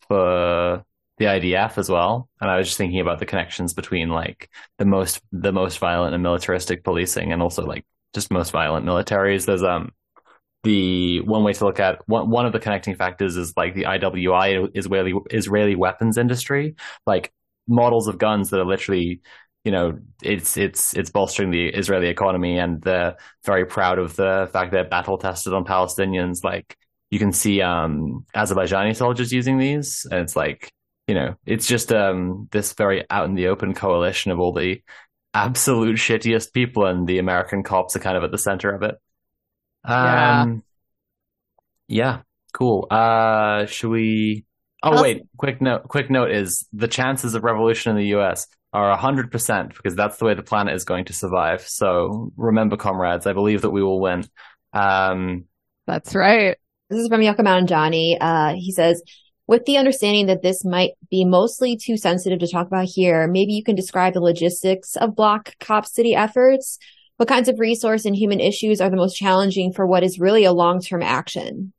for 0.06 0.84
the 1.20 1.26
IDF 1.26 1.76
as 1.76 1.90
well, 1.90 2.30
and 2.40 2.50
I 2.50 2.56
was 2.56 2.68
just 2.68 2.78
thinking 2.78 3.00
about 3.00 3.18
the 3.18 3.26
connections 3.26 3.74
between 3.74 4.08
like 4.08 4.48
the 4.78 4.86
most 4.86 5.20
the 5.32 5.52
most 5.52 5.78
violent 5.78 6.14
and 6.14 6.22
militaristic 6.22 6.82
policing, 6.82 7.30
and 7.30 7.42
also 7.42 7.62
like 7.64 7.84
just 8.14 8.32
most 8.32 8.50
violent 8.50 8.86
militaries. 8.86 9.44
There's 9.44 9.62
um 9.62 9.92
the 10.64 11.20
one 11.20 11.44
way 11.44 11.52
to 11.52 11.64
look 11.66 11.78
at 11.78 11.98
one 12.08 12.30
one 12.30 12.46
of 12.46 12.54
the 12.54 12.58
connecting 12.58 12.94
factors 12.94 13.36
is 13.36 13.52
like 13.54 13.74
the 13.74 13.84
IWI 13.84 14.70
Israeli 14.74 15.12
Israeli 15.30 15.76
weapons 15.76 16.16
industry, 16.16 16.74
like 17.06 17.30
models 17.68 18.08
of 18.08 18.16
guns 18.16 18.48
that 18.50 18.58
are 18.58 18.64
literally 18.64 19.20
you 19.64 19.72
know, 19.72 19.98
it's 20.22 20.56
it's 20.56 20.96
it's 20.96 21.10
bolstering 21.10 21.50
the 21.50 21.66
Israeli 21.68 22.08
economy, 22.08 22.58
and 22.58 22.80
they're 22.80 23.16
very 23.44 23.66
proud 23.66 23.98
of 23.98 24.16
the 24.16 24.48
fact 24.54 24.72
they're 24.72 24.84
battle 24.84 25.18
tested 25.18 25.52
on 25.52 25.66
Palestinians. 25.66 26.42
Like 26.42 26.78
you 27.10 27.18
can 27.18 27.32
see 27.32 27.60
um, 27.60 28.24
Azerbaijani 28.34 28.96
soldiers 28.96 29.34
using 29.34 29.58
these, 29.58 30.06
and 30.10 30.20
it's 30.20 30.34
like 30.34 30.72
you 31.06 31.14
know, 31.14 31.34
it's 31.46 31.66
just 31.66 31.92
um, 31.92 32.48
this 32.52 32.72
very 32.74 33.04
out 33.10 33.26
in 33.26 33.34
the 33.34 33.48
open 33.48 33.74
coalition 33.74 34.30
of 34.30 34.38
all 34.40 34.52
the 34.52 34.82
absolute 35.34 35.96
shittiest 35.96 36.52
people, 36.52 36.86
and 36.86 37.06
the 37.06 37.18
American 37.18 37.62
cops 37.62 37.96
are 37.96 38.00
kind 38.00 38.16
of 38.16 38.24
at 38.24 38.30
the 38.30 38.38
center 38.38 38.72
of 38.74 38.82
it. 38.82 38.94
Yeah. 39.86 40.42
Um, 40.42 40.62
yeah, 41.88 42.20
cool. 42.52 42.86
Uh, 42.90 43.66
should 43.66 43.90
we? 43.90 44.44
Oh 44.82 44.92
I'll- 44.92 45.02
wait, 45.02 45.22
quick 45.36 45.60
note. 45.60 45.84
Quick 45.88 46.10
note 46.10 46.30
is 46.30 46.66
the 46.72 46.88
chances 46.88 47.34
of 47.34 47.44
revolution 47.44 47.90
in 47.90 47.96
the 47.96 48.08
U.S. 48.08 48.46
are 48.72 48.96
hundred 48.96 49.30
percent 49.30 49.74
because 49.74 49.96
that's 49.96 50.16
the 50.18 50.24
way 50.24 50.34
the 50.34 50.42
planet 50.42 50.74
is 50.74 50.84
going 50.84 51.06
to 51.06 51.12
survive. 51.12 51.62
So 51.66 52.32
remember, 52.36 52.76
comrades, 52.76 53.26
I 53.26 53.32
believe 53.32 53.62
that 53.62 53.70
we 53.70 53.82
will 53.82 54.00
win. 54.00 54.24
Um, 54.72 55.44
That's 55.86 56.14
right. 56.14 56.56
This 56.88 57.00
is 57.00 57.08
from 57.08 57.22
Yucca 57.22 57.42
Mountain 57.42 57.66
Johnny. 57.66 58.18
Uh, 58.20 58.54
he 58.54 58.72
says, 58.72 59.02
with 59.50 59.64
the 59.64 59.76
understanding 59.76 60.26
that 60.26 60.42
this 60.42 60.64
might 60.64 60.92
be 61.10 61.24
mostly 61.24 61.76
too 61.76 61.96
sensitive 61.96 62.38
to 62.38 62.46
talk 62.46 62.68
about 62.68 62.84
here, 62.84 63.26
maybe 63.26 63.52
you 63.52 63.64
can 63.64 63.74
describe 63.74 64.14
the 64.14 64.20
logistics 64.20 64.94
of 64.94 65.16
Block 65.16 65.56
Cop 65.58 65.84
City 65.86 66.14
efforts. 66.14 66.78
What 67.16 67.28
kinds 67.28 67.48
of 67.48 67.58
resource 67.58 68.04
and 68.04 68.14
human 68.14 68.38
issues 68.38 68.80
are 68.80 68.88
the 68.88 68.96
most 68.96 69.16
challenging 69.16 69.72
for 69.72 69.88
what 69.88 70.04
is 70.04 70.20
really 70.20 70.44
a 70.44 70.52
long-term 70.52 71.02
action? 71.02 71.72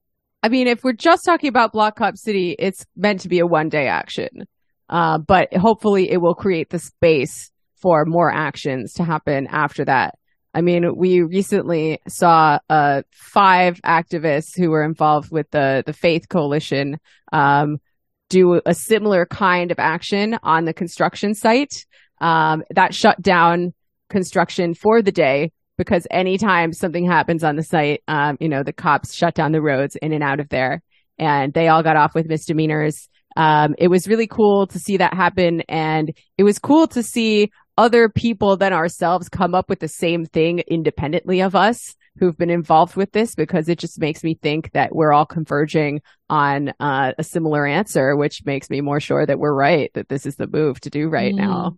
I 0.44 0.50
mean, 0.50 0.68
if 0.68 0.84
we're 0.84 0.92
just 0.92 1.24
talking 1.24 1.48
about 1.48 1.72
Block 1.72 1.96
Cop 1.96 2.18
City, 2.18 2.58
it's 2.60 2.86
meant 2.98 3.22
to 3.22 3.30
be 3.30 3.40
a 3.40 3.48
one 3.48 3.70
day 3.70 3.88
action. 3.88 4.44
Uh, 4.90 5.20
but 5.20 5.54
hopefully 5.54 6.12
it 6.12 6.18
will 6.18 6.36
create 6.36 6.72
the 6.72 6.80
space 6.80 7.52
for 7.78 8.04
more 8.04 8.30
actions 8.30 8.96
to 8.96 9.06
happen 9.06 9.48
after 9.48 9.86
that. 9.86 10.16
I 10.54 10.62
mean, 10.62 10.96
we 10.96 11.22
recently 11.22 12.00
saw 12.08 12.60
uh, 12.70 13.04
five 13.12 13.80
activists 13.82 14.58
who 14.58 14.70
were 14.70 14.84
involved 14.84 15.32
with 15.32 15.50
the 15.52 15.84
the 15.86 15.94
Faith 15.94 16.28
Coalition 16.30 17.00
um, 17.32 17.78
do 18.30 18.62
a 18.66 18.74
similar 18.74 19.26
kind 19.26 19.72
of 19.72 19.80
action 19.80 20.38
on 20.44 20.66
the 20.66 20.74
construction 20.74 21.34
site 21.34 21.86
um, 22.20 22.64
that 22.72 22.94
shut 22.94 23.22
down 23.22 23.74
construction 24.10 24.74
for 24.74 25.02
the 25.02 25.12
day 25.12 25.52
because 25.78 26.06
anytime 26.12 26.74
something 26.74 27.06
happens 27.06 27.44
on 27.44 27.56
the 27.56 27.64
site, 27.64 28.04
um, 28.08 28.38
you 28.40 28.50
know, 28.50 28.62
the 28.62 28.74
cops 28.74 29.16
shut 29.16 29.34
down 29.34 29.52
the 29.52 29.62
roads 29.62 29.96
in 29.96 30.14
and 30.14 30.24
out 30.24 30.40
of 30.40 30.50
there, 30.50 30.84
and 31.18 31.54
they 31.54 31.70
all 31.70 31.82
got 31.82 31.96
off 31.96 32.14
with 32.14 32.28
misdemeanors. 32.28 33.10
Um, 33.36 33.74
it 33.78 33.88
was 33.88 34.08
really 34.08 34.28
cool 34.28 34.68
to 34.68 34.80
see 34.80 34.98
that 34.98 35.14
happen, 35.14 35.62
and 35.70 36.12
it 36.38 36.44
was 36.44 36.60
cool 36.60 36.88
to 36.88 37.02
see 37.02 37.52
other 37.78 38.10
people 38.10 38.58
than 38.58 38.74
ourselves 38.74 39.30
come 39.30 39.56
up 39.56 39.70
with 39.70 39.80
the 39.80 39.88
same 39.88 40.26
thing 40.26 40.60
independently 40.60 41.42
of 41.42 41.56
us 41.56 41.96
who've 42.18 42.38
been 42.38 42.50
involved 42.50 42.96
with 42.96 43.12
this 43.14 43.36
because 43.36 43.70
it 43.70 43.80
just 43.80 44.00
makes 44.00 44.24
me 44.24 44.34
think 44.36 44.72
that 44.74 44.94
we're 44.94 45.14
all 45.14 45.26
converging 45.26 46.02
on 46.30 46.74
uh, 46.80 47.14
a 47.18 47.24
similar 47.24 47.66
answer, 47.66 48.16
which 48.16 48.46
makes 48.46 48.70
me 48.70 48.82
more 48.82 49.00
sure 49.00 49.26
that 49.26 49.40
we're 49.40 49.54
right, 49.54 49.92
that 49.94 50.10
this 50.10 50.26
is 50.26 50.36
the 50.36 50.48
move 50.48 50.80
to 50.82 50.90
do 50.90 51.08
right 51.08 51.34
Mm. 51.34 51.38
now. 51.38 51.78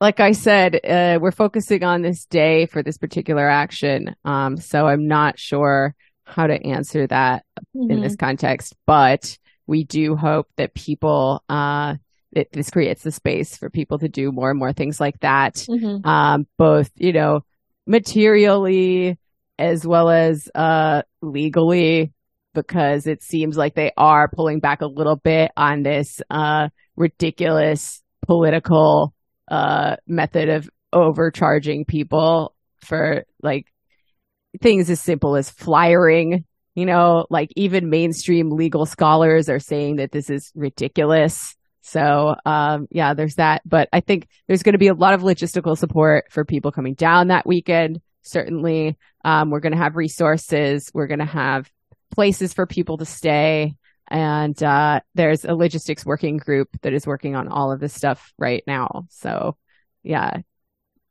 Like 0.00 0.20
I 0.20 0.32
said, 0.32 0.80
uh, 0.84 1.18
we're 1.20 1.30
focusing 1.30 1.84
on 1.84 2.02
this 2.02 2.24
day 2.26 2.66
for 2.66 2.82
this 2.82 2.98
particular 2.98 3.48
action. 3.48 4.14
Um, 4.24 4.56
so 4.56 4.86
I'm 4.86 5.06
not 5.06 5.38
sure 5.38 5.94
how 6.24 6.46
to 6.46 6.54
answer 6.66 7.06
that 7.06 7.44
in 7.74 8.00
this 8.00 8.16
context, 8.16 8.74
but 8.86 9.38
we 9.66 9.84
do 9.84 10.16
hope 10.16 10.48
that 10.56 10.74
people, 10.74 11.42
uh, 11.48 11.96
that 12.34 12.52
this 12.52 12.70
creates 12.70 13.02
the 13.02 13.12
space 13.12 13.56
for 13.56 13.68
people 13.70 13.98
to 13.98 14.08
do 14.08 14.32
more 14.32 14.50
and 14.50 14.58
more 14.58 14.72
things 14.72 15.00
like 15.00 15.18
that 15.20 15.54
Mhm. 15.68 16.04
um, 16.06 16.46
both, 16.58 16.90
you 16.96 17.12
know, 17.12 17.40
materially 17.86 19.18
as 19.58 19.86
well 19.86 20.10
as 20.10 20.48
uh, 20.54 21.02
legally, 21.20 22.12
because 22.54 23.06
it 23.06 23.22
seems 23.22 23.56
like 23.56 23.74
they 23.74 23.92
are 23.96 24.28
pulling 24.28 24.60
back 24.60 24.80
a 24.80 24.86
little 24.86 25.16
bit 25.16 25.50
on 25.56 25.82
this 25.82 26.20
uh, 26.30 26.68
ridiculous 26.96 28.02
political 28.26 29.14
uh, 29.50 29.96
method 30.06 30.48
of 30.48 30.68
overcharging 30.92 31.84
people 31.84 32.54
for 32.80 33.24
like 33.42 33.66
things 34.60 34.90
as 34.90 35.00
simple 35.00 35.36
as 35.36 35.50
flyering. 35.50 36.44
You 36.74 36.86
know, 36.86 37.26
like 37.28 37.50
even 37.54 37.90
mainstream 37.90 38.50
legal 38.50 38.86
scholars 38.86 39.50
are 39.50 39.58
saying 39.60 39.96
that 39.96 40.10
this 40.12 40.30
is 40.30 40.50
ridiculous. 40.54 41.54
So, 41.82 42.36
um, 42.46 42.86
yeah, 42.90 43.14
there's 43.14 43.34
that. 43.34 43.62
But 43.64 43.88
I 43.92 44.00
think 44.00 44.28
there's 44.46 44.62
going 44.62 44.74
to 44.74 44.78
be 44.78 44.88
a 44.88 44.94
lot 44.94 45.14
of 45.14 45.22
logistical 45.22 45.76
support 45.76 46.26
for 46.30 46.44
people 46.44 46.72
coming 46.72 46.94
down 46.94 47.28
that 47.28 47.46
weekend. 47.46 48.00
Certainly, 48.22 48.96
um, 49.24 49.50
we're 49.50 49.60
going 49.60 49.72
to 49.72 49.78
have 49.78 49.96
resources. 49.96 50.90
We're 50.94 51.08
going 51.08 51.18
to 51.18 51.24
have 51.24 51.70
places 52.12 52.54
for 52.54 52.66
people 52.66 52.98
to 52.98 53.04
stay. 53.04 53.74
And 54.08 54.60
uh, 54.62 55.00
there's 55.14 55.44
a 55.44 55.54
logistics 55.54 56.04
working 56.04 56.36
group 56.36 56.68
that 56.82 56.92
is 56.92 57.06
working 57.06 57.34
on 57.34 57.48
all 57.48 57.72
of 57.72 57.80
this 57.80 57.94
stuff 57.94 58.32
right 58.38 58.62
now. 58.66 59.06
So, 59.10 59.56
yeah, 60.02 60.38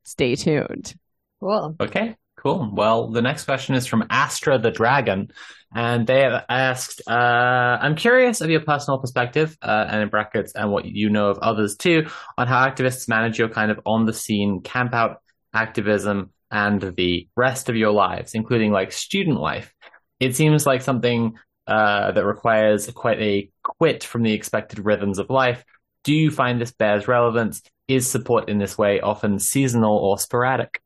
stay 0.03 0.35
tuned. 0.35 0.93
Cool. 1.39 1.75
Okay, 1.79 2.15
cool. 2.37 2.69
Well, 2.71 3.09
the 3.09 3.21
next 3.21 3.45
question 3.45 3.75
is 3.75 3.87
from 3.87 4.05
Astra 4.09 4.59
the 4.59 4.71
Dragon, 4.71 5.31
and 5.73 6.05
they 6.07 6.21
have 6.21 6.45
asked, 6.49 7.01
uh, 7.07 7.77
"I'm 7.81 7.95
curious 7.95 8.41
of 8.41 8.49
your 8.49 8.61
personal 8.61 8.99
perspective, 8.99 9.57
uh, 9.61 9.85
and 9.89 10.01
in 10.01 10.09
brackets, 10.09 10.53
and 10.55 10.71
what 10.71 10.85
you 10.85 11.09
know 11.09 11.29
of 11.29 11.39
others 11.39 11.75
too, 11.75 12.07
on 12.37 12.47
how 12.47 12.67
activists 12.67 13.07
manage 13.07 13.39
your 13.39 13.49
kind 13.49 13.71
of 13.71 13.79
on 13.85 14.05
the 14.05 14.13
scene 14.13 14.61
camp 14.61 14.93
out 14.93 15.21
activism 15.53 16.31
and 16.51 16.81
the 16.95 17.27
rest 17.35 17.69
of 17.69 17.75
your 17.75 17.91
lives, 17.91 18.33
including 18.33 18.71
like 18.71 18.91
student 18.91 19.39
life. 19.39 19.73
It 20.19 20.35
seems 20.35 20.65
like 20.65 20.81
something 20.81 21.33
uh, 21.67 22.11
that 22.11 22.25
requires 22.25 22.89
quite 22.91 23.19
a 23.21 23.49
quit 23.63 24.03
from 24.03 24.23
the 24.23 24.33
expected 24.33 24.79
rhythms 24.85 25.19
of 25.19 25.29
life. 25.29 25.63
Do 26.03 26.13
you 26.13 26.31
find 26.31 26.59
this 26.59 26.71
bears 26.71 27.07
relevance? 27.07 27.61
Is 27.87 28.09
support 28.09 28.49
in 28.49 28.57
this 28.57 28.77
way 28.77 28.99
often 29.01 29.39
seasonal 29.39 29.97
or 29.97 30.17
sporadic? 30.17 30.81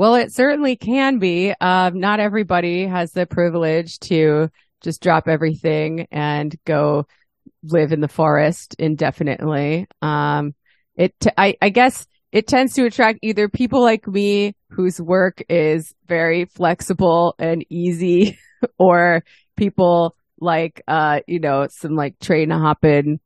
Well, 0.00 0.14
it 0.14 0.32
certainly 0.32 0.76
can 0.76 1.18
be. 1.18 1.52
Um, 1.60 2.00
not 2.00 2.20
everybody 2.20 2.86
has 2.86 3.12
the 3.12 3.26
privilege 3.26 3.98
to 3.98 4.48
just 4.80 5.02
drop 5.02 5.28
everything 5.28 6.06
and 6.10 6.56
go 6.64 7.06
live 7.62 7.92
in 7.92 8.00
the 8.00 8.08
forest 8.08 8.74
indefinitely. 8.78 9.88
Um, 10.00 10.54
it, 10.96 11.12
t- 11.20 11.28
I, 11.36 11.54
I 11.60 11.68
guess 11.68 12.06
it 12.32 12.46
tends 12.46 12.72
to 12.76 12.86
attract 12.86 13.18
either 13.20 13.50
people 13.50 13.82
like 13.82 14.08
me 14.08 14.56
whose 14.70 14.98
work 14.98 15.42
is 15.50 15.94
very 16.08 16.46
flexible 16.46 17.34
and 17.38 17.62
easy 17.68 18.38
or 18.78 19.22
people 19.54 20.16
like, 20.40 20.82
uh, 20.88 21.20
you 21.26 21.40
know, 21.40 21.66
some 21.68 21.94
like 21.94 22.18
train 22.20 22.48
hopping 22.48 23.20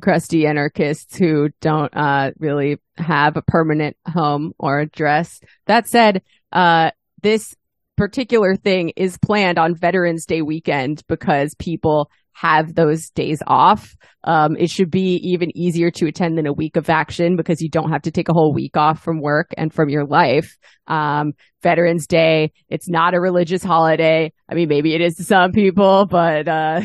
crusty 0.00 0.46
anarchists 0.46 1.16
who 1.16 1.48
don't, 1.60 1.94
uh, 1.96 2.30
really 2.38 2.78
have 2.96 3.36
a 3.36 3.42
permanent 3.42 3.96
home 4.06 4.52
or 4.58 4.80
address. 4.80 5.40
That 5.66 5.88
said, 5.88 6.22
uh, 6.52 6.90
this 7.22 7.54
particular 7.96 8.56
thing 8.56 8.92
is 8.96 9.18
planned 9.18 9.58
on 9.58 9.74
Veterans 9.74 10.26
Day 10.26 10.42
weekend 10.42 11.02
because 11.08 11.54
people 11.58 12.10
have 12.32 12.74
those 12.74 13.10
days 13.10 13.40
off. 13.46 13.94
Um, 14.24 14.56
it 14.56 14.68
should 14.68 14.90
be 14.90 15.20
even 15.22 15.56
easier 15.56 15.90
to 15.92 16.08
attend 16.08 16.36
than 16.36 16.48
a 16.48 16.52
week 16.52 16.76
of 16.76 16.90
action 16.90 17.36
because 17.36 17.62
you 17.62 17.68
don't 17.68 17.92
have 17.92 18.02
to 18.02 18.10
take 18.10 18.28
a 18.28 18.32
whole 18.32 18.52
week 18.52 18.76
off 18.76 19.00
from 19.00 19.20
work 19.20 19.50
and 19.56 19.72
from 19.72 19.88
your 19.88 20.04
life. 20.04 20.56
Um, 20.88 21.34
Veterans 21.62 22.08
Day, 22.08 22.52
it's 22.68 22.88
not 22.88 23.14
a 23.14 23.20
religious 23.20 23.62
holiday. 23.62 24.32
I 24.48 24.54
mean, 24.54 24.68
maybe 24.68 24.94
it 24.94 25.00
is 25.00 25.14
to 25.16 25.24
some 25.24 25.52
people, 25.52 26.06
but, 26.06 26.48
uh, 26.48 26.80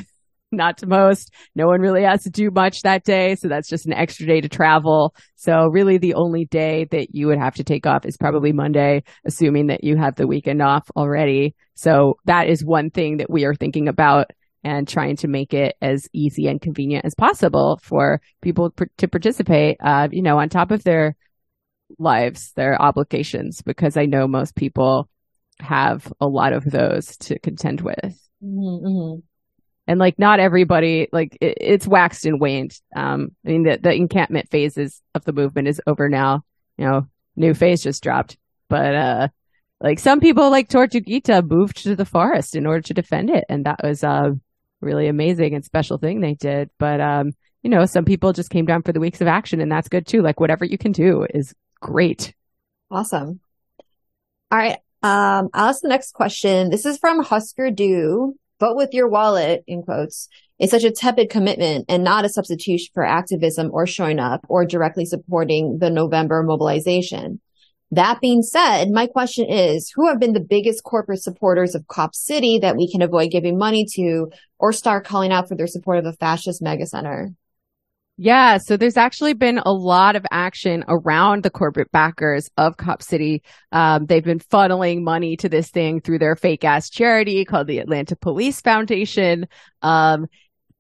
not 0.52 0.78
to 0.80 0.88
most. 0.88 1.34
No 1.56 1.68
one 1.68 1.82
really 1.82 2.04
has 2.04 2.24
to 2.24 2.30
do 2.30 2.52
much 2.52 2.82
that 2.82 3.04
day. 3.04 3.36
So 3.36 3.48
that's 3.48 3.70
just 3.70 3.86
an 3.86 3.94
extra 3.94 4.26
day 4.26 4.42
to 4.42 4.50
travel. 4.50 5.16
So 5.36 5.68
really 5.68 5.98
the 5.98 6.16
only 6.16 6.46
day 6.46 6.88
that 6.92 7.14
you 7.14 7.28
would 7.28 7.38
have 7.38 7.56
to 7.56 7.64
take 7.64 7.86
off 7.86 8.06
is 8.06 8.18
probably 8.18 8.52
Monday, 8.52 9.04
assuming 9.26 9.68
that 9.68 9.84
you 9.84 9.98
have 9.98 10.16
the 10.16 10.28
weekend 10.28 10.62
off 10.62 10.90
already. 10.96 11.56
So 11.76 12.18
that 12.26 12.48
is 12.48 12.64
one 12.64 12.90
thing 12.90 13.18
that 13.18 13.30
we 13.30 13.46
are 13.46 13.56
thinking 13.56 13.88
about 13.88 14.32
and 14.64 14.88
trying 14.88 15.16
to 15.18 15.28
make 15.28 15.54
it 15.54 15.76
as 15.82 16.10
easy 16.12 16.48
and 16.48 16.62
convenient 16.62 17.06
as 17.06 17.16
possible 17.16 17.80
for 17.82 18.20
people 18.42 18.72
pr- 18.72 18.86
to 18.98 19.08
participate, 19.08 19.78
uh, 19.82 20.10
you 20.12 20.22
know, 20.22 20.38
on 20.38 20.50
top 20.50 20.72
of 20.72 20.84
their 20.84 21.16
lives, 21.98 22.52
their 22.54 22.80
obligations, 22.82 23.62
because 23.62 23.96
I 23.96 24.06
know 24.06 24.28
most 24.28 24.56
people 24.56 25.10
have 25.60 26.12
a 26.20 26.28
lot 26.28 26.54
of 26.54 26.66
those 26.66 27.18
to 27.18 27.40
contend 27.40 27.82
with. 27.82 28.20
Mm-hmm. 28.44 29.20
And 29.90 30.00
like, 30.00 30.20
not 30.20 30.40
everybody, 30.40 31.08
like, 31.12 31.36
it, 31.42 31.58
it's 31.60 31.88
waxed 31.88 32.28
and 32.28 32.40
waned. 32.40 32.80
Um, 32.96 33.32
I 33.44 33.50
mean, 33.50 33.64
the, 33.64 33.80
the 33.82 33.92
encampment 33.92 34.48
phases 34.52 35.02
of 35.16 35.26
the 35.26 35.34
movement 35.34 35.68
is 35.68 35.82
over 35.88 36.08
now. 36.08 36.44
You 36.78 36.86
know, 36.86 37.08
new 37.36 37.56
phase 37.56 37.82
just 37.82 38.04
dropped, 38.04 38.38
but, 38.70 38.94
uh, 38.96 39.28
like 39.82 39.98
some 39.98 40.20
people 40.20 40.52
like 40.52 40.70
Tortuguita 40.70 41.50
moved 41.50 41.84
to 41.84 41.96
the 41.96 42.06
forest 42.06 42.56
in 42.56 42.68
order 42.68 42.82
to 42.82 42.94
defend 42.94 43.32
it. 43.32 43.46
And 43.50 43.66
that 43.66 43.80
was, 43.84 44.04
uh, 44.04 44.30
really 44.80 45.08
amazing 45.08 45.56
and 45.56 45.66
special 45.66 45.98
thing 45.98 46.20
they 46.20 46.36
did. 46.36 46.70
But, 46.78 47.02
um, 47.02 47.32
you 47.64 47.72
know, 47.72 47.86
some 47.86 48.06
people 48.06 48.32
just 48.32 48.52
came 48.52 48.66
down 48.66 48.84
for 48.84 48.94
the 48.94 49.00
weeks 49.00 49.22
of 49.22 49.28
action 49.28 49.60
and 49.60 49.72
that's 49.72 49.90
good 49.90 50.06
too. 50.06 50.22
Like 50.22 50.40
whatever 50.40 50.66
you 50.66 50.78
can 50.78 50.92
do 50.92 51.26
is 51.34 51.56
great. 51.82 52.36
Awesome. 52.92 53.40
All 54.52 54.60
right. 54.60 54.78
Um, 55.02 55.50
I'll 55.54 55.70
ask 55.70 55.82
the 55.82 55.90
next 55.90 56.14
question. 56.14 56.70
This 56.70 56.86
is 56.86 57.00
from 57.00 57.24
Husker 57.24 57.72
Du. 57.72 58.36
Vote 58.60 58.76
with 58.76 58.94
your 58.94 59.08
wallet, 59.08 59.64
in 59.68 59.84
quotes, 59.84 60.28
is 60.60 60.72
such 60.72 60.84
a 60.84 60.92
tepid 60.92 61.30
commitment 61.30 61.86
and 61.88 62.04
not 62.04 62.26
a 62.26 62.30
substitution 62.30 62.90
for 62.94 63.06
activism 63.06 63.70
or 63.72 63.88
showing 63.88 64.20
up 64.20 64.46
or 64.50 64.66
directly 64.66 65.06
supporting 65.06 65.78
the 65.80 65.90
November 65.90 66.44
mobilization. 66.44 67.40
That 67.92 68.22
being 68.22 68.44
said, 68.44 68.92
my 68.92 69.08
question 69.08 69.50
is, 69.50 69.92
who 69.96 70.08
have 70.08 70.20
been 70.20 70.34
the 70.34 70.40
biggest 70.40 70.84
corporate 70.84 71.24
supporters 71.24 71.74
of 71.74 71.88
Cop 71.88 72.14
City 72.14 72.60
that 72.60 72.76
we 72.78 72.92
can 72.92 73.02
avoid 73.02 73.32
giving 73.32 73.58
money 73.58 73.86
to 73.96 74.30
or 74.60 74.74
start 74.74 75.06
calling 75.06 75.32
out 75.32 75.48
for 75.48 75.56
their 75.56 75.66
support 75.66 75.98
of 75.98 76.06
a 76.06 76.14
fascist 76.14 76.62
megacenter? 76.62 77.34
Yeah, 78.22 78.58
so 78.58 78.76
there's 78.76 78.98
actually 78.98 79.34
been 79.34 79.60
a 79.60 79.72
lot 79.72 80.18
of 80.18 80.26
action 80.30 80.84
around 80.90 81.42
the 81.42 81.50
corporate 81.50 81.90
backers 81.94 82.50
of 82.58 82.76
Cop 82.76 83.02
City. 83.02 83.44
Um, 83.72 84.08
they've 84.08 84.22
been 84.22 84.42
funneling 84.42 85.04
money 85.04 85.38
to 85.38 85.48
this 85.48 85.70
thing 85.70 86.02
through 86.02 86.20
their 86.20 86.36
fake 86.36 86.66
ass 86.66 86.90
charity 86.90 87.46
called 87.46 87.68
the 87.68 87.78
Atlanta 87.78 88.18
Police 88.18 88.60
Foundation. 88.60 89.48
Um, 89.82 90.28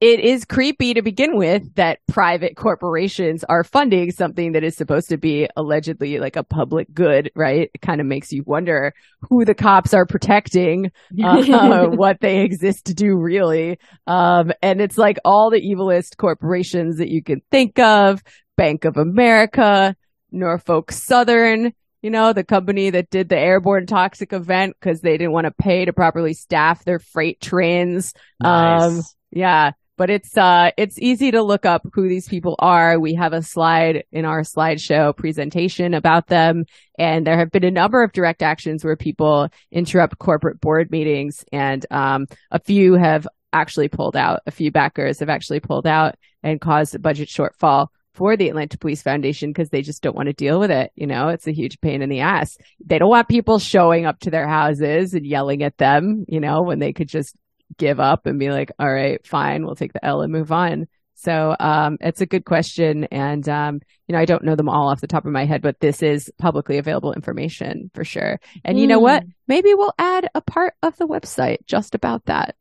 it 0.01 0.21
is 0.21 0.45
creepy 0.45 0.93
to 0.93 1.01
begin 1.01 1.35
with 1.35 1.76
that 1.76 1.99
private 2.07 2.55
corporations 2.55 3.43
are 3.43 3.65
funding 3.65 4.11
something 4.11 4.53
that 4.53 4.63
is 4.63 4.77
supposed 4.77 5.09
to 5.09 5.17
be 5.17 5.49
allegedly 5.57 6.19
like 6.19 6.38
a 6.38 6.43
public 6.43 6.88
good, 6.93 7.30
right? 7.35 7.69
It 7.73 7.81
kind 7.81 7.99
of 7.99 8.07
makes 8.07 8.31
you 8.31 8.43
wonder 8.45 8.93
who 9.30 9.43
the 9.43 9.53
cops 9.53 9.93
are 9.93 10.05
protecting, 10.05 10.91
uh, 11.23 11.88
what 11.88 12.21
they 12.21 12.41
exist 12.41 12.85
to 12.85 12.93
do 12.93 13.17
really. 13.17 13.77
Um, 14.07 14.53
and 14.61 14.80
it's 14.80 14.97
like 14.97 15.17
all 15.26 15.49
the 15.49 15.61
evilest 15.61 16.15
corporations 16.15 16.97
that 16.97 17.09
you 17.09 17.21
can 17.21 17.41
think 17.51 17.77
of, 17.77 18.23
Bank 18.55 18.85
of 18.85 18.95
America, 18.95 19.97
Norfolk 20.31 20.93
Southern, 20.93 21.73
you 22.01 22.09
know, 22.09 22.31
the 22.31 22.45
company 22.45 22.89
that 22.91 23.09
did 23.09 23.27
the 23.27 23.38
airborne 23.38 23.85
toxic 23.85 24.31
event 24.31 24.77
because 24.80 25.01
they 25.01 25.17
didn't 25.17 25.34
want 25.34 25.45
to 25.45 25.51
pay 25.51 25.84
to 25.84 25.91
properly 25.91 26.34
staff 26.34 26.85
their 26.85 26.99
freight 26.99 27.41
trains. 27.41 28.13
Nice. 28.41 28.81
Um, 28.81 29.01
yeah 29.31 29.71
but 29.99 30.09
it's 30.09 30.38
uh 30.38 30.71
it's 30.77 30.97
easy 30.97 31.30
to 31.30 31.43
look 31.43 31.65
up 31.65 31.85
who 31.93 32.07
these 32.07 32.27
people 32.27 32.55
are. 32.57 32.97
We 32.97 33.13
have 33.15 33.34
a 33.34 33.43
slide 33.43 34.05
in 34.13 34.23
our 34.23 34.41
slideshow 34.41 35.15
presentation 35.15 35.93
about 35.93 36.27
them 36.27 36.63
and 36.97 37.27
there 37.27 37.38
have 37.38 37.51
been 37.51 37.65
a 37.65 37.69
number 37.69 38.01
of 38.01 38.13
direct 38.13 38.41
actions 38.41 38.84
where 38.84 38.95
people 38.95 39.49
interrupt 39.71 40.17
corporate 40.17 40.61
board 40.61 40.89
meetings 40.89 41.43
and 41.51 41.85
um 41.91 42.27
a 42.49 42.59
few 42.59 42.93
have 42.93 43.27
actually 43.51 43.89
pulled 43.89 44.15
out. 44.15 44.39
A 44.47 44.51
few 44.51 44.71
backers 44.71 45.19
have 45.19 45.30
actually 45.30 45.59
pulled 45.59 45.85
out 45.85 46.15
and 46.43 46.61
caused 46.61 46.95
a 46.95 46.99
budget 46.99 47.27
shortfall 47.27 47.88
for 48.13 48.38
the 48.38 48.47
Atlanta 48.47 48.77
Police 48.77 49.01
Foundation 49.01 49.49
because 49.49 49.69
they 49.69 49.81
just 49.81 50.01
don't 50.01 50.15
want 50.15 50.27
to 50.27 50.34
deal 50.34 50.59
with 50.59 50.71
it. 50.71 50.91
You 50.95 51.07
know, 51.07 51.27
it's 51.27 51.47
a 51.47 51.51
huge 51.53 51.81
pain 51.81 52.01
in 52.01 52.09
the 52.09 52.21
ass. 52.21 52.57
They 52.85 52.99
don't 52.99 53.09
want 53.09 53.27
people 53.27 53.59
showing 53.59 54.05
up 54.05 54.19
to 54.21 54.31
their 54.31 54.47
houses 54.47 55.13
and 55.13 55.26
yelling 55.26 55.61
at 55.63 55.77
them, 55.77 56.26
you 56.27 56.39
know, 56.39 56.61
when 56.61 56.80
they 56.80 56.93
could 56.93 57.09
just 57.09 57.35
give 57.77 57.99
up 57.99 58.25
and 58.25 58.39
be 58.39 58.49
like, 58.49 58.71
all 58.79 58.91
right, 58.91 59.25
fine, 59.25 59.65
we'll 59.65 59.75
take 59.75 59.93
the 59.93 60.05
L 60.05 60.21
and 60.21 60.31
move 60.31 60.51
on. 60.51 60.87
So 61.15 61.53
um, 61.59 61.97
it's 61.99 62.21
a 62.21 62.25
good 62.25 62.45
question, 62.45 63.03
and 63.11 63.47
um, 63.49 63.81
you 64.07 64.13
know 64.13 64.19
I 64.19 64.25
don't 64.25 64.45
know 64.45 64.55
them 64.55 64.69
all 64.69 64.87
off 64.87 65.01
the 65.01 65.07
top 65.07 65.25
of 65.25 65.33
my 65.33 65.43
head, 65.43 65.61
but 65.61 65.77
this 65.81 66.01
is 66.01 66.31
publicly 66.37 66.77
available 66.77 67.11
information 67.11 67.91
for 67.93 68.05
sure. 68.05 68.39
And 68.63 68.77
mm. 68.77 68.81
you 68.81 68.87
know 68.87 68.99
what? 68.99 69.25
Maybe 69.45 69.73
we'll 69.73 69.93
add 69.99 70.29
a 70.33 70.39
part 70.39 70.75
of 70.81 70.95
the 70.95 71.07
website 71.07 71.65
just 71.65 71.93
about 71.93 72.23
that, 72.27 72.55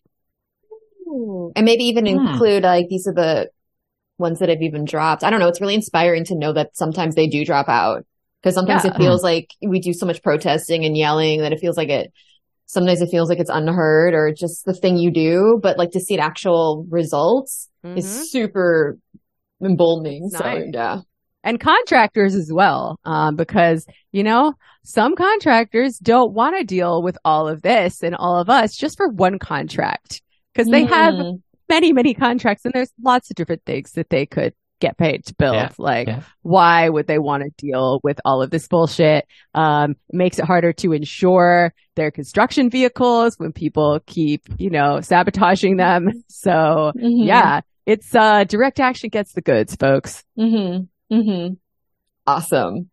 and 1.07 1.65
maybe 1.65 1.85
even 1.85 2.07
hmm. 2.07 2.27
include 2.27 2.65
like 2.65 2.89
these 2.89 3.07
are 3.07 3.15
the 3.15 3.51
ones 4.19 4.41
that 4.41 4.49
have 4.49 4.61
even 4.61 4.85
dropped. 4.85 5.23
I 5.23 5.31
don't 5.31 5.39
know. 5.39 5.47
It's 5.49 5.61
really 5.61 5.77
inspiring 5.77 6.25
to 6.25 6.35
know 6.35 6.53
that 6.53 6.77
sometimes 6.77 7.15
they 7.15 7.29
do 7.29 7.45
drop 7.45 7.69
out 7.69 8.05
because 8.43 8.57
sometimes 8.57 8.85
yeah. 8.85 8.91
it 8.91 8.97
feels 8.97 9.23
like 9.23 9.55
we 9.63 9.81
do 9.81 9.93
so 9.93 10.05
much 10.05 10.23
protesting 10.23 10.85
and 10.85 10.97
yelling 10.97 11.43
that 11.43 11.53
it 11.53 11.61
feels 11.61 11.77
like 11.77 11.91
it 11.91 12.13
sometimes 12.69 13.01
it 13.01 13.09
feels 13.11 13.29
like 13.29 13.41
it's 13.41 13.51
unheard 13.51 14.15
or 14.15 14.33
just 14.33 14.65
the 14.65 14.75
thing 14.75 14.99
you 14.99 15.11
do, 15.11 15.59
but 15.61 15.79
like 15.79 15.91
to 15.91 16.01
see 16.01 16.19
actual 16.19 16.87
results 16.91 17.69
mm-hmm. 17.85 17.99
is 17.99 18.31
super 18.31 18.99
emboldening. 19.65 20.29
Nice. 20.31 20.41
So 20.41 20.65
yeah. 20.73 21.01
And 21.45 21.59
contractors 21.59 22.35
as 22.35 22.53
well, 22.53 22.99
um, 23.05 23.37
because, 23.37 23.87
you 24.13 24.23
know, 24.23 24.53
some 24.85 25.17
contractors 25.17 25.97
don't 25.99 26.35
want 26.35 26.59
to 26.59 26.65
deal 26.65 27.03
with 27.03 27.17
all 27.25 27.49
of 27.49 27.63
this 27.63 28.03
and 28.03 28.15
all 28.15 28.39
of 28.39 28.51
us 28.51 28.77
just 28.77 28.99
for 28.99 29.09
one 29.09 29.39
contract 29.39 30.21
because 30.53 30.69
they 30.69 30.85
mm. 30.85 30.89
have 30.89 31.15
many, 31.69 31.93
many 31.93 32.13
contracts 32.13 32.65
and 32.65 32.75
there's 32.75 32.93
lots 33.03 33.31
of 33.31 33.37
different 33.37 33.65
things 33.65 33.93
that 33.93 34.11
they 34.11 34.27
could 34.27 34.53
get 34.81 34.97
paid 34.97 35.25
to 35.27 35.35
build. 35.35 35.55
Yeah, 35.55 35.71
like, 35.79 36.07
yeah. 36.09 36.23
why 36.43 36.89
would 36.89 37.07
they 37.07 37.19
want 37.19 37.43
to 37.43 37.51
deal 37.57 38.01
with 38.03 38.21
all 38.25 38.43
of 38.43 38.51
this 38.51 38.69
bullshit? 38.69 39.27
Um, 39.55 39.93
it 40.09 40.15
makes 40.17 40.39
it 40.39 40.45
harder 40.45 40.73
to 40.75 40.93
insure 40.93 41.75
their 41.97 42.11
construction 42.11 42.71
vehicles 42.71 43.35
when 43.39 43.53
people 43.53 44.01
keep, 44.07 44.43
you 44.59 44.71
know, 44.71 45.01
sabotaging 45.01 45.77
them. 45.77 46.11
So 46.29 46.93
Mhm. 46.97 47.27
yeah, 47.27 47.61
it's, 47.87 48.15
uh, 48.15 48.45
direct 48.45 48.79
action 48.81 49.09
gets 49.09 49.33
the 49.33 49.41
goods, 49.41 49.75
folks. 49.77 50.23
Mm-hmm. 50.39 51.15
Mm-hmm. 51.15 51.55
Awesome. 52.27 52.91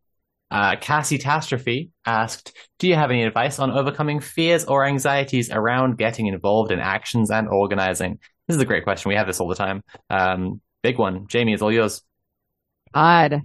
Uh, 0.51 0.75
Cassie 0.79 1.17
Tastrophe 1.17 1.91
asked, 2.05 2.55
"Do 2.79 2.87
you 2.87 2.95
have 2.95 3.09
any 3.11 3.23
advice 3.23 3.59
on 3.59 3.71
overcoming 3.71 4.19
fears 4.19 4.63
or 4.65 4.85
anxieties 4.85 5.51
around 5.51 5.97
getting 5.97 6.27
involved 6.27 6.71
in 6.71 6.79
actions 6.79 7.29
and 7.31 7.47
organizing?" 7.49 8.19
This 8.47 8.55
is 8.55 8.61
a 8.61 8.65
great 8.65 8.83
question. 8.83 9.09
We 9.09 9.15
have 9.15 9.27
this 9.27 9.39
all 9.39 9.47
the 9.47 9.55
time. 9.55 9.81
Um, 10.09 10.61
big 10.85 10.99
one. 10.99 11.25
Jamie, 11.25 11.53
it's 11.53 11.63
all 11.63 11.71
yours. 11.71 12.03
God. 12.93 13.41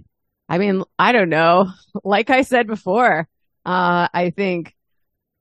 I 0.47 0.57
mean, 0.59 0.83
I 0.99 1.11
don't 1.11 1.29
know. 1.29 1.71
Like 2.03 2.29
I 2.29 2.43
said 2.43 2.67
before, 2.67 3.27
uh, 3.65 4.07
I 4.13 4.31
think 4.35 4.75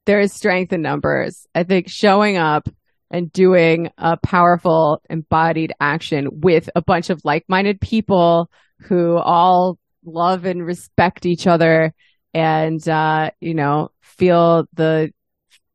there 0.06 0.20
is 0.20 0.32
strength 0.32 0.72
in 0.72 0.82
numbers. 0.82 1.46
I 1.54 1.62
think 1.62 1.88
showing 1.88 2.36
up 2.36 2.68
and 3.10 3.32
doing 3.32 3.90
a 3.98 4.16
powerful 4.16 5.00
embodied 5.08 5.72
action 5.78 6.40
with 6.40 6.68
a 6.74 6.82
bunch 6.82 7.10
of 7.10 7.24
like-minded 7.24 7.80
people 7.80 8.50
who 8.80 9.16
all 9.16 9.78
love 10.04 10.44
and 10.44 10.66
respect 10.66 11.26
each 11.26 11.46
other 11.46 11.92
and, 12.34 12.86
uh, 12.88 13.30
you 13.40 13.54
know, 13.54 13.90
feel 14.00 14.64
the, 14.72 15.12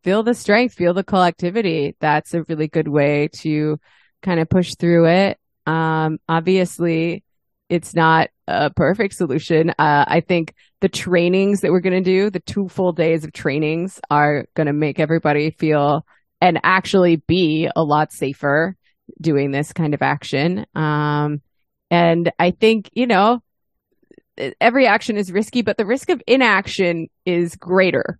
feel 0.03 0.23
the 0.23 0.33
strength, 0.33 0.75
feel 0.75 0.93
the 0.93 1.03
collectivity. 1.03 1.95
That's 1.99 2.33
a 2.33 2.43
really 2.43 2.67
good 2.67 2.87
way 2.87 3.29
to 3.41 3.79
kind 4.21 4.39
of 4.39 4.49
push 4.49 4.75
through 4.75 5.07
it. 5.07 5.39
Um, 5.65 6.19
obviously 6.27 7.23
it's 7.69 7.95
not 7.95 8.29
a 8.47 8.69
perfect 8.69 9.15
solution. 9.15 9.71
Uh, 9.71 10.05
I 10.07 10.21
think 10.21 10.53
the 10.81 10.89
trainings 10.89 11.61
that 11.61 11.71
we're 11.71 11.79
going 11.79 12.03
to 12.03 12.09
do, 12.09 12.29
the 12.29 12.39
two 12.39 12.69
full 12.69 12.91
days 12.91 13.23
of 13.23 13.33
trainings 13.33 13.99
are 14.11 14.45
going 14.53 14.67
to 14.67 14.73
make 14.73 14.99
everybody 14.99 15.51
feel 15.51 16.05
and 16.41 16.59
actually 16.63 17.15
be 17.15 17.69
a 17.75 17.83
lot 17.83 18.11
safer 18.11 18.75
doing 19.19 19.51
this 19.51 19.73
kind 19.73 19.93
of 19.93 20.01
action. 20.01 20.65
Um, 20.75 21.41
and 21.89 22.31
I 22.37 22.51
think, 22.51 22.89
you 22.93 23.07
know, 23.07 23.41
every 24.59 24.85
action 24.85 25.17
is 25.17 25.31
risky, 25.31 25.61
but 25.61 25.77
the 25.77 25.85
risk 25.85 26.09
of 26.09 26.21
inaction 26.27 27.07
is 27.25 27.55
greater. 27.55 28.19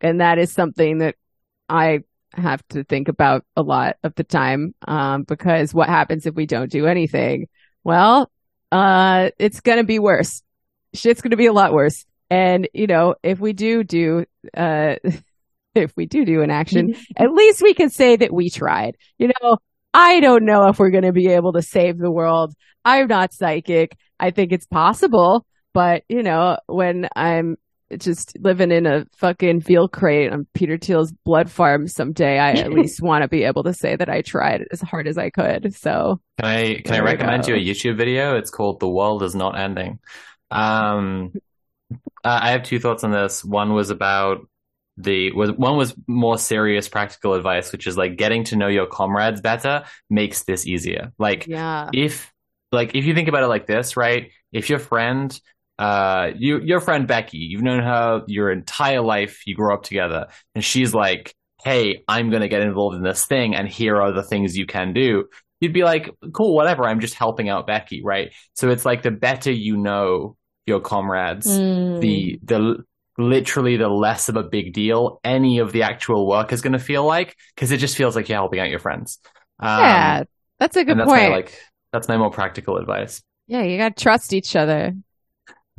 And 0.00 0.20
that 0.20 0.38
is 0.38 0.52
something 0.52 0.98
that 0.98 1.16
I 1.68 2.00
have 2.34 2.66
to 2.68 2.84
think 2.84 3.08
about 3.08 3.44
a 3.56 3.62
lot 3.62 3.96
of 4.02 4.14
the 4.14 4.24
time. 4.24 4.74
Um, 4.86 5.24
because 5.24 5.74
what 5.74 5.88
happens 5.88 6.26
if 6.26 6.34
we 6.34 6.46
don't 6.46 6.70
do 6.70 6.86
anything? 6.86 7.48
Well, 7.84 8.30
uh, 8.70 9.30
it's 9.38 9.60
going 9.60 9.78
to 9.78 9.84
be 9.84 9.98
worse. 9.98 10.42
Shit's 10.94 11.20
going 11.20 11.32
to 11.32 11.36
be 11.36 11.46
a 11.46 11.52
lot 11.52 11.72
worse. 11.72 12.04
And, 12.30 12.68
you 12.72 12.86
know, 12.86 13.14
if 13.22 13.40
we 13.40 13.52
do 13.52 13.84
do, 13.84 14.24
uh, 14.56 14.96
if 15.74 15.96
we 15.96 16.06
do 16.06 16.24
do 16.24 16.42
an 16.42 16.50
action, 16.50 16.94
at 17.16 17.32
least 17.32 17.62
we 17.62 17.74
can 17.74 17.90
say 17.90 18.16
that 18.16 18.32
we 18.32 18.50
tried. 18.50 18.96
You 19.18 19.28
know, 19.28 19.58
I 19.94 20.20
don't 20.20 20.44
know 20.44 20.68
if 20.68 20.78
we're 20.78 20.90
going 20.90 21.04
to 21.04 21.12
be 21.12 21.28
able 21.28 21.52
to 21.52 21.62
save 21.62 21.98
the 21.98 22.10
world. 22.10 22.54
I'm 22.84 23.08
not 23.08 23.32
psychic. 23.32 23.96
I 24.18 24.30
think 24.30 24.52
it's 24.52 24.66
possible, 24.66 25.46
but 25.74 26.04
you 26.08 26.22
know, 26.22 26.58
when 26.66 27.08
I'm 27.14 27.56
just 27.98 28.36
living 28.38 28.70
in 28.70 28.86
a 28.86 29.06
fucking 29.16 29.60
field 29.60 29.92
crate 29.92 30.32
on 30.32 30.46
Peter 30.54 30.78
Thiel's 30.78 31.12
blood 31.24 31.50
farm 31.50 31.88
someday, 31.88 32.38
I 32.38 32.52
at 32.52 32.72
least 32.72 33.02
want 33.02 33.22
to 33.22 33.28
be 33.28 33.44
able 33.44 33.62
to 33.64 33.74
say 33.74 33.96
that 33.96 34.08
I 34.08 34.22
tried 34.22 34.64
as 34.70 34.80
hard 34.80 35.06
as 35.08 35.18
I 35.18 35.30
could. 35.30 35.74
So 35.74 36.20
Can 36.40 36.48
I 36.48 36.74
can 36.80 36.94
I 36.94 37.00
recommend 37.00 37.46
you 37.46 37.54
a 37.54 37.58
YouTube 37.58 37.96
video? 37.96 38.36
It's 38.36 38.50
called 38.50 38.80
"The 38.80 38.88
World 38.88 39.22
Is 39.22 39.34
Not 39.34 39.58
Ending." 39.58 39.98
Um, 40.50 41.32
uh, 42.24 42.40
I 42.42 42.50
have 42.52 42.62
two 42.62 42.78
thoughts 42.78 43.04
on 43.04 43.10
this. 43.10 43.44
One 43.44 43.72
was 43.72 43.90
about 43.90 44.46
the 44.96 45.32
was 45.32 45.50
one 45.52 45.76
was 45.76 45.94
more 46.06 46.38
serious 46.38 46.88
practical 46.88 47.34
advice, 47.34 47.72
which 47.72 47.86
is 47.86 47.96
like 47.96 48.16
getting 48.16 48.44
to 48.44 48.56
know 48.56 48.68
your 48.68 48.86
comrades 48.86 49.40
better 49.40 49.84
makes 50.10 50.44
this 50.44 50.66
easier. 50.66 51.12
Like 51.18 51.46
yeah, 51.46 51.90
if 51.92 52.32
like 52.70 52.94
if 52.94 53.04
you 53.04 53.14
think 53.14 53.28
about 53.28 53.42
it 53.42 53.48
like 53.48 53.66
this, 53.66 53.96
right? 53.96 54.30
If 54.52 54.68
your 54.68 54.78
friend 54.78 55.38
uh 55.78 56.30
you 56.36 56.60
your 56.60 56.80
friend 56.80 57.06
Becky, 57.06 57.38
you've 57.38 57.62
known 57.62 57.82
her 57.82 58.22
your 58.26 58.50
entire 58.50 59.00
life, 59.00 59.42
you 59.46 59.54
grew 59.54 59.72
up 59.74 59.82
together, 59.82 60.26
and 60.54 60.64
she's 60.64 60.94
like, 60.94 61.34
"Hey, 61.64 62.02
I'm 62.08 62.30
going 62.30 62.42
to 62.42 62.48
get 62.48 62.62
involved 62.62 62.96
in 62.96 63.02
this 63.02 63.24
thing 63.26 63.54
and 63.54 63.68
here 63.68 63.96
are 64.00 64.12
the 64.12 64.22
things 64.22 64.56
you 64.56 64.66
can 64.66 64.92
do." 64.92 65.24
You'd 65.60 65.72
be 65.72 65.84
like, 65.84 66.10
"Cool, 66.34 66.54
whatever. 66.54 66.84
I'm 66.84 67.00
just 67.00 67.14
helping 67.14 67.48
out 67.48 67.66
Becky," 67.66 68.02
right? 68.04 68.32
So 68.54 68.68
it's 68.70 68.84
like 68.84 69.02
the 69.02 69.10
better 69.12 69.50
you 69.52 69.76
know 69.76 70.36
your 70.66 70.80
comrades, 70.80 71.46
Mm. 71.46 72.00
the 72.00 72.38
the 72.44 72.84
literally 73.18 73.76
the 73.76 73.88
less 73.88 74.28
of 74.28 74.36
a 74.36 74.42
big 74.42 74.72
deal 74.72 75.20
any 75.22 75.58
of 75.58 75.70
the 75.72 75.82
actual 75.82 76.26
work 76.26 76.50
is 76.52 76.62
going 76.62 76.72
to 76.72 76.78
feel 76.78 77.04
like 77.04 77.36
because 77.54 77.70
it 77.70 77.76
just 77.76 77.94
feels 77.96 78.16
like 78.16 78.26
you're 78.28 78.38
helping 78.38 78.58
out 78.58 78.70
your 78.70 78.78
friends. 78.78 79.18
Um, 79.60 79.80
yeah, 79.80 80.22
that's 80.58 80.76
a 80.76 80.84
good 80.84 80.92
and 80.92 81.00
that's 81.00 81.10
point. 81.10 81.22
my 81.24 81.28
like 81.28 81.58
that's 81.92 82.08
my 82.08 82.16
more 82.16 82.30
practical 82.30 82.76
advice. 82.78 83.22
yeah, 83.46 83.62
you 83.62 83.76
got 83.78 83.96
to 83.96 84.02
trust 84.02 84.32
each 84.32 84.56
other. 84.56 84.94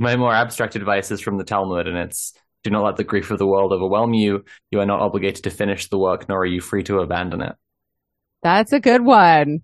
My 0.04 0.18
more 0.18 0.34
abstract 0.34 0.76
advice 0.76 1.12
is 1.12 1.22
from 1.22 1.38
the 1.38 1.46
Talmud, 1.46 1.88
and 1.88 1.98
it's 1.98 2.34
do 2.66 2.70
not 2.70 2.84
let 2.84 2.98
the 2.98 3.06
grief 3.06 3.32
of 3.32 3.40
the 3.40 3.48
world 3.48 3.72
overwhelm 3.72 4.14
you. 4.14 4.44
You 4.70 4.82
are 4.82 4.86
not 4.86 5.00
obligated 5.00 5.46
to 5.46 5.50
finish 5.50 5.88
the 5.88 5.98
work, 5.98 6.28
nor 6.28 6.40
are 6.40 6.46
you 6.46 6.60
free 6.60 6.84
to 6.84 7.00
abandon 7.00 7.42
it. 7.42 7.56
That's 8.42 8.74
a 8.74 8.82
good 8.82 9.06
one. 9.06 9.62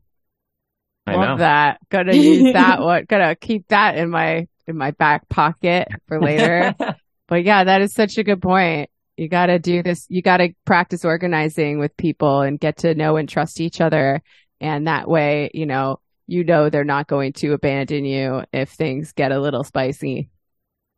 I 1.05 1.15
Love 1.15 1.27
know. 1.27 1.37
that. 1.39 1.81
Gotta 1.89 2.15
use 2.15 2.53
that 2.53 2.79
one. 2.81 3.03
Gotta 3.09 3.35
keep 3.35 3.67
that 3.67 3.97
in 3.97 4.09
my 4.09 4.47
in 4.65 4.77
my 4.77 4.91
back 4.91 5.27
pocket 5.27 5.89
for 6.07 6.21
later. 6.21 6.73
but 7.27 7.43
yeah, 7.43 7.65
that 7.65 7.81
is 7.81 7.93
such 7.93 8.17
a 8.17 8.23
good 8.23 8.41
point. 8.41 8.89
You 9.17 9.27
gotta 9.27 9.59
do 9.59 9.83
this. 9.83 10.05
You 10.07 10.21
gotta 10.21 10.55
practice 10.63 11.03
organizing 11.03 11.79
with 11.79 11.97
people 11.97 12.39
and 12.39 12.57
get 12.57 12.77
to 12.77 12.95
know 12.95 13.17
and 13.17 13.27
trust 13.27 13.59
each 13.59 13.81
other. 13.81 14.21
And 14.61 14.87
that 14.87 15.09
way, 15.09 15.51
you 15.53 15.65
know, 15.65 15.99
you 16.29 16.43
know 16.43 16.69
they're 16.69 16.83
not 16.83 17.07
going 17.07 17.33
to 17.33 17.53
abandon 17.53 18.05
you 18.05 18.43
if 18.53 18.69
things 18.69 19.11
get 19.11 19.31
a 19.31 19.39
little 19.39 19.63
spicy. 19.63 20.29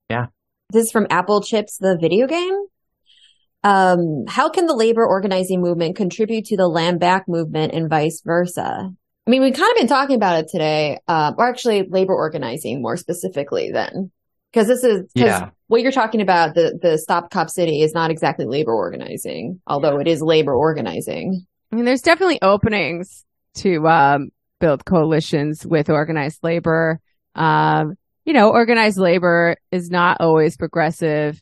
Yeah. 0.09 0.27
This 0.71 0.85
is 0.87 0.91
from 0.91 1.07
Apple 1.09 1.41
Chips, 1.41 1.77
the 1.77 1.97
video 1.99 2.27
game. 2.27 2.57
Um, 3.63 4.25
how 4.27 4.49
can 4.49 4.65
the 4.65 4.75
labor 4.75 5.05
organizing 5.05 5.61
movement 5.61 5.95
contribute 5.95 6.45
to 6.45 6.57
the 6.57 6.67
land 6.67 6.99
back 6.99 7.27
movement 7.27 7.73
and 7.73 7.89
vice 7.89 8.21
versa? 8.25 8.91
I 9.27 9.29
mean, 9.29 9.41
we've 9.41 9.53
kind 9.53 9.71
of 9.71 9.77
been 9.77 9.87
talking 9.87 10.15
about 10.15 10.39
it 10.39 10.47
today, 10.49 10.97
uh, 11.07 11.33
or 11.37 11.47
actually 11.47 11.87
labor 11.87 12.15
organizing 12.15 12.81
more 12.81 12.97
specifically 12.97 13.71
then. 13.71 14.11
Cause 14.53 14.67
this 14.67 14.83
is, 14.83 15.01
cause 15.15 15.27
Yeah. 15.27 15.49
what 15.67 15.81
you're 15.81 15.91
talking 15.91 16.21
about, 16.21 16.55
the, 16.55 16.77
the 16.81 16.97
Stop 16.97 17.29
Cop 17.29 17.49
City 17.49 17.81
is 17.81 17.93
not 17.93 18.11
exactly 18.11 18.45
labor 18.45 18.73
organizing, 18.73 19.61
although 19.67 19.99
it 19.99 20.07
is 20.07 20.21
labor 20.21 20.53
organizing. 20.53 21.45
I 21.71 21.75
mean, 21.75 21.85
there's 21.85 22.01
definitely 22.01 22.39
openings 22.41 23.23
to 23.55 23.87
um, 23.87 24.31
build 24.61 24.85
coalitions 24.85 25.65
with 25.65 25.89
organized 25.89 26.39
labor. 26.43 27.01
Um, 27.35 27.95
you 28.23 28.31
know, 28.33 28.51
organized 28.51 28.97
labor 28.97 29.57
is 29.71 29.89
not 29.89 30.17
always 30.21 30.55
progressive. 30.55 31.41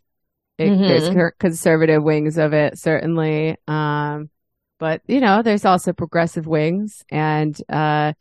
It, 0.58 0.72
Mhm. 0.72 0.88
There's 0.88 1.10
cur- 1.10 1.36
conservative 1.40 2.02
wings 2.04 2.38
of 2.38 2.54
it, 2.54 2.80
certainly. 2.80 3.56
Um, 3.68 4.30
but 4.80 5.02
you 5.08 5.20
know, 5.20 5.42
there's 5.44 5.66
also 5.66 5.94
progressive 5.94 6.48
wings, 6.48 7.04
and 7.12 7.56
uh, 7.70 8.14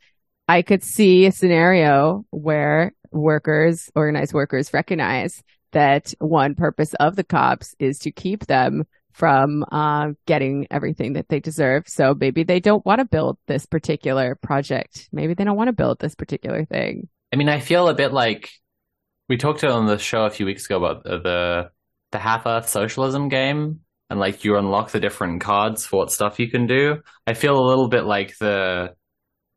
I 0.46 0.62
could 0.62 0.82
see 0.82 1.26
a 1.26 1.32
scenario 1.32 2.24
where 2.30 2.92
workers, 3.12 3.90
organized 3.94 4.34
workers, 4.34 4.74
recognize 4.74 5.42
that 5.72 6.12
one 6.18 6.54
purpose 6.54 6.94
of 6.94 7.16
the 7.16 7.24
cops 7.24 7.74
is 7.78 7.98
to 8.00 8.10
keep 8.10 8.46
them 8.46 8.84
from 9.12 9.64
uh, 9.72 10.10
getting 10.26 10.66
everything 10.70 11.14
that 11.14 11.28
they 11.28 11.40
deserve. 11.40 11.88
So 11.88 12.14
maybe 12.14 12.44
they 12.44 12.60
don't 12.60 12.84
want 12.86 13.00
to 13.00 13.04
build 13.04 13.38
this 13.46 13.66
particular 13.66 14.36
project. 14.36 15.08
Maybe 15.12 15.34
they 15.34 15.44
don't 15.44 15.56
want 15.56 15.68
to 15.68 15.72
build 15.72 15.98
this 15.98 16.14
particular 16.14 16.64
thing. 16.64 17.08
I 17.32 17.36
mean, 17.36 17.48
I 17.48 17.60
feel 17.60 17.88
a 17.88 17.94
bit 17.94 18.12
like 18.12 18.50
we 19.28 19.36
talked 19.36 19.64
on 19.64 19.86
the 19.86 19.98
show 19.98 20.24
a 20.24 20.30
few 20.30 20.46
weeks 20.46 20.66
ago 20.66 20.78
about 20.78 21.04
the 21.04 21.70
the, 22.10 22.18
half 22.18 22.46
Earth 22.46 22.68
socialism 22.68 23.28
game, 23.28 23.80
and 24.08 24.18
like 24.18 24.44
you 24.44 24.56
unlock 24.56 24.90
the 24.90 25.00
different 25.00 25.42
cards 25.42 25.84
for 25.84 25.98
what 25.98 26.10
stuff 26.10 26.38
you 26.38 26.50
can 26.50 26.66
do. 26.66 27.02
I 27.26 27.34
feel 27.34 27.58
a 27.58 27.68
little 27.68 27.88
bit 27.88 28.04
like 28.04 28.36
the 28.38 28.94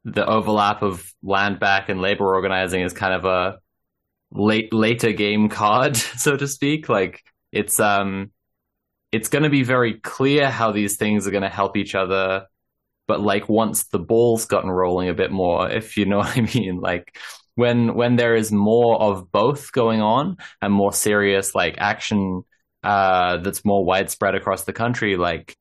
the 0.03 0.25
overlap 0.25 0.81
of 0.81 1.13
land 1.23 1.59
back 1.59 1.87
and 1.89 2.01
labor 2.01 2.35
organizing 2.35 2.81
is 2.81 2.93
kind 2.93 3.13
of 3.13 3.25
a 3.25 3.59
late 4.31 4.73
later 4.73 5.13
game 5.13 5.47
card, 5.49 5.95
so 5.95 6.35
to 6.35 6.47
speak. 6.47 6.89
Like 6.89 7.23
it's 7.51 7.79
um 7.79 8.31
it's 9.11 9.29
going 9.29 9.43
to 9.43 9.49
be 9.49 9.63
very 9.63 9.95
clear 9.95 10.49
how 10.49 10.71
these 10.71 10.97
things 10.97 11.27
are 11.27 11.31
going 11.31 11.43
to 11.43 11.49
help 11.49 11.77
each 11.77 11.95
other 11.95 12.45
but 13.07 13.19
like 13.19 13.49
once 13.49 13.83
the 13.85 13.99
ball's 13.99 14.45
gotten 14.45 14.69
rolling 14.69 15.09
a 15.09 15.13
bit 15.13 15.31
more 15.31 15.69
if 15.69 15.97
you 15.97 16.05
know 16.05 16.17
what 16.19 16.37
i 16.37 16.41
mean 16.41 16.79
like 16.79 17.17
when 17.55 17.93
when 17.95 18.15
there 18.15 18.35
is 18.35 18.51
more 18.51 19.01
of 19.01 19.31
both 19.31 19.71
going 19.71 20.01
on 20.01 20.37
and 20.61 20.73
more 20.73 20.93
serious 20.93 21.53
like 21.53 21.75
action 21.77 22.43
uh 22.83 23.37
that's 23.37 23.65
more 23.65 23.85
widespread 23.85 24.35
across 24.35 24.63
the 24.63 24.73
country 24.73 25.17
like 25.17 25.57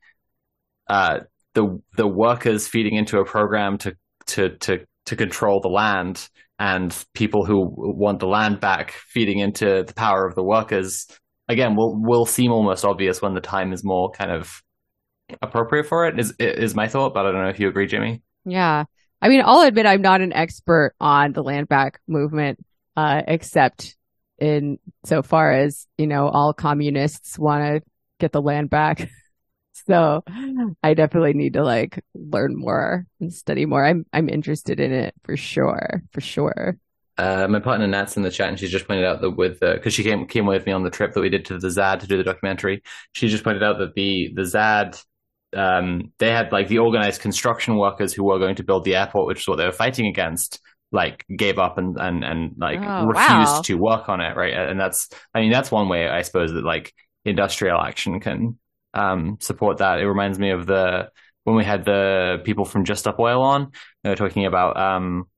uh 0.88 1.20
the 1.54 1.80
the 1.96 2.06
workers 2.06 2.68
feeding 2.68 2.94
into 2.94 3.18
a 3.18 3.24
program 3.24 3.76
to 3.78 3.96
to 4.26 4.56
to 4.58 4.86
to 5.06 5.16
control 5.16 5.60
the 5.60 5.68
land 5.68 6.28
and 6.58 7.04
people 7.14 7.44
who 7.44 7.66
want 7.76 8.20
the 8.20 8.26
land 8.26 8.60
back 8.60 8.92
feeding 8.92 9.38
into 9.38 9.82
the 9.82 9.94
power 9.94 10.26
of 10.26 10.34
the 10.34 10.42
workers 10.42 11.06
again 11.50 11.74
will 11.74 12.00
will 12.00 12.24
seem 12.26 12.52
almost 12.52 12.84
obvious 12.84 13.20
when 13.20 13.34
the 13.34 13.40
time 13.40 13.72
is 13.72 13.84
more 13.84 14.10
kind 14.10 14.30
of 14.30 14.62
appropriate 15.42 15.86
for 15.86 16.06
it 16.06 16.18
is 16.18 16.32
is 16.38 16.74
my 16.74 16.88
thought 16.88 17.14
but 17.14 17.26
i 17.26 17.32
don't 17.32 17.42
know 17.42 17.48
if 17.48 17.60
you 17.60 17.68
agree 17.68 17.86
jimmy. 17.86 18.22
Yeah. 18.44 18.84
I 19.22 19.28
mean 19.28 19.42
i'll 19.44 19.66
admit 19.66 19.86
i'm 19.86 20.02
not 20.02 20.20
an 20.20 20.32
expert 20.32 20.94
on 21.00 21.32
the 21.32 21.42
land 21.42 21.68
back 21.68 22.00
movement 22.08 22.58
uh, 22.96 23.22
except 23.26 23.96
in 24.38 24.78
so 25.04 25.22
far 25.22 25.52
as 25.52 25.86
you 25.98 26.06
know 26.06 26.28
all 26.28 26.52
communists 26.52 27.38
want 27.38 27.62
to 27.62 27.90
get 28.18 28.32
the 28.32 28.42
land 28.42 28.70
back. 28.70 29.08
So 29.86 30.22
i 30.82 30.94
definitely 30.94 31.32
need 31.32 31.54
to 31.54 31.64
like 31.64 32.04
learn 32.14 32.54
more 32.54 33.06
and 33.18 33.32
study 33.32 33.66
more. 33.66 33.84
I'm 33.84 34.04
i'm 34.12 34.28
interested 34.28 34.78
in 34.78 34.92
it 34.92 35.14
for 35.24 35.36
sure 35.36 36.02
for 36.12 36.20
sure 36.20 36.76
uh, 37.20 37.46
my 37.48 37.60
partner 37.60 37.86
Nat's 37.86 38.16
in 38.16 38.22
the 38.22 38.30
chat, 38.30 38.48
and 38.48 38.58
she's 38.58 38.70
just 38.70 38.86
pointed 38.86 39.04
out 39.04 39.20
that 39.20 39.30
with 39.30 39.60
because 39.60 39.86
uh, 39.86 39.96
she 39.96 40.02
came 40.02 40.26
came 40.26 40.46
with 40.46 40.66
me 40.66 40.72
on 40.72 40.82
the 40.82 40.90
trip 40.90 41.12
that 41.12 41.20
we 41.20 41.28
did 41.28 41.44
to 41.46 41.58
the 41.58 41.70
ZAD 41.70 42.00
to 42.00 42.06
do 42.06 42.16
the 42.16 42.24
documentary. 42.24 42.82
She 43.12 43.28
just 43.28 43.44
pointed 43.44 43.62
out 43.62 43.78
that 43.78 43.94
the 43.94 44.32
the 44.34 44.44
ZAD 44.44 44.98
um, 45.54 46.12
they 46.18 46.30
had 46.30 46.52
like 46.52 46.68
the 46.68 46.78
organized 46.78 47.20
construction 47.20 47.76
workers 47.76 48.12
who 48.12 48.24
were 48.24 48.38
going 48.38 48.54
to 48.56 48.62
build 48.62 48.84
the 48.84 48.96
airport, 48.96 49.26
which 49.26 49.40
is 49.40 49.48
what 49.48 49.56
they 49.56 49.66
were 49.66 49.72
fighting 49.72 50.06
against. 50.06 50.60
Like 50.92 51.24
gave 51.36 51.58
up 51.60 51.78
and 51.78 51.96
and 52.00 52.24
and 52.24 52.54
like 52.58 52.80
Oh, 52.82 53.06
refused 53.06 53.28
wow. 53.28 53.62
to 53.64 53.74
work 53.76 54.08
on 54.08 54.20
it, 54.20 54.36
right? 54.36 54.52
And 54.54 54.80
that's 54.80 55.08
I 55.32 55.40
mean 55.40 55.52
that's 55.52 55.70
one 55.70 55.88
way 55.88 56.08
I 56.08 56.22
suppose 56.22 56.52
that 56.52 56.64
like 56.64 56.92
industrial 57.24 57.80
action 57.80 58.18
can 58.18 58.58
um, 58.94 59.36
support 59.40 59.78
that. 59.78 60.00
It 60.00 60.08
reminds 60.08 60.38
me 60.38 60.50
of 60.50 60.66
the 60.66 61.10
when 61.44 61.54
we 61.54 61.64
had 61.64 61.84
the 61.84 62.40
people 62.44 62.64
from 62.64 62.84
Just 62.84 63.00
Stop 63.00 63.20
Oil 63.20 63.40
on. 63.42 63.70
They 64.02 64.10
were 64.10 64.16
talking 64.16 64.46
about 64.46 64.76
um, 64.76 65.28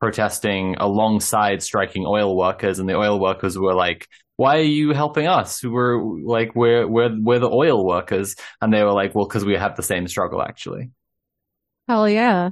protesting 0.00 0.76
alongside 0.78 1.62
striking 1.62 2.04
oil 2.06 2.36
workers, 2.36 2.78
and 2.78 2.88
the 2.88 2.96
oil 2.96 3.20
workers 3.20 3.58
were 3.58 3.74
like, 3.74 4.08
"Why 4.36 4.58
are 4.58 4.62
you 4.62 4.92
helping 4.92 5.26
us? 5.26 5.62
We're 5.62 6.02
like 6.02 6.54
we're 6.54 6.86
we're 6.88 7.14
we're 7.20 7.38
the 7.38 7.50
oil 7.50 7.84
workers," 7.86 8.36
and 8.60 8.72
they 8.72 8.82
were 8.82 8.92
like, 8.92 9.14
"Well, 9.14 9.26
because 9.26 9.44
we 9.44 9.54
have 9.54 9.76
the 9.76 9.82
same 9.82 10.08
struggle, 10.08 10.42
actually." 10.42 10.90
hell 11.88 12.08
yeah 12.08 12.50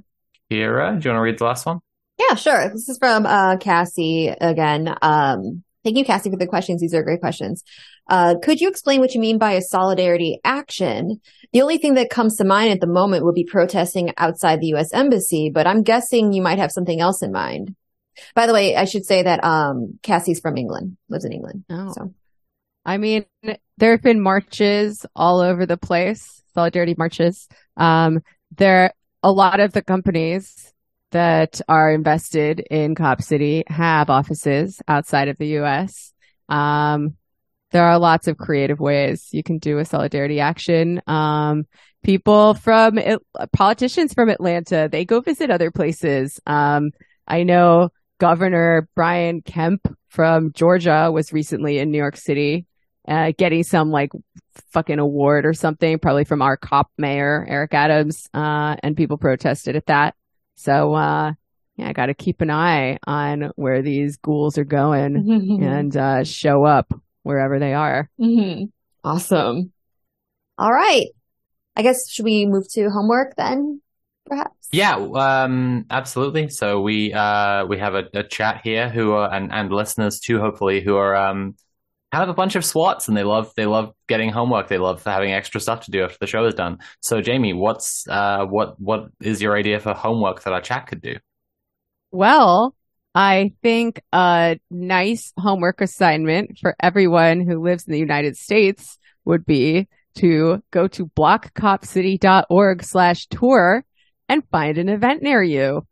Kira, 0.50 1.00
do 1.00 1.08
you 1.08 1.14
want 1.14 1.18
to 1.18 1.20
read 1.20 1.38
the 1.38 1.44
last 1.44 1.66
one? 1.66 1.80
Yeah, 2.18 2.34
sure. 2.34 2.70
This 2.70 2.88
is 2.88 2.98
from 2.98 3.26
uh, 3.26 3.58
Cassie 3.58 4.28
again. 4.28 4.94
Um, 5.02 5.62
thank 5.84 5.96
you, 5.96 6.04
Cassie, 6.04 6.30
for 6.30 6.36
the 6.36 6.46
questions. 6.46 6.80
These 6.80 6.94
are 6.94 7.02
great 7.02 7.20
questions. 7.20 7.62
Uh, 8.08 8.36
could 8.42 8.60
you 8.60 8.68
explain 8.68 9.00
what 9.00 9.14
you 9.14 9.20
mean 9.20 9.38
by 9.38 9.52
a 9.52 9.62
solidarity 9.62 10.40
action? 10.44 11.20
The 11.52 11.62
only 11.62 11.78
thing 11.78 11.94
that 11.94 12.10
comes 12.10 12.36
to 12.36 12.44
mind 12.44 12.72
at 12.72 12.80
the 12.80 12.86
moment 12.86 13.24
would 13.24 13.34
be 13.34 13.44
protesting 13.44 14.12
outside 14.16 14.60
the 14.60 14.68
U.S. 14.68 14.92
embassy, 14.92 15.50
but 15.52 15.66
I'm 15.66 15.82
guessing 15.82 16.32
you 16.32 16.42
might 16.42 16.58
have 16.58 16.72
something 16.72 17.00
else 17.00 17.22
in 17.22 17.32
mind. 17.32 17.74
By 18.34 18.46
the 18.46 18.52
way, 18.52 18.74
I 18.74 18.84
should 18.84 19.04
say 19.04 19.22
that 19.22 19.44
um, 19.44 19.98
Cassie's 20.02 20.40
from 20.40 20.56
England, 20.56 20.96
lives 21.08 21.24
in 21.24 21.32
England. 21.32 21.64
Oh. 21.70 21.92
So 21.92 22.14
I 22.88 22.96
mean, 22.96 23.26
there 23.76 23.90
have 23.90 24.02
been 24.02 24.20
marches 24.20 25.04
all 25.14 25.40
over 25.40 25.66
the 25.66 25.76
place, 25.76 26.42
solidarity 26.54 26.94
marches. 26.96 27.46
Um, 27.76 28.22
there, 28.56 28.94
a 29.22 29.30
lot 29.30 29.60
of 29.60 29.74
the 29.74 29.82
companies 29.82 30.72
that 31.10 31.60
are 31.68 31.92
invested 31.92 32.60
in 32.70 32.94
Cop 32.94 33.22
City 33.22 33.64
have 33.66 34.10
offices 34.10 34.80
outside 34.86 35.28
of 35.28 35.38
the 35.38 35.48
U.S. 35.48 36.12
Um, 36.48 37.16
there 37.70 37.84
are 37.84 37.98
lots 37.98 38.28
of 38.28 38.36
creative 38.38 38.80
ways 38.80 39.28
you 39.32 39.42
can 39.42 39.58
do 39.58 39.78
a 39.78 39.84
solidarity 39.84 40.40
action. 40.40 41.02
Um, 41.06 41.66
people 42.02 42.54
from 42.54 42.98
It- 42.98 43.22
politicians 43.52 44.14
from 44.14 44.28
Atlanta, 44.28 44.88
they 44.90 45.04
go 45.04 45.20
visit 45.20 45.50
other 45.50 45.70
places. 45.70 46.40
Um, 46.46 46.90
I 47.26 47.42
know 47.42 47.90
Governor 48.18 48.88
Brian 48.94 49.42
Kemp 49.42 49.94
from 50.08 50.52
Georgia 50.52 51.10
was 51.12 51.32
recently 51.32 51.78
in 51.78 51.90
New 51.90 51.98
York 51.98 52.16
City, 52.16 52.66
uh, 53.06 53.32
getting 53.36 53.62
some 53.62 53.90
like 53.90 54.10
fucking 54.72 54.98
award 54.98 55.46
or 55.46 55.52
something, 55.52 55.98
probably 55.98 56.24
from 56.24 56.42
our 56.42 56.56
cop 56.56 56.90
mayor, 56.96 57.46
Eric 57.48 57.74
Adams, 57.74 58.28
uh, 58.34 58.76
and 58.82 58.96
people 58.96 59.18
protested 59.18 59.76
at 59.76 59.86
that. 59.86 60.14
So, 60.58 60.92
uh, 60.92 61.34
yeah, 61.76 61.88
I 61.88 61.92
got 61.92 62.06
to 62.06 62.14
keep 62.14 62.40
an 62.40 62.50
eye 62.50 62.98
on 63.06 63.52
where 63.54 63.80
these 63.80 64.16
ghouls 64.16 64.58
are 64.58 64.64
going 64.64 65.16
and, 65.62 65.96
uh, 65.96 66.24
show 66.24 66.64
up 66.64 66.92
wherever 67.22 67.60
they 67.60 67.74
are. 67.74 68.10
Mhm. 68.20 68.72
awesome. 69.04 69.72
All 70.58 70.72
right. 70.72 71.06
I 71.76 71.82
guess 71.82 72.10
should 72.10 72.24
we 72.24 72.44
move 72.44 72.68
to 72.72 72.90
homework 72.90 73.36
then, 73.36 73.80
perhaps? 74.26 74.68
Yeah, 74.72 74.96
um, 74.96 75.86
absolutely. 75.90 76.48
So 76.48 76.80
we 76.80 77.12
uh, 77.12 77.64
we 77.66 77.78
have 77.78 77.94
a, 77.94 78.08
a 78.12 78.24
chat 78.24 78.62
here 78.64 78.88
who 78.88 79.12
are 79.12 79.32
and, 79.32 79.52
and 79.52 79.70
listeners 79.72 80.18
too, 80.18 80.40
hopefully, 80.40 80.80
who 80.80 80.96
are 80.96 81.14
um, 81.14 81.54
of 82.12 82.28
a 82.28 82.34
bunch 82.34 82.56
of 82.56 82.64
swats 82.64 83.08
and 83.08 83.16
they 83.16 83.22
love 83.22 83.52
they 83.56 83.66
love 83.66 83.92
getting 84.08 84.30
homework. 84.30 84.68
They 84.68 84.78
love 84.78 85.04
having 85.04 85.32
extra 85.32 85.60
stuff 85.60 85.84
to 85.84 85.90
do 85.90 86.04
after 86.04 86.16
the 86.20 86.26
show 86.26 86.44
is 86.46 86.54
done. 86.54 86.78
So 87.00 87.20
Jamie, 87.20 87.52
what's 87.52 88.06
uh, 88.08 88.46
what 88.46 88.80
what 88.80 89.08
is 89.20 89.42
your 89.42 89.56
idea 89.56 89.80
for 89.80 89.92
homework 89.94 90.42
that 90.42 90.52
our 90.52 90.60
chat 90.60 90.86
could 90.86 91.02
do? 91.02 91.16
Well, 92.10 92.74
I 93.14 93.52
think 93.62 94.00
a 94.12 94.58
nice 94.70 95.32
homework 95.38 95.80
assignment 95.80 96.58
for 96.58 96.74
everyone 96.80 97.40
who 97.40 97.62
lives 97.62 97.86
in 97.86 97.92
the 97.92 97.98
United 97.98 98.36
States 98.36 98.98
would 99.24 99.44
be 99.44 99.88
to 100.16 100.62
go 100.70 100.88
to 100.88 101.06
blockcopcity.org 101.06 102.82
slash 102.82 103.26
tour 103.26 103.84
and 104.28 104.48
find 104.50 104.78
an 104.78 104.88
event 104.88 105.22
near 105.22 105.42
you. 105.42 105.86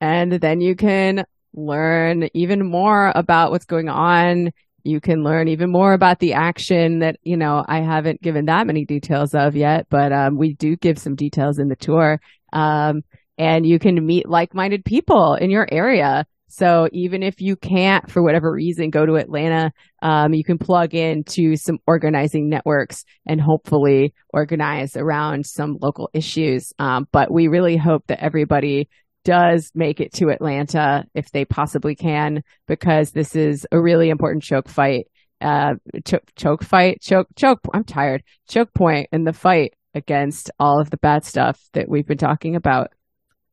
And 0.00 0.32
then 0.32 0.60
you 0.60 0.74
can 0.74 1.24
learn 1.54 2.28
even 2.34 2.66
more 2.66 3.12
about 3.14 3.50
what's 3.50 3.64
going 3.64 3.88
on. 3.88 4.50
You 4.84 5.00
can 5.00 5.22
learn 5.22 5.48
even 5.48 5.70
more 5.70 5.92
about 5.92 6.18
the 6.18 6.34
action 6.34 7.00
that, 7.00 7.16
you 7.22 7.36
know, 7.36 7.64
I 7.66 7.80
haven't 7.80 8.20
given 8.20 8.46
that 8.46 8.66
many 8.66 8.84
details 8.84 9.34
of 9.34 9.54
yet, 9.54 9.86
but 9.90 10.12
um, 10.12 10.36
we 10.36 10.54
do 10.54 10.76
give 10.76 10.98
some 10.98 11.14
details 11.14 11.58
in 11.58 11.68
the 11.68 11.76
tour. 11.76 12.20
Um, 12.52 13.02
and 13.38 13.64
you 13.64 13.78
can 13.78 14.04
meet 14.04 14.28
like-minded 14.28 14.84
people 14.84 15.34
in 15.34 15.50
your 15.50 15.66
area. 15.70 16.26
So 16.48 16.86
even 16.92 17.22
if 17.22 17.40
you 17.40 17.56
can't, 17.56 18.10
for 18.10 18.22
whatever 18.22 18.52
reason, 18.52 18.90
go 18.90 19.06
to 19.06 19.14
Atlanta, 19.14 19.72
um, 20.02 20.34
you 20.34 20.44
can 20.44 20.58
plug 20.58 20.94
into 20.94 21.56
some 21.56 21.78
organizing 21.86 22.50
networks 22.50 23.04
and 23.24 23.40
hopefully 23.40 24.12
organize 24.34 24.94
around 24.94 25.46
some 25.46 25.78
local 25.80 26.10
issues. 26.12 26.74
Um, 26.78 27.08
but 27.10 27.32
we 27.32 27.48
really 27.48 27.78
hope 27.78 28.06
that 28.08 28.22
everybody 28.22 28.90
does 29.24 29.70
make 29.74 30.00
it 30.00 30.12
to 30.14 30.30
Atlanta 30.30 31.04
if 31.14 31.30
they 31.30 31.44
possibly 31.44 31.94
can, 31.94 32.42
because 32.66 33.12
this 33.12 33.36
is 33.36 33.66
a 33.72 33.80
really 33.80 34.10
important 34.10 34.42
choke 34.42 34.68
fight. 34.68 35.06
Uh, 35.40 35.74
choke, 36.04 36.30
choke 36.36 36.62
fight, 36.62 37.00
choke, 37.00 37.28
choke. 37.34 37.60
I'm 37.74 37.84
tired. 37.84 38.22
Choke 38.48 38.72
point 38.74 39.08
in 39.12 39.24
the 39.24 39.32
fight 39.32 39.74
against 39.94 40.50
all 40.58 40.80
of 40.80 40.90
the 40.90 40.96
bad 40.96 41.24
stuff 41.24 41.60
that 41.72 41.88
we've 41.88 42.06
been 42.06 42.18
talking 42.18 42.56
about. 42.56 42.92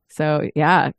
So 0.09 0.41
yeah, 0.55 0.91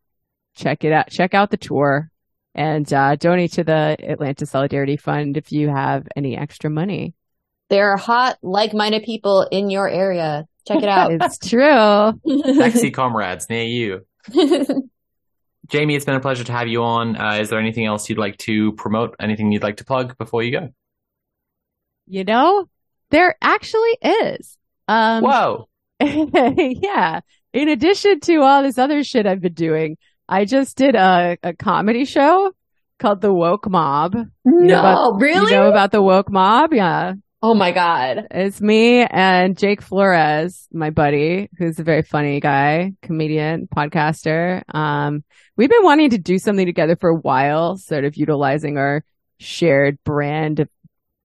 check 0.56 0.84
it 0.84 0.92
out. 0.92 1.08
Check 1.10 1.34
out 1.34 1.50
the 1.50 1.56
tour 1.56 2.10
and 2.54 2.92
uh, 2.92 3.16
donate 3.16 3.52
to 3.52 3.64
the 3.64 3.96
Atlanta 4.00 4.46
Solidarity 4.46 4.96
Fund 4.96 5.36
if 5.36 5.52
you 5.52 5.68
have 5.68 6.06
any 6.16 6.36
extra 6.36 6.70
money. 6.70 7.14
There 7.68 7.92
are 7.92 7.96
hot, 7.96 8.38
like-minded 8.42 9.04
people 9.04 9.46
in 9.50 9.70
your 9.70 9.88
area. 9.88 10.46
Check 10.66 10.82
it 10.82 10.88
out. 10.88 11.12
It's 11.22 11.38
true. 11.38 12.12
Sexy 12.56 12.90
comrades 12.90 13.48
near 13.48 13.64
you. 13.64 14.06
Jamie, 15.68 15.94
it's 15.94 16.04
been 16.04 16.16
a 16.16 16.20
pleasure 16.20 16.44
to 16.44 16.52
have 16.52 16.68
you 16.68 16.82
on. 16.82 17.16
Uh, 17.16 17.34
is 17.34 17.48
there 17.48 17.58
anything 17.58 17.86
else 17.86 18.08
you'd 18.08 18.18
like 18.18 18.36
to 18.38 18.72
promote? 18.72 19.14
Anything 19.20 19.52
you'd 19.52 19.62
like 19.62 19.76
to 19.76 19.84
plug 19.84 20.18
before 20.18 20.42
you 20.42 20.50
go? 20.50 20.68
You 22.06 22.24
know, 22.24 22.68
there 23.10 23.36
actually 23.40 23.96
is. 24.02 24.58
Um, 24.88 25.22
Whoa! 25.22 25.68
yeah. 26.00 27.20
In 27.52 27.68
addition 27.68 28.20
to 28.20 28.36
all 28.38 28.62
this 28.62 28.78
other 28.78 29.04
shit 29.04 29.26
I've 29.26 29.40
been 29.40 29.52
doing, 29.52 29.96
I 30.28 30.44
just 30.44 30.76
did 30.76 30.94
a, 30.96 31.36
a 31.42 31.54
comedy 31.54 32.04
show 32.04 32.52
called 32.98 33.20
The 33.20 33.32
Woke 33.32 33.68
Mob. 33.68 34.14
You 34.14 34.26
know 34.44 34.82
no, 34.82 35.12
really? 35.18 35.52
You 35.52 35.58
know 35.58 35.68
about 35.68 35.92
The 35.92 36.02
Woke 36.02 36.30
Mob? 36.30 36.72
Yeah. 36.72 37.14
Oh 37.42 37.54
my 37.54 37.72
God. 37.72 38.26
It's 38.30 38.60
me 38.60 39.02
and 39.02 39.56
Jake 39.56 39.80
Flores, 39.80 40.68
my 40.72 40.90
buddy, 40.90 41.48
who's 41.58 41.78
a 41.78 41.84
very 41.84 42.02
funny 42.02 42.40
guy, 42.40 42.92
comedian, 43.02 43.66
podcaster. 43.66 44.62
Um, 44.74 45.24
we've 45.56 45.70
been 45.70 45.82
wanting 45.84 46.10
to 46.10 46.18
do 46.18 46.38
something 46.38 46.66
together 46.66 46.96
for 46.96 47.10
a 47.10 47.16
while, 47.16 47.76
sort 47.76 48.04
of 48.04 48.16
utilizing 48.16 48.76
our 48.76 49.04
shared 49.38 49.98
brand 50.04 50.60
of 50.60 50.68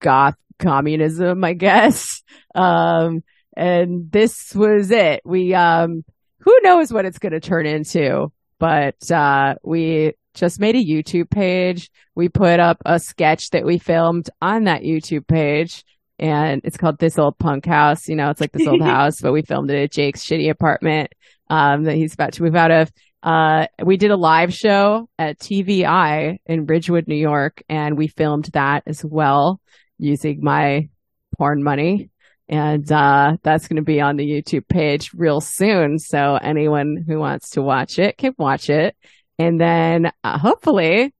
goth 0.00 0.36
communism, 0.58 1.44
I 1.44 1.52
guess. 1.52 2.22
Um, 2.54 3.22
and 3.54 4.10
this 4.10 4.54
was 4.54 4.90
it. 4.90 5.20
We, 5.26 5.52
um, 5.52 6.04
who 6.38 6.58
knows 6.62 6.90
what 6.90 7.04
it's 7.04 7.18
going 7.18 7.34
to 7.34 7.40
turn 7.40 7.66
into, 7.66 8.32
but, 8.58 9.10
uh, 9.10 9.56
we 9.62 10.14
just 10.32 10.58
made 10.58 10.74
a 10.74 10.82
YouTube 10.82 11.28
page. 11.28 11.90
We 12.14 12.30
put 12.30 12.58
up 12.58 12.78
a 12.86 12.98
sketch 12.98 13.50
that 13.50 13.66
we 13.66 13.76
filmed 13.76 14.30
on 14.40 14.64
that 14.64 14.84
YouTube 14.84 15.26
page 15.26 15.84
and 16.18 16.60
it's 16.64 16.76
called 16.76 16.98
This 16.98 17.18
Old 17.18 17.38
Punk 17.38 17.66
House. 17.66 18.08
You 18.08 18.16
know, 18.16 18.30
it's 18.30 18.40
like 18.40 18.52
this 18.52 18.66
old 18.66 18.82
house, 18.96 19.20
but 19.20 19.32
we 19.32 19.42
filmed 19.42 19.70
it 19.70 19.82
at 19.82 19.92
Jake's 19.92 20.24
shitty 20.24 20.50
apartment, 20.50 21.12
um, 21.48 21.84
that 21.84 21.96
he's 21.96 22.14
about 22.14 22.32
to 22.34 22.42
move 22.42 22.56
out 22.56 22.70
of. 22.70 22.92
Uh, 23.22 23.66
we 23.84 23.96
did 23.96 24.10
a 24.10 24.16
live 24.16 24.54
show 24.54 25.08
at 25.18 25.38
TV 25.38 25.84
Eye 25.84 26.38
in 26.46 26.66
Ridgewood, 26.66 27.08
New 27.08 27.16
York, 27.16 27.62
and 27.68 27.96
we 27.96 28.06
filmed 28.06 28.46
that 28.52 28.84
as 28.86 29.04
well 29.04 29.60
using 29.98 30.42
my 30.42 30.88
porn 31.36 31.62
money. 31.62 32.10
And, 32.48 32.90
uh, 32.92 33.38
that's 33.42 33.66
going 33.66 33.76
to 33.76 33.82
be 33.82 34.00
on 34.00 34.16
the 34.16 34.24
YouTube 34.24 34.68
page 34.68 35.10
real 35.12 35.40
soon. 35.40 35.98
So 35.98 36.36
anyone 36.40 37.04
who 37.04 37.18
wants 37.18 37.50
to 37.50 37.62
watch 37.62 37.98
it 37.98 38.16
can 38.16 38.34
watch 38.38 38.70
it. 38.70 38.96
And 39.38 39.60
then 39.60 40.12
uh, 40.22 40.38
hopefully 40.38 41.12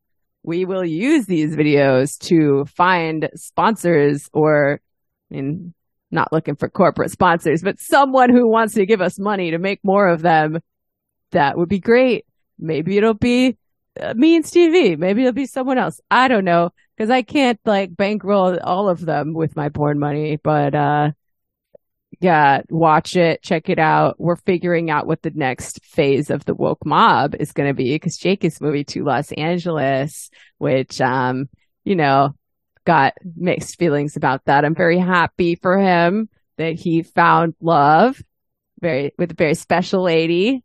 we 0.45 0.65
will 0.65 0.85
use 0.85 1.27
these 1.27 1.57
videos 1.57 2.17
to 2.27 2.65
find 2.67 3.29
sponsors 3.35 4.31
or 4.33 4.81
in 5.31 5.75
not 6.11 6.33
looking 6.33 6.57
for 6.57 6.69
corporate 6.69 7.11
sponsors, 7.11 7.63
but 7.63 7.81
someone 7.81 8.31
who 8.31 8.49
wants 8.49 8.75
to 8.75 8.87
give 8.87 9.01
us 9.01 9.19
money 9.19 9.51
to 9.51 9.59
make 9.59 9.81
more 9.83 10.09
of 10.09 10.23
them. 10.23 10.61
That 11.33 11.59
would 11.59 11.69
be 11.69 11.81
great. 11.81 12.25
Maybe 12.59 12.97
it'll 12.97 13.15
be 13.15 13.57
uh, 14.01 14.15
Means 14.15 14.51
TV. 14.51 14.97
Maybe 14.97 15.23
it'll 15.23 15.33
be 15.33 15.47
someone 15.47 15.79
else. 15.79 16.01
I 16.11 16.29
don't 16.29 16.45
know 16.45 16.71
because 16.97 17.11
I 17.11 17.23
can't 17.23 17.59
like 17.65 17.97
bankroll 17.97 18.59
all 18.61 18.89
of 18.89 19.05
them 19.05 19.35
with 19.35 19.57
my 19.57 19.69
porn 19.69 19.99
money, 19.99 20.37
but, 20.37 20.75
uh, 20.75 21.11
yeah, 22.21 22.63
watch 22.71 23.17
it, 23.17 23.43
check 23.43 23.69
it 23.69 23.79
out. 23.79 24.19
We're 24.19 24.37
figuring 24.37 24.91
out 24.91 25.07
what 25.07 25.23
the 25.23 25.33
next 25.35 25.85
phase 25.85 26.31
of 26.31 26.45
the 26.45 26.55
woke 26.55 26.87
mob 26.87 27.35
is 27.35 27.53
going 27.53 27.69
to 27.69 27.75
be 27.75 27.95
because 27.95 28.17
Jake 28.17 28.45
is 28.45 28.61
moving 28.61 28.85
to 28.87 29.05
Los 29.05 29.33
Angeles, 29.33 30.31
which, 30.57 31.01
um, 31.01 31.49
you 31.85 31.95
know, 31.95 32.35
got 32.87 33.15
mixed 33.37 33.79
feelings 33.79 34.17
about 34.17 34.45
that. 34.47 34.65
I'm 34.65 34.75
very 34.75 34.99
happy 34.99 35.57
for 35.57 35.77
him 35.77 36.29
that 36.57 36.75
he 36.75 37.03
found 37.03 37.55
love 37.61 38.23
very 38.81 39.13
with 39.19 39.33
a 39.33 39.35
very 39.35 39.55
special 39.55 40.03
lady, 40.03 40.63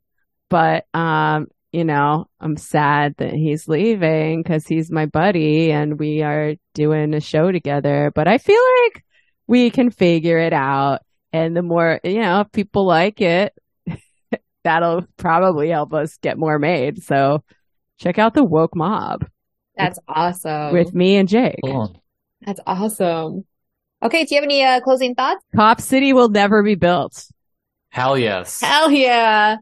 but, 0.50 0.86
um, 0.94 1.48
you 1.72 1.86
know, 1.86 2.28
I'm 2.40 2.58
sad 2.58 3.16
that 3.18 3.34
he's 3.34 3.68
leaving 3.68 4.44
because 4.44 4.68
he's 4.68 4.92
my 4.92 5.06
buddy 5.06 5.72
and 5.72 5.98
we 6.00 6.22
are 6.22 6.56
doing 6.74 7.14
a 7.14 7.22
show 7.22 7.52
together, 7.52 8.12
but 8.14 8.28
I 8.28 8.38
feel 8.38 8.62
like 8.84 9.04
we 9.48 9.70
can 9.70 9.90
figure 9.90 10.38
it 10.38 10.54
out 10.54 11.00
and 11.34 11.56
the 11.56 11.62
more, 11.62 12.00
you 12.04 12.22
know, 12.22 12.42
if 12.42 12.52
people 12.52 12.86
like 12.86 13.22
it, 13.22 13.54
that'll 14.64 15.06
probably 15.18 15.70
help 15.70 15.94
us 15.94 16.18
get 16.22 16.38
more 16.38 16.60
made. 16.60 17.04
So 17.04 17.44
check 18.00 18.20
out 18.20 18.34
the 18.34 18.44
woke 18.44 18.76
mob. 18.76 19.26
That's 19.78 20.00
awesome. 20.08 20.74
With 20.74 20.94
me 20.94 21.16
and 21.16 21.30
Jake. 21.30 21.60
Cool. 21.64 22.01
That's 22.46 22.60
awesome. 22.66 23.46
Okay. 24.04 24.26
Do 24.26 24.36
you 24.36 24.42
have 24.42 24.46
any 24.46 24.64
uh, 24.64 24.82
closing 24.82 25.16
thoughts? 25.16 25.44
Cop 25.56 25.82
City 25.82 26.14
will 26.14 26.30
never 26.30 26.64
be 26.64 26.76
built. 26.76 27.26
Hell 27.90 28.18
yes. 28.18 28.62
Hell 28.62 28.90
yeah. 28.92 29.58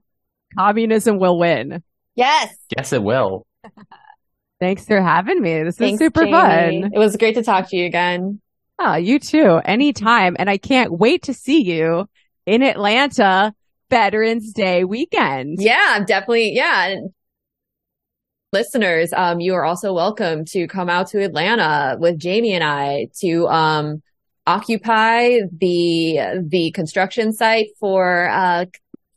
Communism 0.58 1.20
will 1.20 1.38
win. 1.38 1.84
Yes. 2.16 2.56
Yes, 2.76 2.94
it 2.94 3.04
will. 3.04 3.46
Thanks 4.60 4.86
for 4.86 5.02
having 5.02 5.42
me. 5.42 5.64
This 5.64 5.78
Thanks, 5.78 5.94
is 6.02 6.06
super 6.08 6.26
Jamie. 6.26 6.82
fun. 6.82 6.92
It 6.94 7.00
was 7.00 7.16
great 7.16 7.36
to 7.36 7.44
talk 7.44 7.70
to 7.70 7.78
you 7.78 7.86
again. 7.86 8.42
Oh, 8.78 8.96
you 8.96 9.20
too. 9.20 9.62
Anytime. 9.66 10.36
And 10.40 10.50
I 10.50 10.58
can't 10.58 10.92
wait 10.92 11.24
to 11.24 11.34
see 11.34 11.62
you 11.64 12.10
in 12.46 12.64
Atlanta 12.64 13.54
Veterans 13.90 14.54
Day 14.54 14.84
weekend. 14.84 15.58
Yeah, 15.62 15.80
I'm 15.90 16.06
definitely, 16.06 16.54
yeah. 16.54 16.96
And 18.52 18.60
listeners, 18.60 19.14
um, 19.14 19.40
you 19.40 19.54
are 19.56 19.66
also 19.66 19.94
welcome 19.94 20.46
to 20.46 20.68
come 20.68 20.90
out 20.90 21.08
to 21.10 21.24
Atlanta 21.24 21.98
with 22.00 22.18
Jamie 22.18 22.54
and 22.54 22.64
I 22.64 23.08
to, 23.20 23.48
um, 23.48 24.02
occupy 24.48 25.40
the, 25.52 26.42
the 26.48 26.72
construction 26.72 27.34
site 27.34 27.68
for, 27.80 28.30
uh, 28.30 28.66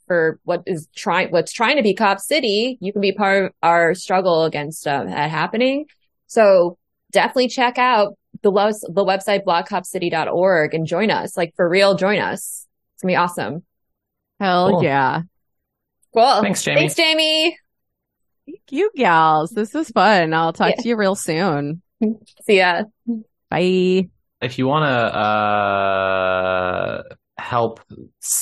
for 0.07 0.39
what 0.45 0.63
is 0.67 0.89
trying, 0.95 1.31
what's 1.31 1.53
trying 1.53 1.77
to 1.77 1.83
be 1.83 1.95
Cop 1.95 2.21
City. 2.21 2.77
You 2.81 2.93
can 2.93 3.01
be 3.01 3.13
part 3.13 3.45
of 3.47 3.53
our 3.63 3.95
struggle 3.95 4.45
against, 4.45 4.87
um, 4.87 5.07
that 5.07 5.31
happening. 5.31 5.87
So 6.27 6.77
definitely 7.13 7.49
check 7.49 7.79
out 7.79 8.19
the, 8.43 8.51
lo- 8.51 8.71
the 8.71 9.05
website 9.05 9.45
blockcopcity.org 9.45 10.75
and 10.75 10.87
join 10.87 11.11
us. 11.11 11.37
Like 11.37 11.55
for 11.57 11.69
real, 11.69 11.95
join 11.95 12.19
us. 12.19 12.67
It's 12.95 13.03
gonna 13.03 13.13
be 13.13 13.17
awesome. 13.17 13.65
Hell 14.41 14.71
Cool. 14.71 14.85
yeah. 14.85 15.23
Cool. 16.13 16.43
Thanks, 16.43 16.63
Jamie. 16.63 16.81
Thanks, 16.81 16.95
Jamie. 16.95 17.57
Thank 18.47 18.61
you, 18.71 18.91
gals. 18.97 19.51
This 19.51 19.75
is 19.75 19.91
fun. 19.91 20.35
I'll 20.35 20.53
talk 20.53 20.71
Yeah. 20.77 20.83
to 20.83 20.89
you 20.89 20.97
real 20.97 21.15
soon. 21.15 21.83
See 22.47 22.59
ya. 22.59 22.83
Bye. 23.51 24.09
If 24.41 24.59
you 24.59 24.67
want 24.67 24.85
to 24.87 25.19
uh, 25.19 27.03
help 27.39 27.81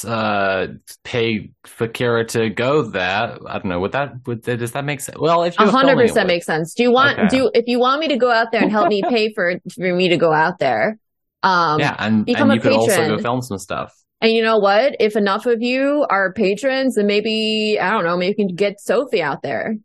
uh, 0.07 0.67
pay 1.05 1.51
for 1.67 1.87
Kira 1.89 2.27
to 2.29 2.49
go 2.49 2.83
there, 2.83 3.37
I 3.47 3.53
don't 3.59 3.67
know. 3.67 3.81
Would 3.81 3.93
that 3.93 4.15
would 4.27 4.43
that, 4.45 4.59
does 4.59 4.73
that 4.73 4.85
make 4.87 5.01
sense? 5.03 5.19
Well, 5.19 5.43
if 5.43 5.59
A 5.59 5.65
you're 5.65 5.71
hundred 5.73 5.97
percent 5.97 6.27
makes 6.27 6.47
sense. 6.47 6.73
Do 6.75 6.83
you 6.83 6.91
want 6.93 7.19
Okay. 7.19 7.29
do 7.29 7.51
if 7.55 7.67
you 7.67 7.79
want 7.79 8.01
me 8.01 8.09
to 8.09 8.17
go 8.17 8.31
out 8.31 8.51
there 8.53 8.63
and 8.63 8.71
help 8.71 8.89
me 8.89 9.03
pay 9.09 9.33
for 9.35 9.61
for 9.75 9.95
me 9.95 10.09
to 10.09 10.17
go 10.17 10.33
out 10.33 10.59
there? 10.59 10.99
Um 11.43 11.81
yeah, 11.81 11.97
and, 11.99 12.25
become 12.25 12.51
and 12.51 12.53
a 12.53 12.55
you 12.55 12.61
could 12.63 12.73
also 12.73 12.97
patron. 12.97 13.17
go 13.17 13.23
film 13.23 13.43
some 13.43 13.59
stuff. 13.59 13.93
and 14.23 14.33
you 14.33 14.43
know 14.43 14.59
what? 14.59 14.97
If 15.01 15.17
enough 15.17 15.45
of 15.47 15.61
you 15.63 16.07
are 16.09 16.33
patrons, 16.33 16.95
then 16.95 17.07
maybe 17.07 17.79
I 17.81 17.91
don't 17.91 18.05
know, 18.05 18.17
maybe 18.17 18.35
we 18.39 18.47
can 18.47 18.55
get 18.57 18.81
Sophie 18.81 19.23
out 19.23 19.43
there. 19.43 19.77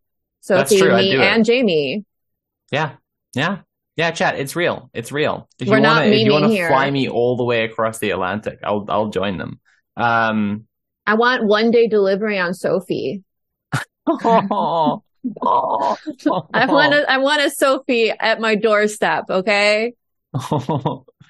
That's 0.48 0.70
Sophie, 0.70 0.82
true, 0.82 0.96
me, 0.96 1.12
do 1.12 1.22
it. 1.22 1.26
and 1.26 1.44
Jamie. 1.46 2.06
Yeah, 2.72 2.94
yeah, 3.34 3.60
yeah. 3.96 4.12
Chat, 4.12 4.38
it's 4.40 4.56
real. 4.56 4.90
It's 4.94 5.12
real. 5.12 5.48
If 5.60 5.68
We're 5.68 5.78
you 5.78 5.84
to, 5.84 6.04
if 6.06 6.26
you 6.26 6.32
want 6.32 6.52
to 6.52 6.68
fly 6.68 6.90
me 6.92 7.10
all 7.10 7.38
the 7.38 7.44
way 7.44 7.64
across 7.66 8.00
the 8.00 8.12
Atlantic, 8.12 8.60
I'll 8.64 8.86
I'll 8.90 9.10
join 9.10 9.38
them. 9.38 9.60
Um. 9.98 10.66
I 11.08 11.14
want 11.14 11.46
one 11.46 11.70
day 11.70 11.88
delivery 11.88 12.40
on 12.40 12.54
Sophie. 12.56 13.24
oh, 14.08 15.04
oh, 15.42 15.98
I 16.54 16.66
want 16.66 16.94
a 16.94 17.06
I 17.12 17.18
want 17.20 17.42
a 17.42 17.50
Sophie 17.50 18.12
at 18.12 18.40
my 18.40 18.56
doorstep, 18.56 19.26
okay? 19.30 19.94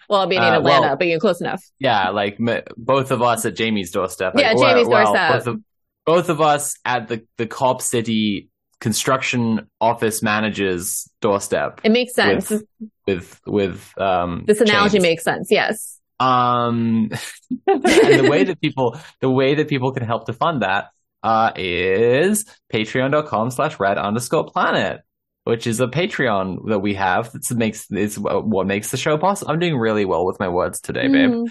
Well, 0.08 0.20
I'll 0.20 0.28
be 0.28 0.36
in 0.36 0.44
Uh, 0.44 0.58
Atlanta, 0.60 0.82
well- 0.90 0.98
but 0.98 1.08
you're 1.08 1.20
close 1.20 1.42
enough. 1.42 1.64
yeah, 1.80 2.10
like 2.12 2.38
m- 2.40 2.62
both 2.78 3.10
of 3.10 3.24
us 3.24 3.44
at 3.46 3.56
Jamie's 3.56 3.90
doorstep. 3.90 4.34
Yeah, 4.38 4.54
Jamie's 4.54 4.88
well, 4.88 5.06
doorstep. 5.06 5.32
Both 5.34 5.48
of, 5.48 5.62
both 6.06 6.30
of 6.30 6.42
us 6.42 6.76
at 6.86 7.08
the 7.08 7.26
the 7.40 7.48
Cop 7.48 7.82
City 7.82 8.50
construction 8.80 9.68
office 9.82 10.22
manager's 10.22 11.10
doorstep 11.22 11.82
It 11.84 11.92
makes 11.92 12.14
sense. 12.14 12.50
with 12.50 12.64
with 13.08 13.42
with 13.46 13.94
um. 14.00 14.44
this 14.48 14.62
analogy 14.62 14.94
chains. 14.98 15.04
makes 15.04 15.24
sense. 15.24 15.48
Yes. 15.52 16.00
Um, 16.20 17.10
and 17.68 17.84
the 17.84 18.28
way 18.30 18.46
that 18.46 18.62
people, 18.62 18.98
the 19.22 19.30
way 19.30 19.56
that 19.56 19.68
people 19.68 19.92
can 19.92 20.04
help 20.06 20.26
to 20.28 20.34
fund 20.34 20.62
that, 20.62 20.90
uh, 21.24 21.52
is 21.56 22.46
patreon.com 22.74 23.52
slash 23.52 23.80
red 23.80 23.98
underscore 23.98 24.46
planet, 24.46 25.02
which 25.44 25.68
is 25.68 25.80
a 25.82 25.88
Patreon 25.88 26.70
that 26.70 26.80
we 26.80 26.94
have 26.94 27.32
that 27.34 27.52
makes, 27.58 27.92
is 27.92 28.18
what 28.18 28.66
makes 28.66 28.92
the 28.92 28.98
show 28.98 29.18
possible. 29.18 29.52
I'm 29.52 29.60
doing 29.60 29.78
really 29.78 30.06
well 30.06 30.26
with 30.26 30.40
my 30.40 30.48
words 30.48 30.80
today, 30.80 31.08
babe. 31.08 31.32
Mhm. 31.32 31.48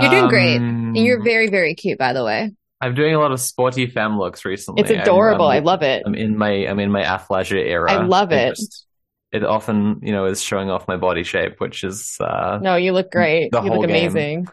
You're 0.00 0.10
doing 0.10 0.28
great. 0.28 0.56
Um, 0.56 0.94
And 0.94 0.96
You're 0.98 1.22
very, 1.22 1.48
very 1.50 1.74
cute, 1.74 1.98
by 1.98 2.12
the 2.12 2.24
way. 2.24 2.52
I'm 2.80 2.94
doing 2.94 3.14
a 3.14 3.18
lot 3.18 3.32
of 3.32 3.40
sporty 3.40 3.86
femme 3.88 4.18
looks 4.18 4.44
recently. 4.44 4.82
It's 4.82 4.90
adorable. 4.90 5.46
I'm, 5.46 5.52
I 5.52 5.56
I'm, 5.56 5.64
love 5.64 5.82
it. 5.82 6.02
I'm 6.06 6.14
in 6.14 6.36
my, 6.38 6.50
I'm 6.66 6.78
in 6.78 6.90
my 6.92 7.02
athleisure 7.02 7.54
era. 7.64 7.90
I 7.92 8.02
love 8.04 8.32
it. 8.32 8.56
just- 8.56 8.84
it 9.30 9.44
often, 9.44 10.00
you 10.02 10.10
know, 10.12 10.24
is 10.24 10.40
showing 10.42 10.70
off 10.70 10.88
my 10.88 10.96
body 10.96 11.22
shape, 11.22 11.60
which 11.60 11.84
is, 11.84 12.16
uh, 12.18 12.58
No, 12.62 12.76
you 12.76 12.92
look 12.92 13.10
great. 13.12 13.50
The 13.52 13.60
you 13.60 13.68
whole 13.68 13.80
look 13.82 13.88
game. 13.88 14.08
amazing. 14.08 14.48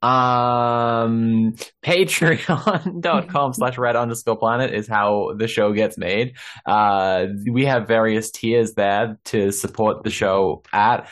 Um, 0.00 1.54
patreon.com 1.84 3.52
slash 3.52 3.76
red 3.76 3.96
underscore 3.96 4.36
planet 4.38 4.72
is 4.72 4.88
how 4.88 5.34
the 5.36 5.46
show 5.48 5.72
gets 5.72 5.98
made. 5.98 6.36
Uh, 6.64 7.26
we 7.50 7.66
have 7.66 7.86
various 7.86 8.30
tiers 8.30 8.74
there 8.74 9.18
to 9.26 9.52
support 9.52 10.04
the 10.04 10.10
show 10.10 10.62
at. 10.72 11.08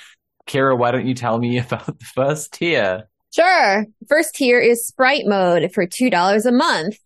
Kira, 0.47 0.78
why 0.78 0.92
don't 0.92 1.07
you 1.07 1.15
tell 1.15 1.36
me 1.39 1.58
about 1.66 1.86
the 1.86 2.05
first 2.15 2.52
tier? 2.55 3.08
Sure. 3.36 3.84
First 4.08 4.34
tier 4.34 4.58
is 4.58 4.86
Sprite 4.86 5.26
mode 5.26 5.70
for 5.74 5.86
$2 5.86 6.47
a 6.47 6.52
month. 6.52 6.97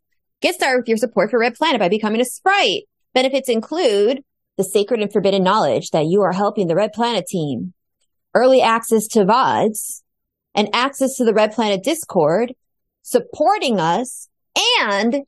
Get 0.41 0.55
started 0.55 0.79
with 0.79 0.89
your 0.89 0.97
support 0.97 1.29
for 1.29 1.41
Red 1.41 1.57
Planet 1.57 1.81
by 1.81 1.89
becoming 1.89 2.21
a 2.21 2.25
Sprite. 2.25 2.85
Benefits 3.15 3.49
include 3.49 4.23
the 4.57 4.63
sacred 4.63 5.01
and 5.01 5.13
forbidden 5.13 5.43
knowledge 5.43 5.91
that 5.91 6.07
you 6.07 6.23
are 6.23 6.31
helping 6.31 6.69
the 6.69 6.77
Red 6.77 6.93
Planet 6.93 7.27
team, 7.27 7.75
early 8.33 8.63
access 8.63 9.09
to 9.09 9.25
VODs, 9.25 10.03
and 10.55 10.69
access 10.73 11.17
to 11.17 11.25
the 11.25 11.35
Red 11.35 11.53
Planet 11.53 11.83
Discord, 11.83 12.55
supporting 13.03 13.81
us, 13.81 14.29
and 14.81 15.25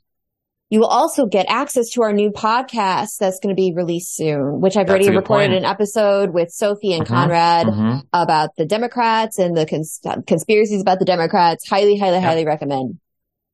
you 0.73 0.81
will 0.81 0.87
also 0.89 1.27
get 1.27 1.45
access 1.51 1.91
to 1.91 2.01
our 2.03 2.15
new 2.15 2.31
podcast 2.31 3.19
that's 3.19 3.39
going 3.41 3.55
to 3.55 3.61
be 3.61 3.75
released 3.77 4.17
soon, 4.17 4.59
which 4.63 4.75
I've 4.75 4.87
That's 4.87 5.05
already 5.05 5.15
recorded 5.15 5.51
point. 5.51 5.53
an 5.53 5.65
episode 5.67 6.33
with 6.33 6.51
Sophie 6.51 6.95
and 6.95 7.05
Mhm. 7.05 7.09
Conrad 7.09 7.67
Mhm. 7.67 8.01
about 8.15 8.57
the 8.57 8.65
Democrats 8.65 9.39
and 9.39 9.55
the 9.55 9.67
cons- 9.67 10.01
conspiracies 10.27 10.81
about 10.81 10.99
the 10.99 11.05
Democrats. 11.05 11.69
Highly, 11.69 11.99
highly, 11.99 12.21
highly 12.21 12.47
recommend. 12.47 12.99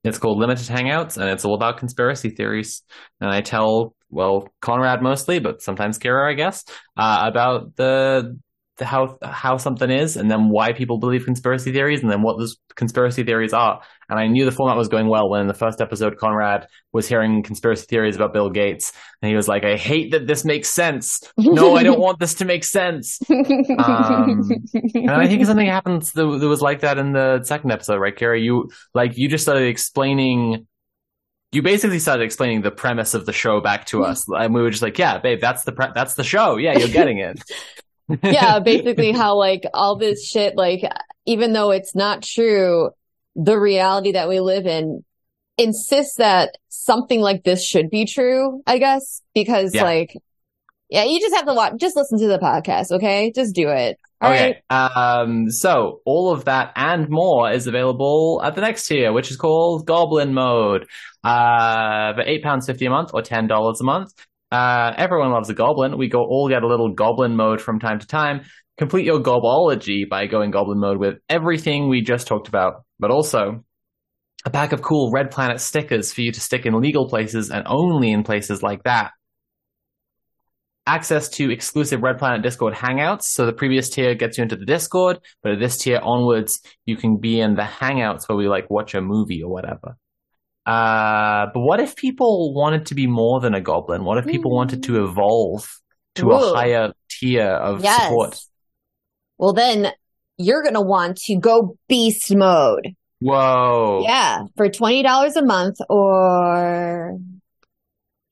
It's 0.04 0.16
called 0.18 0.38
Limited 0.38 0.68
Hangouts, 0.68 1.16
and 1.18 1.28
it's 1.28 1.44
all 1.44 1.56
about 1.56 1.78
conspiracy 1.78 2.30
theories. 2.30 2.82
And 3.20 3.28
I 3.30 3.40
tell, 3.40 3.96
well, 4.10 4.46
Conrad 4.60 5.02
mostly, 5.02 5.40
but 5.40 5.60
sometimes 5.60 5.98
Kira, 5.98 6.30
I 6.30 6.34
guess, 6.34 6.64
uh, 6.96 7.24
about 7.28 7.74
the 7.74 8.38
how 8.84 9.18
how 9.22 9.56
something 9.56 9.90
is, 9.90 10.16
and 10.16 10.30
then 10.30 10.48
why 10.48 10.72
people 10.72 10.98
believe 10.98 11.24
conspiracy 11.24 11.72
theories, 11.72 12.02
and 12.02 12.10
then 12.10 12.22
what 12.22 12.38
those 12.38 12.56
conspiracy 12.74 13.22
theories 13.24 13.52
are. 13.52 13.80
And 14.08 14.18
I 14.18 14.26
knew 14.26 14.44
the 14.44 14.52
format 14.52 14.76
was 14.76 14.88
going 14.88 15.08
well 15.08 15.28
when 15.28 15.42
in 15.42 15.48
the 15.48 15.54
first 15.54 15.80
episode 15.80 16.16
Conrad 16.16 16.66
was 16.92 17.06
hearing 17.06 17.42
conspiracy 17.42 17.86
theories 17.86 18.16
about 18.16 18.32
Bill 18.32 18.50
Gates, 18.50 18.92
and 19.22 19.28
he 19.28 19.36
was 19.36 19.48
like, 19.48 19.64
"I 19.64 19.76
hate 19.76 20.12
that 20.12 20.26
this 20.26 20.44
makes 20.44 20.68
sense. 20.68 21.20
No, 21.36 21.76
I 21.76 21.82
don't 21.82 22.00
want 22.06 22.18
this 22.18 22.34
to 22.34 22.44
make 22.44 22.64
sense." 22.64 23.18
Um, 23.28 24.50
and 24.94 25.10
I 25.10 25.26
think 25.26 25.44
something 25.46 25.66
happens 25.66 26.12
that, 26.12 26.24
that 26.24 26.48
was 26.48 26.62
like 26.62 26.80
that 26.80 26.98
in 26.98 27.12
the 27.12 27.42
second 27.44 27.70
episode, 27.70 27.98
right, 27.98 28.16
Kira? 28.16 28.42
You 28.42 28.70
like 28.94 29.16
you 29.18 29.28
just 29.28 29.44
started 29.44 29.68
explaining 29.68 30.66
you 31.52 31.62
basically 31.62 31.98
started 31.98 32.24
explaining 32.24 32.60
the 32.60 32.70
premise 32.70 33.14
of 33.14 33.26
the 33.26 33.32
show 33.32 33.60
back 33.60 33.86
to 33.86 34.04
us, 34.04 34.26
and 34.28 34.54
we 34.54 34.60
were 34.60 34.70
just 34.70 34.82
like, 34.82 34.98
"Yeah, 34.98 35.18
babe, 35.18 35.40
that's 35.40 35.64
the 35.64 35.72
pre- 35.72 35.92
that's 35.94 36.14
the 36.14 36.24
show. 36.24 36.56
Yeah, 36.56 36.76
you're 36.78 36.88
getting 36.88 37.18
it." 37.18 37.42
yeah, 38.22 38.58
basically 38.64 39.12
how 39.12 39.36
like 39.36 39.64
all 39.74 39.96
this 39.96 40.26
shit, 40.26 40.56
like 40.56 40.82
even 41.26 41.52
though 41.52 41.70
it's 41.70 41.94
not 41.94 42.22
true, 42.22 42.90
the 43.36 43.58
reality 43.58 44.12
that 44.12 44.28
we 44.28 44.40
live 44.40 44.66
in 44.66 45.04
insists 45.56 46.16
that 46.16 46.56
something 46.68 47.20
like 47.20 47.44
this 47.44 47.64
should 47.64 47.90
be 47.90 48.04
true. 48.04 48.62
I 48.66 48.78
guess 48.78 49.22
because 49.34 49.74
yeah. 49.74 49.82
like, 49.82 50.16
yeah, 50.88 51.04
you 51.04 51.20
just 51.20 51.34
have 51.34 51.46
to 51.46 51.54
watch, 51.54 51.74
just 51.78 51.96
listen 51.96 52.18
to 52.18 52.28
the 52.28 52.38
podcast, 52.38 52.92
okay? 52.92 53.32
Just 53.34 53.54
do 53.54 53.68
it. 53.68 53.98
All 54.20 54.32
okay. 54.32 54.60
Right. 54.70 55.16
Um, 55.20 55.50
so 55.50 56.00
all 56.04 56.32
of 56.32 56.46
that 56.46 56.72
and 56.74 57.08
more 57.08 57.50
is 57.52 57.66
available 57.66 58.40
at 58.42 58.54
the 58.54 58.60
next 58.60 58.86
tier, 58.86 59.12
which 59.12 59.30
is 59.30 59.36
called 59.36 59.86
Goblin 59.86 60.34
Mode. 60.34 60.86
Uh, 61.24 62.14
for 62.14 62.22
eight 62.22 62.42
pounds 62.42 62.66
fifty 62.66 62.86
a 62.86 62.90
month 62.90 63.10
or 63.12 63.22
ten 63.22 63.46
dollars 63.46 63.80
a 63.80 63.84
month. 63.84 64.12
Uh, 64.50 64.94
everyone 64.96 65.30
loves 65.30 65.50
a 65.50 65.54
goblin. 65.54 65.98
We 65.98 66.08
go 66.08 66.20
all 66.20 66.48
get 66.48 66.62
a 66.62 66.66
little 66.66 66.92
goblin 66.92 67.36
mode 67.36 67.60
from 67.60 67.78
time 67.78 67.98
to 67.98 68.06
time. 68.06 68.42
Complete 68.78 69.04
your 69.04 69.20
gobology 69.20 70.08
by 70.08 70.26
going 70.26 70.50
goblin 70.50 70.80
mode 70.80 70.98
with 70.98 71.16
everything 71.28 71.88
we 71.88 72.00
just 72.00 72.26
talked 72.26 72.48
about, 72.48 72.84
but 72.98 73.10
also 73.10 73.64
a 74.44 74.50
pack 74.50 74.72
of 74.72 74.82
cool 74.82 75.10
Red 75.12 75.30
Planet 75.30 75.60
stickers 75.60 76.12
for 76.12 76.22
you 76.22 76.32
to 76.32 76.40
stick 76.40 76.64
in 76.64 76.80
legal 76.80 77.08
places 77.08 77.50
and 77.50 77.64
only 77.66 78.10
in 78.10 78.22
places 78.22 78.62
like 78.62 78.84
that. 78.84 79.10
Access 80.86 81.28
to 81.30 81.50
exclusive 81.50 82.00
Red 82.00 82.18
Planet 82.18 82.42
Discord 82.42 82.72
hangouts. 82.72 83.24
So 83.24 83.44
the 83.44 83.52
previous 83.52 83.90
tier 83.90 84.14
gets 84.14 84.38
you 84.38 84.42
into 84.42 84.56
the 84.56 84.64
Discord, 84.64 85.18
but 85.42 85.52
at 85.52 85.58
this 85.58 85.76
tier 85.76 85.98
onwards, 86.02 86.60
you 86.86 86.96
can 86.96 87.18
be 87.18 87.40
in 87.40 87.56
the 87.56 87.62
hangouts 87.62 88.26
where 88.26 88.38
we 88.38 88.48
like 88.48 88.70
watch 88.70 88.94
a 88.94 89.02
movie 89.02 89.42
or 89.42 89.52
whatever. 89.52 89.96
Uh, 90.68 91.46
but 91.54 91.60
what 91.60 91.80
if 91.80 91.96
people 91.96 92.52
wanted 92.52 92.84
to 92.84 92.94
be 92.94 93.06
more 93.06 93.40
than 93.40 93.54
a 93.54 93.60
goblin? 93.60 94.04
What 94.04 94.18
if 94.18 94.26
people 94.26 94.54
wanted 94.54 94.82
to 94.82 95.02
evolve 95.02 95.66
to 96.16 96.26
Ooh. 96.26 96.32
a 96.32 96.54
higher 96.54 96.92
tier 97.08 97.48
of 97.48 97.82
yes. 97.82 98.02
support? 98.02 98.38
Well, 99.38 99.54
then 99.54 99.92
you're 100.36 100.62
going 100.62 100.74
to 100.74 100.82
want 100.82 101.16
to 101.22 101.38
go 101.38 101.78
beast 101.88 102.36
mode. 102.36 102.94
Whoa. 103.20 104.02
Yeah. 104.02 104.42
For 104.58 104.68
$20 104.68 105.36
a 105.36 105.42
month 105.42 105.78
or 105.88 107.16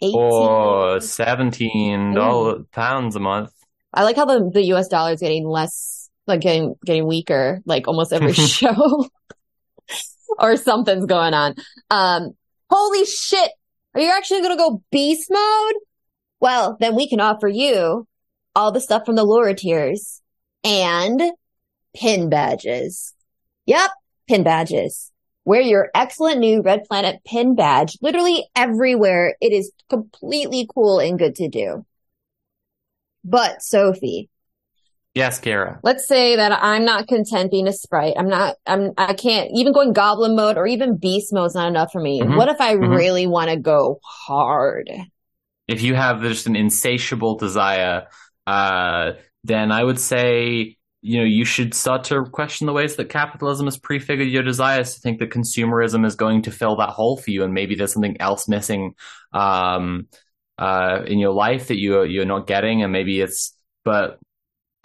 18 0.02 0.14
or 0.14 1.00
17 1.00 2.14
dollars 2.14 2.66
pounds 2.70 3.16
a 3.16 3.20
month. 3.20 3.50
I 3.94 4.04
like 4.04 4.16
how 4.16 4.26
the, 4.26 4.50
the 4.52 4.64
US 4.74 4.88
dollar 4.88 5.12
is 5.12 5.20
getting 5.20 5.48
less, 5.48 6.10
like 6.26 6.42
getting, 6.42 6.74
getting 6.84 7.06
weaker, 7.06 7.62
like 7.64 7.88
almost 7.88 8.12
every 8.12 8.32
show. 8.34 9.08
or 10.38 10.56
something's 10.56 11.06
going 11.06 11.34
on. 11.34 11.54
Um, 11.90 12.32
holy 12.70 13.04
shit. 13.04 13.50
Are 13.94 14.00
you 14.00 14.10
actually 14.10 14.40
going 14.42 14.56
to 14.56 14.62
go 14.62 14.82
beast 14.90 15.30
mode? 15.30 15.74
Well, 16.40 16.76
then 16.80 16.94
we 16.94 17.08
can 17.08 17.20
offer 17.20 17.48
you 17.48 18.06
all 18.54 18.72
the 18.72 18.80
stuff 18.80 19.06
from 19.06 19.16
the 19.16 19.24
lower 19.24 19.54
tiers 19.54 20.20
and 20.64 21.22
pin 21.94 22.28
badges. 22.28 23.14
Yep, 23.66 23.90
pin 24.28 24.42
badges. 24.42 25.10
Wear 25.44 25.60
your 25.60 25.90
excellent 25.94 26.40
new 26.40 26.60
Red 26.60 26.84
Planet 26.84 27.20
pin 27.24 27.54
badge 27.54 27.96
literally 28.02 28.46
everywhere. 28.56 29.36
It 29.40 29.52
is 29.52 29.72
completely 29.88 30.68
cool 30.74 30.98
and 30.98 31.18
good 31.18 31.36
to 31.36 31.48
do. 31.48 31.86
But 33.24 33.62
Sophie, 33.62 34.28
Yes, 35.16 35.40
Kara. 35.40 35.80
Let's 35.82 36.06
say 36.06 36.36
that 36.36 36.52
I'm 36.52 36.84
not 36.84 37.08
content 37.08 37.50
being 37.50 37.66
a 37.66 37.72
sprite. 37.72 38.12
I'm 38.18 38.28
not, 38.28 38.56
I'm, 38.66 38.92
I 38.98 39.14
can't, 39.14 39.50
even 39.54 39.72
going 39.72 39.94
goblin 39.94 40.36
mode 40.36 40.58
or 40.58 40.66
even 40.66 40.98
beast 40.98 41.32
mode 41.32 41.46
is 41.46 41.54
not 41.54 41.68
enough 41.68 41.90
for 41.90 42.02
me. 42.02 42.20
Mm-hmm. 42.20 42.36
What 42.36 42.50
if 42.50 42.60
I 42.60 42.74
mm-hmm. 42.74 42.92
really 42.92 43.26
want 43.26 43.48
to 43.48 43.56
go 43.56 43.98
hard? 44.04 44.90
If 45.68 45.80
you 45.80 45.94
have 45.94 46.20
just 46.20 46.46
an 46.46 46.54
insatiable 46.54 47.38
desire, 47.38 48.08
uh, 48.46 49.12
then 49.42 49.72
I 49.72 49.82
would 49.82 49.98
say, 49.98 50.76
you 51.00 51.18
know, 51.18 51.24
you 51.24 51.46
should 51.46 51.72
start 51.72 52.04
to 52.04 52.26
question 52.26 52.66
the 52.66 52.74
ways 52.74 52.96
that 52.96 53.08
capitalism 53.08 53.68
has 53.68 53.78
prefigured 53.78 54.28
your 54.28 54.42
desires 54.42 54.96
to 54.96 55.00
think 55.00 55.18
that 55.20 55.30
consumerism 55.30 56.04
is 56.04 56.14
going 56.14 56.42
to 56.42 56.50
fill 56.50 56.76
that 56.76 56.90
hole 56.90 57.16
for 57.16 57.30
you. 57.30 57.42
And 57.42 57.54
maybe 57.54 57.74
there's 57.74 57.94
something 57.94 58.20
else 58.20 58.48
missing, 58.48 58.92
um, 59.32 60.08
uh, 60.58 61.04
in 61.06 61.18
your 61.18 61.32
life 61.32 61.68
that 61.68 61.78
you, 61.78 62.02
you're 62.04 62.26
not 62.26 62.46
getting. 62.46 62.82
And 62.82 62.92
maybe 62.92 63.22
it's, 63.22 63.56
but 63.82 64.18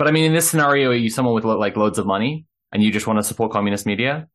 but 0.01 0.07
I 0.07 0.11
mean, 0.13 0.25
in 0.25 0.33
this 0.33 0.49
scenario, 0.49 0.89
are 0.89 0.95
you 0.95 1.11
someone 1.11 1.35
with 1.35 1.45
like 1.45 1.77
loads 1.77 1.99
of 1.99 2.07
money 2.07 2.47
and 2.71 2.81
you 2.81 2.91
just 2.91 3.05
want 3.05 3.19
to 3.19 3.23
support 3.23 3.51
communist 3.51 3.85
media? 3.85 4.27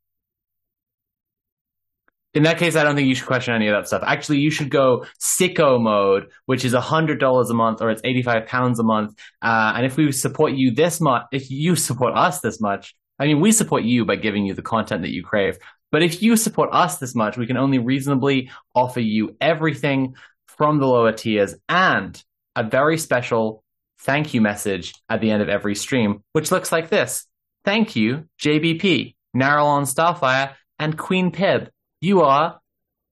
In 2.34 2.44
that 2.44 2.56
case, 2.56 2.76
I 2.76 2.84
don't 2.84 2.94
think 2.94 3.08
you 3.08 3.16
should 3.16 3.26
question 3.26 3.52
any 3.52 3.66
of 3.66 3.74
that 3.74 3.88
stuff. 3.88 4.04
Actually, 4.06 4.38
you 4.38 4.52
should 4.52 4.70
go 4.70 5.06
sicko 5.20 5.82
mode, 5.82 6.28
which 6.44 6.64
is 6.64 6.72
$100 6.72 7.50
a 7.50 7.52
month 7.52 7.82
or 7.82 7.90
it's 7.90 8.00
85 8.04 8.46
pounds 8.46 8.78
a 8.78 8.84
month. 8.84 9.18
Uh, 9.42 9.72
and 9.74 9.84
if 9.84 9.96
we 9.96 10.12
support 10.12 10.52
you 10.52 10.70
this 10.70 11.00
much, 11.00 11.24
if 11.32 11.50
you 11.50 11.74
support 11.74 12.16
us 12.16 12.38
this 12.38 12.60
much, 12.60 12.94
I 13.18 13.26
mean, 13.26 13.40
we 13.40 13.50
support 13.50 13.82
you 13.82 14.04
by 14.04 14.14
giving 14.14 14.46
you 14.46 14.54
the 14.54 14.62
content 14.62 15.02
that 15.02 15.10
you 15.10 15.24
crave. 15.24 15.58
But 15.90 16.04
if 16.04 16.22
you 16.22 16.36
support 16.36 16.70
us 16.70 16.98
this 16.98 17.16
much, 17.16 17.36
we 17.36 17.48
can 17.48 17.56
only 17.56 17.80
reasonably 17.80 18.52
offer 18.72 19.00
you 19.00 19.36
everything 19.40 20.14
from 20.46 20.78
the 20.78 20.86
lower 20.86 21.10
tiers 21.10 21.56
and 21.68 22.22
a 22.54 22.62
very 22.62 22.98
special 22.98 23.64
thank 24.06 24.32
you 24.32 24.40
message 24.40 24.94
at 25.10 25.20
the 25.20 25.30
end 25.30 25.42
of 25.42 25.48
every 25.48 25.74
stream, 25.74 26.22
which 26.32 26.50
looks 26.50 26.72
like 26.72 26.88
this. 26.88 27.26
Thank 27.64 27.96
you, 27.96 28.28
JBP, 28.40 29.16
Narrowon 29.36 29.92
Starfire, 29.92 30.54
and 30.78 30.96
Queen 30.96 31.32
Pib. 31.32 31.68
You 32.00 32.22
are 32.22 32.60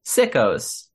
sickos. 0.07 0.89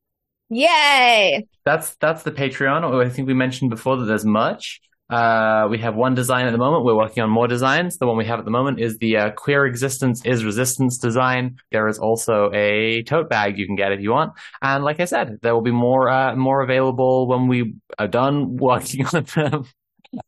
Yay! 0.50 1.46
That's 1.66 1.96
that's 1.96 2.24
the 2.24 2.32
Patreon. 2.32 3.06
I 3.06 3.10
think 3.10 3.28
we 3.28 3.34
mentioned 3.34 3.70
before 3.70 3.98
that 3.98 4.06
there's 4.06 4.26
much. 4.26 4.80
Uh, 5.10 5.68
we 5.70 5.80
have 5.80 5.96
one 5.96 6.14
design 6.14 6.46
at 6.46 6.52
the 6.52 6.58
moment. 6.58 6.86
We're 6.86 6.96
working 6.96 7.24
on 7.24 7.32
more 7.32 7.48
designs. 7.48 7.98
The 7.98 8.06
one 8.06 8.16
we 8.16 8.26
have 8.26 8.38
at 8.38 8.46
the 8.46 8.52
moment 8.52 8.80
is 8.80 9.00
the 9.00 9.18
uh, 9.18 9.32
Queer 9.32 9.66
Existence 9.66 10.24
is 10.24 10.46
Resistance 10.46 11.00
design. 11.00 11.58
There 11.72 11.88
is 11.88 11.98
also 11.98 12.52
a 12.54 13.02
tote 13.04 13.28
bag 13.28 13.58
you 13.58 13.66
can 13.66 13.76
get 13.76 13.92
if 13.92 14.02
you 14.02 14.12
want. 14.12 14.34
And 14.62 14.84
like 14.84 15.00
I 15.00 15.06
said, 15.06 15.40
there 15.42 15.56
will 15.56 15.64
be 15.64 15.72
more 15.72 16.10
uh, 16.10 16.36
more 16.36 16.62
available 16.62 17.28
when 17.28 17.48
we 17.48 17.76
are 17.98 18.08
done 18.08 18.58
working 18.58 19.06
on 19.14 19.26
them 19.36 19.66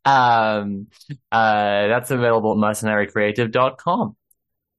um, 0.06 0.88
uh, 1.32 1.88
that's 1.88 2.12
available 2.12 2.52
at 2.52 2.58
mercenarycreative.com. 2.58 4.16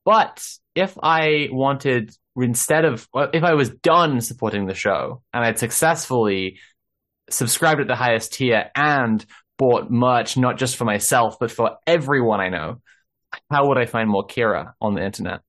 But 0.05 0.47
if 0.75 0.97
I 1.03 1.49
wanted, 1.51 2.15
instead 2.37 2.85
of, 2.85 3.09
if 3.15 3.45
I 3.45 3.55
was 3.55 3.71
done 3.71 4.21
supporting 4.21 4.67
the 4.67 4.75
show 4.75 5.23
and 5.33 5.45
I'd 5.45 5.59
successfully 5.59 6.59
subscribed 7.31 7.81
at 7.81 7.89
the 7.89 7.97
highest 7.97 8.35
tier 8.35 8.71
and 8.75 9.25
bought 9.59 9.91
merch, 9.91 10.37
not 10.37 10.59
just 10.59 10.77
for 10.77 10.85
myself, 10.85 11.37
but 11.39 11.51
for 11.51 11.77
everyone 11.87 12.41
I 12.41 12.49
know, 12.49 12.81
how 13.51 13.69
would 13.69 13.79
I 13.79 13.87
find 13.87 14.09
more 14.09 14.27
Kira 14.27 14.73
on 14.81 14.95
the 14.95 15.05
internet? 15.05 15.41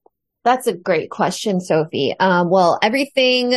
That's 0.44 0.68
a 0.68 0.74
great 0.74 1.10
question, 1.10 1.62
Sophie. 1.62 2.16
Um, 2.20 2.50
well, 2.50 2.78
everything, 2.82 3.56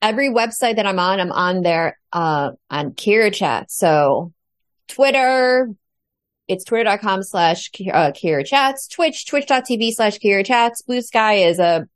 every 0.00 0.30
website 0.30 0.76
that 0.76 0.86
I'm 0.86 0.98
on, 0.98 1.20
I'm 1.20 1.32
on 1.32 1.62
there, 1.62 1.98
uh, 2.12 2.52
on 2.70 2.90
Kira 2.92 3.32
chat. 3.32 3.70
So 3.70 4.32
Twitter, 4.92 5.70
it's 6.48 6.64
twitter.com 6.64 7.22
slash 7.22 7.70
uh, 7.92 8.12
Kira 8.12 8.44
Chats, 8.44 8.88
Twitch, 8.88 9.26
twitch.tv 9.26 9.92
slash 9.92 10.18
Kira 10.18 10.44
Chats. 10.44 10.82
Blue 10.82 11.00
Sky 11.00 11.34
is 11.34 11.58
a 11.58 11.86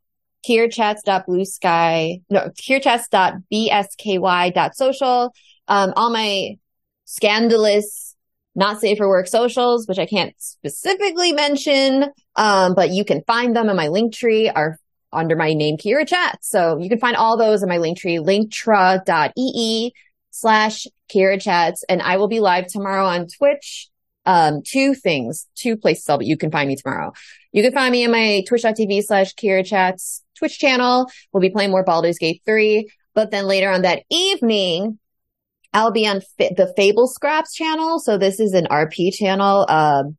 KiraChats.bluesky, 0.46 2.22
no, 2.30 2.50
KiraChats.bsky.social. 2.60 5.34
Um, 5.68 5.92
all 5.96 6.10
my 6.10 6.58
scandalous, 7.04 8.14
not 8.54 8.80
safe 8.80 8.98
for 8.98 9.08
work 9.08 9.26
socials, 9.26 9.88
which 9.88 9.98
I 9.98 10.06
can't 10.06 10.34
specifically 10.38 11.32
mention, 11.32 12.04
um, 12.36 12.74
but 12.74 12.90
you 12.90 13.04
can 13.04 13.22
find 13.26 13.56
them 13.56 13.68
in 13.68 13.76
my 13.76 13.88
link 13.88 14.14
tree 14.14 14.48
are 14.48 14.78
under 15.12 15.36
my 15.36 15.52
name, 15.52 15.76
Kira 15.76 16.06
Chat. 16.06 16.38
So 16.42 16.78
you 16.78 16.88
can 16.88 17.00
find 17.00 17.16
all 17.16 17.36
those 17.36 17.62
in 17.62 17.68
my 17.68 17.76
link 17.78 17.98
tree, 17.98 18.18
linktra.ee 18.18 19.92
slash 20.30 20.86
Kira 21.12 21.40
Chats. 21.40 21.84
And 21.88 22.02
I 22.02 22.16
will 22.16 22.28
be 22.28 22.40
live 22.40 22.66
tomorrow 22.66 23.06
on 23.06 23.26
Twitch. 23.26 23.88
Um, 24.24 24.62
two 24.64 24.94
things, 24.94 25.46
two 25.54 25.76
places 25.76 26.08
I'll, 26.08 26.20
you 26.20 26.36
can 26.36 26.50
find 26.50 26.66
me 26.68 26.74
tomorrow. 26.74 27.12
You 27.52 27.62
can 27.62 27.72
find 27.72 27.92
me 27.92 28.02
in 28.02 28.10
my 28.10 28.42
twitch.tv 28.48 29.04
slash 29.04 29.34
Kira 29.34 29.64
Chats 29.64 30.24
Twitch 30.36 30.58
channel. 30.58 31.08
We'll 31.32 31.40
be 31.40 31.50
playing 31.50 31.70
more 31.70 31.84
Baldur's 31.84 32.18
Gate 32.18 32.42
3. 32.44 32.90
But 33.14 33.30
then 33.30 33.46
later 33.46 33.70
on 33.70 33.82
that 33.82 34.02
evening, 34.10 34.98
I'll 35.72 35.92
be 35.92 36.06
on 36.06 36.20
the 36.38 36.72
Fable 36.76 37.06
Scraps 37.06 37.54
channel. 37.54 37.98
So 37.98 38.18
this 38.18 38.40
is 38.40 38.52
an 38.52 38.66
RP 38.66 39.12
channel. 39.12 39.64
Um, 39.68 40.16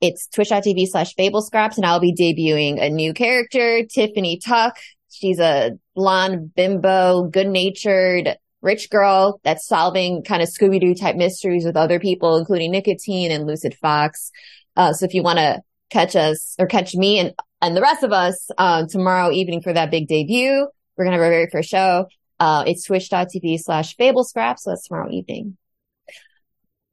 it's 0.00 0.26
twitch.tv 0.28 0.86
slash 0.88 1.14
Fable 1.14 1.42
Scraps 1.42 1.76
and 1.76 1.84
I'll 1.84 2.00
be 2.00 2.14
debuting 2.14 2.82
a 2.82 2.88
new 2.88 3.12
character, 3.12 3.84
Tiffany 3.84 4.38
Tuck. 4.38 4.78
She's 5.10 5.38
a 5.38 5.72
blonde 5.94 6.54
bimbo, 6.54 7.24
good 7.24 7.48
natured, 7.48 8.36
rich 8.62 8.90
girl 8.90 9.40
that's 9.44 9.66
solving 9.66 10.22
kind 10.22 10.42
of 10.42 10.48
Scooby 10.48 10.80
Doo 10.80 10.94
type 10.94 11.16
mysteries 11.16 11.64
with 11.64 11.76
other 11.76 11.98
people, 11.98 12.36
including 12.36 12.70
Nicotine 12.70 13.30
and 13.30 13.46
Lucid 13.46 13.74
Fox. 13.74 14.30
Uh, 14.76 14.92
so 14.92 15.04
if 15.04 15.14
you 15.14 15.22
want 15.22 15.38
to 15.38 15.60
catch 15.90 16.14
us 16.16 16.54
or 16.58 16.66
catch 16.66 16.94
me 16.94 17.18
and, 17.18 17.34
and 17.60 17.76
the 17.76 17.80
rest 17.80 18.02
of 18.02 18.12
us, 18.12 18.48
uh, 18.58 18.86
tomorrow 18.86 19.30
evening 19.30 19.60
for 19.60 19.72
that 19.72 19.90
big 19.90 20.08
debut, 20.08 20.68
we're 20.96 21.04
going 21.04 21.16
to 21.16 21.18
have 21.18 21.24
our 21.24 21.30
very 21.30 21.48
first 21.50 21.68
show. 21.68 22.06
Uh, 22.38 22.64
it's 22.66 22.84
twitch.tv 22.84 23.60
slash 23.60 23.96
fable 23.96 24.24
scraps. 24.24 24.64
So 24.64 24.70
that's 24.70 24.86
tomorrow 24.86 25.10
evening. 25.10 25.56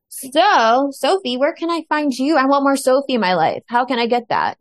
So, 0.09 0.89
Sophie, 0.91 1.37
where 1.37 1.53
can 1.53 1.69
I 1.69 1.83
find 1.87 2.11
you? 2.11 2.37
I 2.37 2.45
want 2.45 2.63
more 2.63 2.75
Sophie 2.75 3.13
in 3.13 3.21
my 3.21 3.35
life. 3.35 3.63
How 3.67 3.85
can 3.85 3.99
I 3.99 4.07
get 4.07 4.29
that? 4.29 4.57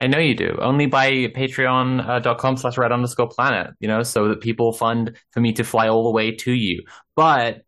I 0.00 0.08
know 0.08 0.18
you 0.18 0.34
do. 0.34 0.58
Only 0.60 0.86
by 0.86 1.10
patreon.com 1.10 2.54
uh, 2.54 2.56
slash 2.56 2.76
red 2.76 2.92
underscore 2.92 3.28
planet, 3.28 3.74
you 3.80 3.88
know, 3.88 4.02
so 4.02 4.28
that 4.28 4.40
people 4.42 4.72
fund 4.72 5.16
for 5.30 5.40
me 5.40 5.52
to 5.54 5.64
fly 5.64 5.88
all 5.88 6.04
the 6.04 6.10
way 6.10 6.32
to 6.32 6.52
you. 6.52 6.82
But 7.14 7.62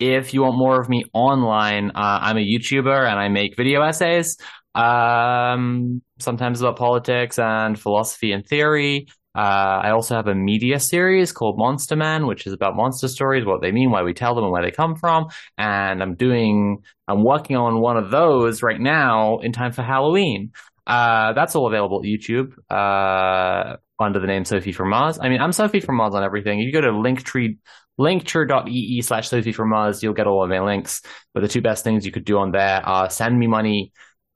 if 0.00 0.32
you 0.32 0.42
want 0.42 0.56
more 0.56 0.80
of 0.80 0.88
me 0.88 1.04
online, 1.12 1.90
uh, 1.90 2.20
I'm 2.22 2.38
a 2.38 2.46
YouTuber 2.46 3.06
and 3.06 3.18
I 3.18 3.28
make 3.28 3.56
video 3.56 3.82
essays, 3.82 4.38
um, 4.74 6.00
sometimes 6.18 6.60
about 6.60 6.76
politics 6.76 7.38
and 7.38 7.78
philosophy 7.78 8.32
and 8.32 8.46
theory. 8.46 9.08
Uh, 9.34 9.82
I 9.84 9.90
also 9.90 10.16
have 10.16 10.26
a 10.26 10.34
media 10.34 10.80
series 10.80 11.32
called 11.32 11.58
Monster 11.58 11.96
Man, 11.96 12.26
which 12.26 12.46
is 12.46 12.52
about 12.52 12.74
monster 12.76 13.08
stories, 13.08 13.44
what 13.44 13.60
they 13.60 13.72
mean, 13.72 13.90
why 13.90 14.02
we 14.02 14.14
tell 14.14 14.34
them, 14.34 14.44
and 14.44 14.52
where 14.52 14.62
they 14.62 14.70
come 14.70 14.96
from. 14.96 15.28
And 15.58 16.02
I'm 16.02 16.14
doing, 16.14 16.78
I'm 17.06 17.22
working 17.22 17.56
on 17.56 17.80
one 17.80 17.96
of 17.96 18.10
those 18.10 18.62
right 18.62 18.80
now 18.80 19.38
in 19.38 19.52
time 19.52 19.72
for 19.72 19.82
Halloween. 19.82 20.52
Uh, 20.88 21.34
that's 21.34 21.54
all 21.54 21.66
available 21.66 21.98
at 21.98 22.04
YouTube 22.04 22.52
uh, 22.70 23.76
under 24.00 24.18
the 24.18 24.26
name 24.26 24.46
Sophie 24.46 24.72
from 24.72 24.88
Mars. 24.88 25.18
I 25.20 25.28
mean, 25.28 25.40
I'm 25.40 25.52
Sophie 25.52 25.80
from 25.80 25.96
Mars 25.96 26.14
on 26.14 26.24
everything. 26.24 26.58
You 26.60 26.72
go 26.72 26.80
to 26.80 26.88
Linktree, 26.88 27.58
linktree.ee 28.00 29.02
slash 29.02 29.28
Sophie 29.28 29.52
from 29.52 29.68
Mars, 29.68 30.02
you'll 30.02 30.14
get 30.14 30.26
all 30.26 30.42
of 30.42 30.48
my 30.48 30.60
links. 30.60 31.02
But 31.34 31.40
the 31.40 31.48
two 31.48 31.60
best 31.60 31.84
things 31.84 32.06
you 32.06 32.12
could 32.12 32.24
do 32.24 32.38
on 32.38 32.52
there 32.52 32.84
are 32.86 33.10
send 33.10 33.38
me 33.38 33.46
money 33.46 33.92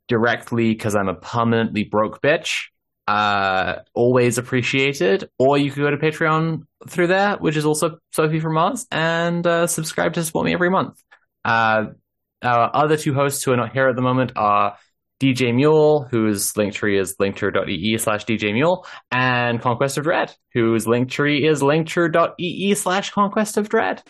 directly 0.09 0.75
because 0.75 0.95
I'm 0.95 1.09
a 1.09 1.15
permanently 1.15 1.85
broke 1.85 2.21
bitch. 2.21 2.67
Uh, 3.09 3.77
always 3.95 4.37
appreciated. 4.37 5.31
Or 5.39 5.57
you 5.57 5.71
could 5.71 5.81
go 5.81 5.91
to 5.91 5.97
Patreon 5.97 6.65
through 6.87 7.07
there, 7.07 7.37
which 7.39 7.57
is 7.57 7.65
also 7.65 7.99
Sophie 8.13 8.41
from 8.41 8.55
Mars, 8.55 8.87
and 8.91 9.47
uh, 9.47 9.67
subscribe 9.67 10.13
to 10.15 10.23
support 10.23 10.45
me 10.45 10.53
every 10.53 10.69
month. 10.69 11.03
Uh, 11.47 11.87
our 12.43 12.71
other 12.75 12.99
two 12.99 13.15
hosts 13.15 13.43
who 13.43 13.53
are 13.53 13.57
not 13.57 13.73
here 13.73 13.89
at 13.89 13.97
the 13.97 14.03
moment 14.03 14.33
are 14.37 14.77
DJ 15.23 15.55
Mule, 15.55 16.09
whose 16.11 16.53
linktree 16.55 17.01
is 17.01 17.15
linktree.ee 17.21 17.97
slash 17.99 18.25
DJ 18.25 18.53
Mule, 18.53 18.85
and 19.13 19.61
Conquest 19.61 19.97
of 19.97 20.03
Dread, 20.03 20.35
whose 20.53 20.87
linktree 20.87 21.49
is 21.49 21.63
linktree.ee 21.63 22.75
slash 22.75 23.11
Conquest 23.11 23.57
of 23.57 23.69
Dread. 23.69 24.03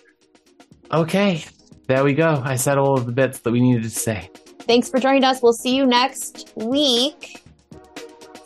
Okay, 0.91 1.45
there 1.87 2.03
we 2.03 2.15
go. 2.15 2.41
I 2.43 2.57
said 2.57 2.79
all 2.79 2.99
of 2.99 3.05
the 3.05 3.13
bits 3.13 3.41
that 3.41 3.53
we 3.53 3.61
needed 3.61 3.83
to 3.83 3.91
say. 3.91 4.31
Thanks 4.61 4.89
for 4.89 4.99
joining 4.99 5.23
us. 5.23 5.43
We'll 5.43 5.53
see 5.53 5.77
you 5.77 5.85
next 5.85 6.55
week 6.57 7.43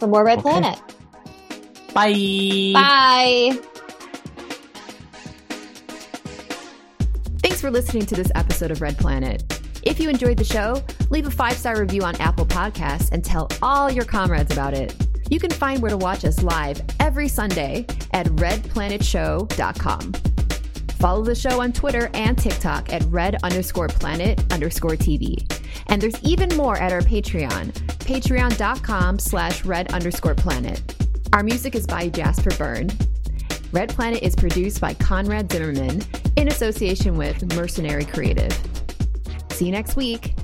for 0.01 0.09
more 0.09 0.25
Red 0.25 0.41
okay. 0.41 0.51
Planet. 0.51 0.81
Bye. 1.95 2.73
Bye. 2.75 3.61
Thanks 7.43 7.61
for 7.61 7.71
listening 7.71 8.07
to 8.07 8.17
this 8.17 8.33
episode 8.35 8.73
of 8.73 8.83
Red 8.83 8.99
Planet. 8.99 9.56
If 9.87 10.01
you 10.01 10.11
enjoyed 10.11 10.37
the 10.37 10.45
show, 10.45 10.83
leave 11.11 11.29
a 11.29 11.31
five 11.31 11.57
star 11.57 11.81
review 11.81 12.03
on 12.03 12.17
Apple 12.17 12.45
Podcasts 12.45 13.13
and 13.13 13.25
tell 13.25 13.49
all 13.63 13.89
your 13.89 14.05
comrades 14.05 14.53
about 14.53 14.75
it. 14.75 14.93
You 15.31 15.39
can 15.39 15.51
find 15.51 15.81
where 15.81 15.91
to 15.91 15.97
watch 15.97 16.25
us 16.25 16.43
live 16.43 16.83
every 16.99 17.29
Sunday 17.29 17.87
at 18.13 18.27
redplanetshow.com. 18.27 20.13
Follow 20.99 21.23
the 21.23 21.37
show 21.37 21.61
on 21.61 21.73
Twitter 21.73 22.11
and 22.15 22.37
TikTok 22.37 22.93
at 22.93 23.05
red 23.05 23.37
underscore 23.45 23.87
planet 23.87 24.43
underscore 24.53 24.97
TV. 24.97 25.41
And 25.87 26.03
there's 26.03 26.21
even 26.25 26.49
more 26.57 26.77
at 26.79 26.93
our 26.93 27.03
Patreon, 27.03 27.71
patreon.com 27.99 29.21
slash 29.21 29.65
red 29.65 29.93
underscore 29.93 30.35
planet. 30.35 30.97
Our 31.33 31.45
music 31.45 31.77
is 31.77 31.87
by 31.87 32.09
Jasper 32.09 32.51
Byrne. 32.59 32.91
Red 33.71 33.91
Planet 33.91 34.23
is 34.25 34.35
produced 34.35 34.81
by 34.81 34.95
Conrad 34.95 35.53
Zimmerman 35.53 36.03
in 36.37 36.49
association 36.49 37.17
with 37.17 37.55
Mercenary 37.55 38.05
Creative. 38.05 38.53
See 39.57 39.65
you 39.65 39.73
next 39.73 39.97
week. 39.97 40.35